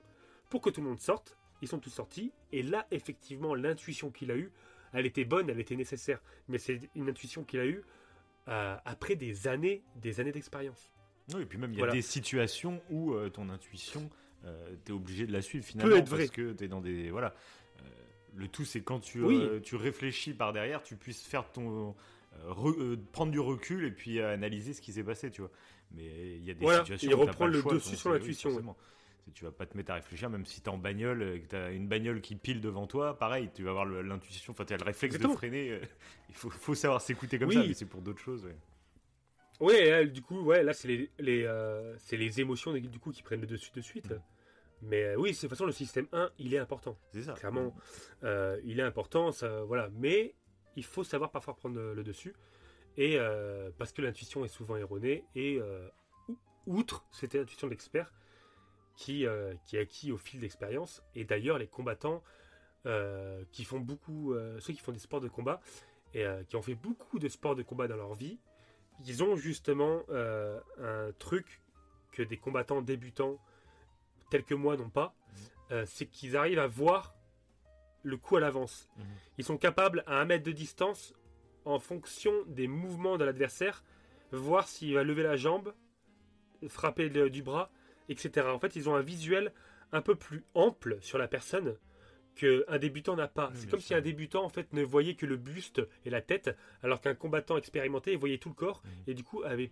Pour 0.49 0.61
que 0.61 0.69
tout 0.69 0.81
le 0.81 0.87
monde 0.87 0.99
sorte, 0.99 1.37
ils 1.61 1.67
sont 1.67 1.79
tous 1.79 1.89
sortis. 1.91 2.31
Et 2.51 2.63
là, 2.63 2.87
effectivement, 2.91 3.55
l'intuition 3.55 4.11
qu'il 4.11 4.31
a 4.31 4.35
eue, 4.35 4.51
elle 4.93 5.05
était 5.05 5.23
bonne, 5.25 5.49
elle 5.49 5.59
était 5.59 5.75
nécessaire. 5.75 6.21
Mais 6.47 6.57
c'est 6.57 6.79
une 6.95 7.09
intuition 7.09 7.43
qu'il 7.43 7.59
a 7.59 7.65
eue 7.65 7.83
euh, 8.47 8.75
après 8.85 9.15
des 9.15 9.47
années, 9.47 9.83
des 9.95 10.19
années 10.19 10.31
d'expérience. 10.31 10.91
Oui, 11.33 11.43
et 11.43 11.45
puis 11.45 11.57
même, 11.57 11.71
il 11.71 11.75
y 11.75 11.79
a 11.79 11.85
Voilà. 11.85 11.93
des 11.93 12.01
situations 12.01 12.81
où 12.89 13.13
euh, 13.13 13.29
ton 13.29 13.49
intuition, 13.49 14.09
euh, 14.45 14.75
t'es 14.83 14.91
obligé 14.91 15.25
de 15.27 15.31
la 15.31 15.41
suivre 15.41 15.63
finalement. 15.63 15.95
être 15.95 16.09
vrai. 16.09 16.23
Parce 16.25 16.31
que 16.31 16.51
t'es 16.53 16.67
dans 16.67 16.81
des. 16.81 17.11
Voilà. 17.11 17.33
Euh, 17.79 17.83
le 18.35 18.47
tout, 18.47 18.65
c'est 18.65 18.81
quand 18.81 18.99
tu, 18.99 19.21
Oui. 19.21 19.61
tu 19.61 19.75
réfléchis 19.75 20.33
par 20.33 20.51
derrière, 20.51 20.81
tu 20.83 20.95
puisses 20.97 21.21
faire 21.25 21.49
ton. 21.51 21.95
Euh, 22.33 22.51
re- 22.51 22.79
euh, 22.79 22.97
prendre 23.11 23.31
du 23.31 23.39
recul 23.39 23.85
et 23.85 23.91
puis 23.91 24.21
analyser 24.21 24.73
ce 24.73 24.81
qui 24.81 24.91
s'est 24.93 25.03
passé, 25.03 25.31
tu 25.31 25.41
vois. 25.41 25.51
Mais 25.91 26.35
il 26.37 26.43
y 26.45 26.51
a 26.51 26.53
des 26.53 26.61
Voilà, 26.61 26.79
situations 26.79 27.11
et 27.11 27.13
où 27.13 27.17
t'as 27.19 27.25
pas 27.25 27.31
reprendre 27.31 27.53
le 27.53 27.61
choix, 27.61 27.73
dessus 27.73 27.95
sur 27.95 28.11
c'est- 28.11 28.17
l'intuition, 28.19 28.49
oui, 28.51 28.63
Tu 29.33 29.43
vas 29.45 29.51
pas 29.51 29.65
te 29.65 29.77
mettre 29.77 29.91
à 29.91 29.95
réfléchir, 29.95 30.29
même 30.29 30.45
si 30.45 30.61
t'es 30.61 30.69
en 30.69 30.77
bagnole, 30.77 31.21
euh, 31.21 31.37
que 31.39 31.45
t'as 31.45 31.71
une 31.71 31.87
bagnole 31.87 32.21
qui 32.21 32.35
pile 32.35 32.59
devant 32.59 32.87
toi, 32.87 33.17
pareil, 33.19 33.49
tu 33.53 33.63
vas 33.63 33.69
avoir 33.69 33.85
le- 33.85 34.01
l'intuition, 34.01 34.51
enfin, 34.51 34.65
tu 34.65 34.73
as 34.73 34.77
le 34.77 34.83
réflexe 34.83 35.15
Exactement. 35.15 35.33
de 35.33 35.37
freiner. 35.37 35.79
il 36.29 36.35
faut, 36.35 36.49
faut 36.49 36.73
savoir 36.75 37.01
s'écouter 37.01 37.37
comme 37.37 37.49
Oui. 37.49 37.55
ça, 37.55 37.63
mais 37.63 37.73
c'est 37.73 37.85
pour 37.85 38.01
d'autres 38.01 38.19
choses, 38.21 38.43
ouais. 38.45 38.55
Ouais, 39.59 39.89
là, 39.91 40.05
du 40.05 40.21
coup, 40.23 40.41
ouais, 40.41 40.63
là, 40.63 40.73
c'est 40.73 40.87
les, 40.87 41.11
les, 41.19 41.43
euh, 41.43 41.95
c'est 41.99 42.17
les 42.17 42.41
émotions 42.41 42.73
du 42.73 42.99
coup 42.99 43.11
qui 43.11 43.21
prennent 43.21 43.41
le 43.41 43.47
dessus 43.47 43.71
de 43.75 43.81
suite. 43.81 44.09
Mm. 44.09 44.21
Mais 44.83 45.03
euh, 45.03 45.15
oui, 45.17 45.35
c'est- 45.35 45.45
de 45.45 45.49
toute 45.49 45.49
façon, 45.51 45.65
le 45.67 45.71
système 45.71 46.07
1, 46.13 46.31
il 46.39 46.55
est 46.55 46.57
important. 46.57 46.97
C'est 47.13 47.21
ça. 47.21 47.33
Clairement, 47.33 47.75
euh, 48.23 48.59
il 48.63 48.79
est 48.79 48.83
important, 48.83 49.31
ça, 49.31 49.61
voilà. 49.63 49.89
Mais 49.99 50.33
il 50.75 50.83
faut 50.83 51.03
savoir 51.03 51.31
parfois 51.31 51.55
prendre 51.55 51.79
le, 51.79 52.03
dessus. 52.03 52.33
Et 52.97 53.17
euh, 53.17 53.71
parce 53.77 53.91
que 53.91 54.01
l'intuition 54.01 54.43
est 54.45 54.49
souvent 54.49 54.75
erronée. 54.75 55.25
Et 55.35 55.57
euh, 55.59 55.87
ou- 56.27 56.37
outre, 56.65 57.05
c'était 57.11 57.37
l'intuition 57.37 57.67
de 57.67 57.71
l'expert 57.71 58.11
qui, 58.95 59.25
euh, 59.25 59.53
qui 59.65 59.77
est 59.77 59.79
acquis 59.81 60.11
au 60.11 60.17
fil 60.17 60.39
d'expérience. 60.39 61.03
Et 61.15 61.23
d'ailleurs, 61.23 61.57
les 61.57 61.67
combattants 61.67 62.23
qui 63.51 63.63
font 63.63 63.79
beaucoup, 63.79 64.33
ceux 64.57 64.73
qui 64.73 64.79
font 64.79 64.91
des 64.91 64.97
sports 64.97 65.21
de 65.21 65.27
combat, 65.27 65.61
et 66.15 66.25
qui 66.49 66.55
ont 66.55 66.63
fait 66.63 66.73
beaucoup 66.73 67.19
de 67.19 67.27
sports 67.27 67.55
de 67.55 67.61
combat 67.61 67.87
dans 67.87 67.95
leur 67.95 68.15
vie, 68.15 68.39
ils 69.05 69.23
ont 69.23 69.35
justement 69.35 70.01
un 70.09 71.11
truc 71.19 71.61
que 72.11 72.23
des 72.23 72.37
combattants 72.37 72.81
débutants 72.81 73.37
tels 74.31 74.43
que 74.43 74.55
moi 74.55 74.77
n'ont 74.77 74.89
pas, 74.89 75.13
euh, 75.71 75.85
c'est 75.85 76.05
qu'ils 76.07 76.35
arrivent 76.35 76.59
à 76.59 76.67
voir 76.67 77.13
le 78.03 78.17
coup 78.17 78.35
à 78.37 78.39
l'avance. 78.39 78.89
Mhm. 78.97 79.05
Ils 79.37 79.43
sont 79.45 79.57
capables 79.57 80.03
à 80.07 80.19
un 80.19 80.25
mètre 80.25 80.43
de 80.45 80.51
distance, 80.51 81.13
en 81.65 81.79
fonction 81.79 82.33
des 82.47 82.67
mouvements 82.67 83.17
de 83.17 83.23
l'adversaire, 83.23 83.83
voir 84.31 84.67
s'il 84.67 84.93
va 84.95 85.03
lever 85.03 85.23
la 85.23 85.35
jambe, 85.35 85.73
frapper 86.67 87.09
le- 87.09 87.29
du 87.29 87.43
bras, 87.43 87.71
etc. 88.09 88.47
En 88.47 88.59
fait, 88.59 88.75
ils 88.75 88.89
ont 88.89 88.95
un 88.95 89.01
visuel 89.01 89.53
un 89.91 90.01
peu 90.01 90.15
plus 90.15 90.43
ample 90.53 90.97
sur 91.01 91.17
la 91.17 91.27
personne 91.27 91.75
qu'un 92.35 92.77
débutant 92.79 93.15
n'a 93.15 93.27
pas. 93.27 93.49
Oui, 93.49 93.57
c'est 93.59 93.69
comme 93.69 93.79
si 93.81 93.93
un 93.93 94.01
débutant 94.01 94.43
en 94.45 94.49
fait 94.49 94.71
ne 94.73 94.83
voyait 94.83 95.15
que 95.15 95.25
le 95.25 95.35
buste 95.37 95.81
et 96.05 96.09
la 96.09 96.21
tête, 96.21 96.55
alors 96.81 97.01
qu'un 97.01 97.13
combattant 97.13 97.57
expérimenté 97.57 98.15
voyait 98.15 98.37
tout 98.37 98.49
le 98.49 98.55
corps 98.55 98.81
Mhm. 98.85 98.91
et 99.07 99.13
du 99.13 99.23
coup 99.23 99.43
avait 99.43 99.71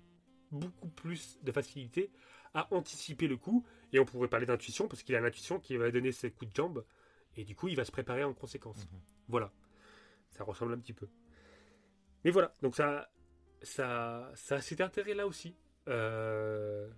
beaucoup 0.51 0.89
plus 0.89 1.39
de 1.43 1.51
facilité 1.51 2.11
à 2.53 2.67
anticiper 2.73 3.27
le 3.27 3.37
coup. 3.37 3.65
Et 3.93 3.99
on 3.99 4.05
pourrait 4.05 4.27
parler 4.27 4.45
d'intuition 4.45 4.87
parce 4.87 5.03
qu'il 5.03 5.15
a 5.15 5.21
l'intuition 5.21 5.59
qui 5.59 5.77
va 5.77 5.89
donner 5.91 6.11
ses 6.11 6.31
coups 6.31 6.51
de 6.51 6.55
jambe 6.55 6.83
et 7.35 7.43
du 7.43 7.55
coup 7.55 7.67
il 7.67 7.75
va 7.75 7.85
se 7.85 7.91
préparer 7.91 8.23
en 8.23 8.33
conséquence. 8.33 8.85
Mhm. 8.91 8.99
Voilà, 9.27 9.51
ça 10.31 10.43
ressemble 10.43 10.73
un 10.73 10.79
petit 10.79 10.93
peu. 10.93 11.07
Mais 12.23 12.31
voilà, 12.31 12.53
donc 12.61 12.75
ça, 12.75 13.09
ça, 13.61 14.31
ça 14.35 14.55
a 14.55 14.61
cet 14.61 14.81
intérêt 14.81 15.13
là 15.13 15.27
aussi. 15.27 15.55
Euh, 15.87 16.89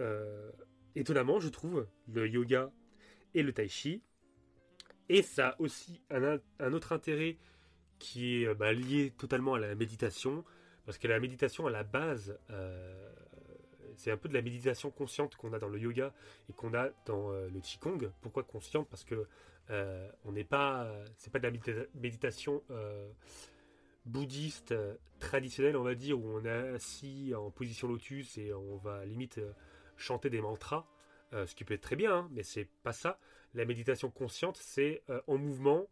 euh, 0.00 0.52
étonnamment, 0.94 1.40
je 1.40 1.48
trouve, 1.48 1.86
le 2.06 2.28
yoga 2.28 2.70
et 3.34 3.42
le 3.42 3.52
tai 3.52 3.68
chi. 3.68 4.02
Et 5.08 5.22
ça 5.22 5.50
a 5.50 5.60
aussi 5.60 6.02
un, 6.10 6.38
un 6.60 6.72
autre 6.72 6.92
intérêt 6.92 7.38
qui 7.98 8.42
est 8.42 8.46
euh, 8.46 8.54
bah, 8.54 8.72
lié 8.72 9.12
totalement 9.16 9.54
à 9.54 9.58
la 9.58 9.74
méditation. 9.74 10.44
Parce 10.84 10.98
que 10.98 11.08
la 11.08 11.18
méditation, 11.18 11.66
à 11.66 11.70
la 11.70 11.82
base, 11.82 12.38
euh, 12.50 13.12
c'est 13.96 14.10
un 14.10 14.16
peu 14.16 14.28
de 14.28 14.34
la 14.34 14.42
méditation 14.42 14.90
consciente 14.90 15.36
qu'on 15.36 15.52
a 15.52 15.58
dans 15.58 15.68
le 15.68 15.78
yoga 15.78 16.14
et 16.48 16.52
qu'on 16.52 16.74
a 16.74 16.90
dans 17.06 17.30
le 17.30 17.60
qigong. 17.60 18.10
Pourquoi 18.20 18.42
consciente? 18.42 18.88
Parce 18.88 19.04
que 19.04 19.26
euh, 19.70 20.10
on 20.24 20.32
n'est 20.32 20.44
pas, 20.44 20.90
c'est 21.16 21.32
pas 21.32 21.38
de 21.38 21.46
la 21.46 21.50
médita- 21.52 21.86
méditation 21.94 22.62
euh, 22.70 23.10
bouddhiste 24.06 24.72
euh, 24.72 24.94
traditionnelle, 25.18 25.76
on 25.76 25.82
va 25.82 25.94
dire, 25.94 26.18
où 26.18 26.26
on 26.26 26.44
est 26.44 26.50
assis 26.74 27.34
en 27.34 27.50
position 27.50 27.88
lotus 27.88 28.38
et 28.38 28.52
on 28.52 28.76
va 28.76 29.04
limite 29.04 29.40
chanter 29.96 30.30
des 30.30 30.40
mantras. 30.40 30.86
ce 31.32 31.54
qui 31.54 31.64
peut 31.64 31.74
être 31.74 31.82
très 31.82 31.96
bien, 31.96 32.14
hein, 32.14 32.28
mais 32.32 32.42
c'est 32.42 32.68
pas 32.82 32.92
ça. 32.92 33.18
La 33.54 33.64
méditation 33.64 34.10
consciente, 34.10 34.56
c'est 34.56 35.02
en 35.26 35.36
mouvement, 35.36 35.88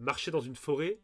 marcher 0.00 0.30
dans 0.30 0.40
une 0.40 0.56
forêt 0.56 1.00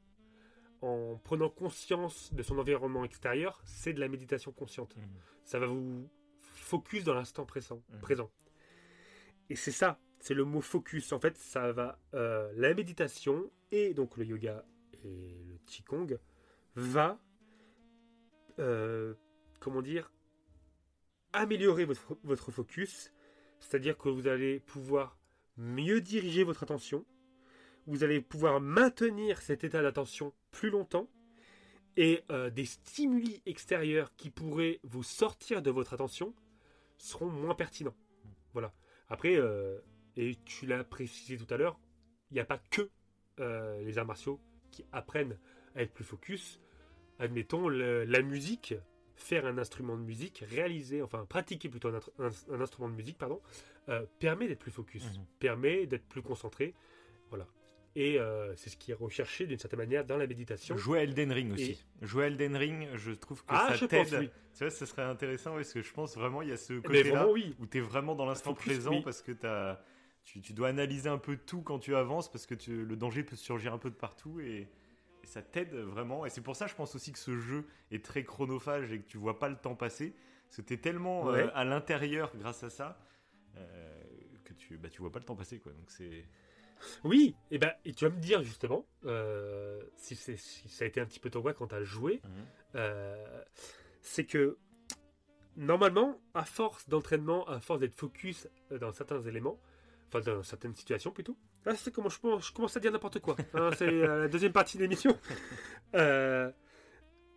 en 0.83 1.21
prenant 1.23 1.51
conscience 1.51 2.33
de 2.33 2.43
son 2.43 2.59
environnement 2.59 3.05
extérieur, 3.05 3.61
c'est 3.65 3.93
de 3.93 4.01
la 4.01 4.09
méditation 4.09 4.53
consciente. 4.53 4.97
Mhm. 4.97 5.05
Ça 5.45 5.59
va 5.59 5.67
vous 5.67 6.09
focus 6.39 7.05
dans 7.05 7.15
l'instant 7.15 7.45
présent. 7.45 7.83
Mhm. 7.91 8.01
présent. 8.01 8.31
Et 9.51 9.57
c'est 9.57 9.73
ça, 9.73 9.99
c'est 10.21 10.35
le 10.35 10.45
mot 10.45 10.61
focus. 10.61 11.13
En 11.13 11.19
fait, 11.21 11.37
ça 11.37 11.73
va. 11.73 11.99
euh, 12.15 12.53
la 12.57 12.75
méditation 12.75 13.51
et 13.73 13.95
donc 13.95 14.17
le 14.17 14.25
yoga 14.25 14.65
et 15.05 15.45
le 15.49 15.59
qigong 15.67 16.19
va. 16.77 17.19
euh, 18.59 19.15
comment 19.59 19.83
dire 19.83 20.13
Améliorer 21.33 21.85
votre, 21.85 22.17
votre 22.25 22.51
focus. 22.51 23.13
C'est-à-dire 23.61 23.97
que 23.97 24.09
vous 24.09 24.27
allez 24.27 24.61
pouvoir 24.61 25.19
mieux 25.57 26.01
diriger 26.01 26.45
votre 26.45 26.63
attention. 26.63 27.05
Vous 27.87 28.05
allez 28.05 28.21
pouvoir 28.21 28.61
maintenir 28.61 29.41
cet 29.41 29.65
état 29.65 29.83
d'attention 29.83 30.33
plus 30.51 30.71
longtemps. 30.71 31.09
Et 31.97 32.23
euh, 32.31 32.51
des 32.51 32.67
stimuli 32.67 33.43
extérieurs 33.47 34.15
qui 34.17 34.31
pourraient 34.31 34.81
vous 34.85 35.03
sortir 35.03 35.61
de 35.63 35.71
votre 35.71 35.93
attention 35.93 36.35
seront 36.99 37.29
moins 37.31 37.55
pertinents. 37.55 37.97
Voilà. 38.53 38.73
Après, 39.09 39.37
et 40.17 40.37
tu 40.45 40.67
l'as 40.67 40.85
précisé 40.85 41.37
tout 41.37 41.53
à 41.53 41.57
l'heure, 41.57 41.79
il 42.31 42.35
n'y 42.35 42.41
a 42.41 42.45
pas 42.45 42.59
que 42.71 42.89
euh, 43.41 43.81
les 43.85 43.99
arts 43.99 44.07
martiaux 44.07 44.41
qui 44.71 44.85
apprennent 44.93 45.39
à 45.75 45.83
être 45.83 45.93
plus 45.93 46.05
focus. 46.05 46.61
Admettons, 47.19 47.69
le- 47.69 48.05
la 48.05 48.23
musique, 48.23 48.75
faire 49.17 49.47
un 49.47 49.59
instrument 49.59 49.97
de 49.97 50.03
musique, 50.03 50.45
réaliser, 50.49 51.03
enfin 51.03 51.25
pratiquer 51.27 51.69
plutôt 51.69 51.89
un, 51.89 51.99
intr- 51.99 52.11
un- 52.19 52.55
un 52.55 52.61
instrument 52.61 52.89
de 52.89 52.95
musique, 52.95 53.19
pardon, 53.19 53.41
euh, 53.89 54.05
permet 54.19 54.49
d'être 54.49 54.61
plus 54.61 54.71
focus, 54.71 55.05
Mhm. 55.05 55.25
permet 55.39 55.87
d'être 55.87 56.07
plus 56.09 56.23
concentré. 56.23 56.75
Voilà. 57.29 57.47
Et 57.97 58.19
euh, 58.21 58.55
c'est 58.57 58.71
ce 58.71 58.77
qui 58.77 58.93
est 58.93 58.95
recherché 58.95 59.47
d'une 59.47 59.59
certaine 59.59 59.79
manière 59.81 60.05
dans 60.05 60.17
la 60.17 60.27
méditation. 60.27 60.77
Jouer 60.77 61.01
à 61.01 61.03
Elden 61.03 61.33
Ring 61.33 61.53
aussi. 61.53 61.85
Jouer 62.03 62.25
à 62.25 62.27
Elden 62.29 62.57
Ring, 62.57 62.89
je 62.95 63.11
trouve 63.13 63.41
que 63.43 63.49
Ah, 63.49 63.75
ça 63.77 63.89
t'aide. 63.89 64.15
oui. 64.21 64.31
Tu 64.55 64.59
vois, 64.65 64.71
ce 64.71 64.87
serait 64.87 65.03
intéressant 65.03 65.55
parce 65.55 65.73
que 65.73 65.83
je 65.83 65.93
pense 65.93 66.15
vraiment 66.17 66.41
il 66.43 66.49
y 66.51 66.53
a 66.53 66.57
ce 66.57 66.75
côté-là 66.75 67.29
oui. 67.29 67.55
où 67.59 67.67
tu 67.67 67.79
es 67.79 67.81
vraiment 67.81 68.15
dans 68.15 68.27
l'instant 68.27 68.55
présent 68.55 68.93
oui. 68.93 69.03
parce 69.03 69.23
que 69.23 69.33
t'as- 69.33 69.83
tu, 70.31 70.41
tu 70.41 70.53
dois 70.53 70.69
analyser 70.69 71.09
un 71.09 71.19
peu 71.19 71.37
tout 71.37 71.61
quand 71.63 71.81
tu 71.81 71.97
avances 71.97 72.31
parce 72.31 72.47
que 72.47 72.55
tu- 72.55 72.85
le 72.85 72.95
danger 72.97 73.25
peut 73.25 73.35
surgir 73.35 73.75
un 73.75 73.79
peu 73.79 73.91
de 73.91 73.97
partout 73.97 74.39
et, 74.41 74.69
et 75.25 75.27
ça 75.27 75.43
t'aide 75.43 75.75
vraiment. 75.75 76.25
Et 76.25 76.31
c'est 76.31 76.41
pour 76.41 76.55
ça, 76.55 76.69
je 76.69 76.75
pense 76.77 76.95
aussi 76.95 77.11
que 77.11 77.19
ce 77.19 77.37
jeu 77.37 77.67
est 77.91 78.05
très 78.05 78.23
chronophage 78.23 78.93
et 78.93 79.01
que 79.01 79.07
tu 79.09 79.19
vois 79.19 79.41
pas 79.41 79.49
le 79.49 79.57
temps 79.57 79.75
passer. 79.75 80.15
Es 80.69 80.77
tellement 80.77 81.31
euh, 81.31 81.49
à 81.55 81.65
l'intérieur 81.65 82.33
grâce 82.37 82.63
à 82.63 82.71
ça 82.71 83.01
euh, 83.57 84.03
que 84.45 84.53
tu, 84.53 84.79
bah, 84.79 84.89
tu 84.89 85.01
vois 85.01 85.11
pas 85.11 85.19
le 85.19 85.25
temps 85.25 85.35
passer. 85.37 85.59
Quoi. 85.59 85.73
Donc 85.73 85.91
c'est. 85.91 86.25
Oui, 87.03 87.35
et, 87.51 87.59
ben, 87.59 87.73
et 87.85 87.93
tu 87.93 88.05
vas 88.05 88.11
me 88.15 88.21
dire 88.21 88.43
justement, 88.43 88.87
euh, 89.05 89.83
si, 89.97 90.15
ça 90.15 90.85
a 90.85 90.87
été 90.87 91.01
un 91.01 91.07
petit 91.07 91.21
peu 91.21 91.29
ton 91.29 91.43
cas 91.43 91.53
quand 91.55 91.67
tu 91.69 91.75
as 91.75 91.83
joué, 91.85 92.23
euh, 92.77 93.45
c'est 94.01 94.25
que 94.25 94.59
normalement, 95.57 96.21
à 96.35 96.45
force 96.45 96.89
d'entraînement, 96.89 97.47
à 97.49 97.61
force 97.61 97.81
d'être 97.81 97.95
focus 97.95 98.49
dans 98.71 98.93
certains 98.93 99.21
éléments, 99.23 99.59
enfin 100.13 100.21
dans 100.21 100.43
certaines 100.43 100.75
situations 100.75 101.11
plutôt, 101.13 101.37
là 101.65 101.75
c'est 101.77 101.93
comment 101.93 102.09
je, 102.09 102.17
je 102.41 102.53
commence 102.53 102.77
à 102.77 102.81
dire 102.81 102.91
n'importe 102.93 103.21
quoi. 103.21 103.37
hein, 103.55 103.71
c'est 103.77 103.89
euh, 103.89 104.23
la 104.23 104.29
deuxième 104.29 104.53
partie 104.53 104.77
de 104.77 104.83
l'émission. 104.83 105.17
Euh, 105.97 106.53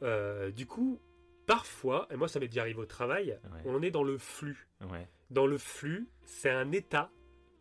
euh, 0.03 0.51
du 0.51 0.67
coup, 0.67 0.99
parfois, 1.47 2.07
et 2.11 2.15
moi 2.15 2.27
ça 2.27 2.39
m'est 2.39 2.47
déjà 2.47 2.61
arrivé 2.61 2.79
au 2.79 2.85
travail, 2.85 3.39
Ouais. 3.51 3.61
on 3.65 3.81
est 3.81 3.89
dans 3.91 4.03
le 4.03 4.17
flux 4.19 4.67
Ouais. 4.91 5.07
dans 5.31 5.47
le 5.47 5.57
flux, 5.57 6.07
c'est 6.23 6.51
un 6.51 6.71
état 6.71 7.09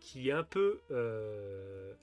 qui 0.00 0.28
est 0.28 0.32
un 0.32 0.42
peu 0.42 0.80
euh, 0.90 1.94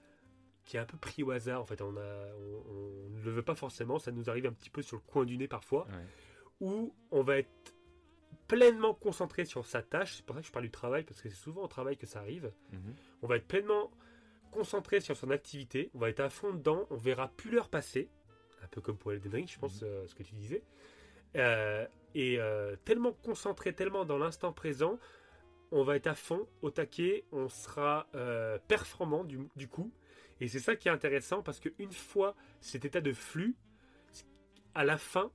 qui 0.65 0.77
est 0.77 0.79
un 0.79 0.85
peu 0.85 0.97
pris 0.97 1.21
au 1.23 1.31
hasard. 1.31 1.61
En 1.61 1.65
fait, 1.65 1.81
on 1.81 1.95
a, 1.97 2.33
on, 2.35 2.63
on 2.71 3.09
ne 3.11 3.21
le 3.23 3.31
veut 3.31 3.41
pas 3.43 3.55
forcément. 3.55 3.99
Ça 3.99 4.11
nous 4.11 4.29
arrive 4.29 4.45
un 4.45 4.53
petit 4.53 4.69
peu 4.69 4.81
sur 4.81 4.97
le 4.97 5.03
coin 5.05 5.25
du 5.25 5.37
nez 5.37 5.47
parfois, 5.47 5.85
Ouais. 5.89 6.05
où 6.61 6.93
on 7.11 7.21
va 7.23 7.37
être 7.39 7.73
pleinement 8.49 8.93
concentré 8.95 9.45
sur 9.45 9.65
sa 9.65 9.81
tâche. 9.81 10.15
C'est 10.15 10.25
pour 10.25 10.35
ça 10.35 10.41
que 10.41 10.47
je 10.47 10.51
parle 10.51 10.65
du 10.65 10.71
travail 10.71 11.03
parce 11.03 11.21
que 11.21 11.29
c'est 11.29 11.35
souvent 11.35 11.63
au 11.63 11.67
travail 11.67 11.95
que 11.95 12.07
ça 12.07 12.19
arrive. 12.19 12.51
Mhm. 12.73 12.95
On 13.21 13.27
va 13.27 13.37
être 13.37 13.47
pleinement 13.47 13.91
concentré 14.51 14.99
sur 14.99 15.15
son 15.15 15.29
activité. 15.29 15.91
On 15.93 15.99
va 15.99 16.09
être 16.09 16.19
à 16.19 16.29
fond 16.29 16.51
dedans. 16.51 16.87
On 16.89 16.97
verra 16.97 17.29
plus 17.29 17.51
l'heure 17.51 17.69
passer. 17.69 18.09
Un 18.63 18.67
peu 18.67 18.81
comme 18.81 18.97
pour 18.97 19.13
Elden 19.13 19.33
Ring, 19.33 19.47
je 19.47 19.59
pense, 19.59 19.81
euh, 19.83 20.05
ce 20.07 20.15
que 20.15 20.23
tu 20.23 20.33
disais. 20.33 20.63
Euh, 21.37 21.85
et 22.15 22.39
euh, 22.39 22.75
tellement 22.83 23.13
concentré, 23.13 23.73
tellement 23.73 24.03
dans 24.03 24.17
l'instant 24.17 24.51
présent, 24.51 24.99
on 25.71 25.83
va 25.83 25.95
être 25.95 26.07
à 26.07 26.15
fond, 26.15 26.47
au 26.63 26.71
taquet, 26.71 27.25
on 27.31 27.47
sera 27.47 28.07
performant 28.67 29.23
du, 29.23 29.37
du 29.55 29.67
coup. 29.67 29.93
Et 30.41 30.47
c'est 30.47 30.59
ça 30.59 30.75
qui 30.75 30.87
est 30.87 30.91
intéressant 30.91 31.43
parce 31.43 31.59
qu'une 31.59 31.91
fois 31.91 32.35
cet 32.59 32.85
état 32.85 33.01
de 33.01 33.13
flux, 33.13 33.55
à 34.73 34.83
la 34.83 34.97
fin, 34.97 35.31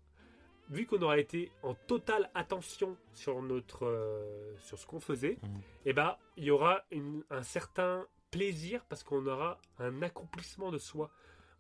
vu 0.71 0.87
qu'on 0.87 1.01
aura 1.03 1.19
été 1.19 1.51
en 1.63 1.75
totale 1.75 2.31
attention 2.35 2.97
sur, 3.13 3.43
notre, 3.43 3.85
euh, 3.87 4.57
sur 4.59 4.79
ce 4.79 4.87
qu'on 4.87 5.01
faisait, 5.01 5.39
Mhm. 5.43 5.61
eh 5.87 5.93
ben, 5.93 6.17
il 6.37 6.45
y 6.45 6.51
aura 6.51 6.85
une- 6.91 7.23
un 7.31 7.43
certain 7.43 8.07
plaisir 8.31 8.85
parce 8.87 9.03
qu'on 9.05 9.27
aura 9.27 9.59
un 9.79 10.03
accomplissement 10.03 10.71
de 10.73 10.79
soi. 10.79 11.11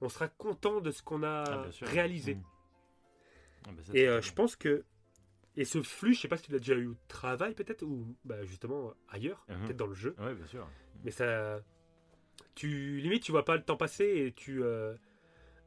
On 0.00 0.08
sera 0.08 0.28
content 0.28 0.80
de 0.80 0.90
ce 0.90 1.02
qu'on 1.02 1.22
a 1.22 1.44
Ah, 1.46 1.66
réalisé. 1.82 2.34
Mhm. 2.34 2.42
Ah, 3.66 3.70
ça, 3.82 3.92
Et 3.94 4.08
euh, 4.08 4.20
je 4.20 4.32
pense 4.32 4.56
que. 4.56 4.84
Et 5.56 5.64
ce 5.64 5.80
flux, 5.82 6.14
je 6.14 6.20
sais 6.22 6.28
pas 6.28 6.36
si 6.36 6.44
tu 6.46 6.52
l'as 6.52 6.58
déjà 6.58 6.74
eu 6.74 6.88
au 6.88 6.96
travail 7.06 7.54
peut-être, 7.54 7.82
ou 7.84 8.16
bah, 8.24 8.42
justement 8.44 8.92
ailleurs, 9.08 9.44
Mhm. 9.48 9.64
peut-être 9.66 9.76
dans 9.76 9.86
le 9.86 9.94
jeu. 9.94 10.16
Ouais, 10.18 10.34
bien 10.34 10.46
sûr. 10.46 10.66
Mais 11.04 11.10
ça. 11.12 11.60
Tu. 12.56 12.98
Limite, 13.00 13.22
tu 13.22 13.30
vois 13.32 13.44
pas 13.44 13.56
le 13.56 13.62
temps 13.62 13.76
passer 13.76 14.04
et 14.26 14.32
tu. 14.32 14.62
euh, 14.64 14.96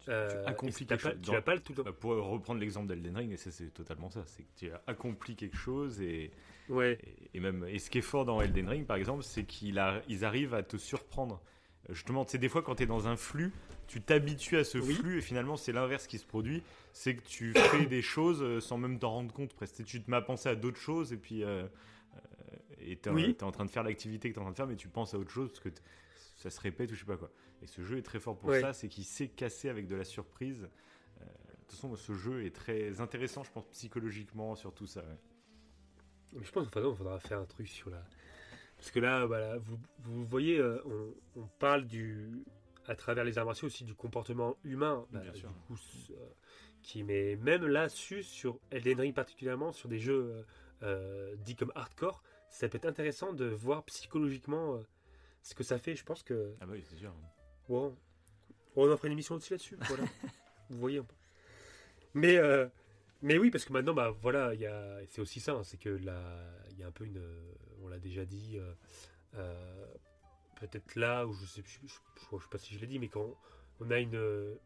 euh, 0.09 0.45
accomplis 0.45 0.84
et 0.84 0.88
t'as 0.88 0.97
quelque 0.97 1.11
chose. 1.13 1.21
Tu 1.21 1.31
Dans- 1.31 1.41
pas 1.41 1.57
tout 1.59 1.73
le. 1.77 1.84
Bah, 1.84 1.91
pour 1.91 2.11
reprendre 2.15 2.59
l'exemple 2.59 2.88
d'Elden 2.88 3.15
Ring, 3.17 3.35
c'est 3.38 3.73
totalement 3.73 4.09
ça. 4.09 4.23
C'est 4.25 4.43
que 4.43 4.49
tu 4.57 4.71
as 4.71 4.81
accompli 4.88 5.35
quelque 5.35 5.57
chose 5.57 6.01
et, 6.01 6.31
Ouais. 6.69 6.97
et, 7.34 7.38
et 7.38 7.39
même 7.39 7.65
et 7.67 7.79
ce 7.79 7.89
qui 7.89 7.97
est 7.99 8.01
fort 8.01 8.25
dans 8.25 8.41
Elden 8.41 8.67
Ring, 8.69 8.85
par 8.85 8.97
exemple, 8.97 9.23
c'est 9.23 9.43
qu'ils 9.45 9.79
arrivent 9.79 10.53
à 10.53 10.63
te 10.63 10.77
surprendre. 10.77 11.41
Justement, 11.89 12.25
tu 12.25 12.31
sais, 12.31 12.38
des 12.38 12.49
fois, 12.49 12.61
quand 12.61 12.75
tu 12.75 12.84
es 12.84 12.85
dans 12.85 13.07
un 13.07 13.15
flux, 13.15 13.53
tu 13.88 14.01
t'habitues 14.01 14.57
à 14.57 14.65
ce 14.65 14.77
Oui. 14.77 14.93
flux 14.95 15.19
et 15.19 15.21
finalement, 15.21 15.55
c'est 15.55 15.71
l'inverse 15.71 16.05
qui 16.07 16.17
se 16.17 16.25
produit. 16.25 16.61
C'est 16.91 17.15
que 17.15 17.21
tu 17.25 17.53
fais 17.55 17.85
des 17.85 18.01
choses 18.01 18.41
euh, 18.43 18.59
sans 18.59 18.77
même 18.77 18.99
t'en 18.99 19.11
rendre 19.11 19.34
compte. 19.34 19.53
Presque. 19.53 19.85
Tu 19.85 20.01
te 20.03 20.11
mets 20.11 20.17
à 20.17 20.21
penser 20.21 20.49
à 20.49 20.55
d'autres 20.55 20.79
choses 20.79 21.13
et 21.13 21.17
puis 21.17 21.43
euh, 21.43 21.63
euh, 21.63 22.19
et 22.81 22.97
t'es 22.97 23.09
Oui. 23.09 23.38
en 23.41 23.51
train 23.51 23.63
de 23.63 23.69
faire 23.71 23.84
l'activité 23.84 24.27
que 24.29 24.34
tu 24.34 24.39
es 24.39 24.41
en 24.41 24.45
train 24.45 24.51
de 24.51 24.57
faire, 24.57 24.67
mais 24.67 24.75
tu 24.75 24.89
penses 24.89 25.13
à 25.13 25.17
autre 25.17 25.31
chose 25.31 25.49
parce 25.49 25.61
que 25.61 25.69
ça 26.35 26.49
se 26.49 26.59
répète 26.59 26.91
ou 26.91 26.95
je 26.95 26.99
sais 26.99 27.05
pas 27.05 27.15
quoi. 27.17 27.31
Et 27.61 27.67
ce 27.67 27.81
jeu 27.84 27.97
est 27.97 28.03
très 28.03 28.19
fort 28.19 28.38
pour 28.38 28.49
Ouais. 28.49 28.61
ça, 28.61 28.73
c'est 28.73 28.88
qu'il 28.88 29.03
sait 29.05 29.27
casser 29.27 29.69
avec 29.69 29.88
de 29.88 29.95
la 29.95 30.03
surprise. 30.03 30.69
Euh, 31.21 31.25
de 31.25 31.55
toute 31.61 31.71
façon, 31.71 31.95
ce 31.95 32.13
jeu 32.13 32.45
est 32.45 32.55
très 32.55 33.01
intéressant, 33.01 33.43
je 33.43 33.51
pense, 33.51 33.65
psychologiquement, 33.67 34.55
sur 34.55 34.73
tout 34.73 34.85
ça. 34.88 35.01
ouais. 35.01 35.17
Mais 36.34 36.43
je 36.43 36.51
pense 36.51 36.69
qu'il 36.69 36.81
faudra 36.95 37.19
faire 37.19 37.39
un 37.39 37.45
truc 37.45 37.67
sur 37.67 37.89
la. 37.89 38.03
Parce 38.77 38.91
que 38.91 38.99
là, 38.99 39.25
voilà, 39.25 39.57
vous, 39.57 39.79
vous 39.99 40.25
voyez, 40.25 40.59
euh, 40.59 40.79
on, 40.85 41.41
on 41.41 41.47
parle 41.59 41.85
du. 41.85 42.43
à 42.85 42.95
travers 42.95 43.23
les 43.23 43.38
arts 43.39 43.45
martiaux 43.45 43.67
aussi 43.67 43.84
du 43.84 43.95
comportement 43.95 44.55
humain. 44.63 45.05
Bien 45.11 45.21
bah, 45.21 45.34
sûr. 45.34 45.49
Du 45.49 45.55
coup, 45.65 45.79
euh, 46.11 46.15
qui 46.84 47.03
met 47.03 47.35
même 47.38 47.65
là-dessus, 47.65 48.21
sur 48.23 48.59
Elden 48.71 48.99
Ring 48.99 49.15
particulièrement, 49.15 49.71
sur 49.71 49.89
des 49.89 49.99
jeux 49.99 50.45
dits 51.39 51.55
comme 51.55 51.71
hardcore, 51.73 52.21
ça 52.49 52.69
peut 52.69 52.77
être 52.77 52.85
intéressant 52.85 53.34
de 53.34 53.45
voir 53.45 53.84
psychologiquement 53.85 54.75
euh, 54.75 54.84
ce 55.41 55.55
que 55.55 55.63
ça 55.63 55.79
fait. 55.79 55.95
Je 55.95 56.03
pense 56.03 56.21
que. 56.23 56.53
Ah 56.61 56.65
bah 56.65 56.73
oui, 56.75 56.84
c'est 56.88 56.95
sûr. 56.97 57.13
Bon, 57.69 57.95
on 58.76 58.91
en 58.91 58.98
fera 58.98 59.07
une 59.07 59.14
émission 59.14 59.35
aussi 59.35 59.52
là-dessus. 59.52 59.77
Voilà. 59.88 60.03
Vous 60.69 60.80
voyez 60.80 60.99
un 60.99 61.03
peu. 61.03 61.15
Mais, 62.14 62.38
euh, 62.38 62.68
mais 63.22 63.38
oui, 63.38 63.52
parce 63.52 63.65
que 63.65 63.73
maintenant, 63.73 63.94
bah, 63.94 64.11
voilà, 64.22 64.53
il 64.53 64.61
y 64.61 64.65
a, 64.65 64.99
c'est 65.10 65.22
aussi 65.22 65.39
ça, 65.39 65.53
hein, 65.53 65.64
c'est 65.64 65.77
que 65.77 65.89
là, 65.89 66.22
il 66.72 66.80
y 66.80 66.84
a 66.84 66.88
un 66.88 66.91
peu 66.91 67.06
une, 67.06 67.18
euh, 67.18 67.52
on 67.84 67.88
l'a 67.88 67.99
déjà 67.99 68.26
dit, 68.26 68.57
euh, 68.57 68.73
euh, 69.35 69.85
peut-être 70.60 70.95
là 70.95 71.26
où 71.27 71.34
je 71.34 71.45
sais, 71.45 71.64
je, 71.65 71.88
je- 71.88 71.94
je 72.31 72.44
sais 72.44 72.49
pas 72.49 72.57
si 72.57 72.73
je 72.76 72.80
l'ai 72.80 72.88
dit, 72.88 72.99
mais 72.99 73.10
quand 73.10 73.35
on 73.80 73.91
a 73.91 73.99
une 73.99 74.57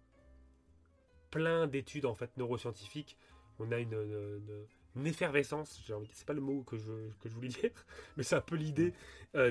plein 1.30 1.68
d'études 1.68 2.06
en 2.06 2.16
fait 2.16 2.36
neuroscientifiques, 2.38 3.18
on 3.60 3.72
a 3.72 3.78
une, 3.78 3.94
une- 3.94 4.42
une- 4.48 4.66
une 4.98 5.08
effervescence, 5.08 5.82
j'ai 5.86 5.94
envie 5.94 6.08
de- 6.08 6.14
c'est 6.14 6.26
pas 6.28 6.34
le 6.34 6.42
mot 6.42 6.64
que 6.64 6.78
je, 6.78 6.92
que 7.22 7.30
je 7.30 7.34
voulais 7.34 7.48
dire, 7.62 7.72
mais 8.18 8.24
c'est 8.24 8.36
un 8.36 8.42
peu 8.42 8.56
l'idée 8.56 8.94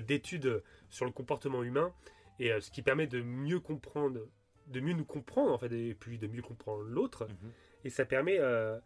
d'études 0.07 0.63
sur 0.91 1.07
le 1.07 1.13
comportement 1.13 1.63
humain 1.63 1.93
et 2.41 2.51
euh, 2.53 2.61
ce 2.61 2.71
qui 2.73 2.83
permet 2.83 3.07
de 3.07 3.21
mieux 3.23 3.61
comprendre, 3.61 4.27
de 4.67 4.81
mieux 4.81 4.95
nous 4.95 5.05
comprendre 5.05 5.53
en 5.53 5.59
fait, 5.59 5.71
et 5.73 5.95
puis 5.95 6.19
de 6.19 6.27
mieux 6.27 6.43
comprendre 6.43 6.83
l'autre. 6.83 7.27
Mhm. 7.29 7.53
Et 7.85 7.91
ça 7.91 8.05
permet 8.05 8.39
euh, 8.41 8.79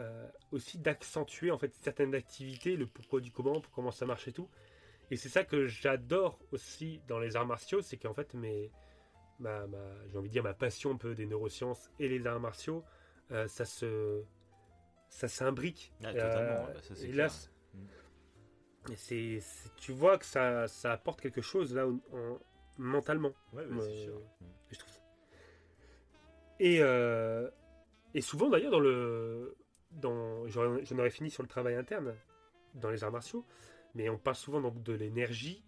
euh, 0.00 0.28
aussi 0.50 0.78
d'accentuer 0.78 1.50
en 1.52 1.58
fait 1.58 1.72
certaines 1.74 2.14
activités, 2.14 2.74
le 2.74 2.86
pourquoi 2.86 3.20
du 3.20 3.30
comment, 3.30 3.60
pour 3.60 3.72
comment 3.72 3.90
ça 3.92 4.06
marche 4.06 4.26
et 4.26 4.32
tout. 4.32 4.48
Et 5.10 5.16
c'est 5.16 5.28
ça 5.28 5.44
que 5.44 5.66
j'adore 5.66 6.38
aussi 6.52 7.00
dans 7.06 7.20
les 7.20 7.36
arts 7.36 7.46
martiaux, 7.46 7.82
c'est 7.82 7.98
qu'en 7.98 8.14
fait 8.14 8.32
mes, 8.34 8.70
ma, 9.38 9.66
ma- 9.66 10.06
j'ai 10.08 10.16
envie 10.18 10.28
de 10.28 10.32
dire 10.32 10.42
ma 10.42 10.54
passion 10.54 10.92
un 10.92 10.96
peu 10.96 11.14
des 11.14 11.26
neurosciences 11.26 11.90
et 12.00 12.08
les 12.08 12.26
arts 12.26 12.40
martiaux, 12.40 12.82
euh, 13.30 13.46
ça 13.46 13.64
se, 13.66 14.22
ça 15.10 15.28
s'imbrique. 15.28 15.92
Ah, 16.02 16.08
Euh, 16.14 16.64
bah, 16.66 16.80
ça, 16.80 16.94
et 17.06 17.12
là, 17.12 17.28
Mm. 17.74 18.94
C'est- 18.96 19.38
tu 19.76 19.92
vois 19.92 20.18
que 20.18 20.24
ça, 20.24 20.66
ça 20.66 20.92
apporte 20.92 21.20
quelque 21.20 21.40
chose 21.40 21.72
là 21.74 21.86
en- 21.86 22.38
mentalement. 22.82 23.32
Ouais, 23.52 23.64
Ouais, 23.66 23.80
c'est 23.80 24.04
sûr. 24.04 24.20
je 24.70 24.78
trouve. 24.78 24.92
Et, 26.60 26.78
euh, 26.80 27.48
et 28.14 28.20
souvent 28.20 28.48
d'ailleurs 28.48 28.70
dans 28.72 28.80
le, 28.80 29.56
dans, 29.92 30.46
j'en 30.48 30.76
aurais 30.98 31.10
fini 31.10 31.30
sur 31.30 31.42
le 31.42 31.48
travail 31.48 31.74
interne 31.74 32.14
dans 32.74 32.90
les 32.90 33.02
arts 33.04 33.12
martiaux, 33.12 33.44
mais 33.94 34.08
on 34.08 34.18
parle 34.18 34.36
souvent 34.36 34.60
donc 34.60 34.82
de 34.82 34.92
l'énergie 34.92 35.64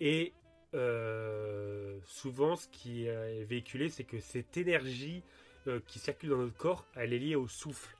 et 0.00 0.32
euh, 0.74 1.98
souvent 2.04 2.56
ce 2.56 2.68
qui 2.68 3.06
est 3.06 3.44
véhiculé 3.44 3.88
c'est 3.90 4.04
que 4.04 4.18
cette 4.18 4.56
énergie 4.56 5.22
euh, 5.66 5.80
qui 5.86 5.98
circule 5.98 6.30
dans 6.30 6.38
notre 6.38 6.56
corps 6.56 6.86
elle 6.96 7.12
est 7.12 7.18
liée 7.18 7.36
au 7.36 7.46
souffle. 7.48 7.96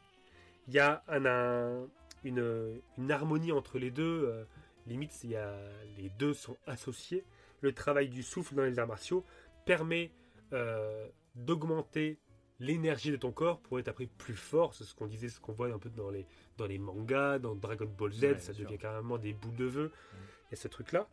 Il 0.66 0.74
y 0.74 0.78
a 0.78 1.02
un, 1.08 1.26
un- 1.26 1.88
une, 2.24 2.80
une 2.96 3.10
harmonie 3.12 3.52
entre 3.52 3.78
les 3.78 3.90
deux. 3.90 4.24
euh, 4.28 4.44
limite, 4.86 5.22
il 5.24 5.30
y 5.30 5.36
a, 5.36 5.54
les 5.98 6.08
deux 6.10 6.32
sont 6.34 6.56
associés. 6.66 7.24
Le 7.64 7.72
travail 7.72 8.10
du 8.10 8.22
souffle 8.22 8.54
dans 8.54 8.64
les 8.64 8.78
arts 8.78 8.86
martiaux 8.86 9.24
permet 9.64 10.10
euh, 10.52 11.08
d'augmenter 11.34 12.18
l'énergie 12.60 13.10
de 13.10 13.16
ton 13.16 13.32
corps 13.32 13.58
pour 13.60 13.78
être 13.78 13.88
après 13.88 14.04
plus 14.06 14.34
fort. 14.36 14.74
C'est 14.74 14.84
ce 14.84 14.94
qu'on 14.94 15.06
disait, 15.06 15.30
ce 15.30 15.40
qu'on 15.40 15.54
voit 15.54 15.68
un 15.68 15.78
peu 15.78 15.88
dans 15.88 16.10
les, 16.10 16.26
dans 16.58 16.66
les 16.66 16.76
mangas, 16.76 17.38
dans 17.38 17.54
Dragon 17.54 17.86
Ball 17.86 18.12
Z, 18.12 18.22
Ouais, 18.22 18.38
ça 18.38 18.52
devient 18.52 18.66
sûr. 18.68 18.78
carrément 18.78 19.16
des 19.16 19.32
boules 19.32 19.56
de 19.56 19.64
vœux. 19.64 19.90
Il 20.12 20.50
y 20.50 20.54
a 20.54 20.56
ce 20.56 20.68
truc-là. 20.68 21.08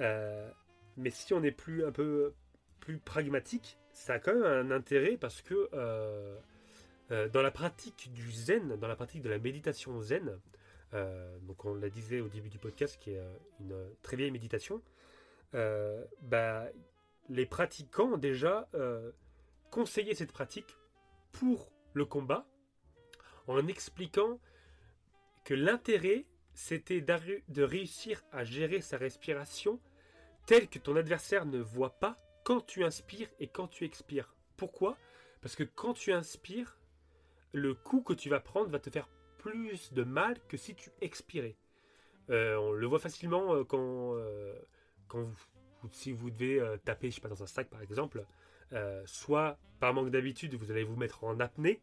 Euh, 0.00 0.50
mais 0.98 1.08
si 1.08 1.32
on 1.32 1.42
est 1.42 1.50
plus 1.50 1.82
un 1.86 1.92
peu 1.92 2.34
plus 2.80 2.98
pragmatique, 2.98 3.78
ça 3.92 4.12
a 4.14 4.18
quand 4.18 4.34
même 4.34 4.44
un 4.44 4.70
intérêt 4.70 5.16
parce 5.16 5.40
que 5.40 5.70
euh, 5.72 6.38
euh, 7.10 7.26
dans 7.30 7.40
la 7.40 7.50
pratique 7.50 8.12
du 8.12 8.30
zen, 8.30 8.76
dans 8.76 8.86
la 8.88 8.96
pratique 8.96 9.22
de 9.22 9.30
la 9.30 9.38
méditation 9.38 9.98
zen, 10.02 10.38
donc 11.42 11.64
on 11.64 11.74
l'a 11.74 11.88
disait 11.90 12.20
au 12.20 12.28
début 12.28 12.48
du 12.50 12.58
podcast, 12.58 12.98
qui 13.00 13.10
est 13.10 13.20
une 13.60 13.74
très 14.02 14.16
vieille 14.16 14.30
méditation, 14.30 14.80
bah, 15.52 16.66
les 17.28 17.46
pratiquants 17.46 18.16
déjà 18.16 18.68
euh, 18.74 19.10
conseillaient 19.70 20.14
cette 20.14 20.32
pratique 20.32 20.76
pour 21.32 21.70
le 21.92 22.04
combat 22.04 22.46
en 23.46 23.66
expliquant 23.66 24.40
que 25.44 25.54
l'intérêt 25.54 26.26
c'était 26.54 27.02
de 27.02 27.62
réussir 27.62 28.22
à 28.32 28.44
gérer 28.44 28.80
sa 28.80 28.96
respiration 28.96 29.78
telle 30.46 30.68
que 30.68 30.78
ton 30.78 30.96
adversaire 30.96 31.44
ne 31.44 31.58
voit 31.58 31.98
pas 31.98 32.18
quand 32.44 32.64
tu 32.64 32.84
inspires 32.84 33.28
et 33.40 33.48
quand 33.48 33.68
tu 33.68 33.84
expires. 33.84 34.34
Pourquoi? 34.56 34.96
Parce 35.42 35.54
que 35.54 35.64
quand 35.64 35.92
tu 35.92 36.12
inspires, 36.12 36.78
le 37.52 37.74
coup 37.74 38.00
que 38.02 38.14
tu 38.14 38.30
vas 38.30 38.40
prendre 38.40 38.70
va 38.70 38.78
te 38.78 38.90
faire 38.90 39.08
plus 39.38 39.92
de 39.92 40.02
mal 40.02 40.36
que 40.48 40.56
si 40.56 40.74
tu 40.74 40.90
expirais. 41.00 41.56
Euh, 42.30 42.56
on 42.56 42.72
le 42.72 42.86
voit 42.86 42.98
facilement 42.98 43.54
euh, 43.54 43.64
quand, 43.64 44.14
euh, 44.16 44.58
quand 45.08 45.20
vous, 45.22 45.34
vous- 45.82 45.88
si 45.92 46.12
vous 46.12 46.30
devez 46.30 46.60
euh, 46.60 46.76
taper, 46.78 47.10
je 47.10 47.16
sais 47.16 47.20
pas, 47.20 47.28
dans 47.28 47.42
un 47.42 47.46
sac 47.46 47.68
par 47.68 47.82
exemple, 47.82 48.24
euh, 48.72 49.02
soit 49.06 49.58
par 49.80 49.94
manque 49.94 50.10
d'habitude, 50.10 50.54
vous 50.54 50.70
allez 50.70 50.84
vous 50.84 50.96
mettre 50.96 51.24
en 51.24 51.38
apnée, 51.40 51.80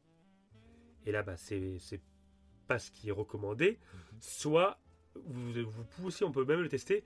et 1.05 1.11
là, 1.11 1.21
bah, 1.23 1.37
c'est 1.37 1.79
pas 2.67 2.79
ce 2.79 2.91
qui 2.91 3.09
est 3.09 3.11
recommandé, 3.11 3.77
soit 4.19 4.79
vous, 5.15 5.51
vous 5.63 5.83
pouvez 5.85 6.07
aussi, 6.07 6.23
on 6.23 6.31
peut 6.31 6.45
même 6.45 6.61
le 6.61 6.69
tester, 6.69 7.03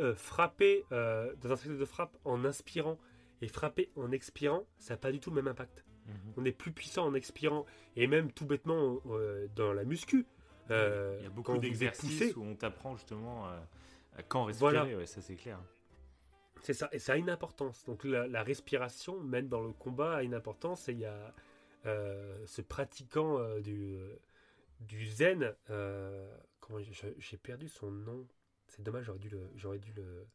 euh, 0.00 0.14
frapper 0.14 0.84
dans 0.90 1.52
un 1.52 1.56
cercle 1.56 1.78
de 1.78 1.84
frappe 1.84 2.16
en 2.24 2.44
inspirant 2.44 2.98
et 3.42 3.48
frapper 3.48 3.90
en 3.96 4.12
expirant, 4.12 4.66
ça 4.78 4.94
n'a 4.94 4.98
pas 4.98 5.12
du 5.12 5.20
tout 5.20 5.30
le 5.30 5.36
même 5.36 5.48
impact. 5.48 5.84
Mhm. 6.06 6.14
On 6.36 6.44
est 6.44 6.52
plus 6.52 6.72
puissant 6.72 7.06
en 7.06 7.14
expirant 7.14 7.66
et 7.96 8.06
même 8.06 8.30
tout 8.32 8.46
bêtement 8.46 8.98
dans 9.56 9.72
la 9.72 9.84
muscu. 9.84 10.26
Il 10.70 10.72
y 11.22 11.26
a 11.26 11.28
beaucoup 11.30 11.52
d'exercices 11.60 12.36
où 12.36 12.42
on 12.42 12.54
t'apprend 12.56 12.96
justement 12.96 13.46
à 14.16 14.22
quand 14.22 14.44
respirer, 14.44 14.72
Voilà. 14.72 14.96
ouais, 14.96 15.06
ça 15.06 15.20
c'est 15.20 15.36
clair. 15.36 15.58
C'est 16.62 16.72
ça, 16.72 16.88
et 16.92 16.98
ça 16.98 17.12
a 17.12 17.16
une 17.16 17.28
importance. 17.30 17.84
Donc 17.84 18.04
la, 18.04 18.26
la 18.26 18.42
respiration, 18.42 19.20
même 19.20 19.48
dans 19.48 19.60
le 19.62 19.72
combat, 19.72 20.16
a 20.16 20.22
une 20.22 20.34
importance. 20.34 20.88
Et 20.88 20.92
il 20.92 21.00
y 21.00 21.04
a 21.04 21.34
euh, 21.86 22.42
ce 22.46 22.62
pratiquant 22.62 23.38
euh, 23.38 23.60
du, 23.60 23.98
du 24.80 25.06
zen, 25.06 25.54
euh, 25.70 26.26
comment 26.60 26.78
j'ai 27.18 27.36
perdu 27.36 27.68
son 27.68 27.90
nom. 27.90 28.26
C'est 28.68 28.82
dommage, 28.82 29.04
j'aurais 29.04 29.18
dû 29.18 29.28
le, 29.28 29.50
j'aurais 29.56 29.78
dû 29.78 29.92
le, 29.94 30.26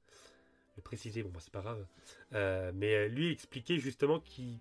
le 0.78 0.82
préciser. 0.84 1.24
Bon, 1.24 1.30
bah, 1.30 1.40
c'est 1.42 1.52
pas 1.52 1.62
grave. 1.62 1.86
Euh, 2.34 2.72
mais 2.76 3.10
lui 3.10 3.32
expliquait 3.32 3.80
justement 3.80 4.20
qu'il 4.20 4.60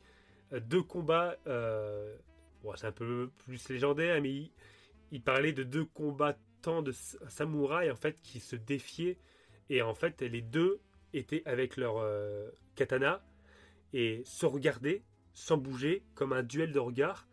deux 0.52 0.82
combats. 0.82 1.36
bon, 1.44 2.74
c'est 2.76 2.86
un 2.86 2.92
peu 2.92 3.30
plus 3.44 3.68
légendaire, 3.68 4.20
mais 4.22 4.30
il, 4.30 4.50
il 5.12 5.22
parlait 5.22 5.52
de 5.52 5.64
deux 5.64 5.84
combattants 6.60 6.82
de 6.82 6.92
samouraïs 7.28 7.90
en 7.90 7.96
fait 7.96 8.20
qui 8.22 8.40
se 8.40 8.56
défiaient. 8.56 9.18
Et 9.70 9.82
en 9.82 9.94
fait 9.94 10.20
les 10.22 10.42
deux 10.42 10.80
étaient 11.12 11.42
avec 11.46 11.76
leur 11.76 11.98
euh, 11.98 12.50
katana 12.74 13.22
et 13.92 14.22
se 14.24 14.46
regardaient 14.46 15.02
sans 15.34 15.56
bouger 15.56 16.02
comme 16.14 16.32
un 16.32 16.42
duel 16.42 16.72
de 16.72 16.78
regard 16.78 17.26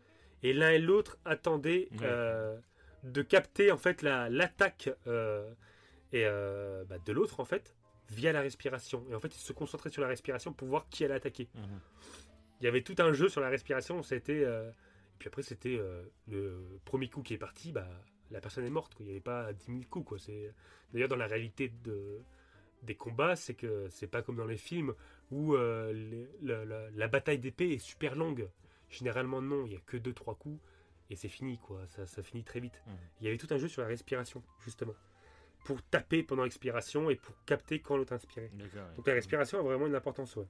et 0.43 0.53
l'un 0.53 0.71
et 0.71 0.79
l'autre 0.79 1.17
attendaient 1.25 1.87
Ouais. 1.91 1.97
euh, 2.03 2.57
de 3.03 3.21
capter 3.21 3.71
en 3.71 3.77
fait 3.77 4.01
la 4.01 4.29
l'attaque 4.29 4.89
euh, 5.07 5.49
et 6.11 6.23
bah, 6.87 6.97
de 7.05 7.11
l'autre 7.11 7.39
en 7.39 7.45
fait 7.45 7.75
via 8.09 8.31
la 8.31 8.41
respiration. 8.41 9.05
Et 9.09 9.15
en 9.15 9.19
fait 9.19 9.35
ils 9.35 9.39
se 9.41 9.53
concentraient 9.53 9.89
sur 9.89 10.01
la 10.01 10.07
respiration 10.07 10.53
pour 10.53 10.67
voir 10.67 10.87
qui 10.89 11.03
allait 11.05 11.15
attaquer. 11.15 11.47
Mhm. 11.55 11.79
il 12.61 12.65
y 12.65 12.67
avait 12.67 12.81
tout 12.83 12.95
un 12.99 13.11
jeu 13.13 13.29
sur 13.29 13.41
la 13.41 13.49
respiration. 13.49 14.01
C'était 14.03 14.41
et 14.41 15.17
puis 15.19 15.27
après 15.27 15.41
c'était 15.43 15.79
le 16.27 16.79
premier 16.85 17.07
coup 17.09 17.21
qui 17.23 17.33
est 17.33 17.37
parti 17.39 17.71
bah 17.71 17.87
la 18.31 18.41
personne 18.41 18.65
est 18.65 18.69
morte 18.69 18.93
quoi. 18.95 19.03
il 19.03 19.07
n'y 19.07 19.11
avait 19.11 19.21
pas 19.21 19.53
10 19.53 19.65
000 19.65 19.79
coups 19.89 20.05
quoi. 20.07 20.19
C'est 20.19 20.51
d'ailleurs 20.93 21.09
dans 21.09 21.15
la 21.15 21.27
réalité 21.27 21.69
de 21.83 22.19
des 22.83 22.95
combats 22.95 23.35
c'est 23.35 23.55
que 23.55 23.87
c'est 23.89 24.07
pas 24.07 24.21
comme 24.21 24.35
dans 24.35 24.45
les 24.45 24.57
films 24.57 24.93
où 25.31 25.55
euh, 25.55 25.91
les- 25.93 26.27
la, 26.43 26.65
la- 26.65 26.89
la 26.91 27.07
bataille 27.07 27.39
d'épée 27.39 27.71
est 27.71 27.77
super 27.79 28.15
longue. 28.15 28.47
Généralement 28.89 29.41
non 29.41 29.65
il 29.65 29.73
y 29.73 29.75
a 29.75 29.79
que 29.85 29.97
2-3 29.97 30.37
coups 30.37 30.59
et 31.09 31.15
c'est 31.15 31.29
fini 31.29 31.57
quoi. 31.57 31.85
Ça, 31.87 32.05
ça 32.05 32.21
finit 32.23 32.43
très 32.43 32.59
vite. 32.59 32.81
Mhm. 32.87 32.93
il 33.21 33.25
y 33.25 33.27
avait 33.29 33.37
tout 33.37 33.47
un 33.51 33.57
jeu 33.57 33.67
sur 33.67 33.81
la 33.81 33.87
respiration 33.87 34.43
justement. 34.63 34.93
Pour 35.63 35.81
taper 35.81 36.21
pendant 36.21 36.43
l'expiration 36.43 37.09
et 37.09 37.15
pour 37.15 37.35
capter 37.45 37.79
quand 37.79 37.97
l'autre 37.97 38.13
inspirait 38.13 38.51
D'accord, 38.53 38.87
donc 38.97 39.07
la 39.07 39.13
respiration 39.15 39.57
a 39.59 39.63
vraiment 39.63 39.87
une 39.87 39.95
importance, 39.95 40.35
ouais. 40.35 40.45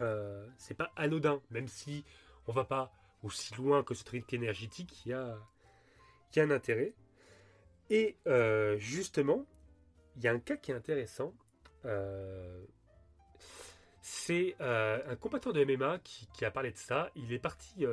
Euh, 0.00 0.48
c'est 0.56 0.72
pas 0.74 0.90
anodin, 0.96 1.42
même 1.50 1.68
si 1.68 2.02
on 2.46 2.52
va 2.52 2.64
pas 2.64 2.90
aussi 3.22 3.54
loin 3.56 3.82
que 3.82 3.92
ce 3.94 4.04
truc 4.04 4.32
énergétique, 4.32 5.04
il 5.04 5.10
y 5.10 5.12
a, 5.12 5.38
a 6.40 6.44
un 6.44 6.50
intérêt. 6.50 6.94
Et 7.90 8.16
euh, 8.26 8.78
justement, 8.78 9.44
il 10.16 10.22
y 10.22 10.28
a 10.28 10.32
un 10.32 10.38
cas 10.38 10.56
qui 10.56 10.70
est 10.70 10.74
intéressant. 10.74 11.34
euh, 11.84 12.64
c'est 14.00 14.56
euh, 14.60 15.00
un 15.06 15.14
combattant 15.14 15.52
de 15.52 15.62
MMA 15.64 15.98
qui, 16.00 16.44
a 16.44 16.50
parlé 16.50 16.72
de 16.72 16.76
ça. 16.76 17.10
Il 17.14 17.32
est 17.32 17.38
parti 17.38 17.86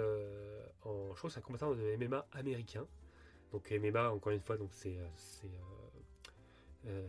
en. 0.83 1.13
Je 1.13 1.17
crois 1.17 1.29
un 1.35 1.41
combattant 1.41 1.75
de 1.75 1.95
MMA 1.97 2.25
américain. 2.31 2.87
Donc 3.51 3.69
MMA, 3.71 4.11
encore 4.11 4.31
une 4.31 4.41
fois, 4.41 4.57
donc 4.57 4.69
c'est 4.73 4.97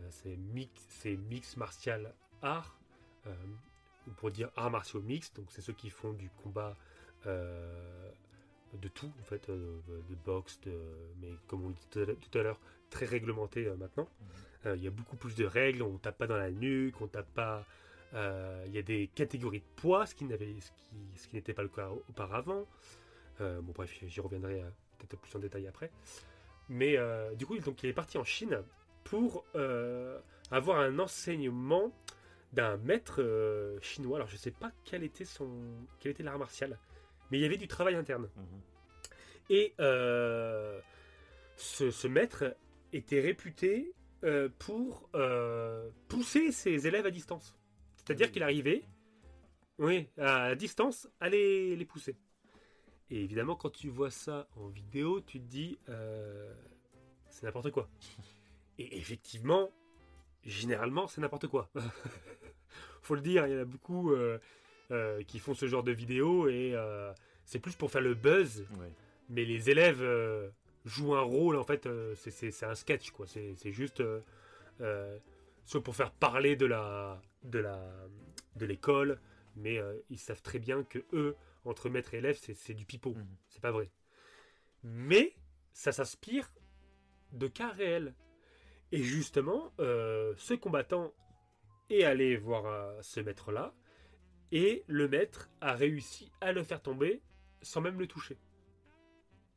c'est 0.09 0.35
mix, 0.35 1.05
mix 1.05 1.57
martial 1.57 2.13
art, 2.41 2.77
ou 4.07 4.11
pour 4.11 4.31
dire 4.31 4.51
arts 4.55 4.69
martiaux 4.69 5.01
mix. 5.01 5.33
Donc 5.33 5.45
c'est 5.49 5.61
ceux 5.61 5.73
qui 5.73 5.89
font 5.89 6.13
du 6.13 6.29
combat 6.43 6.75
de 8.79 8.87
tout 8.87 9.11
en 9.19 9.23
fait, 9.23 9.49
euh, 9.49 9.79
de 10.09 10.15
boxe, 10.25 10.59
de, 10.65 10.73
mais 11.21 11.29
comme 11.47 11.65
on 11.65 11.69
le 11.69 11.73
dit 11.73 11.87
tout 12.31 12.37
à 12.37 12.43
l'heure- 12.43 12.59
très 12.89 13.05
réglementé 13.05 13.67
euh, 13.67 13.75
maintenant. 13.75 14.07
Euh, 14.65 14.75
Il 14.75 14.83
y 14.83 14.87
a 14.87 14.91
beaucoup 14.91 15.15
plus 15.15 15.35
de 15.35 15.45
règles. 15.45 15.81
On 15.81 15.97
tape 15.97 16.17
pas 16.17 16.27
dans 16.27 16.37
la 16.37 16.51
nuque, 16.51 16.99
on 17.01 17.07
tape 17.07 17.33
pas. 17.33 17.65
Il 18.13 18.71
y 18.73 18.77
a 18.77 18.81
des 18.81 19.07
catégories 19.15 19.61
de 19.61 19.81
poids, 19.81 20.05
ce 20.05 20.13
qui 20.13 20.25
n'avait, 20.25 20.53
ce 20.59 20.69
qui, 20.71 20.97
ce 21.15 21.27
qui 21.27 21.35
n'était 21.37 21.53
pas 21.53 21.63
le 21.63 21.69
cas 21.69 21.89
auparavant. 22.09 22.67
Bon 23.39 23.71
bref, 23.73 23.97
j'y 24.05 24.19
reviendrai 24.19 24.61
peut-être 24.99 25.21
plus 25.21 25.33
en 25.35 25.39
détail 25.39 25.67
après. 25.67 25.89
Mais 26.67 26.97
du 27.37 27.45
coup, 27.45 27.57
donc 27.59 27.81
il 27.83 27.89
est 27.89 27.93
parti 27.93 28.17
en 28.17 28.25
Chine 28.25 28.61
pour 29.05 29.45
avoir 30.51 30.79
un 30.79 30.99
enseignement 30.99 31.91
d'un 32.51 32.75
maître 32.75 33.23
chinois. 33.81 34.17
Alors 34.17 34.27
je 34.27 34.35
sais 34.35 34.51
pas 34.51 34.71
quel 34.83 35.03
était 35.03 35.25
son, 35.25 35.49
quel 36.01 36.11
était 36.11 36.23
l'art 36.23 36.37
martial, 36.37 36.77
mais 37.31 37.37
il 37.39 37.41
y 37.41 37.45
avait 37.45 37.57
du 37.57 37.67
travail 37.67 37.95
interne. 37.95 38.29
Mhm. 38.35 38.61
Et 39.49 39.73
euh, 39.79 40.79
ce, 41.55 41.91
ce 41.91 42.07
maître 42.07 42.55
était 42.93 43.19
réputé 43.21 43.93
euh, 44.23 44.49
pour 44.59 45.09
euh, 45.15 45.89
pousser 46.07 46.51
ses 46.51 46.87
élèves 46.87 47.05
à 47.05 47.11
distance. 47.11 47.57
C'est-à-dire 47.95 48.27
Oui. 48.27 48.33
qu'il 48.33 48.43
arrivait, 48.43 48.83
oui, 49.77 50.07
à 50.17 50.55
distance, 50.55 51.09
à 51.19 51.29
les, 51.29 51.75
les 51.75 51.85
pousser. 51.85 52.15
Et 53.09 53.23
évidemment, 53.23 53.55
quand 53.55 53.69
tu 53.71 53.89
vois 53.89 54.11
ça 54.11 54.47
en 54.55 54.67
vidéo, 54.67 55.21
tu 55.21 55.39
te 55.39 55.45
dis, 55.45 55.77
c'est 57.29 57.43
n'importe 57.43 57.71
quoi. 57.71 57.89
Et 58.77 58.97
effectivement, 58.97 59.69
généralement, 60.45 61.07
c'est 61.07 61.19
n'importe 61.21 61.47
quoi. 61.47 61.69
Faut 63.01 63.15
le 63.15 63.21
dire, 63.21 63.45
il 63.47 63.53
y 63.53 63.57
en 63.57 63.61
a 63.61 63.65
beaucoup 63.65 64.13
euh, 64.91 65.23
qui 65.23 65.39
font 65.39 65.53
ce 65.53 65.67
genre 65.67 65.83
de 65.83 65.91
vidéos 65.91 66.47
et 66.49 66.73
euh, 66.75 67.11
c'est 67.45 67.59
plus 67.59 67.75
pour 67.75 67.89
faire 67.91 68.01
le 68.01 68.13
buzz 68.13 68.65
Ouais. 68.79 68.91
mais 69.29 69.45
les 69.45 69.69
élèves 69.69 70.01
euh, 70.01 70.49
jouent 70.85 71.15
un 71.15 71.21
rôle 71.21 71.55
en 71.55 71.63
fait 71.63 71.87
c'est- 72.15 72.63
un 72.63 72.75
sketch 72.75 73.11
quoi 73.11 73.25
c'est 73.27 73.71
juste 73.71 74.03
soit 75.65 75.83
pour 75.83 75.95
faire 75.95 76.11
parler 76.11 76.55
de 76.55 76.65
la 76.65 77.21
de 77.43 77.59
la 77.59 77.79
de 78.55 78.65
l'école, 78.65 79.19
mais 79.55 79.79
ils 80.09 80.19
savent 80.19 80.41
très 80.41 80.59
bien 80.59 80.83
que 80.83 80.99
eux, 81.13 81.35
entre 81.63 81.89
maître 81.89 82.13
et 82.13 82.17
élève, 82.17 82.37
c'est, 82.41 82.73
du 82.73 82.85
pipeau. 82.85 83.13
Mhm. 83.13 83.25
C'est 83.47 83.61
pas 83.61 83.71
vrai. 83.71 83.89
Mais 84.83 85.33
ça 85.73 85.91
s'inspire 85.91 86.51
de 87.31 87.47
cas 87.47 87.69
réels. 87.69 88.13
Et 88.91 89.01
justement, 89.01 89.71
ce 89.77 90.53
combattant 90.55 91.13
est 91.89 92.03
allé 92.03 92.35
voir 92.35 92.93
ce 93.03 93.21
maître-là, 93.21 93.73
et 94.51 94.83
le 94.87 95.07
maître 95.07 95.49
a 95.61 95.73
réussi 95.73 96.31
à 96.41 96.51
le 96.51 96.63
faire 96.63 96.81
tomber 96.81 97.21
sans 97.61 97.81
même 97.81 97.99
le 97.99 98.07
toucher. 98.07 98.37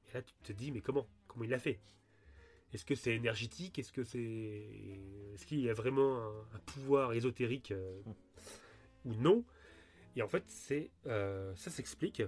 Et 0.08 0.14
là, 0.14 0.22
tu 0.22 0.34
te 0.42 0.52
dis, 0.52 0.70
mais 0.70 0.80
comment? 0.80 1.06
Comment 1.26 1.44
il 1.44 1.50
l'a 1.50 1.58
fait? 1.58 1.80
Est-ce 2.72 2.84
que 2.84 2.94
c'est 2.94 3.14
énergétique? 3.14 3.78
Est-ce 3.78 3.92
que 3.92 4.04
c'est. 4.04 4.18
Est-ce 5.34 5.46
qu'il 5.46 5.60
y 5.60 5.70
a 5.70 5.74
vraiment 5.74 6.18
un, 6.22 6.56
un 6.56 6.58
pouvoir 6.66 7.12
ésotérique 7.12 7.70
euh, 7.70 8.00
ou 9.04 9.14
non? 9.14 9.44
Et 10.16 10.22
en 10.22 10.28
fait, 10.28 10.44
c'est 10.48 10.90
euh, 11.06 11.54
ça 11.56 11.70
s'explique. 11.70 12.22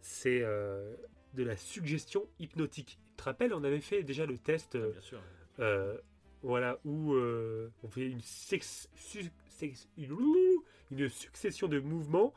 C'est 0.00 0.40
euh, 0.42 0.94
de 1.34 1.42
la 1.42 1.56
suggestion 1.56 2.28
hypnotique. 2.38 2.98
Tu 3.10 3.16
te 3.16 3.22
rappelles, 3.24 3.54
on 3.54 3.64
avait 3.64 3.80
fait 3.80 4.02
déjà 4.02 4.26
le 4.26 4.38
test. 4.38 4.76
Bien 4.76 5.00
sûr. 5.00 5.20
voilà, 6.42 6.78
où 6.84 7.14
on 7.14 7.88
fait 7.88 8.06
une, 8.08 8.20
sex- 8.20 8.88
su- 8.94 9.30
sex- 9.48 9.88
une, 10.90 11.08
succession 11.08 11.68
de 11.68 11.80
mouvements 11.80 12.34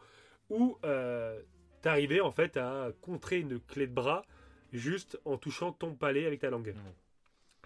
où 0.50 0.78
euh, 0.84 1.42
t'arrivais 1.82 2.22
en 2.22 2.32
fait 2.32 2.58
à 2.58 2.92
contrer 3.02 3.40
une 3.40 3.60
clé 3.60 3.88
de 3.88 3.94
bras 3.94 4.26
juste 4.74 5.20
en 5.26 5.38
touchant 5.38 5.72
ton 5.72 5.96
palais 5.96 6.26
avec 6.26 6.42
ta 6.42 6.50
langue. 6.50 6.74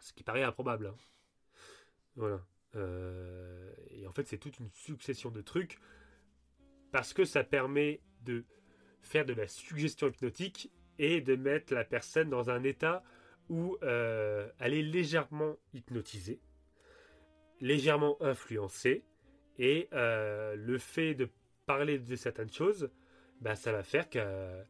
Ce 0.01 0.13
qui 0.13 0.23
paraît 0.23 0.43
improbable. 0.43 0.87
hein. 0.87 0.95
Voilà. 2.15 2.41
Euh, 2.75 3.71
et 3.91 4.07
en 4.07 4.11
fait, 4.11 4.27
c'est 4.27 4.37
toute 4.37 4.59
une 4.59 4.69
succession 4.71 5.29
de 5.29 5.41
trucs 5.41 5.79
parce 6.91 7.13
que 7.13 7.25
ça 7.25 7.43
permet 7.43 8.01
de 8.21 8.45
faire 9.01 9.25
de 9.25 9.33
la 9.33 9.47
suggestion 9.47 10.07
hypnotique 10.07 10.71
et 10.99 11.21
de 11.21 11.35
mettre 11.35 11.73
la 11.73 11.83
personne 11.83 12.29
dans 12.29 12.49
un 12.49 12.63
état 12.63 13.03
où 13.49 13.77
euh, 13.83 14.49
elle 14.59 14.73
est 14.73 14.83
légèrement 14.83 15.57
hypnotisée, 15.73 16.39
légèrement 17.59 18.17
influencée, 18.21 19.03
et 19.59 19.87
euh, 19.93 20.55
le 20.55 20.77
fait 20.77 21.15
de 21.15 21.29
parler 21.65 21.99
de 21.99 22.15
certaines 22.15 22.51
choses, 22.51 22.89
bah, 23.41 23.55
ça 23.55 23.71
va 23.71 23.83
faire 23.83 24.09
que- 24.09 24.63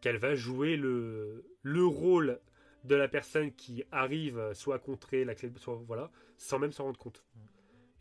qu'elle 0.00 0.18
va 0.18 0.34
jouer 0.34 0.76
le, 0.76 1.44
le 1.62 1.86
rôle 1.86 2.40
de 2.84 2.94
la 2.94 3.08
personne 3.08 3.52
qui 3.52 3.84
arrive 3.92 4.52
soit 4.54 4.76
à 4.76 4.78
contrer 4.78 5.24
la 5.24 5.34
clé, 5.34 5.50
soit 5.56 5.76
voilà, 5.86 6.10
sans 6.38 6.58
même 6.58 6.72
s'en 6.72 6.84
rendre 6.84 6.98
compte. 6.98 7.24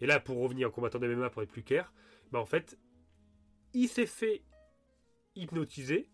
Et 0.02 0.06
là, 0.08 0.20
pour 0.20 0.38
revenir 0.40 0.70
au 0.70 0.72
combattant 0.72 1.00
de 1.00 1.08
MMA 1.08 1.30
pour 1.30 1.42
être 1.44 1.52
plus 1.52 1.64
clair, 1.64 1.94
bah, 2.32 2.40
en 2.40 2.46
fait, 2.46 2.78
il 3.74 3.88
s'est 3.88 4.06
fait 4.06 4.44
hypnotiser 5.36 6.10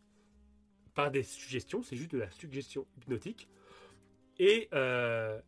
par 0.94 1.12
des 1.12 1.24
suggestions, 1.24 1.84
c'est 1.84 1.96
juste 1.96 2.12
de 2.12 2.18
la 2.20 2.30
suggestion 2.32 2.86
hypnotique. 2.98 3.48
Et 4.40 4.70
euh, 4.74 5.40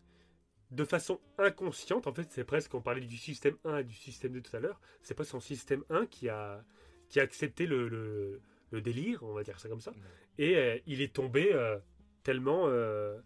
de 0.73 0.83
façon 0.85 1.19
inconsciente, 1.37 2.07
en 2.07 2.13
fait, 2.13 2.27
c'est 2.31 2.43
presque, 2.43 2.73
on 2.73 2.81
parlait 2.81 3.01
du 3.01 3.17
système 3.17 3.55
1 3.63 3.77
et 3.77 3.83
du 3.83 3.93
système 3.95 4.33
2 4.33 4.41
tout 4.41 4.55
à 4.55 4.59
l'heure, 4.59 4.81
c'est 5.01 5.13
pas 5.15 5.23
son 5.23 5.39
système 5.39 5.83
1 5.89 6.05
qui 6.07 6.29
a, 6.29 6.63
qui 7.09 7.19
a 7.19 7.23
accepté 7.23 7.65
le, 7.67 7.87
le- 7.87 8.41
le 8.71 8.81
délire, 8.81 9.21
on 9.23 9.33
va 9.33 9.43
dire 9.43 9.59
ça 9.59 9.69
comme 9.69 9.81
ça. 9.81 9.93
Et 10.39 10.57
euh, 10.57 10.79
il 10.87 11.01
est 11.01 11.13
tombé 11.13 11.53
euh, 11.53 11.77
tellement, 12.23 12.63
euh, 12.67 13.19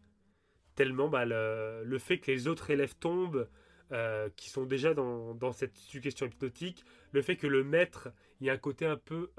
tellement 0.76 1.08
bah, 1.08 1.24
le, 1.26 1.84
le 1.86 2.00
fait 2.00 2.18
que 2.20 2.30
les 2.32 2.48
autres 2.48 2.70
élèves 2.70 2.96
tombent, 3.00 3.48
qui 4.36 4.50
sont 4.50 4.66
déjà 4.66 4.94
dans, 4.94 5.34
dans 5.34 5.54
cette 5.54 5.78
suggestion 5.78 6.26
hypnotique, 6.26 6.84
le 7.14 7.22
fait 7.22 7.38
que 7.38 7.48
le 7.48 7.64
maître, 7.64 8.10
il 8.42 8.48
y 8.48 8.50
a 8.50 8.54
un 8.54 8.58
côté 8.58 8.86
un 8.86 8.98
peu... 8.98 9.32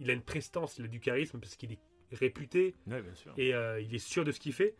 il 0.00 0.08
a 0.08 0.14
une 0.14 0.22
prestance, 0.22 0.78
il 0.78 0.86
a 0.86 0.88
du 0.88 1.00
charisme 1.00 1.38
parce 1.38 1.56
qu'il 1.56 1.72
est 1.72 1.78
réputé, 2.12 2.74
Ouais, 2.86 3.02
bien 3.02 3.14
sûr. 3.14 3.34
et 3.36 3.50
il 3.50 3.94
est 3.94 3.98
sûr 3.98 4.24
de 4.24 4.32
ce 4.32 4.40
qu'il 4.40 4.54
fait, 4.54 4.74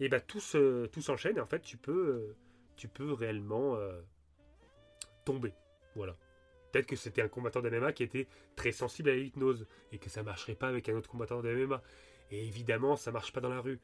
et 0.00 0.08
bah 0.08 0.20
tout 0.20 0.40
se- 0.40 0.86
tout 0.86 1.00
s'enchaîne 1.02 1.36
et 1.38 1.40
en 1.40 1.46
fait 1.46 1.60
tu 1.60 1.76
peux 1.76 1.92
euh, 2.08 2.36
tu 2.76 2.88
peux 2.88 3.12
réellement 3.12 3.76
euh, 3.76 4.00
tomber. 5.24 5.52
Voilà. 5.94 6.16
Peut-être 6.72 6.86
que 6.86 6.96
c'était 6.96 7.22
un 7.22 7.28
combattant 7.28 7.60
de 7.62 7.70
MMA 7.70 7.92
qui 7.92 8.02
était 8.02 8.26
très 8.54 8.72
sensible 8.72 9.08
à 9.10 9.14
l'hypnose 9.14 9.66
et 9.92 9.98
que 9.98 10.10
ça 10.10 10.22
marcherait 10.22 10.54
pas 10.56 10.68
avec 10.68 10.88
un 10.88 10.94
autre 10.94 11.08
combattant 11.08 11.40
de 11.40 11.48
MMA. 11.54 11.82
Et 12.30 12.46
évidemment, 12.46 12.96
ça 12.96 13.12
marche 13.12 13.32
pas 13.32 13.40
dans 13.40 13.48
la 13.48 13.60
rue. 13.60 13.78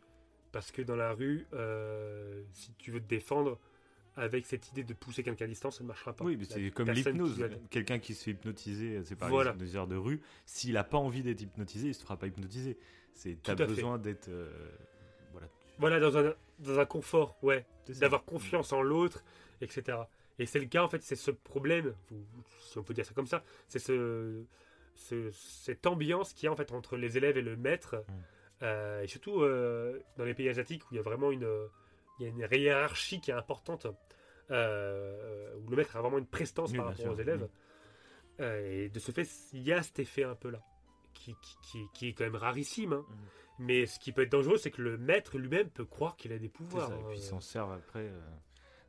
Parce 0.51 0.71
que 0.73 0.83
dans 0.83 0.97
la 0.97 1.13
rue, 1.13 1.47
euh, 1.55 2.43
si 2.53 2.75
tu 2.75 2.91
veux 2.91 3.01
te 3.01 3.07
défendre 3.09 3.59
avec 4.17 4.45
cette 4.45 4.69
idée 4.69 4.85
de 4.85 4.93
pousser 4.93 5.23
quelqu'un 5.23 5.47
à 5.47 5.49
distance, 5.49 5.79
ça 5.79 5.85
ne 5.85 5.89
marchera 5.89 6.13
pas. 6.13 6.23
Oui, 6.25 6.37
mais 6.37 6.45
c'est 6.45 6.71
comme 6.71 6.91
l'hypnose. 6.91 7.43
Quelqu'un 7.71 7.99
qui 7.99 8.15
se 8.15 8.25
fait 8.25 8.33
hypnotiser, 8.33 9.03
c'est 9.05 9.17
par 9.17 9.31
Voilà. 9.31 9.55
heures 9.75 9.87
de 9.87 9.97
rue. 9.97 10.21
S'il 10.45 10.75
n'a 10.75 10.85
pas 10.85 10.99
envie 10.99 11.23
d'être 11.23 11.41
hypnotisé, 11.41 11.89
il 11.89 11.95
se 11.95 12.03
fera 12.03 12.19
pas 12.19 12.27
hypnotiser. 12.27 12.77
À 13.47 13.57
fait. 13.57 13.67
besoin 13.67 13.97
d'être 13.99 14.29
euh, 14.29 14.51
voilà. 15.79 15.99
Dans 16.01 16.17
un, 16.19 16.35
dans 16.61 16.79
un 16.79 16.85
confort, 16.87 17.37
ouais. 17.43 17.65
D'avoir 18.01 18.25
confiance 18.25 18.73
en 18.73 18.83
l'autre, 18.83 19.25
etc. 19.61 19.99
Et 20.39 20.47
c'est 20.47 20.59
le 20.61 20.67
cas, 20.67 20.83
en 20.83 20.89
fait, 20.89 21.03
c'est 21.03 21.17
ce 21.17 21.31
problème, 21.31 21.95
si 22.61 22.79
on 22.79 22.83
peut 22.83 22.95
dire 22.95 23.05
ça 23.05 23.13
comme 23.15 23.27
ça, 23.27 23.43
c'est 23.69 23.79
ce, 23.81 24.45
ce- 24.95 25.31
cette 25.33 25.87
ambiance 25.87 26.33
qu'il 26.33 26.47
y 26.47 26.49
a 26.49 26.53
en 26.53 26.57
fait 26.57 26.73
entre 26.73 26.97
les 26.97 27.17
élèves 27.17 27.37
et 27.37 27.43
le 27.43 27.57
maître, 27.57 27.97
Mm. 28.09 28.13
Euh, 28.65 29.03
et 29.03 29.09
surtout 29.09 29.41
euh, 29.43 29.99
dans 30.17 30.25
les 30.25 30.35
pays 30.35 30.49
asiatiques 30.49 30.85
où 30.85 30.95
il 30.95 30.97
y 30.97 31.01
a 31.01 31.03
vraiment 31.03 31.33
une, 31.33 31.49
il 32.21 32.23
y 32.23 32.27
a 32.27 32.29
une 32.29 32.39
hiérarchie 32.53 33.21
qui 33.21 33.33
est 33.33 33.35
importante, 33.35 33.89
euh, 34.53 35.53
où 35.65 35.69
le 35.71 35.77
maître 35.77 35.97
a 35.97 36.01
vraiment 36.01 36.19
une 36.19 36.27
prestance 36.27 36.71
Oui, 36.71 36.77
par 36.77 36.87
rapport 36.87 37.03
sûr, 37.03 37.13
aux 37.13 37.17
élèves. 37.17 37.49
oui. 38.39 38.45
Et 38.45 38.89
de 38.89 38.99
ce 39.01 39.11
fait, 39.11 39.29
il 39.53 39.63
y 39.63 39.73
a 39.73 39.83
cet 39.83 39.99
effet 39.99 40.23
un 40.25 40.35
peu 40.37 40.51
là, 40.51 40.61
qui, 41.23 41.35
qui, 41.43 41.57
qui- 41.63 41.89
qui 41.95 42.09
est 42.09 42.13
quand 42.13 42.25
même 42.25 42.37
rarissime. 42.37 42.93
hein. 42.95 43.05
Mhm. 43.09 43.17
Mais 43.59 43.87
ce 43.87 43.99
qui 44.01 44.13
peut 44.13 44.23
être 44.23 44.33
dangereux, 44.33 44.57
c'est 44.57 44.71
que 44.71 44.83
le 44.83 44.97
maître 44.99 45.39
lui-même 45.39 45.69
peut 45.71 45.85
croire 45.85 46.17
qu'il 46.17 46.33
a 46.33 46.39
des 46.39 46.49
pouvoirs. 46.49 46.89
ça, 46.89 46.95
et 46.95 46.99
puis 46.99 47.07
hein. 47.09 47.13
ils 47.15 47.23
s'en 47.23 47.41
servent 47.41 47.73
après 47.73 48.01
euh, 48.09 48.21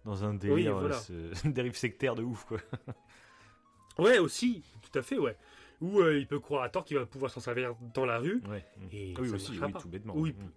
dans 0.05 0.23
un 0.23 0.33
délire, 0.33 0.79
voilà. 0.79 0.99
euh, 1.11 1.33
ce- 1.35 1.47
dérive 1.49 1.75
sectaire 1.75 2.15
de 2.15 2.23
ouf 2.23 2.45
quoi. 2.45 2.57
Ouais, 3.99 4.17
aussi, 4.17 4.63
tout 4.81 4.97
à 4.97 5.01
fait, 5.03 5.17
ouais. 5.19 5.37
Ou 5.81 5.99
euh, 5.99 6.17
il 6.17 6.25
peut 6.27 6.39
croire 6.39 6.63
à 6.63 6.69
tort 6.69 6.83
qu'il 6.83 6.97
va 6.97 7.05
pouvoir 7.05 7.29
s'en 7.29 7.39
servir 7.41 7.75
dans 7.93 8.05
la 8.05 8.17
rue. 8.17 8.41
Ouais. 8.49 8.65
Et 8.91 9.13
oui 9.19 9.29
ça 9.29 9.35
aussi, 9.35 9.51
oui, 9.51 9.71
pas. 9.71 9.79
tout 9.79 9.89
bêtement. 9.89 10.13
Oui, 10.15 10.31
Mm. 10.33 10.49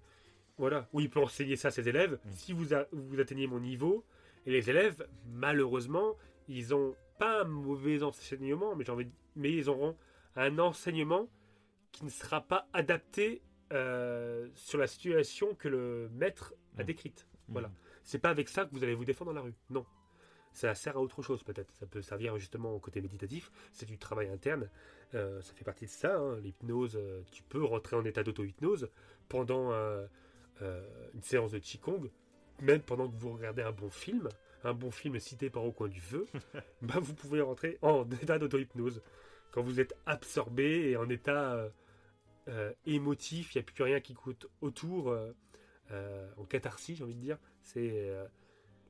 Voilà. 0.58 0.88
Ou 0.94 1.00
il 1.00 1.10
peut 1.10 1.20
enseigner 1.20 1.56
ça 1.56 1.68
à 1.68 1.70
ses 1.70 1.86
élèves. 1.86 2.14
Mm. 2.24 2.30
Si 2.32 2.52
vous, 2.54 2.72
a- 2.72 2.86
vous 2.92 3.20
atteignez 3.20 3.46
mon 3.46 3.60
niveau, 3.60 4.06
et 4.46 4.50
les 4.52 4.70
élèves, 4.70 5.06
malheureusement, 5.26 6.14
ils 6.48 6.74
ont 6.74 6.94
pas 7.18 7.42
un 7.42 7.44
mauvais 7.44 8.02
enseignement, 8.02 8.74
mais, 8.74 8.88
envie 8.88 9.04
de- 9.04 9.12
mais 9.34 9.52
ils 9.52 9.68
auront 9.68 9.96
un 10.34 10.58
enseignement 10.58 11.28
qui 11.96 12.04
ne 12.04 12.10
sera 12.10 12.42
pas 12.42 12.68
adapté 12.74 13.40
euh, 13.72 14.48
sur 14.54 14.78
la 14.78 14.86
situation 14.86 15.54
que 15.54 15.66
le 15.68 16.10
maître 16.12 16.54
a 16.76 16.82
Mm. 16.82 16.86
décrite. 16.86 17.26
Mm. 17.48 17.52
Voilà. 17.52 17.70
C'est 18.04 18.18
pas 18.18 18.28
avec 18.28 18.48
ça 18.50 18.66
que 18.66 18.70
vous 18.72 18.84
allez 18.84 18.94
vous 18.94 19.06
défendre 19.06 19.30
dans 19.32 19.36
la 19.36 19.40
rue. 19.40 19.54
Non. 19.70 19.86
Ça 20.52 20.74
sert 20.74 20.96
à 20.98 21.00
autre 21.00 21.22
chose 21.22 21.42
peut-être. 21.42 21.74
Ça 21.74 21.86
peut 21.86 22.02
servir 22.02 22.36
justement 22.38 22.72
au 22.74 22.78
côté 22.78 23.00
méditatif. 23.00 23.50
C'est 23.72 23.86
du 23.86 23.96
travail 23.98 24.28
interne. 24.28 24.68
Euh, 25.14 25.40
ça 25.40 25.54
fait 25.54 25.64
partie 25.64 25.86
de 25.86 25.90
ça. 25.90 26.18
hein. 26.18 26.36
L'hypnose, 26.42 26.96
euh, 26.96 27.22
tu 27.32 27.42
peux 27.42 27.64
rentrer 27.64 27.96
en 27.96 28.04
état 28.04 28.22
d'auto-hypnose 28.22 28.90
pendant 29.28 29.72
euh, 29.72 30.06
une 31.14 31.22
séance 31.22 31.52
de 31.52 31.58
Qigong, 31.58 32.10
même 32.60 32.80
pendant 32.82 33.08
que 33.10 33.16
vous 33.16 33.32
regardez 33.32 33.62
un 33.62 33.72
bon 33.72 33.88
film, 33.90 34.28
un 34.64 34.72
bon 34.74 34.90
film 34.90 35.18
cité 35.18 35.48
par 35.50 35.64
au 35.64 35.72
coin 35.72 35.88
du 35.88 36.00
feu, 36.00 36.26
bah, 36.82 36.96
vous 37.00 37.14
pouvez 37.14 37.40
rentrer 37.40 37.78
en 37.82 38.08
état 38.22 38.38
d'auto-hypnose. 38.38 39.02
Quand 39.50 39.62
vous 39.62 39.80
êtes 39.80 39.94
absorbé 40.06 40.90
et 40.90 40.96
en 40.98 41.08
état 41.08 41.70
euh, 42.48 42.72
émotif, 42.86 43.54
il 43.54 43.58
n'y 43.58 43.62
a 43.62 43.64
plus 43.64 43.82
rien 43.84 44.00
qui 44.00 44.14
coûte 44.14 44.46
autour, 44.60 45.10
euh, 45.10 45.32
euh, 45.92 46.30
en 46.38 46.44
catharsis, 46.44 46.98
j'ai 46.98 47.04
envie 47.04 47.14
de 47.14 47.20
dire. 47.20 47.38
C'est 47.62 47.88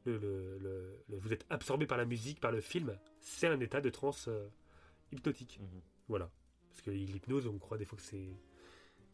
le, 0.07 0.19
le- 0.19 0.59
le- 0.59 0.99
le- 1.09 1.19
vous 1.19 1.33
êtes 1.33 1.47
absorbé 1.51 1.87
par 1.87 1.99
la 1.99 2.05
musique, 2.05 2.41
par 2.41 2.53
le 2.53 2.61
film. 2.61 2.97
C'est 3.21 3.47
un 3.49 3.61
état 3.61 3.81
de 3.81 3.91
transe 3.91 4.29
hypnotique. 5.13 5.59
Mhm. 5.61 5.81
Voilà. 6.09 6.31
Parce 6.71 6.83
que 6.83 6.91
l'hypnose, 6.91 7.47
on 7.47 7.59
croit 7.59 7.79
des 7.79 7.85
fois 7.85 7.97
que 7.99 8.05
c'est 8.05 8.29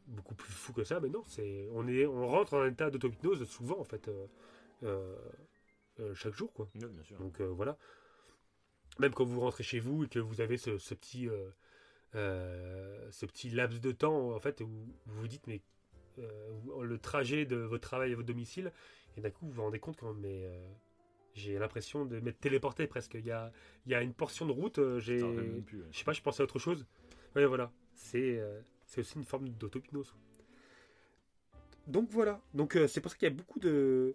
beaucoup 0.08 0.34
plus 0.34 0.52
fou 0.52 0.72
que 0.72 0.84
ça, 0.84 1.00
mais 1.00 1.08
non, 1.10 1.24
c'est 1.28 1.68
on 1.72 1.88
est 1.88 2.06
on 2.06 2.26
rentre 2.28 2.54
en 2.54 2.62
un 2.62 2.70
état 2.70 2.90
d'auto-hypnose 2.90 3.44
souvent 3.48 3.78
en 3.80 3.84
fait 3.84 4.10
chaque 6.14 6.34
jour 6.34 6.52
quoi. 6.52 6.68
Ouais, 6.74 6.88
bien 6.88 7.02
sûr. 7.02 7.18
Donc 7.18 7.40
voilà. 7.40 7.76
Même 8.98 9.12
quand 9.12 9.24
vous 9.24 9.40
rentrez 9.40 9.64
chez 9.64 9.80
vous 9.80 10.04
et 10.04 10.08
que 10.08 10.18
vous 10.18 10.40
avez 10.40 10.56
ce, 10.58 10.78
ce 10.78 10.94
petit 10.94 11.28
euh, 11.28 11.50
ce 12.14 13.26
petit 13.26 13.50
laps 13.50 13.80
de 13.80 13.92
temps 13.92 14.32
en 14.32 14.40
fait 14.40 14.60
où 14.60 14.66
vous 14.66 15.20
vous 15.20 15.28
dites 15.28 15.46
mais 15.46 15.60
euh, 16.18 16.82
le 16.82 16.98
trajet 16.98 17.46
de 17.46 17.56
votre 17.56 17.82
travail 17.82 18.12
à 18.12 18.16
votre 18.16 18.26
domicile 18.26 18.72
et 19.16 19.20
d'un 19.20 19.30
coup 19.30 19.46
vous 19.46 19.52
vous 19.52 19.62
rendez 19.62 19.78
compte 19.78 19.96
quand 19.96 20.12
mais 20.14 20.44
euh, 20.44 20.72
j'ai 21.34 21.58
l'impression 21.58 22.04
de 22.04 22.20
m'être 22.20 22.40
téléporté 22.40 22.86
presque. 22.86 23.14
Il 23.14 23.26
y 23.26 23.30
a, 23.30 23.50
il 23.86 23.92
y 23.92 23.94
a 23.94 24.02
une 24.02 24.12
portion 24.12 24.46
de 24.46 24.52
route, 24.52 24.78
euh, 24.78 25.00
j'ai, 25.00 25.22
ouais. 25.22 25.64
je 25.90 25.98
sais 25.98 26.04
pas, 26.04 26.12
je 26.12 26.22
pensais 26.22 26.42
à 26.42 26.44
autre 26.44 26.58
chose. 26.58 26.86
Ouais, 27.34 27.46
voilà. 27.46 27.72
C'est 27.94 28.38
euh, 28.38 28.60
c'est 28.84 29.00
aussi 29.00 29.16
une 29.16 29.24
forme 29.24 29.48
d'auto-hypnose. 29.48 30.14
Donc 31.86 32.08
voilà. 32.10 32.40
Donc 32.54 32.76
euh, 32.76 32.86
c'est 32.86 33.00
pour 33.00 33.10
ça 33.10 33.16
qu'il 33.16 33.28
y 33.28 33.32
a 33.32 33.34
beaucoup 33.34 33.60
de 33.60 34.14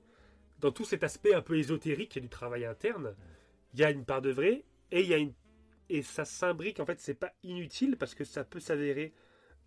dans 0.60 0.72
tout 0.72 0.86
cet 0.86 1.04
aspect 1.04 1.34
un 1.34 1.42
peu 1.42 1.58
ésotérique 1.58 2.18
du 2.20 2.30
travail 2.30 2.66
interne, 2.66 3.16
il 3.74 3.80
y 3.80 3.84
a 3.84 3.92
une 3.92 4.06
part 4.06 4.22
de 4.22 4.32
vrai 4.32 4.64
et 4.92 5.02
il 5.02 5.08
y 5.08 5.14
a 5.14 5.18
une 5.18 5.34
et 5.90 6.02
ça 6.02 6.26
s'imbrique 6.26 6.80
en 6.80 6.86
fait 6.86 7.00
c'est 7.00 7.14
pas 7.14 7.34
inutile 7.44 7.98
parce 7.98 8.16
que 8.16 8.24
ça 8.24 8.44
peut 8.44 8.60
s'avérer 8.60 9.14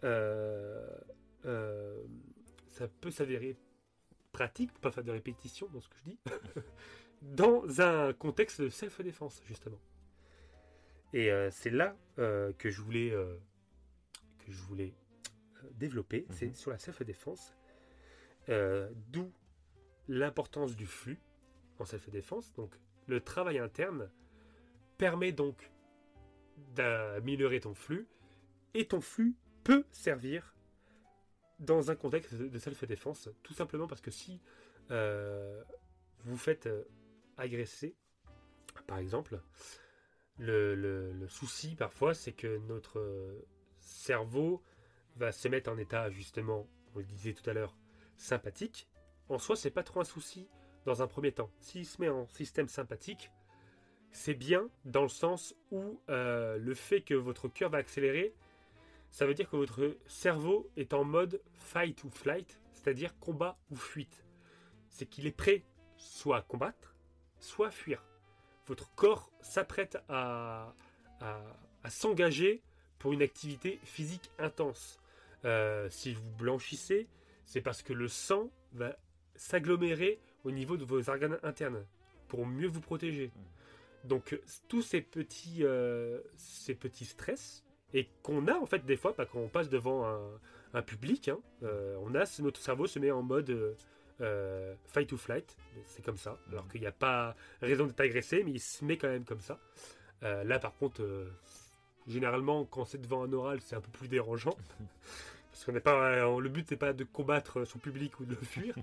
euh, 0.04 0.86
euh, 1.46 2.02
ça 2.68 2.88
peut 2.88 3.10
s'avérer 3.10 3.56
pratique 4.32 4.72
pas 4.80 4.90
faire 4.90 5.04
de 5.04 5.10
répétition 5.12 5.68
dans 5.68 5.80
ce 5.80 5.88
que 5.88 5.96
je 5.98 6.04
dis 6.04 6.18
dans 7.22 7.80
un 7.80 8.12
contexte 8.12 8.60
de 8.60 8.68
self-défense 8.68 9.42
justement 9.46 9.80
et 11.12 11.30
euh, 11.30 11.50
c'est 11.50 11.70
là 11.70 11.96
que 12.16 12.68
je 12.70 12.80
voulais 12.82 13.10
que 13.10 14.52
je 14.52 14.62
voulais 14.62 14.94
développer 15.72 16.26
c'est 16.30 16.46
Mhm. 16.46 16.54
sur 16.54 16.70
la 16.70 16.78
self-défense 16.78 17.54
d'où 18.48 19.32
l'importance 20.08 20.76
du 20.76 20.86
flux 20.86 21.18
en 21.78 21.84
self-défense 21.86 22.52
donc 22.52 22.74
le 23.06 23.20
travail 23.20 23.58
interne 23.58 24.10
permet 24.98 25.32
donc 25.32 25.70
d'améliorer 26.74 27.60
ton 27.60 27.74
flux 27.74 28.06
et 28.74 28.86
ton 28.86 29.00
flux 29.00 29.34
peut 29.64 29.84
servir 29.92 30.54
dans 31.58 31.90
un 31.90 31.96
contexte 31.96 32.34
de 32.34 32.58
self-défense 32.58 33.28
tout 33.42 33.52
simplement 33.52 33.86
parce 33.86 34.00
que 34.00 34.10
si 34.10 34.40
euh, 34.90 35.62
vous 36.24 36.36
faites 36.38 36.66
euh, 36.66 36.84
agresser 37.36 37.94
par 38.86 38.98
exemple 38.98 39.40
le, 40.38 40.74
le- 40.74 41.28
souci 41.28 41.74
parfois 41.74 42.14
c'est 42.14 42.32
que 42.32 42.58
notre 42.68 42.98
euh, 42.98 43.46
cerveau 43.78 44.62
va 45.16 45.32
se 45.32 45.48
mettre 45.48 45.70
en 45.70 45.76
état 45.76 46.10
justement 46.10 46.66
on 46.94 46.98
le 46.98 47.04
disait 47.04 47.34
tout 47.34 47.48
à 47.48 47.52
l'heure 47.52 47.76
sympathique. 48.16 48.88
En 49.28 49.38
soi 49.38 49.54
c'est 49.56 49.70
pas 49.70 49.82
trop 49.82 50.00
un 50.00 50.04
souci 50.04 50.48
dans 50.86 51.02
un 51.02 51.06
premier 51.06 51.30
temps. 51.32 51.50
S'il 51.60 51.84
se 51.86 52.00
met 52.00 52.08
en 52.08 52.26
système 52.28 52.68
sympathique 52.68 53.30
c'est 54.12 54.34
bien 54.34 54.68
dans 54.84 55.02
le 55.02 55.08
sens 55.08 55.54
où 55.70 56.00
euh, 56.08 56.58
le 56.58 56.74
fait 56.74 57.00
que 57.00 57.14
votre 57.14 57.48
cœur 57.48 57.70
va 57.70 57.78
accélérer, 57.78 58.34
ça 59.10 59.26
veut 59.26 59.34
dire 59.34 59.48
que 59.48 59.56
votre 59.56 59.96
cerveau 60.06 60.68
est 60.76 60.94
en 60.94 61.04
mode 61.04 61.40
fight 61.52 62.02
ou 62.04 62.10
flight, 62.10 62.60
c'est-à-dire 62.72 63.18
combat 63.18 63.58
ou 63.70 63.76
fuite. 63.76 64.24
C'est 64.88 65.06
qu'il 65.06 65.26
est 65.26 65.36
prêt 65.36 65.62
soit 65.96 66.38
à 66.38 66.42
combattre, 66.42 66.94
soit 67.38 67.68
à 67.68 67.70
fuir. 67.70 68.02
Votre 68.66 68.92
corps 68.94 69.30
s'apprête 69.40 69.98
à, 70.08 70.74
s'engager 71.88 72.62
pour 72.98 73.12
une 73.12 73.22
activité 73.22 73.80
physique 73.84 74.30
intense. 74.38 75.00
Euh, 75.44 75.88
si 75.90 76.12
vous 76.12 76.30
blanchissez, 76.38 77.08
c'est 77.46 77.60
parce 77.60 77.82
que 77.82 77.92
le 77.92 78.08
sang 78.08 78.50
va 78.72 78.96
s'agglomérer 79.34 80.20
au 80.44 80.50
niveau 80.50 80.76
de 80.76 80.84
vos 80.84 81.08
organes 81.10 81.38
internes 81.42 81.84
pour 82.28 82.46
mieux 82.46 82.68
vous 82.68 82.80
protéger. 82.80 83.32
Donc 84.04 84.38
tous 84.68 84.82
ces 84.82 85.02
petits, 85.02 85.58
euh, 85.60 86.20
ces 86.36 86.74
petits 86.74 87.04
stress 87.04 87.64
et 87.92 88.08
qu'on 88.22 88.46
a 88.46 88.54
en 88.54 88.66
fait 88.66 88.84
des 88.86 88.96
fois 88.96 89.14
bah, 89.16 89.26
quand 89.30 89.40
on 89.40 89.48
passe 89.48 89.68
devant 89.68 90.06
un, 90.06 90.20
un 90.74 90.82
public, 90.82 91.28
hein, 91.28 91.38
euh, 91.62 91.96
on 92.02 92.14
a 92.14 92.24
notre 92.40 92.60
cerveau 92.60 92.86
se 92.86 92.98
met 92.98 93.10
en 93.10 93.22
mode 93.22 93.76
euh, 94.20 94.74
fight 94.86 95.12
or 95.12 95.18
flight, 95.18 95.56
c'est 95.84 96.04
comme 96.04 96.16
ça. 96.16 96.38
Alors 96.50 96.66
qu'il 96.68 96.80
n'y 96.80 96.86
a 96.86 96.92
pas 96.92 97.36
raison 97.60 97.86
d'être 97.86 98.00
agressé, 98.00 98.42
mais 98.44 98.52
il 98.52 98.60
se 98.60 98.84
met 98.84 98.96
quand 98.96 99.08
même 99.08 99.24
comme 99.24 99.40
ça. 99.40 99.58
Là 100.22 100.58
par 100.58 100.74
contre, 100.76 101.02
généralement 102.06 102.64
quand 102.64 102.84
c'est 102.84 103.00
devant 103.00 103.24
un 103.24 103.32
oral, 103.32 103.60
c'est 103.60 103.76
un 103.76 103.80
peu 103.80 103.90
plus 103.90 104.08
dérangeant 104.08 104.56
parce 105.50 105.64
qu'on 105.64 105.72
n'est 105.72 105.80
pas, 105.80 106.26
le 106.38 106.48
but 106.48 106.66
c'est 106.68 106.76
pas 106.76 106.92
de 106.92 107.04
combattre 107.04 107.66
son 107.66 107.78
public 107.78 108.18
ou 108.20 108.24
de 108.24 108.34
le 108.34 108.46
fuir. 108.46 108.74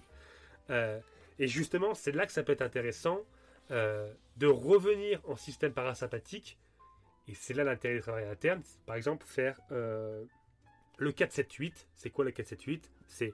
Et 1.39 1.48
justement, 1.48 1.94
c'est 1.94 2.11
là 2.11 2.26
que 2.26 2.31
ça 2.31 2.41
peut 2.41 2.52
être 2.52 2.64
intéressant 2.64 3.22
euh, 3.72 4.14
de 4.38 4.48
revenir 4.48 5.22
en 5.27 5.35
système 5.35 5.73
parasympathique. 5.73 6.57
Et 7.27 7.34
c'est 7.34 7.53
là 7.53 7.64
l'intérêt 7.64 7.95
du 7.95 8.02
travail 8.02 8.26
interne. 8.26 8.61
Par 8.85 8.95
exemple, 8.95 9.26
faire 9.26 9.60
euh, 9.72 10.23
le 10.98 11.11
4-7-8. 11.11 11.73
C'est 11.95 12.10
quoi 12.10 12.26
le 12.26 12.31
4-7-8 12.31 12.84
C'est 13.07 13.34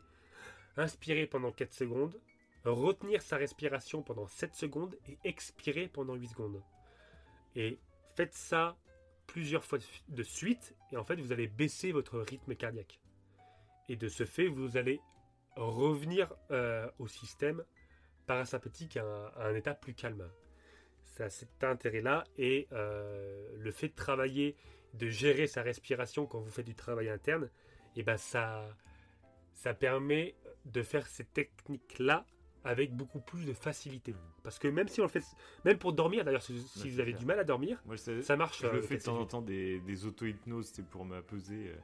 inspirer 0.77 1.27
pendant 1.27 1.51
4 1.51 1.73
secondes, 1.73 2.19
retenir 2.65 3.21
sa 3.21 3.37
respiration 3.37 4.01
pendant 4.01 4.27
7 4.27 4.55
secondes 4.55 4.97
et 5.07 5.17
expirer 5.23 5.87
pendant 5.87 6.15
8 6.15 6.27
secondes. 6.27 6.63
Et 7.55 7.77
faites 8.15 8.33
ça 8.33 8.75
plusieurs 9.27 9.63
fois 9.63 9.79
de 10.09 10.23
suite. 10.23 10.75
Et 10.91 10.97
en 10.97 11.03
fait, 11.03 11.19
vous 11.19 11.31
allez 11.31 11.47
baisser 11.47 11.91
votre 11.91 12.19
rythme 12.19 12.55
cardiaque. 12.55 12.99
Et 13.89 13.95
de 13.95 14.07
ce 14.07 14.25
fait, 14.25 14.47
vous 14.47 14.77
allez 14.77 14.99
revenir 15.55 16.33
euh, 16.51 16.89
au 16.99 17.07
système 17.07 17.63
parasympathique 18.25 18.97
à 18.97 19.03
un, 19.05 19.25
à 19.35 19.47
un 19.47 19.55
état 19.55 19.73
plus 19.73 19.93
calme. 19.93 20.29
Ça, 21.03 21.29
cet 21.29 21.63
intérêt-là 21.63 22.23
et 22.37 22.67
euh, 22.71 23.47
le 23.57 23.71
fait 23.71 23.89
de 23.89 23.93
travailler, 23.95 24.55
de 24.93 25.07
gérer 25.09 25.47
sa 25.47 25.61
respiration 25.61 26.25
quand 26.25 26.39
vous 26.39 26.49
faites 26.49 26.65
du 26.65 26.75
travail 26.75 27.09
interne, 27.09 27.49
et 27.95 28.03
ben 28.03 28.17
ça, 28.17 28.67
ça 29.53 29.73
permet 29.73 30.35
de 30.65 30.81
faire 30.81 31.05
ces 31.07 31.25
techniques-là 31.25 32.25
avec 32.63 32.95
beaucoup 32.95 33.19
plus 33.19 33.45
de 33.45 33.53
facilité. 33.53 34.15
Parce 34.41 34.57
que 34.57 34.67
même 34.69 34.87
si 34.87 35.01
on 35.01 35.03
le 35.03 35.09
fait, 35.09 35.23
même 35.65 35.77
pour 35.77 35.91
dormir, 35.93 36.23
d'ailleurs, 36.23 36.41
si, 36.41 36.53
vous 36.53 36.99
avez 36.99 37.11
clair. 37.11 37.19
du 37.19 37.25
mal 37.25 37.39
à 37.39 37.43
dormir, 37.43 37.81
Moi, 37.85 37.97
ça 37.97 38.35
marche. 38.37 38.61
je 38.61 38.67
euh, 38.67 38.73
le 38.73 38.81
fais 38.81 38.97
de 38.97 39.03
temps 39.03 39.17
en 39.19 39.25
4-7-8. 39.25 39.27
temps 39.29 39.41
des, 39.41 39.79
des 39.81 40.05
auto-hypnoses 40.05 40.71
c'est 40.73 40.87
pour 40.87 41.03
m'apaiser, 41.05 41.67
euh, 41.67 41.75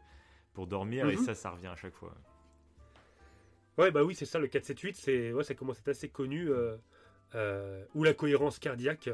pour 0.54 0.66
dormir, 0.68 1.08
et 1.10 1.18
Mhm. 1.18 1.24
ça, 1.26 1.36
ça 1.36 1.52
revient 1.52 1.68
à 1.68 1.76
chaque 1.76 1.94
fois. 1.96 2.16
Ouais, 3.80 3.92
bah 3.92 4.04
oui, 4.04 4.14
c'est 4.14 4.26
ça, 4.26 4.40
le 4.40 4.48
4-7-8, 4.48 4.94
c'est, 4.96 5.32
ouais, 5.32 5.44
ça 5.46 5.56
commence 5.56 5.78
à 5.78 5.80
être 5.80 5.88
assez 5.88 6.10
connu. 6.10 6.50
euh, 6.50 6.76
euh, 7.34 7.86
ou 7.96 8.04
la 8.04 8.14
cohérence 8.14 8.60
cardiaque. 8.60 9.10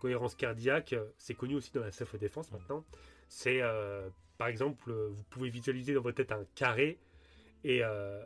Cohérence 0.00 0.34
cardiaque, 0.34 0.94
c'est 1.18 1.34
connu 1.34 1.56
aussi 1.56 1.70
dans 1.72 1.82
la 1.82 1.92
self-défense 1.92 2.50
maintenant. 2.50 2.86
C'est, 3.28 3.60
euh, 3.60 4.08
par 4.38 4.48
exemple, 4.48 4.90
vous 4.92 5.24
pouvez 5.24 5.50
visualiser 5.50 5.92
dans 5.92 6.00
votre 6.00 6.16
tête 6.16 6.32
un 6.32 6.46
carré 6.54 6.98
et 7.64 7.84
euh, 7.84 8.24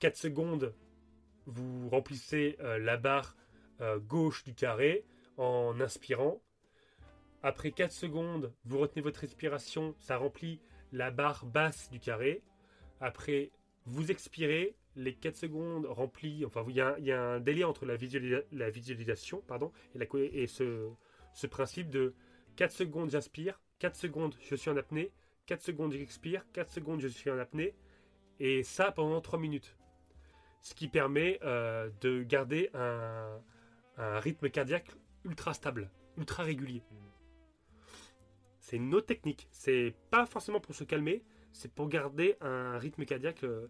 4 0.00 0.16
secondes, 0.16 0.74
vous 1.46 1.88
remplissez 1.90 2.56
la 2.60 2.96
barre 2.96 3.36
gauche 4.08 4.42
du 4.42 4.54
carré 4.54 5.04
en 5.36 5.80
inspirant. 5.80 6.42
Après 7.44 7.70
4 7.70 7.92
secondes, 7.92 8.52
vous 8.64 8.78
retenez 8.78 9.02
votre 9.02 9.20
respiration, 9.20 9.94
ça 10.00 10.16
remplit 10.16 10.60
la 10.90 11.12
barre 11.12 11.46
basse 11.46 11.88
du 11.90 12.00
carré. 12.00 12.42
Après, 13.00 13.52
vous 13.86 14.10
expirez, 14.10 14.74
les 14.98 15.14
4 15.14 15.36
secondes 15.36 15.86
remplies, 15.86 16.44
enfin, 16.44 16.64
il 16.68 16.74
y, 16.76 16.80
a 16.80 16.88
un- 16.94 16.98
il 16.98 17.04
y 17.06 17.12
a 17.12 17.22
un 17.22 17.40
délai 17.40 17.64
entre 17.64 17.86
la, 17.86 17.96
visualisa- 17.96 18.44
la 18.52 18.68
visualisation 18.70 19.42
pardon, 19.46 19.72
et, 19.94 19.98
la, 19.98 20.06
co- 20.06 20.18
et 20.18 20.46
ce, 20.46 20.88
ce 21.32 21.46
principe 21.46 21.88
de 21.88 22.14
4 22.56 22.72
secondes 22.72 23.10
j'inspire, 23.10 23.60
4 23.78 23.96
secondes 23.96 24.34
je 24.40 24.54
suis 24.56 24.70
en 24.70 24.76
apnée, 24.76 25.12
4 25.46 25.62
secondes 25.62 25.92
j'expire, 25.92 26.44
4 26.52 26.70
secondes 26.70 27.00
je 27.00 27.08
suis 27.08 27.30
en 27.30 27.38
apnée, 27.38 27.74
et 28.40 28.62
ça 28.62 28.92
pendant 28.92 29.20
3 29.20 29.38
minutes. 29.38 29.76
Ce 30.60 30.74
qui 30.74 30.88
permet 30.88 31.38
euh, 31.44 31.88
de 32.00 32.22
garder 32.24 32.68
un, 32.74 33.40
un 33.96 34.18
rythme 34.20 34.50
cardiaque 34.50 34.90
ultra 35.24 35.54
stable, 35.54 35.90
ultra 36.16 36.42
régulier. 36.42 36.82
C'est 38.60 38.76
une 38.76 38.94
autre 38.94 39.06
technique. 39.06 39.48
C'est 39.50 39.94
pas 40.10 40.26
forcément 40.26 40.60
pour 40.60 40.74
se 40.74 40.84
calmer, 40.84 41.22
c'est 41.52 41.72
pour 41.72 41.88
garder 41.88 42.36
un 42.40 42.78
rythme 42.78 43.04
cardiaque 43.04 43.44
euh, 43.44 43.68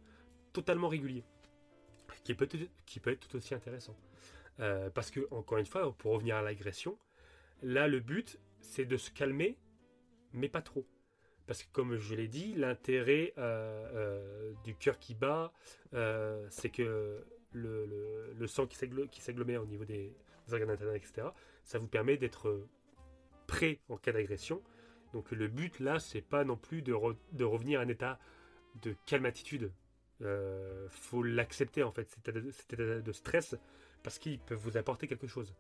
totalement 0.53 0.89
régulier. 0.89 1.25
Qui 2.25 2.35
peut, 2.35 2.49
qui 2.87 3.01
peut 3.01 3.11
être 3.11 3.29
tout 3.29 3.37
aussi 3.37 3.55
intéressant. 3.55 3.97
Euh, 4.61 4.91
parce 4.91 5.11
que, 5.11 5.27
encore 5.31 5.59
une 5.59 5.67
fois, 5.67 5.93
pour 5.97 6.13
revenir 6.13 6.37
à 6.37 6.43
l'agression, 6.43 6.99
là, 7.63 7.89
le 7.89 8.01
but, 8.01 8.39
c'est 8.61 8.85
de 8.85 8.97
se 8.97 9.11
calmer, 9.11 9.57
mais 10.33 10.49
pas 10.49 10.63
trop. 10.63 10.87
Parce 11.47 11.63
que, 11.63 11.69
comme 11.73 11.97
je 11.97 12.15
l'ai 12.15 12.29
dit, 12.29 12.55
l'intérêt 12.55 13.33
euh, 13.39 13.89
euh, 13.95 14.53
du 14.65 14.75
cœur 14.75 14.99
qui 14.99 15.15
bat, 15.15 15.53
c'est 16.51 16.71
que 16.71 17.25
le, 17.53 18.35
le- 18.37 18.47
sang 18.47 18.67
qui 18.67 18.77
s'agglo- 18.77 19.09
qui 19.09 19.21
s'agglomère 19.21 19.63
au 19.63 19.67
niveau 19.67 19.85
des, 19.85 20.15
organes 20.53 20.71
internes, 20.71 20.97
etc., 20.97 21.29
ça 21.65 21.79
vous 21.79 21.87
permet 21.89 22.17
d'être 22.17 22.67
prêt 23.47 23.81
en 23.89 23.97
cas 23.97 24.13
d'agression. 24.13 24.63
Donc 25.13 25.31
le 25.31 25.49
but 25.49 25.81
là, 25.81 25.99
c'est 25.99 26.21
pas 26.21 26.45
non 26.45 26.57
plus 26.57 26.83
de, 26.83 26.95
de 27.33 27.45
revenir 27.45 27.81
à 27.81 27.85
un 27.85 27.89
état 27.89 28.19
de 28.83 28.95
calme-attitude. 29.07 29.73
Euh, 30.23 30.89
faut 30.91 31.23
l'accepter 31.23 31.83
en 31.83 31.93
fait, 31.93 32.09
cet 32.11 32.29
état, 32.29 32.33
de, 32.33 32.51
cet 32.51 32.73
état 32.73 33.01
de 33.01 33.13
stress, 33.13 33.55
parce 34.03 34.19
qu'il 34.19 34.39
peut 34.41 34.55
vous 34.55 34.77
apporter 34.77 35.07
quelque 35.07 35.27
chose. 35.27 35.55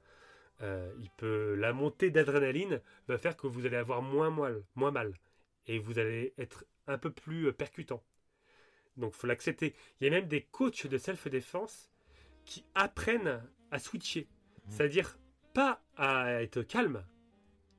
Euh, 0.62 0.92
il 1.00 1.10
peut, 1.10 1.54
la 1.54 1.72
montée 1.72 2.10
d'adrénaline 2.10 2.80
va 3.06 3.18
faire 3.18 3.36
que 3.36 3.46
vous 3.46 3.66
allez 3.66 3.76
avoir 3.76 4.02
moins 4.02 4.30
mal, 4.30 4.64
moins 4.74 4.90
mal, 4.90 5.14
et 5.66 5.78
vous 5.78 5.98
allez 5.98 6.34
être 6.38 6.64
un 6.88 6.98
peu 6.98 7.10
plus 7.10 7.46
euh, 7.46 7.52
percutant. 7.52 8.02
Donc 8.96 9.12
faut 9.12 9.28
l'accepter. 9.28 9.74
Il 10.00 10.04
y 10.04 10.08
a 10.08 10.10
même 10.10 10.26
des 10.26 10.42
coachs 10.42 10.88
de 10.88 10.98
self-défense 10.98 11.90
qui 12.44 12.64
apprennent 12.74 13.40
à 13.70 13.78
switcher, 13.78 14.26
Mhm. 14.68 14.72
c'est-à-dire 14.72 15.18
pas 15.54 15.80
à 15.96 16.42
être 16.42 16.62
calme, 16.62 17.04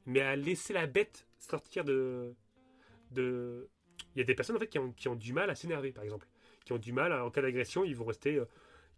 mais 0.05 0.21
à 0.21 0.35
laisser 0.37 0.73
la 0.73 0.87
bête 0.87 1.27
sortir 1.37 1.83
de. 1.83 2.33
de... 3.11 3.69
Il 4.15 4.19
y 4.19 4.21
a 4.21 4.23
des 4.23 4.35
personnes 4.35 4.55
en 4.55 4.59
fait 4.59 4.67
qui 4.67 4.79
ont, 4.79 4.93
qui 4.93 5.07
ont 5.09 5.15
du 5.15 5.33
mal 5.33 5.49
à 5.49 5.55
s'énerver, 5.55 5.91
par 5.91 6.03
exemple. 6.03 6.27
Qui 6.69 6.73
ont 6.73 6.77
du 6.77 6.93
mal, 6.93 7.11
à- 7.13 7.25
en 7.25 7.31
cas 7.31 7.41
d'agression, 7.41 7.83
ils 7.83 7.95
vont 7.95 8.05
rester 8.05 8.35
euh, 8.35 8.45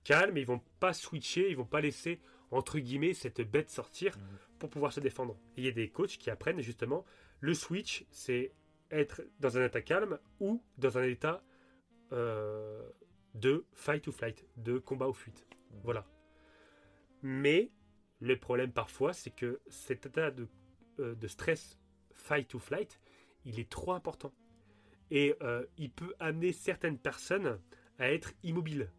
calme, 0.04 0.36
et 0.36 0.42
ils 0.42 0.46
vont 0.46 0.62
pas 0.82 0.92
switcher, 0.92 1.50
ils 1.50 1.56
vont 1.56 1.64
pas 1.64 1.80
laisser 1.80 2.20
entre 2.50 2.80
guillemets 2.80 3.14
cette 3.14 3.40
bête 3.50 3.70
sortir 3.70 4.18
Mhm. 4.18 4.38
pour 4.60 4.70
pouvoir 4.70 4.92
se 4.92 5.00
défendre. 5.00 5.38
Et 5.56 5.62
il 5.62 5.64
y 5.64 5.70
a 5.70 5.72
des 5.72 5.88
coachs 5.90 6.18
qui 6.18 6.30
apprennent 6.30 6.60
justement 6.60 7.06
le 7.40 7.54
switch, 7.54 8.06
c'est 8.12 8.52
être 8.92 9.22
dans 9.40 9.58
un 9.58 9.64
état 9.66 9.82
calme 9.82 10.20
ou 10.42 10.62
dans 10.78 10.98
un 10.98 11.04
état 11.04 11.42
euh, 12.12 12.90
de 13.36 13.64
fight 13.72 14.06
ou 14.08 14.12
flight, 14.12 14.46
de 14.58 14.78
combat 14.80 15.08
ou 15.08 15.14
fuite. 15.14 15.48
Voilà. 15.86 16.06
Mais 17.22 17.72
le 18.20 18.36
problème 18.38 18.74
parfois, 18.74 19.14
c'est 19.14 19.32
que 19.34 19.62
cet 19.70 20.08
état 20.08 20.30
de, 20.30 20.46
euh, 21.00 21.16
de 21.16 21.28
stress 21.30 21.80
fight 22.12 22.54
ou 22.54 22.60
flight, 22.60 23.00
il 23.46 23.62
est 23.62 23.70
trop 23.70 23.94
important. 23.94 24.34
Et 25.12 25.36
euh, 25.42 25.66
il 25.78 25.92
peut 25.92 26.14
amener 26.20 26.52
certaines 26.54 26.98
personnes 26.98 27.60
à 28.00 28.12
être 28.12 28.34
immobiles. 28.44 28.90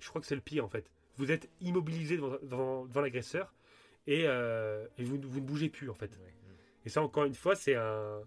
Je 0.00 0.08
crois 0.08 0.20
que 0.20 0.26
c'est 0.26 0.34
le 0.34 0.40
pire 0.40 0.64
en 0.64 0.68
fait. 0.68 0.90
Vous 1.16 1.30
êtes 1.30 1.48
immobilisé 1.60 2.16
devant, 2.16 2.36
devant- 2.42 2.84
devant 2.84 3.00
l'agresseur 3.00 3.54
et, 4.06 4.24
euh, 4.26 4.86
et 4.98 5.04
vous, 5.04 5.18
vous 5.22 5.40
ne 5.40 5.46
bougez 5.46 5.68
plus 5.70 5.88
en 5.88 5.94
fait. 5.94 6.20
Et 6.84 6.88
ça, 6.88 7.00
encore 7.02 7.24
une 7.24 7.34
fois, 7.34 7.54
c'est 7.56 7.74
un. 7.76 8.22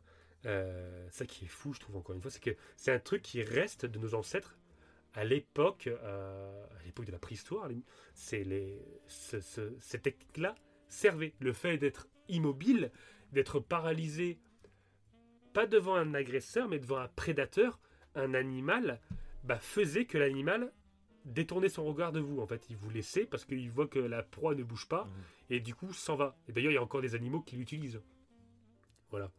euh, 0.45 1.07
ça 1.11 1.25
qui 1.25 1.45
est 1.45 1.49
fou, 1.49 1.73
je 1.73 1.79
trouve, 1.79 1.97
encore 1.97 2.15
une 2.15 2.21
fois, 2.21 2.31
c'est 2.31 2.41
que 2.43 2.55
c'est 2.75 2.91
un 2.91 2.99
truc 2.99 3.21
qui 3.21 3.43
reste 3.43 3.85
de 3.85 3.99
nos 3.99 4.15
ancêtres 4.15 4.57
à 5.13 5.23
l'époque, 5.23 5.87
à 6.03 6.83
l'époque 6.85 7.05
de 7.05 7.11
la 7.11 7.19
préhistoire. 7.19 7.67
C'est 8.13 8.43
les, 8.43 8.79
ce, 9.07 9.39
ce- 9.39 9.97
technique-là 9.97 10.55
servait. 10.87 11.33
Le 11.39 11.53
fait 11.53 11.77
d'être 11.77 12.07
immobile, 12.27 12.91
d'être 13.33 13.59
paralysé, 13.59 14.39
pas 15.53 15.65
devant 15.67 15.95
un 15.95 16.13
agresseur, 16.13 16.67
mais 16.67 16.79
devant 16.79 16.97
un 16.97 17.07
prédateur, 17.09 17.79
un 18.15 18.33
animal, 18.33 18.99
bah, 19.43 19.59
faisait 19.59 20.05
que 20.05 20.17
l'animal 20.17 20.71
détournait 21.25 21.69
son 21.69 21.83
regard 21.85 22.11
de 22.11 22.19
vous. 22.19 22.39
En 22.39 22.47
fait, 22.47 22.69
il 22.69 22.77
vous 22.77 22.89
laissait 22.89 23.25
parce 23.25 23.45
qu'il 23.45 23.69
voit 23.69 23.87
que 23.87 23.99
la 23.99 24.23
proie 24.23 24.55
ne 24.55 24.63
bouge 24.63 24.87
pas 24.87 25.03
Mhm. 25.05 25.11
et 25.51 25.59
du 25.59 25.75
coup 25.75 25.91
s'en 25.93 26.15
va. 26.15 26.37
Et 26.47 26.51
d'ailleurs, 26.53 26.71
il 26.71 26.75
y 26.75 26.77
a 26.77 26.83
encore 26.83 27.01
des 27.01 27.13
animaux 27.15 27.41
qui 27.41 27.55
l'utilisent. 27.55 28.01
Voilà. 29.11 29.31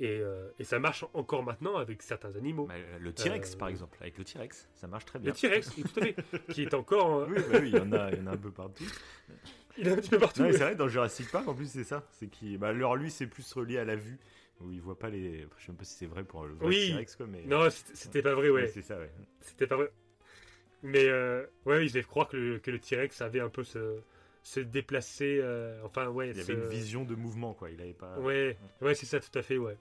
Et, 0.00 0.20
euh, 0.20 0.48
et 0.60 0.64
ça 0.64 0.78
marche 0.78 1.04
encore 1.12 1.42
maintenant 1.42 1.76
avec 1.76 2.02
certains 2.02 2.34
animaux. 2.36 2.66
Bah, 2.66 2.74
le 3.00 3.12
T-Rex, 3.12 3.54
Euh, 3.54 3.58
par 3.58 3.68
exemple. 3.68 3.98
Avec 4.00 4.16
le 4.16 4.24
T-Rex, 4.24 4.68
ça 4.74 4.86
marche 4.86 5.04
très 5.06 5.18
Le 5.18 5.24
bien. 5.24 5.32
T-Rex, 5.32 5.72
oui, 5.76 5.82
tout 5.82 6.00
à 6.00 6.04
fait, 6.04 6.16
qui 6.52 6.62
est 6.62 6.72
encore. 6.74 7.16
euh, 7.22 7.26
Oui, 7.28 7.42
bah 7.50 7.58
oui, 7.60 7.70
il 7.70 7.76
y, 7.76 7.80
en 7.80 7.92
a, 7.92 8.12
il 8.12 8.18
y 8.18 8.20
en 8.20 8.26
a 8.28 8.32
un 8.32 8.36
peu 8.36 8.52
partout. 8.52 8.84
il 9.78 9.88
est 9.88 9.90
un 9.90 9.96
petit 9.96 10.10
peu 10.10 10.18
partout. 10.20 10.40
Non, 10.42 10.46
mais 10.46 10.52
c'est 10.52 10.58
vrai, 10.62 10.76
dans 10.76 10.86
Jurassic 10.88 11.28
Park, 11.32 11.48
en 11.48 11.54
plus, 11.54 11.68
c'est 11.68 11.82
ça. 11.84 12.06
C'est 12.12 12.28
qui, 12.28 12.56
bah, 12.58 12.68
alors 12.68 12.94
lui, 12.94 13.10
c'est 13.10 13.26
plus 13.26 13.52
relié 13.54 13.78
à 13.78 13.84
la 13.84 13.96
vue, 13.96 14.18
où 14.60 14.70
il 14.72 14.80
voit 14.80 14.98
pas 14.98 15.08
les. 15.10 15.46
Je 15.58 15.64
sais 15.64 15.72
même 15.72 15.76
pas 15.76 15.84
si 15.84 15.94
c'est 15.94 16.06
vrai 16.06 16.24
pour 16.24 16.44
le 16.46 16.54
vrai 16.54 16.66
Oui. 16.66 16.88
T-Rex, 16.90 17.16
quoi, 17.16 17.26
mais. 17.26 17.42
Non, 17.44 17.68
c'était 17.70 18.22
pas 18.22 18.34
vrai, 18.34 18.50
ouais. 18.50 18.62
Ouais, 18.62 18.68
c'est 18.68 18.82
ça, 18.82 18.98
ouais. 18.98 19.10
C'était 19.40 19.66
pas 19.66 19.76
vrai. 19.76 19.90
Mais 20.82 21.06
euh, 21.08 21.44
ouais, 21.66 21.86
je 21.88 21.92
vais 21.94 22.02
croire 22.02 22.28
que 22.28 22.36
le, 22.36 22.58
que 22.58 22.70
le 22.70 22.78
T-Rex 22.78 23.20
avait 23.20 23.40
un 23.40 23.48
peu 23.48 23.64
se, 23.64 23.98
se 24.42 24.60
déplacer. 24.60 25.38
euh, 25.42 25.80
enfin, 25.84 26.08
ouais. 26.08 26.30
Il 26.30 26.36
y 26.36 26.40
avait 26.40 26.54
une 26.54 26.66
vision 26.68 27.04
de 27.04 27.14
mouvement, 27.14 27.54
quoi. 27.54 27.70
Il 27.70 27.80
avait 27.80 27.92
pas. 27.94 28.18
Ouais, 28.20 28.56
ouais, 28.80 28.94
c'est 28.94 29.06
ça, 29.06 29.20
tout 29.20 29.36
à 29.38 29.42
fait, 29.42 29.58
ouais. 29.58 29.76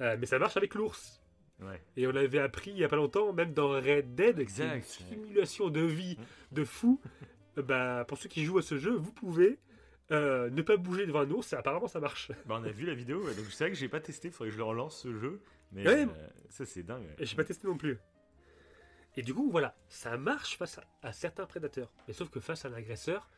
Euh, 0.00 0.16
mais 0.18 0.26
ça 0.26 0.38
marche 0.38 0.56
avec 0.56 0.74
l'ours. 0.74 1.22
Ouais. 1.60 1.80
Et 1.96 2.06
on 2.06 2.10
l'avait 2.10 2.38
appris 2.38 2.70
il 2.70 2.78
y 2.78 2.84
a 2.84 2.88
pas 2.88 2.96
longtemps, 2.96 3.34
même 3.34 3.52
dans 3.52 3.68
Red 3.68 4.14
Dead, 4.14 4.38
Exact, 4.38 4.76
une 4.76 4.82
simulation 4.82 5.68
de 5.68 5.82
vie 5.82 6.16
de 6.52 6.64
fou. 6.64 6.98
Bah, 7.56 8.06
pour 8.08 8.16
ceux 8.16 8.30
qui 8.30 8.44
jouent 8.44 8.58
à 8.58 8.62
ce 8.62 8.78
jeu, 8.78 8.92
vous 8.94 9.12
pouvez 9.12 9.58
euh, 10.12 10.50
ne 10.50 10.62
pas 10.62 10.76
bouger 10.76 11.06
devant 11.06 11.20
un 11.20 11.30
ours. 11.30 11.52
Apparemment, 11.52 11.88
ça 11.88 12.00
marche. 12.00 12.30
Bah, 12.46 12.58
on 12.60 12.64
a 12.64 12.70
vu 12.70 12.86
la 12.86 12.94
vidéo, 12.94 13.22
ouais, 13.24 13.34
donc 13.34 13.46
c'est 13.50 13.64
vrai 13.64 13.70
que 13.70 13.76
j'ai 13.76 13.88
pas 13.88 14.00
testé. 14.00 14.28
Il 14.28 14.32
faudrait 14.32 14.48
que 14.48 14.54
je 14.54 14.58
le 14.58 14.64
relance 14.64 15.00
ce 15.02 15.12
jeu. 15.12 15.40
Mais 15.72 15.86
Ouais. 15.86 16.02
euh, 16.06 16.28
ça, 16.48 16.64
c'est 16.66 16.82
dingue. 16.82 17.02
ouais. 17.04 17.24
J'ai 17.24 17.36
pas 17.36 17.44
testé 17.44 17.66
non 17.68 17.76
plus. 17.76 17.98
Et 19.16 19.22
du 19.22 19.34
coup, 19.34 19.50
voilà, 19.50 19.74
ça 19.88 20.16
marche 20.16 20.56
face 20.56 20.78
à, 20.78 20.84
à 21.02 21.12
certains 21.12 21.46
prédateurs. 21.46 21.92
Mais 22.06 22.14
sauf 22.14 22.30
que 22.30 22.40
face 22.40 22.64
à 22.64 22.68
un 22.68 22.72
agresseur, 22.74 23.28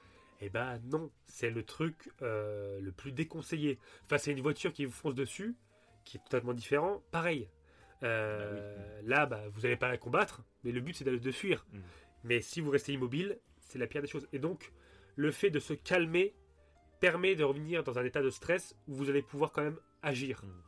eh 0.40 0.50
ben 0.50 0.80
non, 0.90 1.10
c'est 1.26 1.50
le 1.50 1.62
truc 1.62 2.10
euh, 2.20 2.80
le 2.80 2.92
plus 2.92 3.12
déconseillé. 3.12 3.78
Face 4.08 4.28
à 4.28 4.32
une 4.32 4.40
voiture 4.40 4.72
qui 4.72 4.84
vous 4.84 4.92
fonce 4.92 5.14
dessus, 5.14 5.54
qui 6.04 6.16
est 6.18 6.20
totalement 6.20 6.52
différent, 6.52 7.02
pareil. 7.10 7.48
Euh, 8.02 9.00
Là, 9.04 9.26
bah, 9.26 9.42
vous 9.52 9.62
n'allez 9.62 9.76
pas 9.76 9.88
la 9.88 9.96
combattre, 9.98 10.42
mais 10.64 10.72
le 10.72 10.80
but 10.80 10.94
c'est 10.96 11.04
de 11.04 11.32
fuir. 11.32 11.64
Mhm. 11.72 11.82
Mais 12.24 12.40
si 12.40 12.60
vous 12.60 12.70
restez 12.70 12.92
immobile, 12.92 13.38
c'est 13.60 13.78
la 13.78 13.86
pire 13.86 14.02
des 14.02 14.08
choses. 14.08 14.28
Et 14.32 14.38
donc, 14.38 14.72
le 15.16 15.30
fait 15.30 15.50
de 15.50 15.58
se 15.58 15.72
calmer 15.74 16.34
permet 17.02 17.34
de 17.34 17.42
revenir 17.42 17.82
dans 17.82 17.98
un 17.98 18.04
état 18.04 18.22
de 18.22 18.30
stress 18.30 18.76
où 18.86 18.94
vous 18.94 19.10
allez 19.10 19.22
pouvoir 19.22 19.50
quand 19.50 19.64
même 19.64 19.80
agir. 20.02 20.40
Mhm. 20.44 20.62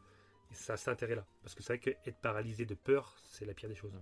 Et 0.51 0.55
ça, 0.55 0.77
c'est 0.77 0.91
intérêt-là. 0.91 1.25
Parce 1.43 1.55
que 1.55 1.63
c'est 1.63 1.75
vrai 1.75 1.79
qu'être 1.79 2.21
paralysé 2.21 2.67
de 2.67 2.75
peur, 2.75 3.15
c'est 3.23 3.45
la 3.45 3.55
pire 3.55 3.69
des 3.69 3.77
choses. 3.77 3.93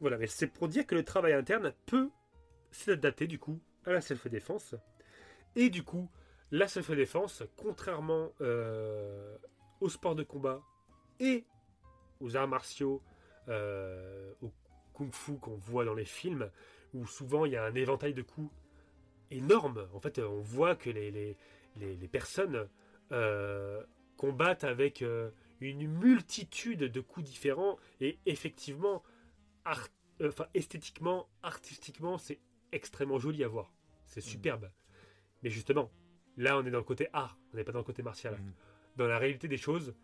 Voilà, 0.00 0.18
mais 0.18 0.26
c'est 0.26 0.48
pour 0.48 0.66
dire 0.66 0.84
que 0.84 0.96
le 0.96 1.04
travail 1.04 1.32
interne 1.34 1.74
peut 1.86 2.10
s'adapter 2.72 3.28
du 3.28 3.38
coup 3.38 3.60
à 3.84 3.92
la 3.92 4.00
self-défense. 4.00 4.74
Et 5.54 5.70
du 5.70 5.84
coup, 5.84 6.10
la 6.50 6.66
self-défense, 6.66 7.44
contrairement 7.56 8.32
euh, 8.40 9.38
au 9.80 9.88
sport 9.88 10.16
de 10.16 10.24
combat 10.24 10.60
et 11.20 11.46
aux 12.18 12.34
arts 12.34 12.48
martiaux, 12.48 13.00
euh, 13.46 14.32
au 14.42 14.50
kung-fu 14.92 15.38
qu'on 15.38 15.54
voit 15.54 15.84
dans 15.84 15.94
les 15.94 16.04
films, 16.04 16.50
où 16.94 17.06
souvent 17.06 17.46
il 17.46 17.52
y 17.52 17.56
a 17.56 17.64
un 17.64 17.74
éventail 17.76 18.12
de 18.12 18.22
coups 18.22 18.52
énorme. 19.36 19.88
En 19.92 20.00
fait, 20.00 20.18
on 20.18 20.40
voit 20.40 20.76
que 20.76 20.90
les, 20.90 21.10
les, 21.10 21.36
les- 21.76 21.96
les 21.96 22.08
personnes 22.08 22.68
euh, 23.12 23.82
combattent 24.16 24.64
avec 24.64 25.02
euh, 25.02 25.30
une 25.60 25.86
multitude 25.86 26.80
de 26.80 27.00
coups 27.00 27.26
différents 27.26 27.78
et 28.00 28.18
effectivement, 28.26 29.02
art- 29.64 29.88
euh, 30.20 30.28
enfin, 30.28 30.46
esthétiquement, 30.54 31.28
artistiquement, 31.42 32.18
c'est 32.18 32.40
extrêmement 32.72 33.18
joli 33.18 33.44
à 33.44 33.48
voir. 33.48 33.72
C'est 34.06 34.20
superbe. 34.20 34.70
Mais 35.42 35.50
justement, 35.50 35.90
là, 36.36 36.58
on 36.58 36.64
est 36.66 36.70
dans 36.70 36.78
le 36.78 36.84
côté 36.84 37.08
art, 37.12 37.38
on 37.52 37.56
n'est 37.56 37.64
pas 37.64 37.72
dans 37.72 37.78
le 37.80 37.84
côté 37.84 38.02
martial. 38.02 38.34
Mhm. 38.34 38.52
Dans 38.96 39.06
la 39.06 39.18
réalité 39.18 39.48
des 39.48 39.56
choses, 39.56 39.94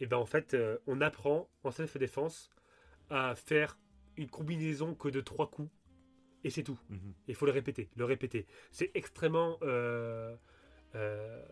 et 0.00 0.06
ben 0.06 0.16
en 0.18 0.26
fait, 0.26 0.54
euh, 0.54 0.78
on 0.86 1.00
apprend 1.00 1.48
en 1.64 1.70
self-défense 1.70 2.50
à 3.10 3.34
faire 3.34 3.78
une 4.16 4.28
combinaison 4.28 4.94
que 4.94 5.08
de 5.08 5.20
trois 5.20 5.50
coups 5.50 5.70
et 6.46 6.50
c'est 6.50 6.62
tout. 6.62 6.78
Mhm. 6.90 7.12
Il 7.26 7.34
faut 7.34 7.44
le 7.44 7.50
répéter, 7.50 7.88
le 7.96 8.04
répéter. 8.04 8.46
C'est 8.70 8.92
extrêmement 8.94 9.58
euh, 9.62 10.36
euh, 10.94 11.42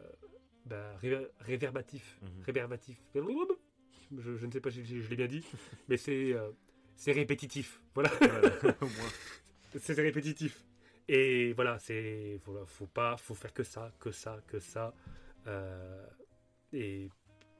bah, 0.66 0.94
réver- 1.02 1.28
réverbatif. 1.40 2.20
Mhm. 2.22 2.42
Réverbatif. 2.44 2.96
Je, 3.12 4.36
je 4.36 4.46
ne 4.46 4.52
sais 4.52 4.60
pas 4.60 4.70
si 4.70 4.84
je, 4.84 5.00
je 5.00 5.10
l'ai 5.10 5.16
bien 5.16 5.26
dit, 5.26 5.44
mais 5.88 5.96
c'est 5.96 6.32
euh, 6.32 6.50
c'est 6.94 7.10
répétitif. 7.10 7.80
Voilà, 7.92 8.08
c'est 9.80 9.94
répétitif. 9.94 10.64
Et 11.08 11.52
voilà, 11.54 11.80
c'est 11.80 12.38
voilà, 12.44 12.64
faut 12.66 12.86
pas, 12.86 13.16
faut 13.16 13.34
faire 13.34 13.52
que 13.52 13.64
ça, 13.64 13.90
que 13.98 14.12
ça, 14.12 14.40
que 14.46 14.60
ça. 14.60 14.94
Et 16.72 17.10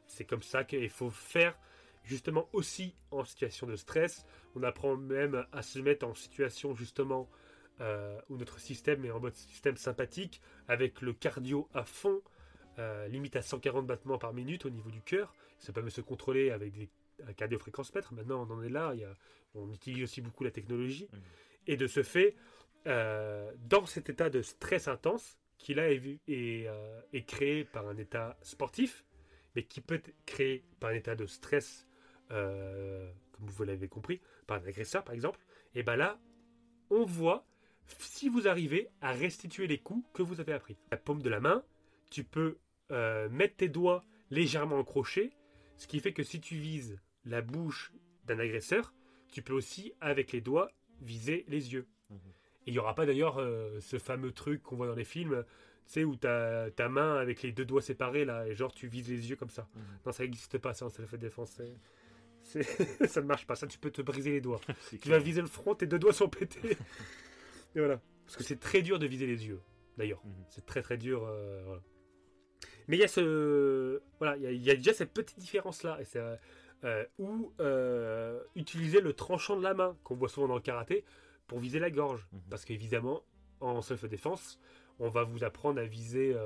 c'est 0.07 0.25
comme 0.25 0.43
ça 0.43 0.63
qu'il 0.63 0.89
faut 0.89 1.11
faire 1.11 1.59
justement 2.05 2.49
aussi 2.53 2.95
en 3.11 3.25
situation 3.25 3.67
de 3.67 3.77
stress. 3.77 4.25
On 4.55 4.63
apprend 4.63 4.97
même 4.97 5.47
à 5.53 5.63
se 5.63 5.79
mettre 5.79 6.07
en 6.07 6.15
situation 6.15 6.75
justement 6.75 7.29
euh, 7.81 8.21
où 8.29 8.37
notre 8.37 8.61
système 8.61 9.05
est 9.05 9.11
en 9.11 9.19
mode 9.21 9.35
système 9.35 9.77
sympathique 9.77 10.41
avec 10.69 11.01
le 11.01 11.13
cardio 11.13 11.69
à 11.75 11.85
fond, 11.85 12.23
euh, 12.79 13.09
limite 13.09 13.37
à 13.37 13.43
140 13.43 13.87
battements 13.87 14.19
par 14.19 14.33
minute 14.33 14.65
au 14.67 14.71
niveau 14.71 14.91
du 14.91 15.01
cœur. 15.01 15.35
Ça 15.59 15.73
permet 15.73 15.89
de 15.91 15.95
se 15.95 16.01
contrôler 16.01 16.51
avec 16.51 16.73
des, 16.73 16.89
un 17.27 17.33
cardiofréquence-mètre. 17.33 18.13
Maintenant, 18.15 18.47
on 18.49 18.53
en 18.55 18.63
est 18.63 18.69
là. 18.69 18.93
Il 18.95 19.01
y 19.01 19.05
a- 19.05 19.17
on 19.55 19.73
utilise 19.73 20.03
aussi 20.05 20.21
beaucoup 20.21 20.45
la 20.45 20.51
technologie. 20.51 21.09
Et 21.67 21.77
de 21.77 21.87
ce 21.87 22.03
fait, 22.03 22.35
euh, 22.87 23.51
dans 23.69 23.87
cet 23.87 24.11
état 24.11 24.29
de 24.31 24.43
stress 24.43 24.89
intense, 24.89 25.39
qui 25.59 25.73
là 25.75 25.91
est, 25.91 25.97
vu- 25.97 26.21
est, 26.29 26.67
est 27.13 27.23
créé 27.23 27.65
par 27.65 27.87
un 27.89 27.97
état 27.97 28.37
sportif, 28.43 29.05
mais 29.57 29.63
qui 29.65 29.81
peut 29.81 29.95
être 29.95 30.13
créé 30.27 30.65
par 30.81 30.91
un 30.91 30.95
état 30.95 31.15
de 31.15 31.27
stress, 31.27 31.87
euh, 32.31 33.11
comme 33.33 33.47
vous 33.47 33.65
l'avez 33.65 33.89
compris, 33.89 34.21
par 34.47 34.63
un 34.63 34.67
agresseur 34.67 35.05
par 35.05 35.15
exemple, 35.15 35.41
et 35.75 35.83
ben 35.83 35.97
là, 35.97 36.19
on 36.91 37.05
voit 37.05 37.47
si 37.87 38.29
vous 38.29 38.49
arrivez 38.49 38.89
à 39.01 39.13
restituer 39.13 39.67
les 39.67 39.79
coups 39.79 40.07
que 40.15 40.23
vous 40.23 40.41
avez 40.41 40.53
appris. 40.53 40.77
La 40.91 40.97
paume 40.97 41.23
de 41.23 41.29
la 41.29 41.41
main, 41.41 41.63
tu 42.11 42.25
peux 42.25 42.59
euh, 42.93 43.29
mettre 43.29 43.57
tes 43.57 43.69
doigts 43.69 44.05
légèrement 44.31 44.79
en 44.79 44.85
crochet, 44.85 45.31
ce 45.77 45.87
qui 45.87 46.01
fait 46.01 46.13
que 46.13 46.23
si 46.23 46.41
tu 46.41 46.57
vises 46.57 46.99
la 47.25 47.43
bouche 47.43 47.93
d'un 48.27 48.39
agresseur, 48.39 48.95
tu 49.33 49.43
peux 49.43 49.53
aussi, 49.53 49.93
avec 50.01 50.33
les 50.33 50.41
doigts, 50.41 50.71
viser 51.01 51.45
les 51.49 51.73
yeux. 51.73 51.87
Mhm. 52.11 52.19
Et 52.67 52.71
il 52.71 52.73
n'y 52.73 52.79
aura 52.79 52.95
pas 52.95 53.07
d'ailleurs 53.07 53.39
euh, 53.39 53.81
ce 53.81 53.99
fameux 53.99 54.33
truc 54.33 54.63
qu'on 54.63 54.77
voit 54.77 54.87
dans 54.87 54.95
les 54.95 55.05
films, 55.05 55.45
tu 55.87 55.93
sais, 55.93 56.05
où 56.05 56.17
as 56.25 56.71
ta 56.71 56.89
main 56.89 57.17
avec 57.17 57.43
les 57.43 57.53
deux 57.53 57.65
doigts 57.65 57.83
séparés, 57.83 58.25
là, 58.25 58.47
et 58.47 58.55
genre 58.55 58.73
tu 58.73 58.87
vises 58.87 59.09
les 59.09 59.29
yeux 59.29 59.37
comme 59.37 59.51
ça. 59.51 59.69
Mhm. 59.75 59.83
Non, 60.07 60.13
ça 60.13 60.23
n'existe 60.23 60.59
pas, 60.59 60.73
ça, 60.73 60.87
en 60.87 60.91
self-défense. 60.91 61.61
ça 63.09 63.21
ne 63.21 63.27
marche 63.27 63.47
pas, 63.47 63.57
ça, 63.57 63.67
tu 63.67 63.79
peux 63.79 63.91
te 63.91 64.03
briser 64.03 64.31
les 64.33 64.41
doigts. 64.41 64.61
Tu 65.01 65.09
vas 65.09 65.19
viser 65.19 65.41
le 65.41 65.47
front, 65.47 65.75
tes 65.75 65.87
deux 65.87 65.99
doigts 65.99 66.13
sont 66.13 66.29
pétés. 66.29 66.77
et 67.75 67.79
voilà. 67.79 68.01
Parce 68.27 68.37
que 68.37 68.45
c'est 68.45 68.61
très 68.61 68.83
dur 68.83 68.99
de 68.99 69.07
viser 69.07 69.27
les 69.27 69.47
yeux, 69.47 69.61
d'ailleurs. 69.99 70.25
Mhm. 70.25 70.45
C'est 70.51 70.65
très 70.67 70.83
très 70.83 70.97
dur. 70.97 71.25
euh, 71.27 71.63
voilà. 71.67 71.83
Mais 72.89 72.97
il 72.97 73.01
y 73.01 73.05
a 73.05 73.09
ce. 73.09 74.01
Voilà, 74.19 74.37
il 74.37 74.43
y 74.43 74.47
a- 74.47 74.51
il 74.53 74.63
y, 74.63 74.71
a 74.71 74.77
déjà 74.77 74.93
cette 74.93 75.13
petite 75.13 75.39
différence-là. 75.39 75.99
Et 76.01 76.17
euh, 76.17 76.37
euh, 76.85 77.05
où 77.19 77.53
euh, 77.61 78.43
utiliser 78.57 79.01
le 79.01 79.13
tranchant 79.15 79.57
de 79.57 79.63
la 79.63 79.73
main, 79.75 79.97
qu'on 80.05 80.15
voit 80.15 80.29
souvent 80.29 80.49
dans 80.49 80.55
le 80.55 80.61
karaté, 80.61 81.05
pour 81.47 81.59
viser 81.59 81.79
la 81.79 81.91
gorge. 81.91 82.27
Mhm. 82.33 82.41
Parce 82.51 82.65
qu'évidemment, 82.65 83.23
en 83.61 83.81
self-défense, 83.83 84.61
on 84.99 85.09
va 85.09 85.25
vous 85.25 85.45
apprendre 85.45 85.81
à 85.81 85.85
viser. 85.85 86.37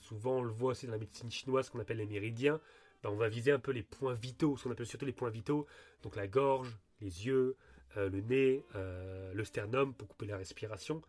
souvent, 0.00 0.38
on 0.38 0.42
le 0.42 0.50
voit 0.52 0.70
aussi 0.72 0.86
dans 0.86 0.92
la 0.92 0.98
médecine 0.98 1.30
chinoise, 1.30 1.68
qu'on 1.70 1.80
appelle 1.80 1.98
les 1.98 2.06
méridiens. 2.06 2.60
Ben, 3.02 3.10
on 3.10 3.16
va 3.16 3.28
viser 3.28 3.52
un 3.52 3.58
peu 3.58 3.70
les 3.70 3.82
points 3.82 4.14
vitaux, 4.14 4.56
ce 4.56 4.64
qu'on 4.64 4.70
appelle 4.70 4.86
surtout 4.86 5.06
les 5.06 5.12
points 5.12 5.30
vitaux. 5.30 5.66
Donc 6.02 6.16
la 6.16 6.26
gorge, 6.26 6.76
les 7.00 7.26
yeux, 7.26 7.56
euh, 7.96 8.08
le 8.10 8.20
nez, 8.20 8.64
euh, 8.74 9.32
le 9.32 9.44
sternum 9.44 9.94
pour 9.94 10.08
couper 10.08 10.26
la 10.26 10.36
respiration. 10.36 11.02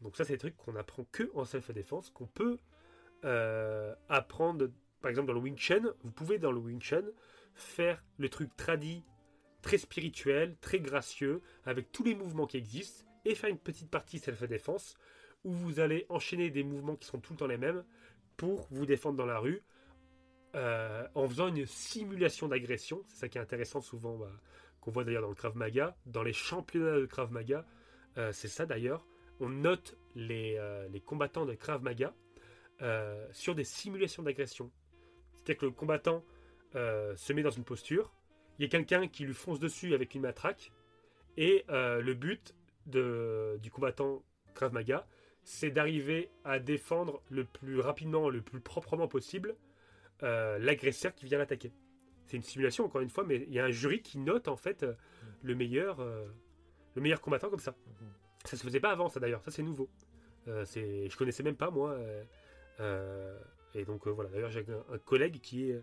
Donc 0.00 0.16
ça, 0.16 0.24
c'est 0.24 0.34
des 0.34 0.38
trucs 0.38 0.56
qu'on 0.56 0.76
apprend 0.76 1.04
que 1.12 1.30
en 1.34 1.44
self-défense, 1.44 2.10
qu'on 2.10 2.26
peut 2.26 2.58
euh, 3.24 3.94
apprendre. 4.08 4.68
Par 5.00 5.10
exemple, 5.10 5.28
dans 5.28 5.34
le 5.34 5.40
Wing 5.40 5.56
Chun, 5.56 5.92
vous 6.02 6.12
pouvez 6.12 6.38
dans 6.38 6.52
le 6.52 6.58
Wing 6.58 6.80
Chun 6.80 7.04
faire 7.54 8.02
le 8.18 8.28
truc 8.28 8.56
tradit, 8.56 9.04
très 9.62 9.78
spirituel, 9.78 10.56
très 10.60 10.80
gracieux, 10.80 11.42
avec 11.64 11.92
tous 11.92 12.04
les 12.04 12.14
mouvements 12.14 12.46
qui 12.46 12.56
existent, 12.56 13.04
et 13.24 13.34
faire 13.34 13.50
une 13.50 13.58
petite 13.58 13.90
partie 13.90 14.18
self-défense 14.18 14.96
où 15.44 15.52
vous 15.52 15.80
allez 15.80 16.06
enchaîner 16.08 16.50
des 16.50 16.64
mouvements 16.64 16.96
qui 16.96 17.06
sont 17.06 17.18
tout 17.18 17.32
le 17.34 17.38
temps 17.38 17.46
les 17.46 17.58
mêmes 17.58 17.84
pour 18.36 18.66
vous 18.70 18.86
défendre 18.86 19.16
dans 19.16 19.26
la 19.26 19.38
rue 19.38 19.62
euh, 20.54 21.06
en 21.14 21.28
faisant 21.28 21.48
une 21.48 21.66
simulation 21.66 22.48
d'agression. 22.48 23.02
C'est 23.08 23.16
ça 23.16 23.28
qui 23.28 23.38
est 23.38 23.40
intéressant 23.40 23.80
souvent, 23.80 24.16
bah, 24.16 24.32
qu'on 24.80 24.90
voit 24.90 25.04
d'ailleurs 25.04 25.22
dans 25.22 25.28
le 25.28 25.34
Krav 25.34 25.56
Maga. 25.56 25.96
Dans 26.06 26.22
les 26.22 26.32
championnats 26.32 26.98
de 26.98 27.06
Krav 27.06 27.30
Maga, 27.30 27.66
euh, 28.16 28.32
c'est 28.32 28.48
ça 28.48 28.64
d'ailleurs. 28.64 29.06
On 29.40 29.48
note 29.48 29.96
les, 30.14 30.56
euh, 30.58 30.88
combattants 31.04 31.44
de 31.46 31.54
Krav 31.54 31.82
Maga 31.82 32.14
sur 33.32 33.56
des 33.56 33.64
simulations 33.64 34.22
d'agression. 34.22 34.70
C'est-à-dire 35.34 35.58
que 35.58 35.66
le 35.66 35.72
combattant 35.72 36.24
se 36.74 37.32
met 37.32 37.42
dans 37.42 37.50
une 37.50 37.64
posture, 37.64 38.12
il 38.56 38.62
y 38.62 38.66
a 38.66 38.68
quelqu'un 38.68 39.08
qui 39.08 39.24
lui 39.24 39.34
fonce 39.34 39.58
dessus 39.58 39.94
avec 39.94 40.14
une 40.14 40.20
matraque, 40.22 40.70
et 41.36 41.64
le 41.68 42.12
but 42.14 42.54
du 42.86 43.70
combattant 43.72 44.22
Krav 44.54 44.72
Maga, 44.72 45.08
c'est 45.42 45.72
d'arriver 45.72 46.30
à 46.44 46.60
défendre 46.60 47.20
le 47.30 47.44
plus 47.44 47.80
rapidement, 47.80 48.30
le 48.30 48.42
plus 48.42 48.60
proprement 48.60 49.08
possible 49.08 49.56
euh, 50.22 50.58
l'agresseur 50.58 51.14
qui 51.14 51.26
vient 51.26 51.38
l'attaquer. 51.38 51.72
C'est 52.26 52.36
une 52.36 52.42
simulation 52.42 52.84
encore 52.84 53.00
une 53.00 53.10
fois, 53.10 53.24
mais 53.24 53.36
il 53.36 53.52
y 53.52 53.60
a 53.60 53.64
un 53.64 53.70
jury 53.70 54.02
qui 54.02 54.18
note 54.18 54.48
en 54.48 54.56
fait 54.56 54.82
euh, 54.82 54.94
le 55.42 55.54
meilleur, 55.54 56.00
euh, 56.00 56.26
le 56.94 57.02
meilleur 57.02 57.20
combattant 57.20 57.50
comme 57.50 57.60
ça. 57.60 57.76
Ça 58.44 58.56
se 58.56 58.64
faisait 58.64 58.80
pas 58.80 58.90
avant, 58.90 59.08
ça 59.08 59.20
d'ailleurs. 59.20 59.42
Ça 59.44 59.50
c'est 59.50 59.62
nouveau. 59.62 59.88
C'est, 60.64 61.10
je 61.10 61.16
connaissais 61.16 61.42
même 61.42 61.56
pas 61.56 61.70
moi. 61.70 61.98
et 63.74 63.84
donc 63.84 64.08
voilà. 64.08 64.30
D'ailleurs 64.30 64.50
j'ai 64.50 64.64
un, 64.68 64.94
un 64.94 64.98
collègue 64.98 65.40
qui 65.40 65.70
est 65.70 65.82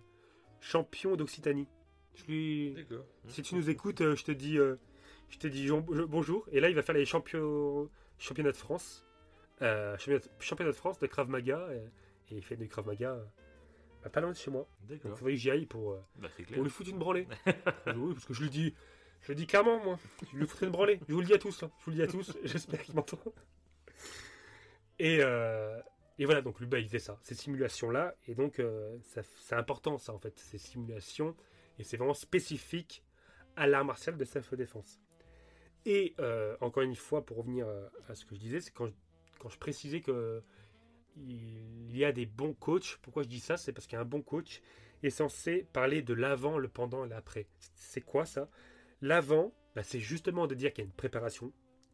champion 0.60 1.16
d'Occitanie. 1.16 1.68
Je 2.16 2.26
lui, 2.26 2.74
D'accord. 2.74 3.06
si 3.28 3.42
tu 3.42 3.56
nous 3.56 3.70
écoutes, 3.70 4.00
je 4.16 4.24
te 4.24 4.32
dis, 4.32 4.56
je 4.56 5.38
te 5.38 5.48
dis 5.48 5.70
bonjour. 6.08 6.48
Et 6.52 6.60
là, 6.60 6.70
il 6.70 6.76
va 6.76 6.82
faire 6.82 6.96
les 6.96 7.06
champions, 7.06 7.90
championnats 8.18 8.52
de 8.52 8.58
France, 8.58 9.06
championnat, 9.60 10.20
championnat 10.40 10.72
de 10.72 10.76
France 10.76 10.98
de 10.98 11.06
Krav 11.08 11.30
Maga, 11.30 11.68
et, 11.72 12.34
et 12.34 12.38
il 12.38 12.42
fait 12.42 12.56
du 12.56 12.68
Krav 12.68 12.88
Maga 12.88 13.20
pas 14.10 14.22
loin 14.22 14.32
de 14.32 14.38
chez 14.38 14.52
moi. 14.52 14.68
Donc, 14.88 15.00
il 15.04 15.12
faudrait 15.12 15.34
que 15.34 15.40
j'y 15.40 15.52
aille 15.52 15.66
pour, 15.66 15.92
euh, 15.94 16.00
Bah, 16.18 16.30
pour 16.54 16.64
lui 16.64 16.70
foutre 16.70 16.90
une 16.90 17.00
branlée. 17.00 17.28
oui, 17.96 18.14
parce 18.14 18.26
que 18.26 18.34
je 18.34 18.44
le 18.44 18.50
dis, 18.50 18.74
je 19.22 19.30
le 19.30 19.36
dis 19.36 19.48
clairement, 19.48 19.84
moi. 19.84 20.00
Je 20.32 20.38
lui 20.38 20.46
foutrais 20.48 20.66
une 20.68 20.72
branlée. 20.72 21.00
Je 21.08 21.14
vous 21.14 21.22
le 21.22 21.26
dis 21.28 21.34
à 21.34 21.38
tous. 21.40 21.64
hein. 21.64 21.72
Je 21.80 21.86
vous 21.86 21.92
le 21.92 21.98
dis 21.98 22.04
à 22.04 22.08
tous. 22.08 22.38
J'espère 22.44 22.82
qu'il 22.82 22.96
m'entend. 22.96 23.18
Et, 25.00 25.20
euh, 25.22 25.80
et 26.18 26.26
voilà, 26.26 26.42
donc 26.42 26.60
lui, 26.60 26.68
bah, 26.68 26.80
il 26.80 26.86
faisait 26.88 27.00
ça, 27.00 27.18
ces 27.22 27.36
simulations-là. 27.36 28.16
Et 28.28 28.36
donc, 28.36 28.60
euh, 28.60 28.98
c'est 29.02 29.56
important, 29.56 29.98
ça, 29.98 30.14
en 30.14 30.20
fait, 30.20 30.38
ces 30.40 30.58
simulations. 30.58 31.36
Et 31.80 31.84
c'est 31.84 31.98
vraiment 31.98 32.14
spécifique 32.14 33.04
à 33.58 33.68
l'art 33.68 33.86
martial 33.86 34.18
de 34.18 34.24
self-défense. 34.26 35.00
Et 35.86 36.16
euh, 36.20 36.56
encore 36.62 36.84
une 36.84 36.96
fois, 36.96 37.26
pour 37.26 37.38
revenir 37.38 37.68
à 38.08 38.16
ce 38.16 38.26
que 38.26 38.34
je 38.36 38.40
disais, 38.40 38.60
c'est 38.62 38.72
quand 38.72 38.88
je, 38.88 38.94
quand 39.40 39.50
je 39.50 39.58
précisais 39.60 40.02
que 40.02 40.42
il 41.18 41.98
y 41.98 42.06
a 42.06 42.12
des 42.12 42.26
bons 42.26 42.54
coachs. 42.54 42.98
Pourquoi 43.02 43.24
je 43.24 43.28
dis 43.28 43.40
ça? 43.40 43.58
C'est 43.58 43.74
parce 43.74 43.88
qu'un 43.88 44.06
bon 44.06 44.22
coach 44.22 44.62
est 45.04 45.10
censé 45.10 45.68
parler 45.74 46.02
de 46.02 46.14
l'avant, 46.14 46.58
le 46.58 46.68
pendant 46.68 47.06
et 47.06 47.10
l'après. 47.10 47.48
C'est 47.76 48.02
quoi 48.02 48.26
ça? 48.26 48.50
L'avant, 49.02 49.54
bah, 49.76 49.84
c'est 49.84 50.00
justement 50.00 50.48
de 50.48 50.56
dire 50.56 50.74
qu'il 50.74 50.84
y 50.84 50.88
a 50.88 50.90
une 50.90 50.96
préparation 50.96 51.52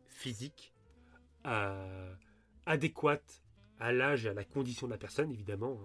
physique 0.08 0.74
euh, 1.46 2.14
adéquate 2.66 3.44
à 3.80 3.92
l'âge 3.92 4.26
et 4.26 4.30
à 4.30 4.34
la 4.34 4.44
condition 4.44 4.88
de 4.88 4.92
la 4.92 4.98
personne, 4.98 5.32
évidemment. 5.32 5.80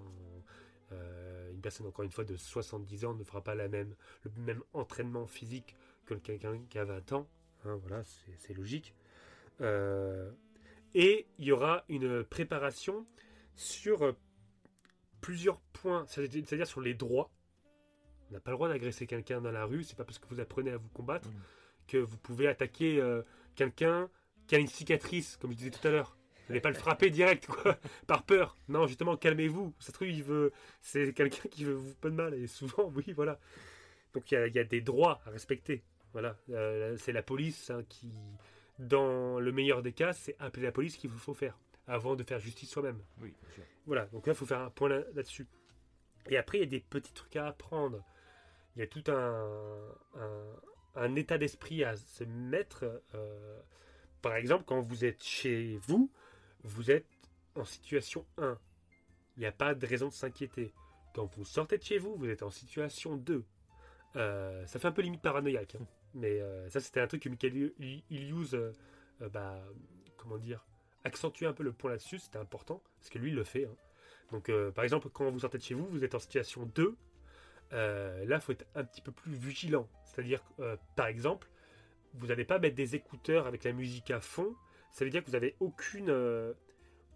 Euh, 0.93 1.51
une 1.53 1.61
personne, 1.61 1.87
encore 1.87 2.05
une 2.05 2.11
fois, 2.11 2.25
de 2.25 2.37
70 2.37 3.07
ans 3.07 3.15
ne 3.15 3.25
fera 3.25 3.43
pas 3.43 3.55
la 3.55 3.69
même, 3.69 3.95
le 4.23 4.31
même 4.43 4.63
entraînement 4.73 5.27
physique 5.27 5.75
que 6.05 6.15
quelqu'un 6.15 6.61
qui 6.69 6.79
a 6.79 6.85
20 6.85 7.13
ans. 7.13 7.29
Hein, 7.65 7.79
voilà, 7.83 8.05
c'est 8.05 8.33
c'est 8.39 8.55
logique. 8.55 8.95
Euh, 9.61 10.31
et 10.95 11.27
il 11.39 11.47
y 11.47 11.53
aura 11.53 11.85
une 11.89 12.23
préparation 12.25 13.07
sur 13.57 14.03
euh, 14.05 14.13
plusieurs 15.21 15.61
points, 15.73 16.05
c'est- 16.09 16.27
c'est-à-dire 16.31 16.67
sur 16.67 16.81
les 16.81 16.95
droits. 16.95 17.31
On 18.31 18.35
n'a 18.35 18.41
pas 18.41 18.51
le 18.51 18.57
droit 18.57 18.69
d'agresser 18.69 19.07
quelqu'un 19.07 19.41
dans 19.41 19.53
la 19.53 19.65
rue, 19.65 19.83
c'est 19.85 19.97
pas 19.97 20.05
parce 20.05 20.19
que 20.19 20.27
vous 20.29 20.41
apprenez 20.41 20.71
à 20.71 20.77
vous 20.77 20.89
combattre 20.89 21.29
Mhm. 21.29 21.41
que 21.89 21.97
vous 21.99 22.17
pouvez 22.19 22.49
attaquer 22.49 23.01
euh, 23.01 23.23
quelqu'un 23.55 24.09
qui 24.47 24.57
a 24.57 24.59
une 24.59 24.67
cicatrice, 24.69 25.37
comme 25.37 25.53
je 25.53 25.57
disais 25.57 25.71
tout 25.71 25.87
à 25.87 25.91
l'heure. 25.91 26.17
Vous 26.47 26.53
n'allez 26.53 26.61
pas 26.61 26.71
le 26.71 26.77
frapper 26.77 27.11
direct, 27.11 27.47
quoi, 27.47 27.77
par 28.07 28.25
peur. 28.25 28.57
Non, 28.69 28.87
justement, 28.87 29.17
calmez-vous. 29.17 29.75
Ça 29.81 29.91
trouve, 29.93 30.09
il 30.09 30.23
veut, 30.23 30.53
c'est 30.81 31.13
quelqu'un 31.13 31.49
qui 31.49 31.65
veut 31.65 31.75
vous 31.75 31.95
pas 31.97 32.09
de 32.11 32.15
mal, 32.15 32.35
et 32.35 32.47
souvent, 32.47 32.91
oui, 32.95 33.13
voilà. 33.13 33.39
Donc 34.15 34.31
il 34.31 34.35
y 34.35 34.37
a, 34.39 34.47
il 34.47 34.55
y 34.55 34.59
a 34.59 34.65
des 34.65 34.81
droits 34.81 35.21
à 35.27 35.31
respecter. 35.31 35.83
Voilà, 36.13 36.37
Euh, 36.51 36.97
c'est 36.99 37.13
la 37.13 37.23
police 37.23 37.71
hein, 37.71 37.83
qui, 37.89 38.13
dans 38.79 39.39
le 39.39 39.53
meilleur 39.53 39.83
des 39.83 39.93
cas, 39.93 40.13
c'est 40.13 40.35
appeler 40.39 40.63
la 40.65 40.73
police 40.73 40.97
qu'il 40.97 41.11
vous 41.11 41.19
faut 41.19 41.35
faire 41.35 41.59
avant 41.87 42.17
de 42.17 42.23
faire 42.23 42.39
justice 42.41 42.71
soi-même. 42.71 43.01
Oui, 43.21 43.33
bien 43.43 43.55
sûr. 43.55 43.65
Voilà, 43.87 44.07
donc 44.07 44.27
là, 44.27 44.33
il 44.33 44.37
faut 44.37 44.47
faire 44.47 44.61
un 44.61 44.71
point 44.71 44.89
là- 44.89 45.05
là-dessus. 45.15 45.47
Et 46.29 46.37
après, 46.37 46.59
il 46.59 46.61
y 46.63 46.65
a 46.65 46.71
des 46.71 46.81
petits 46.81 47.13
trucs 47.13 47.37
à 47.37 47.47
apprendre. 47.49 48.03
Il 48.75 48.81
y 48.81 48.83
a 48.83 48.87
tout 48.87 49.05
un, 49.09 49.95
un, 50.17 50.57
un 50.97 51.15
état 51.15 51.39
d'esprit 51.39 51.85
à 51.85 51.97
se 51.97 52.25
mettre. 52.25 53.03
euh, 53.15 53.61
par 54.23 54.35
exemple, 54.35 54.65
quand 54.67 54.81
vous 54.81 55.05
êtes 55.05 55.23
chez 55.23 55.79
vous, 55.87 56.11
vous 56.65 56.91
êtes 56.91 57.07
en 57.55 57.65
situation 57.65 58.27
1. 58.39 58.59
Il 59.37 59.41
n'y 59.41 59.47
a 59.47 59.53
pas 59.53 59.75
de 59.75 59.87
raison 59.87 60.09
de 60.09 60.13
s'inquiéter. 60.13 60.73
Quand 61.15 61.27
vous 61.37 61.45
sortez 61.45 61.79
de 61.79 61.83
chez 61.83 61.99
vous, 61.99 62.17
vous 62.17 62.29
êtes 62.29 62.43
en 62.43 62.51
situation 62.51 63.17
2. 63.17 63.45
Euh, 64.17 64.67
ça 64.67 64.79
fait 64.79 64.89
un 64.89 64.93
peu 64.93 65.03
limite 65.03 65.23
paranoïaque. 65.23 65.77
hein. 65.77 65.87
Mais 66.15 66.41
euh, 66.41 66.69
ça, 66.71 66.81
c'était 66.81 67.01
un 67.01 67.07
truc 67.07 67.23
que 67.23 67.29
Michael 67.29 67.73
euh, 68.55 68.73
euh, 69.23 69.29
bah, 69.29 69.63
comment 70.17 70.39
dire, 70.39 70.67
accentuer 71.07 71.47
un 71.47 71.53
peu 71.53 71.63
le 71.63 71.73
point 71.73 71.91
là-dessus, 71.91 72.19
c'était 72.19 72.39
important, 72.39 72.83
parce 72.99 73.09
que 73.11 73.19
lui, 73.19 73.31
il 73.31 73.35
le 73.37 73.45
fait. 73.45 73.65
hein. 73.65 73.75
Donc, 74.33 74.49
euh, 74.49 74.71
par 74.73 74.85
exemple, 74.85 75.09
quand 75.11 75.31
vous 75.31 75.41
sortez 75.41 75.59
de 75.59 75.63
chez 75.63 75.75
vous, 75.75 75.87
vous 75.87 76.05
êtes 76.05 76.15
en 76.15 76.19
situation 76.19 76.65
2. 76.75 76.97
euh, 77.73 78.25
là, 78.27 78.37
il 78.37 78.41
faut 78.41 78.53
être 78.53 78.67
un 78.75 78.85
petit 78.85 79.01
peu 79.01 79.13
plus 79.13 79.33
vigilant. 79.33 79.89
C'est-à-dire, 80.05 80.43
euh, 80.61 80.77
par 80.97 81.07
exemple, 81.07 81.49
vous 82.15 82.27
n'allez 82.29 82.45
pas 82.45 82.59
mettre 82.59 82.77
des 82.77 82.95
écouteurs 82.95 83.47
avec 83.47 83.65
la 83.65 83.73
musique 83.73 84.11
à 84.11 84.21
fond. 84.21 84.55
Ça 84.91 85.05
veut 85.05 85.11
dire 85.11 85.23
que 85.23 85.27
vous 85.27 85.33
n'avez 85.33 85.55
aucune, 85.61 86.11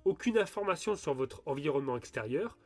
aucune 0.04 0.38
information 0.38 0.94
sur 0.96 1.14
votre 1.14 1.42
environnement 1.46 1.96
extérieur. 1.96 2.58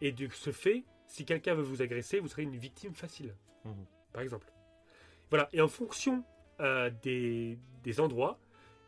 Et 0.00 0.12
de 0.12 0.28
ce 0.28 0.50
fait, 0.52 0.84
si 1.06 1.24
quelqu'un 1.24 1.54
veut 1.54 1.62
vous 1.62 1.82
agresser, 1.82 2.18
vous 2.20 2.28
serez 2.28 2.42
une 2.42 2.56
victime 2.56 2.94
facile. 2.94 3.34
Mhm. 3.64 3.84
Par 4.12 4.22
exemple. 4.22 4.50
Voilà. 5.30 5.48
Et 5.52 5.60
en 5.60 5.68
fonction 5.68 6.24
des, 7.02 7.58
des 7.82 8.00
endroits, 8.00 8.38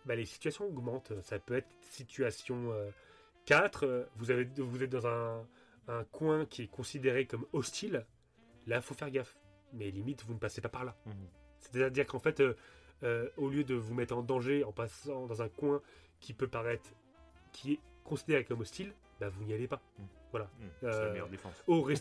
bah, 0.07 0.15
les 0.17 0.25
situations 0.25 0.67
augmentent. 0.67 1.13
Ça 1.23 1.39
peut 1.39 1.57
être 1.57 1.69
situation 1.83 2.73
euh, 2.73 2.91
4, 3.47 3.85
euh, 3.87 4.05
vous, 4.17 4.31
avez, 4.31 4.45
vous 4.57 4.83
êtes 4.83 4.91
dans 4.91 5.07
un, 5.07 5.47
un 5.89 6.05
coin 6.05 6.47
qui 6.47 6.63
est 6.63 6.67
considéré 6.69 7.27
comme 7.27 7.47
hostile. 7.53 8.07
Là, 8.67 8.77
il 8.77 8.83
faut 8.83 8.95
faire 8.95 9.11
gaffe. 9.11 9.37
Mais 9.73 9.91
limite, 9.91 10.25
vous 10.25 10.35
ne 10.35 10.39
passez 10.39 10.61
pas 10.61 10.69
par 10.69 10.85
là. 10.85 10.97
Mhm. 11.07 11.15
C'est-à-dire 11.61 12.07
qu'en 12.07 12.19
fait, 12.21 12.41
euh, 12.41 12.55
euh, 13.03 13.29
au 13.37 13.49
lieu 13.51 13.65
de 13.65 13.75
vous 13.75 13.95
mettre 13.95 14.17
en 14.17 14.23
danger 14.23 14.65
en 14.65 14.73
passant 14.73 15.27
dans 15.27 15.43
un 15.43 15.49
coin 15.49 15.83
qui 16.21 16.33
peut 16.33 16.49
paraître, 16.49 16.89
qui 17.53 17.75
est 17.75 17.81
considéré 18.05 18.45
comme 18.45 18.61
hostile, 18.61 18.93
bah, 19.21 19.29
vous 19.29 19.45
n'y 19.45 19.53
allez 19.53 19.69
pas. 19.69 19.83
Mhm. 19.99 20.07
Voilà. 20.31 20.47
Mmh, 20.47 20.65
C'est 20.81 20.87
la 20.87 20.93
Euh, 20.95 21.13
meilleure 21.13 21.29
défense. 21.29 21.63
Au. 21.67 21.89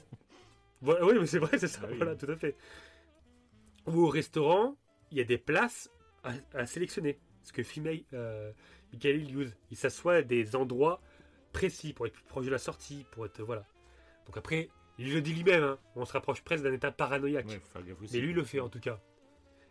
Voilà, 0.82 1.06
oui, 1.06 1.14
mais 1.20 1.26
c'est 1.26 1.40
vrai, 1.40 1.58
c'est 1.58 1.68
ça. 1.70 1.80
Ah 1.84 1.88
oui. 1.90 1.98
Voilà, 1.98 2.16
tout 2.16 2.30
à 2.30 2.36
fait. 2.36 2.56
Ou 3.88 4.04
au 4.06 4.10
restaurant, 4.10 4.76
il 5.10 5.18
y 5.18 5.22
a 5.22 5.24
des 5.24 5.38
places 5.38 5.90
à, 6.24 6.34
à 6.54 6.66
sélectionner. 6.66 7.18
Ce 7.46 7.54
que 7.54 7.64
Fimei, 7.64 8.06
euh, 8.12 8.52
Michael 8.92 9.22
Ilius, 9.22 9.52
il 9.72 9.78
s'assoit 9.78 10.16
à 10.16 10.22
des 10.22 10.56
endroits 10.56 11.00
précis 11.54 11.94
pour 11.94 12.06
être 12.08 12.14
plus 12.14 12.24
proche 12.26 12.46
de 12.46 12.52
la 12.52 12.58
sortie, 12.58 13.06
pour 13.12 13.26
être 13.26 13.42
voilà. 13.42 13.66
Donc 14.26 14.36
après, 14.36 14.70
il 14.98 15.14
le 15.14 15.22
dit 15.22 15.34
lui-même, 15.34 15.64
hein, 15.64 15.80
on 15.96 16.04
se 16.04 16.12
rapproche 16.12 16.42
presque 16.42 16.64
d'un 16.64 16.74
état 16.74 16.92
paranoïaque. 16.92 17.48
Ouais. 17.48 17.62
Mais 18.12 18.20
lui 18.20 18.34
le 18.34 18.44
fait 18.44 18.60
en 18.60 18.68
tout 18.68 18.82
cas. 18.82 19.00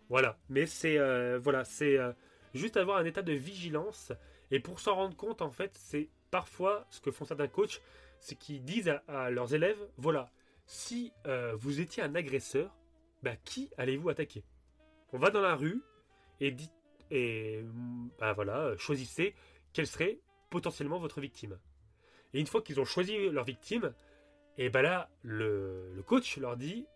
Voilà. 0.09 0.39
Mais 0.49 0.67
c'est 0.67 0.99
euh, 0.99 1.39
voilà, 1.39 1.65
c'est 1.65 1.99
euh, 1.99 2.13
juste 2.55 2.77
avoir 2.77 2.97
un 2.97 3.05
état 3.05 3.23
de 3.23 3.33
vigilance. 3.33 4.13
Et 4.51 4.61
pour 4.61 4.79
s'en 4.81 4.95
rendre 4.95 5.17
compte, 5.17 5.43
en 5.43 5.51
fait, 5.51 5.73
c'est 5.75 6.09
parfois 6.31 6.87
ce 6.91 7.01
que 7.01 7.11
font 7.11 7.25
certains 7.25 7.49
coachs, 7.49 7.83
c'est 8.21 8.37
qu'ils 8.37 8.63
disent 8.63 8.89
à, 8.89 9.03
à 9.09 9.31
leurs 9.31 9.53
élèves, 9.53 9.79
voilà, 9.97 10.31
si 10.67 11.13
euh, 11.27 11.55
vous 11.57 11.81
étiez 11.81 12.03
un 12.03 12.15
agresseur, 12.15 12.75
bah, 13.23 13.37
qui 13.45 13.71
allez-vous 13.77 14.11
attaquer? 14.11 14.45
On 15.13 15.19
va 15.19 15.31
dans 15.31 15.41
la 15.41 15.57
rue 15.57 15.83
et 16.41 16.51
dit 16.51 16.71
et 17.11 17.65
bah 18.19 18.33
voilà, 18.33 18.77
choisissez 18.77 19.35
quelle 19.73 19.87
serait 19.87 20.19
potentiellement 20.51 20.99
votre 20.99 21.21
victime. 21.21 21.59
Et 22.33 22.41
une 22.41 22.47
fois 22.47 22.63
qu'ils 22.63 22.81
ont 22.81 22.85
choisi 22.85 23.29
leur 23.31 23.45
victime, 23.45 23.93
et 24.59 24.71
ben 24.71 24.83
là, 24.83 25.09
le, 25.23 25.93
le 25.95 26.03
coach 26.03 26.37
leur 26.39 26.57
dit 26.57 26.87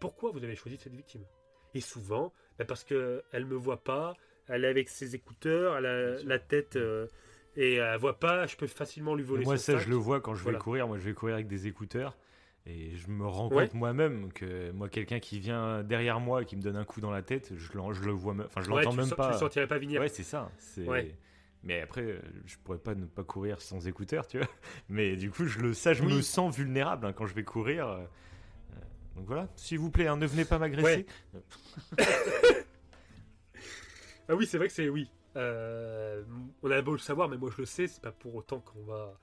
pourquoi 0.00 0.30
vous 0.30 0.42
avez 0.44 0.56
choisi 0.56 0.76
cette 0.78 0.94
victime? 0.94 1.24
Et 1.74 1.80
souvent, 1.80 2.32
bah 2.58 2.64
parce 2.64 2.84
qu'elle 2.84 3.22
ne 3.34 3.44
me 3.44 3.54
voit 3.56 3.82
pas, 3.84 4.14
elle 4.48 4.64
est 4.64 4.68
avec 4.68 4.88
ses 4.88 5.14
écouteurs, 5.14 5.76
elle 5.76 5.86
a 5.86 6.22
la 6.22 6.38
tête 6.38 6.76
euh, 6.76 7.06
et 7.56 7.74
elle 7.76 7.98
voit 7.98 8.18
pas, 8.18 8.46
je 8.46 8.56
peux 8.56 8.66
facilement 8.66 9.14
lui 9.14 9.22
voler 9.24 9.44
Moi, 9.44 9.56
son 9.56 9.62
ça, 9.62 9.72
sac. 9.74 9.82
je 9.82 9.90
le 9.90 9.96
vois 9.96 10.20
quand 10.20 10.34
je 10.34 10.42
Voilà. 10.42 10.58
vais 10.58 10.62
courir. 10.62 10.88
Moi, 10.88 10.98
je 10.98 11.02
vais 11.04 11.14
courir 11.14 11.34
avec 11.34 11.46
des 11.46 11.66
écouteurs. 11.66 12.16
Et 12.66 12.94
je 12.96 13.08
me 13.08 13.26
rends 13.26 13.48
compte 13.48 13.74
moi-même 13.74 14.32
que 14.32 14.70
moi, 14.72 14.88
quelqu'un 14.88 15.18
qui 15.18 15.40
vient 15.40 15.82
derrière 15.82 16.20
moi 16.20 16.42
et 16.42 16.44
qui 16.44 16.56
me 16.56 16.62
donne 16.62 16.76
un 16.76 16.84
coup 16.84 17.00
dans 17.00 17.10
la 17.10 17.22
tête, 17.22 17.52
je, 17.56 17.72
je 17.92 18.02
le 18.04 18.12
vois. 18.12 18.34
Enfin, 18.44 18.60
je 18.60 18.70
Ouais, 18.70 18.82
l'entends 18.84 18.96
même 18.96 19.04
le 19.06 19.08
sens- 19.10 19.16
pas. 19.16 19.26
Tu 19.28 19.32
le 19.32 19.38
sentirais 19.38 19.66
pas 19.66 19.78
venir. 19.78 20.00
Ouais, 20.00 20.08
c'est 20.08 20.22
ça. 20.22 20.50
Ouais. 20.78 21.14
Mais 21.62 21.80
après, 21.80 22.20
je 22.46 22.56
pourrais 22.64 22.78
pas 22.78 22.94
ne 22.94 23.04
pas 23.06 23.24
courir 23.24 23.60
sans 23.60 23.86
écouteurs, 23.88 24.26
tu 24.26 24.38
vois. 24.38 24.46
Mais 24.88 25.16
du 25.16 25.30
coup, 25.30 25.46
je 25.46 25.58
le 25.58 25.74
ça, 25.74 25.92
je 25.94 26.02
Oui. 26.04 26.14
me 26.14 26.20
sens 26.22 26.56
vulnérable 26.56 27.06
hein, 27.06 27.12
quand 27.12 27.26
je 27.26 27.34
vais 27.34 27.44
courir. 27.44 27.88
euh, 27.88 27.98
euh, 27.98 28.76
Donc 29.16 29.26
voilà, 29.26 29.48
s'il 29.56 29.78
vous 29.78 29.90
plaît, 29.90 30.06
hein, 30.06 30.16
ne 30.16 30.26
venez 30.26 30.44
pas 30.44 30.58
m'agresser. 30.58 31.06
Ah 34.28 34.34
oui, 34.36 34.46
c'est 34.46 34.58
vrai 34.58 34.68
que 34.68 34.72
c'est 34.72 34.88
oui. 34.88 35.10
Euh, 35.36 36.22
on 36.62 36.70
a 36.70 36.80
beau 36.82 36.92
le 36.92 36.98
savoir, 36.98 37.28
mais 37.28 37.36
moi 37.36 37.50
je 37.54 37.62
le 37.62 37.66
sais, 37.66 37.86
c'est 37.88 38.00
pas 38.00 38.12
pour 38.12 38.34
autant 38.34 38.60
qu'on 38.60 38.82
va. 38.84 39.18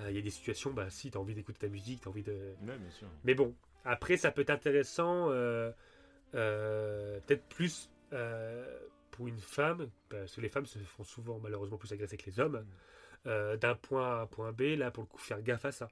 Euh, 0.00 0.10
Il 0.10 0.16
y 0.16 0.18
a 0.18 0.22
des 0.22 0.30
situations, 0.30 0.72
bah 0.72 0.90
si, 0.90 1.10
t'as 1.10 1.18
envie 1.18 1.34
d'écouter 1.34 1.58
ta 1.60 1.68
musique, 1.68 2.00
t'as 2.02 2.10
envie 2.10 2.22
de. 2.22 2.32
Ouais, 2.32 2.76
bien 2.78 2.90
sûr. 2.90 3.08
Mais 3.24 3.34
bon, 3.34 3.54
après, 3.84 4.16
ça 4.16 4.30
peut 4.30 4.42
être 4.42 4.50
intéressant, 4.50 5.30
euh, 5.30 5.70
euh, 6.34 7.20
peut-être 7.26 7.44
plus 7.48 7.90
pour 9.10 9.28
une 9.28 9.38
femme, 9.40 9.88
parce 10.08 10.34
que 10.36 10.40
les 10.40 10.48
femmes 10.48 10.66
se 10.66 10.78
font 10.78 11.04
souvent 11.04 11.38
malheureusement 11.38 11.76
plus 11.76 11.92
agresser 11.92 12.16
que 12.16 12.26
les 12.26 12.40
hommes, 12.40 12.64
euh, 13.26 13.56
d'un 13.56 13.74
point 13.74 14.08
A 14.08 14.18
à 14.18 14.22
un 14.22 14.26
point 14.26 14.52
B, 14.52 14.62
là 14.78 14.90
pour 14.90 15.02
le 15.02 15.08
coup, 15.08 15.18
faire 15.18 15.42
gaffe 15.42 15.64
à 15.64 15.72
ça. 15.72 15.88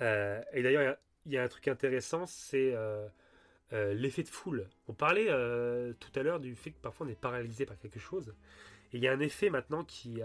Euh, 0.00 0.40
et 0.52 0.62
d'ailleurs, 0.62 0.82
il 0.82 0.86
y 0.86 0.88
a- 0.88 0.98
il 1.26 1.32
y, 1.32 1.38
a 1.38 1.42
un 1.42 1.48
truc 1.48 1.66
intéressant, 1.68 2.24
c'est 2.26 2.72
euh, 2.74 3.08
l'effet 3.72 4.22
de 4.22 4.28
foule. 4.28 4.68
On 4.88 4.92
parlait 4.94 5.26
tout 5.98 6.12
à 6.18 6.22
l'heure 6.22 6.38
du 6.40 6.54
fait 6.54 6.70
que 6.70 6.78
parfois 6.80 7.06
on 7.06 7.10
est 7.10 7.20
paralysé 7.20 7.66
par 7.66 7.76
quelque 7.78 7.98
chose. 7.98 8.32
Et 8.92 8.98
il 8.98 9.02
y 9.02 9.08
a 9.08 9.12
un 9.12 9.18
effet 9.20 9.50
maintenant 9.50 9.82
qui, 9.84 10.20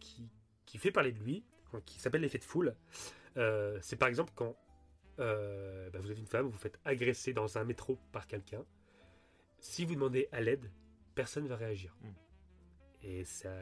qui, 0.00 0.28
qui 0.66 0.78
fait 0.78 0.90
parler 0.90 1.12
de 1.12 1.20
lui, 1.20 1.44
qui 1.80 1.98
s'appelle 1.98 2.20
l'effet 2.22 2.38
de 2.38 2.44
foule. 2.44 2.74
Euh, 3.36 3.78
c'est 3.82 3.96
par 3.96 4.08
exemple 4.08 4.32
quand 4.34 4.56
euh, 5.18 5.90
bah, 5.90 5.98
vous 6.00 6.10
êtes 6.10 6.18
une 6.18 6.26
femme, 6.26 6.46
vous 6.46 6.52
vous 6.52 6.58
faites 6.58 6.78
agresser 6.84 7.32
dans 7.32 7.58
un 7.58 7.64
métro 7.64 7.98
par 8.12 8.26
quelqu'un. 8.26 8.64
Si 9.58 9.84
vous 9.84 9.94
demandez 9.94 10.28
à 10.32 10.40
l'aide, 10.40 10.70
personne 11.14 11.44
ne 11.44 11.48
va 11.48 11.56
réagir. 11.56 11.94
Mm. 12.02 12.08
Et 13.02 13.24
ça. 13.24 13.52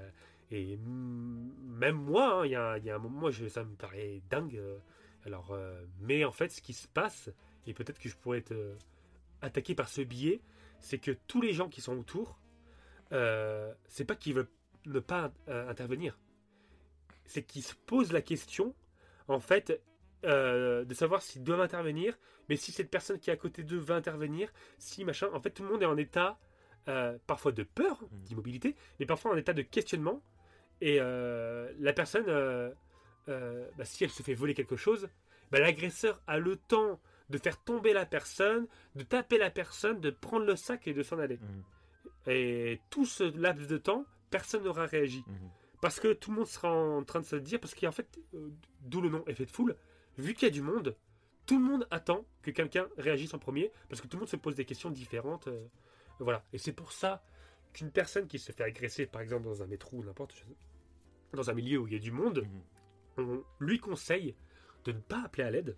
Et 0.51 0.77
même 0.77 1.97
moi, 1.97 2.41
hein, 2.43 2.47
il 2.47 2.53
y, 2.53 2.57
a, 2.57 2.79
il 2.79 2.85
y 2.85 2.91
a 2.91 2.97
un 2.97 2.99
moment, 2.99 3.31
je- 3.31 3.49
ça 3.49 3.65
me 3.65 3.75
paraît 3.75 4.21
dingue. 4.31 4.61
Alors, 5.25 5.53
euh, 5.53 5.85
mais 6.01 6.25
en 6.25 6.33
fait, 6.33 6.51
ce 6.51 6.61
qui 6.61 6.73
se 6.75 6.87
passe, 6.87 7.31
et 7.67 7.73
peut-être 7.75 7.99
que 7.99 8.09
je 8.09 8.17
pourrais 8.17 8.39
être 8.39 8.55
attaqué 9.41 9.75
par 9.75 9.89
ce 9.89 10.03
biais, 10.03 10.41
c'est 10.81 10.99
que 10.99 11.13
tous 11.27 11.41
les 11.41 11.53
gens 11.53 11.69
qui 11.69 11.81
sont 11.81 11.97
autour, 11.99 12.39
c'est 13.11 14.05
pas 14.05 14.17
qu'ils 14.17 14.35
veulent 14.35 14.51
ne 14.87 15.01
pas 15.01 15.33
intervenir, 15.47 16.19
c'est 17.27 17.43
qu'ils 17.43 17.63
se 17.63 17.75
posent 17.87 18.13
la 18.13 18.23
question, 18.23 18.75
en 19.29 19.41
fait, 19.41 19.81
euh, 20.25 20.85
de 20.85 20.95
savoir 20.95 21.23
s'ils 21.23 21.43
doivent 21.43 21.61
intervenir, 21.61 22.19
mais 22.49 22.57
si 22.57 22.73
cette 22.73 22.91
personne 22.91 23.19
qui 23.19 23.31
est 23.31 23.33
à 23.33 23.37
côté 23.37 23.63
d'eux 23.63 23.79
va 23.79 23.95
intervenir, 23.97 24.53
si 24.79 25.05
machin, 25.05 25.29
en 25.33 25.41
fait, 25.41 25.51
tout 25.51 25.63
le 25.63 25.69
monde 25.71 25.83
est 25.83 25.87
en 25.87 25.97
état 25.97 26.39
euh, 26.89 27.17
parfois 27.27 27.51
de 27.53 27.63
peur, 27.63 28.03
Mhm. 28.03 28.21
d'immobilité, 28.25 28.77
mais 29.01 29.07
parfois 29.07 29.33
en 29.33 29.37
état 29.37 29.55
de 29.55 29.63
questionnement, 29.63 30.23
et 30.83 30.99
euh, 31.01 31.73
la 31.79 31.95
personne, 31.95 32.27
bah, 33.27 33.85
si 33.85 34.05
elle 34.05 34.11
se 34.11 34.23
fait 34.23 34.35
voler 34.35 34.53
quelque 34.53 34.77
chose, 34.77 35.09
bah, 35.51 35.61
l'agresseur 35.61 36.21
a 36.27 36.39
le 36.39 36.57
temps 36.57 37.01
de 37.31 37.39
faire 37.39 37.57
tomber 37.65 37.95
la 37.95 38.05
personne, 38.05 38.67
de 38.97 39.03
taper 39.03 39.39
la 39.39 39.51
personne, 39.51 40.01
de 40.01 40.11
prendre 40.11 40.45
le 40.45 40.57
sac 40.57 40.87
et 40.87 40.93
de 40.93 41.03
s'en 41.03 41.19
aller. 41.19 41.39
Mhm. 41.39 41.63
Et 42.27 42.81
tout 42.91 43.07
ce 43.07 43.25
laps 43.37 43.67
de 43.67 43.79
temps, 43.79 44.05
personne 44.31 44.65
n'aura 44.65 44.85
réagi. 44.87 45.25
Mhm. 45.27 45.51
Parce 45.85 46.01
que 46.01 46.15
tout 46.15 46.31
le 46.31 46.39
monde 46.39 46.47
sera 46.47 46.73
en 46.73 47.05
train 47.05 47.21
de 47.21 47.27
se 47.27 47.37
dire, 47.37 47.61
parce 47.61 47.75
qu'en 47.75 47.93
fait, 47.93 48.09
euh, 48.33 48.49
d'où 48.81 49.03
le 49.03 49.11
nom 49.11 49.23
effet 49.27 49.45
de 49.45 49.51
foule, 49.51 49.77
vu 50.17 50.33
qu'il 50.33 50.49
y 50.49 50.51
a 50.51 50.55
du 50.55 50.63
monde, 50.63 50.97
tout 51.45 51.59
le 51.59 51.63
monde 51.63 51.87
attend 51.91 52.25
que 52.41 52.51
quelqu'un 52.51 52.89
réagisse 52.97 53.35
en 53.35 53.39
premier, 53.39 53.71
parce 53.91 54.01
que 54.01 54.07
tout 54.07 54.17
le 54.17 54.21
monde 54.21 54.31
se 54.31 54.37
pose 54.37 54.55
des 54.55 54.65
questions 54.65 54.89
différentes. 54.91 55.47
euh, 55.49 55.63
voilà. 56.21 56.43
Et 56.55 56.59
c'est 56.59 56.73
pour 56.73 56.93
ça 56.93 57.23
qu'une 57.75 57.91
personne 57.91 58.27
qui 58.27 58.39
se 58.39 58.51
fait 58.51 58.65
agresser, 58.65 59.05
par 59.05 59.21
exemple, 59.21 59.45
dans 59.45 59.63
un 59.63 59.67
métro 59.67 59.99
ou 59.99 60.05
n'importe, 60.05 60.35
dans 61.35 61.51
un 61.51 61.53
milieu 61.53 61.81
où 61.81 61.87
il 61.87 61.93
y 61.93 61.97
a 61.97 61.99
du 61.99 62.13
monde, 62.13 62.47
Mhm. 63.19 63.27
on 63.27 63.45
lui 63.61 63.79
conseille 63.79 64.35
de 64.87 64.93
ne 64.93 65.01
pas 65.01 65.21
appeler 65.27 65.45
à 65.45 65.51
l'aide, 65.51 65.77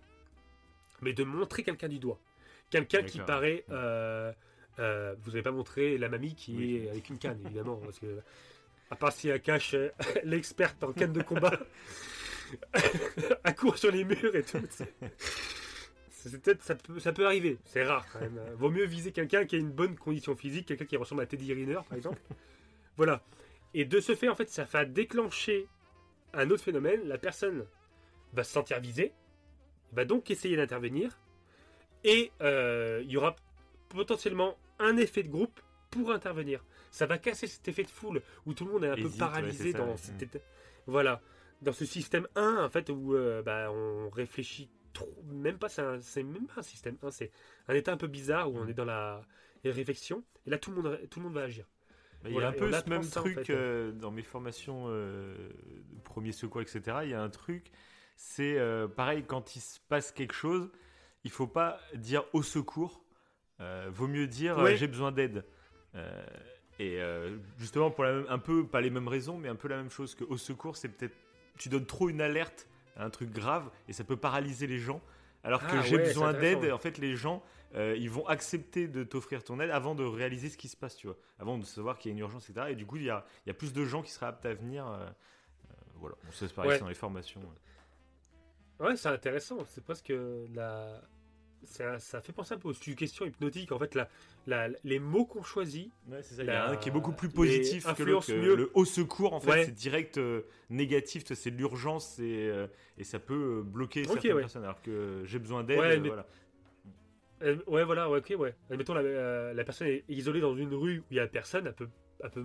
mais 1.01 1.11
de 1.11 1.25
montrer 1.25 1.63
quelqu'un 1.63 1.89
du 1.89 1.99
doigt. 1.99 2.21
Quelqu'un 2.69 3.03
qui 3.03 3.17
paraît. 3.19 3.65
euh, 3.71 4.31
euh, 4.79 5.15
vous 5.19 5.31
n'avez 5.31 5.41
pas 5.43 5.51
montré 5.51 5.97
la 5.97 6.07
mamie 6.07 6.33
qui 6.33 6.55
Oui. 6.55 6.75
est 6.77 6.89
avec 6.91 7.09
une 7.09 7.17
canne, 7.17 7.41
évidemment, 7.43 7.75
parce 7.75 7.99
que. 7.99 8.21
À 8.89 8.95
part 8.95 9.11
si 9.11 9.29
cache 9.41 9.73
euh, 9.73 9.89
l'experte 10.23 10.83
en 10.83 10.93
canne 10.93 11.13
de 11.13 11.21
combat, 11.21 11.59
à 13.43 13.53
court 13.53 13.77
sur 13.77 13.91
les 13.91 14.03
murs 14.05 14.35
et 14.35 14.43
tout. 14.43 14.59
c'est- 14.69 16.41
peut-être 16.41 16.61
ça 16.63 16.75
peut, 16.75 16.99
ça 16.99 17.13
peut 17.13 17.25
arriver, 17.25 17.57
c'est 17.65 17.83
rare 17.83 18.05
quand 18.11 18.19
même. 18.19 18.39
Vaut 18.55 18.69
mieux 18.69 18.85
viser 18.85 19.11
quelqu'un 19.11 19.45
qui 19.45 19.55
a 19.55 19.59
une 19.59 19.71
bonne 19.71 19.95
condition 19.95 20.35
physique, 20.35 20.65
quelqu'un 20.67 20.85
qui 20.85 20.97
ressemble 20.97 21.21
à 21.21 21.25
Teddy 21.25 21.53
Riner 21.53 21.79
par 21.87 21.93
exemple. 21.97 22.19
voilà. 22.97 23.23
Et 23.73 23.85
de 23.85 23.99
ce 23.99 24.15
fait, 24.15 24.27
en 24.29 24.35
fait, 24.35 24.49
ça 24.49 24.63
va 24.63 24.85
déclencher 24.85 25.67
un 26.33 26.49
autre 26.49 26.63
phénomène. 26.63 27.07
La 27.07 27.17
personne 27.17 27.65
va 28.33 28.43
se 28.43 28.51
sentir 28.51 28.79
visée, 28.79 29.13
va 29.93 30.03
donc 30.05 30.29
essayer 30.31 30.55
d'intervenir, 30.57 31.17
et 32.03 32.31
euh, 32.41 33.01
il 33.03 33.11
y 33.11 33.17
aura 33.17 33.35
potentiellement 33.89 34.57
un 34.79 34.97
effet 34.97 35.23
de 35.23 35.29
groupe 35.29 35.59
pour 35.91 36.11
intervenir. 36.11 36.63
Ça 36.91 37.05
va 37.05 37.17
casser 37.17 37.47
cet 37.47 37.67
effet 37.67 37.83
de 37.83 37.89
foule 37.89 38.21
où 38.45 38.53
tout 38.53 38.65
le 38.65 38.71
monde 38.71 38.83
est 38.83 38.89
un 38.89 38.95
peu 38.95 39.01
Hésite, 39.01 39.19
paralysé 39.19 39.71
ça, 39.71 39.77
dans 39.79 39.87
ouais. 39.91 39.97
cet 39.97 40.21
état- 40.21 40.39
voilà 40.85 41.21
dans 41.61 41.73
ce 41.73 41.85
système 41.85 42.27
1 42.35 42.63
en 42.65 42.69
fait 42.69 42.89
où 42.89 43.15
euh, 43.15 43.41
bah, 43.41 43.71
on 43.71 44.09
réfléchit 44.09 44.69
trop 44.93 45.11
même 45.25 45.57
pas 45.57 45.69
c'est 45.69 46.23
même 46.23 46.45
pas 46.47 46.59
un 46.59 46.63
système 46.63 46.97
1 47.03 47.11
c'est 47.11 47.31
un 47.67 47.73
état 47.73 47.91
un 47.91 47.97
peu 47.97 48.07
bizarre 48.07 48.51
où 48.51 48.57
on 48.57 48.65
Mm. 48.65 48.69
est 48.69 48.73
dans 48.73 48.85
la 48.85 49.21
réflexion 49.65 50.23
et 50.45 50.49
là 50.51 50.57
tout 50.59 50.71
le 50.71 50.81
monde 50.81 50.99
tout 51.09 51.19
le 51.19 51.25
monde 51.25 51.33
va 51.33 51.41
agir 51.41 51.65
Il 52.25 52.31
Voilà, 52.31 52.47
y 52.47 52.49
a 52.49 52.53
un 52.53 52.59
peu 52.59 52.71
ce 52.71 52.89
même 52.89 53.03
ça, 53.03 53.19
en 53.19 53.23
truc 53.23 53.35
fait. 53.45 53.49
euh, 53.53 53.91
dans 53.91 54.11
mes 54.11 54.21
formations 54.23 54.85
euh, 54.87 55.35
de 55.93 55.99
premier 56.03 56.31
secours, 56.31 56.61
etc. 56.61 56.81
Il 57.03 57.09
y 57.09 57.13
a 57.13 57.21
un 57.21 57.29
truc, 57.29 57.71
c'est 58.15 58.57
euh, 58.57 58.87
pareil, 58.87 59.23
quand 59.25 59.55
il 59.55 59.59
se 59.61 59.79
passe 59.87 60.11
quelque 60.11 60.33
chose, 60.33 60.69
il 61.23 61.31
faut 61.31 61.47
pas 61.47 61.79
dire 61.95 62.23
au 62.33 62.41
secours, 62.43 63.03
vaut 63.89 64.07
mieux 64.07 64.27
dire 64.27 64.63
j'ai 64.75 64.87
besoin 64.87 65.11
d'aide. 65.11 65.43
Et 66.79 67.01
euh, 67.01 67.37
justement, 67.57 67.89
pour 67.91 68.03
la 68.03 68.13
même- 68.13 68.25
un 68.29 68.39
peu, 68.39 68.65
pas 68.65 68.81
les 68.81 68.89
mêmes 68.89 69.07
raisons, 69.07 69.37
mais 69.37 69.49
un 69.49 69.55
peu 69.55 69.67
la 69.67 69.77
même 69.77 69.89
chose 69.89 70.13
que 70.15 70.23
au 70.25 70.37
secours, 70.37 70.77
c'est 70.77 70.89
peut-être 70.89 71.15
tu 71.57 71.69
donnes 71.69 71.85
trop 71.87 72.09
une 72.09 72.21
alerte 72.21 72.67
à 72.95 73.03
un 73.05 73.09
truc 73.09 73.31
grave 73.31 73.69
et 73.87 73.93
ça 73.93 74.03
peut 74.03 74.17
paralyser 74.17 74.67
les 74.67 74.77
gens. 74.79 75.01
Alors 75.43 75.61
que 75.61 75.75
Ah 75.77 75.81
j'ai 75.81 75.95
ouais, 75.95 76.03
besoin 76.03 76.33
d'aide, 76.33 76.59
ouais. 76.59 76.71
en 76.71 76.77
fait, 76.77 76.97
les 76.97 77.15
gens, 77.15 77.41
euh, 77.75 77.95
ils 77.97 78.09
vont 78.09 78.27
accepter 78.27 78.87
de 78.87 79.03
t'offrir 79.03 79.43
ton 79.43 79.59
aide 79.59 79.69
avant 79.71 79.95
de 79.95 80.03
réaliser 80.03 80.49
ce 80.49 80.57
qui 80.57 80.67
se 80.67 80.75
passe, 80.77 80.95
tu 80.97 81.07
vois, 81.07 81.15
avant 81.39 81.57
de 81.57 81.63
savoir 81.65 81.97
qu'il 81.97 82.09
y 82.09 82.11
a 82.11 82.13
une 82.13 82.19
urgence, 82.19 82.49
etc. 82.49 82.67
Et 82.71 82.75
du 82.75 82.85
coup, 82.85 82.97
il 82.97 83.03
y 83.03 83.09
a, 83.09 83.25
il 83.45 83.49
y 83.49 83.51
a 83.51 83.53
plus 83.53 83.71
de 83.73 83.85
gens 83.85 84.01
qui 84.01 84.11
seraient 84.11 84.25
aptes 84.27 84.45
à 84.45 84.53
venir. 84.53 84.85
euh, 84.87 85.07
voilà, 85.95 86.15
ça 86.31 86.47
c'est 86.47 86.53
pareil 86.53 86.71
Ouais. 86.71 86.79
dans 86.79 86.87
les 86.89 86.93
formations. 86.95 87.41
ouais 88.79 88.95
c'est 88.97 89.09
intéressant 89.09 89.65
c'est 89.65 89.83
presque 89.83 90.13
la 90.53 91.01
ça, 91.63 91.99
ça 91.99 92.21
fait 92.21 92.31
penser 92.33 92.53
un 92.53 92.57
peu 92.57 92.69
aux 92.69 92.73
suggestions 92.73 93.25
hypnotiques 93.25 93.71
en 93.71 93.79
fait 93.79 93.93
la, 93.95 94.07
la- 94.45 94.69
les 94.83 94.99
mots 94.99 95.25
qu'on 95.25 95.43
choisit 95.43 95.91
Ouais, 96.09 96.21
c'est 96.23 96.35
ça. 96.35 96.43
La- 96.43 96.53
Il 96.53 96.55
y 96.55 96.57
a 96.59 96.69
un 96.71 96.75
qui 96.77 96.89
est 96.89 96.91
beaucoup 96.91 97.11
plus 97.11 97.29
positif 97.29 97.85
que 97.95 98.03
l'autre. 98.03 98.31
mieux. 98.33 98.55
Le 98.55 98.71
haut 98.73 98.85
secours, 98.85 99.33
en 99.33 99.39
fait, 99.39 99.49
Ouais. 99.51 99.65
c'est 99.65 99.73
direct 99.73 100.17
euh, 100.17 100.41
négatif. 100.69 101.23
C'est 101.33 101.51
de 101.51 101.57
l'urgence 101.57 102.19
et, 102.19 102.47
euh, 102.49 102.67
et 102.97 103.03
ça 103.03 103.19
peut 103.19 103.59
euh, 103.59 103.63
bloquer 103.63 104.03
Ok, 104.03 104.13
certaines 104.13 104.33
ouais. 104.33 104.41
personnes. 104.41 104.63
Alors 104.63 104.81
que 104.81 105.23
j'ai 105.25 105.39
besoin 105.39 105.63
d'aide. 105.63 105.79
Ouais, 105.79 105.97
euh, 105.97 105.99
mais- 105.99 106.07
voilà. 106.09 106.25
Euh, 107.43 107.57
ouais, 107.67 107.83
voilà, 107.83 108.09
ok, 108.09 108.33
ouais. 108.39 108.55
Admettons, 108.71 108.93
la, 108.95 109.01
euh, 109.01 109.63
personne 109.63 109.87
est 109.87 110.03
isolée 110.09 110.39
dans 110.41 110.55
une 110.55 110.73
rue 110.73 110.99
où 110.99 111.03
il 111.11 111.17
y 111.17 111.19
a 111.19 111.27
personne, 111.27 111.67
elle 111.67 111.73
peut, 111.75 111.89
elle 112.23 112.31
peut, 112.31 112.43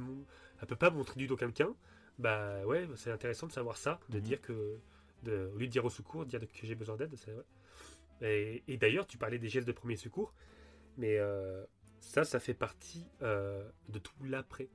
elle 0.60 0.66
peut 0.68 0.76
pas 0.76 0.90
montrer 0.90 1.16
du 1.16 1.26
doigt 1.26 1.38
quelqu'un. 1.38 1.74
Bah 2.18 2.64
ouais, 2.66 2.86
c'est 2.96 3.10
intéressant 3.10 3.46
de 3.46 3.52
savoir 3.52 3.78
ça, 3.78 3.98
de 4.10 4.18
Mhm. 4.18 4.22
dire 4.22 4.42
que, 4.42 4.76
de, 5.22 5.50
au 5.54 5.58
lieu 5.58 5.66
de 5.66 5.72
dire 5.72 5.84
au 5.84 5.88
secours, 5.90 6.26
dire 6.26 6.40
que 6.40 6.46
j'ai 6.62 6.74
besoin 6.74 6.96
d'aide, 6.96 7.14
c'est 7.16 7.30
vrai. 7.30 7.44
Et, 8.22 8.62
et 8.68 8.76
d'ailleurs, 8.76 9.06
tu 9.06 9.18
parlais 9.18 9.38
des 9.38 9.48
gestes 9.48 9.66
de 9.66 9.72
premier 9.72 9.96
secours, 9.96 10.34
mais 10.96 11.18
euh, 11.18 11.64
ça, 12.00 12.24
ça 12.24 12.40
fait 12.40 12.54
partie 12.54 13.06
euh, 13.22 13.68
de 13.88 13.98
tout 13.98 14.14
l'après. 14.24 14.68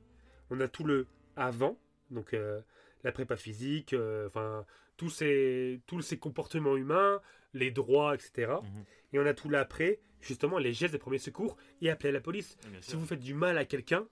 On 0.49 0.59
a 0.59 0.67
tout 0.67 0.83
le 0.83 1.07
avant, 1.35 1.79
donc 2.09 2.33
euh, 2.33 2.61
la 3.03 3.11
prépa 3.11 3.35
physique, 3.35 3.95
enfin 4.25 4.65
tous 4.95 5.09
ces, 5.09 5.81
tous 5.85 6.01
ces 6.01 6.17
comportements 6.17 6.75
humains, 6.75 7.21
les 7.53 7.69
droits, 7.71 8.15
etc. 8.15 8.53
Mhm. 8.61 8.83
Et 9.13 9.19
on 9.19 9.25
a 9.25 9.33
tout 9.33 9.49
l'après, 9.49 9.99
justement 10.21 10.57
les 10.57 10.73
gestes 10.73 10.93
de 10.93 10.99
premiers 10.99 11.19
secours 11.19 11.55
et 11.81 11.89
appeler 11.89 12.11
la 12.11 12.21
police. 12.21 12.57
Si 12.81 12.95
vous 12.95 13.05
faites 13.05 13.19
du 13.19 13.33
mal 13.33 13.57
à 13.57 13.65
quelqu'un, 13.65 14.07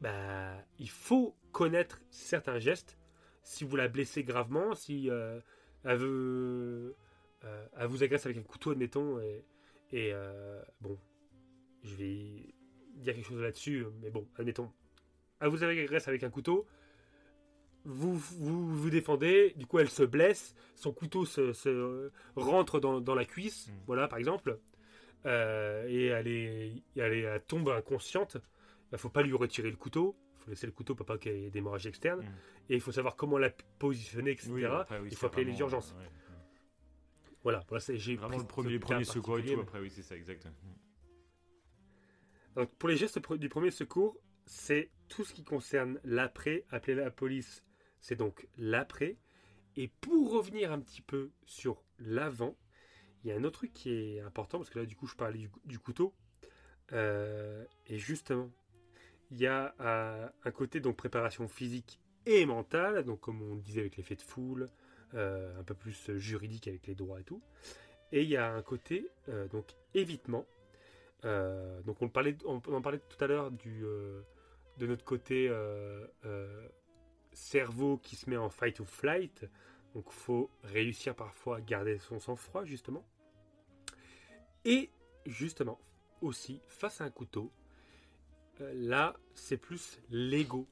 bah, 0.00 0.56
il 0.78 0.90
faut 0.90 1.36
connaître 1.52 2.00
certains 2.10 2.58
gestes. 2.58 2.98
Si 3.44 3.64
vous 3.64 3.76
la 3.76 3.88
blessez 3.88 4.24
gravement, 4.24 4.74
si 4.74 5.08
elle, 5.84 5.96
veut, 5.96 6.96
euh, 7.44 7.66
elle 7.78 7.86
vous 7.88 8.02
agresse 8.02 8.24
avec 8.26 8.38
un 8.38 8.42
couteau, 8.42 8.70
admettons, 8.72 9.20
et, 9.20 9.44
et, 9.92 10.10
euh, 10.12 10.62
bon, 10.80 10.98
je 11.82 11.94
vais 11.96 12.54
dire 12.96 13.14
quelque 13.14 13.26
chose 13.26 13.40
là-dessus, 13.40 13.84
mais 14.00 14.10
bon, 14.10 14.26
admettons, 14.36 14.70
elle 15.40 15.48
vous 15.48 15.62
agresse 15.64 16.06
avec 16.08 16.22
un 16.22 16.30
couteau, 16.30 16.66
vous 17.84 18.14
vous, 18.16 18.76
vous 18.76 18.90
défendez, 18.90 19.54
du 19.56 19.66
coup 19.66 19.78
elle 19.80 19.90
se 19.90 20.04
blesse, 20.04 20.54
son 20.76 20.92
couteau 20.92 21.24
se, 21.24 21.52
se 21.52 22.10
rentre 22.36 22.78
dans, 22.78 23.00
dans 23.00 23.14
la 23.16 23.24
cuisse, 23.24 23.68
Mm. 23.68 23.72
voilà 23.86 24.06
par 24.08 24.18
exemple, 24.18 24.58
euh, 25.26 25.86
et 25.88 26.06
elle, 26.06 26.28
est, 26.28 26.72
elle, 26.96 27.12
est- 27.12 27.20
elle 27.22 27.42
tombe 27.42 27.68
inconsciente, 27.70 28.36
il 28.92 28.98
faut 28.98 29.08
pas 29.08 29.22
lui 29.22 29.32
retirer 29.32 29.70
le 29.70 29.76
couteau, 29.76 30.16
il 30.38 30.44
faut 30.44 30.50
laisser 30.50 30.66
le 30.66 30.72
couteau 30.72 30.94
pour 30.94 31.06
pas 31.06 31.18
qu'il 31.18 31.32
y 31.36 31.46
ait 31.46 31.50
d'hémorragie 31.50 31.88
externe, 31.88 32.20
Mm. 32.20 32.70
et 32.70 32.74
il 32.74 32.80
faut 32.80 32.92
savoir 32.92 33.16
comment 33.16 33.38
la 33.38 33.50
positionner, 33.80 34.30
etc. 34.30 34.50
Oui, 34.52 34.64
après, 34.64 35.00
oui, 35.00 35.08
il 35.10 35.16
faut 35.16 35.26
appeler 35.26 35.44
les 35.44 35.58
urgences. 35.58 35.92
ouais. 35.98 36.08
Voilà, 37.42 37.64
j'ai 37.94 38.16
Vraiment 38.16 38.44
pris 38.44 38.70
le 38.70 38.78
premier, 38.78 39.04
secours 39.04 39.38
et 39.38 39.44
tout, 39.44 39.56
mais- 39.56 39.62
après, 39.62 39.80
oui, 39.80 39.90
c'est 39.90 40.02
ça, 40.02 40.16
exact. 40.16 40.46
Donc, 42.54 42.70
pour 42.76 42.88
les 42.88 42.96
gestes 42.96 43.18
du 43.38 43.48
premier 43.48 43.70
secours, 43.70 44.16
c'est 44.46 44.90
tout 45.08 45.24
ce 45.24 45.32
qui 45.32 45.42
concerne 45.42 45.98
l'après. 46.04 46.64
Appeler 46.70 46.94
la 46.94 47.10
police, 47.10 47.64
c'est 48.00 48.16
donc 48.16 48.46
l'après. 48.58 49.16
Et 49.76 49.88
pour 49.88 50.32
revenir 50.32 50.70
un 50.70 50.80
petit 50.80 51.00
peu 51.00 51.30
sur 51.46 51.82
l'avant, 51.98 52.56
il 53.24 53.30
y 53.30 53.32
a 53.32 53.36
un 53.36 53.44
autre 53.44 53.58
truc 53.60 53.72
qui 53.72 53.90
est 53.90 54.20
important, 54.20 54.58
parce 54.58 54.70
que 54.70 54.78
là, 54.78 54.86
du 54.86 54.96
coup, 54.96 55.06
je 55.06 55.16
parlais 55.16 55.38
du, 55.38 55.50
du 55.64 55.78
couteau. 55.78 56.14
Euh, 56.92 57.64
et 57.86 57.98
justement, 57.98 58.50
il 59.30 59.38
y 59.38 59.46
a 59.46 59.74
euh, 59.80 60.28
un 60.44 60.50
côté 60.50 60.80
donc 60.80 60.96
préparation 60.96 61.48
physique 61.48 62.00
et 62.26 62.44
mentale, 62.44 63.04
donc 63.04 63.20
comme 63.20 63.40
on 63.42 63.54
le 63.54 63.62
disait 63.62 63.80
avec 63.80 63.96
l'effet 63.96 64.14
de 64.14 64.22
foule, 64.22 64.68
euh, 65.14 65.60
un 65.60 65.62
peu 65.62 65.74
plus 65.74 66.10
juridique 66.16 66.68
avec 66.68 66.86
les 66.86 66.94
droits 66.94 67.20
et 67.20 67.24
tout. 67.24 67.42
Et 68.12 68.22
il 68.22 68.28
y 68.28 68.36
a 68.36 68.50
un 68.50 68.62
côté 68.62 69.08
euh, 69.28 69.46
donc 69.48 69.66
évitement. 69.94 70.46
Euh, 71.24 71.80
donc 71.82 72.00
on, 72.00 72.06
en 72.06 72.80
parlait 72.80 72.98
tout 72.98 73.22
à 73.24 73.26
l'heure 73.26 73.50
de 73.50 74.86
notre 74.86 75.04
côté 75.04 75.50
cerveau 77.32 77.98
qui 77.98 78.16
se 78.16 78.28
met 78.28 78.36
en 78.36 78.48
fight 78.48 78.80
or 78.80 78.88
flight. 78.88 79.46
Donc 79.94 80.10
faut 80.10 80.50
réussir 80.64 81.14
parfois 81.14 81.58
à 81.58 81.60
garder 81.60 81.98
son 81.98 82.18
sang-froid 82.18 82.64
justement. 82.64 83.04
Et 84.64 84.90
justement 85.26 85.78
aussi 86.22 86.60
face 86.68 87.00
à 87.00 87.04
un 87.04 87.10
couteau, 87.10 87.52
là 88.60 89.14
c'est 89.34 89.58
plus 89.58 90.00
l'ego 90.10 90.66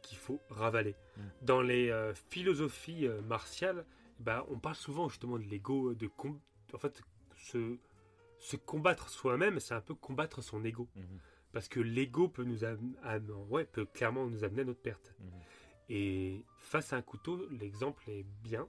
qu'il 0.00 0.16
faut 0.16 0.40
ravaler. 0.48 0.94
Mm. 1.16 1.20
Dans 1.42 1.60
les 1.62 1.90
euh, 1.90 2.14
philosophies 2.14 3.06
euh, 3.06 3.20
martiales, 3.22 3.84
bah, 4.18 4.46
on 4.50 4.58
parle 4.58 4.76
souvent 4.76 5.08
justement 5.08 5.38
de 5.38 5.44
l'ego, 5.44 5.94
de 5.94 6.06
com- 6.06 6.40
en 6.72 6.78
fait 6.78 7.02
se, 7.36 7.76
se 8.38 8.56
combattre 8.56 9.08
soi-même, 9.08 9.58
c'est 9.60 9.74
un 9.74 9.80
peu 9.80 9.94
combattre 9.94 10.42
son 10.42 10.64
ego. 10.64 10.88
Mhm. 10.96 11.04
Parce 11.52 11.68
que 11.68 11.80
l'ego 11.80 12.28
peut 12.28 12.44
nous 12.44 12.64
ouais, 13.50 13.64
peut 13.64 13.84
clairement 13.84 14.26
nous 14.26 14.42
amener 14.44 14.62
à 14.62 14.64
notre 14.64 14.80
perte. 14.80 15.14
Mhm. 15.20 15.26
Et 15.90 16.44
face 16.56 16.92
à 16.92 16.96
un 16.96 17.02
couteau, 17.02 17.46
l'exemple 17.50 18.08
est 18.08 18.24
bien. 18.42 18.66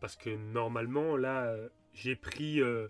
Parce 0.00 0.16
que 0.16 0.30
normalement, 0.30 1.16
là, 1.16 1.44
euh, 1.46 1.68
j'ai 1.92 2.16
pris 2.16 2.60
euh, 2.60 2.88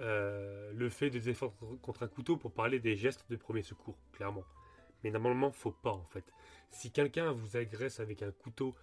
euh, 0.00 0.72
le 0.72 0.88
fait 0.88 1.10
de 1.10 1.18
se 1.18 1.24
défendre 1.24 1.54
contre 1.82 2.02
un 2.04 2.08
couteau 2.08 2.36
pour 2.36 2.52
parler 2.52 2.78
des 2.78 2.96
gestes 2.96 3.24
de 3.30 3.36
premier 3.36 3.62
secours, 3.62 3.98
clairement. 4.12 4.44
Mais 5.02 5.10
normalement, 5.10 5.50
faut 5.50 5.72
pas 5.72 5.92
en 5.92 6.04
fait. 6.04 6.24
Si 6.70 6.90
quelqu'un 6.90 7.32
vous 7.32 7.56
agresse 7.56 8.00
avec 8.00 8.22
un 8.22 8.32
couteau 8.32 8.74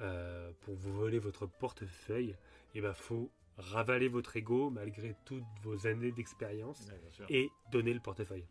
euh, 0.00 0.50
pour 0.60 0.74
vous 0.74 0.92
voler 0.92 1.18
votre 1.18 1.46
portefeuille, 1.46 2.36
il 2.74 2.82
ben, 2.82 2.94
faut 2.94 3.30
ravaler 3.58 4.08
votre 4.08 4.36
ego 4.36 4.70
malgré 4.70 5.14
toutes 5.24 5.44
vos 5.62 5.86
années 5.86 6.12
d'expérience 6.12 6.88
Ouais, 6.88 7.26
et 7.28 7.50
donner 7.70 7.92
le 7.92 8.00
portefeuille. 8.00 8.46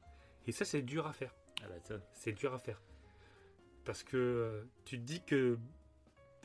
Et 0.47 0.51
ça, 0.51 0.65
c'est 0.65 0.81
dur 0.81 1.07
à 1.07 1.13
faire. 1.13 1.35
Ah 1.63 1.67
bah. 1.67 1.97
C'est 2.13 2.33
dur 2.33 2.53
à 2.53 2.59
faire. 2.59 2.81
Parce 3.85 4.03
que 4.03 4.17
euh, 4.17 4.63
tu 4.85 4.97
te 4.97 5.03
dis 5.03 5.23
que, 5.23 5.57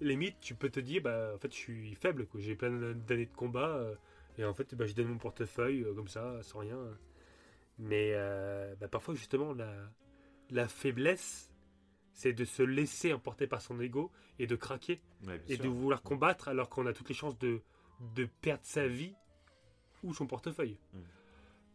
limite, 0.00 0.36
tu 0.40 0.54
peux 0.54 0.70
te 0.70 0.80
dire, 0.80 1.02
bah, 1.02 1.32
en 1.34 1.38
fait, 1.38 1.52
je 1.52 1.58
suis 1.58 1.94
faible, 1.94 2.26
quoi. 2.26 2.40
J'ai 2.40 2.56
plein 2.56 2.70
d'années 2.70 3.26
de 3.26 3.34
combat, 3.34 3.76
euh, 3.76 3.94
et 4.38 4.44
en 4.44 4.54
fait, 4.54 4.74
bah, 4.74 4.86
je 4.86 4.94
donne 4.94 5.08
mon 5.08 5.18
portefeuille, 5.18 5.86
comme 5.94 6.08
ça, 6.08 6.42
sans 6.42 6.60
rien. 6.60 6.78
Mais 7.78 8.12
euh, 8.14 8.74
bah, 8.76 8.88
parfois, 8.88 9.14
justement, 9.14 9.52
la, 9.52 9.70
la 10.50 10.68
faiblesse, 10.68 11.50
c'est 12.12 12.32
de 12.32 12.44
se 12.44 12.62
laisser 12.62 13.12
emporter 13.12 13.46
par 13.46 13.60
son 13.62 13.80
ego 13.80 14.10
et 14.38 14.46
de 14.46 14.56
craquer 14.56 15.00
Ouais, 15.26 15.40
et 15.48 15.56
sûr. 15.56 15.64
de 15.64 15.68
vouloir 15.68 16.02
combattre 16.02 16.48
alors 16.48 16.68
qu'on 16.68 16.86
a 16.86 16.92
toutes 16.92 17.08
les 17.08 17.14
chances 17.14 17.38
de, 17.38 17.62
de 18.14 18.26
perdre 18.40 18.64
sa 18.64 18.86
vie 18.86 19.14
ou 20.02 20.14
son 20.14 20.26
portefeuille. 20.26 20.78
Mm. 20.92 20.98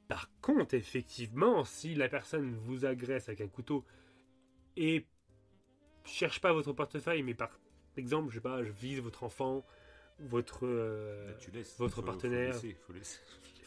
Par 0.07 0.29
contre, 0.41 0.73
effectivement, 0.73 1.63
si 1.63 1.95
la 1.95 2.09
personne 2.09 2.53
vous 2.55 2.85
agresse 2.85 3.29
avec 3.29 3.41
un 3.41 3.47
couteau 3.47 3.85
et 4.77 5.05
cherche 6.05 6.41
pas 6.41 6.53
votre 6.53 6.73
portefeuille, 6.73 7.23
mais 7.23 7.33
par 7.33 7.59
exemple, 7.97 8.29
je 8.29 8.35
sais 8.35 8.41
pas, 8.41 8.63
je 8.63 8.71
vise 8.71 8.99
votre 8.99 9.23
enfant, 9.23 9.65
votre, 10.19 10.65
euh, 10.65 11.31
Bah, 11.31 11.37
tu 11.39 11.51
laisses. 11.51 11.77
votre 11.77 11.95
Faut- 11.95 12.01
faut 12.01 12.05
partenaire. 12.07 12.53
laisser, 12.53 12.73
faut 12.85 12.93
laisser. 12.93 13.19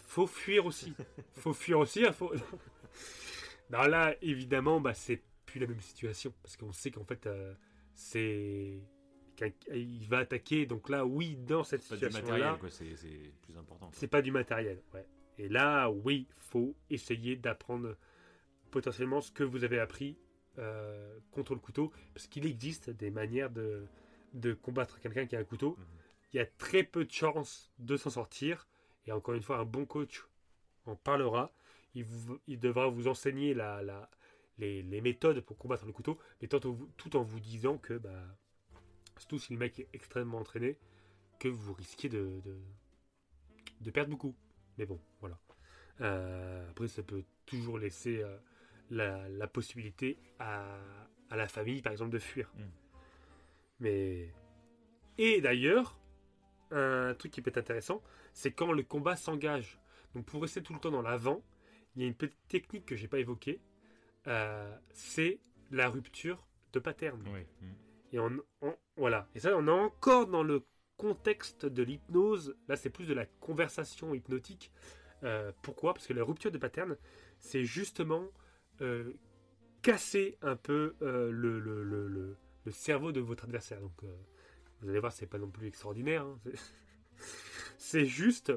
faut 0.07 0.27
fuir 0.27 0.67
aussi. 0.67 0.93
faut 1.35 1.53
fuir 1.55 1.79
aussi. 1.79 2.05
hein, 2.05 2.13
Faut... 2.13 2.33
Non, 3.71 3.83
là, 3.83 4.15
évidemment, 4.23 4.81
bah, 4.81 4.95
c'est 4.95 5.23
plus 5.47 5.61
la 5.61 5.67
même 5.67 5.81
situation. 5.81 6.33
Parce 6.43 6.57
qu'on 6.57 6.73
sait 6.73 6.91
qu'en 6.91 7.05
fait, 7.05 7.27
euh, 7.27 7.55
c'est. 7.95 8.81
Il 9.73 10.07
va 10.09 10.19
attaquer. 10.19 10.67
Donc 10.67 10.89
là, 10.89 11.05
oui, 11.05 11.37
dans 11.37 11.65
cette 11.65 11.83
C'est 11.83 11.89
pas 11.89 11.97
du 11.97 12.05
situation-là, 12.07 12.33
matériel, 12.37 12.61
quoi, 12.61 12.71
c'est 12.71 12.97
c'est 12.97 13.33
plus 13.43 13.57
important. 13.57 13.91
c'est 13.93 14.07
pas 14.07 14.23
du 14.23 14.31
matériel. 14.31 14.81
Ouais. 14.93 15.07
Et 15.39 15.49
là, 15.49 15.91
oui, 15.91 16.29
faut 16.37 16.77
essayer 16.91 17.35
d'apprendre 17.37 17.97
potentiellement 18.71 19.21
ce 19.21 19.33
que 19.33 19.43
vous 19.43 19.65
avez 19.65 19.81
appris 19.81 20.17
euh, 20.59 21.19
contre 21.33 21.55
le 21.55 21.61
couteau. 21.61 21.93
Parce 22.15 22.29
qu'il 22.29 22.47
existe 22.47 22.91
des 22.91 23.11
manières 23.11 23.51
de, 23.51 23.87
de 24.35 24.53
combattre 24.53 25.01
quelqu'un 25.01 25.27
qui 25.27 25.35
a 25.35 25.41
un 25.41 25.45
couteau. 25.45 25.77
Mhm. 25.79 25.85
Il 26.33 26.37
y 26.37 26.41
a 26.41 26.47
très 26.47 26.85
peu 26.85 27.05
de 27.05 27.13
chances 27.13 27.73
de 27.79 27.97
s'en 27.97 28.11
sortir. 28.11 28.69
Et 29.07 29.13
encore 29.13 29.35
une 29.35 29.43
fois, 29.43 29.59
un 29.59 29.65
bon 29.65 29.85
coach 29.85 30.25
en 30.87 30.95
parlera. 30.97 31.53
Il, 31.95 32.05
vous- 32.05 32.41
il 32.47 32.59
devra 32.59 32.89
vous 32.89 33.09
enseigner 33.09 33.55
la, 33.55 33.83
la- 33.83 34.11
les, 34.59 34.83
les 34.83 35.01
méthodes 35.01 35.41
pour 35.41 35.59
combattre 35.59 35.87
le 35.87 35.93
couteau, 35.93 36.19
mais 36.41 36.49
tout 36.49 37.17
en 37.17 37.23
vous, 37.23 37.41
disant 37.41 37.79
que, 37.79 37.95
bah, 37.95 38.37
surtout 39.19 39.39
si 39.39 39.53
le 39.53 39.59
mec 39.59 39.79
est 39.81 39.89
extrêmement 39.93 40.39
entraîné, 40.39 40.79
que 41.39 41.49
vous 41.49 41.73
risquez 41.73 42.09
de, 42.09 42.41
de, 42.45 42.57
de 43.81 43.91
perdre 43.91 44.11
beaucoup. 44.11 44.35
Mais 44.79 44.87
bon, 44.87 45.01
voilà. 45.21 45.39
Euh, 46.01 46.71
après, 46.71 46.89
ça 46.89 47.03
peut 47.03 47.25
toujours 47.47 47.79
laisser 47.79 48.23
euh, 48.23 48.37
la, 48.91 49.29
la 49.29 49.47
possibilité 49.47 50.19
à, 50.39 50.79
à 51.31 51.37
la 51.37 51.47
famille, 51.49 51.83
par 51.83 51.93
exemple, 51.93 52.13
de 52.13 52.19
fuir. 52.19 52.53
Mm. 52.57 52.63
Mais. 53.81 54.35
Et 55.19 55.41
d'ailleurs, 55.41 55.97
un 56.71 57.15
truc 57.15 57.31
qui 57.31 57.41
peut 57.41 57.51
être 57.51 57.59
intéressant, 57.59 58.03
c'est 58.33 58.51
quand 58.51 58.73
le 58.73 58.83
combat 58.83 59.15
s'engage. 59.15 59.79
Donc, 60.15 60.27
pour 60.27 60.43
rester 60.43 60.63
tout 60.63 60.75
le 60.75 60.81
temps 60.81 60.91
dans 60.91 61.03
l'avant, 61.03 61.43
il 61.97 62.03
y 62.03 62.05
a 62.05 62.09
une 62.09 62.15
petite 62.15 62.39
technique 62.49 62.87
que 62.87 62.97
j'ai 62.97 63.09
pas 63.09 63.19
évoquée. 63.19 63.61
euh, 64.27 64.77
c'est 64.93 65.41
la 65.71 65.89
rupture 65.89 66.47
de 66.73 66.79
pattern. 66.81 67.23
Mhm. 67.63 67.75
Et 68.13 68.19
on, 68.21 68.31
on- 68.63 68.77
voilà. 68.97 69.29
Et 69.35 69.41
ça, 69.41 69.57
on 69.57 69.67
est 69.67 69.71
encore 69.71 70.27
dans 70.29 70.43
le 70.43 70.65
contexte 70.97 71.67
de 71.67 71.83
l'hypnose. 71.83 72.57
Là, 72.69 72.77
c'est 72.77 72.91
plus 72.91 73.07
de 73.07 73.15
la 73.15 73.27
conversation 73.27 74.15
hypnotique. 74.15 74.73
Euh, 75.25 75.53
pourquoi? 75.63 75.95
Parce 75.95 76.07
que 76.07 76.13
la 76.15 76.25
rupture 76.25 76.51
de 76.53 76.59
pattern, 76.59 76.97
c'est 77.39 77.65
justement 77.65 78.27
euh, 78.81 79.13
casser 79.83 80.39
un 80.43 80.57
peu 80.57 80.95
le, 81.01 81.31
le- 81.61 81.85
le- 81.85 82.09
le- 82.09 82.37
le 82.65 82.73
cerveau 82.73 83.13
de 83.13 83.21
votre 83.21 83.45
adversaire. 83.45 83.81
Donc, 83.81 83.93
vous 84.81 84.89
allez 84.91 85.01
voir, 85.01 85.13
c'est 85.13 85.27
pas 85.27 85.39
non 85.39 85.51
plus 85.51 85.67
extraordinaire. 85.67 86.25
hein. 86.25 86.41
C'est 87.79 88.07
juste 88.07 88.53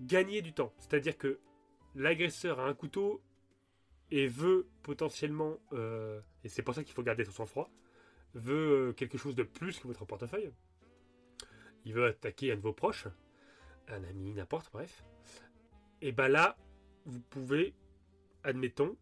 gagner 0.00 0.42
du 0.42 0.52
temps. 0.52 0.72
C'est-à-dire 0.78 1.16
que 1.16 1.38
l'agresseur 1.96 2.60
a 2.60 2.66
un 2.66 2.74
couteau 2.74 3.22
et 4.10 4.28
veut 4.28 4.68
potentiellement, 4.82 5.58
euh, 5.72 6.20
et 6.44 6.48
c'est 6.48 6.62
pour 6.62 6.74
ça 6.74 6.84
qu'il 6.84 6.94
faut 6.94 7.02
garder 7.02 7.24
son 7.24 7.32
sang-froid, 7.32 7.70
veut 8.34 8.88
euh, 8.88 8.92
quelque 8.92 9.18
chose 9.18 9.34
de 9.34 9.42
plus 9.42 9.80
que 9.80 9.88
votre 9.88 10.04
portefeuille. 10.04 10.52
Il 11.84 11.94
veut 11.94 12.04
attaquer 12.04 12.52
un 12.52 12.56
de 12.56 12.60
vos 12.60 12.72
proches, 12.72 13.08
un 13.88 14.04
ami, 14.04 14.34
n'importe, 14.34 14.70
bref. 14.72 15.04
Et 16.02 16.12
ben 16.12 16.28
là, 16.28 16.56
vous 17.06 17.20
pouvez, 17.20 17.74
admettons, 18.44 18.96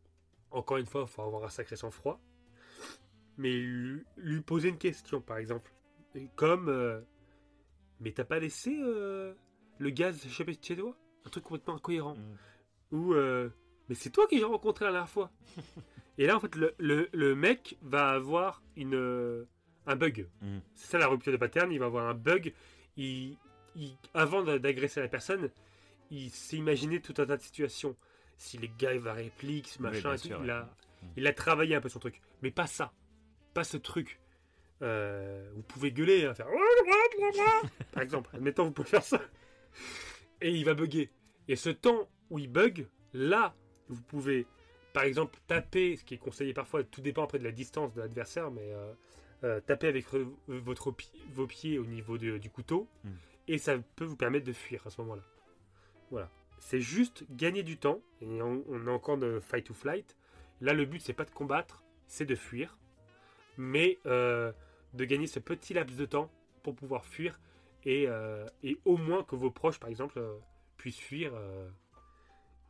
encore 0.51 0.77
une 0.77 0.87
fois, 0.87 1.03
il 1.03 1.09
faut 1.09 1.23
avoir 1.23 1.45
un 1.45 1.49
sacré 1.49 1.77
sang-froid, 1.77 2.21
mais 3.37 3.53
lui, 3.53 4.41
poser 4.43 4.69
une 4.69 4.79
question, 4.79 5.21
par 5.21 5.39
exemple. 5.39 5.73
Comme, 6.37 6.69
euh, 6.69 7.01
mais 7.99 8.12
t'as 8.12 8.25
pas 8.25 8.39
laissé 8.39 8.71
le 8.71 9.91
gaz 9.91 10.16
s'échapper 10.21 10.55
de 10.55 10.62
chez 10.62 10.77
toi? 10.77 10.97
Un 11.27 11.31
truc 11.31 11.43
complètement 11.43 11.75
incohérent. 11.75 12.15
Mm. 12.15 12.37
Euh, 12.95 13.49
mais 13.89 13.95
c'est 13.95 14.11
toi 14.11 14.27
qui 14.27 14.39
j'ai 14.39 14.45
rencontré 14.45 14.85
la 14.85 14.93
dernière 14.93 15.09
fois. 15.11 15.31
Et 16.19 16.27
là, 16.27 16.37
en 16.37 16.41
fait, 16.41 16.55
le, 16.55 16.75
le- 16.79 17.09
le 17.12 17.35
mec 17.35 17.77
va 17.83 18.11
avoir 18.11 18.62
une, 18.77 18.95
euh, 18.95 19.45
un 19.87 19.97
bug. 19.97 20.29
Mm. 20.43 20.59
C'est 20.75 20.93
ça 20.93 20.99
la 20.99 21.09
rupture 21.09 21.33
de 21.33 21.37
pattern, 21.37 21.73
il 21.73 21.79
va 21.81 21.87
avoir 21.87 22.07
un 22.09 22.15
bug. 22.15 22.53
Il, 22.97 23.37
il- 23.75 23.97
avant 24.15 24.43
d'agresser 24.43 25.01
la 25.01 25.09
personne, 25.09 25.51
il 26.11 26.31
s'est 26.31 26.57
imaginé 26.57 27.01
tout 27.01 27.15
un 27.19 27.27
tas 27.27 27.37
de 27.37 27.43
situations. 27.43 27.97
Si 28.37 28.59
les 28.59 28.71
gars, 28.79 28.97
va 28.99 29.12
réplique, 29.12 29.69
ce 29.69 29.83
machin, 29.83 30.16
sûr, 30.16 30.41
il, 30.45 30.51
a, 30.51 30.62
Mm. 31.03 31.07
il 31.16 31.27
a 31.27 31.33
travaillé 31.33 31.75
un 31.75 31.81
peu 31.81 31.89
son 31.89 31.99
truc. 31.99 32.21
Mais 32.43 32.51
pas 32.51 32.66
ça. 32.69 32.93
Pas 33.53 33.65
ce 33.65 33.77
truc. 33.77 34.21
Euh, 34.83 35.51
vous 35.55 35.62
pouvez 35.62 35.93
gueuler, 35.93 36.25
hein, 36.27 36.35
faire 36.35 36.47
par 37.93 38.03
exemple. 38.03 38.31
Admettons, 38.35 38.65
vous 38.65 38.71
pouvez 38.73 38.89
faire 38.89 39.03
ça. 39.05 39.21
Et 40.41 40.51
il 40.51 40.65
va 40.65 40.75
bugger. 40.75 41.11
Et 41.49 41.57
ce 41.57 41.71
temps 41.71 42.09
où 42.35 42.39
il 42.40 42.48
bug, 42.51 42.86
là, 43.12 43.55
vous 43.89 44.02
pouvez, 44.02 44.47
par 44.93 45.05
exemple, 45.05 45.39
taper, 45.47 45.97
ce 45.97 46.05
qui 46.05 46.15
est 46.15 46.19
conseillé 46.19 46.52
parfois, 46.52 46.82
tout 46.82 47.01
dépend 47.01 47.23
après 47.24 47.39
de 47.39 47.44
la 47.44 47.52
distance 47.52 47.94
de 47.94 48.01
l'adversaire, 48.01 48.51
mais 48.51 48.73
euh, 48.74 48.93
euh, 49.44 49.61
taper 49.61 49.86
avec 49.89 50.06
re- 50.09 50.28
votre 50.48 50.93
vos 51.32 51.47
pieds 51.47 51.78
au 51.78 51.85
niveau 51.86 52.19
de- 52.19 52.39
du 52.39 52.51
couteau, 52.51 52.89
Mm. 53.05 53.11
et 53.48 53.59
ça 53.59 53.78
peut 53.97 54.05
vous 54.05 54.16
permettre 54.16 54.47
de 54.47 54.52
fuir 54.52 54.85
à 54.86 54.90
ce 54.90 55.01
moment-là. 55.02 55.23
Voilà. 56.11 56.28
C'est 56.59 56.81
juste 56.81 57.24
gagner 57.31 57.62
du 57.62 57.77
temps, 57.77 58.01
et 58.20 58.43
on, 58.43 58.65
on 58.69 58.86
est 58.86 58.90
encore 58.90 59.19
de 59.19 59.39
fight 59.39 59.65
to 59.66 59.74
flight. 59.74 60.16
Là, 60.61 60.73
le 60.73 60.85
but, 60.86 61.01
c'est 61.01 61.12
pas 61.12 61.24
de 61.24 61.31
combattre, 61.31 61.85
c'est 62.06 62.24
de 62.27 62.35
fuir, 62.35 62.77
mais 63.59 63.98
euh, 64.06 64.52
de 64.94 65.05
gagner 65.05 65.27
ce 65.28 65.39
petit 65.40 65.73
laps 65.74 65.97
de 65.97 66.06
temps 66.06 66.31
pour 66.65 66.74
pouvoir 66.74 67.05
fuir, 67.05 67.39
et, 67.85 68.09
et 68.62 68.78
au 68.86 68.97
moins 68.97 69.23
que 69.24 69.36
vos 69.36 69.51
proches, 69.51 69.78
par 69.78 69.90
exemple, 69.90 70.20
puissent 70.78 70.98
fuir, 70.98 71.32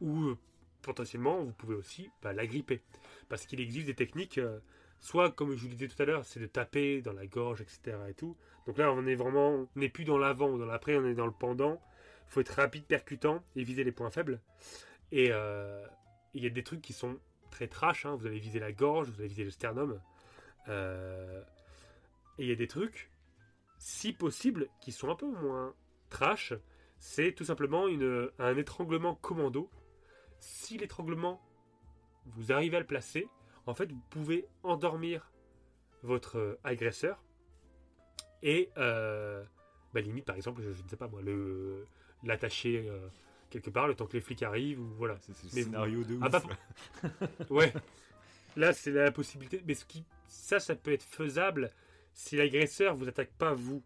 ou 0.04 0.28
euh, 0.28 0.38
potentiellement, 0.82 1.42
vous 1.42 1.52
pouvez 1.52 1.74
aussi 1.74 2.10
bah, 2.22 2.32
l'agripper. 2.32 2.82
Parce 3.28 3.46
qu'il 3.46 3.60
existe 3.60 3.86
des 3.86 3.94
techniques, 3.94 4.38
euh, 4.38 4.60
soit 5.00 5.30
comme 5.30 5.56
je 5.56 5.62
vous 5.62 5.68
disais 5.68 5.88
tout 5.88 6.00
à 6.00 6.04
l'heure, 6.04 6.24
c'est 6.24 6.40
de 6.40 6.46
taper 6.46 7.00
dans 7.00 7.12
la 7.12 7.26
gorge, 7.26 7.62
etc. 7.62 7.96
Et 8.08 8.14
tout. 8.14 8.36
Donc 8.66 8.78
là, 8.78 8.92
on 8.92 9.06
est 9.06 9.14
vraiment, 9.14 9.50
on 9.50 9.68
n'est 9.74 9.88
plus 9.88 10.04
dans 10.04 10.18
l'avant 10.18 10.50
ou 10.50 10.58
dans 10.58 10.66
l'après, 10.66 10.96
on 10.96 11.06
est 11.06 11.14
dans 11.14 11.26
le 11.26 11.32
pendant. 11.32 11.80
Il 12.28 12.32
faut 12.32 12.40
être 12.40 12.50
rapide, 12.50 12.84
percutant 12.84 13.42
et 13.56 13.64
viser 13.64 13.82
les 13.82 13.92
points 13.92 14.10
faibles. 14.10 14.40
Et 15.10 15.28
euh, 15.30 15.84
il 16.34 16.42
y 16.42 16.46
a 16.46 16.50
des 16.50 16.62
trucs 16.62 16.82
qui 16.82 16.92
sont 16.92 17.18
très 17.50 17.66
trash. 17.66 18.06
hein. 18.06 18.14
Vous 18.16 18.26
allez 18.26 18.38
viser 18.38 18.58
la 18.58 18.72
gorge, 18.72 19.08
vous 19.08 19.20
allez 19.20 19.28
viser 19.28 19.44
le 19.44 19.50
sternum. 19.50 20.00
Et 20.68 22.42
il 22.44 22.48
y 22.48 22.52
a 22.52 22.56
des 22.56 22.66
trucs, 22.66 23.10
si 23.78 24.12
possible, 24.12 24.68
qui 24.80 24.92
sont 24.92 25.10
un 25.10 25.14
peu 25.14 25.30
moins 25.30 25.74
trash. 26.10 26.54
C'est 26.98 27.32
tout 27.32 27.44
simplement 27.44 27.86
une, 27.86 28.30
un 28.38 28.56
étranglement 28.56 29.14
commando. 29.14 29.70
Si 30.46 30.76
l'étranglement, 30.76 31.40
vous 32.26 32.52
arrivez 32.52 32.76
à 32.76 32.80
le 32.80 32.86
placer, 32.86 33.28
en 33.66 33.74
fait, 33.74 33.90
vous 33.90 34.02
pouvez 34.10 34.46
endormir 34.62 35.30
votre 36.02 36.36
euh, 36.38 36.58
agresseur. 36.64 37.22
Et, 38.42 38.68
euh, 38.76 39.42
bah, 39.94 40.00
limite, 40.02 40.26
par 40.26 40.36
exemple, 40.36 40.60
je, 40.62 40.72
je 40.72 40.82
ne 40.82 40.88
sais 40.88 40.96
pas 40.98 41.08
moi, 41.08 41.22
le 41.22 41.86
l'attacher 42.24 42.86
euh, 42.88 43.08
quelque 43.50 43.70
part 43.70 43.86
le 43.88 43.94
temps 43.94 44.06
que 44.06 44.12
les 44.14 44.20
flics 44.20 44.42
arrivent 44.42 44.80
ou 44.80 44.86
voilà. 44.96 45.16
C'est 45.20 45.32
Mais- 45.54 45.62
scénario 45.62 46.04
de 46.04 46.18
Ah 46.20 46.26
ouf. 46.26 46.46
bah, 47.02 47.26
Ouais. 47.50 47.72
Là, 48.56 48.72
c'est 48.74 48.90
la 48.90 49.10
possibilité. 49.12 49.62
Mais 49.66 49.74
ce 49.74 49.84
qui, 49.86 50.04
ça, 50.28 50.60
ça 50.60 50.74
peut 50.76 50.92
être 50.92 51.02
faisable 51.02 51.70
si 52.12 52.36
l'agresseur 52.36 52.94
vous 52.94 53.08
attaque 53.08 53.32
pas 53.32 53.54
vous 53.54 53.82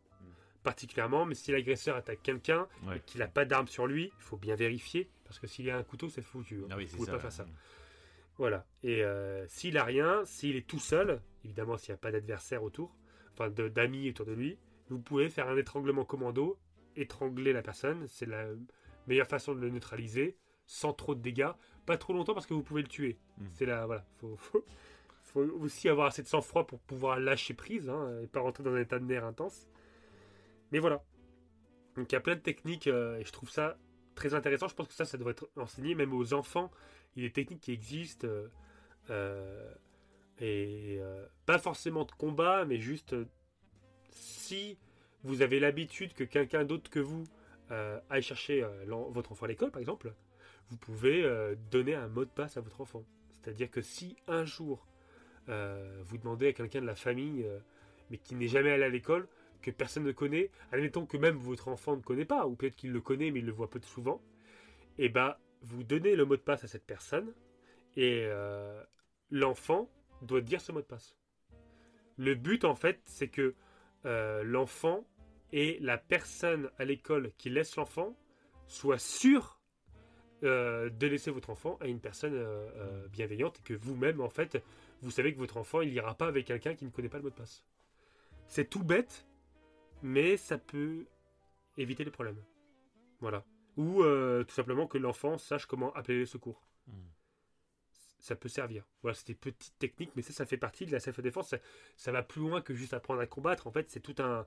particulièrement, 0.64 1.24
mais 1.24 1.34
si 1.34 1.52
l'agresseur 1.52 1.94
attaque 1.96 2.22
quelqu'un 2.22 2.66
Ouais. 2.84 2.96
et 2.96 3.00
qu'il 3.00 3.20
n'a 3.20 3.28
pas 3.28 3.44
d'arme 3.44 3.68
sur 3.68 3.86
lui, 3.86 4.06
il 4.18 4.22
faut 4.22 4.36
bien 4.36 4.54
vérifier 4.56 5.08
parce 5.28 5.38
que 5.38 5.46
s'il 5.46 5.66
y 5.66 5.70
a 5.70 5.76
un 5.76 5.82
couteau, 5.84 6.08
c'est 6.08 6.22
foutu. 6.22 6.62
hein. 6.64 6.68
Ah 6.70 6.76
oui, 6.76 6.86
vous 6.86 6.96
pouvez 6.96 7.06
ça. 7.06 7.12
pas 7.12 7.18
faire 7.20 7.32
ça. 7.32 7.46
Voilà. 8.38 8.66
Et 8.82 9.04
euh, 9.04 9.46
s'il 9.48 9.76
a 9.78 9.84
rien, 9.84 10.24
s'il 10.24 10.56
est 10.56 10.66
tout 10.66 10.78
seul, 10.78 11.20
évidemment, 11.44 11.76
s'il 11.76 11.92
n'y 11.92 11.96
a 11.96 11.98
pas 11.98 12.10
d'adversaire 12.10 12.62
autour, 12.62 12.96
enfin 13.32 13.50
d'amis 13.50 14.08
autour 14.10 14.26
de 14.26 14.32
lui, 14.32 14.58
vous 14.88 14.98
pouvez 15.00 15.28
faire 15.28 15.48
un 15.48 15.56
étranglement 15.56 16.04
commando, 16.04 16.58
étrangler 16.96 17.52
la 17.52 17.62
personne. 17.62 18.06
C'est 18.08 18.26
la 18.26 18.46
meilleure 19.06 19.26
façon 19.26 19.54
de 19.54 19.60
le 19.60 19.70
neutraliser, 19.70 20.36
sans 20.66 20.92
trop 20.92 21.14
de 21.14 21.20
dégâts. 21.20 21.50
Pas 21.84 21.98
trop 21.98 22.12
longtemps 22.12 22.34
parce 22.34 22.46
que 22.46 22.54
vous 22.54 22.62
pouvez 22.62 22.82
le 22.82 22.88
tuer. 22.88 23.18
Mm. 23.38 23.46
C'est 23.52 23.66
la 23.66 23.86
voilà. 23.86 24.04
Faut, 24.18 24.36
faut, 24.36 24.64
faut 25.22 25.40
aussi 25.40 25.88
avoir 25.88 26.06
assez 26.06 26.22
de 26.22 26.28
sang-froid 26.28 26.66
pour 26.66 26.80
pouvoir 26.80 27.18
lâcher 27.20 27.54
prise 27.54 27.88
hein, 27.90 28.20
et 28.22 28.26
pas 28.26 28.40
rentrer 28.40 28.62
dans 28.64 28.72
un 28.72 28.80
état 28.80 28.98
de 28.98 29.04
nerf 29.04 29.24
intense. 29.24 29.68
Mais 30.72 30.78
voilà. 30.78 31.02
Donc 31.96 32.10
il 32.12 32.14
y 32.14 32.16
a 32.16 32.20
plein 32.20 32.36
de 32.36 32.40
techniques 32.40 32.86
euh, 32.86 33.18
et 33.18 33.24
je 33.24 33.32
trouve 33.32 33.50
ça 33.50 33.76
très 34.18 34.34
intéressant. 34.34 34.68
Je 34.68 34.74
pense 34.74 34.88
que 34.88 34.94
ça, 34.94 35.04
ça 35.04 35.16
doit 35.16 35.30
être 35.30 35.48
enseigné 35.56 35.94
même 35.94 36.12
aux 36.12 36.34
enfants. 36.34 36.70
Il 37.16 37.22
y 37.22 37.26
a 37.26 37.28
des 37.28 37.32
techniques 37.32 37.60
qui 37.60 37.72
existent. 37.72 38.26
euh, 38.26 38.48
euh, 39.10 39.72
et 40.40 40.98
euh, 41.00 41.26
pas 41.46 41.58
forcément 41.58 42.04
de 42.04 42.12
combat, 42.12 42.64
mais 42.64 42.78
juste 42.78 43.16
si 44.10 44.78
vous 45.24 45.42
avez 45.42 45.58
l'habitude 45.58 46.12
que 46.12 46.22
quelqu'un 46.22 46.64
d'autre 46.64 46.90
que 46.90 47.00
vous 47.00 47.24
aille 48.08 48.22
chercher 48.22 48.64
votre 49.10 49.32
enfant 49.32 49.44
à 49.44 49.48
l'école, 49.48 49.70
par 49.70 49.80
exemple, 49.80 50.14
vous 50.70 50.76
pouvez 50.78 51.28
donner 51.70 51.94
un 51.94 52.08
mot 52.08 52.24
de 52.24 52.30
passe 52.30 52.56
à 52.56 52.60
votre 52.60 52.80
enfant. 52.80 53.04
C'est-à-dire 53.32 53.70
que 53.70 53.82
si 53.82 54.16
un 54.26 54.44
jour 54.44 54.86
vous 55.48 56.18
demandez 56.18 56.46
à 56.46 56.52
quelqu'un 56.52 56.80
de 56.80 56.86
la 56.86 56.94
famille, 56.94 57.44
mais 58.10 58.16
qui 58.16 58.36
n'est 58.36 58.46
jamais 58.46 58.70
allé 58.70 58.84
à 58.84 58.88
l'école, 58.88 59.26
que 59.62 59.70
personne 59.70 60.04
ne 60.04 60.12
connaît, 60.12 60.50
admettons 60.72 61.06
que 61.06 61.16
même 61.16 61.36
votre 61.36 61.68
enfant 61.68 61.96
ne 61.96 62.02
connaît 62.02 62.24
pas, 62.24 62.46
ou 62.46 62.54
peut-être 62.54 62.76
qu'il 62.76 62.92
le 62.92 63.00
connaît 63.00 63.30
mais 63.30 63.40
il 63.40 63.46
le 63.46 63.52
voit 63.52 63.70
peu 63.70 63.80
souvent, 63.82 64.20
et 64.98 65.08
ben 65.08 65.36
vous 65.62 65.82
donnez 65.82 66.14
le 66.16 66.24
mot 66.24 66.36
de 66.36 66.42
passe 66.42 66.64
à 66.64 66.68
cette 66.68 66.84
personne, 66.84 67.32
et 67.96 68.22
euh, 68.24 68.82
l'enfant 69.30 69.90
doit 70.22 70.40
dire 70.40 70.60
ce 70.60 70.72
mot 70.72 70.80
de 70.80 70.86
passe. 70.86 71.16
Le 72.16 72.34
but 72.34 72.64
en 72.64 72.74
fait, 72.74 73.00
c'est 73.06 73.28
que 73.28 73.54
euh, 74.04 74.42
l'enfant 74.44 75.04
et 75.52 75.78
la 75.80 75.98
personne 75.98 76.70
à 76.78 76.84
l'école 76.84 77.32
qui 77.38 77.50
laisse 77.50 77.76
l'enfant 77.76 78.16
soit 78.66 78.98
sûr 78.98 79.60
euh, 80.44 80.90
de 80.90 81.06
laisser 81.06 81.30
votre 81.30 81.50
enfant 81.50 81.78
à 81.80 81.86
une 81.86 82.00
personne 82.00 82.38
bienveillante 83.10 83.58
et 83.60 83.62
que 83.62 83.74
vous-même 83.74 84.20
en 84.20 84.28
fait 84.28 84.62
vous 85.02 85.10
savez 85.10 85.32
que 85.32 85.38
votre 85.38 85.56
enfant 85.56 85.80
il 85.80 85.92
ira 85.92 86.14
pas 86.14 86.26
avec 86.26 86.46
quelqu'un 86.46 86.74
qui 86.74 86.84
ne 86.84 86.90
connaît 86.90 87.08
pas 87.08 87.18
le 87.18 87.24
mot 87.24 87.30
de 87.30 87.34
passe. 87.34 87.64
C'est 88.46 88.68
tout 88.68 88.82
bête, 88.82 89.26
mais 90.02 90.36
ça 90.36 90.58
peut 90.58 91.06
éviter 91.76 92.04
les 92.04 92.10
problèmes. 92.10 92.42
Voilà. 93.20 93.44
Ou 93.76 94.02
euh, 94.02 94.44
tout 94.44 94.54
simplement 94.54 94.86
que 94.86 94.98
l'enfant 94.98 95.38
sache 95.38 95.66
comment 95.66 95.92
appeler 95.94 96.18
les 96.18 96.26
secours. 96.26 96.62
Mm. 96.86 96.92
Ça 98.20 98.34
peut 98.34 98.48
servir. 98.48 98.84
Voilà, 99.02 99.14
c'était 99.14 99.34
petite 99.34 99.78
technique, 99.78 100.10
mais 100.16 100.22
ça, 100.22 100.32
ça 100.32 100.44
fait 100.44 100.56
partie 100.56 100.86
de 100.86 100.92
la 100.92 100.98
self-défense. 101.00 101.48
Ça, 101.50 101.58
ça 101.96 102.12
va 102.12 102.22
plus 102.22 102.40
loin 102.40 102.60
que 102.60 102.74
juste 102.74 102.92
apprendre 102.94 103.20
à 103.20 103.26
combattre. 103.26 103.66
En 103.68 103.70
fait, 103.70 103.88
c'est 103.90 104.00
tout 104.00 104.16
un, 104.18 104.44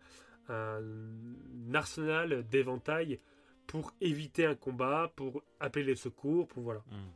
un 0.49 1.73
arsenal 1.73 2.45
d'éventail 2.49 3.19
pour 3.67 3.93
éviter 4.01 4.45
un 4.45 4.55
combat, 4.55 5.13
pour 5.15 5.43
appeler 5.61 5.85
les 5.85 5.95
secours, 5.95 6.47
pour 6.47 6.63
voilà. 6.63 6.83
Mm. 6.91 7.09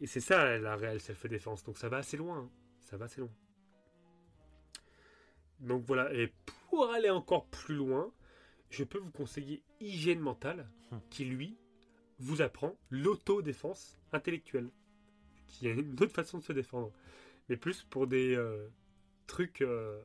Et 0.00 0.06
c'est 0.06 0.20
ça 0.20 0.58
la 0.58 0.76
réelle 0.76 1.00
self-défense. 1.00 1.64
Donc 1.64 1.76
ça 1.76 1.88
va 1.90 1.98
assez 1.98 2.16
loin. 2.16 2.38
hein. 2.38 2.50
Ça 2.80 2.96
va 2.96 3.04
assez 3.04 3.20
loin. 3.20 3.30
Donc 5.60 5.84
voilà. 5.86 6.12
Et 6.14 6.32
pour 6.74 6.90
aller 6.90 7.10
encore 7.10 7.46
plus 7.46 7.76
loin, 7.76 8.12
je 8.68 8.82
peux 8.82 8.98
vous 8.98 9.12
conseiller 9.12 9.62
Hygiène 9.78 10.18
mentale, 10.18 10.68
Hmm. 10.90 10.98
qui 11.08 11.24
lui 11.24 11.56
vous 12.18 12.42
apprend 12.42 12.76
l'autodéfense 12.90 13.96
intellectuelle. 14.12 14.70
Qui 15.46 15.68
est 15.68 15.72
une 15.72 15.92
autre 15.92 16.12
façon 16.12 16.38
de 16.38 16.42
se 16.42 16.52
défendre. 16.52 16.92
Mais 17.48 17.56
plus 17.56 17.84
pour 17.84 18.08
des 18.08 18.34
euh, 18.34 18.66
trucs 19.28 19.62
euh, 19.62 20.02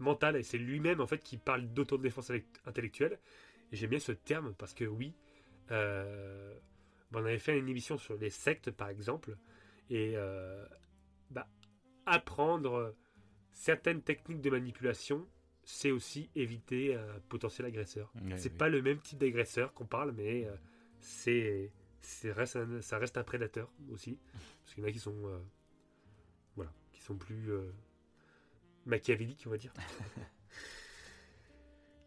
mentaux. 0.00 0.34
Et 0.34 0.42
c'est 0.42 0.58
lui-même 0.58 1.00
en 1.00 1.06
fait 1.06 1.18
qui 1.18 1.38
parle 1.38 1.66
d'autodéfense 1.72 2.30
intellectuelle. 2.66 3.18
Et 3.70 3.76
j'aime 3.76 3.90
bien 3.90 3.98
ce 3.98 4.12
terme 4.12 4.54
parce 4.58 4.74
que 4.74 4.84
oui, 4.84 5.14
euh, 5.70 6.54
on 7.14 7.24
avait 7.24 7.38
fait 7.38 7.58
une 7.58 7.70
émission 7.70 7.96
sur 7.96 8.18
les 8.18 8.28
sectes 8.28 8.70
par 8.70 8.90
exemple. 8.90 9.38
Et 9.88 10.14
bah, 11.30 11.48
apprendre 12.04 12.94
certaines 13.52 14.02
techniques 14.02 14.42
de 14.42 14.50
manipulation, 14.50 15.26
c'est 15.72 15.90
aussi 15.90 16.28
éviter 16.36 16.94
un 16.94 17.18
potentiel 17.30 17.66
agresseur. 17.66 18.12
Ouais, 18.22 18.36
c'est 18.36 18.50
oui. 18.50 18.56
pas 18.58 18.68
le 18.68 18.82
même 18.82 19.00
type 19.00 19.18
d'agresseur 19.18 19.72
qu'on 19.72 19.86
parle, 19.86 20.12
mais 20.12 20.44
euh, 20.44 20.54
c'est, 21.00 21.72
c'est 22.02 22.30
reste 22.30 22.56
un- 22.56 22.82
ça 22.82 22.98
reste 22.98 23.16
un 23.16 23.24
prédateur 23.24 23.72
aussi. 23.90 24.18
Parce 24.62 24.74
qu'il 24.74 24.84
y 24.84 24.86
en 24.86 24.90
a 24.90 24.92
qui 24.92 24.98
sont, 24.98 25.26
euh, 25.26 25.38
voilà, 26.56 26.70
qui 26.92 27.00
sont 27.00 27.16
plus 27.16 27.50
euh, 27.50 27.72
machiavéliques, 28.84 29.44
on 29.46 29.50
va 29.50 29.56
dire. 29.56 29.72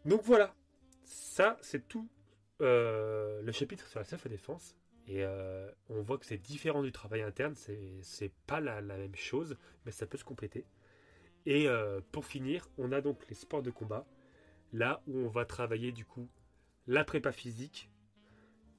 Donc 0.04 0.22
voilà, 0.22 0.54
ça 1.04 1.56
c'est 1.60 1.88
tout 1.88 2.08
euh, 2.62 3.42
le 3.42 3.52
chapitre 3.52 3.86
sur 3.88 3.98
la 3.98 4.04
self-défense. 4.04 4.76
Et 5.08 5.24
euh, 5.24 5.70
on 5.88 6.02
voit 6.02 6.18
que 6.18 6.26
c'est 6.26 6.38
différent 6.38 6.82
du 6.82 6.92
travail 6.92 7.22
interne, 7.22 7.54
c'est, 7.54 7.98
c'est 8.02 8.32
pas 8.46 8.60
la, 8.60 8.80
la 8.80 8.96
même 8.96 9.14
chose, 9.14 9.56
mais 9.84 9.92
ça 9.92 10.06
peut 10.06 10.18
se 10.18 10.24
compléter. 10.24 10.64
Et 11.46 11.68
euh, 11.68 12.00
pour 12.10 12.26
finir, 12.26 12.68
on 12.76 12.90
a 12.92 13.00
donc 13.00 13.24
les 13.28 13.36
sports 13.36 13.62
de 13.62 13.70
combat, 13.70 14.04
là 14.72 15.00
où 15.06 15.18
on 15.18 15.28
va 15.28 15.44
travailler 15.44 15.92
du 15.92 16.04
coup 16.04 16.28
la 16.88 17.04
prépa 17.04 17.32
physique, 17.32 17.88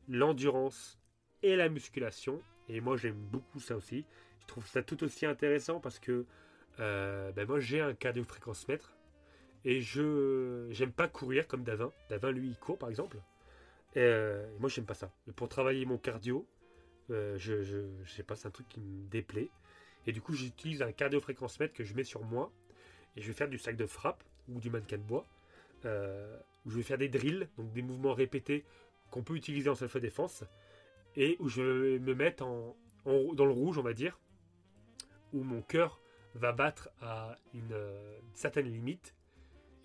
l'endurance 0.10 0.99
et 1.44 1.56
la 1.56 1.69
musculation. 1.69 2.41
Et 2.68 2.81
moi 2.81 2.98
j'aime 2.98 3.15
beaucoup 3.31 3.61
ça 3.61 3.77
aussi. 3.77 4.06
Je 4.41 4.48
trouve 4.48 4.68
ça 4.68 4.84
tout 4.84 5.02
aussi 5.03 5.26
intéressant 5.26 5.80
parce 5.80 5.99
que 5.99 6.26
euh, 6.80 7.31
ben 7.31 7.48
moi 7.48 7.60
j'ai 7.61 7.80
un 7.80 7.94
cardio-fréquence-mètre 7.94 8.94
et 9.64 9.81
je 9.81 10.68
j'aime 10.69 10.91
pas 10.91 11.07
courir 11.07 11.48
comme 11.48 11.64
Davin. 11.64 11.91
Davin 12.10 12.31
lui 12.31 12.49
il 12.49 12.57
court 12.57 12.77
par 12.77 12.89
exemple. 12.89 13.18
Et, 13.95 13.99
euh, 14.02 14.45
moi 14.60 14.69
j'aime 14.69 14.85
pas 14.85 14.94
ça. 14.94 15.10
Pour 15.38 15.48
travailler 15.48 15.85
mon 15.85 15.98
cardio, 15.98 16.45
je, 17.10 17.38
je, 17.38 17.64
je 18.03 18.11
sais 18.11 18.23
pas, 18.23 18.35
c'est 18.35 18.49
un 18.49 18.52
truc 18.52 18.68
qui 18.68 18.81
me 18.81 19.07
déplaît. 19.07 19.49
Et 20.08 20.12
du 20.14 20.22
coup 20.22 20.34
j'utilise 20.34 20.82
un 20.82 20.92
cardio-fréquence-mètre 20.92 21.74
que 21.74 21.84
je 21.84 21.94
mets 21.94 22.04
sur 22.04 22.24
moi 22.24 22.52
et 23.16 23.22
je 23.22 23.28
vais 23.28 23.34
faire 23.34 23.50
du 23.50 23.60
sac 23.60 23.76
de 23.76 23.86
frappe 23.86 24.24
ou 24.50 24.60
du 24.60 24.70
mannequin 24.72 24.98
de 24.98 25.04
bois. 25.04 25.26
euh, 25.86 26.38
où 26.66 26.72
je 26.72 26.78
vais 26.78 26.84
faire 26.84 26.98
des 26.98 27.08
drills, 27.08 27.48
donc 27.58 27.72
des 27.72 27.82
mouvements 27.84 28.14
répétés 28.14 28.66
qu'on 29.12 29.22
peut 29.24 29.36
utiliser 29.36 29.70
en 29.70 29.76
self-défense 29.76 30.44
et 31.16 31.38
où 31.40 31.48
je 31.50 31.62
vais 31.62 32.00
me 32.00 32.14
mettre 32.16 32.44
en, 32.46 32.76
dans 33.06 33.46
le 33.46 33.52
rouge, 33.52 33.78
on 33.78 33.84
va 33.84 33.94
dire, 33.94 34.20
où 35.34 35.44
mon 35.44 35.62
cœur 35.62 36.02
va 36.34 36.52
battre 36.52 36.90
à 37.00 37.38
une, 37.54 37.74
euh, 37.74 38.20
certaine 38.34 38.68
limite. 38.68 39.14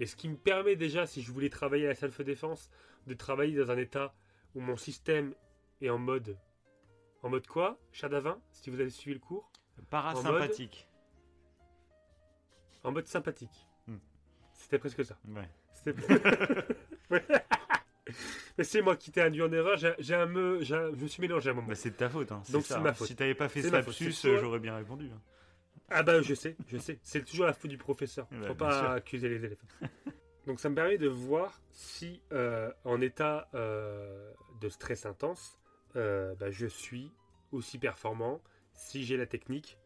Et 0.01 0.07
ce 0.07 0.16
qui 0.16 0.28
me 0.28 0.36
permet 0.36 0.74
déjà, 0.74 1.07
si 1.07 1.23
je 1.23 1.31
voulais 1.31 1.51
travailler 1.51 1.86
la 1.86 1.94
self-défense, 1.94 2.70
de 3.07 3.15
travailler 3.15 3.57
dans 3.57 3.70
un 3.70 3.78
état 3.78 4.15
où 4.55 4.61
mon 4.61 4.77
système 4.77 5.35
est 5.82 5.90
en 5.90 5.99
mode. 5.99 6.36
En 7.23 7.28
mode 7.28 7.47
quoi 7.47 7.78
Chadavin, 7.93 8.40
si 8.51 8.70
vous 8.70 8.81
avez 8.81 8.90
suivi 8.90 9.15
le 9.15 9.20
cours? 9.20 9.51
Parasympathique. 9.90 10.88
En 12.84 12.92
mode 12.92 13.06
sympathique. 13.06 13.66
Hmm. 13.86 13.96
C'était 14.54 14.78
presque 14.78 15.04
ça. 15.04 15.16
Ouais. 15.28 15.48
C'était- 15.72 15.94
Ouais. 17.10 17.24
Mais 18.59 18.64
c'est 18.64 18.82
moi 18.82 18.96
qui 18.96 19.10
t'ai 19.12 19.20
induit 19.22 19.42
en 19.42 19.52
erreur. 19.52 19.76
J'ai 19.98 20.14
un 20.14 20.26
me, 20.26 20.62
je 20.62 20.74
me 20.96 21.06
suis 21.06 21.20
mélangé 21.20 21.48
à 21.50 21.52
un 21.52 21.56
moment. 21.56 21.68
Bah, 21.68 21.74
c'est 21.74 21.90
de 21.90 21.96
ta 21.96 22.09
faute. 22.09 22.32
Hein. 22.32 22.42
Donc, 22.50 22.64
c'est 22.64 22.78
ma 22.80 22.90
hein. 22.90 22.92
faute. 22.94 23.06
Si 23.06 23.14
t'avais 23.16 23.34
pas 23.34 23.48
fait 23.48 23.62
ce 23.62 23.68
ma 23.68 23.78
lapsus, 23.78 24.12
j'aurais 24.22 24.59
bien 24.59 24.74
répondu. 24.76 25.10
hein. 25.14 25.20
Ah 25.94 26.02
bah 26.02 26.22
je 26.22 26.32
sais, 26.34 26.56
je 26.68 26.78
sais. 26.78 26.98
C'est 27.02 27.22
toujours 27.22 27.44
la 27.44 27.52
faute 27.52 27.70
du 27.70 27.76
professeur. 27.76 28.26
Ouais, 28.32 28.46
Faut 28.46 28.54
pas 28.54 28.78
sûr. 28.78 28.90
accuser 28.90 29.28
les 29.28 29.44
élèves. 29.44 29.59
Donc 30.46 30.59
ça 30.59 30.70
me 30.70 30.74
permet 30.74 30.96
de 30.96 31.06
voir 31.09 31.60
si 31.70 32.22
euh, 32.32 32.72
en 32.84 33.00
état 33.02 33.48
euh, 33.54 34.32
de 34.60 34.68
stress 34.70 35.04
intense, 35.04 35.59
euh, 35.96 36.34
bah, 36.36 36.50
je 36.50 36.66
suis 36.66 37.12
aussi 37.52 37.78
performant, 37.78 38.40
si 38.74 39.05
j'ai 39.05 39.16
la 39.16 39.27
technique. 39.27 39.78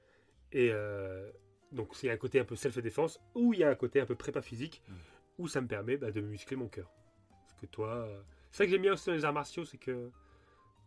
Et 0.53 0.71
euh, 0.73 1.31
donc 1.73 1.95
c'est 1.95 2.11
un 2.11 2.17
côté 2.17 2.41
un 2.41 2.45
peu 2.45 2.57
self-défense, 2.57 3.21
ou 3.35 3.53
il 3.53 3.61
y 3.61 3.65
a 3.65 3.69
un 3.71 3.75
côté 3.75 4.01
un 4.01 4.07
peu 4.07 4.15
prépa 4.15 4.43
physique, 4.43 4.83
Mm. 4.89 4.95
où 5.39 5.49
ça 5.49 5.61
me 5.61 5.67
permet 5.67 5.97
bah, 5.97 6.11
de 6.11 6.21
muscler 6.21 6.57
mon 6.57 6.69
cœur. 6.69 6.91
Parce 7.41 7.55
que 7.61 7.67
toi... 7.67 7.89
euh, 7.89 8.23
C'est 8.53 8.59
ça 8.59 8.65
que 8.65 8.71
j'aime 8.71 8.83
bien 8.83 8.93
aussi 8.93 9.07
dans 9.07 9.15
les 9.15 9.25
arts 9.25 9.33
martiaux, 9.33 9.65
c'est 9.65 9.79
que 9.79 10.11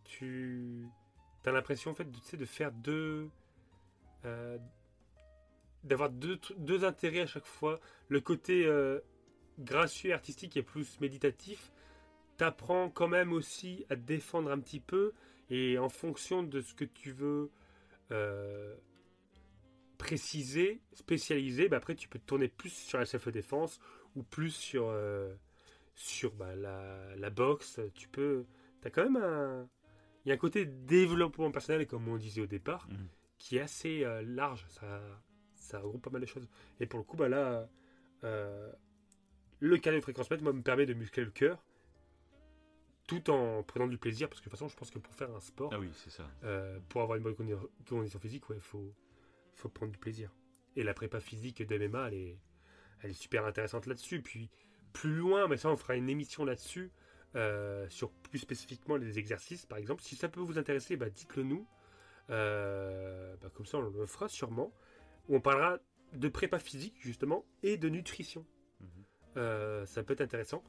tu 0.05 0.87
as 1.45 1.51
l'impression 1.51 1.91
en 1.91 1.93
fait 1.93 2.07
de, 2.09 2.45
faire 2.45 2.71
deux... 2.71 3.29
euh, 4.25 4.57
d'avoir 5.83 6.09
deux, 6.09 6.39
deux 6.57 6.83
intérêts 6.83 7.21
à 7.21 7.27
chaque 7.27 7.45
fois. 7.45 7.79
Le 8.07 8.21
côté 8.21 8.65
euh, 8.65 8.99
gracieux 9.59 10.09
et 10.09 10.13
artistique 10.13 10.57
et 10.57 10.63
plus 10.63 10.99
méditatif, 10.99 11.71
t'apprends 12.37 12.89
quand 12.89 13.07
même 13.07 13.33
aussi 13.33 13.85
à 13.89 13.95
te 13.95 14.01
défendre 14.01 14.51
un 14.51 14.59
petit 14.59 14.79
peu 14.79 15.13
et 15.49 15.77
en 15.77 15.89
fonction 15.89 16.43
de 16.43 16.61
ce 16.61 16.73
que 16.73 16.85
tu 16.85 17.11
veux 17.11 17.49
euh, 18.11 18.75
préciser, 19.97 20.81
spécialiser, 20.93 21.67
bah 21.69 21.77
après 21.77 21.95
tu 21.95 22.07
peux 22.07 22.19
te 22.19 22.25
tourner 22.25 22.47
plus 22.47 22.69
sur 22.69 22.97
la 22.99 23.05
self-défense 23.05 23.79
ou 24.15 24.23
plus 24.23 24.51
sur, 24.51 24.87
euh, 24.87 25.33
sur 25.95 26.33
bah, 26.33 26.55
la, 26.55 27.15
la 27.15 27.29
boxe. 27.29 27.79
Tu 27.93 28.07
peux... 28.07 28.45
T'as 28.81 28.89
quand 28.89 29.03
même 29.03 29.17
un... 29.21 29.69
Il 30.25 30.29
y 30.29 30.31
a 30.31 30.35
un 30.35 30.37
côté 30.37 30.65
développement 30.65 31.49
personnel, 31.51 31.87
comme 31.87 32.07
on 32.07 32.17
disait 32.17 32.41
au 32.41 32.47
départ, 32.47 32.87
Mhm. 32.89 33.07
qui 33.37 33.57
est 33.57 33.61
assez 33.61 34.03
euh, 34.03 34.21
large. 34.23 34.65
Ça, 34.69 35.01
ça 35.55 35.79
regroupe 35.79 36.03
pas 36.03 36.09
mal 36.09 36.21
de 36.21 36.25
choses. 36.27 36.47
Et 36.79 36.85
pour 36.85 36.99
le 36.99 37.05
coup, 37.05 37.17
bah 37.17 37.29
là, 37.29 37.69
le 39.59 39.77
cardio 39.77 40.01
fréquence 40.01 40.29
mètre, 40.29 40.43
moi, 40.43 40.53
me 40.53 40.61
permet 40.61 40.85
de 40.85 40.93
muscler 40.93 41.23
le 41.23 41.31
cœur 41.31 41.63
tout 43.09 43.29
en 43.31 43.63
prenant 43.63 43.87
du 43.87 43.97
plaisir. 43.97 44.29
Parce 44.29 44.39
que 44.39 44.45
de 44.45 44.49
toute 44.51 44.59
façon, 44.59 44.69
je 44.69 44.75
pense 44.77 44.91
que 44.91 44.99
pour 44.99 45.13
faire 45.15 45.33
un 45.35 45.39
sport, 45.39 45.71
Ah 45.73 45.79
oui, 45.79 45.89
c'est 45.95 46.11
ça. 46.11 46.23
euh, 46.43 46.79
pour 46.89 47.01
avoir 47.01 47.17
une 47.17 47.23
bonne 47.23 47.33
condi- 47.33 47.57
condition 47.87 48.19
physique, 48.19 48.43
il 48.51 48.59
faut, 48.61 48.93
faut 49.55 49.69
prendre 49.69 49.91
du 49.91 49.97
plaisir. 49.97 50.31
Et 50.75 50.83
la 50.83 50.93
prépa 50.93 51.19
physique 51.19 51.61
de 51.67 51.77
MMA, 51.77 52.07
elle 52.09 52.13
est, 52.13 52.37
elle 53.01 53.09
est 53.11 53.13
super 53.21 53.45
intéressante 53.45 53.87
là-dessus. 53.87 54.21
Puis 54.21 54.49
plus 54.93 55.15
loin, 55.15 55.47
mais 55.47 55.57
ça, 55.57 55.69
on 55.69 55.75
fera 55.77 55.95
une 55.95 56.09
émission 56.09 56.45
là-dessus, 56.45 56.91
euh, 57.35 57.87
sur 57.89 58.11
plus 58.11 58.39
spécifiquement 58.39 58.95
les 58.95 59.17
exercices, 59.19 59.65
par 59.65 59.77
exemple. 59.79 60.01
Si 60.03 60.15
ça 60.15 60.29
peut 60.29 60.39
vous 60.39 60.57
intéresser, 60.59 60.95
bah, 60.95 61.09
dites-le 61.09 61.43
nous. 61.43 61.67
Euh, 62.29 63.35
bah, 63.41 63.49
comme 63.53 63.65
ça, 63.65 63.77
on 63.77 63.81
le 63.81 64.05
fera 64.05 64.27
sûrement. 64.29 64.71
On 65.29 65.41
parlera 65.41 65.79
de 66.13 66.27
prépa 66.27 66.59
physique, 66.59 66.95
justement, 66.99 67.45
et 67.63 67.77
de 67.77 67.89
nutrition. 67.89 68.45
Mhm. 68.79 68.87
Euh, 69.37 69.85
ça 69.85 70.03
peut 70.03 70.13
être 70.13 70.21
intéressant. 70.21 70.63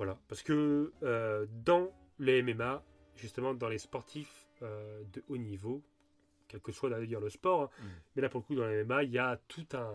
Voilà. 0.00 0.18
Parce 0.28 0.42
que 0.42 0.94
euh, 1.02 1.44
dans 1.62 1.92
les 2.18 2.40
MMA, 2.42 2.82
justement, 3.16 3.52
dans 3.52 3.68
les 3.68 3.76
sportifs 3.76 4.46
euh, 4.62 5.02
de 5.12 5.22
haut 5.28 5.36
niveau, 5.36 5.82
quel 6.48 6.60
que 6.62 6.72
soit 6.72 6.88
d'ailleurs 6.88 7.20
le 7.20 7.28
sport, 7.28 7.64
hein, 7.64 7.68
Mhm. 7.82 7.88
mais 8.16 8.22
là 8.22 8.28
pour 8.30 8.40
le 8.40 8.46
coup, 8.46 8.54
dans 8.54 8.66
les 8.66 8.82
MMA, 8.82 9.02
il 9.04 9.10
y 9.10 9.18
a 9.18 9.36
tout 9.46 9.66
un 9.74 9.92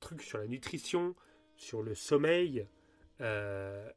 truc 0.00 0.20
sur 0.22 0.38
la 0.38 0.48
nutrition, 0.48 1.14
sur 1.54 1.80
le 1.84 1.94
sommeil, 1.94 2.66
euh, 3.20 3.88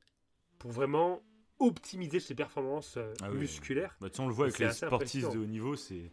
pour 0.60 0.69
vraiment 0.69 1.23
optimiser 1.57 2.19
ses 2.19 2.35
performances 2.35 2.99
Ah 3.23 3.31
oui. 3.31 3.39
musculaires. 3.39 3.97
Bah, 4.01 4.10
on 4.19 4.27
le 4.27 4.34
voit 4.34 4.45
avec 4.45 4.60
les 4.60 4.69
sportifs 4.72 5.27
de 5.31 5.39
haut 5.39 5.45
niveau, 5.47 5.76
c'est 5.76 6.11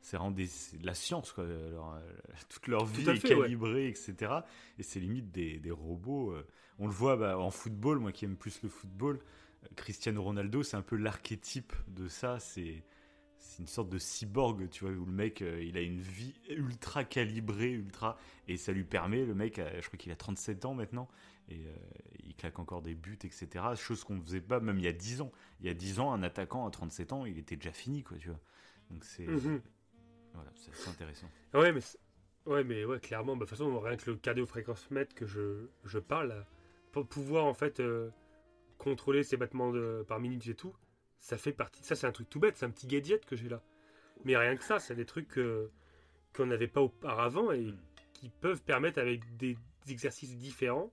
c'est 0.00 0.16
vraiment 0.16 0.30
des- 0.30 0.46
de 0.46 0.86
la 0.86 0.94
science, 0.94 1.32
quoi. 1.32 1.44
Leur, 1.44 1.94
euh, 1.94 2.00
toute 2.48 2.66
leur 2.68 2.84
vie 2.86 3.14
est 3.14 3.20
fait, 3.20 3.34
ouais. 3.34 3.40
calibrée, 3.42 3.88
etc. 3.88 4.46
Et 4.78 4.82
c'est 4.82 5.00
limite 5.00 5.30
des, 5.30 5.58
des 5.58 5.70
robots. 5.70 6.32
euh. 6.32 6.46
On 6.78 6.86
le 6.86 6.92
voit 6.92 7.16
bah, 7.16 7.38
en 7.38 7.50
football, 7.50 7.98
moi 7.98 8.12
qui 8.12 8.24
aime 8.24 8.36
plus 8.36 8.62
le 8.62 8.68
football. 8.68 9.20
euh, 9.64 9.68
Cristiano 9.76 10.22
Ronaldo, 10.22 10.62
c'est 10.62 10.76
un 10.76 10.82
peu 10.82 10.96
l'archétype 10.96 11.72
de 11.88 12.08
ça. 12.08 12.38
C'est 12.40 12.84
c'est 13.40 13.60
une 13.62 13.68
sorte 13.68 13.88
de 13.88 13.98
cyborg, 13.98 14.68
tu 14.70 14.84
vois, 14.84 14.92
où 14.94 15.04
le 15.06 15.12
mec, 15.12 15.42
euh, 15.42 15.62
il 15.62 15.76
a 15.76 15.80
une 15.80 16.00
vie 16.00 16.34
ultra 16.50 17.04
calibrée, 17.04 17.70
ultra, 17.72 18.18
et 18.48 18.56
ça 18.56 18.72
lui 18.72 18.82
permet, 18.84 19.24
le 19.24 19.34
mec, 19.34 19.58
euh, 19.60 19.80
je 19.80 19.86
crois 19.86 19.96
qu'il 19.96 20.10
a 20.12 20.16
37 20.16 20.64
ans 20.64 20.74
maintenant, 20.74 21.08
et 21.48 21.54
euh, 21.66 21.74
il 22.24 22.34
claque 22.34 22.58
encore 22.58 22.82
des 22.82 22.94
buts, 22.96 23.18
etc. 23.22 23.64
Chose 23.76 24.02
qu'on 24.04 24.16
ne 24.16 24.22
faisait 24.22 24.40
pas 24.40 24.58
même 24.60 24.78
il 24.78 24.84
y 24.84 24.88
a 24.88 24.92
10 24.92 25.20
ans. 25.20 25.30
Il 25.60 25.66
y 25.66 25.70
a 25.70 25.74
10 25.74 26.00
ans, 26.00 26.12
un 26.12 26.22
attaquant 26.24 26.66
à 26.66 26.70
37 26.70 27.12
ans, 27.12 27.26
il 27.26 27.38
était 27.38 27.56
déjà 27.56 27.72
fini, 27.72 28.02
quoi, 28.02 28.16
tu 28.18 28.28
vois. 28.28 28.40
Donc 28.90 29.04
c'est 29.04 29.26
Mhm. 29.26 29.62
Voilà, 30.34 30.50
c'est 30.54 30.88
intéressant. 30.90 31.28
Ouais, 31.54 31.72
mais, 31.72 31.80
ouais, 32.46 32.64
mais 32.64 32.84
ouais, 32.84 33.00
clairement, 33.00 33.36
bah, 33.36 33.44
de 33.44 33.50
toute 33.50 33.58
façon, 33.58 33.78
rien 33.80 33.96
que 33.96 34.10
le 34.10 34.16
cardio-fréquence 34.16 34.90
mètre 34.90 35.14
que 35.14 35.26
je, 35.26 35.66
je 35.84 35.98
parle, 35.98 36.44
pour 36.92 37.06
pouvoir 37.06 37.44
en 37.44 37.54
fait 37.54 37.80
euh, 37.80 38.10
contrôler 38.78 39.22
ses 39.22 39.36
battements 39.36 39.72
de, 39.72 40.04
par 40.06 40.20
minute 40.20 40.46
et 40.46 40.54
tout, 40.54 40.74
ça 41.20 41.36
fait 41.36 41.52
partie. 41.52 41.82
Ça, 41.82 41.94
c'est 41.94 42.06
un 42.06 42.12
truc 42.12 42.28
tout 42.30 42.40
bête, 42.40 42.56
c'est 42.56 42.66
un 42.66 42.70
petit 42.70 42.86
gadget 42.86 43.24
que 43.24 43.36
j'ai 43.36 43.48
là. 43.48 43.62
Mais 44.24 44.36
rien 44.36 44.56
que 44.56 44.64
ça, 44.64 44.78
c'est 44.78 44.94
des 44.94 45.06
trucs 45.06 45.38
qu'on 46.34 46.46
n'avait 46.46 46.68
pas 46.68 46.80
auparavant 46.80 47.50
et 47.52 47.72
Mm. 47.72 47.78
qui 48.14 48.28
peuvent 48.28 48.62
permettre, 48.62 48.98
avec 49.00 49.36
des 49.36 49.56
exercices 49.88 50.36
différents, 50.36 50.92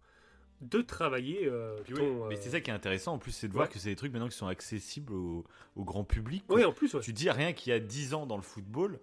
de 0.61 0.81
travailler 0.81 1.47
euh, 1.47 1.75
oui, 1.89 1.95
ton, 1.95 2.27
mais 2.27 2.35
euh, 2.35 2.39
c'est 2.41 2.49
ça 2.49 2.61
qui 2.61 2.69
est 2.69 2.73
intéressant 2.73 3.13
en 3.13 3.17
plus, 3.19 3.31
c'est 3.31 3.47
de 3.47 3.53
voir 3.53 3.67
que 3.69 3.77
c'est 3.77 3.89
des 3.89 3.95
trucs 3.95 4.13
maintenant 4.13 4.29
qui 4.29 4.37
sont 4.37 4.47
accessibles 4.47 5.13
au, 5.13 5.43
au 5.75 5.83
grand 5.83 6.05
public. 6.05 6.43
Ouais, 6.49 6.63
en 6.63 6.71
plus, 6.71 6.93
ouais. 6.93 7.01
Tu 7.01 7.11
dis 7.13 7.29
rien 7.29 7.51
qu'il 7.53 7.71
y 7.71 7.75
a 7.75 7.79
10 7.79 8.13
ans 8.13 8.25
dans 8.25 8.37
le 8.37 8.41
football, 8.41 8.95
euh, 8.95 8.99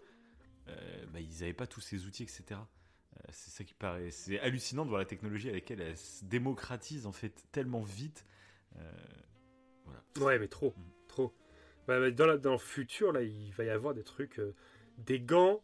bah, 1.13 1.21
ils 1.21 1.41
n'avaient 1.41 1.53
pas 1.53 1.67
tous 1.67 1.81
ces 1.81 2.07
outils, 2.07 2.23
etc. 2.23 2.45
Euh, 2.51 3.19
c'est 3.31 3.51
ça 3.51 3.65
qui 3.65 3.75
paraît. 3.75 4.11
C'est 4.11 4.39
hallucinant 4.41 4.85
de 4.85 4.89
voir 4.89 4.99
la 5.01 5.05
technologie 5.07 5.49
avec 5.49 5.69
laquelle 5.71 5.87
elle 5.87 5.97
se 5.97 6.25
démocratise 6.25 7.07
en 7.07 7.13
fait 7.13 7.45
tellement 7.53 7.83
vite. 7.83 8.25
Euh, 8.77 8.93
voilà. 9.85 10.03
Ouais, 10.21 10.39
mais 10.39 10.49
trop, 10.49 10.71
Mm. 10.77 10.83
trop. 11.09 11.35
Bah, 11.87 11.99
bah, 12.01 12.11
dans, 12.11 12.27
la- 12.27 12.39
dans 12.39 12.53
le 12.53 12.59
futur, 12.59 13.13
là, 13.13 13.23
il 13.23 13.53
va 13.53 13.65
y 13.65 13.71
avoir 13.71 13.93
des 13.95 14.05
trucs, 14.05 14.39
euh, 14.39 14.55
des 14.99 15.21
gants 15.21 15.63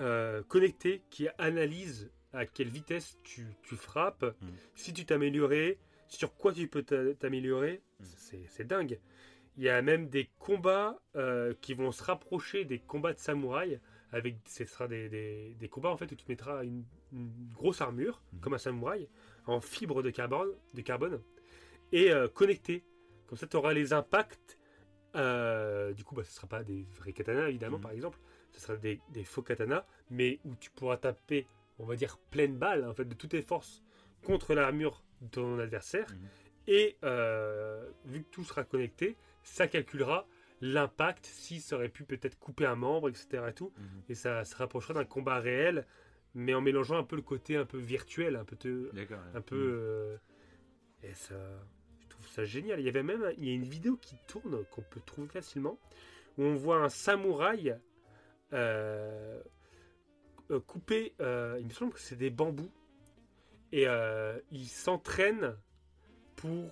euh, 0.00 0.44
connectés 0.44 1.02
qui 1.10 1.26
analysent 1.38 2.10
à 2.32 2.46
quelle 2.46 2.68
vitesse 2.68 3.18
tu, 3.24 3.46
tu 3.62 3.74
frappes, 3.76 4.24
Mm. 4.40 4.46
si 4.76 4.92
tu 4.92 5.04
t'améliorais, 5.04 5.76
sur 6.08 6.34
quoi 6.36 6.52
tu 6.52 6.68
peux 6.68 6.82
t'a- 6.84 7.14
t'améliorer. 7.14 7.82
Mm. 8.00 8.04
C'est 8.48 8.64
dingue. 8.64 9.00
Il 9.56 9.64
y 9.64 9.68
a 9.68 9.82
même 9.82 10.08
des 10.08 10.30
combats 10.38 11.00
euh, 11.16 11.52
qui 11.60 11.74
vont 11.74 11.90
se 11.90 12.02
rapprocher 12.04 12.64
des 12.64 12.78
combats 12.78 13.12
de 13.12 13.18
samouraï. 13.18 13.80
Avec, 14.12 14.36
ce 14.46 14.64
sera 14.64 14.88
des, 14.88 15.08
des- 15.08 15.54
des 15.58 15.68
combats 15.68 15.90
en 15.90 15.96
fait 15.96 16.10
où 16.10 16.14
tu 16.14 16.24
te 16.24 16.30
mettras 16.30 16.64
une, 16.64 16.84
une 17.12 17.50
grosse 17.52 17.80
armure 17.82 18.22
Mhm. 18.32 18.40
comme 18.40 18.54
un 18.54 18.58
samouraï 18.58 19.08
en 19.46 19.60
fibre 19.60 20.02
de 20.02 20.10
carbone, 20.10 20.50
de 20.74 20.80
carbone 20.82 21.20
et 21.92 22.10
euh, 22.10 22.28
connectée. 22.28 22.84
Comme 23.26 23.36
ça, 23.38 23.46
tu 23.46 23.56
auras 23.56 23.72
les 23.74 23.92
impacts. 23.92 24.58
euh, 25.16 25.92
du 25.94 26.04
coup, 26.04 26.14
bah, 26.14 26.22
ce 26.24 26.30
ne 26.30 26.34
sera 26.34 26.46
pas 26.46 26.62
des 26.64 26.86
vrais 26.98 27.12
katanas 27.12 27.48
évidemment 27.48 27.76
Mhm. 27.78 27.82
par 27.82 27.92
exemple. 27.92 28.18
Ce 28.52 28.60
sera 28.60 28.76
des, 28.76 29.00
des 29.10 29.24
faux 29.24 29.42
katanas, 29.42 29.86
mais 30.10 30.38
où 30.44 30.54
tu 30.56 30.70
pourras 30.70 30.96
taper 30.98 31.46
on 31.80 31.84
va 31.86 31.94
dire, 31.94 32.18
pleine 32.30 32.56
balle, 32.58 32.84
en 32.84 32.92
fait, 32.92 33.04
de 33.04 33.14
toutes 33.14 33.30
tes 33.30 33.42
forces 33.42 33.84
contre 34.24 34.52
l'armure 34.54 35.04
de 35.20 35.28
ton 35.28 35.58
adversaire. 35.60 36.08
Mhm. 36.10 36.28
Et 36.66 36.96
euh, 37.04 37.88
vu 38.04 38.22
que 38.24 38.28
tout 38.30 38.42
sera 38.44 38.64
connecté, 38.64 39.16
ça 39.44 39.68
calculera 39.68 40.26
l'impact, 40.60 41.24
si 41.26 41.60
ça 41.60 41.76
aurait 41.76 41.88
pu 41.88 42.04
peut-être 42.04 42.38
couper 42.38 42.66
un 42.66 42.74
membre, 42.76 43.08
etc. 43.08 43.48
Et, 43.48 43.52
tout, 43.52 43.72
Mhm. 43.76 44.02
et 44.08 44.14
ça 44.14 44.44
se 44.44 44.56
rapprochera 44.56 44.94
d'un 44.94 45.04
combat 45.04 45.38
réel, 45.38 45.86
mais 46.34 46.54
en 46.54 46.60
mélangeant 46.60 46.96
un 46.98 47.04
peu 47.04 47.16
le 47.16 47.22
côté 47.22 47.56
un 47.56 47.64
peu 47.64 47.78
virtuel, 47.78 48.36
un 48.36 48.44
peu, 48.44 48.56
te- 48.56 48.90
un 49.34 49.40
peu. 49.40 49.56
Mhm. 49.56 49.72
euh, 49.72 50.16
et 51.04 51.14
ça, 51.14 51.34
je 52.00 52.08
trouve 52.08 52.26
ça 52.28 52.44
génial. 52.44 52.80
Il 52.80 52.86
y 52.86 52.88
avait 52.88 53.02
même, 53.04 53.32
il 53.38 53.44
y 53.46 53.50
a 53.50 53.54
une 53.54 53.64
vidéo 53.64 53.96
qui 53.96 54.16
tourne 54.26 54.64
qu'on 54.66 54.82
peut 54.82 55.00
trouver 55.06 55.28
facilement, 55.28 55.78
où 56.36 56.42
on 56.42 56.54
voit 56.56 56.82
un 56.82 56.88
samouraï 56.88 57.78
euh, 58.52 59.40
euh, 60.50 60.60
couper. 60.60 61.14
euh, 61.20 61.56
il 61.60 61.66
me 61.66 61.72
semble 61.72 61.92
que 61.92 62.00
c'est 62.00 62.16
des 62.16 62.30
bambous, 62.30 62.72
et 63.72 63.86
il 64.50 64.66
s'entraîne 64.66 65.54
pour 66.36 66.70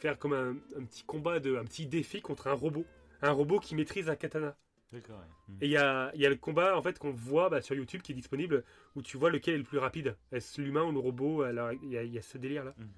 faire 0.00 0.18
comme 0.18 0.32
un, 0.32 0.56
un 0.76 0.84
petit 0.84 1.04
combat 1.04 1.40
de, 1.40 1.56
un 1.56 1.64
petit 1.64 1.86
défi 1.86 2.20
contre 2.20 2.48
un 2.48 2.54
robot, 2.54 2.84
un 3.22 3.30
robot 3.30 3.60
qui 3.60 3.74
maîtrise 3.74 4.08
un 4.08 4.16
katana. 4.16 4.56
D'accord. 4.92 5.18
ouais. 5.18 5.24
Mhm. 5.48 5.58
Et 5.60 5.66
il 5.66 5.70
y 5.70 5.76
a, 5.76 6.10
y 6.14 6.26
a 6.26 6.28
le 6.28 6.36
combat 6.36 6.76
en 6.76 6.82
fait 6.82 6.98
qu'on 6.98 7.12
voit 7.12 7.48
bah, 7.48 7.60
sur 7.62 7.76
YouTube 7.76 8.02
qui 8.02 8.12
est 8.12 8.14
disponible 8.14 8.64
où 8.96 9.02
tu 9.02 9.16
vois 9.16 9.30
lequel 9.30 9.54
est 9.54 9.58
le 9.58 9.64
plus 9.64 9.78
rapide. 9.78 10.16
Est-ce 10.32 10.60
l'humain 10.60 10.82
ou 10.82 10.92
le 10.92 10.98
robot? 10.98 11.42
Alors 11.42 11.72
il 11.72 11.90
y 11.90 11.98
a, 11.98 12.02
il 12.02 12.12
y 12.12 12.18
a 12.18 12.22
ce 12.22 12.38
délire 12.38 12.64
là. 12.64 12.74
Mhm. 12.76 12.88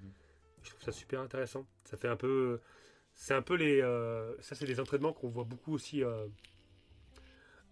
Je 0.63 0.69
trouve 0.69 0.81
ça 0.81 0.91
super 0.91 1.19
intéressant. 1.19 1.67
Ça 1.83 1.97
fait 1.97 2.07
un 2.07 2.15
peu, 2.15 2.59
c'est 3.13 3.33
un 3.33 3.41
peu 3.41 3.55
les, 3.55 3.81
euh, 3.81 4.33
ça 4.41 4.55
c'est 4.55 4.65
des 4.65 4.79
entraînements 4.79 5.13
qu'on 5.13 5.29
voit 5.29 5.43
beaucoup 5.43 5.73
aussi. 5.73 6.03
Euh, 6.03 6.25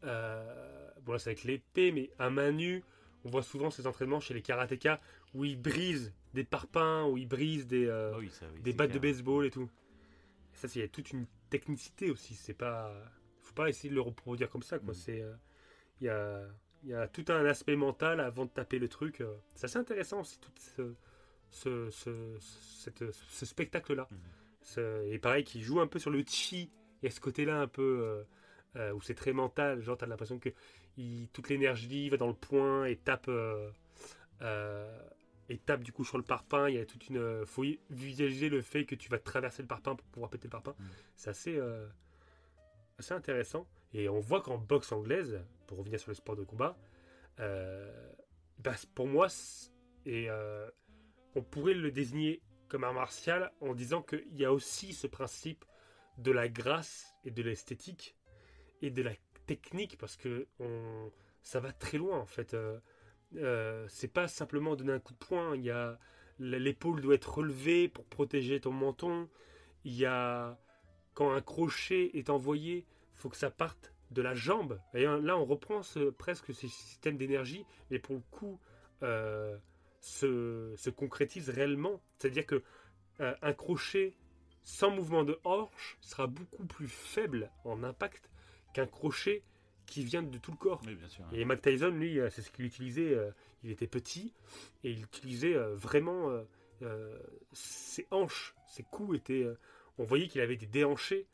euh, 0.04 0.92
bon 1.04 1.14
là 1.14 1.20
c'est 1.20 1.30
avec 1.30 1.44
l'épée, 1.44 1.92
mais 1.92 2.12
à 2.20 2.30
main 2.30 2.52
nue, 2.52 2.84
on 3.24 3.30
voit 3.30 3.44
souvent 3.44 3.70
ces 3.72 3.88
entraînements 3.88 4.20
chez 4.20 4.34
les 4.34 4.42
karatékas 4.42 5.00
où 5.34 5.46
ils 5.46 5.60
brisent 5.62 6.14
des 6.34 6.44
parpaings, 6.44 7.06
où 7.10 7.18
ils 7.18 7.28
brisent 7.28 7.68
des, 7.68 7.86
euh, 7.86 8.12
Ah 8.14 8.18
oui, 8.20 8.30
ça, 8.30 8.46
oui, 8.54 8.62
des 8.62 8.74
battes 8.74 8.92
de 8.92 9.00
baseball 9.00 9.46
et 9.46 9.52
tout. 9.52 9.70
Et 10.54 10.58
ça, 10.58 10.68
c'est- 10.68 10.80
il 10.80 10.82
y 10.84 10.86
a 10.86 10.88
toute 10.90 11.12
une 11.12 11.26
technicité 11.50 12.10
aussi. 12.12 12.34
C'est 12.34 12.54
pas, 12.54 12.94
faut 13.40 13.54
pas 13.54 13.70
essayer 13.70 13.90
de 13.90 13.96
le 13.96 14.02
reproduire 14.02 14.50
comme 14.50 14.64
ça, 14.64 14.80
quoi. 14.80 14.92
Mm. 14.94 14.96
C'est, 14.96 15.22
euh, 15.22 15.34
il 16.00 16.06
y 16.08 16.10
a, 16.10 16.42
il 16.84 16.90
y 16.90 16.94
a 16.94 17.08
tout 17.08 17.26
un 17.30 17.46
aspect 17.46 17.76
mental 17.76 18.20
avant 18.20 18.46
de 18.46 18.50
taper 18.50 18.80
le 18.80 18.88
truc. 18.88 19.22
euh. 19.22 19.34
C'est 19.56 19.66
assez 19.66 19.78
intéressant 19.78 20.22
aussi 20.22 20.40
tout 20.40 20.52
ce, 20.58 20.94
ce, 21.52 21.90
ce, 21.92 22.38
cette- 22.40 23.12
ce 23.12 23.46
spectacle-là. 23.46 24.08
Ce- 24.62 25.06
Et 25.12 25.20
pareil, 25.20 25.44
qui 25.44 25.62
joue 25.62 25.80
un 25.82 25.88
peu 25.88 26.00
sur 26.00 26.12
le 26.12 26.24
chi 26.26 26.72
et 27.04 27.10
ce 27.10 27.20
côté-là 27.20 27.60
un 27.62 27.68
peu 27.68 28.00
euh, 28.02 28.24
euh, 28.78 28.94
où 28.94 29.02
c'est 29.02 29.16
très 29.16 29.34
mental. 29.34 29.82
Genre, 29.82 29.98
t'as 29.98 30.06
l'impression 30.06 30.40
que 30.40 30.50
il- 30.98 31.28
toute 31.34 31.50
l'énergie 31.50 32.10
va 32.10 32.18
dans 32.18 32.28
le 32.28 32.34
point 32.36 32.86
et 32.86 32.96
tape. 32.96 33.28
euh, 33.28 33.70
euh, 34.42 35.00
et 35.52 35.58
tape 35.58 35.84
du 35.84 35.92
coup 35.92 36.04
sur 36.06 36.18
le 36.18 36.24
parpaing. 36.24 36.70
Il 36.70 36.76
y 36.76 36.80
a 36.80 36.86
toute 36.86 37.08
une. 37.10 37.46
Faut 37.46 37.64
y- 37.64 37.80
visualiser 37.90 38.50
le 38.50 38.62
fait 38.62 38.86
que 38.86 38.96
tu 38.96 39.10
vas 39.10 39.20
traverser 39.20 39.62
le 39.62 39.68
parpaing 39.68 39.96
pour 39.96 40.08
pouvoir 40.08 40.30
péter 40.30 40.48
le 40.48 40.52
parpaing. 40.52 40.76
Mm. 40.80 40.86
C'est 41.16 41.30
assez, 41.30 41.56
euh, 41.58 41.88
assez 42.98 43.14
intéressant. 43.14 43.68
Et 43.94 44.08
on 44.08 44.20
voit 44.20 44.42
qu'en 44.42 44.58
boxe 44.58 44.92
anglaise, 44.92 45.44
pour 45.68 45.80
revenir 45.80 46.00
sur 46.00 46.10
le 46.10 46.16
sport 46.16 46.36
de 46.36 46.44
combat, 46.44 46.78
euh, 47.40 48.12
bah, 48.60 48.76
pour 48.96 49.08
moi, 49.08 49.28
et 50.06 50.30
euh, 50.30 50.70
on 51.36 51.44
pourrait 51.44 51.74
le 51.74 51.92
désigner 51.92 52.42
comme 52.70 52.84
art 52.86 52.94
martial 52.94 53.52
en 53.60 53.74
disant 53.74 54.02
qu'il 54.02 54.34
y 54.38 54.46
a 54.46 54.54
aussi 54.54 54.94
ce 54.94 55.08
principe 55.08 55.66
de 56.18 56.32
la 56.32 56.48
grâce 56.48 57.14
et 57.26 57.32
de 57.32 57.42
l'esthétique 57.44 58.16
et 58.82 58.90
de 58.92 59.02
la 59.02 59.14
technique 59.46 59.98
parce 59.98 60.16
que 60.16 60.48
on, 60.60 61.12
ça 61.42 61.60
va 61.60 61.74
très 61.74 61.98
loin 61.98 62.18
en 62.18 62.26
fait. 62.26 62.54
Euh, 62.54 62.80
euh, 63.38 63.86
c'est 63.90 64.12
pas 64.12 64.28
simplement 64.28 64.76
donner 64.76 64.94
un 64.94 65.00
coup 65.00 65.14
de 65.14 65.18
poing, 65.26 65.56
il 65.56 65.64
y 65.64 65.72
a 65.72 65.98
l'épaule 66.40 67.02
doit 67.02 67.16
être 67.16 67.38
relevée 67.38 67.88
pour 67.88 68.06
protéger 68.06 68.60
ton 68.60 68.72
menton. 68.72 69.30
Il 69.86 69.96
y 69.96 70.06
a 70.06 70.58
quand 71.14 71.32
un 71.32 71.42
crochet 71.42 72.12
est 72.18 72.30
envoyé, 72.30 72.86
faut 73.14 73.30
que 73.30 73.38
ça 73.38 73.52
parte 73.52 73.94
de 74.12 74.22
la 74.22 74.34
jambe. 74.34 74.80
Et 74.94 75.04
là, 75.04 75.38
on 75.38 75.46
reprend 75.46 75.82
presque 76.18 76.54
ce 76.54 76.68
système 76.68 77.18
d'énergie, 77.18 77.66
mais 77.90 78.00
pour 78.00 78.16
le 78.16 78.22
coup, 78.32 78.60
euh, 79.04 79.58
se, 80.00 80.74
se 80.76 80.90
concrétise 80.90 81.50
réellement. 81.50 82.02
C'est-à-dire 82.18 82.46
que 82.46 82.64
euh, 83.20 83.36
un 83.42 83.54
crochet 83.54 84.16
sans 84.64 84.92
mouvement 84.92 85.24
de 85.24 85.40
hanche 85.44 85.98
sera 86.02 86.28
beaucoup 86.28 86.66
plus 86.66 86.88
faible 86.88 87.52
en 87.64 87.84
impact 87.84 88.30
qu'un 88.74 88.88
crochet 88.88 89.44
qui 89.92 90.04
vient 90.04 90.24
de 90.24 90.38
tout 90.38 90.52
le 90.52 90.58
corps. 90.58 90.82
Oui, 90.88 90.96
bien 90.96 91.08
sûr. 91.10 91.24
Et 91.34 91.44
Mac 91.46 91.62
Tyson, 91.62 91.90
lui, 91.90 92.20
euh, 92.20 92.30
c'est 92.30 92.42
ce 92.42 92.50
qu'il 92.50 92.66
utilisait. 92.66 93.14
euh, 93.14 93.30
il 93.64 93.70
était 93.72 93.88
petit 93.88 94.34
et 94.84 94.90
il 94.92 95.04
utilisait 95.04 95.54
euh, 95.54 95.76
vraiment 95.76 96.32
ses 97.54 98.08
hanches, 98.10 98.56
ses 98.68 98.82
coups 98.84 99.18
étaient. 99.18 99.46
on 100.00 100.04
voyait 100.04 100.28
qu'il 100.28 100.42
avait 100.42 100.56
des 100.58 100.66
déhanchés 100.66 101.28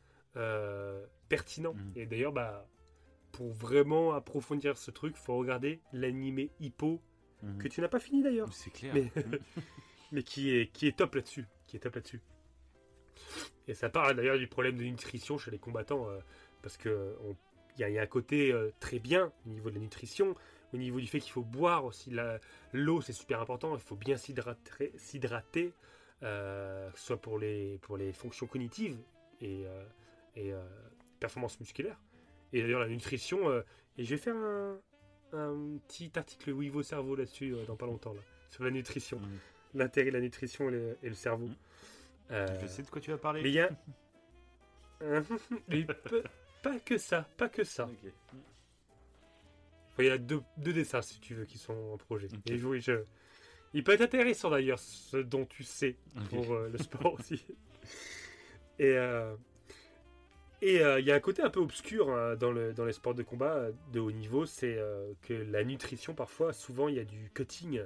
pertinents. 1.30 1.74
Mhm. 1.74 1.92
Et 1.96 2.06
d'ailleurs, 2.06 2.34
bah, 2.34 2.68
pour 3.32 3.52
vraiment 3.54 4.14
approfondir 4.14 4.78
ce 4.78 4.92
truc, 4.92 5.16
faut 5.16 5.38
regarder 5.38 5.80
l'animé 5.94 6.52
Hippo 6.60 7.02
Mhm. 7.44 7.58
que 7.60 7.68
tu 7.68 7.82
n'as 7.82 7.88
pas 7.88 8.00
fini 8.00 8.24
d'ailleurs, 8.24 8.52
C'est 8.54 8.72
clair. 8.72 8.94
Mais- 8.96 9.12
Mhm. 9.16 9.40
mais 10.12 10.24
qui 10.24 10.50
est 10.50 10.72
qui 10.74 10.88
est 10.88 10.98
top 10.98 11.16
là-dessus, 11.16 11.46
qui 11.68 11.78
est 11.78 11.80
top 11.80 11.96
là-dessus. 11.96 12.22
Et 13.68 13.74
ça 13.74 13.90
parle 13.90 14.16
d'ailleurs 14.16 14.38
du 14.38 14.48
problème 14.48 14.78
de 14.78 14.84
nutrition 14.84 15.38
chez 15.38 15.52
les 15.52 15.60
combattants, 15.60 16.10
euh, 16.10 16.20
parce 16.62 16.78
que 16.78 17.16
on- 17.24 17.36
y, 17.82 17.84
a- 17.84 17.90
il 17.90 17.96
y 17.96 18.00
a 18.00 18.02
un 18.02 18.08
côté 18.08 18.52
euh, 18.52 18.72
très 18.80 19.00
bien 19.00 19.32
au 19.46 19.50
niveau 19.50 19.70
de 19.70 19.76
la 19.76 19.82
nutrition, 19.82 20.36
au 20.74 20.78
niveau 20.78 21.00
du 21.00 21.08
fait 21.08 21.20
qu'il 21.20 21.32
faut 21.32 21.44
boire 21.44 21.86
aussi. 21.86 22.12
L'eau, 22.74 23.02
c'est 23.02 23.14
super 23.14 23.40
important. 23.42 23.74
Il 23.76 23.82
faut 23.82 23.96
bien 23.96 24.18
s'hydrater, 24.18 25.74
euh, 26.24 26.90
que 26.92 27.00
ce 27.00 27.06
soit 27.06 27.18
pour 27.22 27.38
les, 27.40 27.78
pour 27.82 27.98
les 27.98 28.12
fonctions 28.14 28.48
cognitives 28.48 28.98
et, 29.42 29.66
euh, 29.66 29.84
et 30.36 30.54
euh, 30.54 30.62
performances 31.20 31.60
musculaires. 31.60 32.00
Et 32.54 32.62
d'ailleurs, 32.62 32.80
la 32.82 32.88
nutrition. 32.88 33.50
euh, 33.50 33.62
et 33.98 34.04
je 34.04 34.10
vais 34.12 34.22
faire 34.22 34.36
un, 34.36 34.78
un 35.34 35.78
petit 35.88 36.12
article 36.16 36.52
Wivo 36.52 36.84
Cerveau 36.84 37.16
là-dessus 37.16 37.56
dans 37.68 37.76
pas 37.76 37.86
longtemps, 37.86 38.14
là, 38.14 38.22
sur 38.50 38.64
la 38.64 38.72
nutrition. 38.72 39.20
Mhm. 39.20 39.40
L'intérêt 39.74 40.10
de 40.10 40.16
la 40.16 40.22
nutrition 40.22 40.70
et 40.70 40.72
le, 40.72 40.98
et 41.04 41.10
le 41.10 41.16
cerveau. 41.16 41.50
Euh, 42.32 42.48
Je 42.62 42.68
sais 42.68 42.84
de 42.84 42.90
quoi 42.90 43.02
tu 43.02 43.12
vas 43.12 43.18
parler. 43.18 43.42
mais 43.42 43.50
il 43.50 43.56
y 43.56 43.60
a. 43.60 43.70
pas 46.62 46.80
que 46.80 46.98
ça, 46.98 47.28
pas 47.38 47.50
que 47.50 47.64
ça. 47.64 47.90
Il 50.00 50.06
y 50.06 50.10
a 50.10 50.18
deux, 50.18 50.42
deux 50.58 50.74
dessins, 50.74 51.02
si 51.02 51.20
tu 51.20 51.34
veux, 51.34 51.46
qui 51.46 51.58
sont 51.58 51.74
en 51.94 51.98
projet. 51.98 52.28
Et 52.46 52.62
oui, 52.62 52.82
je... 52.82 53.04
Il 53.74 53.84
peut 53.84 53.94
être 53.94 54.02
intéressant 54.02 54.50
d'ailleurs, 54.50 54.80
ce 54.80 55.18
dont 55.18 55.46
tu 55.46 55.64
sais 55.64 55.96
pour 56.30 56.54
euh, 56.54 56.70
le 56.72 56.78
sport 56.78 57.16
aussi. 57.16 57.44
Et 58.80 58.96
euh, 58.96 59.36
et 60.62 60.82
euh, 60.82 61.00
il 61.00 61.06
y 61.06 61.12
a 61.12 61.16
un 61.16 61.20
côté 61.20 61.44
un 61.44 61.50
peu 61.50 61.60
obscur 61.60 62.10
hein, 62.10 62.36
dans, 62.36 62.52
le, 62.52 62.74
dans 62.74 62.86
les 62.86 62.94
sports 62.94 63.14
de 63.14 63.22
combat 63.22 63.68
de 63.92 64.00
haut 64.00 64.12
niveau, 64.12 64.46
c'est 64.46 64.76
euh, 64.78 65.14
que 65.22 65.34
la 65.34 65.64
nutrition, 65.64 66.16
parfois, 66.16 66.52
souvent, 66.52 66.88
il 66.88 66.96
y 66.96 67.00
a 67.00 67.06
du 67.06 67.30
cutting. 67.34 67.82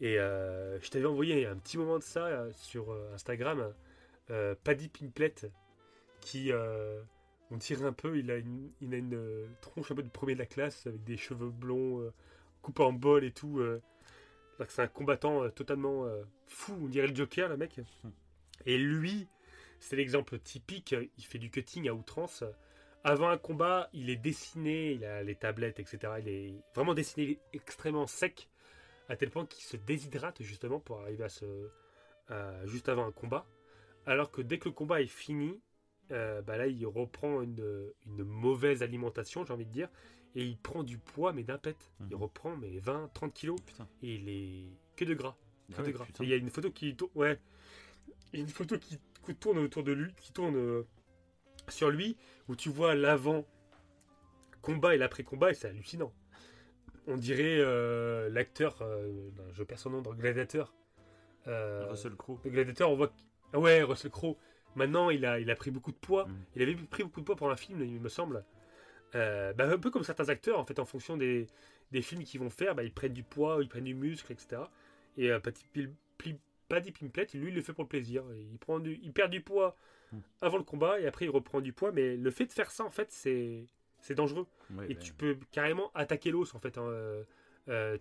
Et 0.00 0.18
euh, 0.18 0.80
je 0.80 0.90
t'avais 0.90 1.06
envoyé 1.06 1.46
un 1.46 1.56
petit 1.56 1.78
moment 1.78 1.98
de 1.98 2.02
ça 2.02 2.46
sur 2.56 2.96
Instagram, 3.14 3.72
Paddy 4.64 4.88
Pimplet, 4.88 5.34
qui, 6.20 6.50
on 7.52 7.56
dirait 7.56 7.84
un 7.84 7.92
peu, 7.92 8.18
il 8.18 8.30
a 8.30 8.36
une, 8.36 8.70
il 8.80 8.94
a 8.94 8.96
une 8.96 9.14
euh, 9.14 9.46
tronche 9.60 9.90
un 9.92 9.94
peu 9.94 10.02
de 10.02 10.08
premier 10.08 10.34
de 10.34 10.38
la 10.40 10.46
classe, 10.46 10.86
avec 10.86 11.04
des 11.04 11.16
cheveux 11.16 11.50
blonds, 11.50 12.00
euh, 12.00 12.12
coupés 12.62 12.82
en 12.82 12.92
bol 12.92 13.24
et 13.24 13.32
tout. 13.32 13.60
euh. 13.60 13.80
C'est 14.68 14.82
un 14.82 14.86
combattant 14.88 15.48
totalement 15.50 16.06
fou, 16.46 16.78
on 16.82 16.86
dirait 16.86 17.08
le 17.08 17.14
Joker, 17.16 17.48
le 17.48 17.56
mec. 17.56 17.80
Et 18.64 18.78
lui, 18.78 19.26
c'est 19.80 19.96
l'exemple 19.96 20.38
typique, 20.38 20.94
il 21.18 21.24
fait 21.24 21.38
du 21.38 21.50
cutting 21.50 21.88
à 21.88 21.94
outrance. 21.94 22.44
Avant 23.02 23.28
un 23.30 23.38
combat, 23.38 23.88
il 23.92 24.08
est 24.08 24.16
dessiné, 24.16 24.92
il 24.92 25.04
a 25.04 25.24
les 25.24 25.34
tablettes, 25.34 25.80
etc. 25.80 26.12
Il 26.20 26.28
est 26.28 26.54
vraiment 26.76 26.94
dessiné, 26.94 27.40
extrêmement 27.52 28.06
sec, 28.06 28.48
à 29.08 29.16
tel 29.16 29.30
point 29.30 29.46
qu'il 29.46 29.64
se 29.64 29.76
déshydrate 29.76 30.40
justement 30.42 30.78
pour 30.78 31.00
arriver 31.00 31.24
à 31.24 31.28
ce. 31.28 31.44
à- 32.28 32.64
juste 32.66 32.88
avant 32.88 33.06
un 33.06 33.12
combat. 33.12 33.44
Alors 34.06 34.30
que 34.30 34.42
dès 34.42 34.58
que 34.60 34.68
le 34.68 34.74
combat 34.74 35.02
est 35.02 35.06
fini, 35.06 35.60
euh, 36.12 36.42
bah 36.42 36.56
là, 36.56 36.66
il 36.66 36.86
reprend 36.86 37.42
une, 37.42 37.90
une 38.06 38.22
mauvaise 38.24 38.82
alimentation, 38.82 39.44
j'ai 39.44 39.52
envie 39.52 39.66
de 39.66 39.70
dire, 39.72 39.88
et 40.34 40.44
il 40.44 40.56
prend 40.58 40.82
du 40.82 40.98
poids, 40.98 41.32
mais 41.32 41.42
d'un 41.42 41.58
pet. 41.58 41.76
Il 42.00 42.14
Mhm. 42.16 42.22
reprend 42.22 42.56
mais 42.56 42.78
20, 42.78 43.10
30 43.14 43.32
kilos, 43.34 43.60
Putain. 43.66 43.88
et 44.02 44.14
il 44.14 44.28
est 44.28 44.68
que 44.96 45.04
de 45.04 45.14
gras. 45.14 45.36
Que 45.70 45.76
Ah 45.78 45.82
de 45.82 45.90
gras. 45.90 46.06
il 46.20 46.28
y 46.28 46.32
a 46.32 46.36
une 46.36 46.50
photo 46.50 46.70
qui 46.70 46.94
tourne, 46.96 47.10
ouais, 47.14 47.38
une 48.32 48.48
photo 48.48 48.78
qui, 48.78 48.98
tourne 49.40 49.58
autour 49.58 49.82
de 49.84 49.92
lui, 49.92 50.12
qui 50.20 50.32
tourne 50.32 50.56
euh, 50.56 50.82
sur 51.68 51.90
lui, 51.90 52.16
où 52.48 52.56
tu 52.56 52.68
vois 52.70 52.94
l'avant 52.94 53.46
combat 54.62 54.94
et 54.94 54.98
l'après 54.98 55.22
combat, 55.22 55.50
et 55.50 55.54
c'est 55.54 55.68
hallucinant. 55.68 56.12
On 57.06 57.16
dirait 57.16 57.58
euh, 57.58 58.28
l'acteur, 58.28 58.82
je 59.52 59.62
perds 59.64 59.78
son 59.78 59.90
nom 59.90 60.02
dans 60.02 60.14
Gladiator. 60.14 60.72
Euh, 61.48 61.86
Russell 61.90 62.14
Crowe. 62.14 62.38
le 62.44 62.50
Gladiator, 62.50 62.90
on 62.90 62.96
voit. 62.96 63.08
que- 63.08 63.14
Ah 63.52 63.58
ouais, 63.58 63.82
Russell 63.82 64.10
Crowe. 64.12 64.36
Maintenant, 64.76 65.10
il 65.10 65.24
a, 65.26 65.38
il 65.40 65.50
a 65.50 65.54
pris 65.54 65.70
beaucoup 65.70 65.92
de 65.92 65.96
poids. 65.96 66.26
Mhm. 66.26 66.34
Il 66.56 66.62
avait 66.62 66.74
pris 66.74 67.02
beaucoup 67.04 67.20
de 67.20 67.24
poids 67.26 67.36
pour 67.36 67.50
un 67.50 67.56
film, 67.56 67.82
il 67.82 68.00
me 68.00 68.08
semble. 68.08 68.44
Euh, 69.14 69.52
bah, 69.52 69.68
un 69.70 69.78
peu 69.78 69.90
comme 69.90 70.04
certains 70.04 70.28
acteurs, 70.30 70.58
en 70.58 70.64
fait, 70.64 70.78
en 70.78 70.84
fonction 70.86 71.16
des, 71.16 71.46
des 71.90 72.00
films 72.02 72.24
qu'ils 72.24 72.40
vont 72.40 72.50
faire, 72.50 72.74
bah, 72.74 72.82
ils 72.82 72.92
prennent 72.92 73.12
du 73.12 73.22
poids, 73.22 73.58
ils 73.60 73.68
prennent 73.68 73.84
du 73.84 73.94
muscle, 73.94 74.32
etc. 74.32 74.62
Et 75.18 75.30
euh, 75.30 75.38
Paddy 75.40 75.64
Pim- 75.74 75.94
Plim- 76.18 76.38
Paddy 76.68 76.92
Pimplett, 76.92 77.34
lui, 77.34 77.48
il 77.48 77.54
le 77.54 77.60
fait 77.60 77.74
pour 77.74 77.84
le 77.84 77.88
plaisir. 77.88 78.24
Il, 78.34 78.56
prend 78.58 78.78
du, 78.78 78.98
il 79.02 79.12
perd 79.12 79.30
du 79.30 79.40
poids 79.40 79.76
Hmm. 80.12 80.18
avant 80.42 80.58
le 80.58 80.62
combat 80.62 81.00
et 81.00 81.06
après 81.06 81.24
il 81.24 81.30
reprend 81.30 81.62
du 81.62 81.72
poids. 81.72 81.90
Mais 81.90 82.16
le 82.18 82.30
fait 82.30 82.44
de 82.44 82.52
faire 82.52 82.70
ça, 82.70 82.84
en 82.84 82.90
fait, 82.90 83.10
c'est 83.10 83.64
c'est 84.00 84.14
dangereux. 84.14 84.46
Ouais, 84.74 84.84
Et 84.86 84.88
ouais. 84.88 84.94
tu 84.96 85.14
peux 85.14 85.38
carrément 85.52 85.90
attaquer 85.94 86.30
l'os, 86.30 86.54
en 86.54 86.58
fait. 86.58 86.76
hein. 86.76 86.82
Euh, 86.84 87.24
euh, 87.68 87.96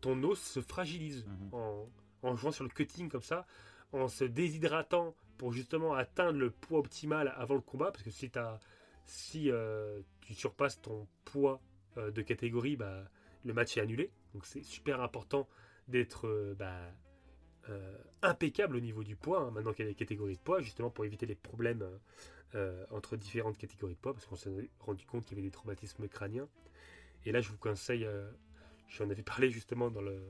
ton 0.00 0.22
os 0.24 0.40
se 0.40 0.60
fragilise 0.60 1.24
Mhm. 1.26 1.48
en, 1.54 1.88
en 2.22 2.36
jouant 2.36 2.50
sur 2.50 2.64
le 2.64 2.70
cutting 2.70 3.08
comme 3.08 3.22
ça, 3.22 3.46
en 3.92 4.08
se 4.08 4.24
déshydratant 4.24 5.14
pour 5.38 5.52
justement 5.52 5.94
atteindre 5.94 6.38
le 6.38 6.50
poids 6.50 6.78
optimal 6.78 7.32
avant 7.36 7.54
le 7.54 7.60
combat. 7.60 7.90
Parce 7.90 8.02
que 8.02 8.10
si, 8.10 8.30
si 9.06 9.50
euh, 9.50 10.00
tu 10.20 10.34
surpasses 10.34 10.80
ton 10.80 11.06
poids 11.24 11.60
euh, 11.96 12.10
de 12.10 12.22
catégorie, 12.22 12.76
bah, 12.76 13.04
le 13.44 13.52
match 13.52 13.76
est 13.76 13.80
annulé. 13.80 14.10
Donc 14.32 14.46
c'est 14.46 14.62
super 14.62 15.00
important 15.00 15.48
d'être 15.88 16.26
euh, 16.26 16.54
bah, 16.54 16.76
impeccable 18.22 18.76
au 18.76 18.80
niveau 18.80 19.04
du 19.04 19.16
poids, 19.16 19.40
hein, 19.40 19.50
maintenant 19.50 19.72
qu'il 19.72 19.86
y 19.86 19.88
a 19.88 19.90
des 19.90 19.96
catégories 19.96 20.36
de 20.36 20.40
poids, 20.40 20.60
justement 20.60 20.90
pour 20.90 21.06
éviter 21.06 21.24
les 21.26 21.34
problèmes 21.34 21.86
entre 22.90 23.16
différentes 23.16 23.58
catégories 23.58 23.94
de 23.94 23.98
poids, 23.98 24.12
parce 24.12 24.26
qu'on 24.26 24.36
s'est 24.36 24.68
rendu 24.78 25.04
compte 25.06 25.24
qu'il 25.24 25.36
y 25.36 25.40
avait 25.40 25.48
des 25.48 25.50
traumatismes 25.50 26.06
crâniens. 26.06 26.46
Et 27.24 27.32
là, 27.32 27.40
je 27.40 27.48
vous 27.48 27.56
conseille, 27.56 28.06
j'en 28.88 29.10
avais 29.10 29.22
parlé 29.22 29.50
justement 29.50 29.90
dans 29.90 30.02
le, 30.02 30.20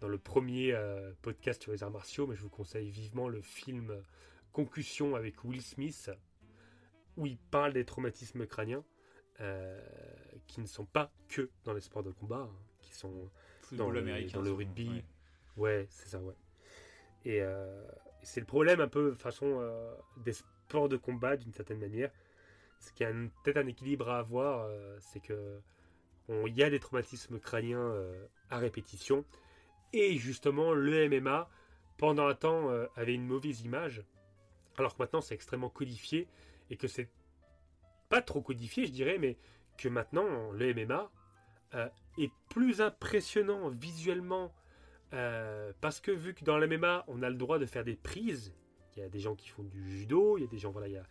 dans 0.00 0.06
le 0.06 0.18
premier 0.18 0.78
podcast 1.22 1.62
sur 1.62 1.72
les 1.72 1.82
arts 1.82 1.90
martiaux, 1.90 2.26
mais 2.26 2.36
je 2.36 2.42
vous 2.42 2.50
conseille 2.50 2.90
vivement 2.90 3.28
le 3.28 3.40
film 3.40 3.92
Concussion 4.54 5.16
avec 5.16 5.44
Will 5.44 5.60
Smith, 5.60 6.10
où 7.16 7.26
il 7.26 7.36
parle 7.36 7.72
des 7.72 7.84
traumatismes 7.84 8.46
crâniens, 8.46 8.84
euh, 9.40 9.80
qui 10.46 10.60
ne 10.60 10.66
sont 10.66 10.86
pas 10.86 11.10
que 11.28 11.50
dans 11.64 11.74
les 11.74 11.80
sports 11.80 12.02
de 12.02 12.10
combat, 12.12 12.48
hein, 12.50 12.56
qui 12.80 12.94
sont 12.94 13.30
dans 13.72 13.90
le- 13.90 14.00
américain, 14.00 14.38
dans 14.38 14.42
le 14.44 14.50
souvent, 14.50 14.58
rugby. 14.58 14.88
ouais. 14.88 15.04
Ouais, 15.56 15.86
c'est 15.90 16.08
ça, 16.08 16.18
ouais. 16.20 16.34
Et 17.24 17.40
euh, 17.42 17.84
c'est 18.22 18.40
le 18.40 18.46
problème 18.46 18.80
un 18.80 18.88
peu 18.88 19.14
façon 19.14 19.58
euh, 19.60 19.94
des 20.18 20.32
sports 20.32 20.88
de 20.88 20.96
combat 20.96 21.36
d'une 21.36 21.52
certaine 21.52 21.78
manière. 21.78 22.10
Ce 22.80 22.92
qui 22.92 23.04
a 23.04 23.12
peut-être 23.44 23.56
un 23.58 23.66
équilibre 23.66 24.08
à 24.10 24.18
avoir, 24.18 24.68
c'est 25.00 25.20
que 25.20 25.60
on- 26.28 26.46
il 26.46 26.54
y 26.56 26.62
a 26.62 26.70
des 26.70 26.80
traumatismes 26.80 27.38
crâniens 27.40 27.94
à 28.50 28.58
répétition. 28.58 29.24
Et 29.92 30.16
justement, 30.18 30.72
le 30.74 31.04
MMA, 31.04 31.48
pendant 31.98 32.26
un 32.26 32.34
temps, 32.34 32.68
avait 32.96 33.14
une 33.14 33.26
mauvaise 33.26 33.62
image. 33.62 34.02
Alors 34.78 34.94
que 34.96 35.02
maintenant, 35.02 35.20
c'est 35.20 35.34
extrêmement 35.34 35.68
codifié. 35.70 36.28
Et 36.70 36.76
que 36.76 36.88
c'est 36.88 37.08
pas 38.08 38.22
trop 38.22 38.40
codifié, 38.40 38.86
je 38.86 38.92
dirais, 38.92 39.18
mais 39.18 39.36
que 39.76 39.88
maintenant, 39.88 40.50
le 40.52 40.72
MMA 40.74 41.10
euh, 41.74 41.88
est 42.18 42.30
plus 42.50 42.80
impressionnant 42.80 43.68
visuellement 43.68 44.54
euh, 45.12 45.72
parce 45.80 46.00
que 46.00 46.10
vu 46.10 46.34
que 46.34 46.44
dans 46.44 46.58
le 46.58 46.66
MMA, 46.66 47.04
on 47.08 47.22
a 47.22 47.28
le 47.30 47.36
droit 47.36 47.58
de 47.58 47.66
faire 47.66 47.84
des 47.84 47.96
prises, 47.96 48.54
il 48.96 49.00
y 49.00 49.02
a 49.06 49.08
des 49.08 49.18
gens 49.20 49.34
qui 49.34 49.48
font 49.48 49.62
du 49.64 49.98
judo, 49.98 50.38
il 50.38 50.42
y 50.42 50.44
a 50.44 50.48
des 50.48 50.58
gens, 50.58 50.70
voilà, 50.70 50.88
il 50.88 50.94
y 50.94 50.96
a, 50.96 51.04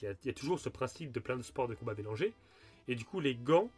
il 0.00 0.04
y 0.04 0.08
a- 0.08 0.14
il 0.22 0.26
y 0.26 0.30
a 0.30 0.32
toujours 0.34 0.58
ce 0.58 0.68
principe 0.68 1.10
de 1.12 1.20
plein 1.20 1.36
de 1.36 1.42
sports 1.42 1.68
de 1.68 1.74
combat 1.74 1.94
mélangés. 1.94 2.34
Et 2.86 2.94
du 2.94 3.04
coup, 3.04 3.20
les 3.20 3.34
gants 3.34 3.70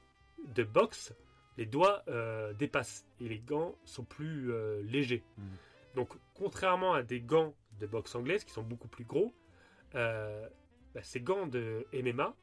de 0.55 0.65
boxe, 0.65 1.15
les 1.57 1.67
doigts 1.67 2.03
euh, 2.09 2.53
dépassent 2.55 3.07
et 3.21 3.29
les 3.29 3.39
gants 3.41 3.75
sont 3.85 4.05
plus 4.05 4.51
légers. 4.83 5.23
Mhm. 5.39 5.45
Donc, 5.97 6.15
contrairement 6.35 6.95
à 6.95 7.03
des 7.03 7.21
gants 7.21 7.55
de 7.81 7.87
boxe 7.87 8.15
anglaise 8.15 8.45
qui 8.45 8.53
sont 8.53 8.63
beaucoup 8.63 8.89
plus 8.89 9.05
gros, 9.05 9.35
euh, 9.95 10.49
bah, 10.95 11.03
ces 11.03 11.21
gants 11.21 11.47
de 11.47 11.87
MMA 11.93 12.35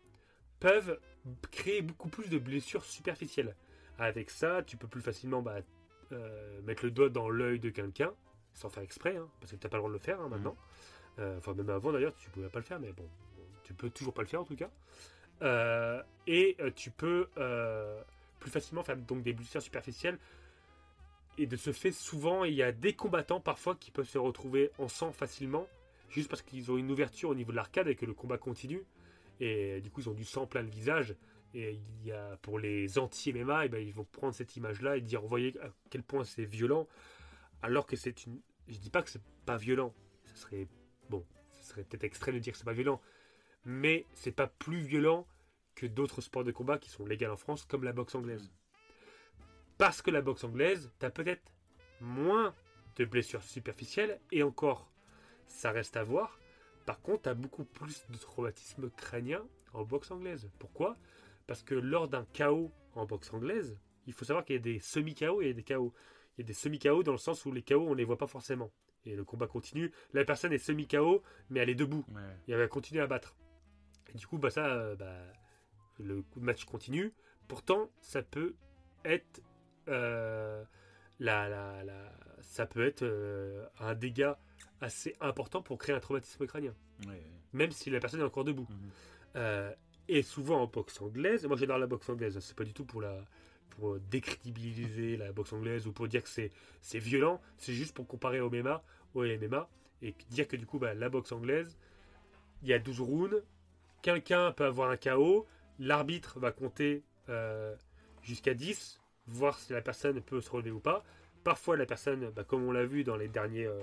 peuvent 0.59 0.99
créer 1.51 1.81
beaucoup 1.81 2.09
plus 2.09 2.29
de 2.29 2.37
blessures 2.37 2.83
superficielles. 2.83 3.55
Avec 3.99 4.29
ça, 4.29 4.63
tu 4.63 4.77
peux 4.77 4.87
plus 4.87 5.01
facilement 5.01 5.41
bah, 5.41 5.57
euh, 6.11 6.61
mettre 6.63 6.83
le 6.85 6.91
doigt 6.91 7.09
dans 7.09 7.29
l'œil 7.29 7.59
de 7.59 7.69
quelqu'un, 7.69 8.13
sans 8.53 8.69
faire 8.69 8.83
exprès, 8.83 9.17
hein, 9.17 9.29
parce 9.39 9.51
que 9.51 9.57
tu 9.57 9.65
n'as 9.65 9.69
pas 9.69 9.77
le 9.77 9.81
droit 9.81 9.89
de 9.89 9.95
le 9.95 9.99
faire 9.99 10.19
hein, 10.19 10.29
maintenant. 10.29 10.55
Euh, 11.19 11.37
Enfin, 11.37 11.53
même 11.53 11.69
avant 11.69 11.91
d'ailleurs, 11.91 12.15
tu 12.15 12.29
pouvais 12.29 12.49
pas 12.49 12.59
le 12.59 12.65
faire, 12.65 12.79
mais 12.79 12.91
bon, 12.91 13.09
tu 13.63 13.73
peux 13.73 13.89
toujours 13.89 14.13
pas 14.13 14.21
le 14.21 14.27
faire 14.27 14.41
en 14.41 14.45
tout 14.45 14.55
cas. 14.55 14.69
Et 16.27 16.57
tu 16.75 16.91
peux 16.91 17.27
plus 18.39 18.51
facilement 18.51 18.83
faire 18.83 18.97
donc 18.97 19.23
des 19.23 19.33
blessures 19.33 19.61
superficielles. 19.61 20.19
Et 21.37 21.45
de 21.45 21.55
ce 21.55 21.71
fait, 21.71 21.91
souvent, 21.91 22.43
il 22.43 22.53
y 22.53 22.63
a 22.63 22.71
des 22.71 22.93
combattants 22.93 23.39
parfois 23.39 23.75
qui 23.75 23.91
peuvent 23.91 24.09
se 24.09 24.17
retrouver 24.17 24.71
en 24.79 24.87
sang 24.87 25.11
facilement, 25.11 25.67
juste 26.09 26.29
parce 26.29 26.41
qu'ils 26.41 26.71
ont 26.71 26.77
une 26.77 26.89
ouverture 26.91 27.29
au 27.29 27.35
niveau 27.35 27.51
de 27.51 27.57
l'arcade 27.57 27.87
et 27.87 27.95
que 27.95 28.05
le 28.05 28.13
combat 28.13 28.37
continue. 28.37 28.83
Et 29.39 29.81
du 29.81 29.91
coup, 29.91 30.01
ils 30.01 30.09
ont 30.09 30.13
du 30.13 30.25
sang 30.25 30.47
plein 30.47 30.63
le 30.63 30.69
visage. 30.69 31.15
Et 31.53 31.73
il 31.73 32.07
y 32.07 32.11
a 32.11 32.37
pour 32.41 32.59
les 32.59 32.97
anti-MMA, 32.97 33.65
eh 33.65 33.69
ben, 33.69 33.85
ils 33.85 33.93
vont 33.93 34.03
prendre 34.03 34.33
cette 34.33 34.55
image-là 34.57 34.97
et 34.97 35.01
dire 35.01 35.21
voyez 35.21 35.53
à 35.61 35.69
quel 35.89 36.03
point 36.03 36.23
c'est 36.23 36.43
violent, 36.43 36.87
alors 37.61 37.85
que 37.85 37.95
c'est 37.95 38.25
une. 38.25 38.41
Je 38.67 38.77
dis 38.77 38.89
pas 38.89 39.01
que 39.01 39.09
c'est 39.09 39.21
pas 39.45 39.57
violent. 39.57 39.93
Ce 40.25 40.37
serait 40.37 40.67
bon, 41.09 41.25
ce 41.51 41.69
serait 41.69 41.83
peut-être 41.83 42.03
extrême 42.03 42.35
de 42.35 42.39
dire 42.39 42.51
que 42.51 42.59
c'est 42.59 42.65
pas 42.65 42.73
violent, 42.73 43.01
mais 43.63 44.05
c'est 44.13 44.31
pas 44.31 44.47
plus 44.47 44.81
violent 44.81 45.25
que 45.75 45.85
d'autres 45.85 46.21
sports 46.21 46.43
de 46.43 46.51
combat 46.51 46.77
qui 46.79 46.89
sont 46.89 47.05
légaux 47.05 47.31
en 47.31 47.37
France, 47.37 47.63
comme 47.63 47.83
la 47.83 47.93
boxe 47.93 48.15
anglaise. 48.15 48.51
Parce 49.77 50.01
que 50.01 50.11
la 50.11 50.21
boxe 50.21 50.43
anglaise, 50.43 50.91
t'as 50.99 51.09
peut-être 51.09 51.51
moins 52.01 52.53
de 52.95 53.05
blessures 53.05 53.43
superficielles 53.43 54.19
et 54.31 54.43
encore, 54.43 54.89
ça 55.45 55.71
reste 55.71 55.97
à 55.97 56.03
voir. 56.03 56.39
Par 56.85 57.01
contre, 57.01 57.23
t'as 57.23 57.33
beaucoup 57.33 57.65
plus 57.65 58.05
de 58.09 58.17
traumatisme 58.17 58.89
crânien 58.89 59.45
en 59.73 59.83
boxe 59.83 60.09
anglaise. 60.11 60.49
Pourquoi? 60.59 60.95
Parce 61.45 61.63
que 61.63 61.75
lors 61.75 62.07
d'un 62.07 62.25
KO 62.37 62.71
en 62.95 63.05
boxe 63.05 63.33
anglaise, 63.33 63.77
il 64.07 64.13
faut 64.13 64.25
savoir 64.25 64.45
qu'il 64.45 64.55
y 64.55 64.59
a 64.59 64.61
des 64.61 64.79
semi-KO 64.79 65.41
et 65.41 65.53
des 65.53 65.63
KO. 65.63 65.93
Il 66.37 66.41
y 66.41 66.43
a 66.43 66.47
des 66.47 66.53
semi-KO 66.53 67.03
dans 67.03 67.11
le 67.11 67.17
sens 67.17 67.45
où 67.45 67.51
les 67.51 67.61
KO, 67.61 67.85
on 67.87 67.93
les 67.93 68.03
voit 68.03 68.17
pas 68.17 68.27
forcément. 68.27 68.71
Et 69.05 69.15
le 69.15 69.23
combat 69.23 69.47
continue. 69.47 69.91
La 70.13 70.25
personne 70.25 70.53
est 70.53 70.57
semi-KO, 70.57 71.23
mais 71.49 71.59
elle 71.59 71.69
est 71.69 71.75
debout. 71.75 72.05
Ouais. 72.13 72.21
Et 72.47 72.51
elle 72.53 72.59
va 72.59 72.67
continuer 72.67 73.01
à 73.01 73.07
battre. 73.07 73.35
Et 74.13 74.17
du 74.17 74.27
coup, 74.27 74.37
bah 74.37 74.49
ça, 74.49 74.65
euh, 74.65 74.95
bah, 74.95 75.15
le 75.99 76.23
match 76.37 76.65
continue. 76.65 77.13
Pourtant, 77.47 77.89
ça 78.01 78.21
peut 78.21 78.55
être, 79.05 79.41
euh, 79.87 80.63
la, 81.19 81.47
la- 81.49 81.83
la- 81.83 82.11
ça 82.41 82.65
peut 82.65 82.85
être 82.85 83.03
euh, 83.03 83.65
un 83.79 83.95
dégât 83.95 84.37
assez 84.81 85.15
important 85.21 85.61
pour 85.61 85.77
créer 85.77 85.95
un 85.95 85.99
traumatisme 85.99 86.45
crânien, 86.47 86.73
Ouais, 87.05 87.13
ouais. 87.13 87.23
même 87.53 87.71
si 87.71 87.89
la 87.89 87.99
personne 87.99 88.19
est 88.19 88.23
encore 88.23 88.43
debout. 88.43 88.67
Mhm. 88.69 88.89
Euh, 89.37 89.73
et 90.07 90.21
souvent 90.21 90.61
en 90.61 90.67
boxe 90.67 91.01
anglaise, 91.01 91.45
moi 91.45 91.57
j'adore 91.57 91.77
la 91.79 91.87
boxe 91.87 92.07
anglaise, 92.09 92.39
c'est 92.39 92.55
pas 92.55 92.63
du 92.63 92.73
tout 92.73 92.85
pour 92.85 93.01
la 93.01 93.23
pour 93.71 93.99
décrédibiliser 93.99 95.17
la 95.17 95.31
boxe 95.31 95.53
anglaise 95.53 95.85
ou 95.87 95.91
pour 95.91 96.07
dire 96.07 96.23
que 96.23 96.29
c'est 96.29 96.51
c'est 96.81 96.99
violent, 96.99 97.41
c'est 97.57 97.73
juste 97.73 97.93
pour 97.93 98.07
comparer 98.07 98.39
au 98.39 98.49
MMA, 98.49 98.81
au 99.13 99.23
MMA 99.23 99.69
et 100.01 100.15
dire 100.29 100.47
que 100.47 100.55
du 100.55 100.65
coup 100.65 100.79
bah, 100.79 100.93
la 100.93 101.09
boxe 101.09 101.31
anglaise, 101.31 101.77
il 102.63 102.69
y 102.69 102.73
a 102.73 102.79
12 102.79 103.01
rounds, 103.01 103.43
quelqu'un 104.01 104.51
peut 104.53 104.65
avoir 104.65 104.89
un 104.89 104.97
KO, 104.97 105.45
l'arbitre 105.79 106.39
va 106.39 106.51
compter 106.51 107.03
euh, 107.29 107.75
jusqu'à 108.23 108.53
10, 108.53 108.99
voir 109.27 109.59
si 109.59 109.73
la 109.73 109.81
personne 109.81 110.21
peut 110.21 110.41
se 110.41 110.49
relever 110.49 110.71
ou 110.71 110.79
pas. 110.79 111.03
Parfois 111.43 111.77
la 111.77 111.85
personne, 111.85 112.29
bah, 112.31 112.43
comme 112.43 112.63
on 112.63 112.71
l'a 112.71 112.85
vu 112.85 113.03
dans 113.03 113.15
les 113.17 113.27
derniers 113.27 113.65
euh, 113.65 113.79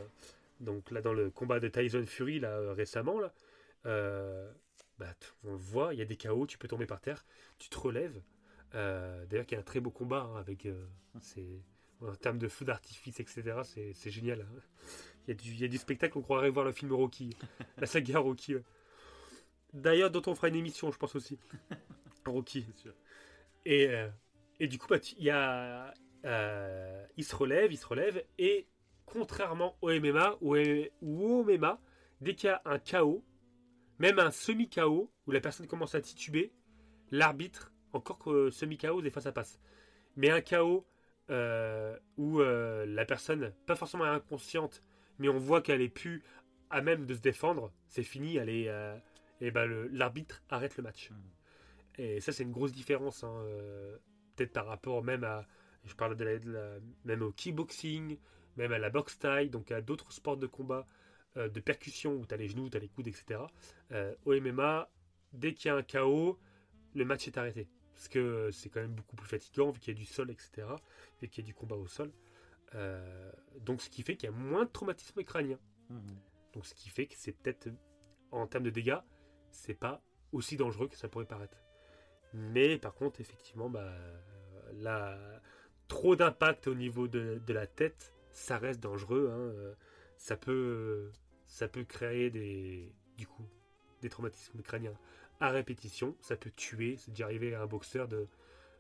donc 0.60 0.90
là 0.90 1.00
dans 1.00 1.12
le 1.14 1.30
combat 1.30 1.60
de 1.60 1.68
Tyson 1.68 2.04
Fury 2.06 2.40
là 2.40 2.50
euh, 2.50 2.72
récemment 2.72 3.20
là, 3.20 3.32
euh, 3.86 4.50
bah, 4.98 5.14
on 5.44 5.52
le 5.52 5.58
voit, 5.58 5.94
il 5.94 5.98
y 6.00 6.02
a 6.02 6.06
des 6.06 6.16
KO, 6.16 6.46
tu 6.46 6.58
peux 6.58 6.68
tomber 6.68 6.86
par 6.86 7.00
terre, 7.00 7.24
tu 7.58 7.68
te 7.68 7.78
relèves. 7.78 8.20
D'ailleurs, 8.72 9.44
il 9.48 9.52
y 9.52 9.56
a 9.56 9.60
un 9.60 9.62
très 9.62 9.80
beau 9.80 9.90
combat 9.90 10.22
hein, 10.34 10.38
avec. 10.40 10.66
c'est- 11.20 11.60
en 12.00 12.14
termes 12.16 12.38
de 12.38 12.48
feu 12.48 12.64
d'artifice, 12.64 13.20
etc., 13.20 13.64
c'est 13.64 14.10
génial. 14.10 14.42
hein. 14.42 14.60
Il 15.26 15.30
y, 15.30 15.32
a 15.32 15.34
du, 15.36 15.50
il 15.50 15.60
y 15.60 15.64
a 15.64 15.68
du 15.68 15.78
spectacle, 15.78 16.18
on 16.18 16.22
croirait 16.22 16.50
voir 16.50 16.64
le 16.66 16.72
film 16.72 16.92
Rocky, 16.92 17.30
la 17.78 17.86
saga 17.86 18.18
Rocky. 18.18 18.56
D'ailleurs, 19.72 20.10
dont 20.10 20.22
on 20.26 20.34
fera 20.34 20.48
une 20.48 20.54
émission, 20.56 20.90
je 20.92 20.98
pense 20.98 21.16
aussi. 21.16 21.38
Rocky. 22.26 22.66
Sûr. 22.76 22.92
Et, 23.66 23.88
et 24.60 24.68
du 24.68 24.78
coup, 24.78 24.86
bah, 24.88 24.98
tu- 25.00 25.14
il 25.18 25.24
y 25.24 25.30
a, 25.30 25.92
euh, 26.24 27.06
il 27.16 27.24
se 27.24 27.34
relève, 27.36 27.72
il 27.72 27.76
se 27.78 27.86
relève, 27.86 28.24
et 28.38 28.68
contrairement 29.06 29.76
au 29.82 29.90
MMA, 29.90 30.36
ou, 30.40 30.56
au 30.56 31.42
MMA, 31.42 31.80
dès 32.20 32.34
qu'il 32.34 32.48
y 32.48 32.52
a 32.52 32.62
un 32.64 32.78
KO, 32.78 33.24
même 33.98 34.18
un 34.18 34.30
semi-KO, 34.30 35.10
où 35.26 35.30
la 35.30 35.40
personne 35.40 35.66
commence 35.66 35.94
à 35.94 36.00
tituber, 36.00 36.52
l'arbitre, 37.10 37.72
encore 37.92 38.18
que 38.18 38.50
semi-KO, 38.50 39.02
des 39.02 39.10
fois 39.10 39.22
ça 39.22 39.32
passe, 39.32 39.60
mais 40.16 40.30
un 40.30 40.40
KO 40.40 40.86
euh, 41.30 41.98
où 42.16 42.40
euh, 42.40 42.86
la 42.86 43.04
personne, 43.04 43.52
pas 43.66 43.76
forcément 43.76 44.04
inconsciente, 44.04 44.82
mais 45.18 45.28
on 45.28 45.38
voit 45.38 45.62
qu'elle 45.62 45.82
est 45.82 45.88
plus 45.88 46.22
à 46.70 46.80
même 46.82 47.06
de 47.06 47.14
se 47.14 47.20
défendre, 47.20 47.72
c'est 47.88 48.02
fini, 48.02 48.36
elle 48.36 48.48
est, 48.48 48.68
euh, 48.68 48.96
et 49.40 49.50
ben 49.50 49.66
l'arbitre 49.92 50.42
arrête 50.50 50.76
le 50.76 50.82
match. 50.82 51.10
Mhm. 51.10 51.16
Et 51.98 52.20
ça, 52.20 52.32
c'est 52.32 52.42
une 52.44 52.52
grosse 52.52 52.72
différence, 52.72 53.24
hein, 53.24 53.44
peut-être 54.36 54.52
par 54.52 54.66
rapport 54.66 55.02
même 55.02 55.24
à, 55.24 55.46
je 55.84 55.94
parle 55.94 56.16
de 56.16 56.24
la, 56.24 56.38
de 56.38 56.50
la- 56.50 56.78
même 57.04 57.22
au 57.22 57.32
kickboxing, 57.32 58.18
même 58.56 58.72
à 58.72 58.78
la 58.78 58.90
boxe 58.90 59.18
taille, 59.18 59.50
donc 59.50 59.70
à 59.72 59.80
d'autres 59.80 60.12
sports 60.12 60.36
de 60.36 60.46
combat, 60.46 60.86
euh, 61.36 61.48
de 61.48 61.60
percussion 61.60 62.14
où 62.14 62.26
tu 62.26 62.34
as 62.34 62.36
les 62.36 62.48
genoux, 62.48 62.70
tu 62.70 62.76
as 62.76 62.80
les 62.80 62.88
coudes, 62.88 63.08
etc. 63.08 63.40
Euh, 63.92 64.14
au 64.24 64.32
MMA, 64.34 64.88
dès 65.32 65.54
qu'il 65.54 65.68
y 65.68 65.70
a 65.72 65.76
un 65.76 65.82
KO, 65.82 66.38
le 66.94 67.04
match 67.04 67.26
est 67.28 67.36
arrêté. 67.38 67.68
parce 67.94 68.08
que 68.08 68.50
c'est 68.52 68.68
quand 68.70 68.80
même 68.80 68.94
beaucoup 68.94 69.14
plus 69.16 69.26
fatigant 69.28 69.70
vu 69.70 69.78
qu'il 69.80 69.94
y 69.94 69.96
a 69.96 69.98
du 69.98 70.04
sol, 70.04 70.30
etc. 70.30 70.66
Et 71.22 71.28
qu'il 71.28 71.44
y 71.44 71.46
a 71.46 71.48
du 71.48 71.54
combat 71.54 71.76
au 71.76 71.86
sol. 71.86 72.12
Euh, 72.74 73.32
donc 73.60 73.80
ce 73.82 73.88
qui 73.90 74.02
fait 74.02 74.16
qu'il 74.16 74.28
y 74.30 74.32
a 74.32 74.36
moins 74.36 74.64
de 74.64 74.70
traumatisme 74.70 75.22
crânien. 75.22 75.58
Mhm. 75.90 76.16
Donc 76.54 76.66
ce 76.66 76.74
qui 76.74 76.88
fait 76.88 77.06
que 77.06 77.14
c'est 77.16 77.32
peut-être, 77.32 77.68
en 78.32 78.46
termes 78.46 78.64
de 78.64 78.70
dégâts, 78.70 78.98
c'est 79.50 79.74
pas 79.74 80.02
aussi 80.32 80.56
dangereux 80.56 80.88
que 80.88 80.96
ça 80.96 81.08
pourrait 81.08 81.24
paraître. 81.26 81.56
Mais 82.34 82.78
par 82.78 82.94
contre, 82.94 83.20
effectivement, 83.20 83.70
bah, 83.70 83.92
trop 85.88 86.16
d'impact 86.16 86.66
au 86.66 86.74
niveau 86.74 87.08
de, 87.08 87.40
de 87.46 87.52
la 87.52 87.66
tête, 87.66 88.12
ça 88.30 88.58
reste 88.58 88.80
dangereux. 88.80 89.30
hein. 89.32 89.74
Ça 90.16 90.36
peut, 90.36 91.10
ça 91.46 91.68
peut 91.68 91.84
créer 91.84 92.30
des, 92.30 92.92
du 93.16 93.26
coup, 93.26 93.46
des 94.02 94.08
traumatismes 94.08 94.60
crâniens 94.62 94.94
à 95.40 95.50
répétition. 95.50 96.16
Ça 96.20 96.36
peut 96.36 96.50
tuer. 96.56 96.96
C'est 96.98 97.10
déjà 97.12 97.24
arrivé 97.26 97.54
à 97.54 97.62
un 97.62 97.66
boxeur 97.66 98.08
de, 98.08 98.26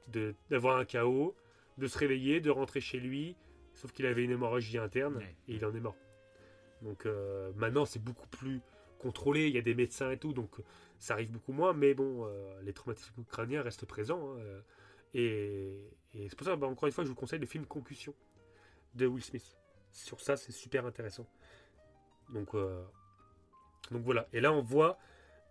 de- 0.08 0.34
d'avoir 0.50 0.78
un 0.78 0.84
chaos, 0.84 1.36
de 1.78 1.86
se 1.86 1.98
réveiller, 1.98 2.40
de 2.40 2.50
rentrer 2.50 2.80
chez 2.80 2.98
lui, 2.98 3.36
sauf 3.74 3.92
qu'il 3.92 4.06
avait 4.06 4.24
une 4.24 4.30
hémorragie 4.32 4.78
interne 4.78 5.16
Ouais. 5.16 5.36
et 5.48 5.54
il 5.54 5.64
en 5.64 5.74
est 5.74 5.80
mort. 5.80 5.96
Donc 6.82 7.06
euh, 7.06 7.52
maintenant, 7.56 7.84
c'est 7.84 8.02
beaucoup 8.02 8.28
plus 8.28 8.60
contrôlé. 9.04 9.48
Il 9.48 9.54
y 9.54 9.58
a 9.58 9.62
des 9.62 9.74
médecins 9.74 10.10
et 10.10 10.18
tout, 10.18 10.32
donc 10.32 10.50
ça 10.98 11.14
arrive 11.14 11.30
beaucoup 11.30 11.52
moins. 11.52 11.72
Mais 11.72 11.94
bon, 11.94 12.26
euh, 12.26 12.60
les 12.62 12.72
traumatismes 12.72 13.24
crâniens 13.24 13.62
restent 13.62 13.86
présents. 13.86 14.34
hein, 14.34 14.38
euh, 14.38 14.60
et, 15.14 16.28
c'est 16.28 16.36
pour 16.36 16.46
ça, 16.46 16.56
bah, 16.56 16.66
encore 16.66 16.86
une 16.86 16.92
fois, 16.92 17.04
je 17.04 17.08
vous 17.08 17.14
conseille 17.14 17.38
le 17.38 17.46
film 17.46 17.66
Concussion 17.66 18.14
de 18.94 19.06
Will 19.06 19.22
Smith. 19.22 19.56
Sur 19.92 20.20
ça, 20.20 20.36
c'est 20.36 20.52
super 20.52 20.86
intéressant. 20.86 21.26
Donc, 22.32 22.54
euh, 22.54 22.82
donc 23.90 24.02
voilà. 24.02 24.26
Et 24.32 24.40
là, 24.40 24.52
on 24.52 24.62
voit 24.62 24.98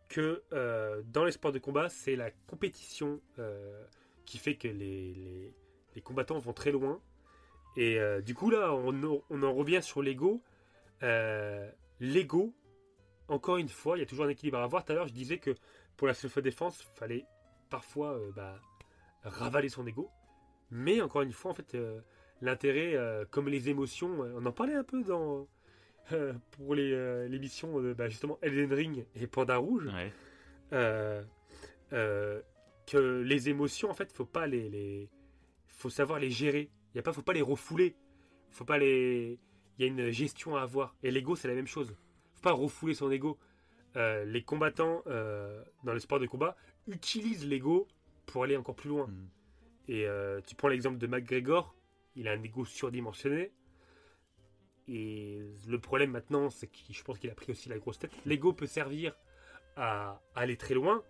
que 0.10 0.44
euh, 0.54 1.02
dans 1.08 1.26
les 1.26 1.32
sports 1.32 1.52
de 1.52 1.60
combat, 1.60 1.90
c'est 1.90 2.16
la 2.16 2.32
compétition 2.48 3.22
euh, 3.40 3.86
qui 4.26 4.38
fait 4.38 4.56
que 4.56 4.68
les, 4.68 5.54
combattants 6.04 6.40
vont 6.40 6.54
très 6.54 6.72
loin. 6.72 7.02
Et 7.78 8.00
euh, 8.00 8.22
du 8.22 8.36
coup, 8.36 8.50
là, 8.50 8.74
on, 8.74 8.94
en- 9.44 9.54
revient 9.54 9.82
sur 9.82 10.02
l'ego. 10.02 10.42
Euh, 11.02 11.70
l'ego, 12.00 12.54
encore 13.28 13.58
une 13.58 13.70
fois, 13.70 13.98
il 13.98 14.02
y 14.02 14.04
a 14.04 14.06
toujours 14.06 14.26
un 14.26 14.30
équilibre 14.30 14.58
à 14.58 14.64
avoir. 14.64 14.84
Tout 14.86 14.92
à 14.92 14.96
l'heure, 14.96 15.08
je 15.08 15.14
disais 15.14 15.38
que 15.38 15.56
pour 15.98 16.08
la 16.08 16.14
self-défense, 16.14 16.80
il 16.82 16.98
fallait 16.98 17.26
parfois 17.70 18.14
euh, 18.14 18.32
bah, 18.36 18.60
ravaler 19.24 19.70
son 19.70 19.86
ego. 19.88 20.10
Mais 20.72 21.02
encore 21.02 21.22
une 21.22 21.32
fois, 21.32 21.52
en 21.52 21.54
fait, 21.54 21.76
euh, 21.76 22.02
l'intérêt, 22.42 22.96
euh, 22.96 23.26
comme 23.30 23.48
les 23.48 23.70
émotions, 23.70 24.20
on 24.36 24.46
en 24.46 24.52
parlait 24.52 24.76
un 24.76 24.84
peu 24.84 25.04
dans 25.04 25.48
pour 26.52 26.76
les 26.76 27.30
l'émission 27.30 27.80
de 27.80 27.94
bah, 27.94 28.10
justement 28.10 28.38
Elden 28.42 28.74
Ring 28.74 29.06
et 29.16 29.26
Panda 29.26 29.56
Rouge, 29.56 29.88
Ouais. 29.88 30.12
que 32.86 33.22
les 33.22 33.48
émotions, 33.50 33.90
en 33.90 33.94
fait, 33.94 34.12
faut 34.12 34.26
pas 34.26 34.46
les, 34.46 34.70
les 34.70 35.10
faut 35.70 35.90
savoir 35.90 36.20
les 36.20 36.30
gérer. 36.30 36.70
Il 36.94 36.98
y 36.98 37.00
a 37.00 37.04
pas, 37.04 37.14
faut 37.14 37.22
pas 37.22 37.34
les 37.34 37.42
refouler. 37.42 37.96
Faut 38.52 38.66
pas 38.66 38.78
les, 38.78 39.40
il 39.78 39.82
y 39.82 39.84
a 39.84 39.88
une 39.92 40.10
gestion 40.12 40.56
à 40.56 40.62
avoir. 40.62 40.96
Et 41.04 41.12
l'ego, 41.12 41.36
c'est 41.36 41.48
la 41.48 41.56
même 41.56 41.68
chose. 41.68 41.96
Pas 42.44 42.52
refouler 42.52 42.94
son 42.94 43.10
ego. 43.10 43.40
Euh, 43.96 44.26
les 44.26 44.44
combattants 44.44 45.04
euh, 45.08 45.64
dans 45.84 45.94
les 45.94 46.00
sports 46.00 46.20
de 46.20 46.26
combat 46.26 46.56
utilisent 46.88 47.48
l'ego 47.48 47.88
pour 48.26 48.44
aller 48.44 48.58
encore 48.58 48.76
plus 48.76 48.90
loin. 48.90 49.08
Mhm. 49.08 49.30
Et 49.88 50.08
euh, 50.08 50.42
tu 50.46 50.56
prends 50.56 50.68
l'exemple 50.68 50.98
de 50.98 51.08
McGregor, 51.08 51.76
il 52.16 52.28
a 52.28 52.32
un 52.32 52.44
ego 52.44 52.66
surdimensionné. 52.66 53.52
Et 54.88 55.42
le 55.68 55.80
problème 55.80 56.12
maintenant, 56.12 56.50
c'est 56.50 56.68
que 56.68 56.78
je 56.90 57.04
pense 57.04 57.18
qu'il 57.18 57.30
a 57.30 57.36
pris 57.36 57.52
aussi 57.52 57.70
la 57.70 57.78
grosse 57.78 58.00
tête. 58.00 58.12
L'ego 58.26 58.52
peut 58.52 58.66
servir 58.66 59.16
à 59.78 60.22
aller 60.36 60.58
très 60.58 60.74
loin, 60.74 61.02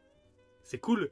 c'est 0.61 0.79
cool. 0.79 1.09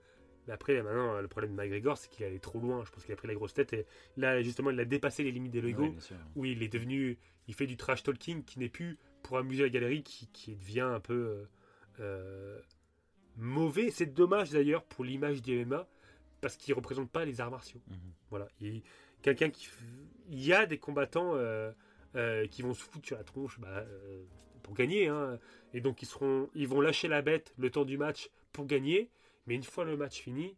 Mais 0.47 0.53
après, 0.53 0.81
maintenant, 0.81 1.19
le 1.19 1.27
problème 1.27 1.51
de 1.51 1.55
McGregor, 1.55 1.97
c'est 1.97 2.09
qu'il 2.09 2.23
est 2.23 2.27
allé 2.27 2.39
trop 2.39 2.59
loin. 2.59 2.83
Je 2.85 2.91
pense 2.91 3.03
qu'il 3.03 3.13
a 3.13 3.15
pris 3.15 3.27
la 3.27 3.35
grosse 3.35 3.53
tête. 3.53 3.73
Et 3.73 3.85
là, 4.17 4.41
justement, 4.41 4.69
il 4.71 4.79
a 4.79 4.85
dépassé 4.85 5.23
les 5.23 5.31
limites 5.31 5.53
de 5.53 5.59
l'ego. 5.59 5.93
Sûr. 5.99 6.17
où 6.35 6.45
il 6.45 6.61
est 6.63 6.67
devenu, 6.67 7.17
il 7.47 7.53
fait 7.53 7.67
du 7.67 7.77
trash 7.77 8.03
talking 8.03 8.43
qui 8.43 8.59
n'est 8.59 8.69
plus 8.69 8.97
pour 9.23 9.37
amuser 9.37 9.63
la 9.63 9.69
galerie, 9.69 10.03
qui, 10.03 10.27
qui 10.27 10.55
devient 10.55 10.81
un 10.81 10.99
peu 10.99 11.13
euh, 11.13 11.45
euh, 11.99 12.59
mauvais. 13.37 13.91
C'est 13.91 14.07
dommage 14.13 14.51
d'ailleurs 14.51 14.83
pour 14.83 15.03
l'image 15.05 15.41
MMA 15.47 15.87
parce 16.41 16.57
qu'il 16.57 16.73
représente 16.73 17.09
pas 17.11 17.23
les 17.25 17.39
arts 17.41 17.51
martiaux. 17.51 17.81
Mhm. 17.87 17.97
Voilà, 18.29 18.47
Il- 18.61 18.81
quelqu'un 19.21 19.49
qui, 19.49 19.67
f- 19.67 19.71
il 20.29 20.43
y 20.43 20.53
a 20.53 20.65
des 20.65 20.77
combattants 20.79 21.33
euh, 21.35 21.71
euh, 22.15 22.47
qui 22.47 22.61
vont 22.63 22.73
se 22.73 22.83
foutre 22.83 23.05
sur 23.07 23.17
la 23.17 23.23
tronche 23.23 23.59
bah, 23.59 23.67
euh, 23.69 24.23
pour 24.63 24.73
gagner, 24.73 25.07
hein. 25.07 25.39
et 25.73 25.81
donc 25.81 26.01
ils 26.01 26.05
seront, 26.07 26.49
ils 26.55 26.67
vont 26.67 26.81
lâcher 26.81 27.07
la 27.07 27.21
bête 27.21 27.53
le 27.57 27.69
temps 27.69 27.85
du 27.85 27.97
match 27.97 28.29
pour 28.51 28.65
gagner, 28.65 29.09
mais 29.45 29.55
une 29.55 29.63
fois 29.63 29.85
le 29.85 29.95
match 29.97 30.19
fini, 30.21 30.55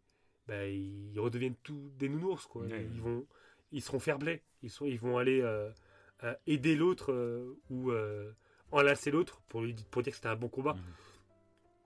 bah, 0.48 0.66
ils 0.66 1.18
redeviennent 1.18 1.56
tous 1.62 1.90
des 1.98 2.08
nounours 2.08 2.46
quoi. 2.46 2.64
Ils 2.94 3.00
vont, 3.00 3.26
ils 3.72 3.82
seront 3.82 3.98
fair-play, 3.98 4.42
ils 4.62 4.70
sont, 4.70 4.86
ils 4.86 4.98
vont 4.98 5.18
aller 5.18 5.42
aider 6.46 6.74
l'autre 6.76 7.12
ou 7.70 7.90
enlacer 8.70 9.10
l'autre 9.10 9.40
pour 9.48 9.62
lui 9.62 9.74
pour 9.90 10.02
dire 10.02 10.12
que 10.12 10.16
c'était 10.16 10.28
un 10.28 10.36
bon 10.36 10.48
combat. 10.48 10.74
Mhm. 10.74 10.82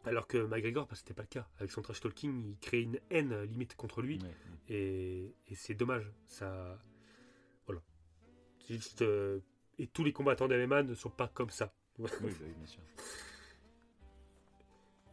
Alors 0.04 0.26
que 0.26 0.38
McGregor, 0.38 0.86
bah, 0.86 0.94
c'était 0.94 1.14
pas 1.14 1.22
le 1.22 1.28
cas. 1.28 1.46
Avec 1.58 1.70
son 1.70 1.82
trash 1.82 2.00
talking, 2.00 2.50
il 2.50 2.58
crée 2.58 2.80
une 2.82 2.98
haine 3.10 3.32
euh, 3.32 3.44
limite 3.46 3.74
contre 3.76 4.00
lui. 4.00 4.20
Et, 4.68 5.34
et 5.48 5.54
c'est 5.54 5.74
dommage. 5.74 6.10
Ça. 6.28 6.78
Voilà. 7.66 7.82
C'est 8.66 8.74
juste. 8.74 9.02
euh, 9.02 9.40
et 9.78 9.86
tous 9.86 10.04
les 10.04 10.12
combattants 10.12 10.48
d'MMA 10.48 10.82
ne 10.82 10.94
sont 10.94 11.10
pas 11.10 11.28
comme 11.28 11.50
ça. 11.50 11.72
Oui, 11.98 12.10
bah 12.20 12.26
oui, 12.26 12.32
bien 12.56 12.66
sûr. 12.66 12.80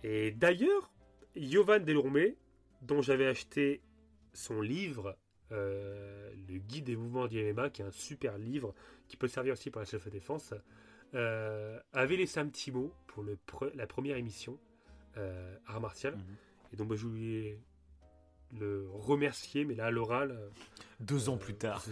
Et 0.03 0.31
d'ailleurs, 0.31 0.91
Yovan 1.35 1.83
Delorme, 1.83 2.33
dont 2.81 3.01
j'avais 3.01 3.27
acheté 3.27 3.81
son 4.33 4.61
livre, 4.61 5.17
euh, 5.51 6.31
Le 6.47 6.57
guide 6.57 6.85
des 6.85 6.95
mouvements 6.95 7.27
du 7.27 7.41
MMA, 7.53 7.69
qui 7.69 7.81
est 7.81 7.85
un 7.85 7.91
super 7.91 8.37
livre 8.37 8.73
qui 9.07 9.17
peut 9.17 9.27
servir 9.27 9.53
aussi 9.53 9.69
pour 9.69 9.79
la 9.79 9.85
self-défense, 9.85 10.53
euh, 11.15 11.79
avait 11.93 12.17
laissé 12.17 12.39
un 12.39 12.47
petit 12.47 12.71
mot 12.71 12.93
pour 13.07 13.23
le 13.23 13.37
pre- 13.47 13.71
la 13.75 13.87
première 13.87 14.17
émission, 14.17 14.57
euh, 15.17 15.55
Art 15.67 15.81
Martial. 15.81 16.15
Mhm. 16.15 16.23
Et 16.73 16.75
donc, 16.75 16.87
bah, 16.89 16.95
je 16.97 17.05
voulais 17.05 17.59
le 18.59 18.87
remercier, 18.91 19.65
mais 19.65 19.75
là, 19.75 19.85
à 19.85 19.91
l'oral. 19.91 20.31
euh, 20.31 20.49
Deux 20.99 21.29
ans 21.29 21.35
Euh, 21.35 21.37
plus 21.37 21.55
tard. 21.55 21.83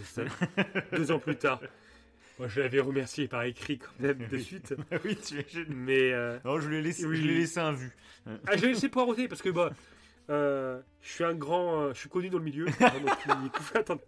Deux 0.92 1.10
ans 1.12 1.18
plus 1.18 1.36
tard. 1.36 1.60
Moi, 2.38 2.48
je 2.48 2.60
l'avais 2.60 2.80
remercié 2.80 3.28
par 3.28 3.42
écrit 3.44 3.78
quand 3.78 3.92
même 4.00 4.18
de 4.30 4.38
suite. 4.38 4.74
oui, 5.04 5.16
tu 5.16 5.34
imagines. 5.34 5.74
Mais 5.74 6.12
euh, 6.12 6.38
Non, 6.44 6.58
je 6.60 6.68
lui 6.68 6.76
ai 6.78 6.82
laissé, 6.82 7.06
Oui. 7.06 7.16
je 7.16 7.22
lui 7.22 7.34
ai 7.34 7.38
laissé 7.38 7.60
un 7.60 7.72
vu. 7.72 7.96
ah, 8.26 8.56
je 8.56 8.62
l'ai 8.62 8.68
laissé 8.72 8.88
poireauter 8.88 9.28
parce 9.28 9.40
que 9.42 9.50
bah, 9.50 9.70
euh, 10.30 10.80
je 11.00 11.10
suis 11.12 11.24
un 11.24 11.34
grand, 11.34 11.80
euh, 11.82 11.92
je 11.94 12.00
suis 12.00 12.08
connu 12.08 12.30
dans 12.30 12.38
le 12.38 12.44
milieu. 12.44 12.64
donc 12.66 13.18
il 13.44 13.50
pouvait 13.50 13.78
attendre. 13.80 14.00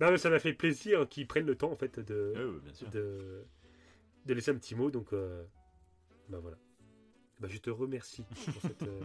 Non, 0.00 0.10
mais 0.10 0.18
ça 0.18 0.30
m'a 0.30 0.38
fait 0.38 0.52
plaisir 0.52 1.08
qu'ils 1.08 1.26
prennent 1.26 1.46
le 1.46 1.56
temps 1.56 1.72
en 1.72 1.76
fait 1.76 1.98
de, 1.98 2.60
bien 2.62 2.72
sûr. 2.74 2.88
de, 2.90 3.44
de 4.26 4.34
laisser 4.34 4.50
un 4.52 4.54
petit 4.56 4.74
mot. 4.74 4.90
Donc, 4.90 5.12
euh, 5.12 5.44
bah 6.28 6.38
voilà. 6.40 6.56
Bah, 7.40 7.48
je 7.50 7.58
te 7.58 7.70
remercie 7.70 8.22
pour, 8.22 8.62
cette, 8.62 8.82
euh, 8.84 9.00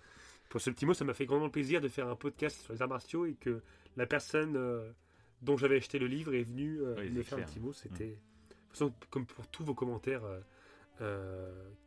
pour 0.50 0.60
ce 0.60 0.70
petit 0.70 0.86
mot. 0.86 0.94
Ça 0.94 1.04
m'a 1.04 1.14
fait 1.14 1.26
grandement 1.26 1.50
plaisir 1.50 1.80
de 1.80 1.88
faire 1.88 2.08
un 2.08 2.16
podcast 2.16 2.60
sur 2.62 2.72
les 2.72 2.80
arts 2.82 2.88
martiaux 2.88 3.26
et 3.26 3.34
que 3.34 3.60
la 3.96 4.06
personne 4.06 4.56
euh, 4.56 4.90
dont 5.42 5.56
j'avais 5.56 5.76
acheté 5.76 5.98
le 5.98 6.06
livre 6.06 6.34
est 6.34 6.42
venue 6.44 6.80
Oui, 6.96 7.10
me 7.10 7.22
faire 7.22 7.38
un 7.38 7.42
petit 7.42 7.60
mot. 7.60 7.72
C'était, 7.74 8.06
de 8.08 8.14
toute 8.14 8.70
façon, 8.70 8.92
comme 9.10 9.26
pour 9.26 9.46
tous 9.48 9.64
vos 9.64 9.74
commentaires, 9.74 10.22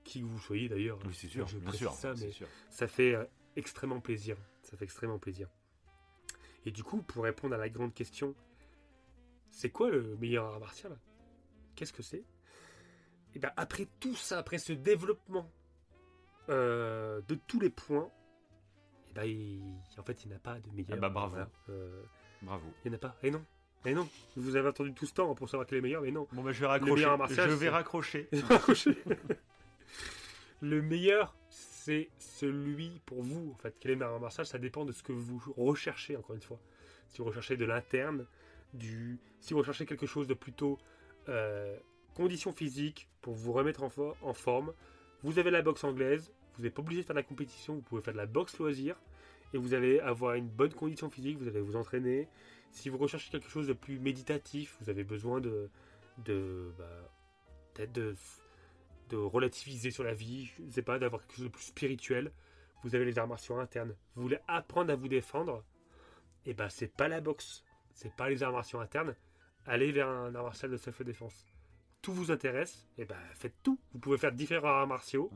qui 0.04 0.22
vous 0.22 0.40
soyez 0.40 0.70
d'ailleurs. 0.70 1.00
Oui, 1.06 1.14
c'est 1.14 1.28
sûr, 1.28 1.48
Je 1.48 1.58
bien 1.58 1.68
précise 1.68 1.80
sûr. 1.88 1.94
ça, 1.94 2.16
c'est 2.16 2.26
mais 2.28 2.32
sûr. 2.32 2.48
ça 2.70 2.88
fait 2.88 3.16
extrêmement 3.56 4.00
plaisir. 4.00 4.38
Ça 4.64 4.78
fait 4.78 4.86
extrêmement 4.86 5.20
plaisir. 5.20 5.50
Et 6.66 6.72
du 6.72 6.84
coup, 6.84 7.02
pour 7.02 7.24
répondre 7.24 7.56
à 7.56 7.58
la 7.58 7.70
grande 7.70 7.94
question, 7.94 8.36
c'est 9.52 9.70
quoi 9.70 9.90
le 9.90 10.16
meilleur 10.18 10.46
art 10.46 10.60
martial? 10.60 10.98
Qu'est-ce 11.76 11.94
que 11.94 12.02
c'est? 12.04 12.24
Et 13.36 13.40
bien 13.40 13.52
après 13.58 13.88
tout 14.00 14.16
ça, 14.16 14.40
après 14.40 14.58
ce 14.58 14.74
développement 14.74 15.50
euh, 16.50 17.22
de 17.28 17.36
tous 17.36 17.60
les 17.60 17.70
points, 17.70 18.10
et 19.10 19.14
ben 19.14 19.24
il- 19.24 19.62
en 19.98 20.04
fait 20.04 20.24
il 20.24 20.30
n'y 20.30 20.34
en 20.34 20.38
a 20.38 20.40
pas 20.40 20.60
de 20.60 20.70
meilleur. 20.72 20.90
Ah 20.94 20.96
bah, 20.98 21.10
bravo. 21.10 21.38
Euh, 21.70 22.04
Bravo. 22.42 22.66
il 22.84 22.90
n'y 22.92 22.96
en 22.96 22.98
a 22.98 23.00
pas. 23.00 23.16
Et 23.24 23.32
non. 23.32 23.44
Et 23.86 23.94
non. 23.94 24.08
Vous 24.36 24.56
avez 24.56 24.70
attendu 24.70 24.94
tout 24.94 25.06
ce 25.06 25.14
temps 25.14 25.34
pour 25.36 25.50
savoir 25.50 25.66
quel 25.68 25.78
est 25.78 25.82
le 25.82 25.88
meilleur, 25.88 26.02
mais 26.02 26.12
non. 26.12 26.28
Bon, 26.34 26.44
bah, 26.44 26.52
je 26.52 26.60
vais 26.60 26.66
Le 26.66 26.70
raccrocher. 26.72 26.94
meilleur 26.96 27.12
art 27.12 27.18
martial, 27.18 27.50
je 27.50 27.56
vais 27.56 27.70
raccrocher. 27.70 28.30
le 30.62 30.82
meilleur, 30.82 31.36
c'est 31.50 32.10
celui 32.20 33.02
pour 33.06 33.24
vous. 33.24 33.52
En 33.54 33.58
fait, 33.58 33.76
quel 33.80 33.92
est 33.92 33.94
le 33.96 34.00
meilleur 34.02 34.20
martial? 34.20 34.46
Ça 34.46 34.60
dépend 34.60 34.86
de 34.86 34.92
ce 34.92 35.02
que 35.04 35.12
vous 35.12 35.42
recherchez, 35.58 36.16
encore 36.16 36.36
une 36.36 36.42
fois. 36.42 36.60
Si 37.10 37.18
vous 37.20 37.26
recherchez 37.26 37.58
de 37.58 37.66
l'interne, 37.66 38.26
du... 38.74 39.20
si 39.40 39.54
vous 39.54 39.60
recherchez 39.60 39.86
quelque 39.86 40.06
chose 40.06 40.28
de 40.28 40.34
plutôt 40.34 40.78
euh, 41.30 41.78
condition 42.16 42.52
physique 42.52 43.10
pour 43.22 43.34
vous 43.34 43.54
remettre 43.54 43.84
en, 43.84 43.92
en 44.22 44.34
forme, 44.34 44.74
vous 45.24 45.40
avez 45.40 45.52
la 45.52 45.62
boxe 45.62 45.84
anglaise. 45.84 46.32
Vous 46.56 46.64
n'êtes 46.64 46.74
pas 46.74 46.82
obligé 46.82 47.02
de 47.02 47.06
faire 47.06 47.16
de 47.16 47.20
la 47.20 47.26
compétition, 47.26 47.76
vous 47.76 47.82
pouvez 47.82 48.02
faire 48.02 48.14
de 48.14 48.18
la 48.18 48.26
boxe 48.26 48.58
loisir. 48.58 49.00
Et 49.54 49.58
vous 49.58 49.74
allez 49.74 50.00
avoir 50.00 50.36
une 50.36 50.48
bonne 50.48 50.74
condition 50.74 51.10
physique, 51.10 51.38
vous 51.38 51.48
allez 51.48 51.60
vous 51.60 51.76
entraîner. 51.76 52.28
Si 52.72 52.90
vous 52.90 52.98
recherchez 52.98 53.30
quelque 53.30 53.50
chose 53.50 53.68
de 53.68 53.74
plus 53.74 54.00
méditatif, 54.00 54.78
vous 54.80 54.90
avez 54.90 55.04
besoin 55.04 55.42
de, 55.42 55.70
de 56.20 56.72
bah, 56.78 57.12
peut-être 57.74 57.92
de, 57.92 58.16
relativiser 59.12 59.92
sur 59.92 60.06
la 60.06 60.14
vie, 60.14 60.46
je 60.46 60.70
sais 60.70 60.82
pas, 60.82 60.98
d'avoir 60.98 61.22
quelque 61.22 61.36
chose 61.36 61.46
de 61.46 61.50
plus 61.50 61.66
spirituel. 61.66 62.32
vous 62.84 62.96
avez 62.96 63.04
les 63.04 63.20
arts 63.20 63.28
martiaux 63.28 63.58
internes, 63.58 63.94
vous 64.16 64.22
voulez 64.22 64.40
apprendre 64.48 64.92
à 64.92 64.96
vous 64.96 65.10
défendre, 65.10 65.66
et 66.46 66.54
ben 66.54 66.70
c'est 66.70 66.88
pas 66.88 67.10
la 67.10 67.20
boxe, 67.20 67.66
c'est 68.02 68.16
pas 68.16 68.30
les 68.30 68.42
arts 68.42 68.52
martiaux 68.52 68.80
internes, 68.80 69.16
allez 69.68 69.92
vers 69.92 70.10
un 70.10 70.34
art 70.34 70.44
martial 70.44 70.72
de 70.72 70.78
self-défense. 70.78 71.46
Tout 72.02 72.14
vous 72.14 72.32
intéresse, 72.32 72.88
et 72.98 73.06
ben 73.06 73.18
faites 73.36 73.54
tout. 73.62 73.80
Vous 73.94 74.00
pouvez 74.00 74.18
faire 74.18 74.32
différents 74.32 74.70
arts 74.70 74.88
martiaux, 74.88 75.32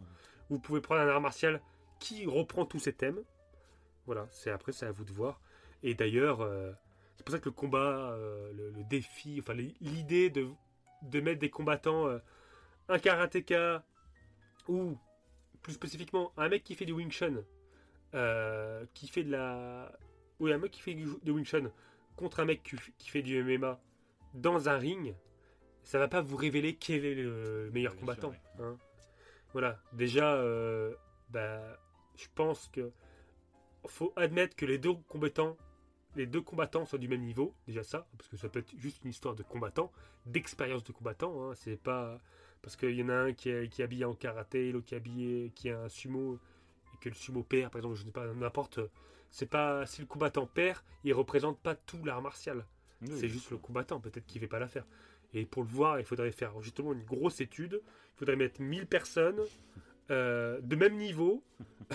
vous 0.50 0.60
pouvez 0.60 0.82
prendre 0.82 1.02
un 1.02 1.08
art 1.08 1.22
martial 1.22 1.62
qui 2.00 2.26
reprend 2.26 2.66
tous 2.66 2.80
ces 2.80 2.94
thèmes. 2.94 3.22
Voilà, 4.08 4.28
c'est 4.32 4.50
après 4.50 4.72
c'est 4.72 4.88
à 4.88 4.92
vous 4.92 5.04
de 5.04 5.14
voir. 5.14 5.42
Et 5.84 5.94
d'ailleurs, 5.94 6.42
euh, 6.42 6.72
c'est 7.16 7.24
pour 7.24 7.34
ça 7.34 7.40
que 7.40 7.50
le 7.50 7.54
combat, 7.54 8.14
euh, 8.14 8.52
le, 8.54 8.72
le 8.72 8.84
défi, 8.86 9.38
enfin 9.40 9.54
l'idée 9.54 10.32
de, 10.32 10.48
de 11.04 11.22
mettre 11.22 11.40
des 11.40 11.52
combattants, 11.52 12.08
euh, 12.08 12.18
un 12.90 12.98
karatéka 12.98 13.84
ou 14.68 14.98
plus 15.62 15.74
spécifiquement 15.74 16.32
un 16.36 16.50
mec 16.50 16.64
qui 16.64 16.74
fait 16.74 16.86
du 16.86 16.94
Wing 16.94 17.12
Chun, 17.12 17.44
qui 18.96 19.08
fait 19.08 19.24
de 19.24 19.32
la, 19.32 19.92
oui 20.40 20.52
un 20.52 20.58
mec 20.58 20.72
qui 20.72 20.82
fait 20.82 20.96
du, 20.96 21.08
du 21.22 21.32
Wing 21.32 21.46
Chun 21.46 21.72
contre 22.16 22.40
un 22.40 22.46
mec 22.46 22.64
qui, 22.98 23.10
fait 23.10 23.22
du 23.22 23.42
MMA 23.44 23.80
dans 24.34 24.70
un 24.70 24.78
ring, 24.78 25.16
ça 25.84 26.00
va 26.00 26.08
pas 26.08 26.22
vous 26.22 26.36
révéler 26.36 26.76
quel 26.76 27.06
est 27.06 27.16
le 27.16 27.70
meilleur 27.74 27.96
combattant. 27.96 28.32
sûr, 28.32 28.66
hein. 28.66 28.78
Voilà, 29.54 29.80
déjà, 29.94 30.36
euh, 30.36 30.94
bah, 31.30 31.80
je 32.18 32.28
pense 32.36 32.68
que 32.70 32.92
faut 33.88 34.14
admettre 34.16 34.56
que 34.56 34.66
les 34.66 34.78
deux 34.78 34.94
combattants, 35.08 35.58
les 36.16 36.26
deux 36.26 36.42
combattants 36.42 36.86
soient 36.86 37.00
du 37.00 37.08
même 37.08 37.22
niveau, 37.22 37.54
déjà 37.68 37.84
ça, 37.84 38.08
parce 38.18 38.30
que 38.30 38.38
ça 38.38 38.50
peut 38.50 38.60
être 38.60 38.76
juste 38.78 39.04
une 39.04 39.12
histoire 39.12 39.36
de 39.36 39.44
combattant, 39.44 39.92
d'expérience 40.26 40.84
de 40.84 40.92
combattant. 40.92 41.50
hein, 41.50 41.54
c'est 41.56 41.78
pas 41.78 42.20
parce 42.62 42.76
qu'il 42.76 42.96
y 42.96 43.04
en 43.04 43.10
a 43.10 43.14
un 43.14 43.34
qui 43.34 43.50
est, 43.50 43.70
qui 43.70 43.82
est 43.82 43.86
habillé 43.86 44.06
en 44.06 44.16
karaté, 44.16 44.72
l'autre 44.72 44.88
qui 44.88 44.96
est 44.96 44.98
habillé, 44.98 45.52
qui 45.54 45.70
a 45.70 45.82
un 45.82 45.90
sumo 45.90 46.40
que 47.06 47.10
le 47.10 47.16
sumo 47.16 47.44
perd, 47.44 47.72
par 47.72 47.80
exemple, 47.80 47.96
je 47.96 48.02
ne 48.02 48.08
sais 48.08 48.12
pas, 48.12 48.26
n'importe. 48.34 48.80
C'est 49.32 49.46
pas 49.46 49.86
si 49.86 50.02
le 50.02 50.08
combattant 50.08 50.48
perd, 50.48 50.80
il 51.04 51.14
représente 51.14 51.60
pas 51.60 51.76
tout 51.76 52.04
l'art 52.04 52.22
martial. 52.22 52.66
Oui, 53.02 53.10
C'est 53.20 53.28
juste 53.30 53.52
le 53.52 53.58
combattant, 53.58 54.00
peut-être 54.00 54.26
qu'il 54.26 54.40
ne 54.42 54.46
fait 54.46 54.50
pas 54.50 54.60
l'affaire. 54.60 54.86
Et 55.34 55.46
pour 55.46 55.64
le 55.64 55.70
voir, 55.70 56.00
il 56.00 56.06
faudrait 56.06 56.32
faire 56.32 56.60
justement 56.62 56.94
une 56.94 57.04
grosse 57.04 57.42
étude. 57.42 57.82
Il 58.16 58.18
faudrait 58.20 58.36
mettre 58.38 58.62
1000 58.62 58.88
personnes 58.88 59.40
euh, 60.12 60.60
de 60.62 60.76
même 60.76 60.96
niveau. 60.98 61.44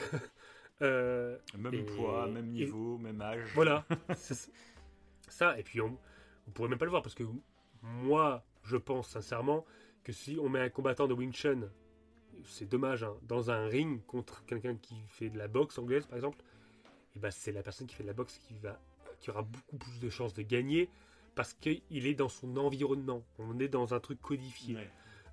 Euh, 0.82 1.36
Même 1.58 1.74
Et- 1.74 1.82
poids, 1.82 2.26
même 2.26 2.46
et- 2.48 2.64
niveau, 2.64 2.96
même 2.96 3.20
âge. 3.20 3.50
voilà. 3.54 3.84
Ça, 5.28 5.58
et 5.58 5.62
puis 5.62 5.78
on 5.82 5.90
ne 5.90 6.52
pourrait 6.54 6.70
même 6.70 6.78
pas 6.78 6.86
le 6.86 6.90
voir 6.90 7.02
parce 7.02 7.14
que 7.14 7.22
moi, 7.82 8.42
je 8.64 8.78
pense 8.78 9.10
sincèrement 9.10 9.66
que 10.04 10.12
si 10.12 10.38
on 10.40 10.48
met 10.48 10.60
un 10.60 10.70
combattant 10.70 11.06
de 11.06 11.12
Wing 11.12 11.34
Chun, 11.34 11.68
c'est 12.46 12.68
dommage, 12.68 13.02
hein, 13.04 13.14
dans 13.22 13.50
un 13.50 13.66
ring 13.66 14.04
contre 14.06 14.44
quelqu'un 14.44 14.76
qui 14.76 14.94
fait 15.08 15.30
de 15.30 15.38
la 15.38 15.48
boxe 15.48 15.78
anglaise 15.78 16.06
par 16.06 16.16
exemple, 16.16 16.38
et 17.16 17.18
ben 17.18 17.30
c'est 17.30 17.52
la 17.52 17.62
personne 17.62 17.86
qui 17.86 17.94
fait 17.94 18.02
de 18.04 18.08
la 18.08 18.14
boxe 18.14 18.38
qui, 18.38 18.54
va, 18.58 18.80
qui 19.20 19.30
aura 19.30 19.42
beaucoup 19.42 19.78
plus 19.78 19.98
de 20.00 20.08
chances 20.10 20.34
de 20.34 20.42
gagner 20.42 20.88
parce 21.34 21.54
qu'il 21.54 21.82
est 21.90 22.14
dans 22.14 22.28
son 22.28 22.56
environnement. 22.56 23.24
On 23.38 23.58
est 23.58 23.68
dans 23.68 23.94
un 23.94 24.00
truc 24.00 24.20
codifié. 24.20 24.74
Ouais. 24.76 24.90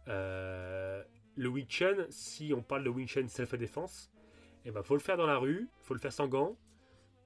Euh, 0.08 1.04
le 1.36 1.50
Wing 1.50 1.68
Chun, 1.68 2.06
si 2.10 2.54
on 2.56 2.62
parle 2.62 2.84
de 2.84 2.90
Wing 2.90 3.08
Chun 3.08 3.28
self-défense, 3.28 4.10
il 4.66 4.72
ben, 4.72 4.84
faut 4.84 4.96
le 4.96 5.02
faire 5.02 5.18
dans 5.18 5.28
la 5.28 5.38
rue, 5.38 5.70
faut 5.82 5.94
le 5.94 6.00
faire 6.00 6.14
sans 6.14 6.28
gants, 6.28 6.58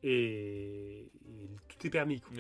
et, 0.04 1.10
et 1.28 1.50
tout 1.68 1.88
est 1.88 1.90
permis. 1.90 2.22
quoi. 2.22 2.36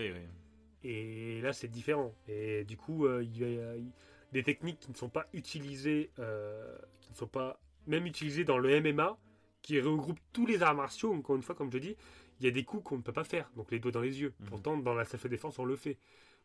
Et 0.83 1.41
là, 1.41 1.53
c'est 1.53 1.67
différent. 1.67 2.13
Et 2.27 2.63
du 2.65 2.75
coup, 2.75 3.05
euh, 3.05 3.23
il 3.23 3.37
y 3.37 3.43
a 3.43 3.75
il- 3.75 3.91
des 4.31 4.43
techniques 4.43 4.79
qui 4.79 4.91
ne 4.91 4.95
sont 4.95 5.09
pas 5.09 5.25
utilisées, 5.33 6.09
euh, 6.19 6.77
qui 7.01 7.11
ne 7.11 7.15
sont 7.17 7.27
pas 7.27 7.59
même 7.87 8.05
utilisées 8.05 8.43
dans 8.45 8.57
le 8.57 8.69
MMA, 8.81 9.17
qui 9.61 9.79
regroupe 9.79 10.19
tous 10.33 10.45
les 10.45 10.63
arts 10.63 10.75
martiaux. 10.75 11.13
Encore 11.13 11.35
une 11.35 11.43
fois, 11.43 11.55
comme 11.55 11.71
je 11.71 11.77
dis, 11.77 11.95
il 12.39 12.45
y 12.45 12.47
a 12.47 12.51
des 12.51 12.63
coups 12.63 12.83
qu'on 12.83 12.97
ne 12.97 13.01
peut 13.03 13.11
pas 13.13 13.23
faire, 13.23 13.49
donc 13.55 13.71
les 13.71 13.79
doigts 13.79 13.91
dans 13.91 14.01
les 14.01 14.21
yeux. 14.21 14.33
Mhm. 14.39 14.45
Pourtant, 14.47 14.77
dans 14.77 14.93
la 14.93 15.05
self-défense, 15.05 15.59
on 15.59 15.65
le 15.65 15.75
fait. 15.75 15.97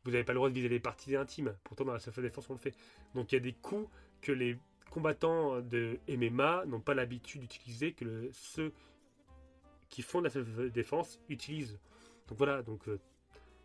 Vous 0.04 0.10
n'avez 0.10 0.24
pas 0.24 0.32
le 0.32 0.38
droit 0.38 0.48
de 0.48 0.54
viser 0.54 0.68
les 0.68 0.80
parties 0.80 1.16
intimes. 1.16 1.56
Pourtant, 1.64 1.84
dans 1.84 1.92
la 1.94 1.98
self-défense, 2.00 2.48
on 2.50 2.52
le 2.54 2.58
fait. 2.58 2.74
Donc, 3.14 3.32
il 3.32 3.36
y 3.36 3.38
a 3.38 3.40
des 3.40 3.52
coups 3.54 3.88
que 4.20 4.32
les 4.32 4.58
combattants 4.90 5.60
de 5.62 5.98
MMA 6.08 6.64
n'ont 6.66 6.80
pas 6.80 6.94
l'habitude 6.94 7.40
d'utiliser, 7.42 7.92
que 7.92 8.04
le- 8.04 8.30
ceux 8.32 8.72
qui 9.88 10.02
font 10.02 10.18
de 10.20 10.24
la 10.24 10.30
self-défense 10.30 11.20
utilisent. 11.28 11.78
Donc 12.28 12.38
voilà, 12.38 12.62
donc 12.62 12.88
euh, 12.88 12.98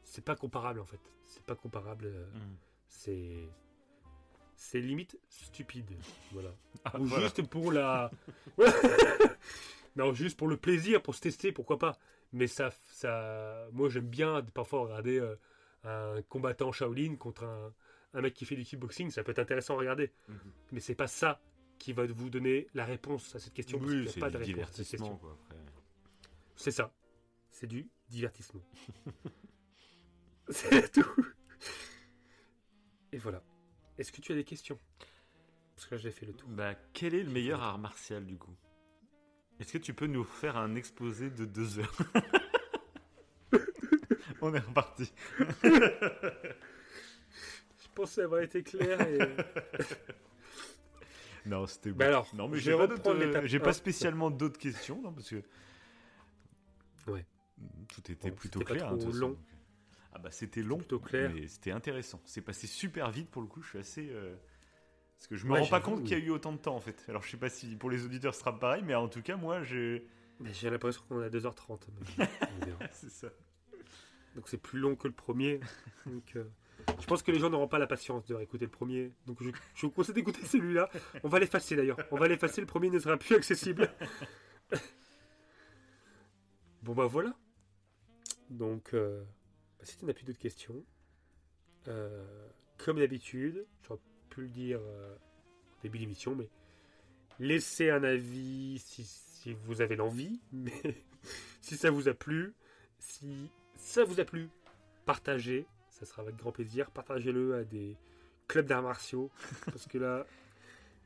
c'est 0.03 0.23
pas 0.23 0.35
comparable 0.35 0.79
en 0.79 0.85
fait. 0.85 0.99
C'est 1.25 1.43
pas 1.43 1.55
comparable. 1.55 2.05
euh, 2.05 2.25
Mhm. 2.33 2.55
c'est 2.87 3.49
c'est 4.61 4.79
limite 4.79 5.17
stupide. 5.27 5.89
Voilà. 6.31 6.53
Ah, 6.85 6.99
Ou 6.99 7.05
voilà. 7.05 7.23
juste 7.23 7.41
pour 7.47 7.71
la. 7.71 8.11
non, 9.95 10.13
juste 10.13 10.37
pour 10.37 10.47
le 10.47 10.55
plaisir, 10.55 11.01
pour 11.01 11.15
se 11.15 11.21
tester, 11.21 11.51
pourquoi 11.51 11.79
pas. 11.79 11.97
Mais 12.31 12.45
ça, 12.45 12.69
ça, 12.85 13.67
moi 13.73 13.89
j'aime 13.89 14.07
bien 14.07 14.45
parfois 14.53 14.81
regarder 14.81 15.19
euh, 15.19 15.35
un 15.83 16.21
combattant 16.29 16.71
Shaolin 16.71 17.15
contre 17.15 17.43
un, 17.43 17.73
un 18.13 18.21
mec 18.21 18.35
qui 18.35 18.45
fait 18.45 18.55
du 18.55 18.63
kickboxing. 18.63 19.09
Ça 19.09 19.23
peut 19.23 19.31
être 19.31 19.39
intéressant 19.39 19.73
à 19.75 19.79
regarder. 19.79 20.11
Mhm. 20.29 20.37
Mais 20.73 20.79
c'est 20.79 20.95
pas 20.95 21.07
ça 21.07 21.41
qui 21.79 21.91
va 21.91 22.05
vous 22.05 22.29
donner 22.29 22.67
la 22.75 22.85
réponse 22.85 23.35
à 23.35 23.39
cette 23.39 23.53
question. 23.53 23.79
Oui, 23.81 24.07
c'est 24.07 24.19
pas 24.19 24.29
du 24.29 24.37
de 24.37 24.43
divertissement. 24.43 25.19
C'est 26.55 26.71
ça. 26.71 26.93
C'est 27.49 27.67
du 27.67 27.89
divertissement. 28.09 28.61
c'est 30.49 30.91
tout. 30.91 31.25
Et 33.11 33.17
voilà. 33.17 33.43
Est-ce 33.97 34.11
que 34.11 34.21
tu 34.21 34.31
as 34.31 34.35
des 34.35 34.43
questions? 34.43 34.79
Parce 35.75 35.87
que 35.87 35.95
là, 35.95 36.01
j'ai 36.01 36.11
fait 36.11 36.25
le 36.25 36.33
tour. 36.33 36.49
Bah, 36.49 36.75
quel 36.93 37.13
est 37.15 37.23
le 37.23 37.31
meilleur 37.31 37.61
art 37.61 37.77
martial 37.79 38.25
du 38.25 38.37
coup? 38.37 38.55
Est-ce 39.59 39.73
que 39.73 39.77
tu 39.77 39.93
peux 39.93 40.07
nous 40.07 40.23
faire 40.23 40.57
un 40.57 40.75
exposé 40.75 41.29
de 41.29 41.45
deux 41.45 41.79
heures? 41.79 41.95
On 44.41 44.53
est 44.55 44.59
reparti. 44.59 45.11
Je 45.63 45.93
pensais 47.93 48.21
avoir 48.23 48.41
été 48.41 48.63
clair. 48.63 48.99
Et... 49.01 49.19
Non, 51.45 51.65
c'était 51.65 51.91
Bah 51.91 52.05
bon. 52.05 52.09
alors, 52.09 52.35
non, 52.35 52.47
mais 52.47 52.59
j'ai 52.59 52.75
pas, 52.77 53.65
pas 53.65 53.73
spécialement 53.73 54.29
d'autres 54.29 54.59
questions, 54.59 55.01
non, 55.01 55.11
parce 55.11 55.29
que 55.29 55.41
Ouais. 57.07 57.25
tout 57.91 58.11
était 58.11 58.29
Bon, 58.29 58.35
plutôt 58.35 58.59
c'était 58.59 58.73
pas 58.73 58.79
clair. 58.79 58.95
trop 58.95 59.07
hein, 59.09 59.11
long. 59.15 59.35
façon. 59.35 59.37
Ah 60.13 60.19
bah 60.19 60.29
c'était 60.31 60.61
long, 60.61 60.77
plutôt 60.77 60.99
clair. 60.99 61.31
mais 61.33 61.47
c'était 61.47 61.71
intéressant. 61.71 62.21
C'est 62.25 62.41
passé 62.41 62.67
super 62.67 63.11
vite 63.11 63.29
pour 63.29 63.41
le 63.41 63.47
coup. 63.47 63.61
Je 63.61 63.69
suis 63.69 63.79
assez 63.79 64.09
euh, 64.11 64.35
parce 65.17 65.27
que 65.27 65.35
je 65.35 65.45
me 65.45 65.51
Ouais, 65.53 65.59
rends 65.61 65.67
pas 65.67 65.79
j'avoue, 65.79 65.91
compte 65.97 66.03
qu'il 66.05 66.17
y 66.17 66.21
a 66.21 66.23
eu 66.25 66.29
autant 66.31 66.51
de 66.51 66.57
temps 66.57 66.75
en 66.75 66.81
fait. 66.81 67.05
Alors 67.07 67.21
je 67.23 67.29
sais 67.31 67.37
pas 67.37 67.49
si 67.49 67.75
pour 67.75 67.89
les 67.89 68.03
auditeurs 68.05 68.33
ce 68.33 68.41
sera 68.41 68.57
pareil, 68.59 68.83
mais 68.85 68.93
en 68.95 69.07
tout 69.07 69.21
cas 69.21 69.35
moi 69.37 69.63
j'ai. 69.63 70.05
Mais 70.39 70.53
j'ai 70.53 70.69
l'impression 70.69 71.01
qu'on 71.07 71.21
est 71.21 71.25
à 71.25 71.29
2h30. 71.29 71.79
mais 72.17 72.27
on 72.61 72.65
verra. 72.65 72.79
c'est 72.91 73.09
ça. 73.11 73.27
Donc 74.35 74.47
c'est 74.49 74.57
plus 74.61 74.79
long 74.79 74.95
que 74.95 75.07
le 75.07 75.13
premier. 75.13 75.59
Donc, 76.05 76.35
euh, 76.35 76.43
je 76.99 77.05
pense 77.05 77.21
que 77.21 77.31
les 77.31 77.39
gens 77.39 77.49
n'auront 77.49 77.67
pas 77.67 77.79
la 77.79 77.85
patience 77.87 78.25
de 78.25 78.33
réécouter 78.33 78.65
le 78.65 78.71
premier. 78.71 79.11
Donc 79.27 79.41
je, 79.43 79.49
je 79.75 79.81
vous 79.85 79.91
conseille 79.91 80.15
d'écouter 80.15 80.43
celui-là. 80.45 80.89
On 81.23 81.29
va 81.29 81.39
l'effacer 81.39 81.75
d'ailleurs. 81.75 81.97
On 82.11 82.17
va 82.17 82.27
l'effacer. 82.27 82.59
Le 82.61 82.67
premier 82.67 82.89
ne 82.89 82.97
sera 82.99 83.17
plus 83.17 83.35
accessible. 83.35 83.89
bon 86.83 86.93
bah 86.93 87.05
voilà. 87.05 87.33
Donc 88.49 88.93
euh, 88.93 89.23
si 89.83 89.97
tu 89.97 90.05
n'as 90.05 90.13
plus 90.13 90.25
d'autres 90.25 90.39
questions, 90.39 90.83
euh, 91.87 92.47
comme 92.77 92.99
d'habitude, 92.99 93.65
j'aurais 93.83 93.99
pu 94.29 94.41
le 94.41 94.49
dire 94.49 94.79
euh, 94.81 95.15
au 95.15 95.81
début 95.83 95.97
de 95.97 96.03
l'émission, 96.03 96.35
mais 96.35 96.49
laissez 97.39 97.89
un 97.89 98.03
avis 98.03 98.79
si, 98.79 99.03
si 99.03 99.53
vous 99.65 99.81
avez 99.81 99.95
l'envie. 99.95 100.41
Mais 100.51 101.05
si 101.61 101.77
ça 101.77 101.91
vous 101.91 102.07
a 102.07 102.13
plu, 102.13 102.53
si 102.99 103.49
ça 103.75 104.03
vous 104.03 104.19
a 104.19 104.25
plu, 104.25 104.49
partagez, 105.05 105.65
ça 105.89 106.05
sera 106.05 106.23
avec 106.23 106.35
grand 106.35 106.51
plaisir. 106.51 106.89
Partagez-le 106.91 107.55
à 107.55 107.63
des 107.63 107.95
clubs 108.47 108.65
d'arts 108.65 108.81
martiaux, 108.81 109.31
parce 109.65 109.87
que 109.87 109.97
là, 109.97 110.25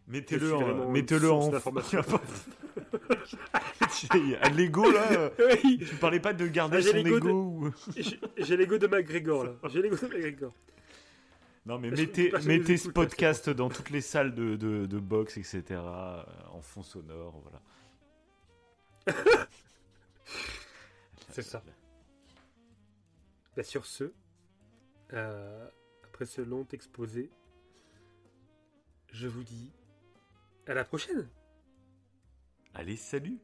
Mettez-le 0.08 0.54
en, 0.56 0.92
mettez-le 0.92 1.32
en. 1.32 1.52
l'ego 4.56 4.92
là. 4.92 5.32
oui, 5.64 5.80
Tu 5.80 5.96
parlais 5.96 6.20
pas 6.20 6.34
de 6.34 6.46
garder 6.48 6.78
Ah, 6.78 6.82
son 6.82 6.98
ego 6.98 7.20
de- 7.20 7.72
j'ai 8.44 8.58
l'ego 8.58 8.78
de 8.78 8.86
McGregor 8.88 9.46
là. 9.46 9.54
J'ai 9.70 9.82
l'ego 9.82 9.96
de 9.96 10.06
McGregor. 10.08 10.54
Non 11.66 11.80
mais 11.80 11.90
mettez, 11.90 12.32
mettez 12.46 12.78
ce 12.78 12.90
podcast 12.90 13.50
dans 13.50 13.70
toutes 13.70 13.90
les 13.90 14.02
salles 14.02 14.36
de, 14.36 14.56
de, 14.56 14.86
de 14.86 15.00
boxe, 15.00 15.38
etc. 15.38 15.64
euh, 15.72 16.22
en 16.52 16.62
fond 16.62 16.84
sonore, 16.84 17.42
voilà. 17.42 17.60
C'est 21.32 21.42
ça. 21.42 21.64
Bah, 23.58 23.64
sur 23.64 23.86
ce, 23.88 24.12
euh, 25.14 25.68
après 26.04 26.26
ce 26.26 26.42
long 26.42 26.68
exposé, 26.72 27.32
je 29.12 29.28
vous 29.28 29.44
dis 29.44 29.72
à 30.68 30.74
la 30.74 30.84
prochaine. 30.84 31.30
Allez, 32.74 32.98
salut 32.98 33.40